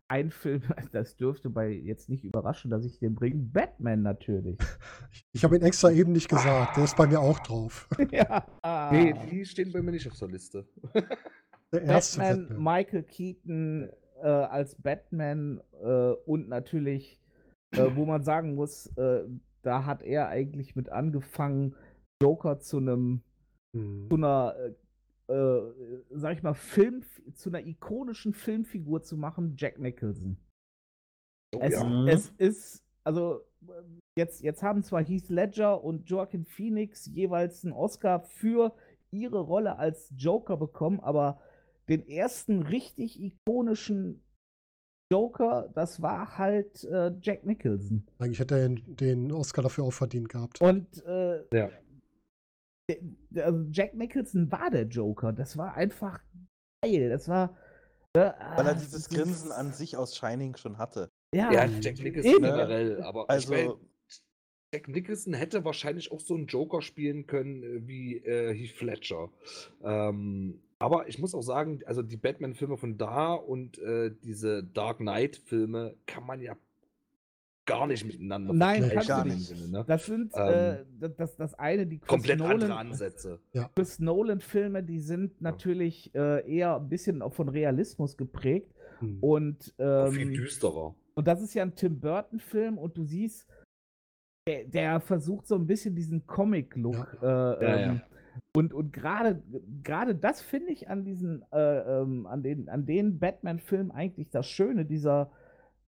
ein 0.09 0.31
Film, 0.31 0.63
das 0.93 1.17
dürfte 1.17 1.49
bei 1.49 1.71
jetzt 1.71 2.11
nicht 2.11 2.25
überraschen, 2.25 2.71
dass 2.71 2.85
ich 2.85 2.99
den 2.99 3.15
bringe. 3.15 3.43
Batman 3.43 4.03
natürlich. 4.03 4.59
Ich, 5.11 5.25
ich 5.33 5.45
habe 5.45 5.57
ihn 5.57 5.63
extra 5.63 5.91
eben 5.91 6.13
nicht 6.13 6.29
gesagt. 6.29 6.77
Der 6.77 6.85
ist 6.85 6.97
bei 6.97 7.07
mir 7.07 7.21
auch 7.21 7.39
drauf. 7.39 7.89
ja. 8.11 8.45
Nee, 8.93 9.15
die 9.31 9.47
stehen 9.47 9.73
bei 9.73 9.81
mir 9.81 9.93
nicht 9.93 10.11
auf 10.11 10.19
der 10.19 10.29
Liste. 10.29 10.67
Der 11.73 11.83
erste 11.83 12.19
Batman, 12.19 12.49
Batman. 12.49 12.63
Michael 12.63 13.03
Keaton 13.05 13.91
äh, 14.23 14.27
als 14.29 14.77
Batman 14.77 15.61
äh, 15.83 16.13
und 16.27 16.49
natürlich, 16.49 17.21
äh, 17.73 17.91
wo 17.95 18.05
man 18.07 18.23
sagen 18.23 18.55
muss, 18.55 18.87
äh, 18.97 19.25
da 19.63 19.85
hat 19.85 20.03
er 20.03 20.29
eigentlich 20.29 20.75
mit 20.77 20.89
angefangen, 20.91 21.75
Joker 22.23 22.59
zu 22.61 22.79
einem, 22.79 23.23
Mhm. 23.75 24.09
zu 24.11 24.17
einer, 24.17 24.55
äh, 25.29 25.33
äh, 25.33 25.73
sag 26.11 26.37
ich 26.37 26.43
mal, 26.43 26.55
Film, 26.55 27.03
zu 27.35 27.49
einer 27.49 27.67
ikonischen 27.67 28.35
Filmfigur 28.35 29.03
zu 29.03 29.17
machen, 29.17 29.55
Jack 29.57 29.79
Nicholson. 29.79 30.37
Oh, 31.55 31.61
Es, 31.61 31.73
ja. 31.75 31.85
Mhm. 31.85 32.09
es 32.09 32.31
ist, 32.39 32.85
also, 33.05 33.41
jetzt, 34.19 34.43
jetzt 34.43 34.63
haben 34.63 34.83
zwar 34.83 35.03
Heath 35.03 35.29
Ledger 35.31 35.83
und 35.83 36.09
Joaquin 36.09 36.45
Phoenix 36.45 37.07
jeweils 37.07 37.65
einen 37.65 37.73
Oscar 37.73 38.21
für 38.21 38.75
ihre 39.11 39.41
Rolle 39.41 39.79
als 39.79 40.13
Joker 40.17 40.57
bekommen, 40.57 41.01
aber 41.01 41.41
den 41.89 42.07
ersten 42.09 42.63
richtig 42.63 43.21
ikonischen 43.21 44.23
Joker, 45.13 45.71
das 45.75 46.01
war 46.01 46.39
halt 46.39 46.85
äh, 46.85 47.13
Jack 47.21 47.45
Nicholson. 47.45 48.07
Eigentlich 48.19 48.39
hätte 48.39 48.59
er 48.59 48.69
den, 48.71 49.31
Oscar 49.31 49.63
dafür 49.63 49.85
auch 49.85 49.93
verdient 49.93 50.29
gehabt. 50.31 50.61
Und 50.63 51.05
äh, 51.05 51.43
Ja. 51.53 51.71
also 53.37 53.67
Jack 53.71 53.95
Nicholson 53.95 54.51
war 54.51 54.71
der 54.71 54.85
Joker. 54.85 55.33
Das 55.33 55.57
war 55.57 55.75
einfach 55.75 56.23
geil. 56.83 57.11
Das 57.11 57.29
war. 57.29 57.57
Äh, 58.15 58.31
Weil 58.57 58.67
er 58.67 58.75
dieses 58.75 58.95
ist- 58.95 59.11
Grinsen 59.11 59.53
an 59.53 59.73
sich 59.73 59.97
aus 59.97 60.17
Shining 60.17 60.57
schon 60.57 60.79
hatte. 60.79 61.09
Ja, 61.35 61.51
Ja, 61.53 61.65
Jack 61.67 61.99
Nicholson 61.99 62.31
eben. 62.33 62.43
generell, 62.43 63.03
aber 63.03 63.29
Also, 63.31 63.55
ich 63.55 63.67
mein, 63.67 63.77
Jack 64.75 64.89
Nicholson 64.89 65.33
hätte 65.35 65.65
wahrscheinlich 65.65 66.13
auch 66.13 66.21
so 66.21 66.35
einen 66.35 66.47
Joker 66.47 66.83
spielen 66.83 67.27
können 67.27 67.63
äh, 67.63 67.87
wie 67.87 68.17
äh, 68.19 68.55
Heath 68.55 68.81
Ledger. 68.83 69.31
Ähm, 69.83 70.63
aber 70.83 71.09
ich 71.09 71.19
muss 71.19 71.35
auch 71.35 71.43
sagen, 71.43 71.81
also 71.87 72.03
die 72.03 72.17
Batman-Filme 72.17 72.77
von 72.77 72.99
da 72.99 73.35
und 73.35 73.79
äh, 73.79 74.11
diese 74.23 74.65
Dark 74.65 74.99
Knight-Filme 74.99 75.95
kann 76.07 76.27
man 76.27 76.41
ja 76.41 76.57
gar 77.65 77.87
nicht 77.87 78.05
miteinander 78.05 78.53
Nein, 78.53 78.91
kannst 78.93 79.09
du 79.09 79.25
nicht. 79.25 79.47
Sinne, 79.47 79.69
ne? 79.69 79.85
Das 79.87 80.05
sind 80.07 80.33
Ähm, 80.35 80.79
äh, 81.01 81.11
das- 81.17 81.37
das, 81.37 81.55
eine, 81.55 81.87
die 81.87 81.99
Chris 81.99 82.09
Komplett 82.09 82.41
andere 82.41 82.59
Nolan, 82.69 82.73
Ansätze. 82.89 83.39
Chris 83.77 84.01
Nolan-Filme, 84.01 84.83
die 84.83 84.99
sind 84.99 85.41
natürlich 85.41 86.13
äh, 86.15 86.45
eher 86.53 86.77
ein 86.77 86.89
bisschen 86.89 87.23
auch 87.23 87.33
von 87.33 87.49
Realismus 87.49 88.17
geprägt. 88.17 88.75
Hm. 88.99 89.19
Und, 89.21 89.75
Auch 89.79 90.11
viel 90.11 90.23
ähm, 90.23 90.35
düsterer. 90.35 90.95
und 91.15 91.27
das 91.29 91.41
ist 91.43 91.55
ja 91.55 91.63
ein 91.63 91.75
Tim 91.77 92.01
Burton-Film 92.01 92.79
und 92.79 92.97
du 92.97 93.05
siehst, 93.05 93.47
der, 94.49 94.65
der 94.65 95.01
versucht 95.01 95.47
so 95.47 95.55
ein 95.55 95.67
bisschen 95.67 95.95
diesen 95.95 96.27
Comic-Look. 96.27 97.19
Äh, 97.23 97.27
Ja, 97.27 97.61
ja. 97.61 97.77
ähm, 97.93 98.01
Und, 98.57 98.73
und 98.75 98.93
gerade 98.93 99.43
gerade 99.83 100.15
das 100.15 100.41
finde 100.43 100.73
ich 100.73 100.89
an 100.89 101.05
diesen, 101.05 101.43
äh, 101.53 102.01
ähm, 102.01 102.27
an 102.27 102.43
den, 102.43 102.69
an 102.69 102.85
den 102.87 103.19
Batman-Filmen 103.19 103.91
eigentlich 103.91 104.31
das 104.31 104.47
Schöne, 104.47 104.85
dieser 104.85 105.31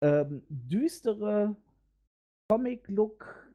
ähm, 0.03 0.44
düstere 0.49 1.56
Comic-Look 2.49 3.52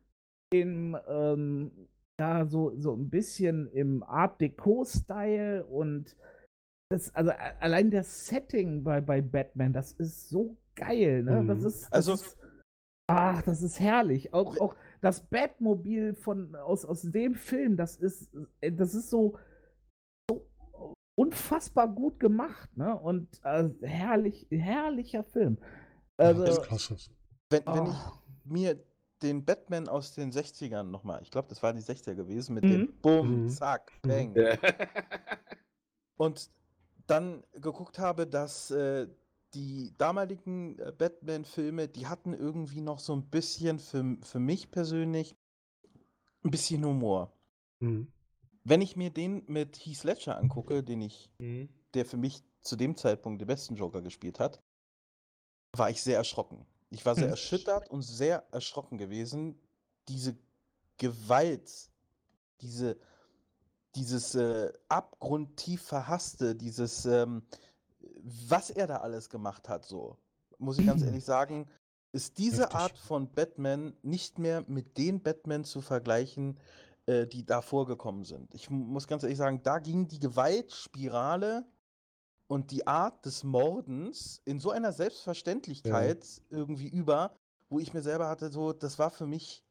im, 0.52 0.97
ähm, 1.09 1.70
ja, 2.20 2.44
so, 2.47 2.73
so 2.78 2.94
ein 2.94 3.09
bisschen 3.09 3.69
im 3.73 4.02
Art 4.02 4.40
Deco-Style 4.40 5.65
und 5.66 6.16
das, 6.90 7.15
also 7.15 7.31
allein 7.61 7.90
das 7.90 8.27
Setting 8.27 8.82
bei, 8.82 9.01
bei 9.01 9.23
Batman, 9.23 9.73
das 9.73 9.93
ist 9.93 10.28
so 10.28 10.57
geil, 10.74 11.23
ne? 11.23 11.44
Das 11.47 11.61
Mhm. 11.61 11.66
ist, 11.66 11.82
das 11.85 11.93
Also- 11.93 12.15
ist, 12.15 12.39
ach, 13.09 13.43
das 13.43 13.62
ist 13.62 13.78
herrlich. 13.81 14.35
Auch, 14.35 14.59
auch 14.61 14.74
das 15.01 15.22
Batmobil 15.28 16.14
von, 16.14 16.55
aus, 16.56 16.85
aus 16.85 17.02
dem 17.02 17.35
Film, 17.35 17.77
das 17.77 17.97
ist, 17.97 18.31
äh, 18.60 18.70
das 18.72 18.94
ist 18.94 19.10
so, 19.10 19.39
so 20.31 20.47
unfassbar 21.18 21.89
gut 21.89 22.20
gemacht, 22.20 22.74
ne? 22.77 22.98
Und 22.98 23.40
äh, 23.44 23.68
herrlich, 23.82 24.47
herrlicher 24.51 25.24
Film. 25.24 25.59
Also, 26.16 26.43
ja, 26.43 26.47
das 26.48 26.59
ist 26.59 26.64
klasse. 26.64 26.97
wenn, 27.51 27.64
wenn 27.66 27.86
ich 27.86 27.93
ah, 27.94 28.22
mir 28.44 28.82
den 29.22 29.44
Batman 29.44 29.89
aus 29.89 30.14
den 30.14 30.32
60ern 30.32 30.85
nochmal, 30.85 31.20
ich 31.22 31.31
glaube, 31.31 31.48
das 31.48 31.62
waren 31.62 31.77
die 31.77 31.82
60er 31.82 32.14
gewesen, 32.14 32.55
mit 32.55 32.64
Mhm. 32.64 32.70
dem 32.70 32.93
Bumm, 33.02 33.43
Mhm. 33.44 33.48
Zack, 33.48 33.93
Mhm. 34.05 34.09
Bang. 34.09 34.35
Ja. 34.36 34.56
Und 36.16 36.51
dann 37.06 37.43
geguckt 37.55 37.98
habe, 37.98 38.27
dass 38.27 38.70
äh, 38.70 39.09
die 39.55 39.94
damaligen 39.98 40.78
äh, 40.78 40.93
Batman-Filme, 40.97 41.89
die 41.89 42.06
hatten 42.06 42.32
irgendwie 42.32 42.81
noch 42.81 42.98
so 43.01 43.12
ein 43.14 43.28
bisschen 43.31 43.78
für, 43.78 44.16
für 44.22 44.39
mich 44.39 44.70
persönlich 44.70 45.36
ein 46.44 46.51
bisschen 46.51 46.85
Humor. 46.85 47.32
Hm. 47.81 48.06
Wenn 48.64 48.82
ich 48.82 48.97
mir 48.97 49.10
den 49.10 49.44
mit 49.47 49.77
Heath 49.77 50.05
Ledger 50.05 50.36
angucke, 50.36 50.82
den 50.82 51.01
ich, 51.01 51.31
Mhm. 51.39 51.68
der 51.94 52.05
für 52.06 52.16
mich 52.16 52.43
zu 52.62 52.77
dem 52.77 52.97
Zeitpunkt 52.97 53.40
den 53.40 53.47
besten 53.48 53.74
Joker 53.74 54.02
gespielt 54.02 54.39
hat, 54.39 54.62
war 55.72 55.90
ich 55.90 56.02
sehr 56.02 56.16
erschrocken. 56.16 56.66
Ich 56.90 57.05
war 57.06 57.14
sehr 57.14 57.24
Hm. 57.24 57.31
erschüttert 57.31 57.90
und 57.90 58.02
sehr 58.02 58.44
erschrocken 58.52 58.98
gewesen. 58.98 59.59
Diese 60.09 60.36
Gewalt, 60.98 61.90
diese, 62.60 62.98
dieses 63.94 64.35
äh, 64.35 64.72
abgrundtief 64.89 65.82
verhasste, 65.82 66.55
dieses, 66.55 67.06
ähm, 67.06 67.43
was 68.24 68.70
er 68.70 68.86
da 68.86 68.98
alles 68.98 69.28
gemacht 69.28 69.68
hat, 69.68 69.84
so, 69.84 70.16
muss 70.59 70.78
ich 70.78 70.86
ganz 70.86 71.02
ehrlich 71.02 71.24
sagen, 71.24 71.68
ist 72.12 72.38
diese 72.38 72.62
Heftig. 72.62 72.76
Art 72.80 72.98
von 72.98 73.30
Batman 73.30 73.97
nicht 74.02 74.38
mehr 74.38 74.64
mit 74.66 74.98
den 74.98 75.22
Batman 75.22 75.64
zu 75.64 75.80
vergleichen, 75.80 76.59
äh, 77.06 77.26
die 77.26 77.44
da 77.47 77.62
vorgekommen 77.62 78.24
sind. 78.24 78.52
Ich 78.55 78.68
mu- 78.68 78.84
muss 78.84 79.06
ganz 79.06 79.22
ehrlich 79.22 79.38
sagen, 79.38 79.62
da 79.62 79.78
ging 79.78 80.09
die 80.09 80.18
Gewaltspirale 80.18 81.64
und 82.48 82.72
die 82.72 82.86
Art 82.86 83.24
des 83.24 83.44
Mordens 83.44 84.42
in 84.44 84.59
so 84.59 84.70
einer 84.72 84.92
Selbstverständlichkeit 84.92 86.26
irgendwie 86.51 86.88
über, 86.88 87.36
wo 87.68 87.78
ich 87.78 87.94
mir 87.94 88.02
selber 88.02 88.28
hatte, 88.28 88.51
so, 88.51 88.72
das 88.72 88.98
war 88.98 89.10
für 89.10 89.26
mich 89.26 89.62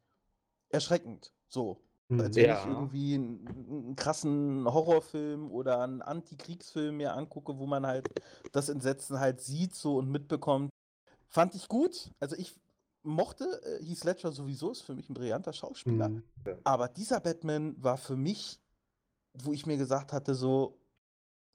erschreckend. 0.70 1.34
So. 1.50 1.82
Als 2.12 2.36
wenn 2.36 2.46
Ja. 2.46 2.60
ich 2.62 2.66
irgendwie 2.68 3.14
einen, 3.16 3.48
einen 3.70 3.96
krassen 3.96 4.66
Horrorfilm 4.66 5.52
oder 5.52 5.82
einen 5.84 6.02
Antikriegsfilm 6.02 6.98
mir 6.98 7.14
angucke, 7.14 7.58
wo 7.60 7.68
man 7.68 7.86
halt 7.86 8.08
das 8.52 8.70
Entsetzen 8.70 9.20
halt 9.20 9.42
sieht 9.42 9.76
so 9.76 9.98
und 9.98 10.10
mitbekommt. 10.10 10.72
Fand 11.28 11.54
ich 11.54 11.68
gut. 11.68 12.12
Also 12.20 12.36
ich 12.36 12.60
mochte 13.04 13.46
äh, 13.64 13.84
Heath 13.84 14.04
Ledger 14.04 14.32
sowieso, 14.32 14.72
ist 14.72 14.82
für 14.82 14.96
mich 14.96 15.08
ein 15.10 15.14
brillanter 15.14 15.54
Schauspieler. 15.54 16.08
Hm. 16.08 16.24
Aber 16.64 16.88
dieser 16.88 17.20
Batman 17.20 17.76
war 17.82 17.98
für 17.98 18.16
mich, 18.16 18.60
wo 19.36 19.54
ich 19.54 19.68
mir 19.68 19.78
gesagt 19.78 20.12
hatte, 20.12 20.34
so, 20.34 20.80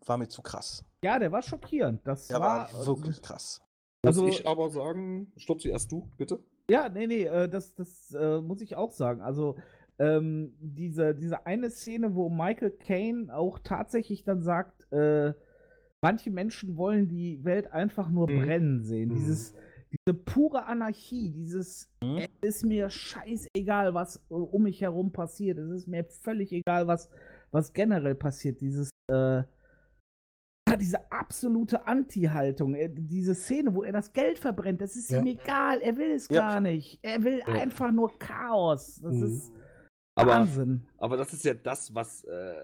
war 0.07 0.19
mir 0.19 0.29
zu 0.29 0.43
krass. 0.43 0.85
ja, 1.03 1.19
der 1.19 1.33
war 1.33 1.43
schockierend. 1.43 2.01
Das 2.07 2.29
Der 2.29 2.39
war, 2.39 2.73
war 2.73 2.87
wirklich 2.87 3.21
krass. 3.21 3.61
Muss 4.05 4.17
Also- 4.19 4.29
ich 4.29 4.47
aber 4.47 4.71
sagen, 4.71 5.33
stopp 5.37 5.61
zuerst 5.61 5.91
du, 5.91 6.09
bitte. 6.17 6.39
Ja, 6.71 6.89
nee, 6.89 7.07
nee, 7.07 7.25
äh, 7.25 7.49
das, 7.49 7.75
das 7.75 8.11
äh, 8.13 8.41
muss 8.41 8.61
ich 8.63 8.77
auch 8.77 8.93
sagen. 8.93 9.21
Also, 9.21 9.57
ähm, 9.99 10.55
diese, 10.61 11.15
diese 11.15 11.47
eine 11.47 11.71
Szene, 11.71 12.15
wo 12.15 12.29
Michael 12.29 12.71
Caine 12.73 13.35
auch 13.35 13.59
tatsächlich 13.61 14.25
dann 14.25 14.43
sagt, 14.43 14.91
äh, 14.93 15.33
manche 16.03 16.31
Menschen 16.31 16.77
wollen 16.77 17.09
die 17.09 17.45
Welt 17.45 17.73
einfach 17.73 18.11
nur 18.11 18.29
Mhm. 18.29 18.43
brennen 18.43 18.83
sehen. 18.83 19.11
Mhm. 19.11 19.15
Dieses, 19.15 19.55
diese 19.91 20.15
pure 20.17 20.67
Anarchie, 20.67 21.31
dieses, 21.31 21.89
Mhm. 22.03 22.19
es 22.19 22.29
ist 22.43 22.65
mir 22.65 22.91
scheißegal, 22.91 23.95
was 23.95 24.17
äh, 24.31 24.35
um 24.35 24.65
mich 24.65 24.81
herum 24.81 25.13
passiert. 25.13 25.59
Es 25.59 25.71
ist 25.71 25.89
mir 25.89 26.05
völlig 26.05 26.53
egal, 26.53 26.87
was, 26.87 27.09
was 27.53 27.73
generell 27.73 28.15
passiert. 28.15 28.61
Dieses, 28.61 28.91
äh, 29.11 29.43
diese 30.81 31.11
absolute 31.13 31.87
Anti-Haltung, 31.87 32.75
äh, 32.75 32.89
diese 32.93 33.35
Szene, 33.35 33.73
wo 33.75 33.85
er 33.85 33.93
das 33.93 34.13
Geld 34.13 34.41
verbrennt, 34.41 34.81
das 34.81 34.97
ist 34.97 35.11
Ja. 35.11 35.21
ihm 35.21 35.27
egal, 35.27 35.81
er 35.81 35.97
will 35.97 36.11
es 36.11 36.27
Ja. 36.29 36.41
gar 36.41 36.61
nicht. 36.61 36.99
Er 37.03 37.23
will 37.23 37.39
Ja. 37.39 37.47
einfach 37.47 37.93
nur 37.93 38.19
Chaos. 38.19 38.97
Das 39.01 39.15
Mhm. 39.15 39.27
ist 39.27 39.53
Aber, 40.17 40.31
Wahnsinn. 40.33 40.85
aber 40.99 41.17
das 41.17 41.33
ist 41.33 41.45
ja 41.45 41.55
das, 41.55 41.93
was 41.95 42.23
äh, 42.25 42.55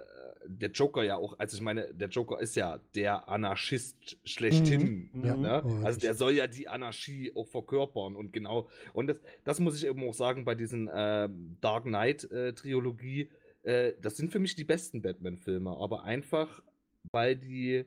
der 0.46 0.70
Joker 0.70 1.02
ja 1.02 1.16
auch, 1.16 1.36
also 1.38 1.56
ich 1.56 1.62
meine, 1.62 1.92
der 1.92 2.08
Joker 2.08 2.38
ist 2.40 2.54
ja 2.54 2.78
der 2.94 3.28
Anarchist 3.28 4.18
schlechthin. 4.24 5.10
Mhm. 5.12 5.24
Ja. 5.24 5.36
Ne? 5.36 5.62
Oh, 5.64 5.84
Also 5.84 5.98
der 5.98 6.14
soll 6.14 6.32
ja 6.32 6.46
die 6.46 6.68
Anarchie 6.68 7.32
auch 7.34 7.48
verkörpern 7.48 8.14
und 8.14 8.32
genau. 8.32 8.68
Und 8.92 9.08
das, 9.08 9.16
das 9.44 9.58
muss 9.60 9.76
ich 9.76 9.86
eben 9.86 10.08
auch 10.08 10.14
sagen 10.14 10.44
bei 10.44 10.54
diesen 10.54 10.88
ähm, 10.94 11.56
Dark 11.60 11.84
Knight-Trilogie. 11.84 13.30
Äh, 13.62 13.92
das 14.00 14.16
sind 14.16 14.30
für 14.30 14.38
mich 14.38 14.54
die 14.54 14.64
besten 14.64 15.02
Batman-Filme, 15.02 15.70
aber 15.76 16.04
einfach, 16.04 16.62
weil 17.10 17.36
die 17.36 17.84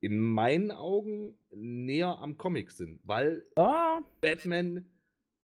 in 0.00 0.18
meinen 0.18 0.70
Augen 0.72 1.34
näher 1.52 2.18
am 2.18 2.36
Comic 2.36 2.72
sind. 2.72 3.00
Weil 3.04 3.44
Ah, 3.56 4.00
Batman 4.20 4.84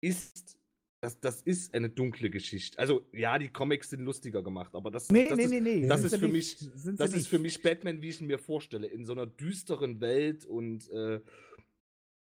ist. 0.02 0.58
Das, 1.02 1.20
das 1.20 1.42
ist 1.42 1.74
eine 1.74 1.90
dunkle 1.90 2.30
Geschichte. 2.30 2.78
Also, 2.78 3.02
ja, 3.12 3.40
die 3.40 3.50
Comics 3.50 3.90
sind 3.90 4.02
lustiger 4.02 4.44
gemacht, 4.44 4.76
aber 4.76 4.92
das, 4.92 5.10
nee, 5.10 5.28
das 5.28 5.36
nee, 5.38 5.44
ist, 5.46 5.50
nee, 5.50 5.60
nee. 5.62 5.88
das 5.88 6.04
ist 6.04 6.16
für 6.16 6.28
nicht. 6.28 6.62
mich- 6.62 6.96
das 6.96 7.14
ist 7.14 7.28
für 7.28 7.40
mich 7.40 7.60
Batman, 7.64 8.02
wie 8.04 8.10
ich 8.10 8.22
ihn 8.22 8.28
mir 8.28 8.38
vorstelle, 8.38 8.86
in 8.86 9.04
so 9.06 9.14
einer 9.14 9.26
düsteren 9.26 10.00
Welt 10.00 10.46
und 10.46 10.88
äh, 10.92 11.20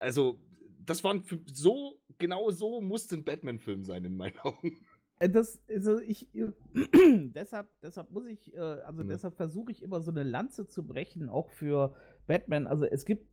also 0.00 0.40
das 0.84 1.02
waren 1.04 1.22
so 1.52 2.00
genau 2.18 2.50
so 2.50 2.80
musste 2.80 3.14
ein 3.16 3.24
Batman-Film 3.24 3.84
sein 3.84 4.04
in 4.04 4.16
meinen 4.16 4.38
Augen. 4.40 4.76
Äh, 5.20 5.28
Das, 5.30 5.60
also 5.68 6.00
ich, 6.00 6.26
äh, 6.34 6.48
deshalb, 7.34 7.68
deshalb 7.82 8.10
muss 8.10 8.26
ich, 8.26 8.52
äh, 8.52 8.58
also 8.58 9.04
Mhm. 9.04 9.08
deshalb 9.08 9.36
versuche 9.36 9.70
ich 9.70 9.80
immer 9.82 10.00
so 10.00 10.10
eine 10.10 10.24
Lanze 10.24 10.66
zu 10.66 10.84
brechen, 10.84 11.28
auch 11.28 11.50
für 11.52 11.94
Batman. 12.26 12.66
Also 12.66 12.84
es 12.84 13.04
gibt 13.04 13.26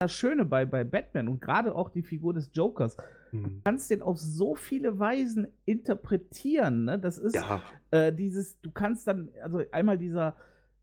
das 0.00 0.12
Schöne 0.12 0.44
bei, 0.44 0.64
bei 0.64 0.84
Batman 0.84 1.26
und 1.28 1.40
gerade 1.40 1.74
auch 1.74 1.90
die 1.90 2.02
Figur 2.04 2.34
des 2.34 2.50
Jokers. 2.54 2.96
Du 3.32 3.60
kannst 3.64 3.90
den 3.90 4.02
auf 4.02 4.18
so 4.18 4.54
viele 4.54 4.98
Weisen 4.98 5.48
interpretieren. 5.64 6.84
Ne? 6.84 6.98
Das 6.98 7.18
ist 7.18 7.34
Ja, 7.34 7.62
äh, 7.90 8.12
dieses, 8.12 8.60
du 8.60 8.70
kannst 8.70 9.06
dann, 9.06 9.30
also 9.42 9.62
einmal 9.72 9.98
dieser, 9.98 10.36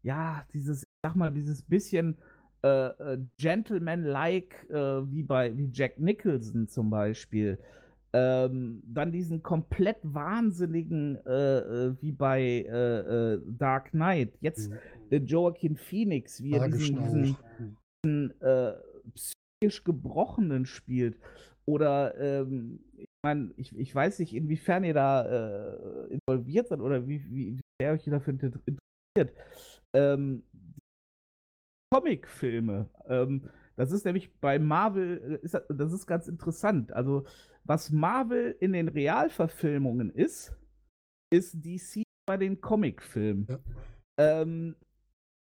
ja, 0.04 0.46
dieses, 0.54 0.84
sag 1.04 1.16
mal, 1.16 1.32
dieses 1.32 1.62
bisschen 1.62 2.18
äh, 2.64 3.14
äh, 3.14 3.18
Gentleman-like, 3.38 4.70
äh, 4.70 5.12
wie 5.12 5.24
bei 5.24 5.56
wie 5.56 5.70
Jack 5.72 6.00
Nicholson 6.00 6.68
zum 6.68 6.90
Beispiel. 6.90 7.60
Ähm, 8.14 8.82
dann 8.86 9.12
diesen 9.12 9.44
komplett 9.44 9.98
wahnsinnigen, 10.02 11.18
äh, 11.26 11.58
äh, 11.58 11.96
wie 12.02 12.12
bei 12.12 12.62
äh, 12.62 13.40
Dark 13.46 13.92
Knight. 13.92 14.34
Jetzt 14.40 14.72
Mhm. 15.12 15.26
Joaquin 15.28 15.76
Phoenix, 15.76 16.42
wie 16.42 16.54
er 16.54 16.68
diesen, 16.68 16.96
Magischen 16.96 17.36
diesen. 17.64 17.78
Mhm. 18.06 18.34
äh, 18.40 18.74
psychisch 19.14 19.84
Gebrochenen 19.84 20.66
spielt. 20.66 21.18
Oder 21.68 22.16
ähm, 22.20 22.80
ich 22.96 23.08
meine, 23.24 23.52
ich, 23.58 23.76
ich 23.78 23.94
weiß 23.94 24.20
nicht, 24.20 24.34
inwiefern 24.36 24.84
ihr 24.84 24.94
da 24.94 25.26
äh, 25.26 26.08
involviert 26.14 26.68
seid 26.68 26.80
oder 26.80 27.08
wie, 27.08 27.24
wie, 27.32 27.58
wie 27.58 27.62
sehr 27.82 27.94
euch 27.94 28.04
dafür 28.06 28.34
inter- 28.34 28.60
interessiert. 28.66 29.38
Ähm, 29.96 30.44
Comicfilme. 31.94 32.90
Ähm, 33.08 33.50
das 33.76 33.92
ist 33.92 34.06
nämlich 34.06 34.34
bei 34.40 34.60
Marvel, 34.60 35.40
äh, 35.42 35.46
ist, 35.46 35.60
das- 35.70 35.94
ist 35.94 36.08
ganz 36.08 36.28
interessant. 36.28 36.92
Also, 36.94 37.26
was 37.64 37.92
Marvel 37.92 38.56
in 38.60 38.74
den 38.74 38.88
Realverfilmungen 38.88 40.12
ist, 40.12 40.56
ist 41.34 41.54
DC 41.64 42.04
bei 42.28 42.38
den 42.38 42.62
Comicfilmen. 42.62 43.48
Ja. 43.50 43.60
Ähm, 44.18 44.76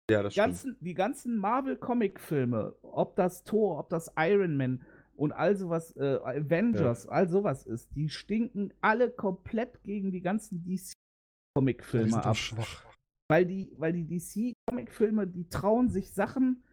Ja, 0.09 0.23
das 0.23 0.33
die 0.33 0.39
ganzen, 0.39 0.77
die 0.81 0.93
ganzen 0.93 1.37
Marvel-Comic-Filme, 1.37 2.75
ob 2.81 3.15
das 3.15 3.43
Thor, 3.43 3.79
ob 3.79 3.89
das 3.89 4.11
Iron 4.17 4.57
Man 4.57 4.81
und 5.19 5.31
all 5.33 5.55
sowas, 5.55 5.95
äh, 5.97 6.17
Avengers, 6.23 7.07
all 7.07 7.27
sowas 7.29 7.65
ist, 7.65 7.93
die 7.95 8.09
stinken 8.09 8.73
alle 8.81 9.11
komplett 9.11 9.83
gegen 9.83 10.11
die 10.11 10.21
ganzen 10.21 10.63
Ja, 10.65 10.75
DC-Comic-Filme 10.75 12.09
sind 12.09 12.25
ab. 12.25 12.35
schwach. 12.35 12.85
Weil 13.29 13.45
die, 13.45 13.71
weil 13.77 13.93
die 13.93 14.05
DC-Comic-Filme, 14.07 15.27
die 15.27 15.47
trauen 15.49 15.89
sich 15.89 16.13
Sachen, 16.13 16.63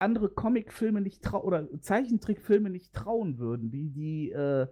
andere 0.00 0.28
Comic-Filme 0.30 1.00
nicht 1.00 1.22
trauen, 1.22 1.44
oder 1.44 1.80
Zeichentrickfilme 1.80 2.70
nicht 2.70 2.92
trauen 2.94 3.38
würden. 3.38 3.70
Die, 3.70 3.90
die, 3.90 4.30
äh, 4.32 4.66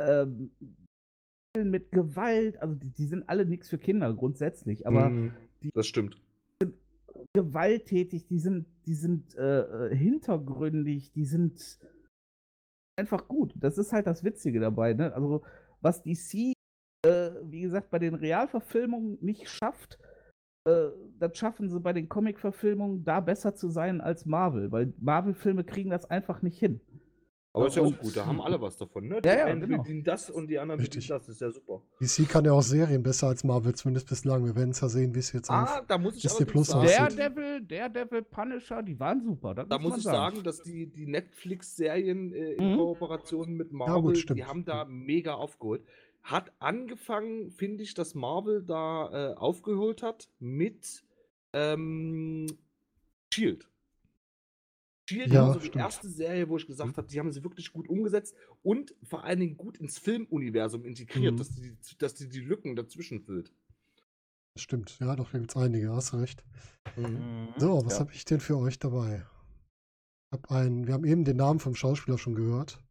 ähm, 0.00 0.50
mit 1.56 1.90
Gewalt, 1.92 2.60
also 2.60 2.74
die, 2.74 2.90
die 2.90 3.06
sind 3.06 3.28
alle 3.28 3.46
nichts 3.46 3.68
für 3.68 3.78
Kinder 3.78 4.12
grundsätzlich, 4.12 4.86
aber 4.86 5.10
Mhm, 5.10 5.32
die- 5.62 5.70
das 5.72 5.86
stimmt. 5.86 6.20
gewalttätig, 7.32 8.26
die 8.26 8.38
sind, 8.38 8.66
die 8.86 8.94
sind 8.94 9.34
äh, 9.36 9.60
äh, 9.90 9.96
hintergründig, 9.96 11.12
die 11.12 11.24
sind 11.24 11.78
einfach 12.96 13.28
gut. 13.28 13.54
Das 13.56 13.78
ist 13.78 13.92
halt 13.92 14.06
das 14.06 14.24
Witzige 14.24 14.60
dabei. 14.60 14.94
Ne? 14.94 15.12
Also 15.14 15.42
was 15.80 16.02
DC, 16.02 16.54
äh, 17.04 17.30
wie 17.42 17.62
gesagt, 17.62 17.90
bei 17.90 17.98
den 17.98 18.14
Realverfilmungen 18.14 19.18
nicht 19.20 19.48
schafft, 19.48 19.98
äh, 20.66 20.88
das 21.18 21.36
schaffen 21.36 21.68
sie 21.68 21.80
bei 21.80 21.92
den 21.92 22.08
Comic-Verfilmungen 22.08 23.04
da 23.04 23.20
besser 23.20 23.54
zu 23.54 23.68
sein 23.68 24.00
als 24.00 24.26
Marvel, 24.26 24.72
weil 24.72 24.92
Marvel-Filme 24.98 25.64
kriegen 25.64 25.90
das 25.90 26.10
einfach 26.10 26.42
nicht 26.42 26.58
hin. 26.58 26.80
Aber 27.56 27.68
ist 27.68 27.76
ja 27.76 27.82
auch 27.82 27.96
gut, 27.98 28.16
da 28.16 28.26
haben 28.26 28.40
alle 28.40 28.60
was 28.60 28.76
davon, 28.76 29.06
ne? 29.06 29.22
Die 29.22 29.28
Ja, 29.28 29.36
ja, 29.38 29.44
einen 29.44 29.60
genau. 29.60 29.78
bedienen 29.82 30.02
das 30.02 30.28
und 30.28 30.48
die 30.48 30.58
anderen 30.58 30.80
Richtig. 30.80 31.06
bedienen 31.06 31.20
das, 31.20 31.28
ist 31.28 31.40
ja 31.40 31.50
super. 31.52 31.82
DC 32.00 32.28
kann 32.28 32.44
ja 32.44 32.52
auch 32.52 32.62
Serien 32.62 33.02
besser 33.02 33.28
als 33.28 33.44
Marvel, 33.44 33.74
zumindest 33.76 34.08
bislang. 34.08 34.44
Wir 34.44 34.56
werden 34.56 34.70
es 34.70 34.80
ja 34.80 34.88
sehen, 34.88 35.14
wie 35.14 35.20
es 35.20 35.32
jetzt 35.32 35.50
Ah, 35.50 35.62
auf. 35.78 35.86
da 35.86 35.96
muss 35.96 36.16
ich 36.16 36.22
Disney 36.22 36.46
Plus 36.46 36.66
sagen, 36.66 36.84
aussieht. 36.84 36.98
Daredevil, 37.18 37.60
Daredevil, 37.62 38.22
Punisher, 38.22 38.82
die 38.82 38.98
waren 38.98 39.22
super. 39.22 39.54
Das 39.54 39.68
Da 39.68 39.78
muss 39.78 39.96
ich 39.98 40.02
sagen, 40.02 40.42
dass 40.42 40.62
die, 40.64 40.86
die 40.88 41.06
Netflix-Serien 41.06 42.32
äh, 42.32 42.52
in 42.54 42.72
Mhm. 42.72 42.76
Kooperation 42.76 43.54
mit 43.54 43.72
Marvel, 43.72 44.16
stimmt. 44.16 44.40
die 44.40 44.44
haben 44.44 44.64
da 44.64 44.84
mega 44.84 45.34
aufgeholt. 45.34 45.84
Hat 46.24 46.50
angefangen, 46.58 47.50
finde 47.52 47.84
ich, 47.84 47.94
dass 47.94 48.16
Marvel 48.16 48.64
da 48.64 49.32
äh, 49.32 49.34
aufgeholt 49.36 50.02
hat 50.02 50.28
mit 50.40 51.04
ähm, 51.52 52.46
Shield. 53.32 53.68
Shield 55.06 55.32
Ja, 55.32 55.42
war 55.42 55.52
so 55.54 55.58
die 55.60 55.66
stimmt. 55.66 55.82
erste 55.84 56.08
Serie, 56.08 56.48
wo 56.48 56.56
ich 56.56 56.66
gesagt 56.66 56.96
habe, 56.96 57.06
die 57.06 57.18
haben 57.18 57.30
sie 57.30 57.42
wirklich 57.44 57.72
gut 57.72 57.88
umgesetzt 57.88 58.34
und 58.62 58.94
vor 59.02 59.24
allen 59.24 59.40
Dingen 59.40 59.56
gut 59.56 59.76
ins 59.78 59.98
Filmuniversum 59.98 60.84
integriert, 60.84 61.34
Mhm. 61.34 61.38
dass, 61.38 61.50
die, 61.54 61.76
dass 61.98 62.14
die 62.14 62.28
die 62.28 62.40
Lücken 62.40 62.74
dazwischen 62.74 63.20
füllt. 63.20 63.52
Stimmt, 64.56 64.98
ja, 65.00 65.14
doch, 65.16 65.30
da 65.32 65.38
gibt 65.38 65.50
es 65.50 65.56
einige, 65.56 65.92
hast 65.92 66.12
du 66.12 66.18
recht. 66.18 66.44
Mhm. 66.96 67.48
So, 67.58 67.84
was 67.84 67.94
Ja. 67.94 68.00
habe 68.00 68.12
ich 68.12 68.24
denn 68.24 68.40
für 68.40 68.56
euch 68.56 68.78
dabei? 68.78 69.26
Ich 70.32 70.38
hab 70.38 70.50
einen, 70.50 70.86
wir 70.86 70.94
haben 70.94 71.04
eben 71.04 71.24
den 71.24 71.36
Namen 71.36 71.60
vom 71.60 71.74
Schauspieler 71.74 72.18
schon 72.18 72.34
gehört. 72.34 72.82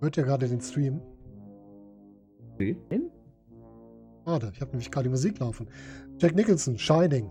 Hört 0.00 0.16
ihr 0.16 0.24
gerade 0.24 0.48
den 0.48 0.60
Stream? 0.60 1.00
Nee? 2.58 2.76
Schade, 4.24 4.50
ich 4.54 4.60
habe 4.60 4.70
nämlich 4.72 4.90
gerade 4.90 5.04
die 5.04 5.10
Musik 5.10 5.38
laufen. 5.38 5.68
Jack 6.18 6.34
Nicholson, 6.34 6.78
Shining. 6.78 7.30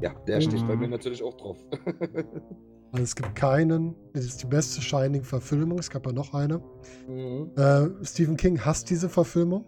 Ja, 0.00 0.14
der 0.26 0.40
steht 0.40 0.66
bei 0.66 0.76
mir 0.76 0.88
natürlich 0.88 1.22
auch 1.22 1.34
drauf. 1.34 1.58
Also 2.90 3.04
es 3.04 3.14
gibt 3.14 3.34
keinen, 3.34 3.94
das 4.14 4.24
ist 4.24 4.42
die 4.42 4.46
beste 4.46 4.80
Shining-Verfilmung, 4.80 5.78
es 5.78 5.90
gab 5.90 6.06
ja 6.06 6.12
noch 6.12 6.32
eine. 6.32 6.62
mhm. 7.06 7.50
Äh, 7.56 8.04
Stephen 8.04 8.36
King 8.36 8.64
hasst 8.64 8.88
diese 8.88 9.10
Verfilmung. 9.10 9.66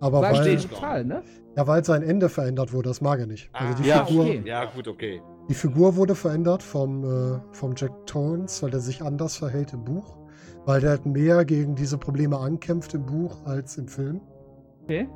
Aber 0.00 0.20
Verstehe 0.20 0.52
weil, 0.52 0.58
ich 0.58 0.66
total, 0.66 1.04
ne? 1.04 1.22
ja, 1.56 1.66
weil 1.66 1.84
sein 1.84 2.02
Ende 2.02 2.28
verändert 2.28 2.72
wurde, 2.72 2.88
das 2.88 3.00
mag 3.00 3.20
er 3.20 3.26
nicht. 3.26 3.50
Also 3.52 3.82
die, 3.82 3.88
ja, 3.88 4.04
Figur, 4.04 4.24
okay. 4.24 4.42
ja, 4.46 4.64
gut, 4.64 4.88
okay. 4.88 5.22
die 5.48 5.54
Figur 5.54 5.94
wurde 5.94 6.14
verändert 6.14 6.62
vom, 6.62 7.04
äh, 7.04 7.38
vom 7.52 7.74
Jack 7.76 8.06
Torrance, 8.06 8.62
weil 8.62 8.72
er 8.72 8.80
sich 8.80 9.02
anders 9.02 9.36
verhält 9.36 9.72
im 9.72 9.84
Buch. 9.84 10.16
Weil 10.64 10.80
der 10.80 10.90
halt 10.90 11.06
mehr 11.06 11.44
gegen 11.44 11.74
diese 11.74 11.98
Probleme 11.98 12.38
ankämpft 12.38 12.94
im 12.94 13.06
Buch 13.06 13.44
als 13.44 13.78
im 13.78 13.88
Film. 13.88 14.20
Okay. 14.84 15.08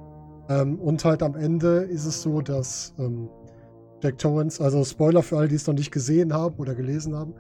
Ähm, 0.49 0.79
und 0.79 1.05
halt 1.05 1.23
am 1.23 1.35
Ende 1.35 1.79
ist 1.85 2.05
es 2.07 2.23
so, 2.23 2.41
dass 2.41 2.95
ähm, 2.99 3.29
Jack 4.05 4.19
Torrance, 4.19 4.63
also 4.63 4.85
Spoiler 4.85 5.23
für 5.23 5.39
alle, 5.39 5.49
die 5.49 5.55
es 5.55 5.67
noch 5.67 5.73
nicht 5.73 5.91
gesehen 5.91 6.35
haben 6.35 6.57
oder 6.57 6.75
gelesen 6.75 7.17
haben, 7.17 7.33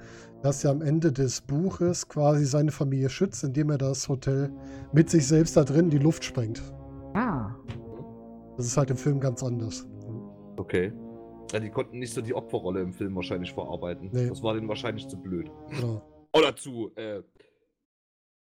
dass 0.42 0.64
er 0.64 0.70
am 0.70 0.80
Ende 0.80 1.12
des 1.12 1.42
Buches 1.42 2.08
quasi 2.08 2.46
seine 2.46 2.70
Familie 2.70 3.10
schützt, 3.10 3.44
indem 3.44 3.68
er 3.68 3.76
das 3.76 4.08
Hotel 4.08 4.50
mit 4.94 5.10
sich 5.10 5.26
selbst 5.26 5.58
da 5.58 5.64
drin 5.64 5.84
in 5.86 5.90
die 5.90 5.98
Luft 5.98 6.24
sprengt. 6.24 6.62
Ah. 7.12 7.54
Das 8.56 8.64
ist 8.64 8.78
halt 8.78 8.88
im 8.88 8.96
Film 8.96 9.20
ganz 9.20 9.42
anders. 9.42 9.86
Okay. 10.56 10.90
Ja, 11.52 11.60
die 11.60 11.68
konnten 11.68 11.98
nicht 11.98 12.14
so 12.14 12.22
die 12.22 12.32
Opferrolle 12.32 12.80
im 12.80 12.94
Film 12.94 13.14
wahrscheinlich 13.14 13.52
verarbeiten. 13.52 14.08
Nee. 14.10 14.28
Das 14.30 14.42
war 14.42 14.54
denen 14.54 14.66
wahrscheinlich 14.66 15.06
zu 15.06 15.18
blöd. 15.20 15.50
Genau. 15.68 16.00
Oder 16.32 16.56
zu 16.56 16.92
äh, 16.96 17.22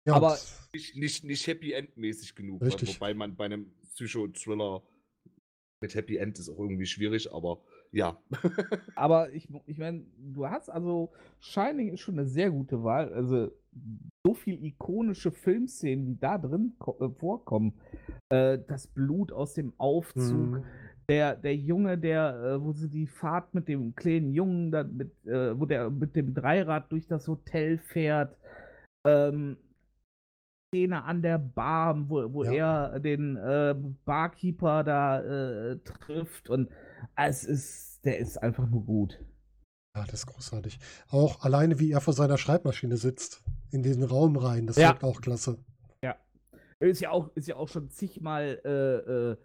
Ja, 0.06 0.14
Aber- 0.14 0.38
nicht, 0.72 0.94
nicht, 0.94 1.24
nicht 1.24 1.46
Happy 1.48 1.72
End-mäßig 1.72 2.36
genug. 2.36 2.62
Richtig. 2.62 2.94
Wobei 2.94 3.12
man 3.12 3.34
bei 3.34 3.46
einem 3.46 3.72
Psycho-Thriller 3.94 4.82
mit 5.80 5.96
Happy 5.96 6.16
End 6.16 6.38
ist 6.38 6.48
auch 6.48 6.60
irgendwie 6.60 6.86
schwierig, 6.86 7.32
aber 7.32 7.60
ja. 7.94 8.18
Aber 8.96 9.30
ich, 9.32 9.48
ich 9.66 9.78
meine, 9.78 10.02
du 10.18 10.46
hast 10.48 10.68
also 10.70 11.12
Shining 11.40 11.88
ist 11.92 12.00
schon 12.00 12.18
eine 12.18 12.28
sehr 12.28 12.50
gute 12.50 12.82
Wahl. 12.82 13.12
Also 13.12 13.50
so 14.26 14.34
viel 14.34 14.62
ikonische 14.64 15.30
Filmszenen, 15.32 16.06
die 16.06 16.18
da 16.18 16.38
drin 16.38 16.74
äh, 17.00 17.08
vorkommen. 17.08 17.74
Äh, 18.30 18.58
das 18.68 18.86
Blut 18.86 19.32
aus 19.32 19.54
dem 19.54 19.72
Aufzug, 19.78 20.50
Mhm. 20.58 20.64
der, 21.08 21.36
der 21.36 21.56
Junge, 21.56 21.98
der, 21.98 22.34
äh, 22.42 22.62
wo 22.62 22.72
sie 22.72 22.88
die 22.88 23.06
Fahrt 23.06 23.52
mit 23.54 23.68
dem 23.68 23.94
kleinen 23.94 24.32
Jungen, 24.32 24.70
da 24.70 24.84
mit, 24.84 25.12
wo 25.24 25.66
der 25.66 25.90
mit 25.90 26.16
dem 26.16 26.34
Dreirad 26.34 26.90
durch 26.92 27.06
das 27.06 27.28
Hotel 27.28 27.78
fährt. 27.78 28.36
Ähm, 29.06 29.56
Szene 30.74 31.04
an 31.04 31.22
der 31.22 31.38
Bar, 31.38 32.08
wo, 32.08 32.32
wo 32.32 32.42
Ja. 32.44 32.86
er 32.88 33.00
den 33.00 33.38
Barkeeper 34.04 34.82
da 34.82 35.76
trifft 35.84 36.48
und 36.50 36.68
es 37.16 37.44
ist, 37.44 38.04
der 38.04 38.18
ist 38.18 38.36
einfach 38.42 38.68
nur 38.68 38.84
gut. 38.84 39.18
Ja, 39.96 40.04
das 40.04 40.20
ist 40.20 40.26
großartig. 40.26 40.78
Auch 41.10 41.42
alleine, 41.44 41.78
wie 41.78 41.92
er 41.92 42.00
vor 42.00 42.14
seiner 42.14 42.38
Schreibmaschine 42.38 42.96
sitzt, 42.96 43.42
in 43.70 43.82
diesen 43.82 44.02
Raum 44.02 44.36
rein, 44.36 44.66
das 44.66 44.76
Ja. 44.76 44.88
wirkt 44.88 45.04
auch 45.04 45.20
klasse. 45.20 45.58
Ist 46.80 47.00
ja 47.00 47.10
auch, 47.12 47.30
ist 47.34 47.46
ja 47.48 47.56
auch 47.56 47.68
schon 47.68 47.88
zigmal, 47.88 48.60
äh, 48.64 48.68
äh, 48.68 49.36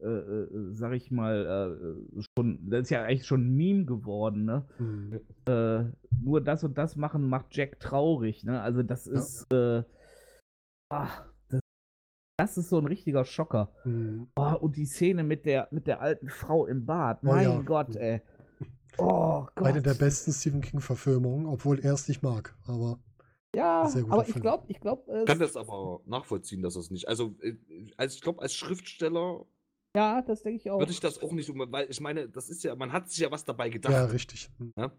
äh, 0.00 0.06
äh, 0.08 0.74
sag 0.74 0.92
ich 0.94 1.10
mal, 1.10 1.78
äh, 2.18 2.22
schon, 2.36 2.68
das 2.68 2.82
ist 2.82 2.90
ja 2.90 3.04
eigentlich 3.04 3.26
schon 3.26 3.46
ein 3.46 3.56
Meme 3.56 3.84
geworden, 3.84 4.46
ne? 4.46 4.66
Mhm. 4.78 5.20
Äh, 5.46 5.84
nur 6.22 6.40
das 6.40 6.64
und 6.64 6.76
das 6.76 6.96
machen 6.96 7.28
macht 7.28 7.54
Jack 7.54 7.78
traurig, 7.78 8.42
ne? 8.42 8.60
Also 8.62 8.82
das 8.82 9.06
Ja. 9.06 9.12
ist, 9.12 9.52
äh, 9.52 9.84
ah, 10.90 11.26
das, 12.38 12.56
ist 12.56 12.68
so 12.70 12.78
ein 12.78 12.86
richtiger 12.86 13.24
Schocker. 13.24 13.70
Mhm. 13.84 14.28
Oh, 14.36 14.54
und 14.60 14.76
die 14.76 14.86
Szene 14.86 15.24
mit 15.24 15.44
der, 15.44 15.68
mit 15.70 15.86
der 15.86 16.00
alten 16.00 16.28
Frau 16.28 16.66
im 16.66 16.86
Bad, 16.86 17.18
Oh 17.22 17.26
mein 17.26 17.42
ja. 17.44 17.60
Gott, 17.62 17.96
ey. 17.96 18.22
Oh 18.96 19.46
Gott. 19.54 19.66
Eine 19.66 19.82
der 19.82 19.94
besten 19.94 20.32
Stephen 20.32 20.60
King-Verfilmungen, 20.60 21.46
obwohl 21.46 21.78
er 21.80 21.92
es 21.94 22.08
nicht 22.08 22.22
mag. 22.22 22.56
Aber 22.66 22.98
Ja, 23.54 23.82
aber 24.08 24.22
ich 24.24 24.32
Film. 24.32 24.42
glaube, 24.42 24.64
ich 24.68 24.80
glaube, 24.80 25.20
Ich 25.20 25.26
kann 25.26 25.38
das 25.38 25.56
aber 25.56 26.00
nachvollziehen, 26.06 26.62
dass 26.62 26.74
das 26.74 26.90
nicht. 26.90 27.08
Also, 27.08 27.34
äh, 27.42 27.56
als, 27.96 28.14
ich 28.14 28.20
glaube, 28.22 28.40
als 28.40 28.54
Schriftsteller 28.54 29.44
ja, 29.96 30.22
das 30.22 30.42
denke 30.42 30.58
ich 30.60 30.70
auch. 30.70 30.78
würde 30.78 30.92
ich 30.92 31.00
das 31.00 31.20
auch 31.22 31.32
nicht 31.32 31.48
um, 31.50 31.64
weil 31.72 31.86
ich 31.90 32.00
meine, 32.00 32.28
das 32.28 32.50
ist 32.50 32.62
ja, 32.62 32.76
man 32.76 32.92
hat 32.92 33.08
sich 33.10 33.18
ja 33.20 33.30
was 33.30 33.44
dabei 33.44 33.68
gedacht. 33.70 33.92
ja, 33.92 34.04
richtig. 34.04 34.50
Mhm. 34.58 34.90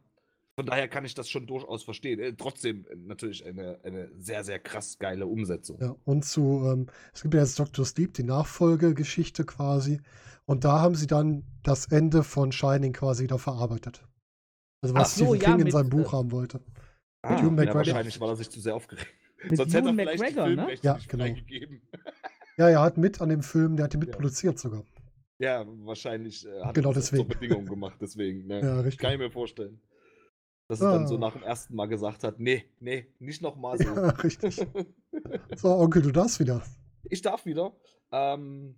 Ne? 0.60 0.64
Von 0.64 0.66
daher 0.66 0.88
kann 0.88 1.06
ich 1.06 1.14
das 1.14 1.30
schon 1.30 1.48
durchaus 1.48 1.84
verstehen. 1.84 2.20
Äh, 2.20 2.34
trotzdem 2.34 2.86
äh, 2.90 2.96
natürlich 2.96 3.46
eine, 3.46 3.80
eine 3.84 4.10
sehr, 4.18 4.44
sehr 4.44 4.60
krass 4.60 4.98
geile 5.00 5.26
Umsetzung. 5.26 5.80
Ja, 5.80 5.96
und 6.06 6.26
zu, 6.26 6.64
ähm, 6.66 6.88
es 7.14 7.22
gibt 7.22 7.34
ja 7.34 7.42
jetzt 7.42 7.58
Dr. 7.60 7.86
Sleep, 7.86 8.14
die 8.14 8.24
Nachfolgegeschichte 8.24 9.46
quasi. 9.46 10.02
Und 10.46 10.64
da 10.64 10.80
haben 10.80 10.96
sie 10.96 11.08
dann 11.08 11.44
das 11.64 11.86
Ende 11.88 12.24
von 12.24 12.52
Shining 12.52 12.94
quasi 12.94 13.24
wieder 13.24 13.40
verarbeitet. 13.40 14.04
Also 14.82 14.96
was 14.96 15.16
so, 15.16 15.36
Stephen 15.36 15.42
ja, 15.42 15.50
King 15.50 15.60
in 15.60 15.64
mit, 15.66 15.74
seinem 15.74 15.88
äh, 15.88 15.90
Buch 15.90 16.14
haben 16.14 16.32
wollte. 16.32 16.62
Ah, 17.22 17.36
Hugh 17.36 17.44
ja, 17.46 17.50
McGregor. 17.52 17.76
wahrscheinlich 17.76 18.20
war 18.20 18.30
er 18.30 18.36
sich 18.36 18.50
zu 18.50 18.60
sehr 18.60 18.76
aufgeregt. 18.76 19.08
Mit 19.44 19.58
Sonst 19.58 19.74
hätte 19.74 19.90
er 19.90 19.94
vielleicht 19.94 20.20
die 20.20 20.24
McGregor, 20.24 20.48
ne? 20.48 20.56
Filmrechte 20.56 20.88
Ja, 20.88 20.94
nicht 20.96 21.10
genau. 21.10 21.24
freigegeben. 21.26 21.82
Ja, 22.58 22.70
er 22.70 22.82
hat 22.82 22.98
mit 22.98 23.22
an 23.22 23.30
dem 23.30 23.42
Film, 23.42 23.76
der 23.78 23.86
hat 23.86 23.94
den 23.94 24.02
Ja. 24.02 24.08
mitproduziert 24.08 24.60
sogar. 24.60 24.84
Ja, 25.42 25.66
wahrscheinlich 25.86 26.46
äh, 26.46 26.62
hat 26.62 26.76
Genau 26.76 26.90
er 26.90 26.96
das 26.96 27.06
deswegen. 27.06 27.30
zur 27.30 27.40
Bedingung 27.40 27.66
gemacht, 27.66 27.98
deswegen. 28.02 28.48
Ne? 28.48 28.60
Ja, 28.62 28.80
richtig. 28.82 29.00
Kann 29.00 29.14
ich 29.14 29.20
mir 29.20 29.32
vorstellen. 29.32 29.80
Dass 30.70 30.82
er 30.82 30.92
dann 30.92 31.08
so 31.08 31.16
Ah. 31.16 31.20
nach 31.20 31.34
dem 31.34 31.42
ersten 31.44 31.76
Mal 31.76 31.88
gesagt 31.88 32.24
hat, 32.24 32.40
nee, 32.40 32.64
nee, 32.80 33.08
nicht 33.20 33.42
nochmal 33.42 33.78
so. 33.80 33.84
Ja, 33.86 34.10
richtig. 34.10 34.66
So, 35.58 35.70
Onkel, 35.76 36.02
du 36.04 36.12
darfst 36.12 36.40
wieder. 36.40 36.62
Ich 37.10 37.22
darf 37.22 37.46
wieder. 37.46 37.74
Ähm, 38.12 38.76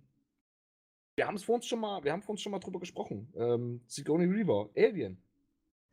wir 1.16 1.26
haben 1.26 1.36
es 1.36 1.44
vor 1.44 1.56
uns 1.56 1.66
schon 1.66 1.78
mal, 1.80 2.02
wir 2.02 2.10
haben 2.12 2.22
vor 2.22 2.32
uns 2.32 2.40
schon 2.40 2.50
mal 2.50 2.58
drüber 2.58 2.80
gesprochen. 2.80 3.30
Ähm, 3.36 3.82
Sigourney 3.86 4.24
Reaver, 4.24 4.70
Alien, 4.76 5.18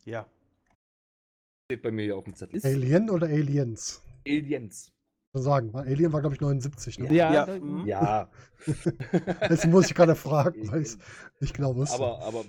Ja. 0.05 0.25
steht 1.69 1.83
bei 1.83 1.91
mir 1.91 2.03
hier 2.05 2.15
auf 2.17 2.23
dem 2.23 2.33
Zettel. 2.35 2.61
Alien 2.63 3.09
oder 3.09 3.27
Aliens? 3.27 4.01
Aliens. 4.25 4.91
Schon 5.33 5.41
sagen, 5.43 5.73
weil 5.73 5.87
Alien 5.87 6.13
war, 6.13 6.21
glaube 6.21 6.35
ich, 6.35 6.41
79. 6.41 6.99
Ne? 6.99 7.13
Ja, 7.13 7.33
Ja, 7.33 7.45
da- 7.45 7.59
mhm. 7.59 7.85
Ja. 7.85 8.31
Jetzt 9.49 9.67
muss 9.67 9.85
ich 9.87 9.93
gerade 9.93 10.15
fragen, 10.15 10.71
weil 10.71 10.81
ich 10.81 10.87
es 10.87 10.97
nicht 11.41 11.53
genau 11.53 11.75
wusste. 11.75 11.95
aber, 11.95 12.21
aber. 12.23 12.45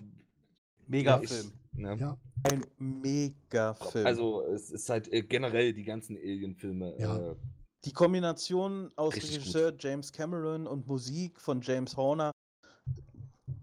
Mega-Film. 0.86 1.28
Ja, 1.28 1.46
ich, 1.48 1.59
ne? 1.72 1.96
ja, 1.98 2.18
Ein 2.44 2.64
Mega-Film. 2.78 4.06
Also, 4.06 4.42
es 4.42 4.70
ist 4.70 4.88
halt 4.88 5.12
äh, 5.12 5.22
generell 5.22 5.72
die 5.72 5.84
ganzen 5.84 6.16
Alien-Filme. 6.16 6.94
Ja. 6.98 7.32
Äh, 7.32 7.36
Die 7.84 7.92
Kombination 7.92 8.90
aus 8.96 9.14
Richtig 9.14 9.30
gut. 9.32 9.40
Regisseur 9.40 9.74
James 9.78 10.12
Cameron 10.12 10.66
und 10.66 10.86
Musik 10.86 11.40
von 11.40 11.60
James 11.60 11.96
Horner. 11.96 12.32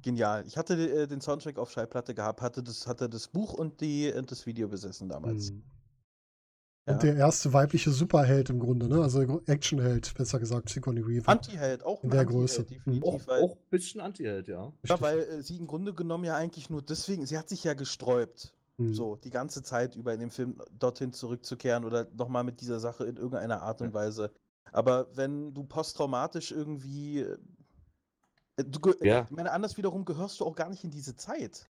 Genial. 0.02 0.46
Ich 0.48 0.58
hatte 0.58 0.74
äh, 0.74 1.08
den 1.08 1.22
Soundtrack 1.22 1.58
auf 1.58 1.72
Schallplatte 1.72 2.14
gehabt, 2.14 2.42
hatte 2.42 2.64
das, 2.64 2.88
hatte 2.88 3.10
das 3.10 3.28
Buch 3.28 3.54
und 3.54 3.82
die, 3.82 4.14
das 4.26 4.46
Video 4.46 4.68
besessen 4.68 5.10
damals. 5.10 5.52
Mhm. 5.52 5.64
Ja. 6.88 6.93
Und 6.93 7.03
der 7.03 7.15
erste 7.18 7.51
weibliche 7.51 7.91
Superheld 7.91 8.49
im 8.49 8.59
Grunde, 8.59 8.88
ne? 8.88 9.01
Also 9.01 9.22
Actionheld, 9.45 10.14
besser 10.15 10.39
gesagt, 10.39 10.69
Sigourney 10.69 11.05
Weaver. 11.05 11.27
Anti-Held, 11.30 11.84
auch 11.85 12.01
In 12.03 12.09
der 12.09 12.26
Größe. 12.26 12.64
Definitiv, 12.64 13.03
auch, 13.03 13.27
weil, 13.27 13.43
auch 13.43 13.51
ein 13.57 13.69
bisschen 13.69 13.99
Anti-Held, 14.01 14.47
ja. 14.47 14.72
ja, 14.85 15.01
weil 15.01 15.19
äh, 15.19 15.41
sie 15.41 15.57
im 15.57 15.68
Grunde 15.68 15.93
genommen 15.93 16.23
ja 16.23 16.35
eigentlich 16.35 16.69
nur 16.69 16.81
deswegen, 16.81 17.26
sie 17.26 17.38
hat 17.38 17.49
sich 17.49 17.64
ja 17.64 17.73
gesträubt, 17.73 18.53
Mhm. 18.80 18.93
so 18.93 19.15
die 19.15 19.31
ganze 19.31 19.64
Zeit 19.64 19.95
über 19.95 20.14
in 20.14 20.19
dem 20.19 20.30
Film 20.30 20.61
dorthin 20.77 21.11
zurückzukehren 21.11 21.84
oder 21.84 22.05
nochmal 22.15 22.43
mit 22.43 22.61
dieser 22.61 22.80
Sache 22.80 23.05
in 23.05 23.18
irgendeiner 23.18 23.64
Art 23.64 23.81
und 23.81 23.91
Weise. 23.93 24.31
Aber 24.72 25.07
wenn 25.15 25.53
du 25.53 25.64
posttraumatisch 25.64 26.51
irgendwie. 26.51 27.22
äh, 27.22 27.38
Du, 28.64 28.93
Ja. 29.01 29.23
Ich 29.30 29.35
meine, 29.35 29.51
anders 29.51 29.77
wiederum 29.77 30.05
gehörst 30.05 30.39
du 30.39 30.45
auch 30.45 30.55
gar 30.55 30.69
nicht 30.69 30.84
in 30.84 30.89
diese 30.91 31.15
Zeit. 31.15 31.68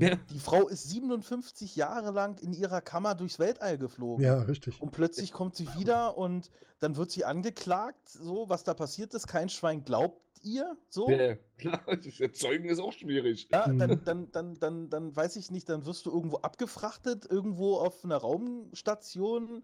Ja. 0.00 0.16
Die 0.30 0.38
Frau 0.38 0.68
ist 0.68 0.88
57 0.88 1.76
Jahre 1.76 2.10
lang 2.10 2.38
in 2.40 2.52
ihrer 2.54 2.80
Kammer 2.80 3.14
durchs 3.14 3.38
Weltall 3.38 3.76
geflogen. 3.78 4.24
Ja, 4.24 4.40
richtig. 4.42 4.80
Und 4.80 4.90
plötzlich 4.92 5.32
kommt 5.32 5.54
sie 5.54 5.68
wieder 5.76 6.16
und 6.16 6.50
dann 6.78 6.96
wird 6.96 7.10
sie 7.10 7.24
angeklagt, 7.26 8.08
so 8.08 8.48
was 8.48 8.64
da 8.64 8.72
passiert 8.74 9.12
ist. 9.14 9.26
Kein 9.26 9.48
Schwein 9.50 9.84
glaubt 9.84 10.22
ihr, 10.42 10.76
so. 10.88 11.10
Ja, 11.10 11.36
klar, 11.58 11.82
das 11.86 12.38
Zeugen 12.38 12.68
ist 12.68 12.78
auch 12.80 12.92
schwierig. 12.92 13.48
Ja, 13.52 13.66
Mhm. 13.68 13.78
dann, 13.78 14.04
dann, 14.04 14.30
dann, 14.32 14.54
dann, 14.58 14.90
dann 14.90 15.16
weiß 15.16 15.36
ich 15.36 15.50
nicht, 15.50 15.68
dann 15.68 15.84
wirst 15.84 16.06
du 16.06 16.10
irgendwo 16.10 16.38
abgefrachtet, 16.38 17.26
irgendwo 17.30 17.76
auf 17.76 18.02
einer 18.04 18.16
Raumstation. 18.16 19.62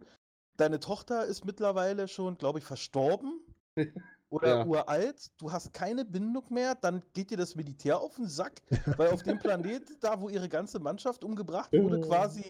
Deine 0.58 0.80
Tochter 0.80 1.24
ist 1.24 1.44
mittlerweile 1.46 2.06
schon, 2.08 2.36
glaube 2.36 2.58
ich, 2.58 2.64
verstorben. 2.64 3.40
Oder 4.32 4.60
Ja. 4.60 4.64
uralt, 4.64 5.30
du 5.36 5.52
hast 5.52 5.74
keine 5.74 6.06
Bindung 6.06 6.44
mehr, 6.48 6.74
dann 6.74 7.02
geht 7.12 7.30
dir 7.30 7.36
das 7.36 7.54
Militär 7.54 8.00
auf 8.00 8.16
den 8.16 8.26
Sack, 8.26 8.62
weil 8.96 9.08
auf 9.08 9.22
dem 9.22 9.38
Planet, 9.60 9.82
da 10.00 10.18
wo 10.20 10.30
ihre 10.30 10.48
ganze 10.48 10.80
Mannschaft 10.80 11.22
umgebracht 11.22 11.70
wurde, 11.74 12.00
quasi 12.00 12.42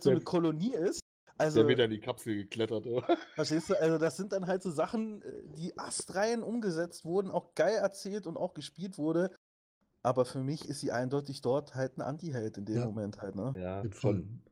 so 0.00 0.10
eine 0.10 0.20
Kolonie 0.20 0.74
ist. 0.74 1.00
Der 1.26 1.46
Also, 1.46 1.66
wieder 1.68 1.86
in 1.86 1.90
die 1.90 2.00
Kapsel 2.00 2.36
geklettert. 2.36 2.86
oder? 2.86 3.06
verstehst 3.34 3.70
du, 3.70 3.80
also 3.80 3.96
das 3.96 4.18
sind 4.18 4.32
dann 4.32 4.46
halt 4.46 4.62
so 4.62 4.70
Sachen, 4.70 5.22
äh, 5.22 5.42
die 5.56 5.78
astrein 5.78 6.42
umgesetzt 6.42 7.06
wurden, 7.06 7.30
auch 7.30 7.54
geil 7.54 7.76
erzählt 7.76 8.26
und 8.26 8.36
auch 8.36 8.52
gespielt 8.52 8.98
wurde. 8.98 9.30
Aber 10.02 10.26
für 10.26 10.40
mich 10.40 10.68
ist 10.68 10.80
sie 10.80 10.92
eindeutig 10.92 11.40
dort 11.40 11.74
halt 11.74 11.96
ein 11.96 12.02
Anti-Held 12.02 12.58
in 12.58 12.66
dem 12.66 12.76
Ja. 12.76 12.84
Moment 12.84 13.22
halt, 13.22 13.36
ne? 13.36 13.54
Ja, 13.56 13.82
schon. 13.94 14.42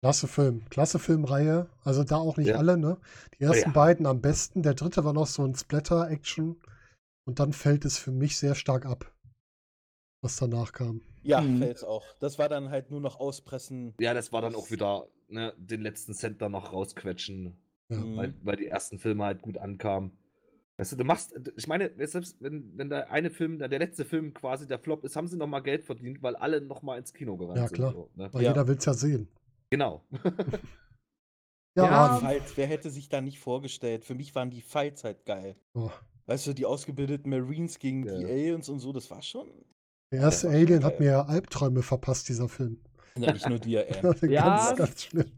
Ja. 0.00 0.08
Klasse 0.08 0.28
Film. 0.28 0.62
Klasse 0.70 0.98
Filmreihe. 0.98 1.66
Also 1.82 2.04
da 2.04 2.16
auch 2.16 2.36
nicht 2.36 2.48
Ja. 2.48 2.56
alle, 2.56 2.76
ne? 2.76 2.98
Die 3.38 3.44
ersten 3.44 3.70
ja. 3.70 3.74
beiden 3.74 4.06
am 4.06 4.20
besten. 4.20 4.62
Der 4.62 4.74
dritte 4.74 5.04
war 5.04 5.12
noch 5.12 5.26
so 5.26 5.44
ein 5.44 5.54
Splatter-Action. 5.54 6.56
Und 7.26 7.40
dann 7.40 7.52
fällt 7.52 7.84
es 7.84 7.98
für 7.98 8.10
mich 8.12 8.38
sehr 8.38 8.54
stark 8.54 8.86
ab, 8.86 9.12
was 10.22 10.36
danach 10.36 10.72
kam. 10.72 11.02
Ja, 11.22 11.40
Mhm. 11.42 11.58
fällt's 11.58 11.84
auch. 11.84 12.04
Das 12.20 12.38
war 12.38 12.48
dann 12.48 12.70
halt 12.70 12.90
nur 12.90 13.00
noch 13.00 13.20
auspressen. 13.20 13.94
ja, 14.00 14.14
das 14.14 14.32
war 14.32 14.40
dann 14.40 14.54
auch 14.54 14.70
wieder 14.70 15.08
ne, 15.28 15.52
den 15.58 15.82
letzten 15.82 16.14
Cent 16.14 16.40
dann 16.40 16.52
noch 16.52 16.72
rausquetschen, 16.72 17.54
Ja. 17.90 17.98
Mhm. 17.98 18.16
weil, 18.16 18.34
weil 18.44 18.56
die 18.56 18.66
ersten 18.68 18.98
Filme 18.98 19.24
halt 19.24 19.42
gut 19.42 19.58
ankamen. 19.58 20.12
Weißt 20.78 20.92
du, 20.92 20.96
du 20.96 21.04
machst, 21.04 21.34
ich 21.56 21.66
meine, 21.66 21.90
selbst 22.06 22.40
wenn, 22.40 22.72
wenn 22.78 22.88
der 22.88 23.10
eine 23.10 23.28
Film, 23.30 23.58
der 23.58 23.68
letzte 23.68 24.04
Film 24.06 24.32
quasi 24.32 24.66
der 24.66 24.78
Flop 24.78 25.04
ist, 25.04 25.16
haben 25.16 25.26
sie 25.26 25.36
noch 25.36 25.48
mal 25.48 25.58
Geld 25.60 25.84
verdient, 25.84 26.22
weil 26.22 26.36
alle 26.36 26.60
noch 26.62 26.80
mal 26.82 26.96
ins 26.98 27.12
Kino 27.12 27.36
gerannt 27.36 27.58
Ja, 27.58 27.66
sind. 27.66 27.74
klar. 27.74 27.92
So, 27.92 28.08
ne? 28.14 28.32
Weil 28.32 28.42
Ja. 28.44 28.50
jeder 28.50 28.66
will 28.68 28.76
es 28.78 28.84
ja 28.86 28.94
sehen. 28.94 29.28
Genau. 29.70 30.02
Ja, 31.76 31.84
Ja. 31.84 32.16
Fights, 32.18 32.56
wer 32.56 32.66
hätte 32.66 32.90
sich 32.90 33.08
da 33.08 33.20
nicht 33.20 33.38
vorgestellt? 33.38 34.04
Für 34.04 34.14
mich 34.16 34.34
waren 34.34 34.50
die 34.50 34.62
Fights 34.62 35.04
halt 35.04 35.24
geil. 35.24 35.54
Oh. 35.74 35.90
Weißt 36.26 36.46
du, 36.48 36.52
die 36.52 36.66
ausgebildeten 36.66 37.30
Marines 37.30 37.78
gegen 37.78 38.02
die 38.02 38.08
Ja. 38.08 38.28
Aliens 38.28 38.68
und 38.68 38.80
so, 38.80 38.92
das 38.92 39.08
war 39.10 39.22
schon. 39.22 39.48
Der 40.12 40.20
erste 40.22 40.48
Alien 40.48 40.82
hat 40.82 40.98
mir 40.98 41.28
Albträume 41.28 41.82
verpasst, 41.82 42.28
dieser 42.28 42.48
Film. 42.48 42.80
Ja, 43.16 43.32
nicht 43.32 43.48
nur 43.48 43.58
dir, 43.60 43.86
ey. 44.22 44.30
Ja. 44.32 44.56
ganz, 44.66 44.76
ganz 44.78 45.02
schlimm. 45.04 45.30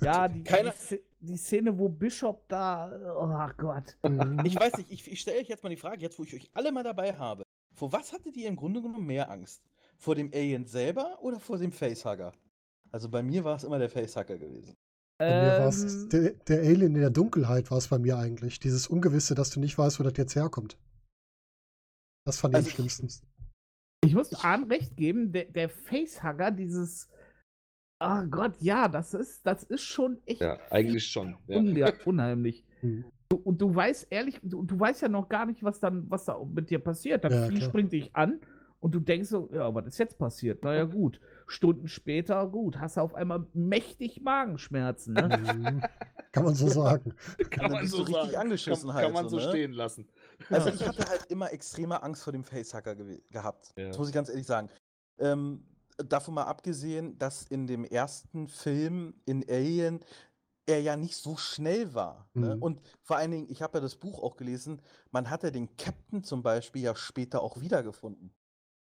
Ja, 0.00 0.26
die, 0.26 0.42
Keiner- 0.42 0.74
die, 0.90 1.00
die 1.20 1.36
Szene, 1.36 1.78
wo 1.78 1.88
Bishop 1.88 2.48
da. 2.48 2.90
Oh 3.16 3.52
Gott. 3.56 3.96
Mhm. 4.02 4.40
Ich 4.44 4.56
weiß 4.58 4.76
nicht, 4.78 4.90
ich, 4.90 5.10
ich 5.12 5.20
stelle 5.20 5.38
euch 5.40 5.48
jetzt 5.48 5.62
mal 5.62 5.68
die 5.70 5.76
Frage, 5.76 6.00
jetzt 6.00 6.18
wo 6.18 6.24
ich 6.24 6.34
euch 6.34 6.50
alle 6.54 6.72
mal 6.72 6.82
dabei 6.82 7.14
habe. 7.14 7.44
Vor 7.72 7.92
was 7.92 8.12
hattet 8.12 8.36
ihr 8.36 8.48
im 8.48 8.56
Grunde 8.56 8.82
genommen 8.82 9.06
mehr 9.06 9.30
Angst? 9.30 9.62
Vor 9.96 10.14
dem 10.16 10.30
Alien 10.34 10.66
selber 10.66 11.18
oder 11.22 11.38
vor 11.38 11.58
dem 11.58 11.70
Facehugger? 11.72 12.32
Also 12.94 13.08
bei 13.08 13.22
mir 13.24 13.42
war 13.42 13.56
es 13.56 13.64
immer 13.64 13.78
der 13.80 13.90
Facehugger 13.90 14.38
gewesen. 14.38 14.76
Bei 15.18 15.26
mir 15.28 15.64
war's 15.64 15.82
Ähm, 15.82 16.08
der, 16.10 16.30
der 16.34 16.60
Alien 16.60 16.94
in 16.94 17.00
der 17.00 17.10
Dunkelheit 17.10 17.68
war 17.72 17.78
es 17.78 17.88
bei 17.88 17.98
mir 17.98 18.16
eigentlich. 18.18 18.60
Dieses 18.60 18.86
Ungewisse, 18.86 19.34
dass 19.34 19.50
du 19.50 19.58
nicht 19.58 19.76
weißt, 19.76 19.98
wo 19.98 20.04
das 20.04 20.16
jetzt 20.16 20.36
herkommt. 20.36 20.78
Das 22.24 22.38
fand 22.38 22.54
ich 22.54 22.56
Also 22.56 22.68
am 22.80 22.86
ich- 22.86 22.92
schlimmsten. 22.92 23.26
Ich 24.04 24.14
muss 24.14 24.32
Arne 24.44 24.68
recht 24.70 24.96
geben, 24.96 25.32
der, 25.32 25.46
der 25.46 25.68
Facehugger, 25.70 26.50
dieses. 26.50 27.08
Oh 28.00 28.22
Gott, 28.30 28.54
ja, 28.60 28.86
das 28.86 29.14
ist, 29.14 29.44
das 29.46 29.62
ist 29.64 29.82
schon 29.82 30.20
echt 30.26 30.40
Ja, 30.42 30.58
eigentlich 30.70 31.06
schon. 31.06 31.36
Ja. 31.48 31.92
unheimlich. 32.04 32.64
Mhm. 32.82 33.04
Du, 33.30 33.36
und 33.36 33.58
du 33.58 33.74
weißt 33.74 34.08
ehrlich, 34.10 34.38
du, 34.42 34.62
du 34.62 34.78
weißt 34.78 35.00
ja 35.00 35.08
noch 35.08 35.30
gar 35.30 35.46
nicht, 35.46 35.64
was 35.64 35.80
dann, 35.80 36.08
was 36.10 36.26
da 36.26 36.38
mit 36.44 36.68
dir 36.68 36.78
passiert. 36.78 37.24
Das 37.24 37.32
Ja, 37.32 37.60
springt 37.62 37.90
dich 37.90 38.14
an 38.14 38.38
und 38.80 38.94
du 38.94 39.00
denkst 39.00 39.30
so, 39.30 39.48
ja, 39.50 39.74
was 39.74 39.86
ist 39.86 39.98
jetzt 39.98 40.18
passiert? 40.18 40.62
Naja, 40.62 40.84
gut. 40.84 41.18
Stunden 41.46 41.88
später, 41.88 42.46
gut, 42.46 42.78
hast 42.78 42.96
du 42.96 43.00
auf 43.00 43.14
einmal 43.14 43.46
mächtig 43.52 44.20
Magenschmerzen. 44.22 45.14
Ne? 45.14 45.28
Mhm. 45.54 45.82
Kann 46.32 46.44
man 46.44 46.54
so 46.54 46.68
sagen. 46.68 47.14
Kann 47.50 47.70
dann 47.70 47.80
bist 47.82 47.94
du 47.94 48.02
richtig 48.02 48.38
angeschissen 48.38 48.88
kann, 48.88 48.94
halt 48.94 49.04
Kann 49.04 49.12
man 49.14 49.28
so, 49.28 49.38
so 49.38 49.44
ne? 49.44 49.50
stehen 49.50 49.72
lassen. 49.72 50.08
Also 50.50 50.70
ich 50.70 50.86
hatte 50.86 51.08
halt 51.08 51.26
immer 51.30 51.52
extreme 51.52 52.02
Angst 52.02 52.24
vor 52.24 52.32
dem 52.32 52.44
Facehugger 52.44 52.92
gewe- 52.92 53.22
gehabt. 53.30 53.72
Ja. 53.76 53.88
Das 53.88 53.98
muss 53.98 54.08
ich 54.08 54.14
ganz 54.14 54.28
ehrlich 54.28 54.46
sagen. 54.46 54.68
Ähm, 55.18 55.64
davon 55.96 56.34
mal 56.34 56.44
abgesehen, 56.44 57.16
dass 57.18 57.44
in 57.44 57.66
dem 57.66 57.84
ersten 57.84 58.48
Film 58.48 59.14
in 59.26 59.44
Alien 59.48 60.00
er 60.66 60.80
ja 60.80 60.96
nicht 60.96 61.16
so 61.16 61.36
schnell 61.36 61.94
war. 61.94 62.28
Ne? 62.34 62.56
Mhm. 62.56 62.62
Und 62.62 62.80
vor 63.02 63.16
allen 63.16 63.30
Dingen, 63.30 63.46
ich 63.50 63.62
habe 63.62 63.78
ja 63.78 63.82
das 63.82 63.96
Buch 63.96 64.22
auch 64.22 64.36
gelesen, 64.36 64.80
man 65.10 65.28
hat 65.30 65.42
ja 65.42 65.50
den 65.50 65.76
Captain 65.76 66.24
zum 66.24 66.42
Beispiel 66.42 66.82
ja 66.82 66.96
später 66.96 67.42
auch 67.42 67.60
wiedergefunden. 67.60 68.34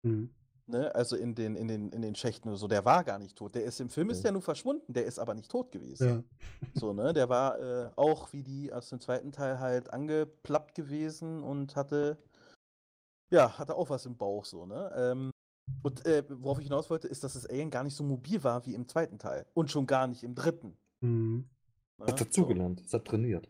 Mhm. 0.04 0.34
Ne? 0.68 0.94
Also 0.96 1.16
in 1.16 1.36
den, 1.36 1.56
in, 1.56 1.68
den, 1.68 1.90
in 1.92 2.02
den 2.02 2.16
Schächten 2.16 2.50
oder 2.50 2.58
so. 2.58 2.68
Der 2.68 2.86
war 2.86 3.04
gar 3.04 3.20
nicht 3.20 3.36
tot. 3.36 3.54
Der 3.54 3.64
ist 3.64 3.80
im 3.80 3.90
Film 3.90 4.10
ist 4.10 4.18
Ja. 4.18 4.24
der 4.24 4.32
nur 4.34 4.42
verschwunden, 4.42 4.94
der 4.94 5.06
ist 5.06 5.20
aber 5.20 5.36
nicht 5.36 5.52
tot 5.52 5.72
gewesen. 5.72 6.08
Ja. 6.08 6.70
So, 6.74 6.94
ne? 6.94 7.14
Der 7.14 7.30
war 7.30 7.60
äh, 7.60 7.92
auch 7.96 8.34
wie 8.34 8.42
die 8.42 8.74
aus 8.74 8.90
dem 8.90 9.00
zweiten 9.00 9.32
Teil 9.32 9.60
halt 9.60 9.94
angeplappt 9.94 10.74
gewesen 10.74 11.44
und 11.44 11.76
hatte, 11.76 12.18
ja, 13.32 13.58
hatte 13.58 13.76
auch 13.76 13.90
was 13.90 14.06
im 14.06 14.18
Bauch, 14.18 14.46
so, 14.46 14.66
ne? 14.66 14.92
Ähm, 14.96 15.32
und 15.84 16.06
äh, 16.06 16.24
worauf 16.30 16.60
ich 16.60 16.66
hinaus 16.66 16.90
wollte, 16.90 17.08
ist, 17.08 17.24
dass 17.24 17.34
das 17.34 17.48
Alien 17.48 17.70
gar 17.72 17.84
nicht 17.84 17.96
so 17.96 18.04
mobil 18.04 18.44
war 18.44 18.66
wie 18.66 18.74
im 18.76 18.88
zweiten 18.88 19.18
Teil. 19.20 19.46
Und 19.54 19.72
schon 19.72 19.88
gar 19.88 20.08
nicht 20.08 20.24
im 20.24 20.36
dritten. 20.36 20.78
Mhm. 21.02 21.48
Ne? 21.98 22.06
Hat 22.08 22.22
dazugelernt, 22.22 22.82
es 22.82 22.94
hat 22.94 23.06
trainiert. 23.06 23.48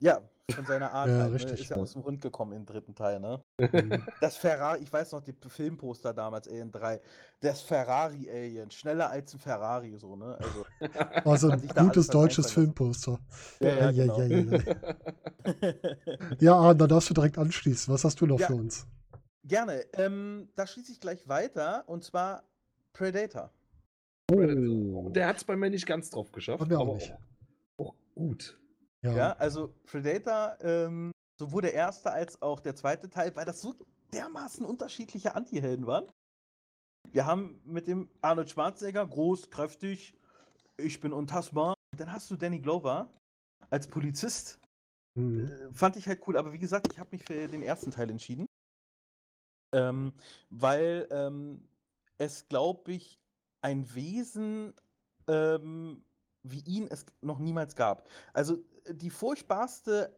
Ja, 0.00 0.20
von 0.54 0.64
seiner 0.64 0.92
Art 0.92 1.08
Ja, 1.08 1.18
halt, 1.18 1.28
ne? 1.28 1.34
richtig, 1.34 1.60
Ist 1.60 1.70
ja 1.70 1.76
ja. 1.76 1.82
aus 1.82 1.92
dem 1.92 2.02
Rund 2.02 2.20
gekommen 2.20 2.52
im 2.52 2.64
dritten 2.66 2.94
Teil, 2.94 3.18
ne? 3.18 3.42
Mhm. 3.58 4.06
Das 4.20 4.36
Ferrari, 4.36 4.80
ich 4.82 4.92
weiß 4.92 5.12
noch, 5.12 5.20
die 5.22 5.34
Filmposter 5.48 6.14
damals, 6.14 6.46
Alien 6.48 6.70
3, 6.70 7.00
das 7.40 7.62
Ferrari-Alien, 7.62 8.70
schneller 8.70 9.10
als 9.10 9.34
ein 9.34 9.40
Ferrari, 9.40 9.96
so, 9.96 10.14
ne? 10.14 10.38
Also, 10.38 10.66
Also 11.24 11.50
ein 11.50 11.68
gutes 11.86 12.06
deutsches 12.08 12.52
Filmposter. 12.52 13.18
ja, 13.60 13.68
ja, 13.68 13.90
Ja, 13.90 14.04
genau. 14.04 14.20
ja, 14.20 14.26
ja, 14.26 14.58
ja. 15.62 16.18
ja, 16.38 16.54
Arne, 16.54 16.76
da 16.76 16.86
darfst 16.86 17.10
du 17.10 17.14
direkt 17.14 17.38
anschließen. 17.38 17.92
Was 17.92 18.04
hast 18.04 18.20
du 18.20 18.26
noch 18.26 18.38
Ja. 18.38 18.46
für 18.46 18.54
uns? 18.54 18.86
Gerne. 19.44 19.84
Ähm, 19.94 20.48
da 20.56 20.66
schließe 20.66 20.92
ich 20.92 21.00
gleich 21.00 21.26
weiter 21.28 21.84
und 21.88 22.04
zwar 22.04 22.42
Predator. 22.92 23.50
Oh. 24.32 25.08
Der 25.10 25.28
hat 25.28 25.36
es 25.36 25.44
bei 25.44 25.54
mir 25.56 25.70
nicht 25.70 25.86
ganz 25.86 26.10
drauf 26.10 26.32
geschafft. 26.32 26.58
Bei 26.60 26.66
mir 26.66 26.78
auch 26.78 26.82
aber 26.82 26.94
nicht. 26.94 27.12
Auch, 27.78 27.88
auch 27.90 27.94
gut. 28.14 28.58
Ja. 29.02 29.12
Ja, 29.12 29.32
also 29.34 29.74
Predator, 29.84 30.56
ähm, 30.60 31.12
sowohl 31.38 31.62
der 31.62 31.74
erste 31.74 32.10
als 32.10 32.40
auch 32.42 32.60
der 32.60 32.74
zweite 32.74 33.08
Teil, 33.08 33.34
weil 33.36 33.44
das 33.44 33.60
so 33.60 33.74
dermaßen 34.12 34.64
unterschiedliche 34.64 35.34
Antihelden 35.34 35.86
waren. 35.86 36.08
Wir 37.10 37.26
haben 37.26 37.60
mit 37.64 37.86
dem 37.86 38.08
Arnold 38.20 38.50
Schwarzenegger, 38.50 39.06
groß, 39.06 39.50
kräftig, 39.50 40.14
ich 40.76 41.00
bin 41.00 41.12
untasbar. 41.12 41.74
Dann 41.96 42.12
hast 42.12 42.30
du 42.30 42.36
Danny 42.36 42.58
Glover 42.58 43.08
als 43.70 43.86
Polizist. 43.86 44.58
Mhm. 45.14 45.46
Äh, 45.46 45.72
fand 45.72 45.96
ich 45.96 46.06
halt 46.08 46.26
cool, 46.26 46.36
aber 46.36 46.52
wie 46.52 46.58
gesagt, 46.58 46.92
ich 46.92 46.98
habe 46.98 47.10
mich 47.12 47.24
für 47.24 47.48
den 47.48 47.62
ersten 47.62 47.90
Teil 47.90 48.10
entschieden. 48.10 48.46
Ähm, 49.72 50.12
weil 50.50 51.06
ähm, 51.10 51.68
es, 52.18 52.48
glaube 52.48 52.92
ich, 52.92 53.20
ein 53.62 53.94
Wesen 53.94 54.74
ähm, 55.28 56.04
wie 56.42 56.60
ihn 56.60 56.86
es 56.88 57.06
noch 57.22 57.38
niemals 57.38 57.74
gab. 57.74 58.08
Also 58.32 58.58
die 58.92 59.10
furchtbarste 59.10 60.16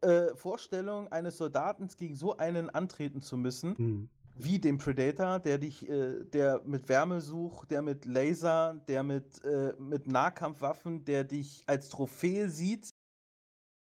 äh, 0.00 0.34
Vorstellung 0.34 1.08
eines 1.12 1.36
Soldaten 1.38 1.88
gegen 1.96 2.16
so 2.16 2.36
einen 2.36 2.70
antreten 2.70 3.22
zu 3.22 3.36
müssen, 3.36 3.74
Mhm. 3.78 4.08
wie 4.34 4.58
den 4.58 4.78
Predator, 4.78 5.38
der 5.38 5.58
dich, 5.58 5.88
äh, 5.88 6.24
der 6.24 6.60
mit 6.64 6.88
Wärme 6.88 7.20
sucht, 7.20 7.70
der 7.70 7.82
mit 7.82 8.04
Laser, 8.04 8.82
der 8.88 9.02
mit, 9.04 9.44
äh, 9.44 9.74
mit 9.78 10.06
Nahkampfwaffen, 10.08 11.04
der 11.04 11.22
dich 11.24 11.62
als 11.66 11.88
Trophäe 11.88 12.48
sieht. 12.50 12.90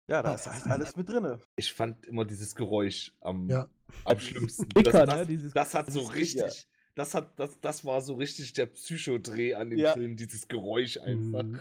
Ja, 0.10 0.24
da 0.24 0.36
ist 0.36 0.48
halt 0.49 0.65
alles 0.68 0.95
mit 0.95 1.10
drinne. 1.10 1.40
Ich 1.57 1.74
fand 1.74 2.06
immer 2.06 2.24
dieses 2.26 2.56
Geräusch 2.56 3.14
am, 3.19 3.49
Ja. 3.49 3.68
am 4.06 4.19
schlimmsten. 4.19 4.69
Dicker, 4.69 5.06
das, 5.06 5.10
ne? 5.10 5.19
das, 5.19 5.28
Dieses- 5.28 5.53
das 5.53 5.74
hat 5.76 5.91
so 5.91 5.99
richtig. 6.02 6.68
Das, 6.95 7.14
hat, 7.14 7.38
das, 7.40 7.60
das 7.60 7.86
war 7.86 8.02
so 8.02 8.15
richtig 8.15 8.53
der 8.53 8.65
Psychodreh 8.68 9.53
an 9.53 9.69
dem 9.69 9.78
Ja. 9.78 9.94
Film, 9.94 10.15
dieses 10.18 10.48
Geräusch 10.48 10.98
einfach. 10.98 11.44
Mhm. 11.44 11.60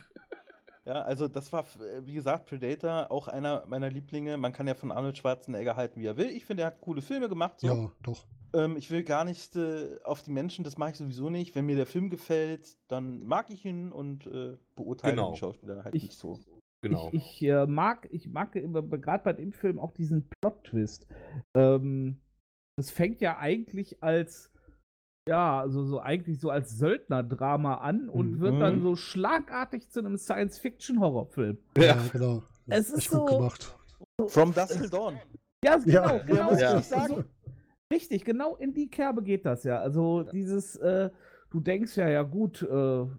Ja, 0.86 1.02
also 1.02 1.26
das 1.26 1.52
war, 1.52 1.64
äh, 1.80 2.06
wie 2.06 2.14
gesagt, 2.14 2.46
Predator, 2.46 3.10
auch 3.10 3.26
einer 3.28 3.64
meiner 3.66 3.90
Lieblinge. 3.90 4.36
Man 4.36 4.52
kann 4.52 4.68
ja 4.68 4.74
von 4.74 4.92
Arnold 4.92 5.18
Schwarzenegger 5.18 5.74
halten, 5.76 6.00
wie 6.00 6.06
er 6.06 6.16
will. 6.16 6.30
Ich 6.30 6.44
finde, 6.44 6.62
er 6.62 6.68
hat 6.68 6.80
coole 6.80 7.02
Filme 7.02 7.28
gemacht. 7.28 7.58
So. 7.60 7.66
Ja, 7.66 7.92
doch. 8.02 8.24
Ähm, 8.54 8.76
ich 8.76 8.90
will 8.92 9.02
gar 9.02 9.24
nicht 9.24 9.56
äh, 9.56 9.98
auf 10.04 10.22
die 10.22 10.30
Menschen, 10.30 10.64
das 10.64 10.78
mache 10.78 10.90
ich 10.90 10.96
sowieso 10.96 11.28
nicht. 11.28 11.56
Wenn 11.56 11.66
mir 11.66 11.74
der 11.74 11.86
Film 11.86 12.08
gefällt, 12.08 12.76
dann 12.86 13.24
mag 13.26 13.50
ich 13.50 13.64
ihn 13.64 13.90
und 13.90 14.26
äh, 14.28 14.56
beurteile 14.76 15.16
Genau. 15.16 15.32
die 15.32 15.38
Schauspieler 15.38 15.82
halt 15.84 15.94
Ich- 15.94 16.04
nicht 16.04 16.18
so. 16.18 16.38
Genau. 16.82 17.08
Ich, 17.10 17.42
ich 17.42 17.48
äh, 17.48 17.66
mag, 17.66 18.06
ich 18.12 18.28
mag 18.28 18.52
gerade 18.52 19.24
bei 19.24 19.32
dem 19.32 19.50
Film 19.50 19.80
auch 19.80 19.90
diesen 19.92 20.28
Plot-Twist. 20.40 21.08
Ähm, 21.54 22.20
das 22.76 22.90
fängt 22.90 23.20
ja 23.20 23.38
eigentlich 23.38 24.02
als, 24.04 24.52
ja, 25.28 25.60
also 25.60 25.84
so 25.84 26.00
eigentlich 26.00 26.40
so 26.40 26.50
als 26.50 26.70
Söldnerdrama 26.78 27.76
an 27.78 28.08
und 28.08 28.32
Mhm. 28.32 28.40
wird 28.40 28.60
dann 28.60 28.80
so 28.80 28.94
schlagartig 28.96 29.90
zu 29.90 30.00
einem 30.00 30.16
Science-Fiction-Horrorfilm. 30.16 31.58
Ja, 31.76 31.96
genau. 32.12 32.42
Es 32.68 32.90
ist 32.90 33.10
so- 33.10 33.24
gemacht. 33.24 33.76
From 34.28 34.52
Dusk 34.54 34.78
Till 34.80 34.88
Dawn. 34.90 35.14
Ja, 35.64 35.76
genau, 35.78 35.92
Ja, 35.92 36.18
genau. 36.18 36.52
Ja. 36.54 36.78
ich 36.78 36.84
sagen. 36.86 37.14
So, 37.16 37.24
richtig, 37.92 38.24
genau 38.24 38.56
in 38.56 38.72
die 38.74 38.88
Kerbe 38.88 39.22
geht 39.22 39.44
das 39.46 39.64
ja. 39.64 39.80
Also 39.80 40.22
dieses, 40.22 40.76
äh, 40.76 41.10
du 41.50 41.60
denkst 41.60 41.96
ja, 41.96 42.08
ja 42.08 42.22
gut, 42.22 42.62
äh, 42.62 42.66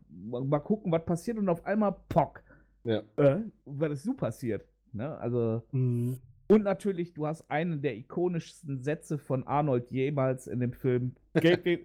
mal, 0.09 0.43
mal 0.43 0.59
gucken, 0.59 0.91
was 0.91 1.03
passiert 1.05 1.37
und 1.37 1.49
auf 1.49 1.65
einmal 1.65 1.95
Pock. 2.09 2.41
Ja. 2.83 3.01
Äh, 3.17 3.41
weil 3.65 3.91
es 3.91 4.03
so 4.03 4.13
passiert. 4.13 4.65
Ne? 4.93 5.17
Also. 5.17 5.63
Mhm. 5.71 6.19
Und 6.47 6.63
natürlich, 6.63 7.13
du 7.13 7.27
hast 7.27 7.49
einen 7.49 7.81
der 7.81 7.95
ikonischsten 7.97 8.81
Sätze 8.81 9.17
von 9.17 9.45
Arnold 9.45 9.91
jemals 9.91 10.47
in 10.47 10.59
dem 10.61 10.73
Film. 10.73 11.15
Get 11.35 11.63
the, 11.65 11.79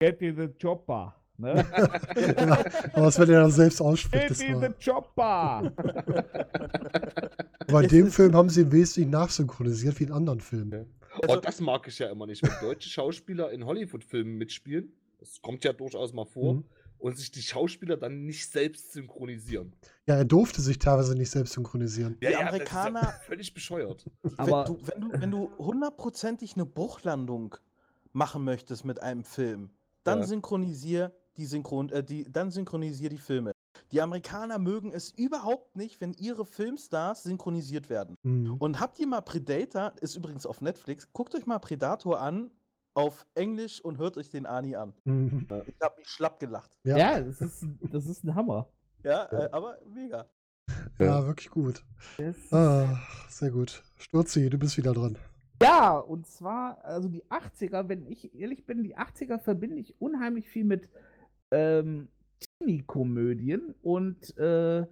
get 0.00 0.18
the, 0.20 0.32
the 0.32 0.48
chopper. 0.60 1.14
Ne? 1.38 1.54
ja, 1.56 2.52
aber 2.92 3.06
was, 3.06 3.18
wenn 3.18 3.30
er 3.30 3.42
das 3.42 3.56
selbst 3.56 3.80
ausspricht, 3.80 4.28
Get 4.28 4.30
das 4.30 4.38
the, 4.38 4.90
chopper. 4.90 5.72
In 7.68 7.76
Es 7.76 7.90
dem 7.90 8.06
Film 8.08 8.34
haben 8.34 8.48
sie 8.50 8.62
im 8.62 8.72
Wesentlichen 8.72 9.10
nachsynchronisiert 9.10 9.98
wie 9.98 10.04
in 10.04 10.12
anderen 10.12 10.40
Filmen. 10.40 10.86
oh, 11.26 11.36
das 11.36 11.60
mag 11.60 11.86
ich 11.88 11.98
ja 11.98 12.10
immer 12.10 12.26
nicht, 12.26 12.42
wenn 12.42 12.50
deutsche 12.60 12.88
Schauspieler 12.88 13.50
in 13.50 13.64
Hollywood-Filmen 13.64 14.36
mitspielen. 14.36 14.92
Das 15.18 15.40
kommt 15.40 15.64
ja 15.64 15.72
durchaus 15.72 16.12
mal 16.12 16.26
vor. 16.26 16.54
Mhm. 16.54 16.64
Und 17.02 17.18
sich 17.18 17.32
die 17.32 17.42
Schauspieler 17.42 17.96
dann 17.96 18.24
nicht 18.26 18.48
selbst 18.48 18.92
synchronisieren. 18.92 19.74
Ja, 20.06 20.14
er 20.14 20.24
durfte 20.24 20.62
sich 20.62 20.78
teilweise 20.78 21.16
nicht 21.16 21.30
selbst 21.30 21.54
synchronisieren. 21.54 22.16
Die 22.20 22.26
das 22.26 22.34
ist 22.34 22.40
ja 22.40 22.46
Amerikaner- 22.46 23.12
völlig 23.26 23.52
bescheuert. 23.52 24.08
Aber 24.36 24.68
wenn, 24.68 24.74
du, 24.76 24.86
wenn, 24.86 25.00
du, 25.00 25.20
wenn 25.20 25.30
du 25.32 25.50
hundertprozentig 25.58 26.54
eine 26.54 26.64
Bruchlandung 26.64 27.56
machen 28.12 28.44
möchtest 28.44 28.84
mit 28.84 29.02
einem 29.02 29.24
Film, 29.24 29.70
dann 30.04 30.20
Ja. 30.20 30.26
synchronisier 30.26 31.12
die 31.36 31.46
Synchron, 31.46 31.88
äh, 31.88 32.04
die, 32.04 32.24
dann 32.30 32.50
synchronisier 32.52 33.08
die 33.08 33.18
Filme. 33.18 33.52
Die 33.90 34.00
Amerikaner 34.00 34.58
mögen 34.58 34.92
es 34.92 35.10
überhaupt 35.10 35.74
nicht, 35.76 36.00
wenn 36.00 36.12
ihre 36.12 36.44
Filmstars 36.46 37.24
synchronisiert 37.24 37.88
werden. 37.90 38.16
Mhm. 38.22 38.54
Und 38.58 38.78
habt 38.80 38.98
ihr 39.00 39.06
mal 39.08 39.22
Predator, 39.22 39.92
ist 40.00 40.14
übrigens 40.14 40.46
auf 40.46 40.60
Netflix, 40.60 41.08
guckt 41.12 41.34
euch 41.34 41.46
mal 41.46 41.58
Predator 41.58 42.20
an 42.20 42.50
auf 42.94 43.26
Englisch 43.34 43.80
und 43.82 43.98
hört 43.98 44.16
euch 44.16 44.28
den 44.30 44.46
Ani 44.46 44.76
an. 44.76 44.92
Mhm. 45.04 45.46
Ich 45.66 45.80
habe 45.80 45.96
mich 45.98 46.08
schlapp 46.08 46.38
gelacht. 46.40 46.70
Ja, 46.84 46.96
ja, 46.96 47.20
das, 47.20 47.40
ist, 47.40 47.64
das 47.90 48.06
ist 48.06 48.24
ein 48.24 48.34
Hammer. 48.34 48.68
Ja, 49.04 49.24
Äh, 49.32 49.48
aber 49.50 49.78
mega. 49.94 50.26
ja, 50.98 51.26
wirklich 51.26 51.50
gut. 51.50 51.84
Ah, 52.50 52.96
sehr 53.28 53.50
gut. 53.50 53.82
Sturzi, 53.96 54.48
du 54.48 54.58
bist 54.58 54.76
wieder 54.76 54.92
dran. 54.92 55.16
Ja, 55.62 55.96
und 55.98 56.26
zwar, 56.26 56.84
also 56.84 57.08
die 57.08 57.24
80er, 57.24 57.88
wenn 57.88 58.06
ich 58.06 58.34
ehrlich 58.34 58.66
bin, 58.66 58.82
die 58.82 58.96
80er 58.96 59.38
verbinde 59.38 59.76
ich 59.76 59.94
unheimlich 60.00 60.48
viel 60.48 60.64
mit 60.64 60.88
ähm, 61.52 62.08
Teenie-Komödien 62.58 63.74
und 63.82 64.36
äh, 64.38 64.86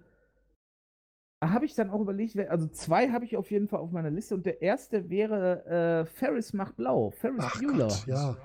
habe 1.41 1.65
ich 1.65 1.73
dann 1.75 1.89
auch 1.89 2.01
überlegt, 2.01 2.37
also 2.49 2.67
zwei 2.67 3.09
habe 3.09 3.25
ich 3.25 3.35
auf 3.37 3.49
jeden 3.51 3.67
Fall 3.67 3.79
auf 3.79 3.91
meiner 3.91 4.11
Liste 4.11 4.35
und 4.35 4.45
der 4.45 4.61
erste 4.61 5.09
wäre 5.09 5.65
äh, 5.65 6.05
Ferris 6.05 6.53
macht 6.53 6.75
blau, 6.77 7.09
Ferris 7.11 7.39
Ach 7.43 7.59
Bueller. 7.59 7.87
Gott, 7.87 8.05
ja. 8.07 8.37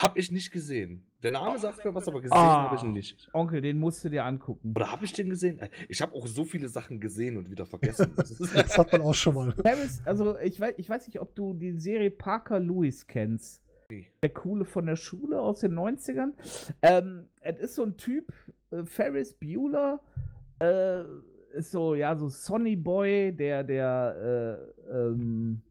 Hab 0.00 0.16
ich 0.18 0.32
nicht 0.32 0.50
gesehen. 0.50 1.06
Der 1.22 1.30
Name 1.30 1.56
sagt 1.60 1.84
mir 1.84 1.94
was, 1.94 2.08
aber 2.08 2.20
gesehen 2.20 2.36
Ah. 2.36 2.64
habe 2.64 2.74
ich 2.74 2.82
ihn 2.82 2.92
nicht. 2.92 3.28
Onkel, 3.32 3.60
den 3.60 3.78
musst 3.78 4.04
du 4.04 4.08
dir 4.08 4.24
angucken. 4.24 4.72
Oder 4.74 4.90
habe 4.90 5.04
ich 5.04 5.12
den 5.12 5.30
gesehen? 5.30 5.60
Ich 5.88 6.02
habe 6.02 6.12
auch 6.14 6.26
so 6.26 6.44
viele 6.44 6.68
Sachen 6.68 6.98
gesehen 6.98 7.36
und 7.36 7.48
wieder 7.48 7.64
vergessen. 7.66 8.12
Das 8.16 8.76
hat 8.76 8.90
man 8.90 9.02
auch 9.02 9.14
schon 9.14 9.34
mal. 9.34 9.52
Ferris, 9.52 10.02
also 10.04 10.36
ich 10.40 10.58
weiß, 10.58 10.74
ich 10.76 10.88
weiß 10.88 11.06
nicht, 11.06 11.20
ob 11.20 11.34
du 11.36 11.54
die 11.54 11.78
Serie 11.78 12.10
Parker 12.10 12.58
Lewis 12.58 13.06
kennst. 13.06 13.62
Der 14.22 14.30
Coole 14.30 14.64
von 14.64 14.86
der 14.86 14.96
Schule 14.96 15.40
aus 15.40 15.60
den 15.60 15.74
90ern. 15.78 16.32
Ähm, 16.82 17.28
es 17.40 17.58
ist 17.60 17.74
so 17.76 17.84
ein 17.84 17.96
Typ, 17.96 18.32
äh, 18.72 18.84
Ferris 18.84 19.34
Bueller, 19.34 20.00
äh, 20.58 21.02
ist 21.52 21.70
so, 21.70 21.94
ja, 21.94 22.16
so 22.16 22.28
Sonny 22.28 22.76
Boy, 22.76 23.32
der, 23.32 23.64
der, 23.64 24.58
äh, 24.90 24.92
ähm, 24.92 25.62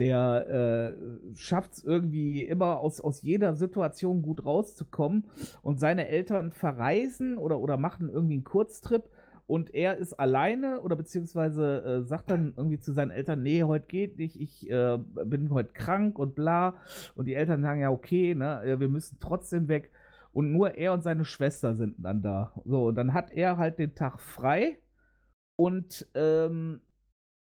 der 0.00 0.94
äh, 0.94 1.36
schafft 1.36 1.72
es 1.72 1.84
irgendwie 1.84 2.42
immer 2.42 2.78
aus, 2.80 3.00
aus 3.00 3.22
jeder 3.22 3.54
Situation 3.54 4.22
gut 4.22 4.44
rauszukommen 4.44 5.24
und 5.62 5.80
seine 5.80 6.08
Eltern 6.08 6.52
verreisen 6.52 7.38
oder, 7.38 7.58
oder 7.58 7.76
machen 7.78 8.10
irgendwie 8.10 8.34
einen 8.34 8.44
Kurztrip 8.44 9.08
und 9.46 9.74
er 9.74 9.96
ist 9.96 10.14
alleine 10.14 10.80
oder 10.80 10.96
beziehungsweise 10.96 12.02
äh, 12.02 12.02
sagt 12.02 12.30
dann 12.30 12.52
irgendwie 12.56 12.80
zu 12.80 12.92
seinen 12.92 13.12
Eltern, 13.12 13.42
nee, 13.42 13.62
heute 13.62 13.86
geht 13.86 14.18
nicht, 14.18 14.40
ich 14.40 14.68
äh, 14.68 14.98
bin 15.24 15.50
heute 15.50 15.72
krank 15.72 16.18
und 16.18 16.34
bla. 16.34 16.74
Und 17.14 17.26
die 17.26 17.34
Eltern 17.34 17.62
sagen, 17.62 17.80
ja, 17.80 17.90
okay, 17.90 18.34
ne, 18.34 18.76
wir 18.78 18.88
müssen 18.88 19.18
trotzdem 19.20 19.68
weg. 19.68 19.92
Und 20.36 20.52
nur 20.52 20.74
er 20.74 20.92
und 20.92 21.02
seine 21.02 21.24
Schwester 21.24 21.74
sind 21.74 21.94
dann 21.96 22.20
da. 22.20 22.52
So, 22.66 22.88
und 22.88 22.96
dann 22.96 23.14
hat 23.14 23.30
er 23.30 23.56
halt 23.56 23.78
den 23.78 23.94
Tag 23.94 24.20
frei 24.20 24.78
und 25.58 26.06
ähm, 26.12 26.82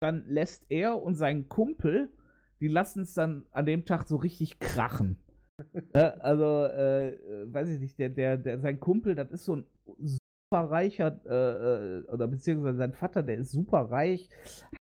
dann 0.02 0.26
lässt 0.28 0.66
er 0.68 1.02
und 1.02 1.16
sein 1.16 1.48
Kumpel, 1.48 2.12
die 2.60 2.68
lassen 2.68 3.04
es 3.04 3.14
dann 3.14 3.46
an 3.52 3.66
dem 3.66 3.86
Tag 3.86 4.06
so 4.06 4.18
richtig 4.18 4.60
krachen. 4.60 5.18
Ja, 5.96 6.10
also, 6.20 6.66
äh, 6.66 7.18
weiß 7.46 7.70
ich 7.70 7.80
nicht, 7.80 7.98
der, 7.98 8.10
der, 8.10 8.36
der, 8.36 8.60
sein 8.60 8.82
Kumpel, 8.82 9.16
das 9.16 9.32
ist 9.32 9.46
so 9.46 9.56
ein 9.56 9.66
super 9.86 10.70
reicher, 10.70 11.22
äh, 11.26 12.00
äh, 12.00 12.04
oder 12.10 12.28
beziehungsweise 12.28 12.80
sein 12.80 12.92
Vater, 12.92 13.24
der 13.24 13.38
ist 13.38 13.52
super 13.54 13.92
reich, 13.92 14.28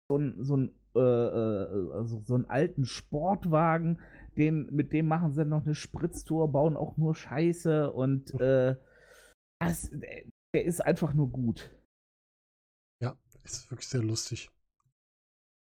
so 0.07 0.17
ein, 0.19 0.35
so 0.43 0.57
ein, 0.57 0.71
äh, 0.95 0.99
äh, 0.99 1.91
also 1.93 2.21
so 2.23 2.35
einen 2.35 2.45
alten 2.51 2.85
Sportwagen, 2.85 3.97
den, 4.37 4.67
mit 4.71 4.93
dem 4.93 5.07
machen 5.07 5.33
sie 5.33 5.45
noch 5.45 5.65
eine 5.65 5.75
Spritztour, 5.75 6.51
bauen 6.51 6.77
auch 6.77 6.97
nur 6.97 7.15
Scheiße 7.15 7.91
und 7.91 8.33
äh, 8.39 8.75
das, 9.59 9.89
der, 9.91 10.23
der 10.53 10.65
ist 10.65 10.81
einfach 10.81 11.13
nur 11.13 11.29
gut. 11.29 11.71
Ist 13.51 13.71
wirklich 13.71 13.87
sehr 13.87 14.03
lustig. 14.03 14.49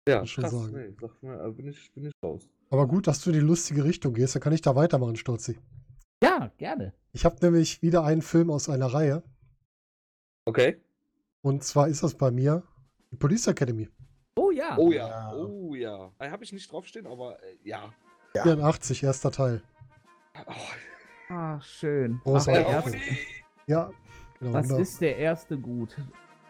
ja, 0.07 0.19
muss 0.19 0.29
schon 0.29 0.43
krass. 0.43 0.53
sagen. 0.53 0.73
Nee, 0.73 0.95
sag 0.99 1.23
mal, 1.23 1.47
äh, 1.47 1.51
bin 1.51 1.67
ich, 1.67 1.93
bin 1.93 2.05
ich 2.05 2.13
raus. 2.21 2.49
Aber 2.69 2.87
gut, 2.87 3.07
dass 3.07 3.21
du 3.21 3.29
in 3.29 3.35
die 3.35 3.39
lustige 3.45 3.83
Richtung 3.83 4.13
gehst, 4.13 4.35
dann 4.35 4.41
kann 4.41 4.53
ich 4.53 4.61
da 4.61 4.75
weitermachen, 4.75 5.15
Sturzi. 5.15 5.57
Ja, 6.21 6.51
gerne. 6.57 6.93
Ich 7.13 7.23
habe 7.25 7.37
nämlich 7.41 7.81
wieder 7.81 8.03
einen 8.03 8.21
Film 8.21 8.51
aus 8.51 8.67
einer 8.69 8.87
Reihe. 8.87 9.23
Okay. 10.45 10.81
Und 11.41 11.63
zwar 11.63 11.87
ist 11.87 12.03
das 12.03 12.15
bei 12.15 12.31
mir 12.31 12.63
die 13.11 13.15
Police 13.15 13.47
Academy. 13.47 13.87
Oh 14.35 14.51
ja. 14.51 14.77
Oh 14.77 14.91
ja, 14.91 15.07
Ja. 15.07 15.33
oh 15.35 15.73
ja. 15.73 16.11
Äh, 16.19 16.29
Habe 16.29 16.43
ich 16.43 16.51
nicht 16.51 16.69
draufstehen, 16.71 17.07
aber 17.07 17.41
äh, 17.43 17.57
ja. 17.63 17.93
Ja. 18.35 18.43
84, 18.43 19.03
erster 19.03 19.31
Teil. 19.31 19.61
Oh, 20.47 20.53
Ah, 21.31 21.59
schön. 21.61 22.19
Ach, 22.21 22.23
Großartig. 22.23 22.63
der 22.65 22.67
oh, 22.69 22.71
erste. 22.73 22.97
Ja, 23.67 23.91
genau. 24.39 24.53
was 24.53 24.67
genau. 24.67 24.79
ist 24.79 25.01
der 25.01 25.17
erste 25.17 25.57
gut? 25.57 25.95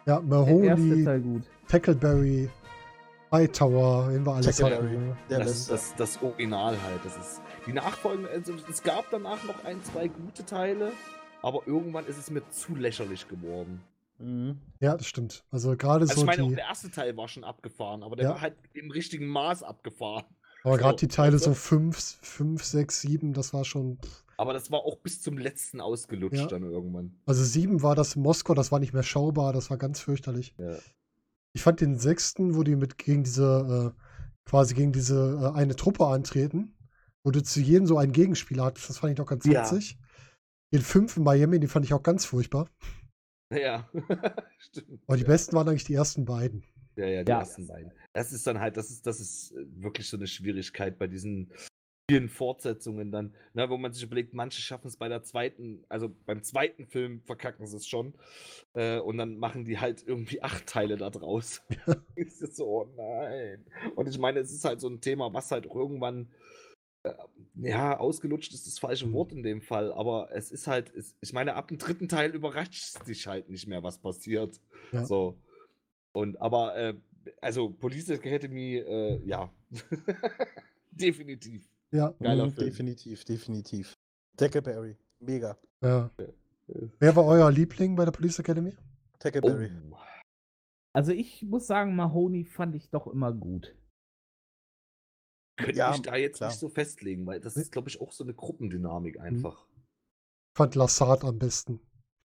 Ja, 0.06 0.22
Mahoney, 0.22 1.20
gut. 1.22 1.44
Tackleberry, 1.68 2.50
Hightower, 3.32 4.08
wenn 4.14 4.26
wir 4.26 4.34
alles 4.36 4.46
Tackleberry. 4.58 4.88
hatten. 4.96 5.08
ne? 5.10 5.18
Der 5.30 5.40
Das 5.40 5.68
das, 5.68 5.96
das 5.96 6.22
Original 6.24 6.82
halt. 6.82 7.04
Das 7.04 7.18
ist 7.18 7.42
die 7.68 7.74
Nachfolgen. 7.74 8.26
Also 8.28 8.54
es 8.70 8.82
gab 8.82 9.10
danach 9.12 9.44
noch 9.44 9.66
ein, 9.66 9.84
zwei 9.84 10.08
gute 10.08 10.46
Teile, 10.46 10.94
aber 11.42 11.62
irgendwann 11.68 12.06
ist 12.06 12.18
es 12.18 12.32
mir 12.32 12.48
zu 12.50 12.76
lächerlich 12.76 13.28
geworden. 13.28 13.82
Mhm. 14.18 14.58
Ja, 14.80 14.96
das 14.96 15.08
stimmt. 15.08 15.44
Also 15.52 15.76
gerade 15.76 16.02
Also 16.02 16.16
so 16.16 16.22
ich 16.22 16.26
meine, 16.28 16.44
auch 16.44 16.50
die, 16.50 16.56
der 16.56 16.66
erste 16.66 16.90
Teil 16.90 17.16
war 17.18 17.28
schon 17.28 17.44
abgefahren, 17.44 18.02
aber 18.04 18.16
der 18.16 18.26
Ja. 18.26 18.32
war 18.32 18.42
halt 18.42 18.56
im 18.74 18.92
richtigen 18.92 19.28
Maß 19.28 19.64
abgefahren. 19.64 20.24
Aber 20.64 20.78
gerade 20.78 20.94
so, 20.94 20.98
die 20.98 21.08
Teile 21.08 21.40
so 21.40 21.54
5, 21.54 21.98
5, 22.22 22.64
6, 22.64 23.02
7, 23.02 23.34
das 23.34 23.54
war 23.54 23.66
schon. 23.66 23.98
pff. 24.04 24.24
Aber 24.38 24.54
das 24.54 24.72
war 24.72 24.80
auch 24.80 24.98
bis 24.98 25.22
zum 25.22 25.38
letzten 25.38 25.82
ausgelutscht 25.82 26.40
Ja. 26.40 26.48
dann 26.48 26.64
irgendwann. 26.64 27.14
Also 27.26 27.44
7 27.44 27.82
war 27.84 27.96
das 27.96 28.16
in 28.16 28.22
Moskau, 28.22 28.54
das 28.54 28.72
war 28.72 28.80
nicht 28.80 28.94
mehr 28.94 29.04
schaubar, 29.04 29.52
das 29.52 29.70
war 29.70 29.78
ganz 29.78 30.00
fürchterlich. 30.00 30.56
Ja. 30.58 30.78
Ich 31.54 31.62
fand 31.62 31.82
den 31.82 31.98
sechsten, 31.98 32.56
wo 32.56 32.64
die 32.64 32.76
mit 32.78 32.98
gegen 32.98 33.24
diese, 33.24 33.94
äh, 33.98 34.02
quasi 34.50 34.76
gegen 34.76 34.94
diese 34.94 35.52
äh, 35.54 35.58
eine 35.58 35.76
Truppe 35.76 36.06
antreten, 36.08 36.74
wo 37.24 37.32
du 37.32 37.44
zu 37.44 37.60
jedem 37.60 37.86
so 37.86 37.98
einen 37.98 38.14
Gegenspieler 38.14 38.64
hattest, 38.66 38.90
das 38.90 39.00
fand 39.00 39.12
ich 39.12 39.18
noch 39.18 39.26
ganz 39.26 39.46
Ja. 39.46 39.62
witzig. 39.64 39.98
Den 40.72 40.82
fünften 40.82 41.24
Miami, 41.24 41.60
den 41.60 41.68
fand 41.70 41.86
ich 41.86 41.94
auch 41.94 42.04
ganz 42.04 42.24
furchtbar. 42.26 42.70
Ja, 43.52 43.90
stimmt. 44.60 45.02
Aber 45.08 45.18
die 45.18 45.24
besten 45.24 45.56
waren 45.56 45.68
eigentlich 45.68 45.84
die 45.84 45.96
ersten 45.96 46.24
beiden. 46.26 46.64
Ja, 46.96 47.06
ja, 47.08 47.24
die 47.24 47.32
Ja. 47.32 47.40
ersten 47.40 47.68
beiden. 47.68 47.92
Das 48.14 48.32
ist 48.34 48.46
dann 48.48 48.60
halt, 48.60 48.78
das 48.78 48.90
ist, 48.90 49.06
das 49.06 49.20
ist 49.20 49.52
äh, 49.52 49.66
wirklich 49.82 50.08
so 50.10 50.18
eine 50.18 50.28
Schwierigkeit 50.28 50.98
bei 50.98 51.08
diesen 51.08 51.52
vielen 52.10 52.28
Fortsetzungen 52.30 53.12
dann, 53.12 53.36
ne, 53.54 53.70
wo 53.70 53.78
man 53.78 53.94
sich 53.94 54.02
überlegt, 54.02 54.34
manche 54.34 54.62
schaffen 54.62 54.88
es 54.88 54.98
bei 54.98 55.08
der 55.10 55.22
zweiten, 55.22 55.86
also 55.90 56.10
beim 56.26 56.42
zweiten 56.42 56.88
Film 56.88 57.22
verkacken 57.22 57.68
sie 57.68 57.78
es 57.78 57.88
schon. 57.88 58.16
Äh, 58.74 58.98
und 59.00 59.18
dann 59.20 59.38
machen 59.38 59.64
die 59.64 59.78
halt 59.80 60.04
irgendwie 60.08 60.42
acht 60.42 60.66
Teile 60.66 60.98
da 60.98 61.12
draus. 61.12 61.62
ist 62.16 62.56
so, 62.56 62.66
oh 62.66 62.94
nein. 62.98 63.64
Und 63.96 64.08
ich 64.10 64.18
meine, 64.18 64.40
es 64.40 64.52
ist 64.52 64.66
halt 64.66 64.82
so 64.82 64.90
ein 64.90 65.02
Thema, 65.02 65.32
was 65.34 65.52
halt 65.52 65.68
irgendwann 65.68 66.32
äh, 67.04 67.14
ja, 67.56 67.98
ausgelutscht 67.98 68.54
ist 68.54 68.66
das 68.66 68.80
falsche 68.80 69.06
Mhm. 69.08 69.14
Wort 69.14 69.32
in 69.32 69.44
dem 69.44 69.62
Fall, 69.62 69.94
aber 69.94 70.30
es 70.32 70.52
ist 70.52 70.66
halt, 70.68 70.94
es, 70.96 71.16
ich 71.22 71.32
meine, 71.34 71.54
ab 71.54 71.68
dem 71.68 71.78
dritten 71.78 72.10
Teil 72.10 72.32
überrascht 72.34 72.96
es 72.96 73.06
dich 73.06 73.28
halt 73.28 73.50
nicht 73.50 73.68
mehr, 73.68 73.84
was 73.84 74.00
passiert. 74.00 74.60
Ja. 74.92 75.06
So. 75.06 75.38
Und 76.14 76.40
aber, 76.42 76.76
äh, 76.76 76.94
also 77.42 77.70
Police 77.70 78.10
Academy, 78.10 78.78
äh, 78.78 79.22
ja. 79.26 79.52
definitiv. 80.92 81.70
Ja, 81.92 82.14
Geiler 82.20 82.46
Mhm, 82.48 82.52
Film. 82.52 82.68
Definitiv, 82.68 83.24
definitiv. 83.26 83.94
Tackleberry. 84.38 84.98
Mega. 85.20 85.58
ja. 85.84 86.10
Wer 87.00 87.16
war 87.16 87.26
euer 87.26 87.52
Liebling 87.52 87.96
bei 87.96 88.06
der 88.06 88.12
Police 88.12 88.40
Academy? 88.40 88.76
Tackleberry. 89.18 89.72
Oh. 89.92 89.98
Also 90.94 91.12
ich 91.12 91.42
muss 91.44 91.66
sagen, 91.68 91.96
Mahoney 91.96 92.46
fand 92.46 92.76
ich 92.76 92.90
doch 92.90 93.08
immer 93.08 93.34
gut. 93.34 93.76
Könnte 95.58 95.78
Ja, 95.78 95.92
mich 95.92 96.02
da 96.04 96.16
jetzt 96.16 96.38
klar. 96.38 96.50
nicht 96.50 96.60
so 96.60 96.70
festlegen, 96.70 97.26
weil 97.26 97.40
das 97.40 97.58
ist, 97.58 97.72
glaube 97.72 97.90
ich, 97.90 98.00
auch 98.02 98.12
so 98.12 98.24
eine 98.24 98.34
Gruppendynamik 98.34 99.20
einfach. 99.20 99.66
Ich 100.54 100.58
fand 100.58 100.76
Lassard 100.76 101.24
am 101.24 101.38
besten. 101.40 101.80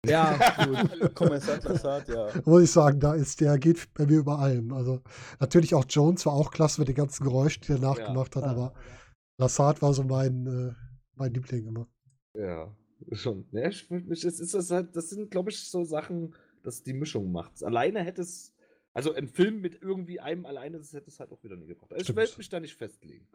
Ja, 0.05 0.37
gut. 0.65 1.15
Kommissar 1.15 1.59
Lassard, 1.63 2.07
ja. 2.09 2.27
Muss 2.45 2.63
ich 2.63 2.71
sagen, 2.71 2.99
da 2.99 3.13
ist 3.13 3.39
der 3.39 3.57
geht 3.57 3.93
bei 3.93 4.05
mir 4.05 4.19
über 4.19 4.39
allem. 4.39 4.73
Also 4.73 5.01
natürlich 5.39 5.73
auch 5.75 5.85
Jones 5.87 6.25
war 6.25 6.33
auch 6.33 6.51
klasse 6.51 6.81
mit 6.81 6.89
den 6.89 6.95
ganzen 6.95 7.23
Geräuschen, 7.23 7.63
die 7.65 7.71
er 7.73 7.79
nachgemacht 7.79 8.35
hat, 8.35 8.43
Ja. 8.43 8.49
aber 8.51 8.73
Lassard 9.37 9.81
war 9.81 9.93
so 9.93 10.03
mein, 10.03 10.45
äh, 10.45 10.73
mein 11.15 11.33
Liebling 11.33 11.67
immer. 11.67 11.87
Ja, 12.35 12.75
schon. 13.13 13.45
Ja, 13.51 13.69
ich, 13.69 13.89
ich, 13.89 14.25
es 14.25 14.39
ist 14.39 14.53
das, 14.53 14.71
halt, 14.71 14.95
das 14.95 15.09
sind, 15.09 15.31
glaube 15.31 15.51
ich, 15.51 15.69
so 15.69 15.83
Sachen, 15.85 16.35
dass 16.63 16.83
die 16.83 16.93
Mischung 16.93 17.31
macht. 17.31 17.63
Alleine 17.63 18.01
hätte 18.03 18.21
es, 18.21 18.53
also 18.93 19.13
ein 19.13 19.27
Film 19.29 19.61
mit 19.61 19.81
irgendwie 19.81 20.19
einem 20.19 20.45
alleine, 20.45 20.77
das 20.79 20.91
hätte 20.93 21.09
es 21.09 21.19
halt 21.19 21.31
auch 21.31 21.43
wieder 21.43 21.55
nie 21.55 21.67
gebracht. 21.67 21.93
Also 21.93 22.11
ich 22.11 22.15
werde 22.15 22.31
mich 22.37 22.49
da 22.49 22.59
nicht 22.59 22.75
festlegen. 22.75 23.25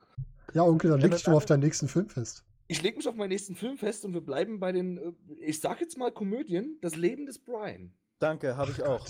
Ja, 0.55 0.62
Onkel, 0.62 0.90
dann 0.90 1.01
Ja, 1.01 1.05
leg 1.05 1.12
das 1.12 1.20
dich 1.23 1.27
doch 1.27 1.35
auf 1.35 1.47
deinen 1.47 1.61
nächsten 1.61 1.89
Film 1.89 2.09
fest. 2.09 2.45
Ich 2.69 2.82
lege 2.82 2.97
mich 2.99 3.09
auf 3.09 3.15
meinen 3.15 3.31
nächsten 3.31 3.55
Film 3.57 3.77
fest 3.78 4.05
und 4.05 4.12
wir 4.15 4.20
bleiben 4.20 4.61
bei 4.61 4.73
den, 4.73 4.99
äh, 4.99 5.12
ich 5.40 5.61
sag 5.61 5.81
jetzt 5.81 5.97
mal 5.97 6.12
Komödien, 6.12 6.78
das 6.82 6.95
Leben 6.97 7.27
des 7.27 7.39
Brian. 7.39 7.93
Danke, 8.19 8.57
habe 8.57 8.70
ich 8.70 8.82
auch. 8.82 9.07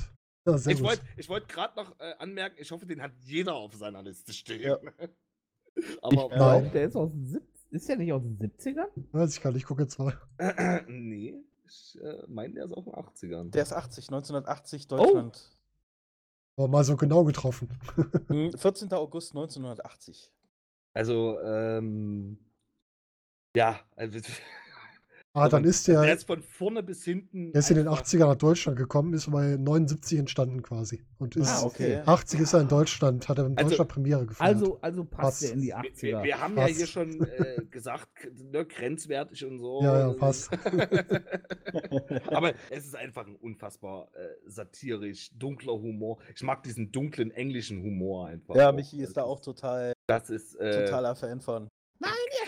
Ja, 0.47 0.55
Ich 0.67 0.83
wollte 0.83 1.03
ich 1.17 1.29
wollt 1.29 1.49
gerade 1.49 1.77
noch 1.77 1.99
äh, 1.99 2.15
anmerken, 2.19 2.57
ich 2.61 2.71
hoffe, 2.71 2.87
den 2.87 3.03
hat 3.03 3.13
jeder 3.21 3.55
auf 3.55 3.75
seiner 3.75 4.03
Liste 4.03 4.33
stehen. 4.33 4.63
Ja. 4.63 4.77
Aber 6.03 6.13
Ich 6.13 6.19
glaube, 6.19 6.37
Nein. 6.39 6.71
der 6.73 6.85
ist 6.85 6.97
aus 6.97 7.11
den 7.11 7.27
70 7.27 7.59
ist 7.71 7.89
der 7.89 7.97
nicht 7.97 8.13
aus 8.13 8.23
den 8.23 8.39
70ern? 8.39 8.89
Weiß 9.13 9.37
ich 9.37 9.43
gar 9.43 9.51
nicht, 9.51 9.63
ich 9.63 9.67
gucke 9.67 9.83
jetzt 9.83 9.99
mal. 9.99 10.19
nee, 10.89 11.35
ich 11.67 11.99
äh, 12.01 12.23
meine, 12.27 12.55
der 12.55 12.65
ist 12.65 12.73
aus 12.73 12.85
den 12.85 12.95
80ern. 12.95 13.51
Der 13.51 13.63
ist 13.63 13.73
80, 13.73 14.07
1980 14.09 14.87
Oh. 14.91 14.97
Deutschland. 14.97 15.51
Aber 16.57 16.69
mal 16.69 16.83
so 16.85 16.97
genau 16.97 17.25
getroffen. 17.25 17.69
Hm, 18.29 18.53
14. 18.57 18.91
August 18.93 19.33
1980. 19.33 20.33
Also, 20.95 21.39
ähm, 21.43 22.39
ja, 23.57 23.81
also, 23.97 24.19
Ah, 25.35 25.49
dann 25.49 25.63
ist 25.63 25.87
der, 25.87 26.03
der 26.03 26.15
ist 26.15 26.27
von 26.27 26.43
vorne 26.43 26.83
bis 26.83 27.05
hinten. 27.05 27.53
der 27.53 27.61
ist 27.61 27.71
in 27.71 27.77
den 27.77 27.87
einfach- 27.87 28.03
80ern 28.03 28.27
nach 28.27 28.35
Deutschland 28.37 28.77
gekommen, 28.77 29.13
ist 29.13 29.31
bei 29.31 29.57
79 29.57 30.19
entstanden 30.19 30.63
quasi. 30.63 31.05
Und 31.19 31.37
ist 31.37 31.49
Ah, 31.49 31.63
okay. 31.65 32.03
80 32.07 32.41
ist 32.41 32.55
er 32.55 32.63
in 32.63 32.69
Deutschland, 32.69 33.29
hat 33.29 33.39
er 33.39 33.47
in 33.47 33.57
Also- 33.57 33.69
Deutschland 33.69 33.91
Premiere 33.93 34.27
gefeiert. 34.27 34.55
Also, 34.57 34.81
also 34.81 35.05
passt 35.05 35.21
Passt. 35.21 35.43
der 35.45 35.53
in 35.53 35.61
die 35.61 35.67
Wir, 35.69 35.77
80er. 35.79 36.03
wir, 36.03 36.23
wir 36.25 36.41
haben 36.41 36.57
ja 36.57 36.63
Passt. 36.65 36.77
hier 36.79 36.87
schon 36.87 37.23
äh, 37.23 37.63
gesagt, 37.71 38.09
ne, 38.51 38.65
grenzwertig 38.67 39.45
und 39.45 39.59
so. 39.61 39.81
Ja, 39.83 39.99
ja, 40.09 40.13
passt. 40.15 40.51
Aber 42.29 42.55
es 42.71 42.87
ist 42.87 42.97
einfach 42.97 43.27
ein 43.27 43.37
unfassbar 43.37 44.09
äh, 44.15 44.29
satirisch, 44.51 45.31
dunkler 45.37 45.75
Humor. 45.75 46.19
Ich 46.35 46.43
mag 46.43 46.63
diesen 46.65 46.91
dunklen 46.91 47.31
englischen 47.31 47.83
Humor 47.83 48.27
einfach. 48.29 48.57
Ja, 48.57 48.71
auch. 48.71 48.75
Michi 48.75 49.01
ist 49.03 49.17
da 49.17 49.23
auch 49.23 49.41
total, 49.41 49.93
Das 50.09 50.31
ist 50.31 50.55
äh, 50.57 50.85
totaler 50.87 51.15
Fan 51.15 51.41
von. 51.41 51.69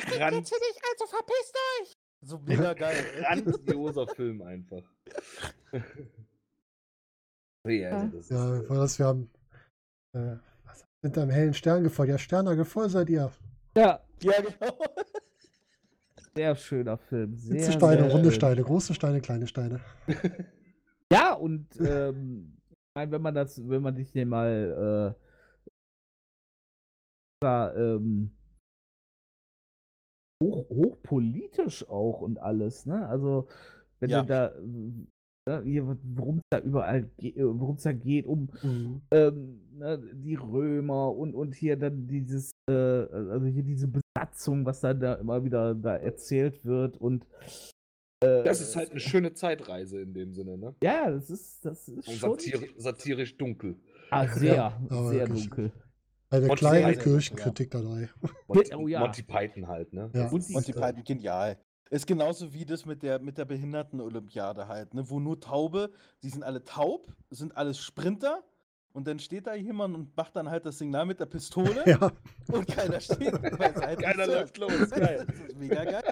Jetzt 0.05 0.49
hier 0.49 0.59
nicht, 0.59 0.81
also 0.91 1.07
verpisst 1.07 1.57
euch! 1.81 1.97
So 2.23 2.39
mega 2.39 2.75
geil. 2.75 3.05
grandioser 3.21 4.07
Film 4.09 4.43
einfach. 4.43 4.83
ja, 7.67 7.91
also 7.91 8.17
das 8.19 8.29
Ja, 8.29 8.57
ist, 8.59 8.71
das 8.71 8.99
wir 8.99 9.07
haben. 9.07 9.31
Äh, 10.13 10.37
was 10.65 10.85
sind 11.03 11.17
da 11.17 11.23
im 11.23 11.31
hellen 11.31 11.55
Stern 11.55 11.83
gefolgt? 11.83 12.11
Ja, 12.11 12.19
Sternagel 12.19 12.65
voll 12.65 12.91
seid 12.91 13.09
ihr. 13.09 13.31
ja, 13.77 14.01
ja, 14.23 14.33
genau. 14.41 14.79
sehr 16.35 16.57
schöner 16.57 16.99
Film. 16.99 17.37
Sehr, 17.37 17.73
Steine, 17.73 18.03
sehr 18.03 18.13
runde 18.13 18.31
schön. 18.31 18.35
Steine, 18.35 18.63
große 18.63 18.95
Steine, 18.95 19.21
kleine 19.21 19.47
Steine. 19.47 19.81
Ja, 21.13 21.33
und 21.33 21.69
ähm, 21.81 22.57
ich 22.69 22.95
meine, 22.95 23.13
wenn 23.13 23.23
man 23.23 23.35
das, 23.35 23.69
wenn 23.69 23.83
man 23.83 23.97
sich 23.97 24.13
den 24.13 24.29
mal 24.29 25.15
äh, 25.17 25.21
da, 27.41 27.75
ähm, 27.75 28.37
hoch, 30.43 30.69
hochpolitisch 30.71 31.89
auch 31.89 32.21
und 32.21 32.39
alles, 32.39 32.87
ne? 32.87 33.07
Also, 33.09 33.49
wenn 34.01 34.11
Ja. 34.11 34.23
du 34.23 34.27
da, 34.27 34.53
äh, 35.59 35.63
hier, 35.65 35.97
worum 36.17 36.37
es 36.39 36.43
da 36.51 36.59
überall 36.61 37.05
geht, 37.19 37.37
worum 37.37 37.77
es 37.77 37.83
da 37.83 37.93
geht, 37.93 38.27
um 38.27 38.49
Mhm. 38.63 39.01
ähm, 39.13 39.61
ne, 39.79 39.99
die 40.15 40.37
Römer 40.37 41.15
und, 41.15 41.35
und 41.35 41.55
hier 41.55 41.77
dann 41.77 42.07
dieses, 42.07 42.51
äh, 42.71 42.73
also 42.73 43.47
hier 43.47 43.63
diese 43.63 43.89
Besatzung, 43.89 44.65
was 44.65 44.81
dann 44.81 45.01
da 45.01 45.15
immer 45.15 45.43
wieder 45.45 45.75
da 45.75 45.97
erzählt 45.97 46.65
wird 46.65 46.97
und 46.99 47.27
äh, 48.23 48.45
das 48.45 48.61
ist 48.61 48.77
halt 48.77 48.91
eine 48.91 49.01
schöne 49.01 49.33
Zeitreise 49.35 50.01
in 50.01 50.15
dem 50.15 50.33
Sinne, 50.33 50.57
ne? 50.59 50.75
ja, 50.83 51.11
das 51.11 51.31
ist, 51.31 51.65
das 51.65 51.89
ist 51.89 52.07
Und 52.07 52.15
schon 52.19 52.31
satiri 52.39 52.71
satirisch 52.77 53.37
dunkel. 53.37 53.77
ah, 54.11 54.27
sehr, 54.29 54.55
Ja, 54.91 55.11
sehr 55.11 55.27
dunkel. 55.27 55.73
Eine 56.31 56.47
Monty 56.47 56.61
kleine 56.61 56.87
Python, 56.89 57.03
Kirchenkritik 57.03 57.71
dabei. 57.73 58.09
Monty, 58.47 58.75
Oh 58.75 58.87
ja. 58.89 59.01
Monty 59.01 59.23
Python 59.23 59.67
halt, 59.67 59.93
ne? 59.93 60.11
Ja. 60.15 60.29
Die 60.31 60.71
äh, 60.71 60.73
beiden 60.73 61.03
genial. 61.05 61.59
Ist 61.91 62.07
genauso 62.07 62.53
wie 62.55 62.65
das 62.65 62.87
mit 62.87 63.03
der, 63.03 63.19
mit 63.19 63.37
der 63.37 63.45
Behinderten-Olympiade 63.47 64.69
halt, 64.69 64.95
ne? 64.95 65.09
Wo 65.11 65.19
nur 65.19 65.41
Taube, 65.41 65.91
die 66.23 66.29
sind 66.31 66.45
alle 66.45 66.63
taub, 66.65 67.09
sind 67.31 67.57
alles 67.57 67.81
Sprinter 67.81 68.45
und 68.93 69.09
dann 69.09 69.19
steht 69.19 69.49
da 69.49 69.55
jemand 69.57 69.97
und 69.97 70.17
macht 70.17 70.37
dann 70.37 70.49
halt 70.49 70.65
das 70.67 70.79
Signal 70.79 71.05
mit 71.07 71.19
der 71.19 71.27
Pistole 71.27 71.83
Ja, 71.87 72.13
und 72.53 72.67
keiner 72.69 73.01
steht. 73.01 73.33
weil 73.59 73.73
es 73.75 73.83
halt 73.83 74.01
Keiner 74.03 74.27
läuft 74.29 74.57
los, 74.59 74.91
geil. 74.91 75.27
Das 75.27 75.37
ist 75.49 75.59
mega 75.59 75.85
geil. 75.85 76.03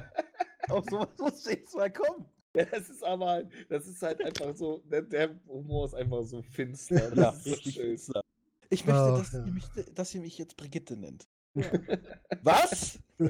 Auf 0.68 0.84
sowas 0.90 1.08
muss 1.20 1.44
jetzt 1.48 1.76
mal 1.76 1.92
kommen. 1.92 2.26
Ja, 2.56 2.64
das 2.64 2.90
ist 2.90 3.04
aber, 3.04 3.26
halt- 3.28 3.48
das 3.68 3.86
ist 3.86 4.02
halt 4.02 4.24
einfach 4.24 4.52
so, 4.56 4.78
der, 4.90 5.02
der 5.02 5.30
Humor 5.46 5.84
ist 5.86 5.94
einfach 5.94 6.22
so 6.24 6.42
finster. 6.42 7.14
Ja, 7.14 7.30
Das 7.30 7.46
ist 7.46 7.52
richtig 7.58 7.74
schön. 7.74 7.84
finster. 7.90 8.20
Ich 8.70 8.84
möchte, 8.84 9.00
Ach, 9.02 9.18
dass, 9.18 9.32
ja. 9.32 9.44
ihr 9.46 9.52
mich, 9.52 9.64
dass 9.94 10.14
ihr 10.14 10.20
mich 10.20 10.38
jetzt 10.38 10.56
Brigitte 10.56 10.96
nennt. 10.96 11.26
Was? 12.42 12.98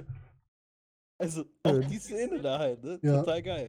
Also, 1.20 1.44
auch 1.65 1.81
die 1.81 1.99
Szene 1.99 2.41
da 2.41 2.60
halt, 2.60 2.84
ne? 2.84 3.00
Ja. 3.02 3.18
Total 3.18 3.42
geil. 3.42 3.68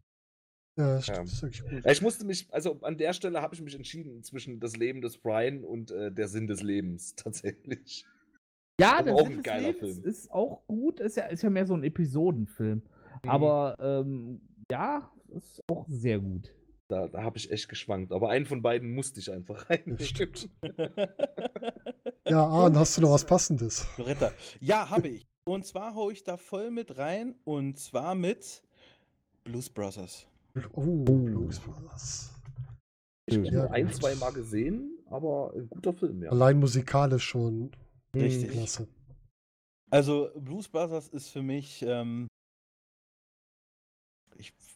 ja, 0.77 0.93
Ja. 0.97 1.01
stimmt, 1.01 1.29
ist 1.29 1.41
wirklich 1.41 1.63
gut. 1.63 1.83
Ja, 1.83 1.91
Ich 1.91 2.01
musste 2.03 2.23
mich, 2.23 2.47
also 2.53 2.79
an 2.81 2.95
der 2.95 3.11
Stelle 3.13 3.41
habe 3.41 3.55
ich 3.55 3.61
mich 3.63 3.73
entschieden 3.73 4.21
zwischen 4.23 4.59
das 4.59 4.75
Leben 4.77 5.01
des 5.01 5.17
Brian 5.17 5.63
und 5.63 5.89
äh, 5.89 6.11
der 6.11 6.27
Sinn 6.27 6.45
des 6.45 6.61
Lebens, 6.61 7.15
tatsächlich. 7.15 8.05
Ja, 8.79 8.99
Aber 8.99 9.03
der 9.05 9.13
auch 9.15 9.21
Sinn 9.23 9.31
ein 9.31 9.35
des 9.37 9.43
geiler 9.43 9.67
Lebens 9.73 9.93
Film. 9.95 10.03
ist 10.03 10.29
auch 10.31 10.61
gut, 10.67 10.99
ist 10.99 11.17
ja, 11.17 11.25
ist 11.25 11.41
ja 11.41 11.49
mehr 11.49 11.65
so 11.65 11.73
ein 11.73 11.83
Episodenfilm. 11.83 12.83
Mhm. 13.23 13.29
Aber 13.29 13.75
ähm, 13.79 14.41
ja, 14.71 15.11
ist 15.29 15.63
auch 15.71 15.87
sehr 15.89 16.19
gut. 16.19 16.53
Da, 16.89 17.07
da 17.07 17.21
habe 17.23 17.37
ich 17.37 17.51
echt 17.51 17.69
geschwankt. 17.69 18.11
Aber 18.11 18.29
einen 18.29 18.45
von 18.47 18.61
beiden 18.63 18.93
musste 18.93 19.19
ich 19.19 19.31
einfach 19.31 19.69
rein. 19.69 19.97
Stimmt. 19.99 20.49
Ja, 22.27 22.45
Arne, 22.45 22.77
hast 22.77 22.95
du 22.95 23.01
noch 23.01 23.09
was 23.09 23.25
Passendes? 23.25 23.87
Loretta. 23.97 24.31
Ja, 24.59 24.87
habe 24.91 25.07
ich. 25.07 25.27
Und 25.45 25.65
zwar 25.65 25.95
hau 25.95 26.11
ich 26.11 26.23
da 26.23 26.37
voll 26.37 26.69
mit 26.69 26.95
rein. 26.99 27.33
Und 27.43 27.79
zwar 27.79 28.13
mit 28.13 28.61
Blues 29.43 29.67
Brothers. 29.67 30.27
Oh, 30.73 30.83
Blues 31.05 31.59
Brothers. 31.59 32.29
Ich 33.25 33.35
habe 33.37 33.47
Ja, 33.47 33.65
ein, 33.71 33.91
zwei 33.91 34.13
Mal 34.13 34.31
gesehen, 34.31 34.99
aber 35.07 35.53
ein 35.55 35.67
guter 35.71 35.91
Film, 35.91 36.21
ja. 36.21 36.29
Allein 36.29 36.59
musikalisch 36.59 37.23
schon 37.23 37.71
Richtig. 38.13 38.51
klasse. 38.51 38.87
Also 39.89 40.29
Blues 40.35 40.67
Brothers 40.67 41.07
ist 41.07 41.29
für 41.29 41.41
mich, 41.41 41.81
ähm, 41.81 42.27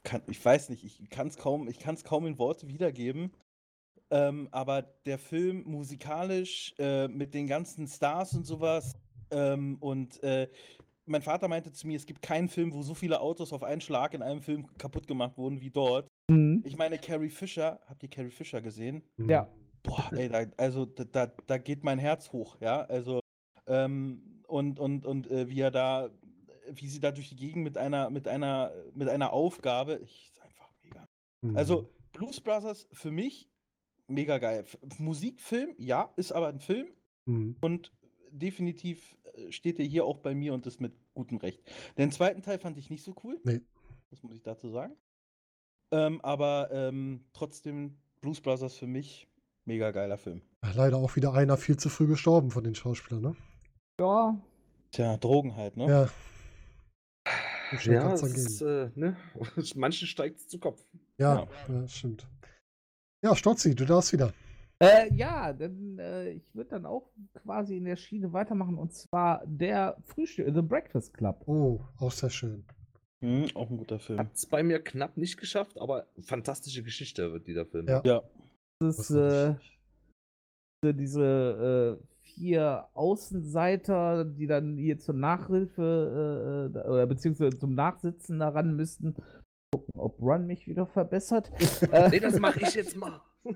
kann, 0.03 0.22
ich 0.27 0.43
weiß 0.43 0.69
nicht, 0.69 0.83
ich 0.83 1.09
kann 1.09 1.27
es 1.27 1.38
kaum, 1.38 1.67
ich 1.67 1.80
kann 1.80 1.95
es 1.95 2.03
kaum 2.03 2.25
in 2.25 2.38
Worte 2.38 2.67
wiedergeben. 2.67 3.32
Ähm, 4.11 4.48
aber 4.51 4.83
der 5.06 5.17
Film 5.17 5.64
musikalisch 5.65 6.75
äh, 6.77 7.07
mit 7.07 7.33
den 7.33 7.48
ganzen 7.48 7.88
Stars 7.88 8.33
und 8.33 8.45
sowas 8.45 8.95
ähm, 9.32 9.77
und 9.80 10.22
äh, 10.23 10.48
mein 11.06 11.22
Vater 11.22 11.48
meinte 11.48 11.72
zu 11.72 11.88
mir, 11.88 11.98
es 11.98 12.06
gibt 12.06 12.22
keinen 12.22 12.48
Film, 12.48 12.72
wo 12.73 12.82
so 12.82 12.93
viele 12.93 13.19
Autos 13.19 13.51
auf 13.51 13.64
einen 13.64 13.82
Schlag 13.82 14.14
in 14.14 14.22
einem 14.22 14.41
Film 14.41 14.67
kaputt 14.77 15.07
gemacht 15.07 15.38
wurden 15.38 15.61
wie 15.61 15.69
dort. 15.69 16.07
Mhm. 16.30 16.64
Ich 16.65 16.77
meine, 16.77 16.98
Carrie 16.98 17.30
Fisher, 17.30 17.80
habt 17.88 18.03
ihr 18.03 18.09
Carrie 18.09 18.32
Fisher 18.32 18.61
gesehen? 18.61 19.03
Mhm. 19.17 19.30
Ja. 19.30 19.48
Boah, 19.83 20.09
ey, 20.14 20.30
da, 20.30 20.45
also 20.57 20.85
da, 20.85 21.03
da, 21.03 21.27
da 21.48 21.57
geht 21.57 21.83
mein 21.83 21.99
Herz 21.99 22.32
hoch, 22.32 22.56
ja. 22.61 22.83
Also, 22.83 23.19
ähm, 23.67 24.41
und, 24.48 24.80
und, 24.80 25.06
und 25.06 25.30
äh, 25.30 25.49
wie 25.49 25.59
er 25.59 25.72
da, 25.72 26.09
wie 26.72 26.88
sie 26.88 27.00
da 27.00 27.11
durch 27.11 27.30
die 27.30 27.35
Gegend 27.35 27.64
mit 27.64 27.77
einer, 27.77 28.09
mit 28.09 28.27
einer, 28.27 28.72
mit 28.93 29.09
einer 29.09 29.33
Aufgabe, 29.33 30.00
ich 30.03 30.32
ist 30.33 30.42
einfach 30.42 30.69
mega. 30.83 31.08
Mhm. 31.42 31.58
Also, 31.58 31.90
Blues 32.11 32.40
Brothers 32.42 32.88
für 32.93 33.11
mich 33.11 33.50
mega 34.08 34.38
geil. 34.38 34.59
F 34.61 34.77
Musikfilm, 35.00 35.74
ja, 35.77 36.11
ist 36.16 36.32
aber 36.32 36.48
ein 36.48 36.59
Film 36.59 36.88
Mhm. 37.25 37.56
und 37.61 37.93
definitiv 38.32 39.17
äh, 39.35 39.50
steht 39.51 39.80
er 39.80 39.85
hier 39.85 40.03
auch 40.06 40.17
bei 40.17 40.35
mir 40.35 40.53
und 40.53 40.66
ist 40.67 40.82
mit 40.82 40.93
gutem 41.14 41.38
Recht. 41.38 41.64
Den 41.98 42.11
zweiten 42.11 42.42
Teil 42.42 42.59
fand 42.59 42.77
ich 42.77 42.90
nicht 42.90 43.03
so 43.03 43.16
cool. 43.24 43.40
Nee. 43.45 43.61
Das 44.09 44.22
muss 44.24 44.35
ich 44.35 44.43
dazu 44.43 44.69
sagen. 44.69 44.93
Ähm, 45.92 46.19
aber 46.22 46.69
ähm, 46.72 47.24
trotzdem 47.32 47.95
Blues 48.19 48.42
Brothers 48.42 48.75
für 48.75 48.88
mich 48.88 49.27
mega 49.66 49.92
geiler 49.92 50.17
Film. 50.17 50.42
Leider 50.75 50.98
auch 50.98 51.16
wieder 51.16 51.33
einer 51.33 51.56
viel 51.56 51.77
zu 51.77 51.88
früh 51.90 52.08
gestorben 52.08 52.51
von 52.51 52.64
den 52.64 52.75
Schauspielern, 52.75 53.22
ne? 53.22 53.35
Ja, 54.00 54.38
Tja, 54.92 55.17
Drogen 55.17 55.56
halt, 55.56 55.77
ne? 55.77 55.88
Ja. 55.88 56.09
Ja, 57.82 58.16
gehen. 58.16 58.35
ist, 58.35 58.61
äh, 58.61 58.90
ne? 58.95 59.18
Manchen 59.76 60.08
steigt 60.08 60.40
es 60.40 60.48
zu 60.48 60.60
Kopf. 60.60 60.84
Ja, 61.18 61.48
ja, 61.68 61.88
stimmt. 61.88 62.27
Ja, 63.24 63.35
Stotzi, 63.35 63.76
du 63.76 63.85
darfst 63.85 64.14
wieder. 64.14 64.34
Äh, 64.80 65.14
ja, 65.14 65.53
dann, 65.53 65.98
äh, 65.98 66.32
ich 66.32 66.53
würde 66.53 66.72
dann 66.72 66.85
auch 66.85 67.10
quasi 67.42 67.77
in 67.77 67.85
der 67.85 67.95
Schiene 67.95 68.34
weitermachen 68.34 68.77
und 68.77 68.93
zwar 68.93 69.43
der 69.45 69.98
Frühstück, 70.03 70.53
The 70.53 70.61
Breakfast 70.61 71.14
Club. 71.14 71.42
Oh, 71.48 71.80
auch 72.00 72.11
sehr 72.11 72.30
schön. 72.30 72.66
Mhm, 73.22 73.48
auch 73.53 73.69
ein 73.69 73.77
guter 73.77 74.00
Film. 74.00 74.19
Hat 74.19 74.34
es 74.34 74.45
bei 74.45 74.64
mir 74.64 74.84
knapp 74.84 75.16
nicht 75.16 75.38
geschafft, 75.38 75.80
aber 75.80 76.08
fantastische 76.22 76.84
Geschichte 76.84 77.32
wird 77.32 77.48
dieser 77.48 77.66
Film. 77.66 77.88
Ja. 77.88 78.02
Ja. 78.03 78.24
Das 78.80 79.10
ist 79.10 79.11
äh, 79.11 79.56
diese 80.93 82.00
äh, 82.02 82.12
vier 82.24 82.88
Außenseiter, 82.93 84.26
die 84.26 84.48
dann 84.48 84.77
hier 84.77 84.98
zur 85.00 85.16
Nachhilfe 85.16 86.69
äh, 86.74 86.77
äh, 86.80 86.88
oder 86.88 87.06
beziehungsweise 87.08 87.58
zum 87.58 87.74
Nachsitzen 87.76 88.40
daran 88.40 88.76
müssten. 88.76 89.16
Gucken, 89.72 90.00
ob 90.00 90.22
Run 90.22 90.45
mich 90.48 90.68
wieder 90.68 90.85
verbessert. 90.85 91.52
Äh, 91.92 92.10
Nee, 92.10 92.19
das 92.19 92.40
mache 92.40 92.60
ich 92.61 92.76
jetzt 92.76 92.95
mal. 92.95 93.22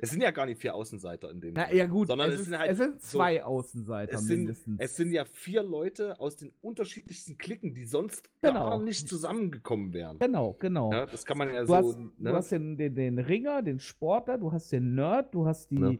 es 0.00 0.10
sind 0.10 0.22
ja 0.22 0.30
gar 0.30 0.46
nicht 0.46 0.60
vier 0.60 0.74
Außenseiter 0.74 1.30
in 1.30 1.40
dem. 1.40 1.54
Na 1.54 1.70
ja 1.72 1.86
gut, 1.86 2.08
sondern 2.08 2.28
es, 2.30 2.34
es 2.36 2.40
ist, 2.42 2.46
sind 2.48 2.58
halt 2.58 2.70
es 2.70 2.78
sind 2.78 3.02
so- 3.02 3.18
zwei 3.18 3.44
Außenseiter 3.44 4.14
es 4.14 4.22
sind, 4.26 4.38
mindestens. 4.38 4.76
es 4.80 4.96
sind 4.96 5.12
ja 5.12 5.24
vier 5.24 5.62
Leute 5.62 6.18
aus 6.18 6.36
den 6.36 6.52
unterschiedlichsten 6.62 7.36
Klicken, 7.36 7.74
die 7.74 7.84
sonst 7.84 8.30
Genau. 8.40 8.70
gar 8.70 8.78
nicht 8.80 9.06
zusammengekommen 9.08 9.92
wären. 9.92 10.18
genau, 10.18 10.54
genau. 10.58 10.92
Ja, 10.92 11.06
das 11.06 11.24
kann 11.26 11.36
man 11.38 11.52
ja 11.52 11.60
Du 11.62 11.66
so. 11.66 11.76
hast, 11.76 11.98
ne? 11.98 12.10
du 12.18 12.32
hast 12.32 12.52
den, 12.52 12.76
den, 12.78 12.94
den 12.94 13.18
Ringer, 13.18 13.62
den 13.62 13.80
Sportler, 13.80 14.38
du 14.38 14.50
hast 14.50 14.72
den 14.72 14.94
Nerd, 14.94 15.34
du 15.34 15.44
hast 15.46 15.70
die 15.70 15.76
Ja. 15.78 15.92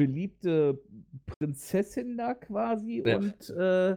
Beliebte 0.00 0.80
Prinzessin 1.26 2.16
da 2.16 2.32
quasi 2.34 3.02
Ja. 3.04 3.18
und 3.18 3.50
äh, 3.50 3.96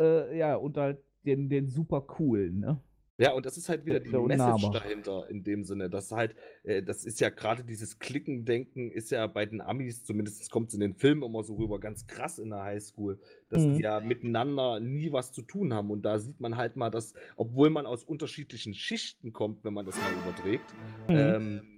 äh, 0.00 0.38
ja, 0.38 0.54
und 0.56 0.76
halt 0.76 0.98
den, 1.24 1.48
den 1.48 1.66
super 1.68 2.00
coolen, 2.02 2.60
ne? 2.60 2.80
Ja, 3.18 3.32
und 3.32 3.46
das 3.46 3.56
ist 3.56 3.70
halt 3.70 3.86
wieder 3.86 3.98
die 3.98 4.10
Message 4.10 4.70
dahinter 4.72 5.26
in 5.30 5.42
dem 5.42 5.64
Sinne, 5.64 5.88
dass 5.88 6.12
halt, 6.12 6.34
äh, 6.64 6.82
das 6.82 7.04
ist 7.06 7.18
ja 7.18 7.30
gerade 7.30 7.64
dieses 7.64 7.98
Klickendenken, 7.98 8.90
ist 8.90 9.10
ja 9.10 9.26
bei 9.26 9.46
den 9.46 9.62
Amis, 9.62 10.04
zumindest 10.04 10.50
kommt 10.50 10.68
es 10.68 10.74
in 10.74 10.80
den 10.80 10.94
Filmen 10.94 11.22
immer 11.22 11.42
so 11.42 11.54
rüber, 11.54 11.80
ganz 11.80 12.06
krass 12.06 12.38
in 12.38 12.50
der 12.50 12.62
Highschool, 12.62 13.18
dass 13.48 13.64
Mhm. 13.64 13.74
die 13.76 13.80
ja 13.82 14.00
miteinander 14.00 14.80
nie 14.80 15.10
was 15.12 15.32
zu 15.32 15.40
tun 15.42 15.72
haben. 15.72 15.90
Und 15.90 16.02
da 16.02 16.18
sieht 16.18 16.40
man 16.40 16.56
halt 16.58 16.76
mal, 16.76 16.90
dass, 16.90 17.14
obwohl 17.36 17.70
man 17.70 17.86
aus 17.86 18.04
unterschiedlichen 18.04 18.74
Schichten 18.74 19.32
kommt, 19.32 19.64
wenn 19.64 19.72
man 19.72 19.86
das 19.86 19.96
mal 19.96 20.12
überträgt, 20.22 20.74
Mhm. 21.08 21.14
ähm, 21.16 21.75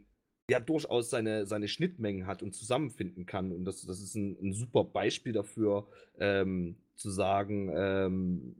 ja 0.50 0.60
durchaus 0.60 1.10
seine, 1.10 1.46
seine 1.46 1.68
Schnittmengen 1.68 2.26
hat 2.26 2.42
und 2.42 2.54
zusammenfinden 2.54 3.26
kann. 3.26 3.52
Und 3.52 3.64
das, 3.64 3.84
das 3.84 4.00
ist 4.00 4.14
ein, 4.14 4.36
ein 4.40 4.52
super 4.52 4.84
Beispiel 4.84 5.32
dafür, 5.32 5.86
ähm, 6.18 6.76
zu 6.94 7.10
sagen, 7.10 7.70
ähm, 7.74 8.56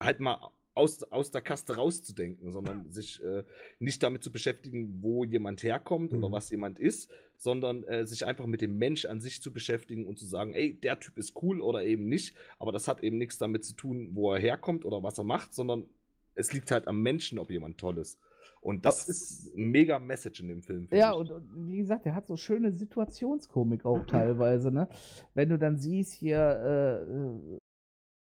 halt 0.00 0.20
mal 0.20 0.50
aus, 0.74 1.02
aus 1.04 1.30
der 1.30 1.40
Kaste 1.40 1.76
rauszudenken, 1.76 2.52
sondern 2.52 2.90
sich 2.90 3.22
äh, 3.24 3.44
nicht 3.78 4.02
damit 4.02 4.22
zu 4.22 4.30
beschäftigen, 4.30 5.02
wo 5.02 5.24
jemand 5.24 5.62
herkommt 5.62 6.12
oder 6.12 6.28
Mhm. 6.28 6.32
was 6.32 6.50
jemand 6.50 6.78
ist, 6.78 7.10
sondern 7.38 7.82
äh, 7.84 8.06
sich 8.06 8.26
einfach 8.26 8.44
mit 8.44 8.60
dem 8.60 8.76
Mensch 8.76 9.06
an 9.06 9.22
sich 9.22 9.40
zu 9.40 9.52
beschäftigen 9.54 10.06
und 10.06 10.18
zu 10.18 10.26
sagen, 10.26 10.52
ey, 10.52 10.74
der 10.74 11.00
Typ 11.00 11.16
ist 11.16 11.34
cool 11.42 11.62
oder 11.62 11.82
eben 11.82 12.08
nicht, 12.08 12.36
aber 12.58 12.72
das 12.72 12.88
hat 12.88 13.02
eben 13.02 13.16
nichts 13.16 13.38
damit 13.38 13.64
zu 13.64 13.74
tun, 13.74 14.10
wo 14.12 14.34
er 14.34 14.38
herkommt 14.38 14.84
oder 14.84 15.02
was 15.02 15.16
er 15.16 15.24
macht, 15.24 15.54
sondern 15.54 15.86
es 16.34 16.52
liegt 16.52 16.70
halt 16.70 16.86
am 16.88 17.00
Menschen, 17.02 17.38
ob 17.38 17.50
jemand 17.50 17.78
toll 17.78 17.96
ist. 17.96 18.18
Und 18.66 18.84
das 18.84 19.08
ist 19.08 19.56
ein 19.56 19.70
mega 19.70 20.00
Message 20.00 20.40
in 20.40 20.48
dem 20.48 20.60
Film. 20.60 20.88
Ja, 20.90 21.12
und, 21.12 21.30
und 21.30 21.70
wie 21.70 21.76
gesagt, 21.76 22.04
der 22.04 22.16
hat 22.16 22.26
so 22.26 22.36
schöne 22.36 22.72
Situationskomik 22.72 23.84
auch 23.84 24.04
teilweise, 24.08 24.72
ne? 24.72 24.88
Wenn 25.34 25.50
du 25.50 25.56
dann 25.56 25.78
siehst 25.78 26.14
hier, 26.14 26.36
äh, 26.36 27.54
äh, 27.54 27.58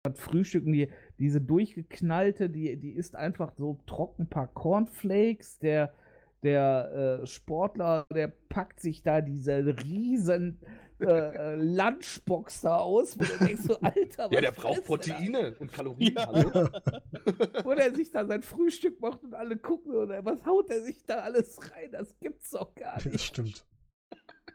das 0.04 0.20
Frühstücken, 0.20 0.72
die, 0.72 0.90
diese 1.18 1.42
durchgeknallte, 1.42 2.48
die, 2.48 2.78
die 2.78 2.92
isst 2.92 3.16
einfach 3.16 3.54
so 3.58 3.80
trocken 3.88 4.26
ein 4.26 4.30
paar 4.30 4.46
Cornflakes, 4.50 5.58
der, 5.58 5.96
der 6.44 7.22
äh, 7.24 7.26
Sportler, 7.26 8.06
der 8.14 8.28
packt 8.28 8.82
sich 8.82 9.02
da 9.02 9.22
diese 9.22 9.66
riesen 9.84 10.60
äh, 11.00 11.06
äh, 11.06 11.56
Lunchbox 11.56 12.62
da 12.62 12.78
aus, 12.78 13.18
wo 13.18 13.24
du 13.24 13.46
denkst 13.46 13.64
so, 13.64 13.80
Alter, 13.80 14.30
ja, 14.32 14.42
der 14.42 14.52
braucht? 14.52 14.84
Proteine 14.86 15.56
und 15.60 15.72
Kalorien. 15.72 16.14
Ja. 16.16 16.28
Wo 17.64 17.74
der 17.74 17.94
sich 17.96 18.12
da 18.12 18.26
sein 18.26 18.42
Frühstück 18.44 19.00
macht 19.00 19.24
und 19.24 19.34
alle 19.34 19.58
gucken, 19.58 19.94
oder 19.96 20.24
was 20.26 20.46
haut 20.46 20.70
er 20.70 20.84
sich 20.84 21.06
da 21.06 21.20
alles 21.20 21.58
rein? 21.72 21.92
Das 21.92 22.14
gibt's 22.20 22.50
doch 22.52 22.74
gar 22.76 22.96
Das 22.96 23.06
nicht. 23.06 23.24
stimmt. 23.24 23.66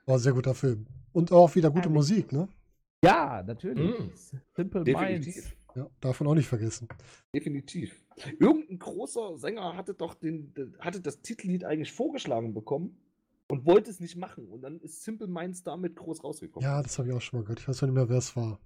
War 0.06 0.16
ein 0.16 0.20
sehr 0.20 0.32
guter 0.34 0.54
Film. 0.54 0.86
Und 1.12 1.32
auch 1.32 1.54
wieder 1.54 1.70
gute 1.70 1.88
Ja, 1.88 1.94
Musik, 1.94 2.32
ne? 2.32 2.48
Ja, 3.04 3.42
natürlich. 3.46 3.98
Mm. 3.98 4.10
Simple 4.54 4.84
Definitiv. 4.84 5.34
Minds. 5.36 5.56
Ja, 5.76 5.90
davon 6.00 6.26
auch 6.26 6.34
nicht 6.34 6.46
vergessen. 6.48 6.88
Definitiv. 7.34 8.00
Irgendein 8.38 8.78
großer 8.78 9.36
Sänger 9.38 9.76
hatte 9.76 9.94
doch 9.94 10.14
den- 10.14 10.52
hatte 10.78 11.00
das 11.00 11.20
Titellied 11.20 11.64
eigentlich 11.64 11.92
vorgeschlagen 11.92 12.54
bekommen 12.54 12.96
und 13.50 13.66
wollte 13.66 13.90
es 13.90 14.00
nicht 14.00 14.16
machen. 14.16 14.46
Und 14.48 14.62
dann 14.62 14.78
ist 14.80 15.02
Simple 15.02 15.26
Minds 15.28 15.62
damit 15.62 15.96
groß 15.96 16.24
rausgekommen. 16.24 16.66
Ja, 16.68 16.82
das 16.82 16.98
habe 16.98 17.08
ich 17.08 17.14
auch 17.14 17.20
schon 17.20 17.40
mal 17.40 17.42
gehört. 17.44 17.60
Ich 17.60 17.68
weiß 17.68 17.82
noch 17.82 17.88
nicht 17.88 17.94
mehr, 17.96 18.08
wer 18.08 18.18
es 18.18 18.34
war. 18.36 18.58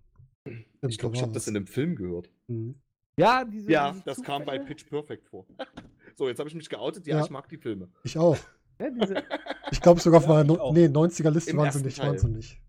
Ich 0.86 0.98
glaube, 0.98 1.16
ich 1.16 1.23
habe 1.23 1.32
das 1.32 1.47
in 1.48 1.57
einem 1.57 1.66
Film 1.66 1.97
gehört. 1.97 2.31
Mhm. 2.47 2.76
Ja, 3.18 3.44
diese, 3.44 3.70
Ja, 3.70 3.90
diese 3.92 4.05
das 4.05 4.23
kam 4.23 4.44
bei 4.44 4.58
Pitch 4.58 4.86
Perfect 4.89 5.26
vor. 5.28 5.47
so, 6.16 6.28
jetzt 6.28 6.39
habe 6.39 6.48
ich 6.48 6.55
mich 6.55 6.68
geoutet. 6.68 7.07
Ja, 7.07 7.18
Ja. 7.18 7.24
ich 7.24 7.31
mag 7.31 7.48
die 7.48 7.58
Filme. 7.58 7.89
Ich 8.05 8.16
auch. 8.16 8.36
Ja, 8.81 8.90
diese, 8.90 9.24
Ich 9.73 9.81
glaube 9.81 9.98
sogar 10.00 10.18
auf 10.18 10.26
Ja, 10.28 10.34
meiner 10.34 10.44
no 10.44 10.73
nee, 10.73 10.84
90er-Liste 10.86 11.50
Im 11.50 11.57
waren 11.57 11.73
sie 11.73 11.82
nicht. 11.82 11.98
Waren 11.98 12.16
sie 12.16 12.28
nicht. 12.28 12.60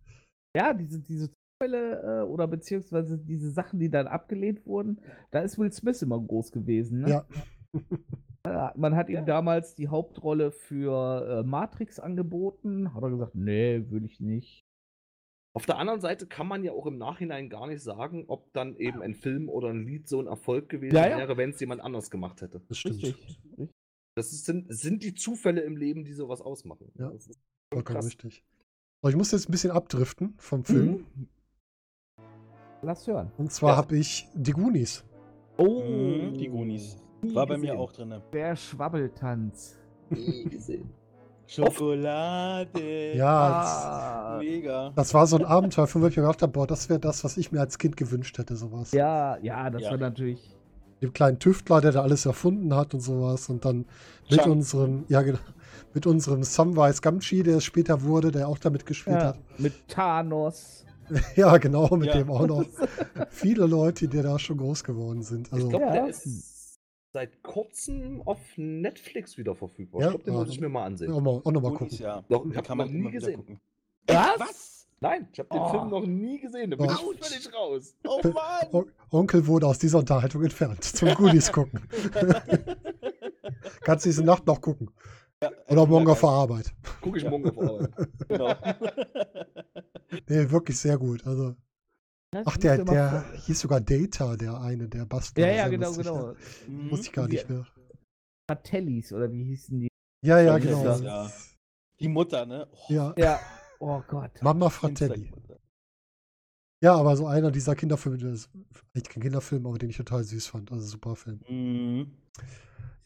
ja, 0.57 0.73
diese, 0.73 0.99
diese 1.01 1.29
Zufälle 1.61 2.21
äh, 2.21 2.23
oder 2.23 2.47
beziehungsweise 2.47 3.19
diese 3.19 3.51
Sachen, 3.51 3.79
die 3.79 3.91
dann 3.91 4.07
abgelehnt 4.07 4.65
wurden, 4.65 4.99
da 5.29 5.41
ist 5.41 5.59
Will 5.59 5.71
Smith 5.71 6.01
immer 6.01 6.19
groß 6.19 6.51
gewesen. 6.51 7.01
Ne? 7.01 7.09
Ja. 7.11 7.25
Man 8.43 8.95
hat 8.95 9.09
ihm 9.09 9.25
damals 9.25 9.75
die 9.75 9.89
Hauptrolle 9.89 10.51
für 10.51 11.39
äh, 11.41 11.43
Matrix 11.47 11.99
angeboten. 11.99 12.93
Hat 12.93 13.03
er 13.03 13.09
gesagt, 13.09 13.35
nee, 13.35 13.83
will 13.89 14.05
ich 14.05 14.19
nicht. 14.19 14.65
Auf 15.53 15.65
der 15.65 15.77
anderen 15.77 15.99
Seite 15.99 16.25
kann 16.27 16.47
man 16.47 16.63
ja 16.63 16.71
auch 16.71 16.85
im 16.85 16.97
Nachhinein 16.97 17.49
gar 17.49 17.67
nicht 17.67 17.81
sagen, 17.83 18.25
ob 18.27 18.53
dann 18.53 18.77
eben 18.77 19.01
ein 19.01 19.13
Film 19.15 19.49
oder 19.49 19.69
ein 19.69 19.83
Lied 19.85 20.07
so 20.07 20.19
ein 20.21 20.27
Erfolg 20.27 20.69
gewesen 20.69 20.95
Ja, 20.95 21.07
ja. 21.09 21.17
wäre, 21.17 21.35
wenn 21.37 21.49
es 21.49 21.59
jemand 21.59 21.81
anders 21.81 22.09
gemacht 22.11 22.41
hätte. 22.41 22.61
Das 22.69 22.77
stimmt. 22.77 23.03
Richtig. 23.03 23.39
Das 24.15 24.31
ist, 24.31 24.45
sind, 24.45 24.65
sind 24.73 25.03
die 25.03 25.13
Zufälle 25.15 25.61
im 25.61 25.75
Leben, 25.75 26.05
die 26.05 26.13
sowas 26.13 26.41
ausmachen. 26.41 26.91
Ja. 26.97 27.09
Das 27.09 27.27
ist 27.27 27.35
schon 27.35 27.43
Vollkommen 27.73 27.95
krass. 27.97 28.05
richtig. 28.05 28.43
So, 29.01 29.09
ich 29.09 29.15
muss 29.15 29.31
jetzt 29.31 29.49
ein 29.49 29.51
bisschen 29.51 29.71
abdriften 29.71 30.35
vom 30.37 30.63
Film. 30.63 31.05
Mhm. 31.15 31.27
Lass 32.81 33.07
hören. 33.07 33.31
Und 33.37 33.51
zwar 33.51 33.71
Ja. 33.71 33.77
habe 33.77 33.97
ich 33.97 34.27
die 34.35 34.51
Goonies. 34.51 35.03
Oh, 35.57 35.83
Mhm, 35.83 36.33
die 36.37 36.47
Goonies. 36.47 36.97
Nie 37.21 37.35
War 37.35 37.45
bei 37.47 37.57
mir 37.57 37.67
gesehen. 37.67 37.77
auch 37.79 37.91
drin. 37.91 38.13
Der 38.33 38.55
Schwabbeltanz. 38.55 39.77
Nie 40.09 40.45
gesehen. 40.45 40.89
Schokolade. 41.47 43.15
Ja, 43.15 44.35
Ah, 44.35 44.37
Mega. 44.39 44.91
das 44.95 45.13
war 45.13 45.25
so 45.27 45.37
ein 45.37 45.45
Abenteuerfilm, 45.45 46.03
wo 46.03 46.07
ich 46.07 46.15
mir 46.15 46.23
gedacht 46.23 46.41
habe, 46.43 46.51
boah, 46.51 46.67
das 46.67 46.89
wäre 46.89 46.99
das, 46.99 47.23
was 47.23 47.37
ich 47.37 47.51
mir 47.51 47.59
als 47.59 47.77
Kind 47.77 47.97
gewünscht 47.97 48.37
hätte, 48.37 48.55
sowas. 48.55 48.91
ja, 48.91 49.37
ja, 49.41 49.69
das 49.69 49.81
Ja. 49.83 49.91
war 49.91 49.97
natürlich. 49.97 50.55
Dem 51.01 51.13
kleinen 51.13 51.39
Tüftler, 51.39 51.79
der 51.81 51.91
da 51.93 52.01
alles 52.01 52.25
erfunden 52.25 52.75
hat 52.75 52.93
und 52.93 52.99
sowas. 52.99 53.47
Und 53.49 53.63
dann 53.65 53.85
mit 54.29 54.41
Chunk. 54.41 54.47
unserem, 54.51 55.05
ja 55.07 55.21
genau, 55.21 55.39
mit 55.93 56.05
unserem 56.05 56.43
Samwise 56.43 57.01
Gamgee, 57.01 57.41
der 57.41 57.57
es 57.57 57.63
später 57.63 58.01
wurde, 58.03 58.31
der 58.31 58.47
auch 58.49 58.57
damit 58.59 58.85
gespielt 58.85 59.15
Ja, 59.17 59.27
hat. 59.29 59.39
mit 59.59 59.87
Thanos. 59.87 60.85
Ja, 61.35 61.57
genau, 61.57 61.87
mit 61.95 62.07
Ja. 62.09 62.17
dem 62.17 62.29
auch 62.29 62.45
noch. 62.45 62.63
Viele 63.31 63.65
Leute, 63.65 64.07
die 64.07 64.21
da 64.21 64.37
schon 64.37 64.57
groß 64.57 64.83
geworden 64.83 65.23
sind. 65.23 65.51
Also, 65.51 65.65
ich 65.65 65.69
glaube, 65.71 65.85
Ja. 65.85 65.91
der 65.93 66.07
ist 66.09 66.27
seit 67.11 67.41
kurzem 67.43 68.21
auf 68.25 68.39
Netflix 68.57 69.37
wieder 69.37 69.55
verfügbar. 69.55 70.01
Ja, 70.01 70.07
ich 70.07 70.11
glaube, 70.13 70.23
den 70.25 70.33
ah, 70.35 70.37
muss 70.39 70.49
ich 70.49 70.59
mir 70.61 70.69
mal 70.69 70.85
ansehen. 70.85 71.11
auch, 71.11 71.21
mal, 71.21 71.41
auch 71.43 71.51
noch 71.51 71.61
mal 71.61 71.73
Goonies, 71.73 71.97
gucken. 71.97 71.97
ja. 72.05 72.23
Doch, 72.29 72.41
Den 72.43 72.51
ich 72.51 72.57
hab 72.57 72.65
kann 72.67 72.77
noch 72.77 72.87
nie 72.89 73.11
gesehen. 73.11 73.59
Was? 74.07 74.39
Was? 74.39 74.75
Nein, 75.01 75.27
ich 75.31 75.39
habe 75.39 75.49
den 75.49 75.59
Oh. 75.59 75.69
Film 75.69 75.89
noch 75.89 76.05
nie 76.05 76.39
gesehen. 76.41 76.71
Da 76.71 76.77
bin 76.77 76.85
ich 76.89 77.25
völlig 77.25 77.53
raus. 77.53 77.95
Oh 78.05 78.19
Mann! 78.23 78.67
On 78.71 78.91
Onkel 79.11 79.47
wurde 79.47 79.65
aus 79.65 79.79
dieser 79.79 79.99
Unterhaltung 79.99 80.43
entfernt. 80.43 80.83
Zum 80.83 81.13
Goonies 81.15 81.51
gucken. 81.51 81.87
Kannst 83.81 84.05
diese 84.05 84.23
Nacht 84.23 84.45
noch 84.45 84.59
gucken. 84.61 84.91
Ja, 85.41 85.51
Oder 85.69 85.85
morgen 85.85 86.05
ja, 86.05 86.11
auf 86.11 86.19
der 86.19 86.29
Arbeit. 86.29 86.73
Gucke 87.01 87.17
ich 87.17 87.23
morgen 87.29 87.49
auf 87.49 87.57
Arbeit. 87.57 87.91
Genau. 88.27 88.53
Nee, 90.27 90.49
wirklich 90.49 90.77
sehr 90.79 90.97
gut. 90.97 91.25
Also, 91.27 91.55
Das 92.31 92.45
ach, 92.45 92.53
musst 92.53 92.63
der, 92.63 92.85
der 92.85 93.33
hieß 93.45 93.59
sogar 93.59 93.81
Data, 93.81 94.35
der 94.35 94.59
eine, 94.59 94.87
der 94.87 95.05
Bastard. 95.05 95.45
Ja, 95.47 95.51
ja, 95.51 95.67
genau, 95.67 95.93
genau. 95.93 96.35
Mhm. 96.67 96.91
Wusste 96.91 97.07
ich 97.07 97.11
gar 97.11 97.27
nicht 97.27 97.49
mehr. 97.49 97.65
Fratellis, 98.49 99.11
oder 99.13 99.31
wie 99.31 99.43
hießen 99.45 99.79
die? 99.79 99.87
Ja, 100.23 100.39
ja, 100.39 100.57
genau. 100.57 100.83
das, 100.83 101.01
ja. 101.01 101.31
Die 101.99 102.07
Mutter, 102.07 102.45
ne? 102.45 102.67
Oh, 102.71 102.93
Ja, 102.93 103.13
Ja. 103.17 103.39
Oh 103.79 104.01
Gott. 104.07 104.41
Mama 104.41 104.69
Fratelli. 104.69 105.31
Ja, 106.81 106.95
aber 106.95 107.15
so 107.15 107.27
einer 107.27 107.51
dieser 107.51 107.75
Kinderfilme, 107.75 108.17
das 108.17 108.31
ist 108.31 108.49
eigentlich 108.93 109.09
kein 109.09 109.23
Kinderfilm, 109.23 109.65
aber 109.65 109.77
den 109.77 109.89
ich 109.89 109.97
total 109.97 110.23
süß 110.23 110.47
fand. 110.47 110.71
Also 110.71 110.85
super 110.85 111.15
Film. 111.15 111.39
Mhm. 111.47 112.11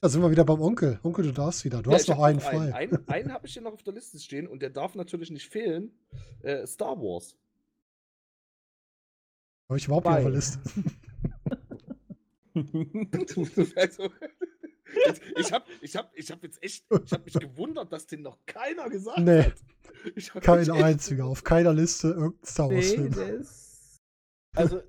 Da 0.01 0.09
sind 0.09 0.21
wir 0.21 0.31
wieder 0.31 0.43
beim 0.43 0.61
Onkel. 0.61 0.99
Onkel, 1.03 1.25
du 1.25 1.31
darfst 1.31 1.63
wieder. 1.63 1.81
Du 1.81 1.91
Ja, 1.91 1.95
hast 1.95 2.09
noch 2.09 2.21
einen 2.21 2.39
frei. 2.39 2.73
Einen, 2.73 2.73
einen, 2.73 3.07
einen 3.07 3.33
habe 3.33 3.47
ich 3.47 3.53
hier 3.53 3.61
noch 3.61 3.73
auf 3.73 3.83
der 3.83 3.93
Liste 3.93 4.19
stehen 4.19 4.47
und 4.47 4.61
der 4.61 4.69
darf 4.69 4.95
natürlich 4.95 5.31
nicht 5.31 5.47
fehlen. 5.47 5.91
Äh, 6.41 6.67
Star 6.67 6.97
Wars. 6.97 7.37
Habe 9.73 9.79
ich 9.79 9.85
überhaupt 9.85 10.05
nicht 10.05 10.15
auf 10.17 10.21
der. 10.23 10.31
Liste. 10.31 10.59
also, 13.75 14.09
jetzt, 15.07 15.21
ich 15.35 15.51
habe 15.51 15.65
ich 15.81 15.95
hab, 15.95 16.11
ich 16.15 16.31
hab 16.31 16.43
jetzt 16.43 16.63
echt, 16.63 16.85
ich 17.05 17.11
habe 17.11 17.23
mich 17.23 17.33
gewundert, 17.33 17.91
dass 17.91 18.05
den 18.05 18.21
noch 18.21 18.37
keiner 18.45 18.87
gesagt 18.89 19.17
Nee. 19.19 19.43
hat. 19.43 19.53
Ich 20.15 20.29
Kein 20.31 20.69
einziger. 20.69 21.25
Auf 21.25 21.43
keiner 21.43 21.73
Liste 21.73 22.09
irgendein 22.09 22.45
Star 22.45 22.69
Wars 22.69 22.91
Nee, 22.91 23.09
Film. 23.09 23.39
ist. 23.41 24.01
Also, 24.55 24.81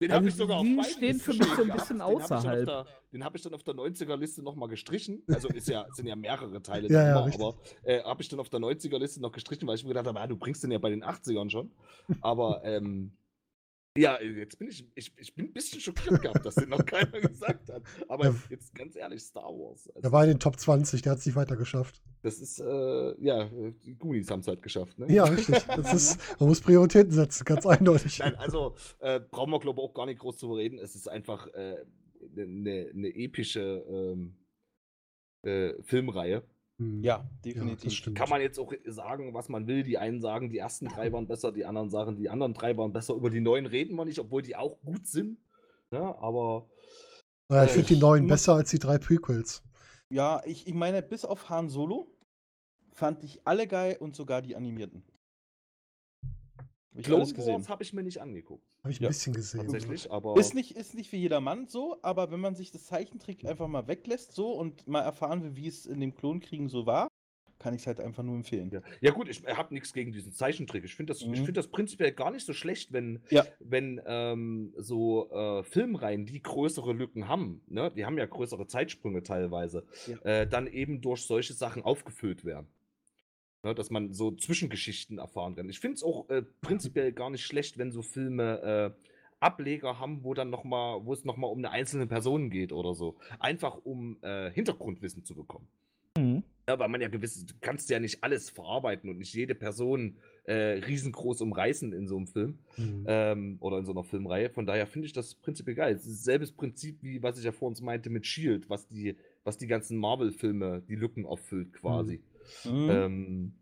Den 0.00 0.10
Also 0.12 0.14
habe 0.16 0.28
ich 0.28 0.34
sogar 0.34 0.56
auf 0.58 0.64
die 0.64 0.74
beiden 0.76 0.90
stehen 0.92 1.12
Listen 1.16 1.32
für 1.32 1.38
mich 1.38 1.54
so 1.54 1.62
ein 1.62 1.68
bisschen 1.68 1.68
Den 1.68 1.72
hab 1.72 1.82
ich 1.82 1.88
dann 1.88 2.00
auf 2.00 2.22
außerhalb. 2.30 2.66
der- 2.66 2.86
Den 3.12 3.24
habe 3.24 3.36
ich 3.36 3.42
dann 3.42 3.52
auf 3.54 3.62
der 3.64 3.74
90er-Liste 3.74 4.42
nochmal 4.42 4.68
gestrichen. 4.70 5.22
Also 5.28 5.48
ist 5.48 5.68
ja, 5.68 5.84
sind 5.92 6.06
ja 6.06 6.16
mehrere 6.16 6.62
Teile, 6.62 6.88
Ja, 6.88 7.02
ja, 7.06 7.26
immer, 7.26 7.34
aber 7.34 7.58
äh, 7.82 8.02
habe 8.02 8.22
ich 8.22 8.28
dann 8.30 8.40
auf 8.40 8.48
der 8.48 8.60
90er-Liste 8.60 9.20
noch 9.20 9.32
gestrichen, 9.32 9.68
weil 9.68 9.74
ich 9.74 9.82
mir 9.82 9.88
gedacht 9.88 10.06
habe, 10.06 10.18
ah, 10.20 10.26
du 10.26 10.36
bringst 10.38 10.62
den 10.64 10.70
ja 10.70 10.78
bei 10.78 10.88
den 10.88 11.04
80ern 11.04 11.50
schon. 11.50 11.70
Aber 12.22 12.62
ähm, 12.64 13.12
ja, 14.00 14.20
jetzt 14.20 14.58
bin 14.58 14.68
ich, 14.68 14.86
ich, 14.94 15.12
ich 15.16 15.34
bin 15.34 15.46
ein 15.46 15.52
bisschen 15.52 15.80
schockiert 15.80 16.22
gehabt, 16.22 16.44
dass 16.44 16.54
den 16.54 16.68
noch 16.70 16.84
keiner 16.84 17.20
gesagt 17.20 17.68
hat. 17.70 17.82
Aber 18.08 18.26
Ja. 18.26 18.34
jetzt 18.48 18.74
ganz 18.74 18.96
ehrlich, 18.96 19.22
Star 19.22 19.44
Wars. 19.44 19.88
Also, 19.88 20.00
Der 20.00 20.12
war 20.12 20.24
in 20.24 20.30
den 20.30 20.38
Top 20.40 20.58
20, 20.58 21.02
der 21.02 21.12
hat 21.12 21.18
es 21.18 21.26
nicht 21.26 21.36
weiter 21.36 21.56
geschafft. 21.56 22.02
das 22.22 22.38
ist, 22.40 22.60
äh, 22.60 23.14
ja, 23.24 23.48
die 23.84 23.96
Goonies 23.98 24.30
haben 24.30 24.40
es 24.40 24.48
halt 24.48 24.62
geschafft, 24.62 24.98
ne? 24.98 25.12
Ja, 25.12 25.24
richtig. 25.24 25.62
Das 25.64 25.92
ist, 25.92 26.18
man 26.40 26.48
muss 26.48 26.60
Prioritäten 26.60 27.12
setzen, 27.12 27.44
ganz 27.44 27.66
eindeutig. 27.66 28.18
Nein, 28.18 28.34
also 28.36 28.74
äh, 29.00 29.20
brauchen 29.20 29.50
wir, 29.52 29.60
glaube 29.60 29.80
ich, 29.80 29.88
auch 29.88 29.94
gar 29.94 30.06
nicht 30.06 30.18
groß 30.20 30.38
zu 30.38 30.52
reden. 30.54 30.78
Es 30.78 30.94
ist 30.94 31.08
einfach 31.08 31.46
eine 31.52 31.84
äh, 32.36 32.46
ne, 32.46 32.90
ne 32.92 33.08
epische 33.14 33.84
ähm, 33.88 34.36
äh, 35.42 35.74
Filmreihe. 35.82 36.42
Hm. 36.80 37.02
ja, 37.02 37.16
ja, 37.16 37.30
definitiv. 37.44 37.92
stimmt. 37.92 38.16
Kann 38.16 38.30
man 38.30 38.40
jetzt 38.40 38.58
auch 38.58 38.72
sagen, 38.86 39.34
was 39.34 39.50
man 39.50 39.66
will. 39.66 39.82
Die 39.82 39.98
einen 39.98 40.22
sagen, 40.22 40.48
die 40.48 40.56
ersten 40.56 40.86
drei 40.88 41.12
waren 41.12 41.26
besser, 41.26 41.52
die 41.52 41.66
anderen 41.66 41.90
sagen, 41.90 42.16
die 42.16 42.30
anderen 42.30 42.54
drei 42.54 42.74
waren 42.78 42.90
besser. 42.90 43.14
Über 43.14 43.28
die 43.28 43.42
neuen 43.42 43.66
reden 43.66 43.96
wir 43.96 44.06
nicht, 44.06 44.18
obwohl 44.18 44.40
die 44.40 44.56
auch 44.56 44.80
gut 44.80 45.06
sind. 45.06 45.38
Ja, 45.92 46.16
aber 46.18 46.70
Naja, 47.50 47.64
ich 47.64 47.70
äh, 47.72 47.74
finde 47.74 47.88
die 47.88 48.00
neuen 48.00 48.26
besser 48.26 48.54
als 48.54 48.70
die 48.70 48.78
drei 48.78 48.96
Prequels. 48.96 49.62
Ja, 50.08 50.40
ich, 50.46 50.66
ich 50.66 50.74
meine, 50.74 51.02
bis 51.02 51.26
auf 51.26 51.50
Han 51.50 51.68
Solo 51.68 52.16
fand 52.92 53.22
ich 53.24 53.46
alle 53.46 53.66
geil 53.66 53.98
und 54.00 54.16
sogar 54.16 54.40
die 54.40 54.56
animierten. 54.56 55.02
Hab 56.92 56.98
ich 57.00 57.06
Clone 57.06 57.22
alles 57.22 57.34
gesehen. 57.34 57.54
Wars 57.54 57.68
habe 57.68 57.82
ich 57.82 57.92
mir 57.92 58.02
nicht 58.02 58.20
angeguckt. 58.20 58.64
Habe 58.82 58.92
ich 58.92 59.00
ein 59.00 59.04
Ja, 59.04 59.08
bisschen 59.08 59.32
gesehen. 59.32 59.62
Tatsächlich, 59.62 60.10
aber 60.10 60.36
Ist 60.38 60.54
nicht, 60.54 60.76
ist 60.76 60.94
nicht 60.94 61.10
für 61.10 61.16
jedermann 61.16 61.66
so, 61.66 61.98
aber 62.02 62.30
wenn 62.30 62.40
man 62.40 62.54
sich 62.54 62.70
das 62.70 62.86
Zeichentrick 62.86 63.44
einfach 63.46 63.68
mal 63.68 63.86
weglässt 63.88 64.32
so 64.34 64.52
und 64.52 64.86
mal 64.88 65.02
erfahren 65.02 65.42
will, 65.42 65.56
wie 65.56 65.68
es 65.68 65.86
in 65.86 66.00
dem 66.00 66.14
Klonkriegen 66.14 66.68
so 66.68 66.86
war, 66.86 67.08
kann 67.58 67.74
ich 67.74 67.82
es 67.82 67.86
halt 67.86 68.00
einfach 68.00 68.22
nur 68.22 68.36
empfehlen. 68.36 68.70
Ja, 68.72 68.80
ja 69.02 69.10
gut, 69.12 69.28
ich 69.28 69.44
habe 69.44 69.74
nichts 69.74 69.92
gegen 69.92 70.12
diesen 70.12 70.32
Zeichentrick. 70.32 70.82
Ich 70.84 70.94
finde 70.94 71.12
das, 71.12 71.20
ich 71.20 71.28
Mhm. 71.28 71.44
find 71.44 71.56
das 71.58 71.68
prinzipiell 71.68 72.10
gar 72.12 72.30
nicht 72.30 72.46
so 72.46 72.54
schlecht, 72.54 72.92
wenn, 72.92 73.20
Ja. 73.30 73.44
wenn 73.60 74.00
ähm, 74.06 74.72
so 74.78 75.30
äh, 75.30 75.62
Filmreihen, 75.62 76.24
die 76.24 76.42
größere 76.42 76.94
Lücken 76.94 77.28
haben, 77.28 77.60
ne? 77.68 77.92
die 77.94 78.06
haben 78.06 78.16
ja 78.16 78.24
größere 78.24 78.66
Zeitsprünge 78.66 79.22
teilweise, 79.22 79.84
Ja. 80.06 80.16
äh, 80.22 80.46
dann 80.46 80.66
eben 80.66 81.02
durch 81.02 81.22
solche 81.22 81.52
Sachen 81.52 81.82
aufgefüllt 81.82 82.44
werden. 82.46 82.66
Ne? 83.62 83.74
Dass 83.74 83.90
man 83.90 84.12
so 84.12 84.30
Zwischengeschichten 84.30 85.18
erfahren 85.18 85.56
kann. 85.56 85.68
Ich 85.68 85.80
finde 85.80 85.96
es 85.96 86.02
auch 86.02 86.28
äh, 86.28 86.42
prinzipiell 86.60 87.12
gar 87.12 87.30
nicht 87.30 87.44
schlecht, 87.44 87.78
wenn 87.78 87.92
so 87.92 88.02
Filme 88.02 88.94
äh, 88.96 89.06
Ableger 89.40 89.98
haben, 89.98 90.22
wo 90.22 90.34
dann 90.34 90.50
noch 90.50 90.64
mal, 90.64 91.04
wo 91.04 91.12
es 91.12 91.24
nochmal 91.24 91.50
um 91.50 91.58
eine 91.58 91.70
einzelne 91.70 92.06
Person 92.06 92.50
geht 92.50 92.72
oder 92.72 92.94
so. 92.94 93.16
Einfach 93.38 93.78
um 93.84 94.18
äh, 94.22 94.50
Hintergrundwissen 94.50 95.24
zu 95.24 95.34
bekommen. 95.34 95.66
Mhm. 96.16 96.42
Ja, 96.68 96.78
weil 96.78 96.88
man 96.88 97.00
ja 97.00 97.08
gewiss, 97.08 97.44
du 97.44 97.54
kannst 97.60 97.90
ja 97.90 97.98
nicht 97.98 98.22
alles 98.22 98.50
verarbeiten 98.50 99.10
und 99.10 99.18
nicht 99.18 99.34
jede 99.34 99.54
Person 99.54 100.16
äh, 100.44 100.54
riesengroß 100.54 101.40
umreißen 101.40 101.92
in 101.92 102.06
so 102.06 102.16
einem 102.16 102.26
Film 102.26 102.58
Hm. 102.76 103.04
ähm, 103.08 103.56
oder 103.60 103.78
in 103.78 103.86
so 103.86 103.92
einer 103.92 104.04
Filmreihe. 104.04 104.50
Von 104.50 104.66
daher 104.66 104.86
finde 104.86 105.06
ich 105.06 105.12
das 105.12 105.34
prinzipiell 105.34 105.74
geil. 105.74 105.94
Es 105.94 106.06
ist 106.06 106.22
selbes 106.22 106.52
Prinzip, 106.52 107.02
wie 107.02 107.22
was 107.22 107.38
ich 107.38 107.44
ja 107.44 107.52
vor 107.52 107.68
uns 107.68 107.80
meinte 107.80 108.08
mit 108.10 108.26
Shield, 108.26 108.70
was 108.70 108.86
die, 108.86 109.16
was 109.42 109.58
die 109.58 109.66
ganzen 109.66 109.98
Marvel-Filme, 109.98 110.82
die 110.88 110.94
Lücken 110.94 111.26
auffüllt 111.26 111.72
quasi. 111.72 112.18
Mhm. 112.18 112.22
Ähm, 112.64 113.54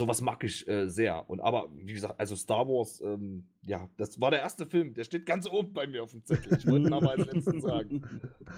sowas 0.00 0.20
mag 0.20 0.44
ich 0.44 0.66
äh, 0.68 0.88
sehr. 0.88 1.28
Und 1.28 1.40
aber, 1.40 1.68
wie 1.74 1.92
gesagt, 1.94 2.20
also 2.20 2.36
Star 2.36 2.68
Wars, 2.68 3.00
ähm, 3.00 3.48
ja, 3.62 3.88
das 3.96 4.20
war 4.20 4.30
der 4.30 4.40
erste 4.40 4.66
Film, 4.66 4.92
der 4.94 5.04
steht 5.04 5.26
ganz 5.26 5.48
oben 5.48 5.72
bei 5.72 5.86
mir 5.86 6.02
auf 6.02 6.10
dem 6.12 6.24
Zettel. 6.24 6.56
Ich 6.58 6.66
wollte 6.66 6.88
ihn 6.88 6.92
aber 6.92 7.10
als 7.12 7.26
letzten 7.26 7.60
sagen. 7.60 8.02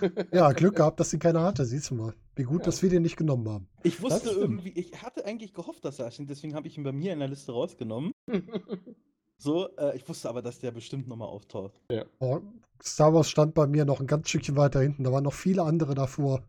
Ja, 0.33 0.53
Glück 0.53 0.77
gehabt, 0.77 1.01
dass 1.01 1.11
sie 1.11 1.19
keiner 1.19 1.43
hatte, 1.43 1.65
siehst 1.65 1.91
du 1.91 1.95
mal. 1.95 2.15
Wie 2.37 2.43
gut, 2.45 2.61
Ja. 2.61 2.67
dass 2.67 2.83
wir 2.83 2.91
den 2.91 3.03
nicht 3.03 3.17
genommen 3.17 3.49
haben. 3.49 3.69
Ich 3.83 4.01
wusste 4.03 4.31
irgendwie, 4.31 4.71
ich 4.71 5.03
hatte 5.03 5.25
eigentlich 5.25 5.55
gehofft, 5.55 5.85
dass 5.85 5.99
er 5.99 6.11
steht, 6.11 6.29
deswegen 6.31 6.55
habe 6.55 6.69
ich 6.69 6.77
ihn 6.77 6.85
bei 6.85 6.93
mir 6.93 7.13
in 7.13 7.19
der 7.21 7.29
Liste 7.29 7.53
rausgenommen. 7.53 8.13
So, 9.41 9.69
äh, 9.77 9.97
ich 9.97 10.09
wusste 10.09 10.29
aber, 10.29 10.43
dass 10.43 10.59
der 10.59 10.73
bestimmt 10.73 11.07
nochmal 11.07 11.29
auftaucht. 11.29 11.81
Oh, 12.19 12.41
Star 12.83 13.15
Wars 13.15 13.31
stand 13.31 13.55
bei 13.55 13.69
mir 13.69 13.85
noch 13.85 14.01
ein 14.01 14.09
ganz 14.09 14.29
Stückchen 14.29 14.57
weiter 14.57 14.81
hinten. 14.81 15.05
Da 15.05 15.13
waren 15.13 15.23
noch 15.23 15.33
viele 15.33 15.63
andere 15.63 15.95
davor, 15.95 16.43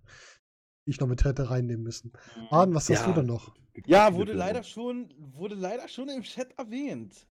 die 0.90 0.94
ich 0.94 1.00
noch 1.00 1.08
mit 1.08 1.24
hätte 1.24 1.52
reinnehmen 1.52 1.84
müssen. 1.84 2.12
Arden, 2.50 2.74
was 2.74 2.90
hast 2.90 3.02
Ja. 3.02 3.08
du 3.08 3.14
denn 3.14 3.28
noch? 3.28 3.54
Ja, 3.86 4.12
wurde 4.16 4.34
leider 4.34 4.64
schon, 4.64 5.14
wurde 5.20 5.54
leider 5.54 5.88
schon 5.88 6.10
im 6.10 6.24
Chat 6.24 6.52
erwähnt. 6.58 7.28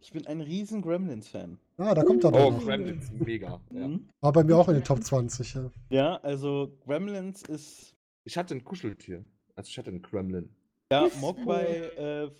Ich 0.00 0.10
bin 0.10 0.26
ein 0.26 0.40
riesen 0.40 0.80
Gremlins-Fan. 0.80 1.58
Ah, 1.76 1.94
da 1.94 2.02
kommt 2.02 2.24
er 2.24 2.32
Oh, 2.32 2.50
noch. 2.50 2.64
Gremlins, 2.64 3.10
mega. 3.12 3.60
Ja. 3.72 3.88
Mhm. 3.88 4.08
War 4.22 4.32
bei 4.32 4.42
mir 4.42 4.56
auch 4.56 4.68
in 4.68 4.74
den 4.74 4.84
Top 4.84 5.02
20. 5.04 5.54
Ja. 5.54 5.70
Ja, 5.90 6.16
also 6.22 6.78
Gremlins 6.86 7.42
ist 7.42 7.94
Ich 8.24 8.36
hatte 8.38 8.54
ein 8.54 8.64
Kuscheltier. 8.64 9.22
Also 9.54 9.68
ich 9.68 9.76
hatte 9.78 9.90
einen 9.90 10.00
Kremlin. 10.02 10.48
ja. 10.90 11.08
Mogwai. 11.20 11.64
Äh, 11.96 12.24
f- 12.24 12.32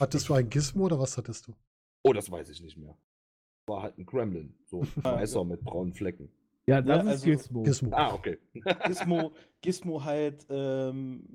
Hattest 0.00 0.28
du 0.30 0.34
ein 0.34 0.48
Gizmo 0.48 0.86
oder 0.86 0.98
was 0.98 1.16
hattest 1.18 1.46
du? 1.46 1.52
Oh, 2.02 2.12
das 2.14 2.30
weiß 2.30 2.48
ich 2.48 2.62
nicht 2.62 2.76
mehr. 2.78 2.96
War 3.66 3.82
halt 3.82 3.98
ein 3.98 4.06
Gremlin. 4.06 4.54
So 4.66 4.80
ein 4.96 5.04
weißer 5.04 5.44
mit 5.44 5.62
braunen 5.62 5.92
Flecken. 5.92 6.30
Ja, 6.66 6.80
das 6.80 6.88
Ja, 6.96 7.02
ist 7.02 7.08
also- 7.08 7.26
Gizmo. 7.26 7.62
Gizmo. 7.62 7.90
Ah, 7.92 8.14
okay. 8.14 8.38
Gizmo, 8.86 9.32
Gizmo 9.60 10.04
halt, 10.04 10.46
ähm, 10.48 11.26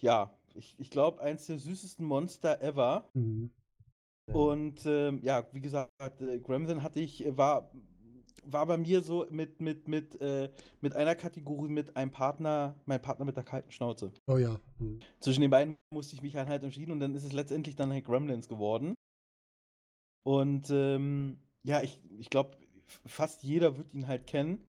ja, 0.00 0.30
ich, 0.54 0.74
ich 0.78 0.90
glaube, 0.90 1.20
eins 1.20 1.46
der 1.46 1.58
süßesten 1.58 2.04
Monster 2.06 2.60
ever. 2.62 3.08
Mhm. 3.14 3.50
Und 4.32 4.84
ähm, 4.86 5.20
ja, 5.22 5.46
wie 5.52 5.60
gesagt, 5.60 6.20
äh, 6.20 6.38
Gremlin 6.38 6.82
hatte 6.82 7.00
ich, 7.00 7.24
äh, 7.24 7.36
war, 7.36 7.70
war 8.44 8.66
bei 8.66 8.76
mir 8.76 9.02
so 9.02 9.26
mit, 9.30 9.60
mit, 9.60 9.88
mit, 9.88 10.20
äh, 10.20 10.50
mit 10.80 10.94
einer 10.96 11.14
Kategorie 11.14 11.68
mit 11.68 11.96
einem 11.96 12.10
Partner, 12.10 12.74
mein 12.84 13.00
Partner 13.00 13.24
mit 13.24 13.36
der 13.36 13.44
kalten 13.44 13.70
Schnauze. 13.70 14.12
Oh 14.26 14.36
ja. 14.36 14.58
Mhm. 14.78 15.00
Zwischen 15.20 15.40
den 15.42 15.50
beiden 15.50 15.76
musste 15.92 16.14
ich 16.14 16.22
mich 16.22 16.36
halt, 16.36 16.48
halt 16.48 16.62
entschieden 16.62 16.92
und 16.92 17.00
dann 17.00 17.14
ist 17.14 17.24
es 17.24 17.32
letztendlich 17.32 17.76
dann 17.76 17.92
halt 17.92 18.04
Gremlins 18.04 18.48
geworden. 18.48 18.94
Und 20.26 20.68
ähm, 20.70 21.38
ja, 21.62 21.82
ich, 21.82 22.00
ich 22.18 22.28
glaube, 22.30 22.56
fast 23.06 23.42
jeder 23.42 23.76
wird 23.78 23.94
ihn 23.94 24.08
halt 24.08 24.26
kennen. 24.26 24.66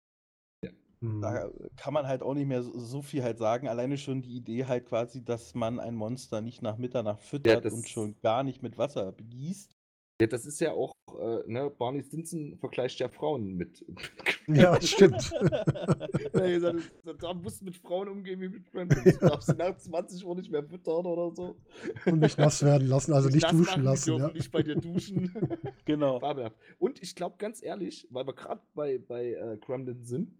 Ja. 1.05 1.11
Mhm. 1.13 1.21
da 1.21 1.49
kann 1.77 1.93
man 1.93 2.07
halt 2.07 2.21
auch 2.23 2.33
nicht 2.33 2.47
mehr 2.47 2.63
so, 2.63 2.77
so 2.77 3.01
viel 3.01 3.23
halt 3.23 3.37
sagen. 3.37 3.67
Alleine 3.67 3.97
schon 3.97 4.21
die 4.21 4.35
Idee 4.35 4.65
halt 4.65 4.85
quasi, 4.85 5.23
dass 5.23 5.53
man 5.55 5.79
ein 5.79 5.95
Monster 5.95 6.41
nicht 6.41 6.61
nach 6.61 6.77
Mitternacht 6.77 7.21
füttert 7.23 7.65
das- 7.65 7.73
und 7.73 7.87
schon 7.87 8.15
gar 8.21 8.43
nicht 8.43 8.61
mit 8.63 8.77
Wasser 8.77 9.11
begießt. 9.11 9.71
Ja, 10.21 10.27
das 10.27 10.45
ist 10.45 10.61
ja 10.61 10.71
auch, 10.71 10.93
äh, 11.19 11.39
ne, 11.45 11.69
Barney 11.69 12.01
Stinson 12.01 12.55
vergleicht 12.57 12.99
ja 12.99 13.09
Frauen 13.09 13.55
mit. 13.55 13.85
Ja, 14.47 14.79
stimmt. 14.79 15.31
Ja, 16.35 16.59
da- 16.59 17.13
da 17.19 17.33
musst 17.33 17.61
du 17.61 17.65
mit 17.65 17.75
Frauen 17.77 18.07
umgehen 18.09 18.39
wie 18.41 18.49
mit 18.49 18.71
Gremlins. 18.71 19.17
Du 19.17 19.27
darfst 19.27 19.47
sie 19.47 19.55
nach 19.55 19.75
20 19.75 20.23
Uhr 20.25 20.35
nicht 20.35 20.51
mehr 20.51 20.63
füttern 20.63 21.05
oder 21.05 21.31
so. 21.35 21.55
Und 22.05 22.19
nicht 22.19 22.37
nass 22.37 22.63
werden 22.63 22.87
lassen, 22.87 23.13
also 23.13 23.27
nicht 23.29 23.41
nass 23.41 23.51
duschen 23.51 23.83
lassen. 23.83 24.05
dürfen 24.11 24.27
Ja. 24.27 24.33
nicht 24.33 24.51
bei 24.51 24.61
dir 24.63 24.75
duschen. 24.75 25.33
genau. 25.85 26.21
Und 26.79 27.01
ich 27.01 27.15
glaube 27.15 27.35
ganz 27.39 27.63
ehrlich, 27.63 28.07
weil 28.11 28.27
wir 28.27 28.33
gerade 28.33 28.61
bei, 28.75 28.99
bei 28.99 29.33
äh, 29.33 29.57
Gremlin 29.57 30.03
sind, 30.03 30.31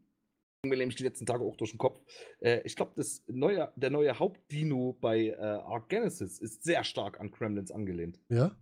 mir 0.65 0.77
nämlich 0.77 0.95
die 0.95 1.03
letzten 1.03 1.25
Tage 1.25 1.43
auch 1.43 1.55
durch 1.57 1.71
den 1.71 1.77
Kopf. 1.77 2.01
Äh, 2.39 2.61
ich 2.63 2.75
glaube, 2.75 2.93
das 2.95 3.23
neue, 3.27 3.71
der 3.75 3.89
neue 3.89 4.17
Hauptdino 4.17 4.97
bei 4.99 5.27
äh, 5.29 5.35
Ark 5.37 5.89
Genesis 5.89 6.39
ist 6.39 6.63
sehr 6.63 6.83
stark 6.83 7.19
an 7.19 7.31
Gremlins 7.31 7.71
angelehnt. 7.71 8.19
ja? 8.29 8.55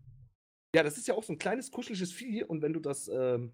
Ja, 0.75 0.81
das 0.81 0.97
ist 0.97 1.07
ja 1.07 1.13
auch 1.13 1.23
so 1.23 1.33
ein 1.33 1.37
kleines 1.37 1.69
kuscheliges 1.69 2.11
Vieh 2.11 2.43
und 2.43 2.63
wenn 2.63 2.73
du 2.73 2.79
das, 2.79 3.07
ähm, 3.07 3.53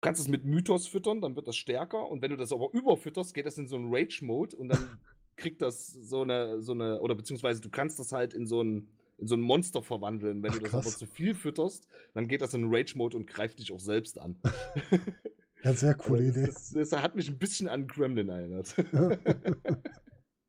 kannst 0.00 0.22
es 0.22 0.28
mit 0.28 0.44
Mythos 0.44 0.86
füttern, 0.86 1.20
dann 1.20 1.36
wird 1.36 1.48
das 1.48 1.56
stärker 1.56 2.08
und 2.08 2.22
wenn 2.22 2.30
du 2.30 2.36
das 2.36 2.50
aber 2.52 2.70
überfütterst, 2.72 3.34
geht 3.34 3.44
das 3.44 3.58
in 3.58 3.68
so 3.68 3.76
einen 3.76 3.94
Rage-Mode 3.94 4.56
und 4.56 4.70
dann 4.70 4.98
kriegt 5.36 5.60
das 5.60 5.88
so 5.88 6.22
eine, 6.22 6.62
so 6.62 6.72
eine, 6.72 7.00
oder 7.00 7.14
beziehungsweise 7.14 7.60
du 7.60 7.68
kannst 7.68 7.98
das 7.98 8.12
halt 8.12 8.32
in 8.32 8.46
so 8.46 8.62
ein, 8.62 8.88
in 9.18 9.26
so 9.26 9.34
ein 9.34 9.40
Monster 9.40 9.82
verwandeln. 9.82 10.42
Wenn 10.42 10.52
Ach, 10.52 10.56
du 10.56 10.62
das 10.62 10.72
aber 10.72 10.82
krass. 10.82 10.98
zu 10.98 11.06
viel 11.06 11.34
fütterst, 11.34 11.86
dann 12.14 12.26
geht 12.26 12.40
das 12.40 12.54
in 12.54 12.64
einen 12.64 12.74
Rage-Mode 12.74 13.16
und 13.16 13.26
greift 13.26 13.58
dich 13.58 13.70
auch 13.72 13.80
selbst 13.80 14.18
an. 14.18 14.38
Ja, 15.66 15.72
sehr 15.72 15.94
coole 15.94 16.20
Also 16.24 16.40
Idee. 16.40 16.46
das, 16.46 16.70
das, 16.70 16.92
hat 16.92 17.16
mich 17.16 17.28
ein 17.28 17.38
bisschen 17.38 17.66
an 17.68 17.86
Gremlin 17.88 18.28
erinnert. 18.28 18.74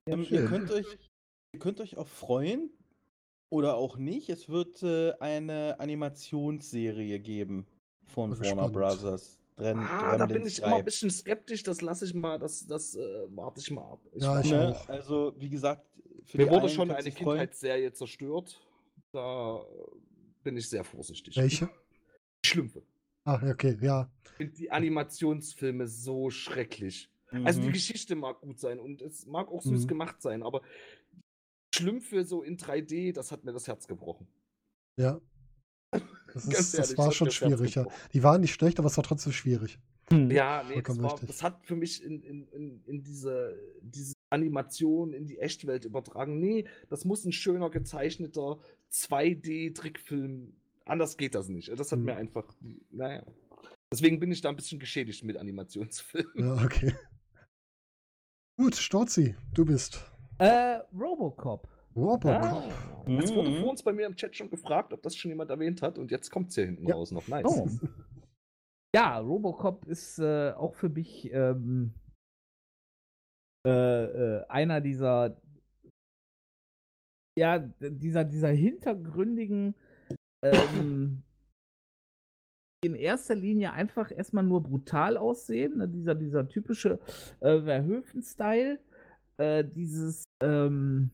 Ähm, 0.09 0.25
ihr, 0.29 0.45
könnt 0.45 0.71
euch, 0.71 0.85
ihr 1.51 1.59
könnt 1.59 1.81
euch 1.81 1.97
auch 1.97 2.07
freuen 2.07 2.69
oder 3.49 3.75
auch 3.75 3.97
nicht. 3.97 4.29
Es 4.29 4.47
wird 4.47 4.81
äh, 4.81 5.11
eine 5.19 5.81
Animationsserie 5.81 7.19
geben 7.19 7.67
von 8.05 8.29
Warner 8.31 8.69
gespannt. 8.69 8.73
Brothers. 8.73 9.37
Dren, 9.57 9.79
ah, 9.79 10.17
da 10.17 10.25
bin 10.27 10.45
ich 10.45 10.59
immer 10.59 10.69
3. 10.69 10.75
ein 10.77 10.85
bisschen 10.85 11.09
skeptisch, 11.09 11.63
das 11.63 11.81
lasse 11.81 12.05
ich 12.05 12.13
mal, 12.13 12.39
das, 12.39 12.65
das 12.67 12.95
äh, 12.95 13.27
warte 13.31 13.59
ich 13.59 13.69
mal 13.69 13.81
ab. 13.81 13.99
Ja, 14.13 14.39
ich 14.39 14.49
Ne? 14.51 14.69
auch. 14.69 14.87
Also, 14.87 15.33
wie 15.37 15.49
gesagt, 15.49 15.85
für 16.23 16.37
Mir 16.37 16.45
die 16.45 16.51
wurde 16.51 16.67
einen 16.67 16.69
schon 16.69 16.91
eine. 16.91 17.11
Kindheitsserie 17.11 17.91
zerstört. 17.91 18.61
Da 19.11 19.57
äh, 19.57 19.63
bin 20.43 20.55
ich 20.55 20.69
sehr 20.69 20.85
vorsichtig. 20.85 21.35
Welche? 21.35 21.69
Schlümpfe. 22.45 22.81
Ah, 23.27 23.41
okay, 23.51 23.77
ja. 23.81 24.09
Ich 24.23 24.31
finde 24.31 24.53
die 24.53 24.71
Animationsfilme 24.71 25.85
so 25.87 26.29
schrecklich. 26.29 27.09
Also 27.43 27.59
die 27.59 27.67
Mhm. 27.67 27.73
Geschichte 27.73 28.15
mag 28.15 28.39
gut 28.39 28.57
sein 28.57 28.79
und 28.79 29.01
es 29.01 29.25
mag 29.25 29.49
auch 29.49 29.61
süß 29.61 29.83
Mhm. 29.83 29.87
gemacht 29.87 30.21
sein, 30.21 30.43
aber 30.43 30.61
Schlümpfe 31.75 32.23
so 32.23 32.41
in 32.41 32.57
3D, 32.57 33.11
das 33.11 33.31
hat 33.33 33.43
mir 33.43 33.51
das 33.51 33.67
Herz 33.67 33.87
gebrochen. 33.87 34.27
Ja. 34.97 35.19
Das, 36.33 36.45
ist, 36.45 36.55
das 36.55 36.73
ehrlich, 36.73 36.97
war 36.97 37.07
hat 37.07 37.15
schon 37.15 37.25
mir 37.25 37.29
das 37.31 37.41
Herz 37.41 37.51
schwierig, 37.51 37.75
ja. 37.75 37.85
Die 38.13 38.23
waren 38.23 38.41
nicht 38.41 38.53
schlecht, 38.53 38.79
aber 38.79 38.87
es 38.87 38.97
war 38.97 39.03
trotzdem 39.03 39.33
schwierig. 39.33 39.79
Hm. 40.09 40.29
Ja, 40.31 40.63
nee, 40.63 40.81
das, 40.81 41.01
war, 41.01 41.19
das 41.19 41.41
hat 41.43 41.65
für 41.65 41.75
mich 41.75 42.03
in, 42.03 42.21
in, 42.21 42.47
in, 42.49 42.83
in 42.85 43.03
diese, 43.03 43.57
diese 43.81 44.13
Animation 44.29 45.13
in 45.13 45.25
die 45.25 45.39
Echtwelt 45.39 45.83
übertragen. 45.85 46.39
Nee, 46.39 46.65
das 46.89 47.05
muss 47.05 47.25
ein 47.25 47.31
schöner 47.31 47.69
gezeichneter 47.69 48.59
2D-Trickfilm. 48.91 50.53
Anders 50.87 51.17
geht 51.17 51.35
das 51.35 51.49
nicht. 51.49 51.69
Das 51.77 51.91
hat 51.91 51.99
Hm. 51.99 52.05
mir 52.05 52.15
einfach, 52.15 52.53
naja. 52.89 53.23
Deswegen 53.91 54.19
bin 54.19 54.31
ich 54.31 54.41
da 54.41 54.49
ein 54.49 54.55
bisschen 54.55 54.79
geschädigt 54.79 55.23
mit 55.23 55.37
Animationsfilmen. 55.37 56.33
Ja, 56.57 56.63
okay. 56.63 56.93
Gut, 58.59 58.75
Storzi, 58.75 59.35
du 59.53 59.65
bist. 59.65 60.03
Äh, 60.39 60.79
Robocop. 60.93 61.67
Robocop. 61.95 62.25
Ah. 62.43 62.69
Es 63.07 63.33
wurde 63.33 63.49
Mhm. 63.49 63.61
vor 63.61 63.69
uns 63.71 63.83
bei 63.83 63.93
mir 63.93 64.05
im 64.05 64.15
Chat 64.15 64.35
schon 64.35 64.49
gefragt, 64.49 64.93
ob 64.93 65.01
das 65.01 65.15
schon 65.15 65.29
jemand 65.29 65.49
erwähnt 65.49 65.81
hat 65.81 65.97
und 65.97 66.11
jetzt 66.11 66.29
kommt 66.29 66.49
es 66.49 66.55
hier 66.55 66.65
hinten 66.65 66.87
Ja. 66.87 66.95
raus 66.95 67.11
noch. 67.11 67.27
Nice. 67.27 67.45
Oh. 67.45 67.67
Ja, 68.95 69.19
Robocop 69.19 69.85
ist 69.85 70.19
äh, 70.19 70.51
auch 70.51 70.75
für 70.75 70.89
mich 70.89 71.31
ähm, 71.31 71.93
äh, 73.65 73.69
äh, 74.05 74.45
einer 74.47 74.81
dieser 74.81 75.41
ja, 77.37 77.59
dieser, 77.59 78.23
dieser 78.25 78.49
hintergründigen 78.49 79.75
ähm, 80.43 81.23
in 82.83 82.95
erster 82.95 83.35
Linie 83.35 83.73
einfach 83.73 84.11
erstmal 84.11 84.43
nur 84.43 84.61
brutal 84.61 85.17
aussehen, 85.17 85.77
ne? 85.77 85.87
dieser, 85.87 86.15
dieser 86.15 86.47
typische 86.47 86.99
äh, 87.39 87.61
Verhoeven-Style, 87.61 88.79
äh, 89.37 89.63
dieses 89.63 90.25
ähm, 90.41 91.11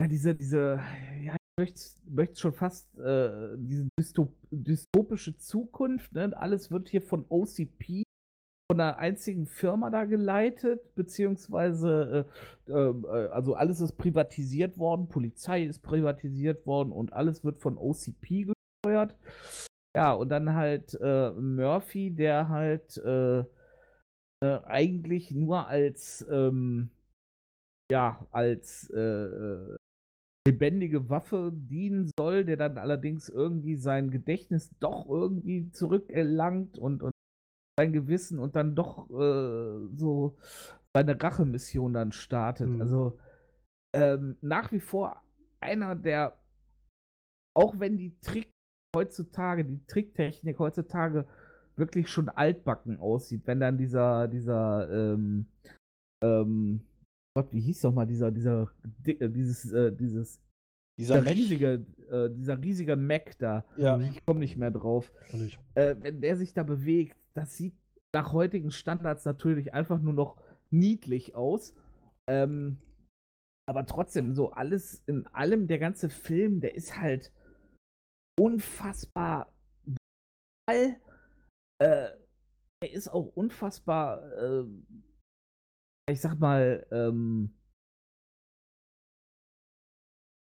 ja, 0.00 0.08
diese, 0.08 0.34
diese, 0.34 0.80
ja, 1.22 1.36
ich 1.60 1.96
möchte 2.06 2.40
schon 2.40 2.52
fast 2.52 2.98
äh, 2.98 3.56
diese 3.56 3.88
dystop 3.98 4.34
dystopische 4.50 5.36
Zukunft, 5.36 6.12
ne? 6.12 6.36
alles 6.36 6.70
wird 6.70 6.88
hier 6.88 7.02
von 7.02 7.24
OCP, 7.28 8.03
von 8.70 8.80
einer 8.80 8.98
einzigen 8.98 9.46
Firma 9.46 9.90
da 9.90 10.04
geleitet, 10.04 10.94
beziehungsweise, 10.94 12.26
äh, 12.68 12.72
ähm, 12.72 13.04
äh, 13.04 13.28
also 13.28 13.54
alles 13.54 13.80
ist 13.80 13.96
privatisiert 13.98 14.78
worden, 14.78 15.08
Polizei 15.08 15.64
ist 15.64 15.82
privatisiert 15.82 16.66
worden 16.66 16.92
und 16.92 17.12
alles 17.12 17.44
wird 17.44 17.60
von 17.60 17.76
OCP 17.76 18.46
gesteuert. 18.82 19.16
Ja, 19.96 20.12
und 20.12 20.28
dann 20.30 20.54
halt 20.54 20.98
äh, 21.00 21.30
Murphy, 21.32 22.10
der 22.10 22.48
halt 22.48 22.96
äh, 22.98 23.40
äh, 23.40 24.60
eigentlich 24.64 25.30
nur 25.30 25.68
als, 25.68 26.26
ähm, 26.30 26.90
ja, 27.92 28.26
als 28.30 28.90
äh, 28.90 29.76
lebendige 30.46 31.08
Waffe 31.08 31.52
dienen 31.54 32.10
soll, 32.18 32.44
der 32.44 32.56
dann 32.56 32.78
allerdings 32.78 33.28
irgendwie 33.28 33.76
sein 33.76 34.10
Gedächtnis 34.10 34.70
doch 34.80 35.06
irgendwie 35.08 35.70
zurückerlangt 35.70 36.78
und, 36.78 37.02
und 37.02 37.13
sein 37.78 37.92
Gewissen 37.92 38.38
und 38.38 38.56
dann 38.56 38.74
doch 38.74 39.08
äh, 39.10 39.88
so 39.96 40.36
seine 40.94 41.20
Rachemission 41.20 41.92
dann 41.92 42.12
startet. 42.12 42.68
Mhm. 42.68 42.80
Also 42.80 43.18
ähm, 43.94 44.36
nach 44.40 44.70
wie 44.72 44.80
vor 44.80 45.22
einer 45.60 45.94
der, 45.94 46.38
auch 47.56 47.78
wenn 47.78 47.96
die 47.96 48.18
Trick 48.20 48.50
heutzutage, 48.94 49.64
die 49.64 49.84
Tricktechnik 49.86 50.58
heutzutage 50.58 51.26
wirklich 51.76 52.08
schon 52.08 52.28
altbacken 52.28 53.00
aussieht, 53.00 53.46
wenn 53.46 53.58
dann 53.58 53.76
dieser, 53.76 54.28
dieser, 54.28 54.88
ähm, 54.90 55.46
ähm, 56.22 56.80
Gott, 57.36 57.52
wie 57.52 57.60
hieß 57.60 57.80
doch 57.80 57.92
mal 57.92 58.06
dieser, 58.06 58.30
dieser, 58.30 58.70
di- 58.84 59.18
äh, 59.20 59.28
dieses, 59.28 59.72
äh, 59.72 59.90
dieses, 59.92 60.40
Dieser 60.96 61.20
dieser 61.20 61.30
riesige, 61.34 61.86
äh, 62.08 62.30
dieser 62.30 62.62
riesige 62.62 62.94
Mac 62.94 63.36
da, 63.38 63.64
ja, 63.76 63.98
ich 63.98 64.24
komme 64.24 64.38
nicht 64.38 64.56
mehr 64.56 64.70
drauf, 64.70 65.10
äh, 65.74 65.96
wenn 65.98 66.20
der 66.20 66.36
sich 66.36 66.54
da 66.54 66.62
bewegt, 66.62 67.16
das 67.36 67.56
sieht 67.56 67.74
nach 68.14 68.32
heutigen 68.32 68.70
Standards 68.70 69.24
natürlich 69.24 69.74
einfach 69.74 70.00
nur 70.00 70.12
noch 70.12 70.36
niedlich 70.70 71.34
aus. 71.34 71.74
Ähm, 72.28 72.78
aber 73.68 73.86
trotzdem, 73.86 74.34
so 74.34 74.50
alles 74.52 75.02
in 75.06 75.26
allem, 75.28 75.66
der 75.66 75.78
ganze 75.78 76.08
Film, 76.10 76.60
der 76.60 76.74
ist 76.74 76.98
halt 76.98 77.32
unfassbar 78.38 79.52
brutal. 79.84 81.00
Äh, 81.80 82.10
er 82.82 82.92
ist 82.92 83.08
auch 83.08 83.26
unfassbar, 83.34 84.22
äh, 84.32 84.64
ich 86.10 86.20
sag 86.20 86.38
mal, 86.38 86.86
ähm, 86.90 87.54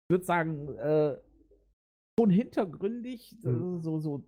ich 0.07 0.15
würde 0.15 0.25
sagen, 0.25 0.79
äh, 0.79 1.21
schon 2.19 2.31
hintergründig, 2.31 3.37
Mhm. 3.43 3.81
so, 3.81 3.99
so. 3.99 4.25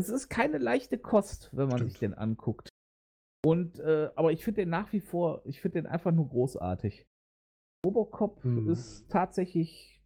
Das 0.00 0.08
ist 0.08 0.28
keine 0.28 0.58
leichte 0.58 0.98
Kost, 0.98 1.50
wenn 1.52 1.68
man 1.68 1.78
sich 1.84 1.96
Stimmt. 1.96 2.12
den 2.14 2.18
anguckt. 2.18 2.68
Und, 3.44 3.78
äh, 3.80 4.10
aber 4.16 4.32
ich 4.32 4.44
finde 4.44 4.62
den 4.62 4.70
nach 4.70 4.92
wie 4.92 5.00
vor, 5.00 5.42
ich 5.44 5.60
finde 5.60 5.80
den 5.82 5.86
einfach 5.86 6.12
nur 6.12 6.28
großartig. 6.28 7.04
Robocop 7.86 8.44
Mhm. 8.44 8.70
ist 8.70 9.08
tatsächlich 9.10 10.02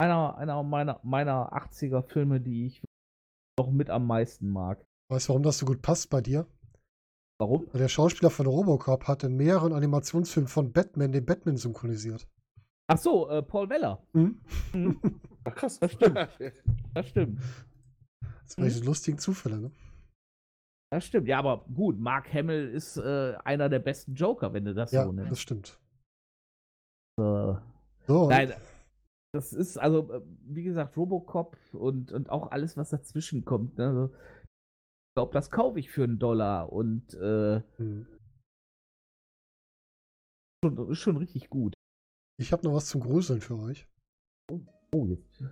einer, 0.00 0.36
einer 0.36 0.62
meiner, 0.62 1.00
meiner 1.02 1.52
80er 1.52 2.02
Filme, 2.02 2.40
die 2.40 2.66
ich 2.66 2.82
noch 3.58 3.70
mit 3.70 3.90
am 3.90 4.06
meisten 4.06 4.48
mag. 4.50 4.84
Weißt 5.10 5.28
du, 5.28 5.30
warum 5.30 5.42
das 5.42 5.58
so 5.58 5.66
gut 5.66 5.82
passt 5.82 6.10
bei 6.10 6.20
dir? 6.20 6.46
Warum? 7.40 7.66
Weil 7.72 7.80
der 7.80 7.88
Schauspieler 7.88 8.30
von 8.30 8.46
Robocop 8.46 9.04
hat 9.08 9.24
in 9.24 9.36
mehreren 9.36 9.72
Animationsfilmen 9.72 10.48
von 10.48 10.72
Batman 10.72 11.12
den 11.12 11.24
Batman 11.24 11.56
synchronisiert. 11.56 12.28
Ach 12.88 12.98
so, 12.98 13.28
äh, 13.28 13.42
Paul 13.42 13.68
Weller. 13.70 14.02
Hm? 14.12 14.40
Mhm, 14.72 15.00
Ach, 15.44 15.54
krass. 15.54 15.78
Das 15.80 15.92
stimmt. 15.92 16.16
das 16.94 17.08
stimmt. 17.08 17.40
Das 18.48 18.54
sind 18.54 18.64
welche 18.64 18.80
lustigen 18.84 19.18
Zufälle, 19.18 19.58
ne? 19.58 19.70
Das 20.90 21.04
stimmt. 21.04 21.28
Ja, 21.28 21.38
aber 21.38 21.66
gut, 21.74 21.98
Mark 21.98 22.32
Hamill 22.32 22.68
ist 22.70 22.96
äh, 22.96 23.34
einer 23.44 23.68
der 23.68 23.78
besten 23.78 24.14
Joker, 24.14 24.54
wenn 24.54 24.64
du 24.64 24.72
das 24.74 24.90
Ja, 24.92 25.04
so 25.04 25.12
nennst. 25.12 25.30
das 25.32 25.40
stimmt. 25.40 25.78
Äh, 27.20 27.54
So, 28.06 28.28
Nein, 28.30 28.54
das 29.34 29.52
ist 29.52 29.76
also, 29.76 30.10
äh, 30.10 30.22
wie 30.46 30.62
gesagt, 30.62 30.96
Robocop 30.96 31.58
und, 31.74 32.10
und 32.10 32.30
auch 32.30 32.50
alles, 32.50 32.78
was 32.78 32.88
dazwischen 32.88 33.44
kommt. 33.44 33.76
Ne? 33.76 33.86
Also, 33.88 34.14
glaube, 35.14 35.34
das 35.34 35.50
kaufe 35.50 35.78
ich 35.78 35.90
für 35.90 36.04
einen 36.04 36.18
Dollar 36.18 36.72
und 36.72 37.12
äh, 37.14 37.60
Hm. 37.76 38.06
schon, 40.64 40.90
ist 40.90 40.98
schon 41.00 41.18
richtig 41.18 41.50
gut. 41.50 41.74
Ich 42.40 42.52
habe 42.52 42.64
noch 42.66 42.72
was 42.72 42.86
zum 42.86 43.02
Gruseln 43.02 43.42
für 43.42 43.58
euch. 43.58 43.86
Oh, 44.94 45.04
jetzt. 45.06 45.44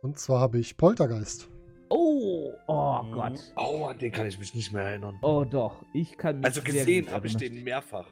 Und 0.00 0.18
zwar 0.20 0.38
habe 0.40 0.58
ich 0.60 0.76
Poltergeist. 0.76 1.48
Oh, 1.88 2.52
oh 2.66 3.02
Mhm. 3.02 3.12
Gott. 3.12 3.52
Oh, 3.56 3.84
an 3.86 3.98
den 3.98 4.12
kann 4.12 4.26
ich 4.26 4.38
mich 4.38 4.54
nicht 4.54 4.72
mehr 4.72 4.82
erinnern. 4.82 5.18
Oh 5.22 5.44
doch, 5.48 5.84
ich 5.92 6.16
kann 6.16 6.36
mich 6.38 6.44
Also 6.46 6.62
gesehen 6.62 7.10
habe 7.10 7.26
ich 7.26 7.36
den 7.36 7.62
mehrfach. 7.64 8.06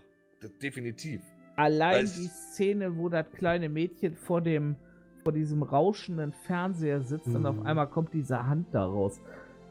Definitiv. 0.62 1.20
Allein 1.57 2.05
die 2.05 2.28
Szene, 2.28 2.97
wo 2.97 3.09
das 3.09 3.31
kleine 3.33 3.69
Mädchen 3.69 4.15
vor 4.17 4.41
dem 4.41 4.77
vor 5.23 5.33
diesem 5.33 5.62
rauschenden 5.62 6.33
Fernseher 6.33 7.01
sitzt 7.01 7.28
und 7.28 7.47
auf 7.47 7.57
Mhm. 7.57 7.67
einmal 7.67 7.89
kommt 7.89 8.12
diese 8.12 8.47
Hand 8.47 8.67
da 8.73 8.85
raus. 8.85 9.23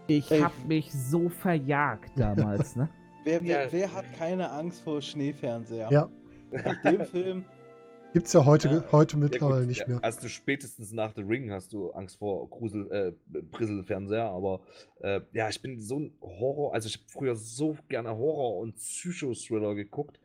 Ich 0.07 0.31
Ey. 0.31 0.39
hab 0.39 0.51
mich 0.65 0.91
so 0.91 1.29
verjagt 1.29 2.11
damals, 2.17 2.75
ne? 2.75 2.89
Wer, 3.23 3.43
wer, 3.43 3.71
wer 3.71 3.93
hat 3.93 4.05
keine 4.17 4.49
Angst 4.51 4.81
vor 4.83 4.99
Schneefernseher? 5.01 5.89
Ja. 5.91 6.09
Nach 6.51 6.81
dem 6.81 7.05
Film, 7.05 7.45
Gibt 8.13 8.27
es 8.27 8.33
ja 8.33 8.45
heute, 8.45 8.67
Ja. 8.69 8.91
heute 8.91 9.17
Ja, 9.17 9.23
mittlerweile 9.23 9.61
gut, 9.61 9.69
nicht 9.69 9.79
ja, 9.81 9.87
mehr. 9.87 9.99
Hast 10.03 10.23
du 10.23 10.29
spätestens 10.29 10.91
nach 10.91 11.13
The 11.15 11.23
Ring 11.23 11.51
hast 11.51 11.73
du 11.73 11.91
Angst 11.91 12.17
vor 12.19 12.47
Grusel, 12.49 12.89
äh, 12.91 13.11
Brisselfernseher, 13.41 14.29
aber 14.29 14.61
äh, 15.01 15.21
ja, 15.33 15.49
ich 15.49 15.61
bin 15.61 15.81
so 15.81 15.99
ein 15.99 16.15
Horror, 16.21 16.73
also 16.73 16.87
ich 16.87 16.95
habe 16.97 17.05
früher 17.09 17.35
so 17.35 17.75
gerne 17.89 18.11
Horror- 18.15 18.59
und 18.59 18.75
Psycho-Thriller 18.75 19.73
geguckt, 19.73 20.19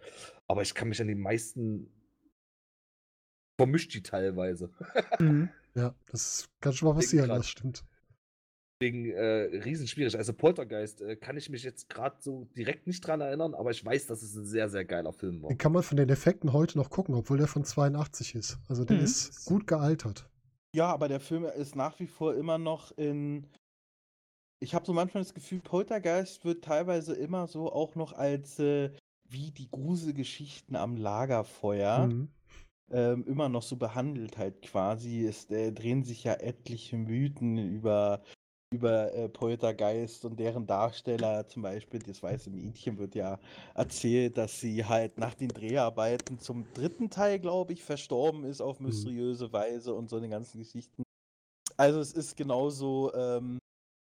aber 0.46 0.62
ich 0.62 0.74
kann 0.74 0.88
mich 0.88 1.00
an 1.00 1.08
die 1.08 1.14
meisten 1.14 1.90
vermischt 3.56 3.94
die 3.94 4.02
teilweise. 4.02 4.70
Mhm. 5.18 5.48
Ja, 5.74 5.94
das 6.10 6.48
kann 6.60 6.72
schon 6.74 6.88
mal 6.88 6.94
passieren, 6.94 7.28
das 7.28 7.48
stimmt. 7.48 7.84
Deswegen 8.80 9.10
äh, 9.10 9.58
riesenschwierig. 9.64 10.16
Also 10.16 10.32
Poltergeist 10.32 11.00
äh, 11.00 11.16
kann 11.16 11.36
ich 11.36 11.50
mich 11.50 11.64
jetzt 11.64 11.88
gerade 11.88 12.16
so 12.20 12.44
direkt 12.56 12.86
nicht 12.86 13.00
dran 13.04 13.20
erinnern, 13.20 13.54
aber 13.54 13.72
ich 13.72 13.84
weiß, 13.84 14.06
dass 14.06 14.22
es 14.22 14.36
ein 14.36 14.44
sehr, 14.44 14.68
sehr 14.68 14.84
geiler 14.84 15.12
Film 15.12 15.42
war. 15.42 15.48
Den 15.48 15.58
kann 15.58 15.72
man 15.72 15.82
von 15.82 15.96
den 15.96 16.08
Effekten 16.08 16.52
heute 16.52 16.78
noch 16.78 16.88
gucken, 16.88 17.16
obwohl 17.16 17.38
der 17.38 17.48
von 17.48 17.64
82 17.64 18.36
ist. 18.36 18.58
Also 18.68 18.84
der 18.84 18.98
Mhm. 18.98 19.02
ist 19.04 19.44
gut 19.46 19.66
gealtert. 19.66 20.28
ja, 20.76 20.86
aber 20.92 21.08
der 21.08 21.18
Film 21.18 21.44
ist 21.44 21.74
nach 21.74 21.98
wie 21.98 22.06
vor 22.06 22.34
immer 22.36 22.58
noch 22.58 22.96
in. 22.96 23.46
Ich 24.60 24.74
habe 24.74 24.86
so 24.86 24.92
manchmal 24.92 25.22
das 25.24 25.34
Gefühl, 25.34 25.60
Poltergeist 25.60 26.44
wird 26.44 26.62
teilweise 26.64 27.14
immer 27.14 27.46
so 27.48 27.72
auch 27.72 27.94
noch 27.96 28.12
als 28.12 28.58
äh, 28.60 28.90
wie 29.28 29.50
die 29.50 29.70
Gruselgeschichten 29.70 30.76
am 30.76 30.96
Lagerfeuer 30.96 32.06
Mhm. 32.06 32.28
ähm, 32.92 33.24
immer 33.26 33.48
noch 33.48 33.62
so 33.62 33.76
behandelt 33.76 34.38
halt 34.38 34.62
quasi. 34.62 35.26
Es 35.26 35.50
äh, 35.50 35.72
drehen 35.72 36.04
sich 36.04 36.22
ja 36.24 36.34
etliche 36.34 36.96
Mythen 36.96 37.58
über, 37.58 38.22
über 38.70 39.12
äh, 39.14 39.28
Poltergeist 39.28 40.24
und 40.24 40.38
deren 40.38 40.66
Darsteller. 40.66 41.46
Zum 41.46 41.62
Beispiel 41.62 42.00
das 42.00 42.22
weiße 42.22 42.50
Mädchen 42.50 42.98
wird 42.98 43.14
ja 43.14 43.38
erzählt, 43.74 44.36
dass 44.36 44.60
sie 44.60 44.84
halt 44.84 45.18
nach 45.18 45.34
den 45.34 45.48
Dreharbeiten 45.48 46.38
zum 46.38 46.66
dritten 46.74 47.10
Teil, 47.10 47.38
glaube 47.38 47.72
ich, 47.72 47.82
verstorben 47.82 48.44
ist 48.44 48.60
auf 48.60 48.80
mysteriöse 48.80 49.52
Weise 49.52 49.94
und 49.94 50.10
so 50.10 50.16
eine 50.16 50.28
ganzen 50.28 50.58
Geschichten. 50.58 51.02
Also 51.76 52.00
es 52.00 52.12
ist 52.12 52.36
genauso 52.36 53.12
ähm, 53.14 53.58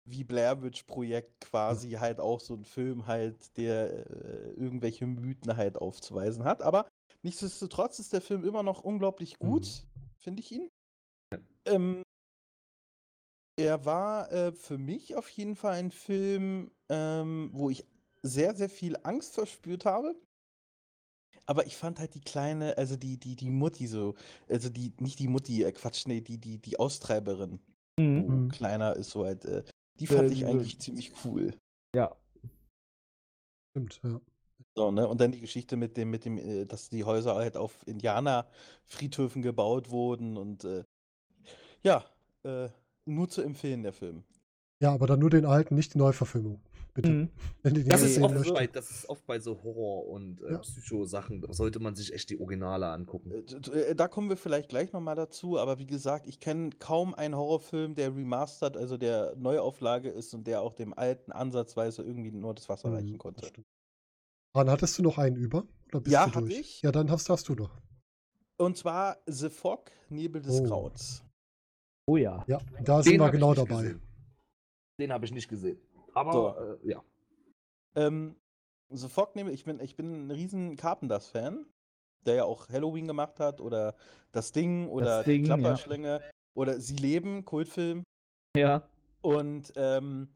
wie 0.07 0.25
Blair 0.25 0.62
Witch 0.62 0.84
Projekt 0.84 1.41
quasi 1.41 1.93
halt 1.93 2.20
auch 2.20 2.41
so 2.41 2.55
ein 2.55 2.65
Film 2.65 3.07
halt, 3.07 3.57
der 3.57 4.07
äh, 4.07 4.51
irgendwelche 4.57 5.07
Mythen 5.07 5.57
halt 5.57 5.76
aufzuweisen 5.76 6.44
hat. 6.44 6.62
Aber 6.62 6.86
nichtsdestotrotz 7.23 7.99
ist 7.99 8.12
der 8.12 8.20
Film 8.20 8.44
immer 8.44 8.62
noch 8.62 8.83
unglaublich 8.83 9.39
gut, 9.39 9.86
finde 10.18 10.41
ich 10.41 10.52
ihn. 10.52 10.68
Ähm, 11.67 12.02
er 13.57 13.84
war 13.84 14.31
äh, 14.33 14.52
für 14.52 14.78
mich 14.78 15.16
auf 15.16 15.28
jeden 15.28 15.57
Fall 15.57 15.74
ein 15.74 15.91
Film, 15.91 16.70
ähm, 16.89 17.50
wo 17.52 17.70
ich 17.70 17.86
sehr, 18.23 18.55
sehr 18.55 18.68
viel 18.68 18.97
Angst 19.02 19.34
verspürt 19.34 19.84
habe. 19.84 20.15
Aber 21.47 21.66
ich 21.66 21.76
fand 21.76 21.99
halt 21.99 22.15
die 22.15 22.23
kleine, 22.23 22.78
also 22.78 22.97
die, 22.97 23.18
die, 23.18 23.36
die 23.36 23.50
Mutti 23.50 23.86
so, 23.86 24.15
also 24.49 24.70
die, 24.70 24.92
nicht 24.99 25.18
die 25.18 25.28
Mutti, 25.28 25.62
äh, 25.62 25.73
Quatsch, 25.73 26.07
nee, 26.07 26.20
die, 26.23 26.39
die, 26.39 26.58
die 26.58 26.78
Austreiberin, 26.78 27.60
Mhm. 27.99 28.26
Mhm. 28.26 28.49
kleiner 28.49 28.97
ist 28.97 29.10
so 29.10 29.24
halt, 29.24 29.44
äh, 29.44 29.62
die 30.00 30.07
fand 30.07 30.31
ich 30.33 30.44
eigentlich 30.44 30.81
ziemlich 30.81 31.12
cool. 31.24 31.55
Ja. 31.94 32.16
Stimmt, 33.70 34.00
ja. 34.02 34.20
So, 34.76 34.91
ne? 34.91 35.07
Und 35.07 35.20
dann 35.20 35.31
die 35.31 35.41
Geschichte 35.41 35.76
mit 35.76 35.97
dem, 35.97 36.10
mit 36.10 36.24
dem, 36.24 36.39
äh, 36.39 36.65
dass 36.66 36.89
die 36.89 37.05
Häuser 37.05 37.36
halt 37.36 37.57
auf 37.57 37.86
Indianerfriedhöfen 37.86 39.42
gebaut 39.42 39.91
wurden 39.91 40.36
und 40.36 40.65
äh, 40.65 40.84
ja, 41.83 42.05
äh, 42.42 42.68
nur 43.07 43.28
zu 43.28 43.42
empfehlen, 43.42 43.83
der 43.83 43.92
Film. 43.92 44.24
Ja, 44.81 44.92
aber 44.92 45.07
dann 45.07 45.20
nur 45.20 45.31
den 45.31 45.44
alten, 45.47 45.74
nicht 45.74 45.94
die 45.94 45.99
Neuverfilmung. 45.99 46.60
Bitte. 46.94 47.10
Mhm. 47.10 47.31
Wenn 47.62 47.74
ihr 47.74 47.83
die 47.83 47.91
Das 47.91 48.02
ist, 48.02 48.20
oft 48.20 48.55
bei, 48.55 48.66
das 48.68 48.89
ist 48.91 49.08
oft 49.08 49.26
bei 49.26 49.41
so 49.41 49.60
Horror- 49.65 50.07
und 50.08 50.41
äh, 50.42 50.52
Ja. 50.52 50.58
Psycho-Sachen. 50.58 51.41
Da 51.41 51.52
sollte 51.52 51.81
man 51.81 51.97
sich 51.97 52.12
echt 52.12 52.31
die 52.31 52.39
Originale 52.39 52.86
angucken. 52.86 53.33
Äh, 53.33 53.70
äh, 53.91 53.94
Da 53.97 54.07
kommen 54.07 54.28
wir 54.28 54.36
vielleicht 54.36 54.68
gleich 54.68 54.92
nochmal 54.92 55.16
dazu, 55.16 55.58
aber 55.58 55.81
wie 55.81 55.86
gesagt, 55.86 56.28
ich 56.28 56.39
kenne 56.39 56.70
kaum 56.78 57.12
einen 57.15 57.34
Horrorfilm, 57.36 57.97
der 57.97 58.15
remastered, 58.15 58.76
also 58.76 58.97
der 58.97 59.34
Neuauflage 59.36 60.08
ist 60.10 60.34
und 60.34 60.47
der 60.47 60.60
auch 60.62 60.73
dem 60.74 60.92
alten 60.97 61.33
ansatzweise 61.33 62.02
irgendwie 62.02 62.31
nur 62.31 62.55
das 62.55 62.68
Wasser 62.68 62.92
reichen 62.92 63.12
Mhm, 63.12 63.18
konnte. 63.18 63.41
das 63.41 63.49
stimmt. 63.49 63.66
Ran, 64.55 64.70
hattest 64.70 64.97
du 64.99 65.02
noch 65.02 65.18
einen 65.18 65.34
über? 65.34 65.66
Oder 65.89 66.00
bist 66.00 66.12
Ja, 66.12 66.28
du 66.28 66.41
durch? 66.42 66.60
ich. 66.60 66.83
Ja, 66.83 66.92
dann 66.92 67.10
hast, 67.10 67.28
hast 67.28 67.49
du 67.49 67.57
doch. 67.57 67.76
Und 68.57 68.76
zwar 68.76 69.16
The 69.26 69.49
Fog, 69.49 69.91
Nebel 70.10 70.42
des 70.42 70.60
Oh. 70.60 70.62
Grauens. 70.62 71.24
Oh 72.07 72.16
ja. 72.16 72.44
Ja, 72.47 72.60
da 72.83 73.02
sind 73.02 73.15
wir 73.15 73.20
hab 73.20 73.28
ich 73.28 73.41
genau 73.41 73.55
dabei. 73.55 73.83
gesehen. 73.83 74.02
Den 75.00 75.12
habe 75.12 75.24
ich 75.24 75.33
nicht 75.33 75.49
gesehen. 75.49 75.78
Aber 76.12 76.33
So. 76.33 76.89
äh, 76.89 76.91
ja. 76.91 77.05
Ähm, 77.97 78.36
The 78.91 79.08
Fog, 79.08 79.34
Nebel, 79.34 79.52
ich 79.52 79.65
bin, 79.65 79.81
ich 79.81 79.97
bin 79.97 80.26
ein 80.26 80.31
riesen 80.31 80.76
Carpenters-Fan, 80.76 81.66
der 82.26 82.34
ja 82.34 82.44
auch 82.44 82.68
Halloween 82.68 83.07
gemacht 83.07 83.41
hat 83.41 83.60
oder 83.60 83.94
Das 84.33 84.52
Ding 84.52 84.89
oder 84.89 85.18
Das 85.18 85.24
Ding, 85.24 85.44
die 85.44 85.49
ja. 85.49 85.57
Klapperschlinge 85.57 86.20
oder 86.55 86.78
Sie 86.78 86.97
leben, 86.97 87.44
Kultfilm. 87.44 88.05
Ja. 88.57 88.86
Und 89.23 89.73
ähm, 89.76 90.28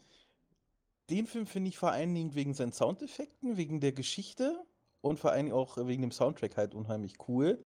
den 1.10 1.26
Film 1.26 1.46
finde 1.46 1.68
ich 1.68 1.78
vor 1.78 1.90
allen 1.92 2.14
Dingen 2.14 2.34
wegen 2.34 2.54
seinen 2.54 2.72
Soundeffekten, 2.72 3.56
wegen 3.56 3.80
der 3.80 3.92
Geschichte 3.92 4.64
und 5.02 5.18
vor 5.18 5.30
allen 5.32 5.46
Dingen 5.46 5.56
auch 5.56 5.76
wegen 5.86 6.02
dem 6.02 6.10
Soundtrack 6.10 6.56
halt 6.56 6.74
unheimlich 6.74 7.14
cool. 7.28 7.62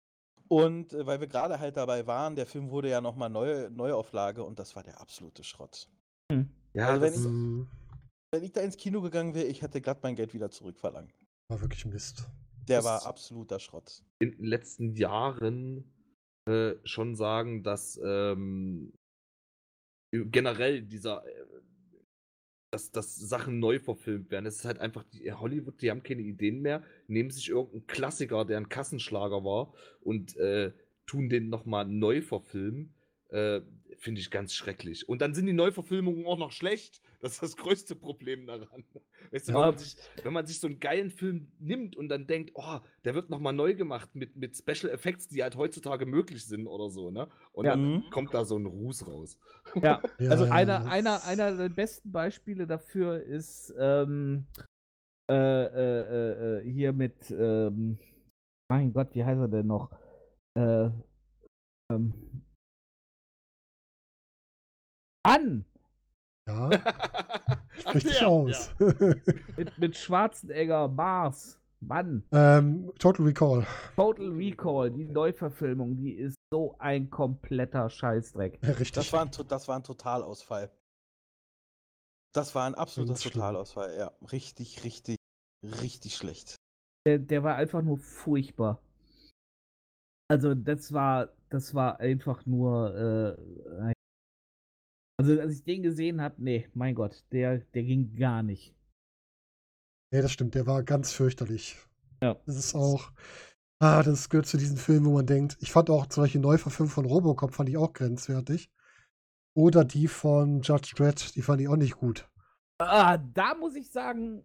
Und 0.49 0.93
äh, 0.93 1.05
weil 1.05 1.19
wir 1.19 1.27
gerade 1.27 1.59
halt 1.59 1.77
dabei 1.77 2.05
waren, 2.07 2.35
der 2.35 2.45
Film 2.45 2.69
wurde 2.69 2.89
ja 2.89 3.01
nochmal 3.01 3.29
neue 3.29 3.69
Neuauflage 3.71 4.43
und 4.43 4.59
das 4.59 4.75
war 4.75 4.83
der 4.83 4.99
absolute 5.01 5.43
Schrott. 5.43 5.89
Hm. 6.31 6.49
Ja, 6.73 6.87
Also 6.89 7.01
wenn 7.01 7.11
das, 7.13 7.21
ich- 7.21 7.27
Mhm. 7.27 7.67
Wenn 8.33 8.43
ich 8.43 8.51
da 8.51 8.59
ins 8.61 8.75
Kino 8.75 9.01
gegangen 9.01 9.33
wäre, 9.35 9.45
ich 9.47 9.61
hätte 9.61 9.79
glatt 9.79 10.03
mein 10.03 10.15
Geld 10.15 10.33
wieder 10.33 10.49
zurückverlangt. 10.51 11.13
War 11.49 11.61
wirklich 11.61 11.85
Mist. 11.85 12.25
Der 12.67 12.77
Das- 12.79 12.85
war 12.85 13.05
absoluter 13.05 13.59
Schrott. 13.59 14.03
in 14.19 14.31
den 14.31 14.43
letzten 14.45 14.93
Jahren 14.95 15.91
äh, 16.49 16.75
schon 16.85 17.15
sagen, 17.15 17.63
dass 17.63 17.99
ähm, 18.03 18.93
generell 20.13 20.81
dieser, 20.81 21.25
äh, 21.25 21.56
dass, 22.71 22.91
dass 22.91 23.15
Sachen 23.15 23.59
neu 23.59 23.79
verfilmt 23.79 24.29
werden. 24.31 24.45
Es 24.45 24.57
ist 24.57 24.65
halt 24.65 24.79
einfach, 24.79 25.03
die, 25.03 25.31
Hollywood, 25.31 25.81
die 25.81 25.89
haben 25.89 26.03
keine 26.03 26.21
Ideen 26.21 26.61
mehr, 26.61 26.83
nehmen 27.07 27.29
sich 27.29 27.49
irgendeinen 27.49 27.87
Klassiker, 27.87 28.45
der 28.45 28.57
ein 28.57 28.69
Kassenschlager 28.69 29.43
war, 29.43 29.73
und 30.01 30.35
äh, 30.37 30.71
tun 31.05 31.29
den 31.29 31.49
nochmal 31.49 31.85
neu 31.85 32.21
verfilmen. 32.21 32.93
Äh, 33.29 33.61
Finde 33.97 34.21
ich 34.21 34.29
ganz 34.29 34.53
schrecklich. 34.53 35.07
Und 35.09 35.21
dann 35.21 35.33
sind 35.33 35.47
die 35.47 35.53
Neuverfilmungen 35.53 36.25
auch 36.25 36.37
noch 36.37 36.51
schlecht. 36.51 37.01
Das 37.19 37.33
ist 37.33 37.41
das 37.43 37.57
größte 37.57 37.95
Problem 37.95 38.45
daran. 38.45 38.83
Weißt 39.31 39.47
du, 39.49 39.53
Ja. 39.53 39.59
wenn, 39.59 39.65
man 39.69 39.77
sich, 39.77 39.95
wenn 40.23 40.33
man 40.33 40.45
sich 40.45 40.59
so 40.59 40.67
einen 40.67 40.79
geilen 40.79 41.09
Film 41.09 41.51
nimmt 41.59 41.95
und 41.95 42.09
dann 42.09 42.27
denkt, 42.27 42.51
oh, 42.53 42.79
der 43.05 43.15
wird 43.15 43.29
nochmal 43.29 43.53
neu 43.53 43.73
gemacht 43.73 44.13
mit, 44.13 44.35
mit 44.35 44.55
Special 44.55 44.91
Effects, 44.91 45.27
die 45.27 45.41
halt 45.41 45.55
heutzutage 45.55 46.05
möglich 46.05 46.45
sind 46.45 46.67
oder 46.67 46.89
so, 46.89 47.09
ne? 47.09 47.27
Und 47.53 47.65
Ja. 47.65 47.71
dann 47.75 47.95
Mhm. 47.95 48.09
kommt 48.11 48.33
da 48.33 48.45
so 48.45 48.57
ein 48.57 48.65
Ruß 48.65 49.07
raus. 49.07 49.37
Ja. 49.81 50.01
Ja, 50.19 50.29
Also 50.31 50.45
ja, 50.45 50.51
einer, 50.51 50.85
einer, 50.85 51.23
einer 51.23 51.57
der 51.57 51.69
besten 51.69 52.11
Beispiele 52.11 52.67
dafür 52.67 53.21
ist 53.23 53.73
ähm, 53.77 54.45
äh, 55.29 55.33
äh, 55.33 56.01
äh, 56.01 56.59
äh, 56.59 56.71
hier 56.71 56.93
mit, 56.93 57.31
ähm, 57.31 57.97
mein 58.69 58.93
Gott, 58.93 59.13
wie 59.13 59.25
heißt 59.25 59.39
er 59.39 59.47
denn 59.47 59.67
noch? 59.67 59.91
Äh, 60.57 60.89
ähm, 61.91 62.13
an! 65.25 65.65
Ja, 66.47 66.69
sprich 67.79 68.03
dich 68.03 68.21
Ja, 68.21 68.27
aus. 68.27 68.71
Mit, 69.57 69.77
mit 69.77 69.97
Schwarzenegger, 69.97 70.87
Mars. 70.87 71.59
Mann, 71.79 72.23
ähm, 72.31 72.91
Total 72.97 73.23
Recall. 73.23 73.67
Total 73.95 74.29
Recall, 74.29 74.89
die 74.89 75.05
Neuverfilmung, 75.05 75.95
die 75.95 76.13
ist 76.13 76.35
so 76.51 76.75
ein 76.79 77.11
kompletter 77.11 77.87
Scheißdreck. 77.87 78.57
Ja, 78.63 78.69
richtig. 78.69 78.93
Das 78.93 79.13
war 79.13 79.21
ein, 79.21 79.29
das 79.47 79.67
war 79.67 79.75
ein 79.75 79.83
Totalausfall. 79.83 80.71
Das 82.33 82.55
war 82.55 82.65
ein 82.65 82.73
absoluter 82.73 83.13
Ganz 83.13 83.21
schlimm. 83.21 83.33
Totalausfall, 83.33 83.95
ja. 83.95 84.11
Richtig, 84.31 84.83
richtig, 84.83 85.17
richtig 85.63 86.15
schlecht. 86.15 86.55
Der, 87.05 87.19
der 87.19 87.43
war 87.43 87.55
einfach 87.55 87.83
nur 87.83 87.99
furchtbar. 87.99 88.81
Also 90.31 90.55
das 90.55 90.91
war, 90.93 91.29
das 91.49 91.75
war 91.75 91.99
einfach 91.99 92.45
nur. 92.47 93.37
Äh, 93.87 93.93
also 95.17 95.39
als 95.39 95.53
ich 95.53 95.63
den 95.63 95.83
gesehen 95.83 96.21
habe, 96.21 96.35
nee, 96.37 96.67
mein 96.73 96.95
Gott, 96.95 97.23
der, 97.31 97.59
der 97.59 97.83
ging 97.83 98.15
gar 98.15 98.43
nicht. 98.43 98.73
Nee, 100.11 100.21
das 100.21 100.31
stimmt, 100.31 100.55
der 100.55 100.65
war 100.67 100.83
ganz 100.83 101.11
fürchterlich. 101.11 101.77
Ja. 102.21 102.39
Das 102.45 102.55
ist 102.55 102.75
auch, 102.75 103.11
ah, 103.79 104.01
das 104.03 104.29
gehört 104.29 104.47
zu 104.47 104.57
diesen 104.57 104.77
Filmen, 104.77 105.05
wo 105.05 105.13
man 105.13 105.25
denkt, 105.25 105.57
ich 105.59 105.71
fand 105.71 105.89
auch 105.89 106.07
zum 106.07 106.23
Beispiel 106.23 106.41
Neuverfilmung 106.41 106.91
von 106.91 107.05
Robocop 107.05 107.53
fand 107.53 107.69
ich 107.69 107.77
auch 107.77 107.93
grenzwertig. 107.93 108.71
Oder 109.55 109.83
die 109.83 110.07
von 110.07 110.61
Judge 110.61 110.93
Dredd, 110.95 111.35
die 111.35 111.41
fand 111.41 111.61
ich 111.61 111.67
auch 111.67 111.75
nicht 111.77 111.97
gut. 111.97 112.29
Ah, 112.79 113.17
da 113.17 113.55
muss 113.55 113.75
ich 113.75 113.89
sagen, 113.91 114.43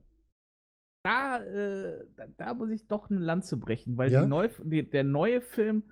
da, 1.05 1.39
äh, 1.43 2.07
da, 2.17 2.27
da 2.37 2.55
muss 2.55 2.71
ich 2.71 2.87
doch 2.87 3.11
eine 3.11 3.21
Lanze 3.21 3.57
brechen, 3.59 3.99
weil 3.99 4.11
Ja? 4.11 4.25
neu, 4.25 4.49
die, 4.65 4.89
der 4.89 5.05
neue 5.05 5.43
Film 5.43 5.85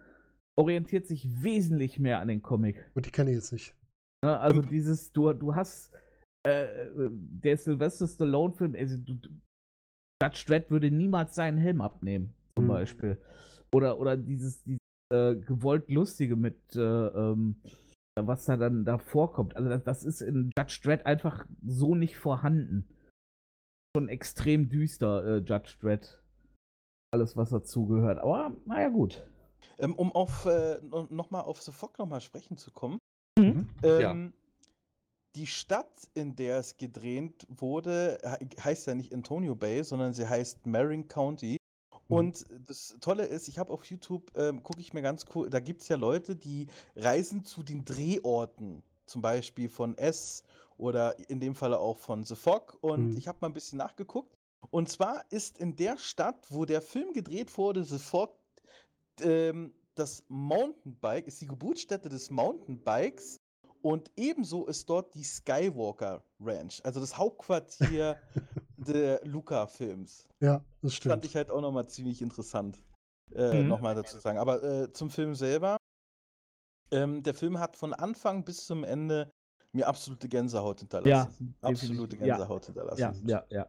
orientiert 0.57 1.07
sich 1.07 1.43
wesentlich 1.43 1.99
mehr 1.99 2.21
an 2.21 2.29
den 2.29 2.43
Comic. 2.43 2.91
Und 2.95 3.07
die 3.07 3.11
kenne 3.11 3.31
ich 3.31 3.37
jetzt 3.37 3.53
nicht. 3.53 3.75
Ne? 4.25 4.39
Also 4.39 4.63
dieses, 4.63 5.13
du, 5.13 5.33
du 5.33 5.55
hast 5.55 5.93
äh, 6.47 6.67
der 7.11 7.57
Sylvester 7.57 8.07
Stallone-Film, 8.07 8.75
also 8.75 8.97
du, 8.99 9.15
du, 9.15 9.29
Judge 10.23 10.45
Dredd 10.47 10.71
würde 10.71 10.91
niemals 10.91 11.35
seinen 11.35 11.59
Helm 11.59 11.81
abnehmen, 11.81 12.35
zum 12.57 12.65
Mhm. 12.65 12.69
Beispiel. 12.69 13.19
Oder, 13.73 13.99
oder 13.99 14.17
dieses, 14.17 14.63
dieses 14.65 14.81
äh, 15.13 15.37
gewollt 15.37 15.89
Lustige 15.91 16.37
mit, 16.37 16.77
äh, 16.77 16.81
ähm, 16.81 17.57
was 18.21 18.45
da 18.45 18.57
dann 18.57 18.85
da 18.85 18.99
vorkommt. 18.99 19.57
Also 19.57 19.69
das, 19.69 19.85
das 19.85 20.05
ist 20.05 20.21
in 20.21 20.51
Judge 20.57 20.81
Dredd 20.83 21.07
einfach 21.07 21.47
so 21.65 21.95
nicht 21.95 22.17
vorhanden. 22.17 22.87
Schon 23.97 24.09
extrem 24.09 24.69
düster, 24.69 25.25
äh, 25.25 25.39
Judge 25.39 25.77
Dredd. 25.81 26.23
Alles, 27.13 27.37
was 27.37 27.51
dazugehört. 27.51 28.19
Aber 28.19 28.55
naja, 28.67 28.89
gut. 28.89 29.27
Ähm, 29.79 29.95
um 29.95 30.13
auf 30.13 30.47
äh, 30.47 30.79
nochmal 31.09 31.43
auf 31.43 31.61
The 31.63 31.73
Fog 31.73 31.99
nochmal 31.99 32.21
sprechen 32.21 32.57
zu 32.57 32.71
kommen. 32.71 33.00
Mhm. 33.61 34.01
Ja. 34.01 34.11
Ähm, 34.11 34.33
Die 35.37 35.47
Stadt, 35.47 36.09
in 36.15 36.35
der 36.35 36.59
es 36.59 36.77
gedreht 36.77 37.47
wurde, 37.49 38.19
he- 38.41 38.49
heißt 38.65 38.89
ja 38.89 38.97
nicht 38.97 39.15
Antonio 39.15 39.55
Bay, 39.55 39.85
sondern 39.85 40.13
sie 40.13 40.29
heißt 40.29 40.67
Marin 40.67 41.07
County. 41.07 41.57
Mhm. 42.09 42.17
Und 42.17 42.47
das 42.67 42.97
Tolle 43.01 43.27
ist, 43.27 43.47
ich 43.47 43.57
habe 43.59 43.73
auf 43.73 43.85
YouTube, 43.85 44.29
ähm, 44.37 44.61
gucke 44.65 44.81
ich 44.81 44.93
mir 44.93 45.03
ganz 45.03 45.25
cool, 45.35 45.49
da 45.49 45.61
gibt 45.61 45.83
es 45.83 45.89
ja 45.89 45.97
Leute, 45.97 46.35
die 46.35 46.67
reisen 46.97 47.45
zu 47.45 47.63
den 47.63 47.85
Drehorten, 47.85 48.83
zum 49.07 49.23
Beispiel 49.23 49.69
von 49.69 49.97
S 49.99 50.43
oder 50.77 51.17
in 51.31 51.39
dem 51.39 51.55
Falle 51.55 51.79
auch 51.79 51.99
von 51.99 52.25
The 52.25 52.35
Fog. 52.35 52.77
Und 52.81 53.11
Mhm. 53.13 53.17
ich 53.17 53.29
habe 53.29 53.39
mal 53.41 53.47
ein 53.51 53.55
bisschen 53.55 53.79
nachgeguckt. 53.79 54.37
Und 54.71 54.89
zwar 54.89 55.25
ist 55.31 55.59
in 55.59 55.77
der 55.77 55.97
Stadt, 55.97 56.45
wo 56.51 56.65
der 56.65 56.83
Film 56.83 57.13
gedreht 57.13 57.57
wurde, 57.57 57.85
The 57.85 57.99
Fog, 58.01 58.35
ähm, 59.21 59.73
das 59.95 60.25
Mountainbike, 60.29 61.29
ist 61.29 61.41
die 61.41 61.47
Geburtsstätte 61.47 62.09
des 62.09 62.31
Mountainbikes. 62.31 63.39
Und 63.83 64.11
ebenso 64.17 64.67
ist 64.67 64.89
dort 64.91 65.15
die 65.15 65.25
Skywalker 65.25 66.23
Ranch, 66.41 66.81
also 66.85 67.01
das 67.01 67.17
Hauptquartier 67.17 68.17
der 68.77 69.21
Luca-Films. 69.25 70.29
Ja, 70.41 70.63
das 70.83 70.93
Fand 70.95 70.97
stimmt. 70.97 71.25
ich 71.25 71.37
halt 71.37 71.51
auch 71.51 71.61
nochmal 71.61 71.89
ziemlich 71.89 72.21
interessant, 72.23 72.79
äh, 73.35 73.63
Mhm. 73.63 73.69
nochmal 73.69 73.95
dazu 73.95 74.17
zu 74.17 74.21
sagen. 74.21 74.39
Aber 74.39 74.63
äh, 74.63 74.93
zum 74.93 75.11
Film 75.11 75.35
selber. 75.35 75.77
Ähm, 76.93 77.23
der 77.23 77.35
Film 77.35 77.59
hat 77.59 77.77
von 77.77 77.95
Anfang 77.95 78.45
bis 78.45 78.67
zum 78.67 78.83
Ende 78.85 79.31
mir 79.73 79.87
absolute 79.87 80.29
Gänsehaut 80.29 80.81
hinterlassen. 80.81 81.55
absolute 81.63 82.17
definitiv. 82.17 82.21
Ja, 82.21 82.37
Gänsehaut 82.37 82.67
hinterlassen. 82.67 83.29
Ja, 83.29 83.45
ja, 83.51 83.59
ja. 83.59 83.69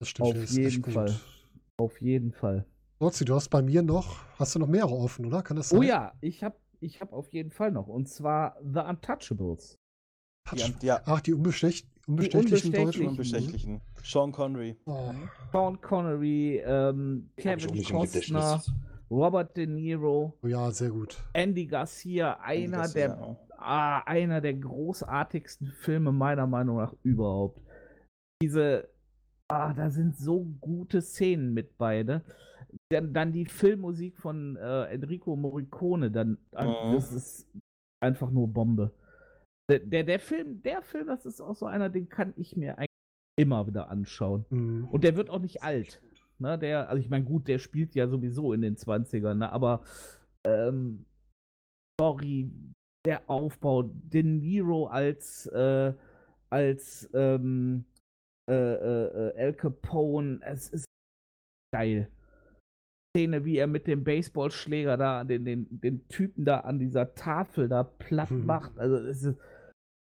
Das 0.00 0.08
stimmt. 0.08 0.28
Auf 0.30 0.44
jeden 0.50 0.82
gut. 0.82 0.94
Fall. 0.94 1.20
Auf 1.76 2.00
jeden 2.00 2.32
Fall. 2.32 2.66
Norzi, 2.98 3.26
du 3.26 3.34
hast 3.34 3.50
bei 3.50 3.60
mir 3.60 3.82
noch, 3.82 4.24
hast 4.38 4.54
du 4.54 4.58
noch 4.58 4.66
mehrere 4.68 4.94
offen, 4.94 5.26
oder? 5.26 5.42
Kann 5.42 5.58
das 5.58 5.68
sein? 5.68 5.78
Oh 5.78 5.82
ja, 5.82 6.14
ich 6.22 6.42
habe 6.42 6.56
ich 6.80 7.00
hab 7.00 7.12
auf 7.12 7.32
jeden 7.32 7.50
Fall 7.50 7.72
noch. 7.72 7.86
Und 7.86 8.08
zwar 8.08 8.56
The 8.62 8.80
Untouchables. 8.80 9.78
Die, 10.52 10.56
Touch. 10.58 10.82
ja, 10.82 11.00
Ach, 11.04 11.20
die 11.20 11.34
unbestech 11.34 11.86
unbestechlichen 12.06 12.72
die 12.72 12.78
Deutschen. 12.78 13.08
Unbestechlichen. 13.08 13.80
Sean 14.02 14.30
Connery. 14.30 14.76
Oh, 14.86 15.12
Sean 15.50 15.80
Connery, 15.80 16.62
ähm, 16.64 17.30
Kevin 17.36 17.82
Costner. 17.84 18.62
Robert 19.08 19.56
De 19.56 19.66
Niro, 19.66 20.36
oh 20.42 20.46
ja, 20.48 20.68
sehr 20.72 20.90
gut. 20.90 21.16
Andy 21.32 21.66
Garcia, 21.66 22.40
einer 22.40 22.78
Das 22.78 22.88
ist 22.88 22.96
der 22.96 23.08
ja 23.10 23.36
ah, 23.58 24.02
einer 24.06 24.40
der 24.40 24.54
großartigsten 24.54 25.68
Filme 25.68 26.12
meiner 26.12 26.46
Meinung 26.46 26.78
nach 26.78 26.94
überhaupt. 27.02 27.60
Diese, 28.42 28.88
ah, 29.48 29.72
da 29.72 29.90
sind 29.90 30.16
so 30.16 30.44
gute 30.60 31.02
Szenen 31.02 31.54
mit 31.54 31.76
beide. 31.78 32.22
Dann, 32.92 33.12
dann 33.12 33.32
die 33.32 33.46
Filmmusik 33.46 34.16
von 34.16 34.56
äh, 34.56 34.84
Enrico 34.84 35.34
Morricone, 35.34 36.10
dann, 36.10 36.38
an- 36.52 36.68
Mhm. 36.88 36.92
das 36.92 37.12
ist 37.12 37.48
einfach 38.00 38.30
nur 38.30 38.46
Bombe. 38.48 38.92
Der, 39.68 39.80
der, 39.80 40.04
der 40.04 40.20
Film, 40.20 40.62
der 40.62 40.82
Film, 40.82 41.08
das 41.08 41.26
ist 41.26 41.40
auch 41.40 41.56
so 41.56 41.66
einer, 41.66 41.88
den 41.90 42.08
kann 42.08 42.32
ich 42.36 42.56
mir 42.56 42.78
eigentlich 42.78 42.86
immer 43.38 43.66
wieder 43.66 43.88
anschauen. 43.90 44.46
Mhm. 44.50 44.88
Und 44.88 45.02
der 45.02 45.16
wird 45.16 45.30
auch 45.30 45.40
nicht 45.40 45.62
alt. 45.64 46.00
Ne, 46.38 46.58
der, 46.58 46.88
also 46.88 47.00
ich 47.00 47.08
meine, 47.08 47.24
gut, 47.24 47.48
der 47.48 47.58
spielt 47.58 47.94
ja 47.94 48.06
sowieso 48.08 48.52
in 48.52 48.60
den 48.60 48.76
20ern, 48.76 49.34
ne, 49.34 49.50
aber 49.50 49.82
ähm, 50.46 51.06
sorry, 51.98 52.50
der 53.06 53.28
Aufbau, 53.28 53.82
De 53.84 54.22
Niro 54.22 54.86
als, 54.86 55.46
äh, 55.46 55.92
als 56.50 57.08
ähm, 57.14 57.84
äh, 58.48 58.52
äh, 58.54 59.30
äh, 59.30 59.44
Al 59.46 59.54
Capone, 59.54 60.40
es 60.42 60.68
ist 60.68 60.84
geil. 61.74 62.10
Szene, 63.16 63.46
wie 63.46 63.56
er 63.56 63.66
mit 63.66 63.86
dem 63.86 64.04
Baseballschläger 64.04 64.98
da 64.98 65.24
den, 65.24 65.46
den, 65.46 65.66
den 65.70 66.06
Typen 66.08 66.44
da 66.44 66.60
an 66.60 66.78
dieser 66.78 67.14
Tafel 67.14 67.66
da 67.66 67.82
platt 67.82 68.30
Mhm. 68.30 68.44
macht. 68.44 68.78
Also 68.78 68.96
es 68.96 69.22
ist, 69.22 69.38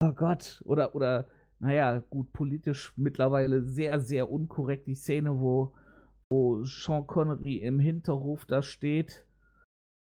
oh 0.03 0.13
Gott, 0.13 0.63
oder, 0.65 0.95
oder, 0.95 1.27
naja, 1.59 1.99
gut, 2.09 2.33
politisch 2.33 2.95
mittlerweile 2.97 3.63
sehr, 3.63 4.01
sehr 4.01 4.31
unkorrekt 4.31 4.87
die 4.87 4.95
Szene, 4.95 5.39
wo, 5.39 5.75
wo 6.31 6.65
Sean 6.65 7.07
Connery 7.07 7.57
im 7.57 7.79
Hinterhof 7.79 8.47
da 8.47 8.63
steht, 8.63 9.27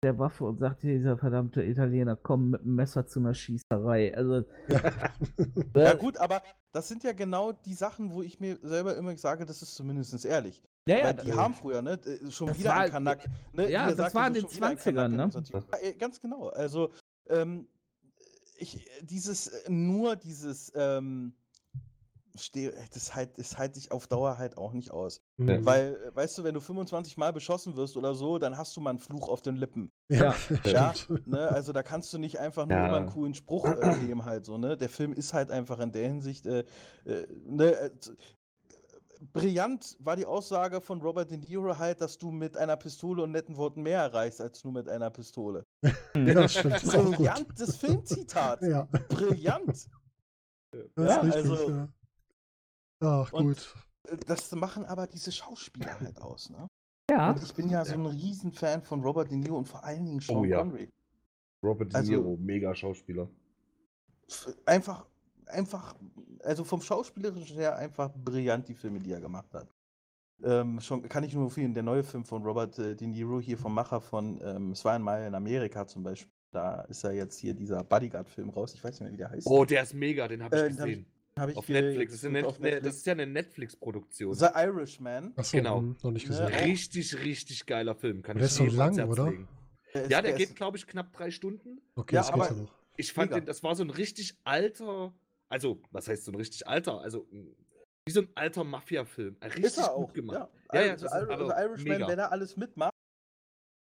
der 0.04 0.18
Waffe 0.20 0.44
und 0.44 0.60
sagt, 0.60 0.84
dieser 0.84 1.18
verdammte 1.18 1.64
Italiener, 1.64 2.14
komm 2.14 2.50
mit 2.50 2.62
dem 2.62 2.76
Messer 2.76 3.06
zu 3.06 3.18
einer 3.18 3.34
Schießerei. 3.34 4.16
Also, 4.16 4.44
Ja 5.74 5.92
äh, 5.92 5.96
gut, 5.98 6.16
aber 6.16 6.42
das 6.72 6.86
sind 6.86 7.02
ja 7.02 7.12
genau 7.12 7.50
die 7.52 7.74
Sachen, 7.74 8.12
wo 8.12 8.22
ich 8.22 8.38
mir 8.38 8.56
selber 8.62 8.96
immer 8.96 9.16
sage, 9.16 9.44
das 9.44 9.62
ist 9.62 9.74
zumindest 9.74 10.24
ehrlich. 10.24 10.62
Ja, 10.90 10.98
ja, 10.98 11.12
die 11.12 11.30
äh, 11.30 11.32
haben 11.34 11.54
früher, 11.54 11.82
ne, 11.82 11.92
äh, 11.92 12.30
schon 12.30 12.48
das 12.48 12.58
wieder 12.58 12.70
war- 12.70 12.76
ein 12.80 12.90
Kanak. 12.90 13.28
Ne, 13.52 13.70
ja, 13.70 13.88
er 13.88 13.94
das 13.94 14.14
war 14.14 14.26
in 14.28 14.34
so 14.34 14.40
den 14.40 14.48
schon 14.48 14.56
wieder 14.56 14.66
ein 14.68 14.76
20ern, 14.78 14.94
Kanak 15.16 15.34
ne? 15.34 15.42
Ja, 15.72 15.78
äh, 15.88 15.92
ganz 15.94 16.20
genau. 16.20 16.48
Also, 16.48 16.90
ähm, 17.28 17.66
ich, 18.58 18.88
dieses, 19.02 19.46
äh, 19.48 19.70
nur 19.70 20.16
dieses, 20.16 20.72
ähm, 20.74 21.34
das 22.94 23.14
halt, 23.14 23.38
das 23.38 23.58
halte 23.58 23.78
ich 23.78 23.90
auf 23.92 24.06
Dauer 24.06 24.38
halt 24.38 24.56
auch 24.56 24.72
nicht 24.72 24.90
aus. 24.92 25.20
Mhm. 25.36 25.64
Weil, 25.66 25.96
äh, 25.96 26.14
weißt 26.16 26.38
du, 26.38 26.44
wenn 26.44 26.54
du 26.54 26.60
25 26.60 27.16
Mal 27.16 27.32
beschossen 27.32 27.76
wirst 27.76 27.96
oder 27.96 28.14
so, 28.14 28.38
dann 28.38 28.56
hast 28.56 28.76
du 28.76 28.80
mal 28.80 28.90
einen 28.90 28.98
Fluch 28.98 29.28
auf 29.28 29.42
den 29.42 29.56
Lippen. 29.56 29.90
ja, 30.08 30.34
Ja, 30.64 30.94
stimmt. 30.94 31.26
ne, 31.26 31.48
also 31.48 31.72
da 31.72 31.82
kannst 31.82 32.12
du 32.12 32.18
nicht 32.18 32.38
einfach 32.38 32.66
nur 32.66 32.78
Ja. 32.78 32.86
immer 32.86 32.96
einen 32.98 33.06
coolen 33.10 33.34
Spruch 33.34 33.66
äh, 33.66 33.96
nehmen 33.96 34.24
halt 34.24 34.46
so, 34.46 34.58
ne? 34.58 34.76
Der 34.76 34.88
Film 34.88 35.12
ist 35.12 35.34
halt 35.34 35.50
einfach 35.50 35.80
in 35.80 35.92
der 35.92 36.06
Hinsicht, 36.06 36.46
äh, 36.46 36.60
äh, 37.04 37.26
ne, 37.46 37.72
äh, 37.76 37.90
brillant 39.32 39.96
war 40.00 40.16
die 40.16 40.26
Aussage 40.26 40.80
von 40.80 41.00
Robert 41.02 41.30
De 41.30 41.38
Niro 41.38 41.76
halt, 41.78 42.00
dass 42.00 42.18
du 42.18 42.30
mit 42.30 42.56
einer 42.56 42.76
Pistole 42.76 43.22
und 43.22 43.32
netten 43.32 43.56
Worten 43.56 43.82
mehr 43.82 44.00
erreichst 44.00 44.40
als 44.40 44.64
nur 44.64 44.72
mit 44.72 44.88
einer 44.88 45.10
Pistole. 45.10 45.66
Ja, 46.14 46.48
stimmt. 46.48 46.74
Das. 46.82 46.92
Brillantes 46.92 47.76
Filmzitat. 47.76 48.62
Ja, 48.62 48.82
Brillant. 49.08 49.68
das 49.68 49.88
Ja, 50.96 51.16
ist 51.18 51.24
richtig. 51.36 51.50
also- 51.52 51.70
ja. 51.70 51.88
Ach, 53.00 53.30
gut. 53.32 53.74
Äh, 54.08 54.16
Das 54.26 54.50
machen 54.52 54.84
aber 54.84 55.06
diese 55.06 55.32
Schauspieler 55.32 55.98
halt 56.00 56.20
aus, 56.20 56.50
ne? 56.50 56.66
ja. 57.10 57.30
Und 57.30 57.42
ich 57.42 57.54
bin 57.54 57.68
ja 57.70 57.84
so 57.84 57.94
ein 57.94 58.06
Riesenfan 58.06 58.82
von 58.82 59.02
Robert 59.02 59.30
De 59.30 59.36
Niro 59.38 59.56
und 59.58 59.66
vor 59.68 59.82
allen 59.84 60.04
Dingen 60.04 60.20
Sean 60.20 60.36
Oh 60.38 60.44
ja. 60.44 60.58
Connery. 60.58 60.88
Robert 61.62 61.92
De 61.92 61.96
Also- 61.96 62.10
Niro, 62.12 62.36
mega 62.38 62.74
Schauspieler. 62.74 63.28
einfach, 64.66 65.06
einfach, 65.52 65.94
also 66.42 66.64
vom 66.64 66.80
Schauspielerischen 66.80 67.56
her 67.56 67.76
einfach 67.76 68.10
brillant, 68.14 68.68
die 68.68 68.74
Filme, 68.74 68.98
die 68.98 69.12
er 69.12 69.20
gemacht 69.20 69.52
hat. 69.54 69.68
Ähm, 70.42 70.80
schon 70.80 71.06
kann 71.08 71.22
ich 71.24 71.34
nur 71.34 71.44
empfehlen, 71.44 71.74
der 71.74 71.82
neue 71.82 72.02
Film 72.02 72.24
von 72.24 72.42
Robert 72.42 72.78
äh, 72.78 72.96
De 72.96 73.06
Niro, 73.06 73.40
hier 73.40 73.58
vom 73.58 73.74
Macher 73.74 74.00
von 74.00 74.40
ähm, 74.42 74.70
Es 74.72 74.84
war 74.84 74.94
einmal 74.94 75.26
in 75.26 75.34
Amerika 75.34 75.86
zum 75.86 76.02
Beispiel. 76.02 76.32
Da 76.52 76.80
ist 76.82 77.04
er 77.04 77.12
jetzt 77.12 77.38
hier 77.38 77.54
dieser 77.54 77.84
Bodyguard-Film 77.84 78.48
raus. 78.50 78.74
Ich 78.74 78.82
weiß 78.82 78.92
nicht 78.94 79.02
mehr, 79.02 79.12
wie 79.12 79.16
der 79.18 79.30
heißt. 79.30 79.46
Oh, 79.46 79.64
der 79.64 79.82
ist 79.84 79.94
mega, 79.94 80.26
den 80.26 80.42
habe 80.42 80.56
ich 80.56 80.62
Äh, 80.62 80.68
den 80.70 80.78
hab 80.80 80.86
ich- 80.86 80.94
gesehen. 80.94 81.06
Hab 81.38 81.48
ich 81.48 81.56
auf 81.56 81.68
Netflix. 81.68 82.12
Das 82.12 82.20
ist, 82.20 82.26
eine 82.26 82.40
geguckt 82.40 82.42
Net 82.42 82.56
auf 82.56 82.58
ne, 82.58 82.64
Netflix. 82.70 82.86
das 82.86 82.96
ist 82.96 83.06
ja 83.06 83.12
eine 83.12 83.26
Netflix-Produktion. 83.26 84.34
The 84.34 84.46
Irishman. 84.56 85.32
Achso, 85.36 85.56
genau. 85.56 85.78
hm, 85.78 85.96
noch 86.02 86.10
nicht 86.10 86.24
Ne, 86.28 86.30
gesehen. 86.30 86.46
Richtig, 86.48 87.22
richtig 87.24 87.66
geiler 87.66 87.94
Film. 87.94 88.22
Kann 88.22 88.36
Der 88.36 88.46
ich 88.46 88.50
ist 88.52 88.56
so 88.56 88.64
lang, 88.64 88.98
oder? 89.08 89.30
legen. 89.30 89.48
Der 89.94 90.02
ist- 90.04 90.10
Ja, 90.10 90.22
der 90.22 90.32
geht, 90.32 90.56
glaube 90.56 90.76
ich, 90.76 90.86
knapp 90.88 91.12
drei 91.12 91.30
Stunden. 91.30 91.80
Okay, 91.94 92.16
Ja, 92.16 92.22
das 92.22 92.32
geht 92.32 92.34
aber- 92.42 92.50
ja 92.50 92.62
noch. 92.62 92.74
Ich 92.96 93.12
fand 93.12 93.30
Mega. 93.30 93.40
den, 93.40 93.46
das 93.46 93.62
war 93.62 93.74
so 93.76 93.84
ein 93.84 93.90
richtig 93.90 94.36
alter, 94.44 95.12
also, 95.50 95.82
was 95.90 96.08
heißt 96.08 96.24
so 96.24 96.32
ein 96.32 96.36
richtig 96.36 96.66
alter? 96.66 97.00
Also, 97.00 97.26
m, 97.30 97.54
wie 98.06 98.12
so 98.12 98.20
ein 98.22 98.28
alter 98.34 98.64
Mafia-Film. 98.64 99.36
Richtig 99.44 99.64
Ist 99.64 99.76
er 99.78 99.88
gut 99.94 100.08
auch. 100.08 100.12
gemacht. 100.14 100.48
Ja, 100.72 100.80
Ja, 100.80 100.86
ja, 100.86 100.92
also, 100.92 101.06
also 101.08 101.50
Irishman, 101.52 101.84
mega. 101.98 102.08
wenn 102.08 102.18
er 102.18 102.32
alles 102.32 102.56
mitmacht. 102.56 102.92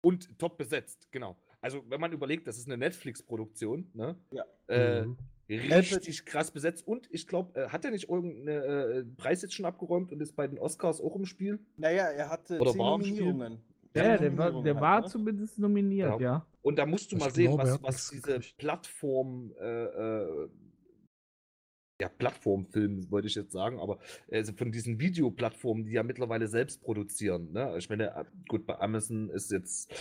Und 0.02 0.38
top 0.40 0.58
besetzt, 0.58 1.08
genau. 1.12 1.36
Also, 1.60 1.84
wenn 1.90 2.00
man 2.00 2.12
überlegt, 2.14 2.48
das 2.48 2.58
ist 2.58 2.68
eine 2.68 2.78
Netflix-Produktion, 2.78 3.90
ne? 3.94 4.16
Ja. 4.32 4.46
Äh, 4.68 5.06
Mhm. 5.06 5.18
richtig 5.50 6.26
krass 6.26 6.52
besetzt. 6.52 6.86
Und 6.88 7.08
ich 7.12 7.26
glaube, 7.26 7.60
äh, 7.60 7.70
hat 7.70 7.84
er 7.86 7.92
nicht 7.92 8.10
irgendeinen 8.10 8.48
äh, 8.48 9.04
Preis 9.18 9.42
jetzt 9.42 9.54
schon 9.56 9.66
abgeräumt 9.66 10.12
und 10.12 10.22
ist 10.22 10.36
bei 10.36 10.46
den 10.48 10.60
Oscars 10.60 11.02
auch 11.02 11.16
im 11.16 11.26
Spiel? 11.26 11.60
Naja, 11.78 12.04
er 12.06 12.30
hatte 12.30 12.60
Oder 12.60 12.72
zehn? 12.72 12.78
Nominierungen. 12.82 13.54
Ja, 13.96 14.18
Zehn 14.18 14.22
der 14.22 14.38
war, 14.38 14.52
der 14.62 14.74
halt, 14.76 14.82
war 14.82 15.02
ne? 15.02 15.08
zumindest 15.08 15.58
nominiert, 15.58 16.20
Ja. 16.20 16.34
ja. 16.34 16.46
Und 16.62 16.78
da 16.78 16.86
musst 16.86 17.12
du 17.12 17.16
Ich 17.16 17.22
mal 17.24 17.32
sehen, 17.32 17.56
glaube, 17.56 17.64
was, 17.82 17.84
was 17.84 18.10
diese. 18.10 18.40
Plattform, 18.58 19.54
äh, 19.60 19.86
äh, 19.86 20.50
ja, 22.00 22.10
Plattformfilm 22.10 23.10
wollte 23.10 23.28
ich 23.28 23.36
jetzt 23.36 23.52
sagen, 23.52 23.80
aber 23.80 24.00
also 24.32 24.54
von 24.54 24.72
diesen 24.72 25.00
Videoplattformen, 25.00 25.86
die 25.86 25.94
ja 25.94 26.04
mittlerweile 26.04 26.48
selbst 26.48 26.82
produzieren. 26.82 27.52
Ne? 27.52 27.76
Ich 27.78 27.90
meine, 27.90 28.16
äh, 28.16 28.26
gut, 28.48 28.66
bei 28.66 28.80
Amazon 28.80 29.30
ist 29.30 29.52
jetzt 29.52 29.92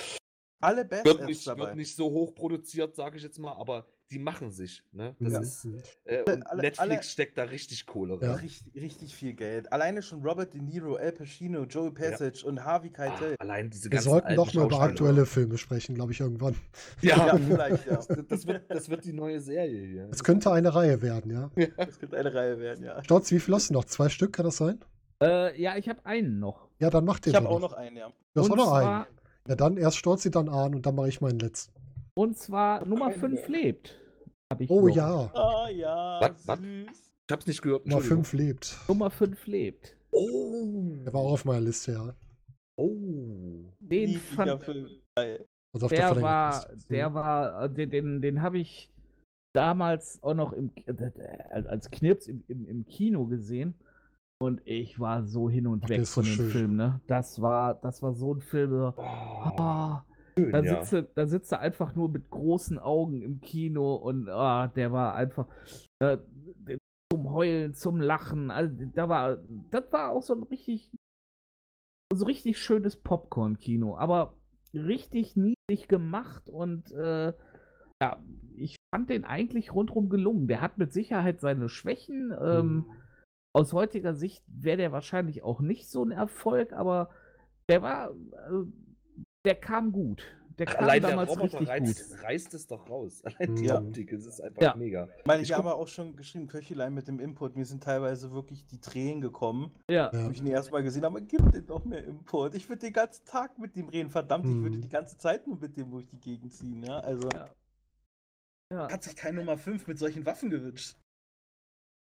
Alle 0.60 0.84
Best 0.84 1.06
wird 1.06 1.24
nicht, 1.24 1.46
wird 1.46 1.76
nicht 1.76 1.96
so 1.96 2.10
hoch 2.10 2.34
produziert, 2.34 2.94
sage 2.94 3.16
ich 3.16 3.22
jetzt 3.22 3.38
mal, 3.38 3.52
aber 3.52 3.86
die 4.10 4.18
machen 4.20 4.50
sich. 4.52 4.82
Ne? 4.92 5.16
Das 5.18 5.32
Ja. 5.32 5.40
ist, 5.40 5.64
äh, 6.04 6.22
Alle- 6.26 6.36
und 6.36 6.42
alle- 6.46 6.62
Netflix 6.62 6.78
alle- 6.78 7.02
steckt 7.02 7.38
da 7.38 7.42
richtig 7.44 7.86
Kohle 7.86 8.18
Ja. 8.20 8.32
rein. 8.32 8.40
Richtig, 8.40 8.74
richtig 8.80 9.14
viel 9.16 9.34
Geld. 9.34 9.72
Alleine 9.72 10.00
schon 10.02 10.22
Robert 10.24 10.54
De 10.54 10.60
Niro, 10.60 10.94
Al 10.94 11.12
Pacino, 11.12 11.64
Joey 11.64 11.90
Passage 11.90 12.46
und 12.46 12.64
Harvey 12.64 12.90
Keitel. 12.90 13.34
allein 13.40 13.68
diese 13.70 13.90
Wir 13.90 14.00
sollten 14.00 14.34
doch 14.36 14.52
mal 14.54 14.66
über 14.66 14.80
aktuelle 14.80 15.26
Filme 15.26 15.58
sprechen, 15.58 15.94
glaube 15.96 16.12
ich, 16.12 16.20
irgendwann. 16.20 16.54
Ja, 17.02 17.16
Ja, 17.26 17.36
vielleicht, 17.38 17.86
ja. 17.86 18.00
Das, 18.28 18.46
wird, 18.46 18.70
das 18.70 18.88
wird 18.88 19.04
die 19.04 19.12
neue 19.12 19.40
Serie 19.40 19.86
hier. 19.86 20.08
Es 20.12 20.22
könnte 20.22 20.52
eine 20.52 20.74
Reihe 20.74 21.02
werden, 21.02 21.30
ja. 21.32 21.50
Das 21.76 21.98
könnte 21.98 22.16
eine 22.16 22.32
Reihe 22.32 22.58
werden, 22.60 22.84
ja. 22.84 23.02
Stotz, 23.02 23.30
wie 23.32 23.40
viel 23.40 23.54
hast 23.54 23.70
du 23.70 23.74
noch? 23.74 23.84
Zwei 23.86 24.08
Stück, 24.08 24.32
kann 24.32 24.44
das 24.46 24.56
sein? 24.58 24.78
Äh, 25.20 25.60
ja, 25.60 25.76
ich 25.76 25.88
habe 25.88 26.04
einen 26.04 26.38
noch. 26.38 26.68
Ja, 26.78 26.90
dann 26.90 27.04
mach 27.04 27.18
den. 27.18 27.30
Ich 27.30 27.36
habe 27.36 27.48
auch 27.48 27.58
noch 27.60 27.72
einen, 27.72 27.96
ja. 27.96 28.12
Du 28.34 28.40
hast 28.42 28.50
auch 28.50 28.56
noch 28.56 28.72
einen. 28.72 29.06
Ja, 29.48 29.54
dann 29.54 29.76
erst 29.78 29.96
Stolzi, 29.96 30.30
dann 30.30 30.48
Ahn 30.48 30.74
und 30.74 30.84
dann 30.86 30.94
mache 30.94 31.08
ich 31.08 31.20
meinen 31.20 31.38
letzten. 31.38 31.72
Und 32.16 32.36
zwar 32.38 32.84
Nummer 32.86 33.10
Keine 33.10 33.18
5 33.20 33.48
lebt. 33.48 34.00
Hab 34.50 34.60
ich 34.60 34.70
Oh 34.70 34.86
noch. 34.88 34.94
ja, 34.96 35.30
Ah 35.34 35.68
ja, 35.70 36.20
Was, 36.20 36.46
was? 36.48 36.58
süß. 36.60 37.12
Ich 37.28 37.32
hab's 37.32 37.46
nicht 37.46 37.62
gehört. 37.62 37.86
Nummer 37.86 37.96
Entschuldigung. 37.98 38.24
5 38.24 38.32
lebt. 38.34 38.78
Nummer 38.88 39.10
5 39.10 39.46
lebt. 39.46 39.96
Oh. 40.12 40.92
Der 41.04 41.12
war 41.12 41.20
auch 41.20 41.32
auf 41.32 41.44
meiner 41.44 41.60
Liste, 41.60 41.92
ja. 41.92 42.14
Oh. 42.76 43.72
Den 43.80 44.14
fand. 44.18 44.60
Geil. 45.16 45.46
Also 45.74 45.86
auf 45.86 45.92
der 45.92 46.06
verlängerten 46.08 46.22
war, 46.22 46.72
Liste. 46.72 46.88
der 46.88 47.14
war, 47.14 47.62
äh, 47.64 47.70
den, 47.70 47.90
den, 47.90 48.22
den 48.22 48.42
habe 48.42 48.58
ich 48.58 48.90
damals 49.54 50.22
auch 50.22 50.34
noch 50.34 50.52
im, 50.52 50.70
äh, 50.86 51.10
als 51.66 51.90
Knirps 51.90 52.28
im, 52.28 52.44
im, 52.48 52.66
im 52.66 52.86
Kino 52.86 53.26
gesehen. 53.26 53.74
Und 54.38 54.60
ich 54.66 55.00
war 55.00 55.24
so 55.24 55.48
hin 55.50 55.66
und 55.66 55.82
Ach, 55.84 55.88
der 55.88 55.96
weg 55.96 56.02
ist 56.02 56.12
so 56.14 56.20
von 56.22 56.24
dem 56.30 56.34
schön. 56.36 56.50
Film, 56.50 56.76
ne? 56.76 57.00
Das 57.08 57.40
war, 57.42 57.74
das 57.74 58.02
war 58.02 58.12
so 58.14 58.34
ein 58.34 58.40
Film. 58.42 58.70
So, 58.70 58.94
Oh, 58.96 59.02
ah, 59.02 60.04
schön, 60.38 60.52
da, 60.52 60.60
ja. 60.60 60.84
sitzt 60.84 60.92
er, 60.92 61.02
da 61.02 61.26
sitzt 61.26 61.52
er 61.52 61.60
einfach 61.60 61.94
nur 61.94 62.08
mit 62.10 62.30
großen 62.30 62.78
Augen 62.78 63.22
im 63.22 63.40
Kino 63.40 63.94
und 63.96 64.28
ah, 64.28 64.68
der 64.68 64.92
war 64.92 65.14
einfach 65.14 65.46
äh, 66.00 66.18
zum 67.12 67.30
Heulen, 67.32 67.74
zum 67.74 68.00
Lachen. 68.00 68.50
Also, 68.50 68.74
da 68.94 69.08
war, 69.08 69.38
das 69.70 69.92
war 69.92 70.10
auch 70.10 70.22
so 70.22 70.34
ein 70.34 70.42
richtig, 70.44 70.90
so 72.12 72.24
richtig 72.26 72.58
schönes 72.58 72.96
Popcorn-Kino, 72.96 73.96
aber 73.96 74.34
richtig 74.74 75.36
niedlich 75.36 75.88
gemacht 75.88 76.48
und 76.48 76.92
äh, 76.92 77.32
ja, 78.02 78.22
ich 78.56 78.76
fand 78.94 79.08
den 79.08 79.24
eigentlich 79.24 79.72
rundrum 79.74 80.10
gelungen. 80.10 80.48
Der 80.48 80.60
hat 80.60 80.76
mit 80.78 80.92
Sicherheit 80.92 81.40
seine 81.40 81.68
Schwächen. 81.68 82.34
Ähm, 82.40 82.74
Mhm. 82.76 82.92
aus 83.54 83.72
heutiger 83.72 84.14
Sicht 84.14 84.44
wäre 84.48 84.76
der 84.76 84.92
wahrscheinlich 84.92 85.42
auch 85.42 85.60
nicht 85.60 85.88
so 85.88 86.04
ein 86.04 86.10
Erfolg, 86.10 86.72
aber 86.74 87.08
der 87.70 87.80
war, 87.82 88.10
äh, 88.10 88.66
der 89.46 89.54
kam 89.54 89.92
gut. 89.92 90.22
Der 90.58 90.64
kam 90.66 90.84
Allein 90.84 91.02
der 91.02 91.10
damals 91.10 91.30
Roboter 91.30 91.60
richtig 91.60 91.68
reißt, 91.68 92.10
gut. 92.10 92.22
reißt 92.24 92.54
es 92.54 92.66
doch 92.66 92.88
raus. 92.88 93.22
Allein 93.24 93.56
die 93.56 93.64
Ja. 93.66 93.78
Optik, 93.78 94.10
es 94.12 94.24
ist 94.26 94.40
einfach 94.40 94.62
Ja. 94.62 94.74
mega. 94.74 95.08
Ich 95.18 95.26
meine, 95.26 95.42
Ich 95.42 95.50
ich 95.50 95.54
habe 95.54 95.74
auch 95.74 95.86
schon 95.86 96.16
geschrieben, 96.16 96.46
Köchelein 96.46 96.94
mit 96.94 97.06
dem 97.08 97.20
Input. 97.20 97.56
Mir 97.56 97.66
sind 97.66 97.82
teilweise 97.84 98.32
wirklich 98.32 98.64
die 98.66 98.80
Tränen 98.80 99.20
gekommen, 99.20 99.70
Ja, 99.90 100.10
wo 100.12 100.30
ich 100.30 100.38
ihn 100.40 100.46
erstmal 100.46 100.82
gesehen 100.82 101.04
habe. 101.04 101.20
Gib 101.22 101.52
den 101.52 101.66
doch 101.66 101.84
mehr 101.84 102.02
Input. 102.04 102.54
Ich 102.54 102.68
würde 102.70 102.80
den 102.80 102.92
ganzen 102.94 103.24
Tag 103.26 103.58
mit 103.58 103.76
dem 103.76 103.88
reden. 103.90 104.08
Verdammt, 104.10 104.46
ich 104.46 104.54
würde 104.62 104.78
Mhm. 104.78 104.82
die 104.82 104.88
ganze 104.88 105.18
Zeit 105.18 105.46
nur 105.46 105.58
mit 105.58 105.76
dem 105.76 105.90
durch 105.90 106.06
die 106.06 106.18
Gegend 106.18 106.52
ziehen. 106.54 106.82
Ja? 106.82 107.00
Also 107.00 107.28
Ja. 107.34 107.50
ja. 108.72 108.90
hat 108.90 109.02
sich 109.04 109.14
kein 109.14 109.34
Nummer 109.34 109.58
5 109.58 109.86
mit 109.86 109.98
solchen 109.98 110.24
Waffen 110.24 110.48
gewünscht. 110.50 110.96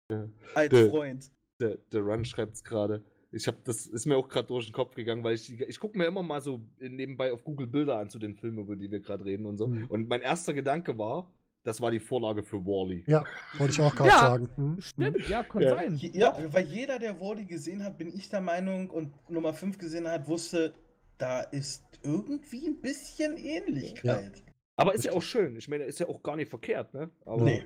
Ja. 0.09 0.25
Als 0.56 0.69
Dö. 0.69 0.90
Freund. 0.90 1.32
Der, 1.61 1.75
der 1.91 2.01
Run 2.01 2.24
schreibt 2.24 2.53
es 2.56 2.64
gerade. 2.64 3.03
Ich 3.38 3.48
habe 3.48 3.57
das 3.64 3.85
ist 3.85 4.06
mir 4.07 4.17
auch 4.17 4.27
gerade 4.27 4.48
durch 4.48 4.66
den 4.66 4.74
Kopf 4.74 4.95
gegangen, 4.95 5.24
weil 5.24 5.35
ich 5.35 5.59
ich 5.61 5.80
gucke 5.80 5.98
mir 5.98 6.06
immer 6.06 6.24
mal 6.24 6.41
so 6.41 6.59
nebenbei 6.80 7.32
auf 7.32 7.43
Google 7.43 7.67
Bilder 7.67 7.99
an 7.99 8.09
zu 8.09 8.17
den 8.19 8.35
Filmen, 8.35 8.57
über 8.59 8.75
die 8.75 8.90
wir 8.91 8.99
gerade 8.99 9.24
reden 9.25 9.45
und 9.45 9.57
so. 9.57 9.67
Mhm. 9.67 9.85
Und 9.85 10.09
mein 10.09 10.22
erster 10.22 10.53
Gedanke 10.53 10.98
war, 10.98 11.32
das 11.64 11.80
war 11.80 11.91
die 11.91 11.99
Vorlage 11.99 12.43
für 12.43 12.66
Wally. 12.66 13.03
Ja, 13.07 13.24
wollte 13.57 13.74
ich 13.74 13.82
auch 13.82 13.93
gerade 13.95 14.09
Ja. 14.09 14.19
sagen. 14.19 14.49
Hm? 14.56 14.82
Stimmt, 14.82 15.30
ja, 15.30 15.43
kann 15.43 15.61
Ja. 15.61 15.75
sein. 15.75 15.99
Ja, 16.14 16.35
weil 16.51 16.66
jeder, 16.66 16.98
der 16.98 17.19
Wally 17.19 17.45
gesehen 17.45 17.83
hat, 17.83 17.98
bin 17.98 18.07
ich 18.07 18.30
der 18.30 18.41
Meinung 18.41 18.90
und 18.90 19.14
Nummer 19.30 19.53
5 19.53 19.77
gesehen 19.77 20.07
hat, 20.07 20.27
wusste, 20.27 20.74
da 21.19 21.41
ist 21.41 21.83
irgendwie 22.03 22.67
ein 22.67 22.82
bisschen 22.82 23.38
Ähnlichkeit. 23.38 24.43
Aber 24.77 24.95
ist 24.95 25.06
ja 25.06 25.11
auch 25.11 25.22
schön. 25.22 25.56
Ich 25.57 25.67
meine, 25.67 25.83
ist 25.83 25.99
ja 25.99 26.07
auch 26.07 26.24
gar 26.24 26.35
nicht 26.35 26.49
verkehrt, 26.49 26.93
ne? 26.93 27.09
Aber 27.25 27.43
Nee. 27.43 27.64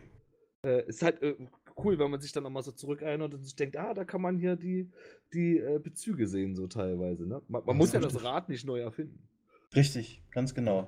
äh, 0.66 0.86
ist 0.88 1.02
halt 1.04 1.22
äh, 1.22 1.36
cool, 1.78 2.00
wenn 2.00 2.12
man 2.12 2.22
sich 2.22 2.32
dann 2.32 2.44
nochmal 2.44 2.64
so 2.64 2.72
zurückerinnert 2.72 3.34
und 3.34 3.44
sich 3.44 3.56
denkt, 3.56 3.78
ah, 3.78 3.94
da 3.94 4.06
kann 4.06 4.22
man 4.22 4.38
hier 4.38 4.56
die, 4.56 4.90
die 5.34 5.58
äh, 5.58 5.80
Bezüge 5.80 6.28
sehen, 6.28 6.56
so 6.56 6.68
teilweise. 6.68 7.26
Ne? 7.28 7.42
Man, 7.48 7.66
man 7.66 7.76
Ja, 7.76 7.78
muss 7.78 7.92
ja 7.94 8.00
richtig. 8.00 8.16
das 8.16 8.24
Rad 8.24 8.50
nicht 8.50 8.66
neu 8.66 8.80
erfinden. 8.80 9.28
Richtig, 9.76 10.24
ganz 10.32 10.54
genau. 10.54 10.88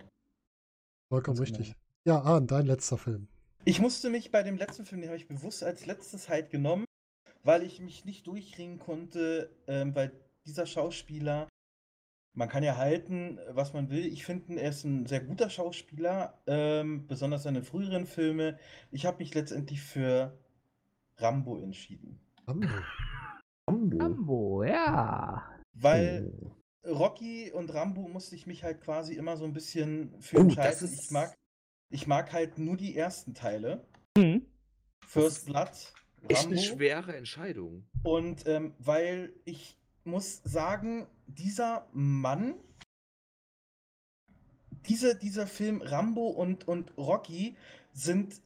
Vollkommen 1.09 1.37
Ganz 1.37 1.49
genau. 1.49 1.59
richtig. 1.59 1.75
Ja, 2.05 2.21
Ahn, 2.21 2.47
dein 2.47 2.65
letzter 2.65 2.97
Film. 2.97 3.27
Ich 3.65 3.79
musste 3.79 4.09
mich 4.09 4.31
bei 4.31 4.43
dem 4.43 4.57
letzten 4.57 4.85
Film, 4.85 5.01
den 5.01 5.09
habe 5.09 5.17
ich 5.17 5.27
bewusst 5.27 5.63
als 5.63 5.85
letztes 5.85 6.27
halt 6.27 6.49
genommen, 6.49 6.85
weil 7.43 7.63
ich 7.63 7.79
mich 7.79 8.03
nicht 8.05 8.27
durchringen 8.27 8.79
konnte, 8.79 9.49
ähm, 9.67 9.95
weil 9.95 10.11
dieser 10.45 10.65
Schauspieler, 10.65 11.47
man 12.33 12.49
kann 12.49 12.63
ja 12.63 12.75
halten, 12.77 13.39
was 13.51 13.73
man 13.73 13.89
will. 13.89 14.05
Ich 14.05 14.25
finde, 14.25 14.59
er 14.59 14.69
ist 14.71 14.83
ein 14.83 15.05
sehr 15.05 15.21
guter 15.21 15.49
Schauspieler, 15.49 16.41
ähm, 16.47 17.07
besonders 17.07 17.43
seine 17.43 17.63
früheren 17.63 18.05
Filme. 18.05 18.57
Ich 18.91 19.05
habe 19.05 19.19
mich 19.19 19.33
letztendlich 19.33 19.81
für 19.81 20.37
Rambo 21.17 21.57
entschieden, 21.59 22.19
Rambo. 22.47 22.67
Rambo, 23.67 24.63
ja. 24.63 25.49
weil 25.73 26.31
Oh. 26.41 26.51
Rocky 26.85 27.51
und 27.51 27.73
Rambo 27.73 28.07
musste 28.09 28.35
ich 28.35 28.45
mich 28.45 28.63
halt 28.63 28.81
quasi 28.81 29.13
immer 29.15 29.37
so 29.37 29.45
ein 29.45 29.53
bisschen 29.53 30.19
für 30.21 30.37
Oh, 30.37 30.41
entscheiden. 30.41 30.83
ist- 30.87 31.03
Ich 31.05 31.11
mag, 31.11 31.33
ich 31.89 32.07
mag 32.07 32.33
halt 32.33 32.57
nur 32.57 32.75
die 32.75 32.95
ersten 32.97 33.33
Teile. 33.33 33.85
Hm. 34.17 34.45
First 35.07 35.45
Blood, 35.45 35.69
Echt 36.27 36.47
eine 36.47 36.55
Rambo. 36.57 36.61
schwere 36.61 37.15
Entscheidung. 37.15 37.85
Und 38.03 38.45
ähm, 38.47 38.73
weil 38.79 39.33
ich 39.45 39.77
muss 40.03 40.41
sagen, 40.43 41.07
dieser 41.27 41.87
Mann, 41.93 42.55
diese, 44.87 45.15
dieser 45.17 45.47
Film 45.47 45.81
Rambo 45.81 46.27
und, 46.27 46.67
und 46.67 46.97
Rocky 46.97 47.55
sind 47.93 48.41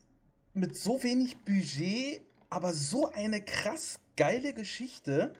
mit 0.53 0.75
so 0.77 1.01
wenig 1.03 1.37
Budget, 1.43 2.21
aber 2.49 2.73
so 2.73 3.11
eine 3.11 3.41
krass 3.41 3.99
geile 4.15 4.53
Geschichte, 4.53 5.33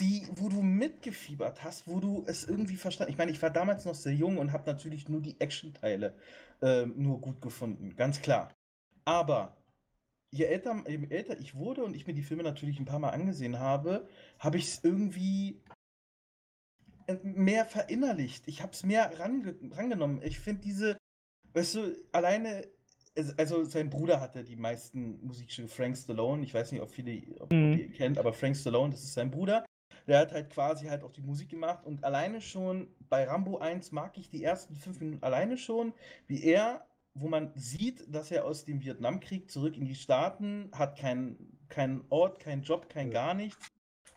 die, 0.00 0.26
wo 0.36 0.48
du 0.48 0.62
mitgefiebert 0.62 1.62
hast, 1.62 1.86
wo 1.86 2.00
du 2.00 2.24
es 2.26 2.44
irgendwie 2.44 2.76
verstanden 2.76 3.12
Ich 3.12 3.18
meine, 3.18 3.30
ich 3.30 3.40
war 3.42 3.50
damals 3.50 3.84
noch 3.84 3.94
sehr 3.94 4.14
jung 4.14 4.38
und 4.38 4.52
habe 4.52 4.70
natürlich 4.70 5.08
nur 5.08 5.20
die 5.20 5.40
Action-Teile 5.40 6.14
ähm, 6.62 6.94
nur 6.96 7.20
gut 7.20 7.40
gefunden, 7.40 7.94
ganz 7.96 8.20
klar. 8.20 8.52
Aber 9.04 9.56
je 10.30 10.44
älter, 10.44 10.82
je 10.88 11.06
älter 11.10 11.38
ich 11.38 11.54
wurde 11.54 11.84
und 11.84 11.94
ich 11.94 12.06
mir 12.06 12.14
die 12.14 12.22
Filme 12.22 12.42
natürlich 12.42 12.80
ein 12.80 12.86
paar 12.86 12.98
Mal 12.98 13.10
angesehen 13.10 13.58
habe, 13.60 14.08
habe 14.38 14.56
ich 14.58 14.64
es 14.64 14.84
irgendwie 14.84 15.62
äh, 17.06 17.16
mehr 17.22 17.64
verinnerlicht. 17.66 18.48
Ich 18.48 18.62
habe 18.62 18.72
es 18.72 18.82
mehr 18.82 19.18
range 19.18 19.54
rangenommen. 19.70 20.22
Ich 20.22 20.40
finde 20.40 20.62
diese, 20.62 20.98
weißt 21.52 21.74
du, 21.76 21.96
alleine, 22.12 22.66
also 23.36 23.64
sein 23.64 23.90
Bruder 23.90 24.20
hatte 24.20 24.42
die 24.44 24.56
meisten 24.56 25.24
Musikstücke, 25.24 25.68
Frank 25.68 25.96
Stallone. 25.96 26.42
Ich 26.44 26.52
weiß 26.54 26.72
nicht, 26.72 26.80
ob 26.82 26.90
viele 26.90 27.22
ob 27.40 27.52
Mhm. 27.52 27.78
ihr 27.78 27.90
kennt, 27.92 28.18
aber 28.18 28.32
Frank 28.32 28.56
Stallone, 28.56 28.90
das 28.92 29.04
ist 29.04 29.14
sein 29.14 29.30
Bruder. 29.30 29.64
Der 30.06 30.18
hat 30.18 30.32
halt 30.32 30.50
quasi 30.50 30.86
halt 30.86 31.02
auch 31.02 31.12
die 31.12 31.22
Musik 31.22 31.48
gemacht 31.48 31.84
und 31.86 32.04
alleine 32.04 32.40
schon 32.40 32.88
bei 33.08 33.24
Rambo 33.24 33.58
1 33.58 33.90
mag 33.92 34.18
ich 34.18 34.28
die 34.28 34.42
ersten 34.44 34.74
fünf 34.74 35.00
Minuten 35.00 35.22
alleine 35.22 35.56
schon, 35.56 35.94
wie 36.26 36.42
er, 36.44 36.86
wo 37.14 37.28
man 37.28 37.52
sieht, 37.54 38.12
dass 38.14 38.30
er 38.30 38.44
aus 38.44 38.64
dem 38.64 38.82
Vietnamkrieg 38.82 39.50
zurück 39.50 39.76
in 39.76 39.84
die 39.86 39.94
Staaten, 39.94 40.70
hat 40.72 40.98
keinen 40.98 41.58
keinen 41.70 42.04
Ort, 42.10 42.38
keinen 42.40 42.62
Job, 42.62 42.88
kein 42.90 43.10
gar 43.10 43.32
nichts, 43.34 43.70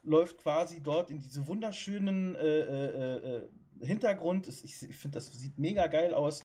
läuft 0.04 0.38
quasi 0.40 0.82
dort 0.82 1.10
in 1.10 1.20
diese 1.20 1.48
wunderschönen 1.48 2.36
äh, 2.36 2.40
äh, 2.60 3.38
äh, 3.38 3.50
Hintergrund. 3.86 4.48
Es- 4.48 4.64
Ich, 4.64 4.82
ich 4.84 4.96
finde, 4.98 5.16
das 5.16 5.28
sieht 5.32 5.58
mega 5.58 5.88
geil 5.88 6.14
aus. 6.14 6.42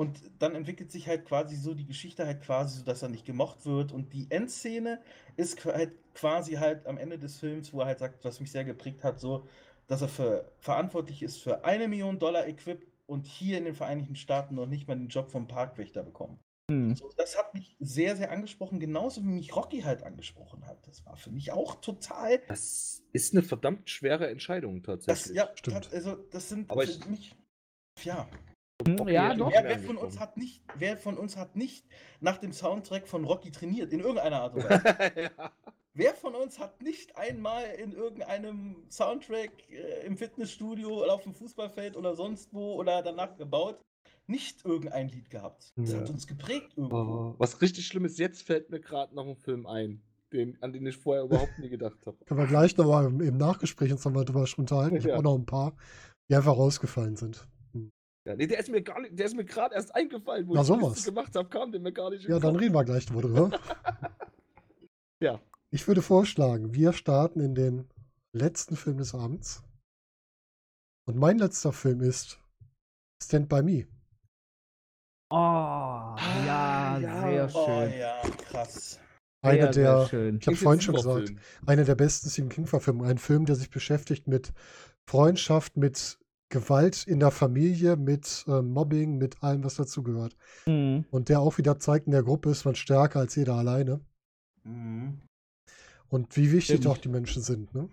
Und 0.00 0.22
dann 0.38 0.54
entwickelt 0.54 0.90
sich 0.90 1.06
halt 1.08 1.26
quasi 1.26 1.56
so 1.56 1.74
die 1.74 1.84
Geschichte 1.84 2.24
halt 2.24 2.40
quasi 2.40 2.78
so, 2.78 2.84
dass 2.86 3.02
er 3.02 3.10
nicht 3.10 3.26
gemocht 3.26 3.66
wird. 3.66 3.92
Und 3.92 4.14
die 4.14 4.30
Endszene 4.30 4.98
ist 5.36 5.62
halt 5.66 5.92
quasi 6.14 6.54
halt 6.54 6.86
am 6.86 6.96
Ende 6.96 7.18
des 7.18 7.36
Films, 7.38 7.74
wo 7.74 7.80
er 7.80 7.86
halt 7.86 7.98
sagt, 7.98 8.24
was 8.24 8.40
mich 8.40 8.50
sehr 8.50 8.64
geprägt 8.64 9.04
hat, 9.04 9.20
so, 9.20 9.46
dass 9.88 10.00
er 10.00 10.08
für, 10.08 10.50
verantwortlich 10.58 11.22
ist 11.22 11.36
für 11.42 11.66
eine 11.66 11.86
Million 11.86 12.18
Dollar 12.18 12.46
Equip 12.46 12.86
und 13.04 13.26
hier 13.26 13.58
in 13.58 13.66
den 13.66 13.74
Vereinigten 13.74 14.16
Staaten 14.16 14.54
noch 14.54 14.64
nicht 14.64 14.88
mal 14.88 14.94
den 14.94 15.08
Job 15.08 15.30
vom 15.30 15.46
Parkwächter 15.46 16.02
bekommt. 16.02 16.40
Hm. 16.70 16.96
So, 16.96 17.10
das 17.18 17.36
hat 17.36 17.52
mich 17.52 17.76
sehr, 17.78 18.16
sehr 18.16 18.30
angesprochen, 18.32 18.80
genauso 18.80 19.22
wie 19.22 19.28
mich 19.28 19.54
Rocky 19.54 19.82
halt 19.82 20.02
angesprochen 20.02 20.64
hat. 20.66 20.78
Das 20.86 21.04
war 21.04 21.18
für 21.18 21.30
mich 21.30 21.52
auch 21.52 21.74
total. 21.82 22.40
Das 22.48 23.02
ist 23.12 23.34
eine 23.34 23.42
verdammt 23.42 23.90
schwere 23.90 24.30
Entscheidung 24.30 24.82
Das, 24.82 25.04
tatsächlich. 25.04 25.36
ja, 25.36 25.50
Stimmt. 25.56 25.76
das, 25.76 25.92
also 25.92 26.14
das 26.30 26.48
sind 26.48 26.70
Aber 26.70 26.84
für 26.86 26.90
ich- 26.90 27.06
mich. 27.06 27.36
Ja, 28.02 28.26
Hm, 28.86 29.08
Ja, 29.08 29.34
doch. 29.34 29.52
wer, 29.52 29.64
wer 29.64 29.78
von 29.78 29.96
uns 29.96 30.18
hat 30.20 30.36
nicht, 30.36 30.62
wer 30.74 30.96
von 30.96 31.16
uns 31.18 31.36
hat 31.36 31.56
nicht 31.56 31.84
nach 32.20 32.38
dem 32.38 32.52
Soundtrack 32.52 33.06
von 33.08 33.24
Rocky 33.24 33.50
trainiert, 33.50 33.92
in 33.92 34.00
irgendeiner 34.00 34.40
Art 34.42 34.54
und 34.54 34.64
Weise? 34.70 35.12
ja. 35.16 35.52
wer 35.94 36.14
von 36.14 36.34
uns 36.34 36.58
hat 36.58 36.82
nicht 36.82 37.16
einmal 37.16 37.64
in 37.78 37.92
irgendeinem 37.92 38.84
Soundtrack 38.90 39.50
äh, 39.70 40.06
im 40.06 40.16
Fitnessstudio 40.16 41.02
oder 41.02 41.14
auf 41.14 41.22
dem 41.24 41.34
Fußballfeld 41.34 41.96
oder 41.96 42.14
sonst 42.14 42.52
wo 42.54 42.74
oder 42.74 43.02
danach 43.02 43.36
gebaut, 43.36 43.80
nicht 44.26 44.64
irgendein 44.64 45.08
Lied 45.08 45.28
gehabt? 45.30 45.72
Das 45.76 45.92
Ja. 45.92 45.98
hat 46.00 46.10
uns 46.10 46.26
geprägt 46.26 46.72
irgendwo. 46.76 46.96
Oh, 46.96 47.34
was 47.38 47.60
richtig 47.60 47.86
schlimm 47.86 48.04
ist, 48.04 48.18
jetzt 48.18 48.42
fällt 48.42 48.70
mir 48.70 48.80
gerade 48.80 49.14
noch 49.14 49.26
ein 49.26 49.36
Film 49.36 49.66
ein, 49.66 50.00
den, 50.32 50.56
an 50.62 50.72
den 50.72 50.86
ich 50.86 50.96
vorher 50.96 51.24
überhaupt 51.24 51.58
nie 51.58 51.68
gedacht 51.68 52.06
habe. 52.06 52.16
Können 52.26 52.40
wir 52.40 52.46
gleich 52.46 52.76
nochmal 52.76 53.06
im, 53.06 53.20
im 53.20 53.36
Nachgespräch 53.36 53.92
uns 53.92 54.04
nochmal 54.04 54.24
drüber 54.24 54.46
unterhalten. 54.56 54.96
Ich 54.96 55.02
habe 55.02 55.10
Ja. 55.12 55.18
auch 55.18 55.22
noch 55.22 55.34
ein 55.34 55.44
paar, 55.46 55.76
die 56.30 56.36
einfach 56.36 56.56
rausgefallen 56.56 57.16
sind. 57.16 57.46
Ja, 58.30 58.36
nee, 58.36 58.46
der 58.46 58.60
ist 58.60 58.68
mir 58.70 58.80
gar 58.80 59.00
nicht, 59.00 59.18
der 59.18 59.26
ist 59.26 59.34
mir 59.34 59.44
gerade 59.44 59.74
erst 59.74 59.92
eingefallen, 59.92 60.46
wo 60.46 60.54
Na, 60.54 60.60
ich 60.60 60.66
sowas. 60.68 61.04
gemacht 61.04 61.34
habe, 61.34 61.48
kam 61.48 61.72
der 61.72 61.80
mir 61.80 61.92
gar 61.92 62.10
nicht 62.10 62.28
Ja, 62.28 62.38
dann 62.38 62.54
reden 62.54 62.74
wir 62.74 62.84
gleich 62.84 63.06
drüber. 63.06 63.50
Ja. 65.22 65.38
Ich 65.70 65.86
würde 65.86 66.00
vorschlagen, 66.00 66.72
wir 66.72 66.94
starten 66.94 67.40
in 67.40 67.54
den 67.54 67.90
letzten 68.32 68.74
Film 68.76 68.96
des 68.96 69.14
Abends. 69.14 69.62
Und 71.06 71.18
mein 71.18 71.36
letzter 71.38 71.72
Film 71.74 72.00
ist 72.00 72.40
Stand 73.22 73.50
By 73.50 73.62
Me. 73.62 73.86
Oh, 75.30 75.36
ja, 75.36 76.98
ja. 76.98 77.20
sehr 77.20 77.50
Oh 77.54 77.66
schön. 77.66 77.98
ja, 77.98 78.22
krass. 78.48 78.98
Eine 79.42 79.62
sehr, 79.64 79.72
sehr 79.74 79.98
der, 79.98 80.06
schön. 80.08 80.38
ich 80.40 80.46
habe 80.46 80.56
vorhin 80.56 80.80
schon 80.80 80.94
gesagt, 80.94 81.26
Film. 81.28 81.40
eine 81.66 81.84
der 81.84 81.94
besten 81.96 82.30
Stephen 82.30 82.48
King-Verfilmungen. 82.48 83.10
Ein 83.10 83.18
Film, 83.18 83.44
der 83.44 83.56
sich 83.56 83.68
beschäftigt 83.70 84.26
mit 84.26 84.52
Freundschaft, 85.06 85.76
mit 85.76 86.18
Gewalt 86.50 87.06
in 87.06 87.20
der 87.20 87.30
Familie, 87.30 87.96
mit 87.96 88.44
äh, 88.48 88.60
Mobbing, 88.60 89.16
mit 89.16 89.42
allem, 89.42 89.64
was 89.64 89.76
dazugehört. 89.76 90.36
Mhm. 90.66 91.04
Und 91.10 91.28
der 91.28 91.40
auch 91.40 91.56
wieder 91.58 91.78
zeigt, 91.78 92.06
in 92.06 92.12
der 92.12 92.24
Gruppe 92.24 92.50
ist 92.50 92.64
man 92.64 92.74
stärker 92.74 93.20
als 93.20 93.36
jeder 93.36 93.54
alleine. 93.54 94.00
Mhm. 94.64 95.20
Und 96.08 96.36
wie 96.36 96.52
wichtig 96.52 96.78
Stimmt. 96.78 96.86
auch 96.88 96.98
die 96.98 97.08
Menschen 97.08 97.40
sind. 97.40 97.72
Ne? 97.72 97.88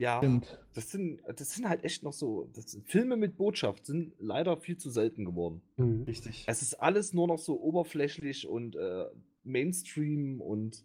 Ja, 0.00 0.18
Stimmt. 0.18 0.62
das 0.74 0.90
sind, 0.90 1.20
das 1.26 1.54
sind 1.54 1.68
halt 1.68 1.84
echt 1.84 2.02
noch 2.02 2.12
so, 2.12 2.48
das 2.52 2.70
sind, 2.70 2.86
Filme 2.86 3.16
mit 3.16 3.36
Botschaft 3.36 3.86
sind 3.86 4.12
leider 4.18 4.58
viel 4.58 4.76
zu 4.76 4.90
selten 4.90 5.24
geworden. 5.24 5.62
Mhm. 5.76 6.04
Richtig. 6.04 6.44
Es 6.46 6.60
ist 6.60 6.74
alles 6.74 7.14
nur 7.14 7.26
noch 7.26 7.38
so 7.38 7.60
oberflächlich 7.60 8.46
und 8.46 8.76
äh, 8.76 9.06
Mainstream 9.42 10.40
und 10.40 10.84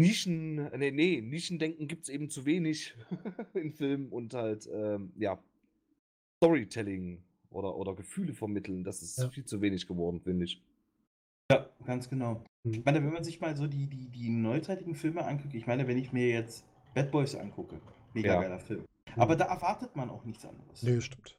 Nischen, 0.00 0.70
nee, 0.78 0.90
nee, 0.90 1.20
Nischendenken 1.20 1.86
gibt 1.86 2.04
es 2.04 2.08
eben 2.08 2.30
zu 2.30 2.46
wenig 2.46 2.94
in 3.54 3.70
Filmen 3.72 4.08
und 4.08 4.32
halt, 4.32 4.66
ähm, 4.72 5.12
ja, 5.18 5.38
Storytelling 6.50 7.22
oder, 7.50 7.76
oder 7.76 7.94
Gefühle 7.94 8.32
vermitteln, 8.32 8.82
das 8.82 9.02
ist 9.02 9.18
Ja. 9.18 9.28
viel 9.28 9.44
zu 9.44 9.60
wenig 9.60 9.86
geworden, 9.86 10.20
finde 10.22 10.46
ich. 10.46 10.62
Ja, 11.52 11.68
ganz 11.84 12.08
genau. 12.08 12.42
Mhm. 12.64 12.72
Ich 12.72 12.84
meine, 12.84 13.02
wenn 13.04 13.12
man 13.12 13.24
sich 13.24 13.40
mal 13.40 13.54
so 13.56 13.66
die, 13.66 13.86
die, 13.86 14.08
die 14.08 14.30
neuzeitigen 14.30 14.94
Filme 14.94 15.22
anguckt, 15.24 15.52
ich 15.54 15.66
meine, 15.66 15.86
wenn 15.86 15.98
ich 15.98 16.12
mir 16.12 16.28
jetzt 16.28 16.64
Bad 16.94 17.10
Boys 17.10 17.34
angucke, 17.34 17.78
mega 18.14 18.34
Ja. 18.34 18.40
geiler 18.40 18.58
Film. 18.58 18.84
Aber 19.16 19.36
da 19.36 19.46
erwartet 19.46 19.96
man 19.96 20.08
auch 20.08 20.24
nichts 20.24 20.44
anderes. 20.46 20.82
Nee, 20.82 21.00
stimmt. 21.00 21.36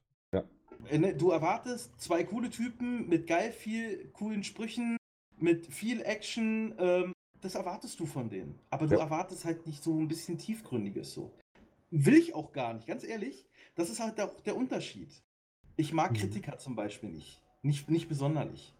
Äh, 0.90 0.98
ne, 0.98 1.16
Du 1.16 1.30
erwartest 1.30 2.00
zwei 2.02 2.24
coole 2.24 2.50
Typen 2.50 3.08
mit 3.08 3.28
geil 3.28 3.52
viel 3.52 4.10
coolen 4.14 4.44
Sprüchen, 4.44 4.98
mit 5.38 5.68
viel 5.68 6.02
Action. 6.02 6.74
Ähm, 6.80 7.14
das 7.42 7.54
erwartest 7.56 8.00
du 8.00 8.06
von 8.08 8.30
denen. 8.30 8.58
Aber 8.72 8.88
du 8.88 8.96
Ja. 8.96 9.02
erwartest 9.02 9.46
halt 9.46 9.66
nicht 9.68 9.84
so 9.84 9.94
ein 10.00 10.08
bisschen 10.08 10.38
tiefgründiges 10.40 11.14
so. 11.14 11.32
Will 11.92 12.16
ich 12.16 12.34
auch 12.34 12.52
gar 12.54 12.74
nicht, 12.74 12.88
ganz 12.88 13.04
ehrlich. 13.04 13.46
Das 13.76 13.90
ist 13.90 14.00
halt 14.00 14.20
auch 14.22 14.40
der 14.42 14.56
Unterschied. 14.56 15.10
Ich 15.76 15.94
mag 15.94 16.12
Mhm. 16.12 16.16
Kritiker 16.18 16.58
zum 16.58 16.76
Beispiel 16.76 17.10
nicht. 17.10 17.42
Nicht, 17.62 17.90
nicht 17.90 18.08
besonderlich. 18.08 18.74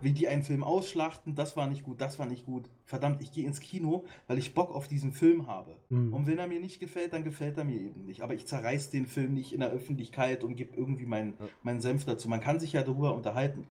Wie 0.00 0.12
die 0.12 0.28
einen 0.28 0.42
Film 0.42 0.62
ausschlachten, 0.62 1.34
das 1.34 1.56
war 1.56 1.66
nicht 1.66 1.82
gut, 1.82 2.00
das 2.00 2.18
war 2.18 2.26
nicht 2.26 2.44
gut. 2.44 2.68
Verdammt, 2.84 3.22
ich 3.22 3.32
gehe 3.32 3.46
ins 3.46 3.60
Kino, 3.60 4.04
weil 4.26 4.38
ich 4.38 4.54
Bock 4.54 4.70
auf 4.74 4.86
diesen 4.86 5.12
Film 5.12 5.46
habe. 5.46 5.76
Mhm. 5.88 6.12
Und 6.12 6.26
wenn 6.26 6.38
er 6.38 6.46
mir 6.46 6.60
nicht 6.60 6.78
gefällt, 6.78 7.12
dann 7.14 7.24
gefällt 7.24 7.56
er 7.56 7.64
mir 7.64 7.80
eben 7.80 8.04
nicht. 8.04 8.20
Aber 8.20 8.34
ich 8.34 8.46
zerreiß 8.46 8.90
den 8.90 9.06
Film 9.06 9.34
nicht 9.34 9.52
in 9.52 9.60
der 9.60 9.70
Öffentlichkeit 9.70 10.44
und 10.44 10.56
gebe 10.56 10.76
irgendwie 10.76 11.06
meinen 11.06 11.34
Ja. 11.40 11.48
meinen 11.62 11.80
Senf 11.80 12.04
dazu. 12.04 12.28
Man 12.28 12.40
kann 12.40 12.60
sich 12.60 12.74
ja 12.74 12.82
darüber 12.82 13.14
unterhalten. 13.14 13.66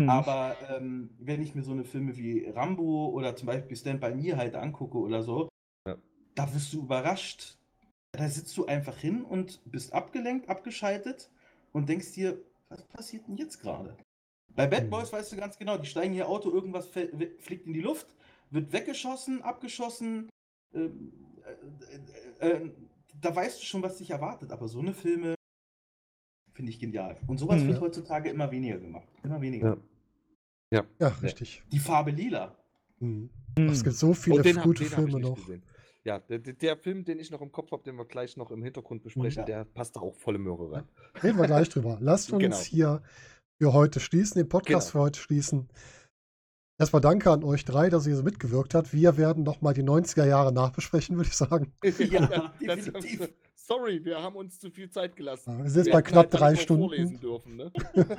Mhm. 0.00 0.08
Aber 0.08 0.56
ähm, 0.70 1.10
wenn 1.18 1.42
ich 1.42 1.54
mir 1.54 1.62
so 1.62 1.72
eine 1.72 1.84
Filme 1.84 2.16
wie 2.16 2.46
Rambo 2.46 3.08
oder 3.08 3.34
zum 3.36 3.46
Beispiel 3.46 3.76
Stand 3.76 4.00
By 4.00 4.14
Me 4.14 4.36
halt 4.36 4.54
angucke 4.54 4.98
oder 4.98 5.22
so, 5.22 5.48
Ja. 5.86 5.96
da 6.36 6.54
wirst 6.54 6.72
du 6.72 6.80
überrascht. 6.82 7.56
Da 8.12 8.28
sitzt 8.28 8.56
du 8.56 8.66
einfach 8.66 8.96
hin 8.98 9.24
und 9.24 9.60
bist 9.64 9.92
abgelenkt, 9.92 10.48
abgeschaltet 10.48 11.30
und 11.72 11.88
denkst 11.88 12.12
dir, 12.12 12.38
was 12.68 12.82
passiert 12.82 13.26
denn 13.28 13.36
jetzt 13.36 13.60
gerade? 13.60 13.96
Bei 14.54 14.66
Bad 14.66 14.84
Mhm. 14.86 14.90
Boys 14.90 15.12
weißt 15.12 15.32
du 15.32 15.36
ganz 15.36 15.56
genau, 15.58 15.78
die 15.78 15.86
steigen 15.86 16.14
ihr 16.14 16.28
Auto, 16.28 16.50
irgendwas 16.50 16.88
fliegt 16.88 17.66
in 17.66 17.72
die 17.72 17.80
Luft, 17.80 18.08
wird 18.50 18.72
weggeschossen, 18.72 19.42
abgeschossen. 19.42 20.28
Ähm, 20.74 21.12
äh, 22.40 22.46
äh, 22.46 22.52
äh, 22.64 22.70
da 23.20 23.34
weißt 23.34 23.60
du 23.60 23.64
schon, 23.64 23.82
was 23.82 23.98
dich 23.98 24.10
erwartet. 24.10 24.50
Aber 24.50 24.66
so 24.68 24.80
eine 24.80 24.92
Filme 24.92 25.34
finde 26.52 26.70
ich 26.72 26.80
genial. 26.80 27.16
Und 27.28 27.38
sowas 27.38 27.62
Mhm. 27.62 27.68
wird 27.68 27.80
heutzutage 27.80 28.28
immer 28.30 28.50
weniger 28.50 28.78
gemacht. 28.78 29.08
Immer 29.22 29.40
weniger. 29.40 29.76
Ja. 30.72 30.84
Ja, 30.98 31.08
richtig. 31.22 31.62
Die 31.70 31.78
Farbe 31.78 32.10
lila. 32.10 32.56
Mhm. 32.98 33.30
Es 33.56 33.82
gibt 33.84 33.96
so 33.96 34.14
viele 34.14 34.42
gute 34.62 34.84
Filme 34.84 35.20
noch. 35.20 35.36
gesehen. 35.36 35.62
Ja, 36.04 36.18
der, 36.18 36.38
der- 36.38 36.76
Film, 36.78 37.04
den 37.04 37.18
ich 37.18 37.30
noch 37.30 37.42
im 37.42 37.52
Kopf 37.52 37.72
habe, 37.72 37.82
den 37.82 37.96
wir 37.96 38.06
gleich 38.06 38.36
noch 38.36 38.50
im 38.50 38.62
Hintergrund 38.62 39.02
besprechen, 39.02 39.40
Ja. 39.40 39.44
der 39.44 39.64
passt 39.64 39.96
da 39.96 40.00
auch 40.00 40.14
volle 40.14 40.38
Möhre 40.38 40.72
rein. 40.72 40.88
Reden 41.22 41.38
wir 41.38 41.46
gleich 41.46 41.68
drüber. 41.68 41.98
Lasst 42.00 42.32
uns 42.32 42.40
Genau. 42.42 42.56
hier 42.56 43.02
für 43.60 43.72
heute 43.74 44.00
schließen, 44.00 44.38
den 44.40 44.48
Podcast 44.48 44.92
Genau. 44.92 45.02
für 45.02 45.06
heute 45.06 45.20
schließen. 45.20 45.68
Erstmal 46.78 47.02
danke 47.02 47.30
an 47.30 47.44
euch 47.44 47.66
drei, 47.66 47.90
dass 47.90 48.06
ihr 48.06 48.16
so 48.16 48.22
mitgewirkt 48.22 48.74
habt. 48.74 48.94
Wir 48.94 49.18
werden 49.18 49.42
nochmal 49.42 49.74
die 49.74 49.82
90er 49.82 50.24
Jahre 50.24 50.50
nachbesprechen, 50.52 51.16
würde 51.16 51.28
ich 51.28 51.36
sagen. 51.36 51.74
Ja, 51.82 52.50
definitiv. 52.58 53.28
sorry, 53.54 54.02
wir 54.02 54.22
haben 54.22 54.36
uns 54.36 54.58
zu 54.58 54.70
viel 54.70 54.88
Zeit 54.88 55.14
gelassen. 55.16 55.50
Ja, 55.58 55.62
wir 55.64 55.70
sind 55.70 55.84
jetzt 55.84 55.92
bei 55.92 56.00
knapp 56.00 56.32
halt 56.32 56.40
drei 56.40 56.56
Stunden. 56.56 57.20
Dürfen, 57.20 57.56
ne? 57.56 57.70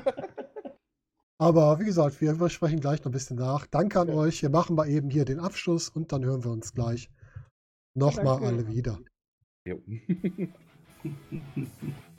Aber 1.39 1.79
wie 1.79 1.85
gesagt, 1.85 2.21
wir 2.21 2.49
sprechen 2.49 2.79
gleich 2.79 2.99
noch 2.99 3.07
ein 3.07 3.11
bisschen 3.13 3.37
nach. 3.37 3.65
Danke 3.65 3.99
an 3.99 4.09
Ja. 4.09 4.13
euch. 4.13 4.43
Wir 4.43 4.49
machen 4.51 4.75
mal 4.75 4.87
eben 4.87 5.09
hier 5.09 5.25
den 5.25 5.39
Abschluss 5.39 5.89
und 5.89 6.11
dann 6.11 6.23
hören 6.23 6.43
wir 6.43 6.51
uns 6.51 6.73
gleich 6.73 7.09
nochmal 7.93 8.43
alle 8.43 8.67
wieder. 8.67 8.99
Jo. 9.65 9.79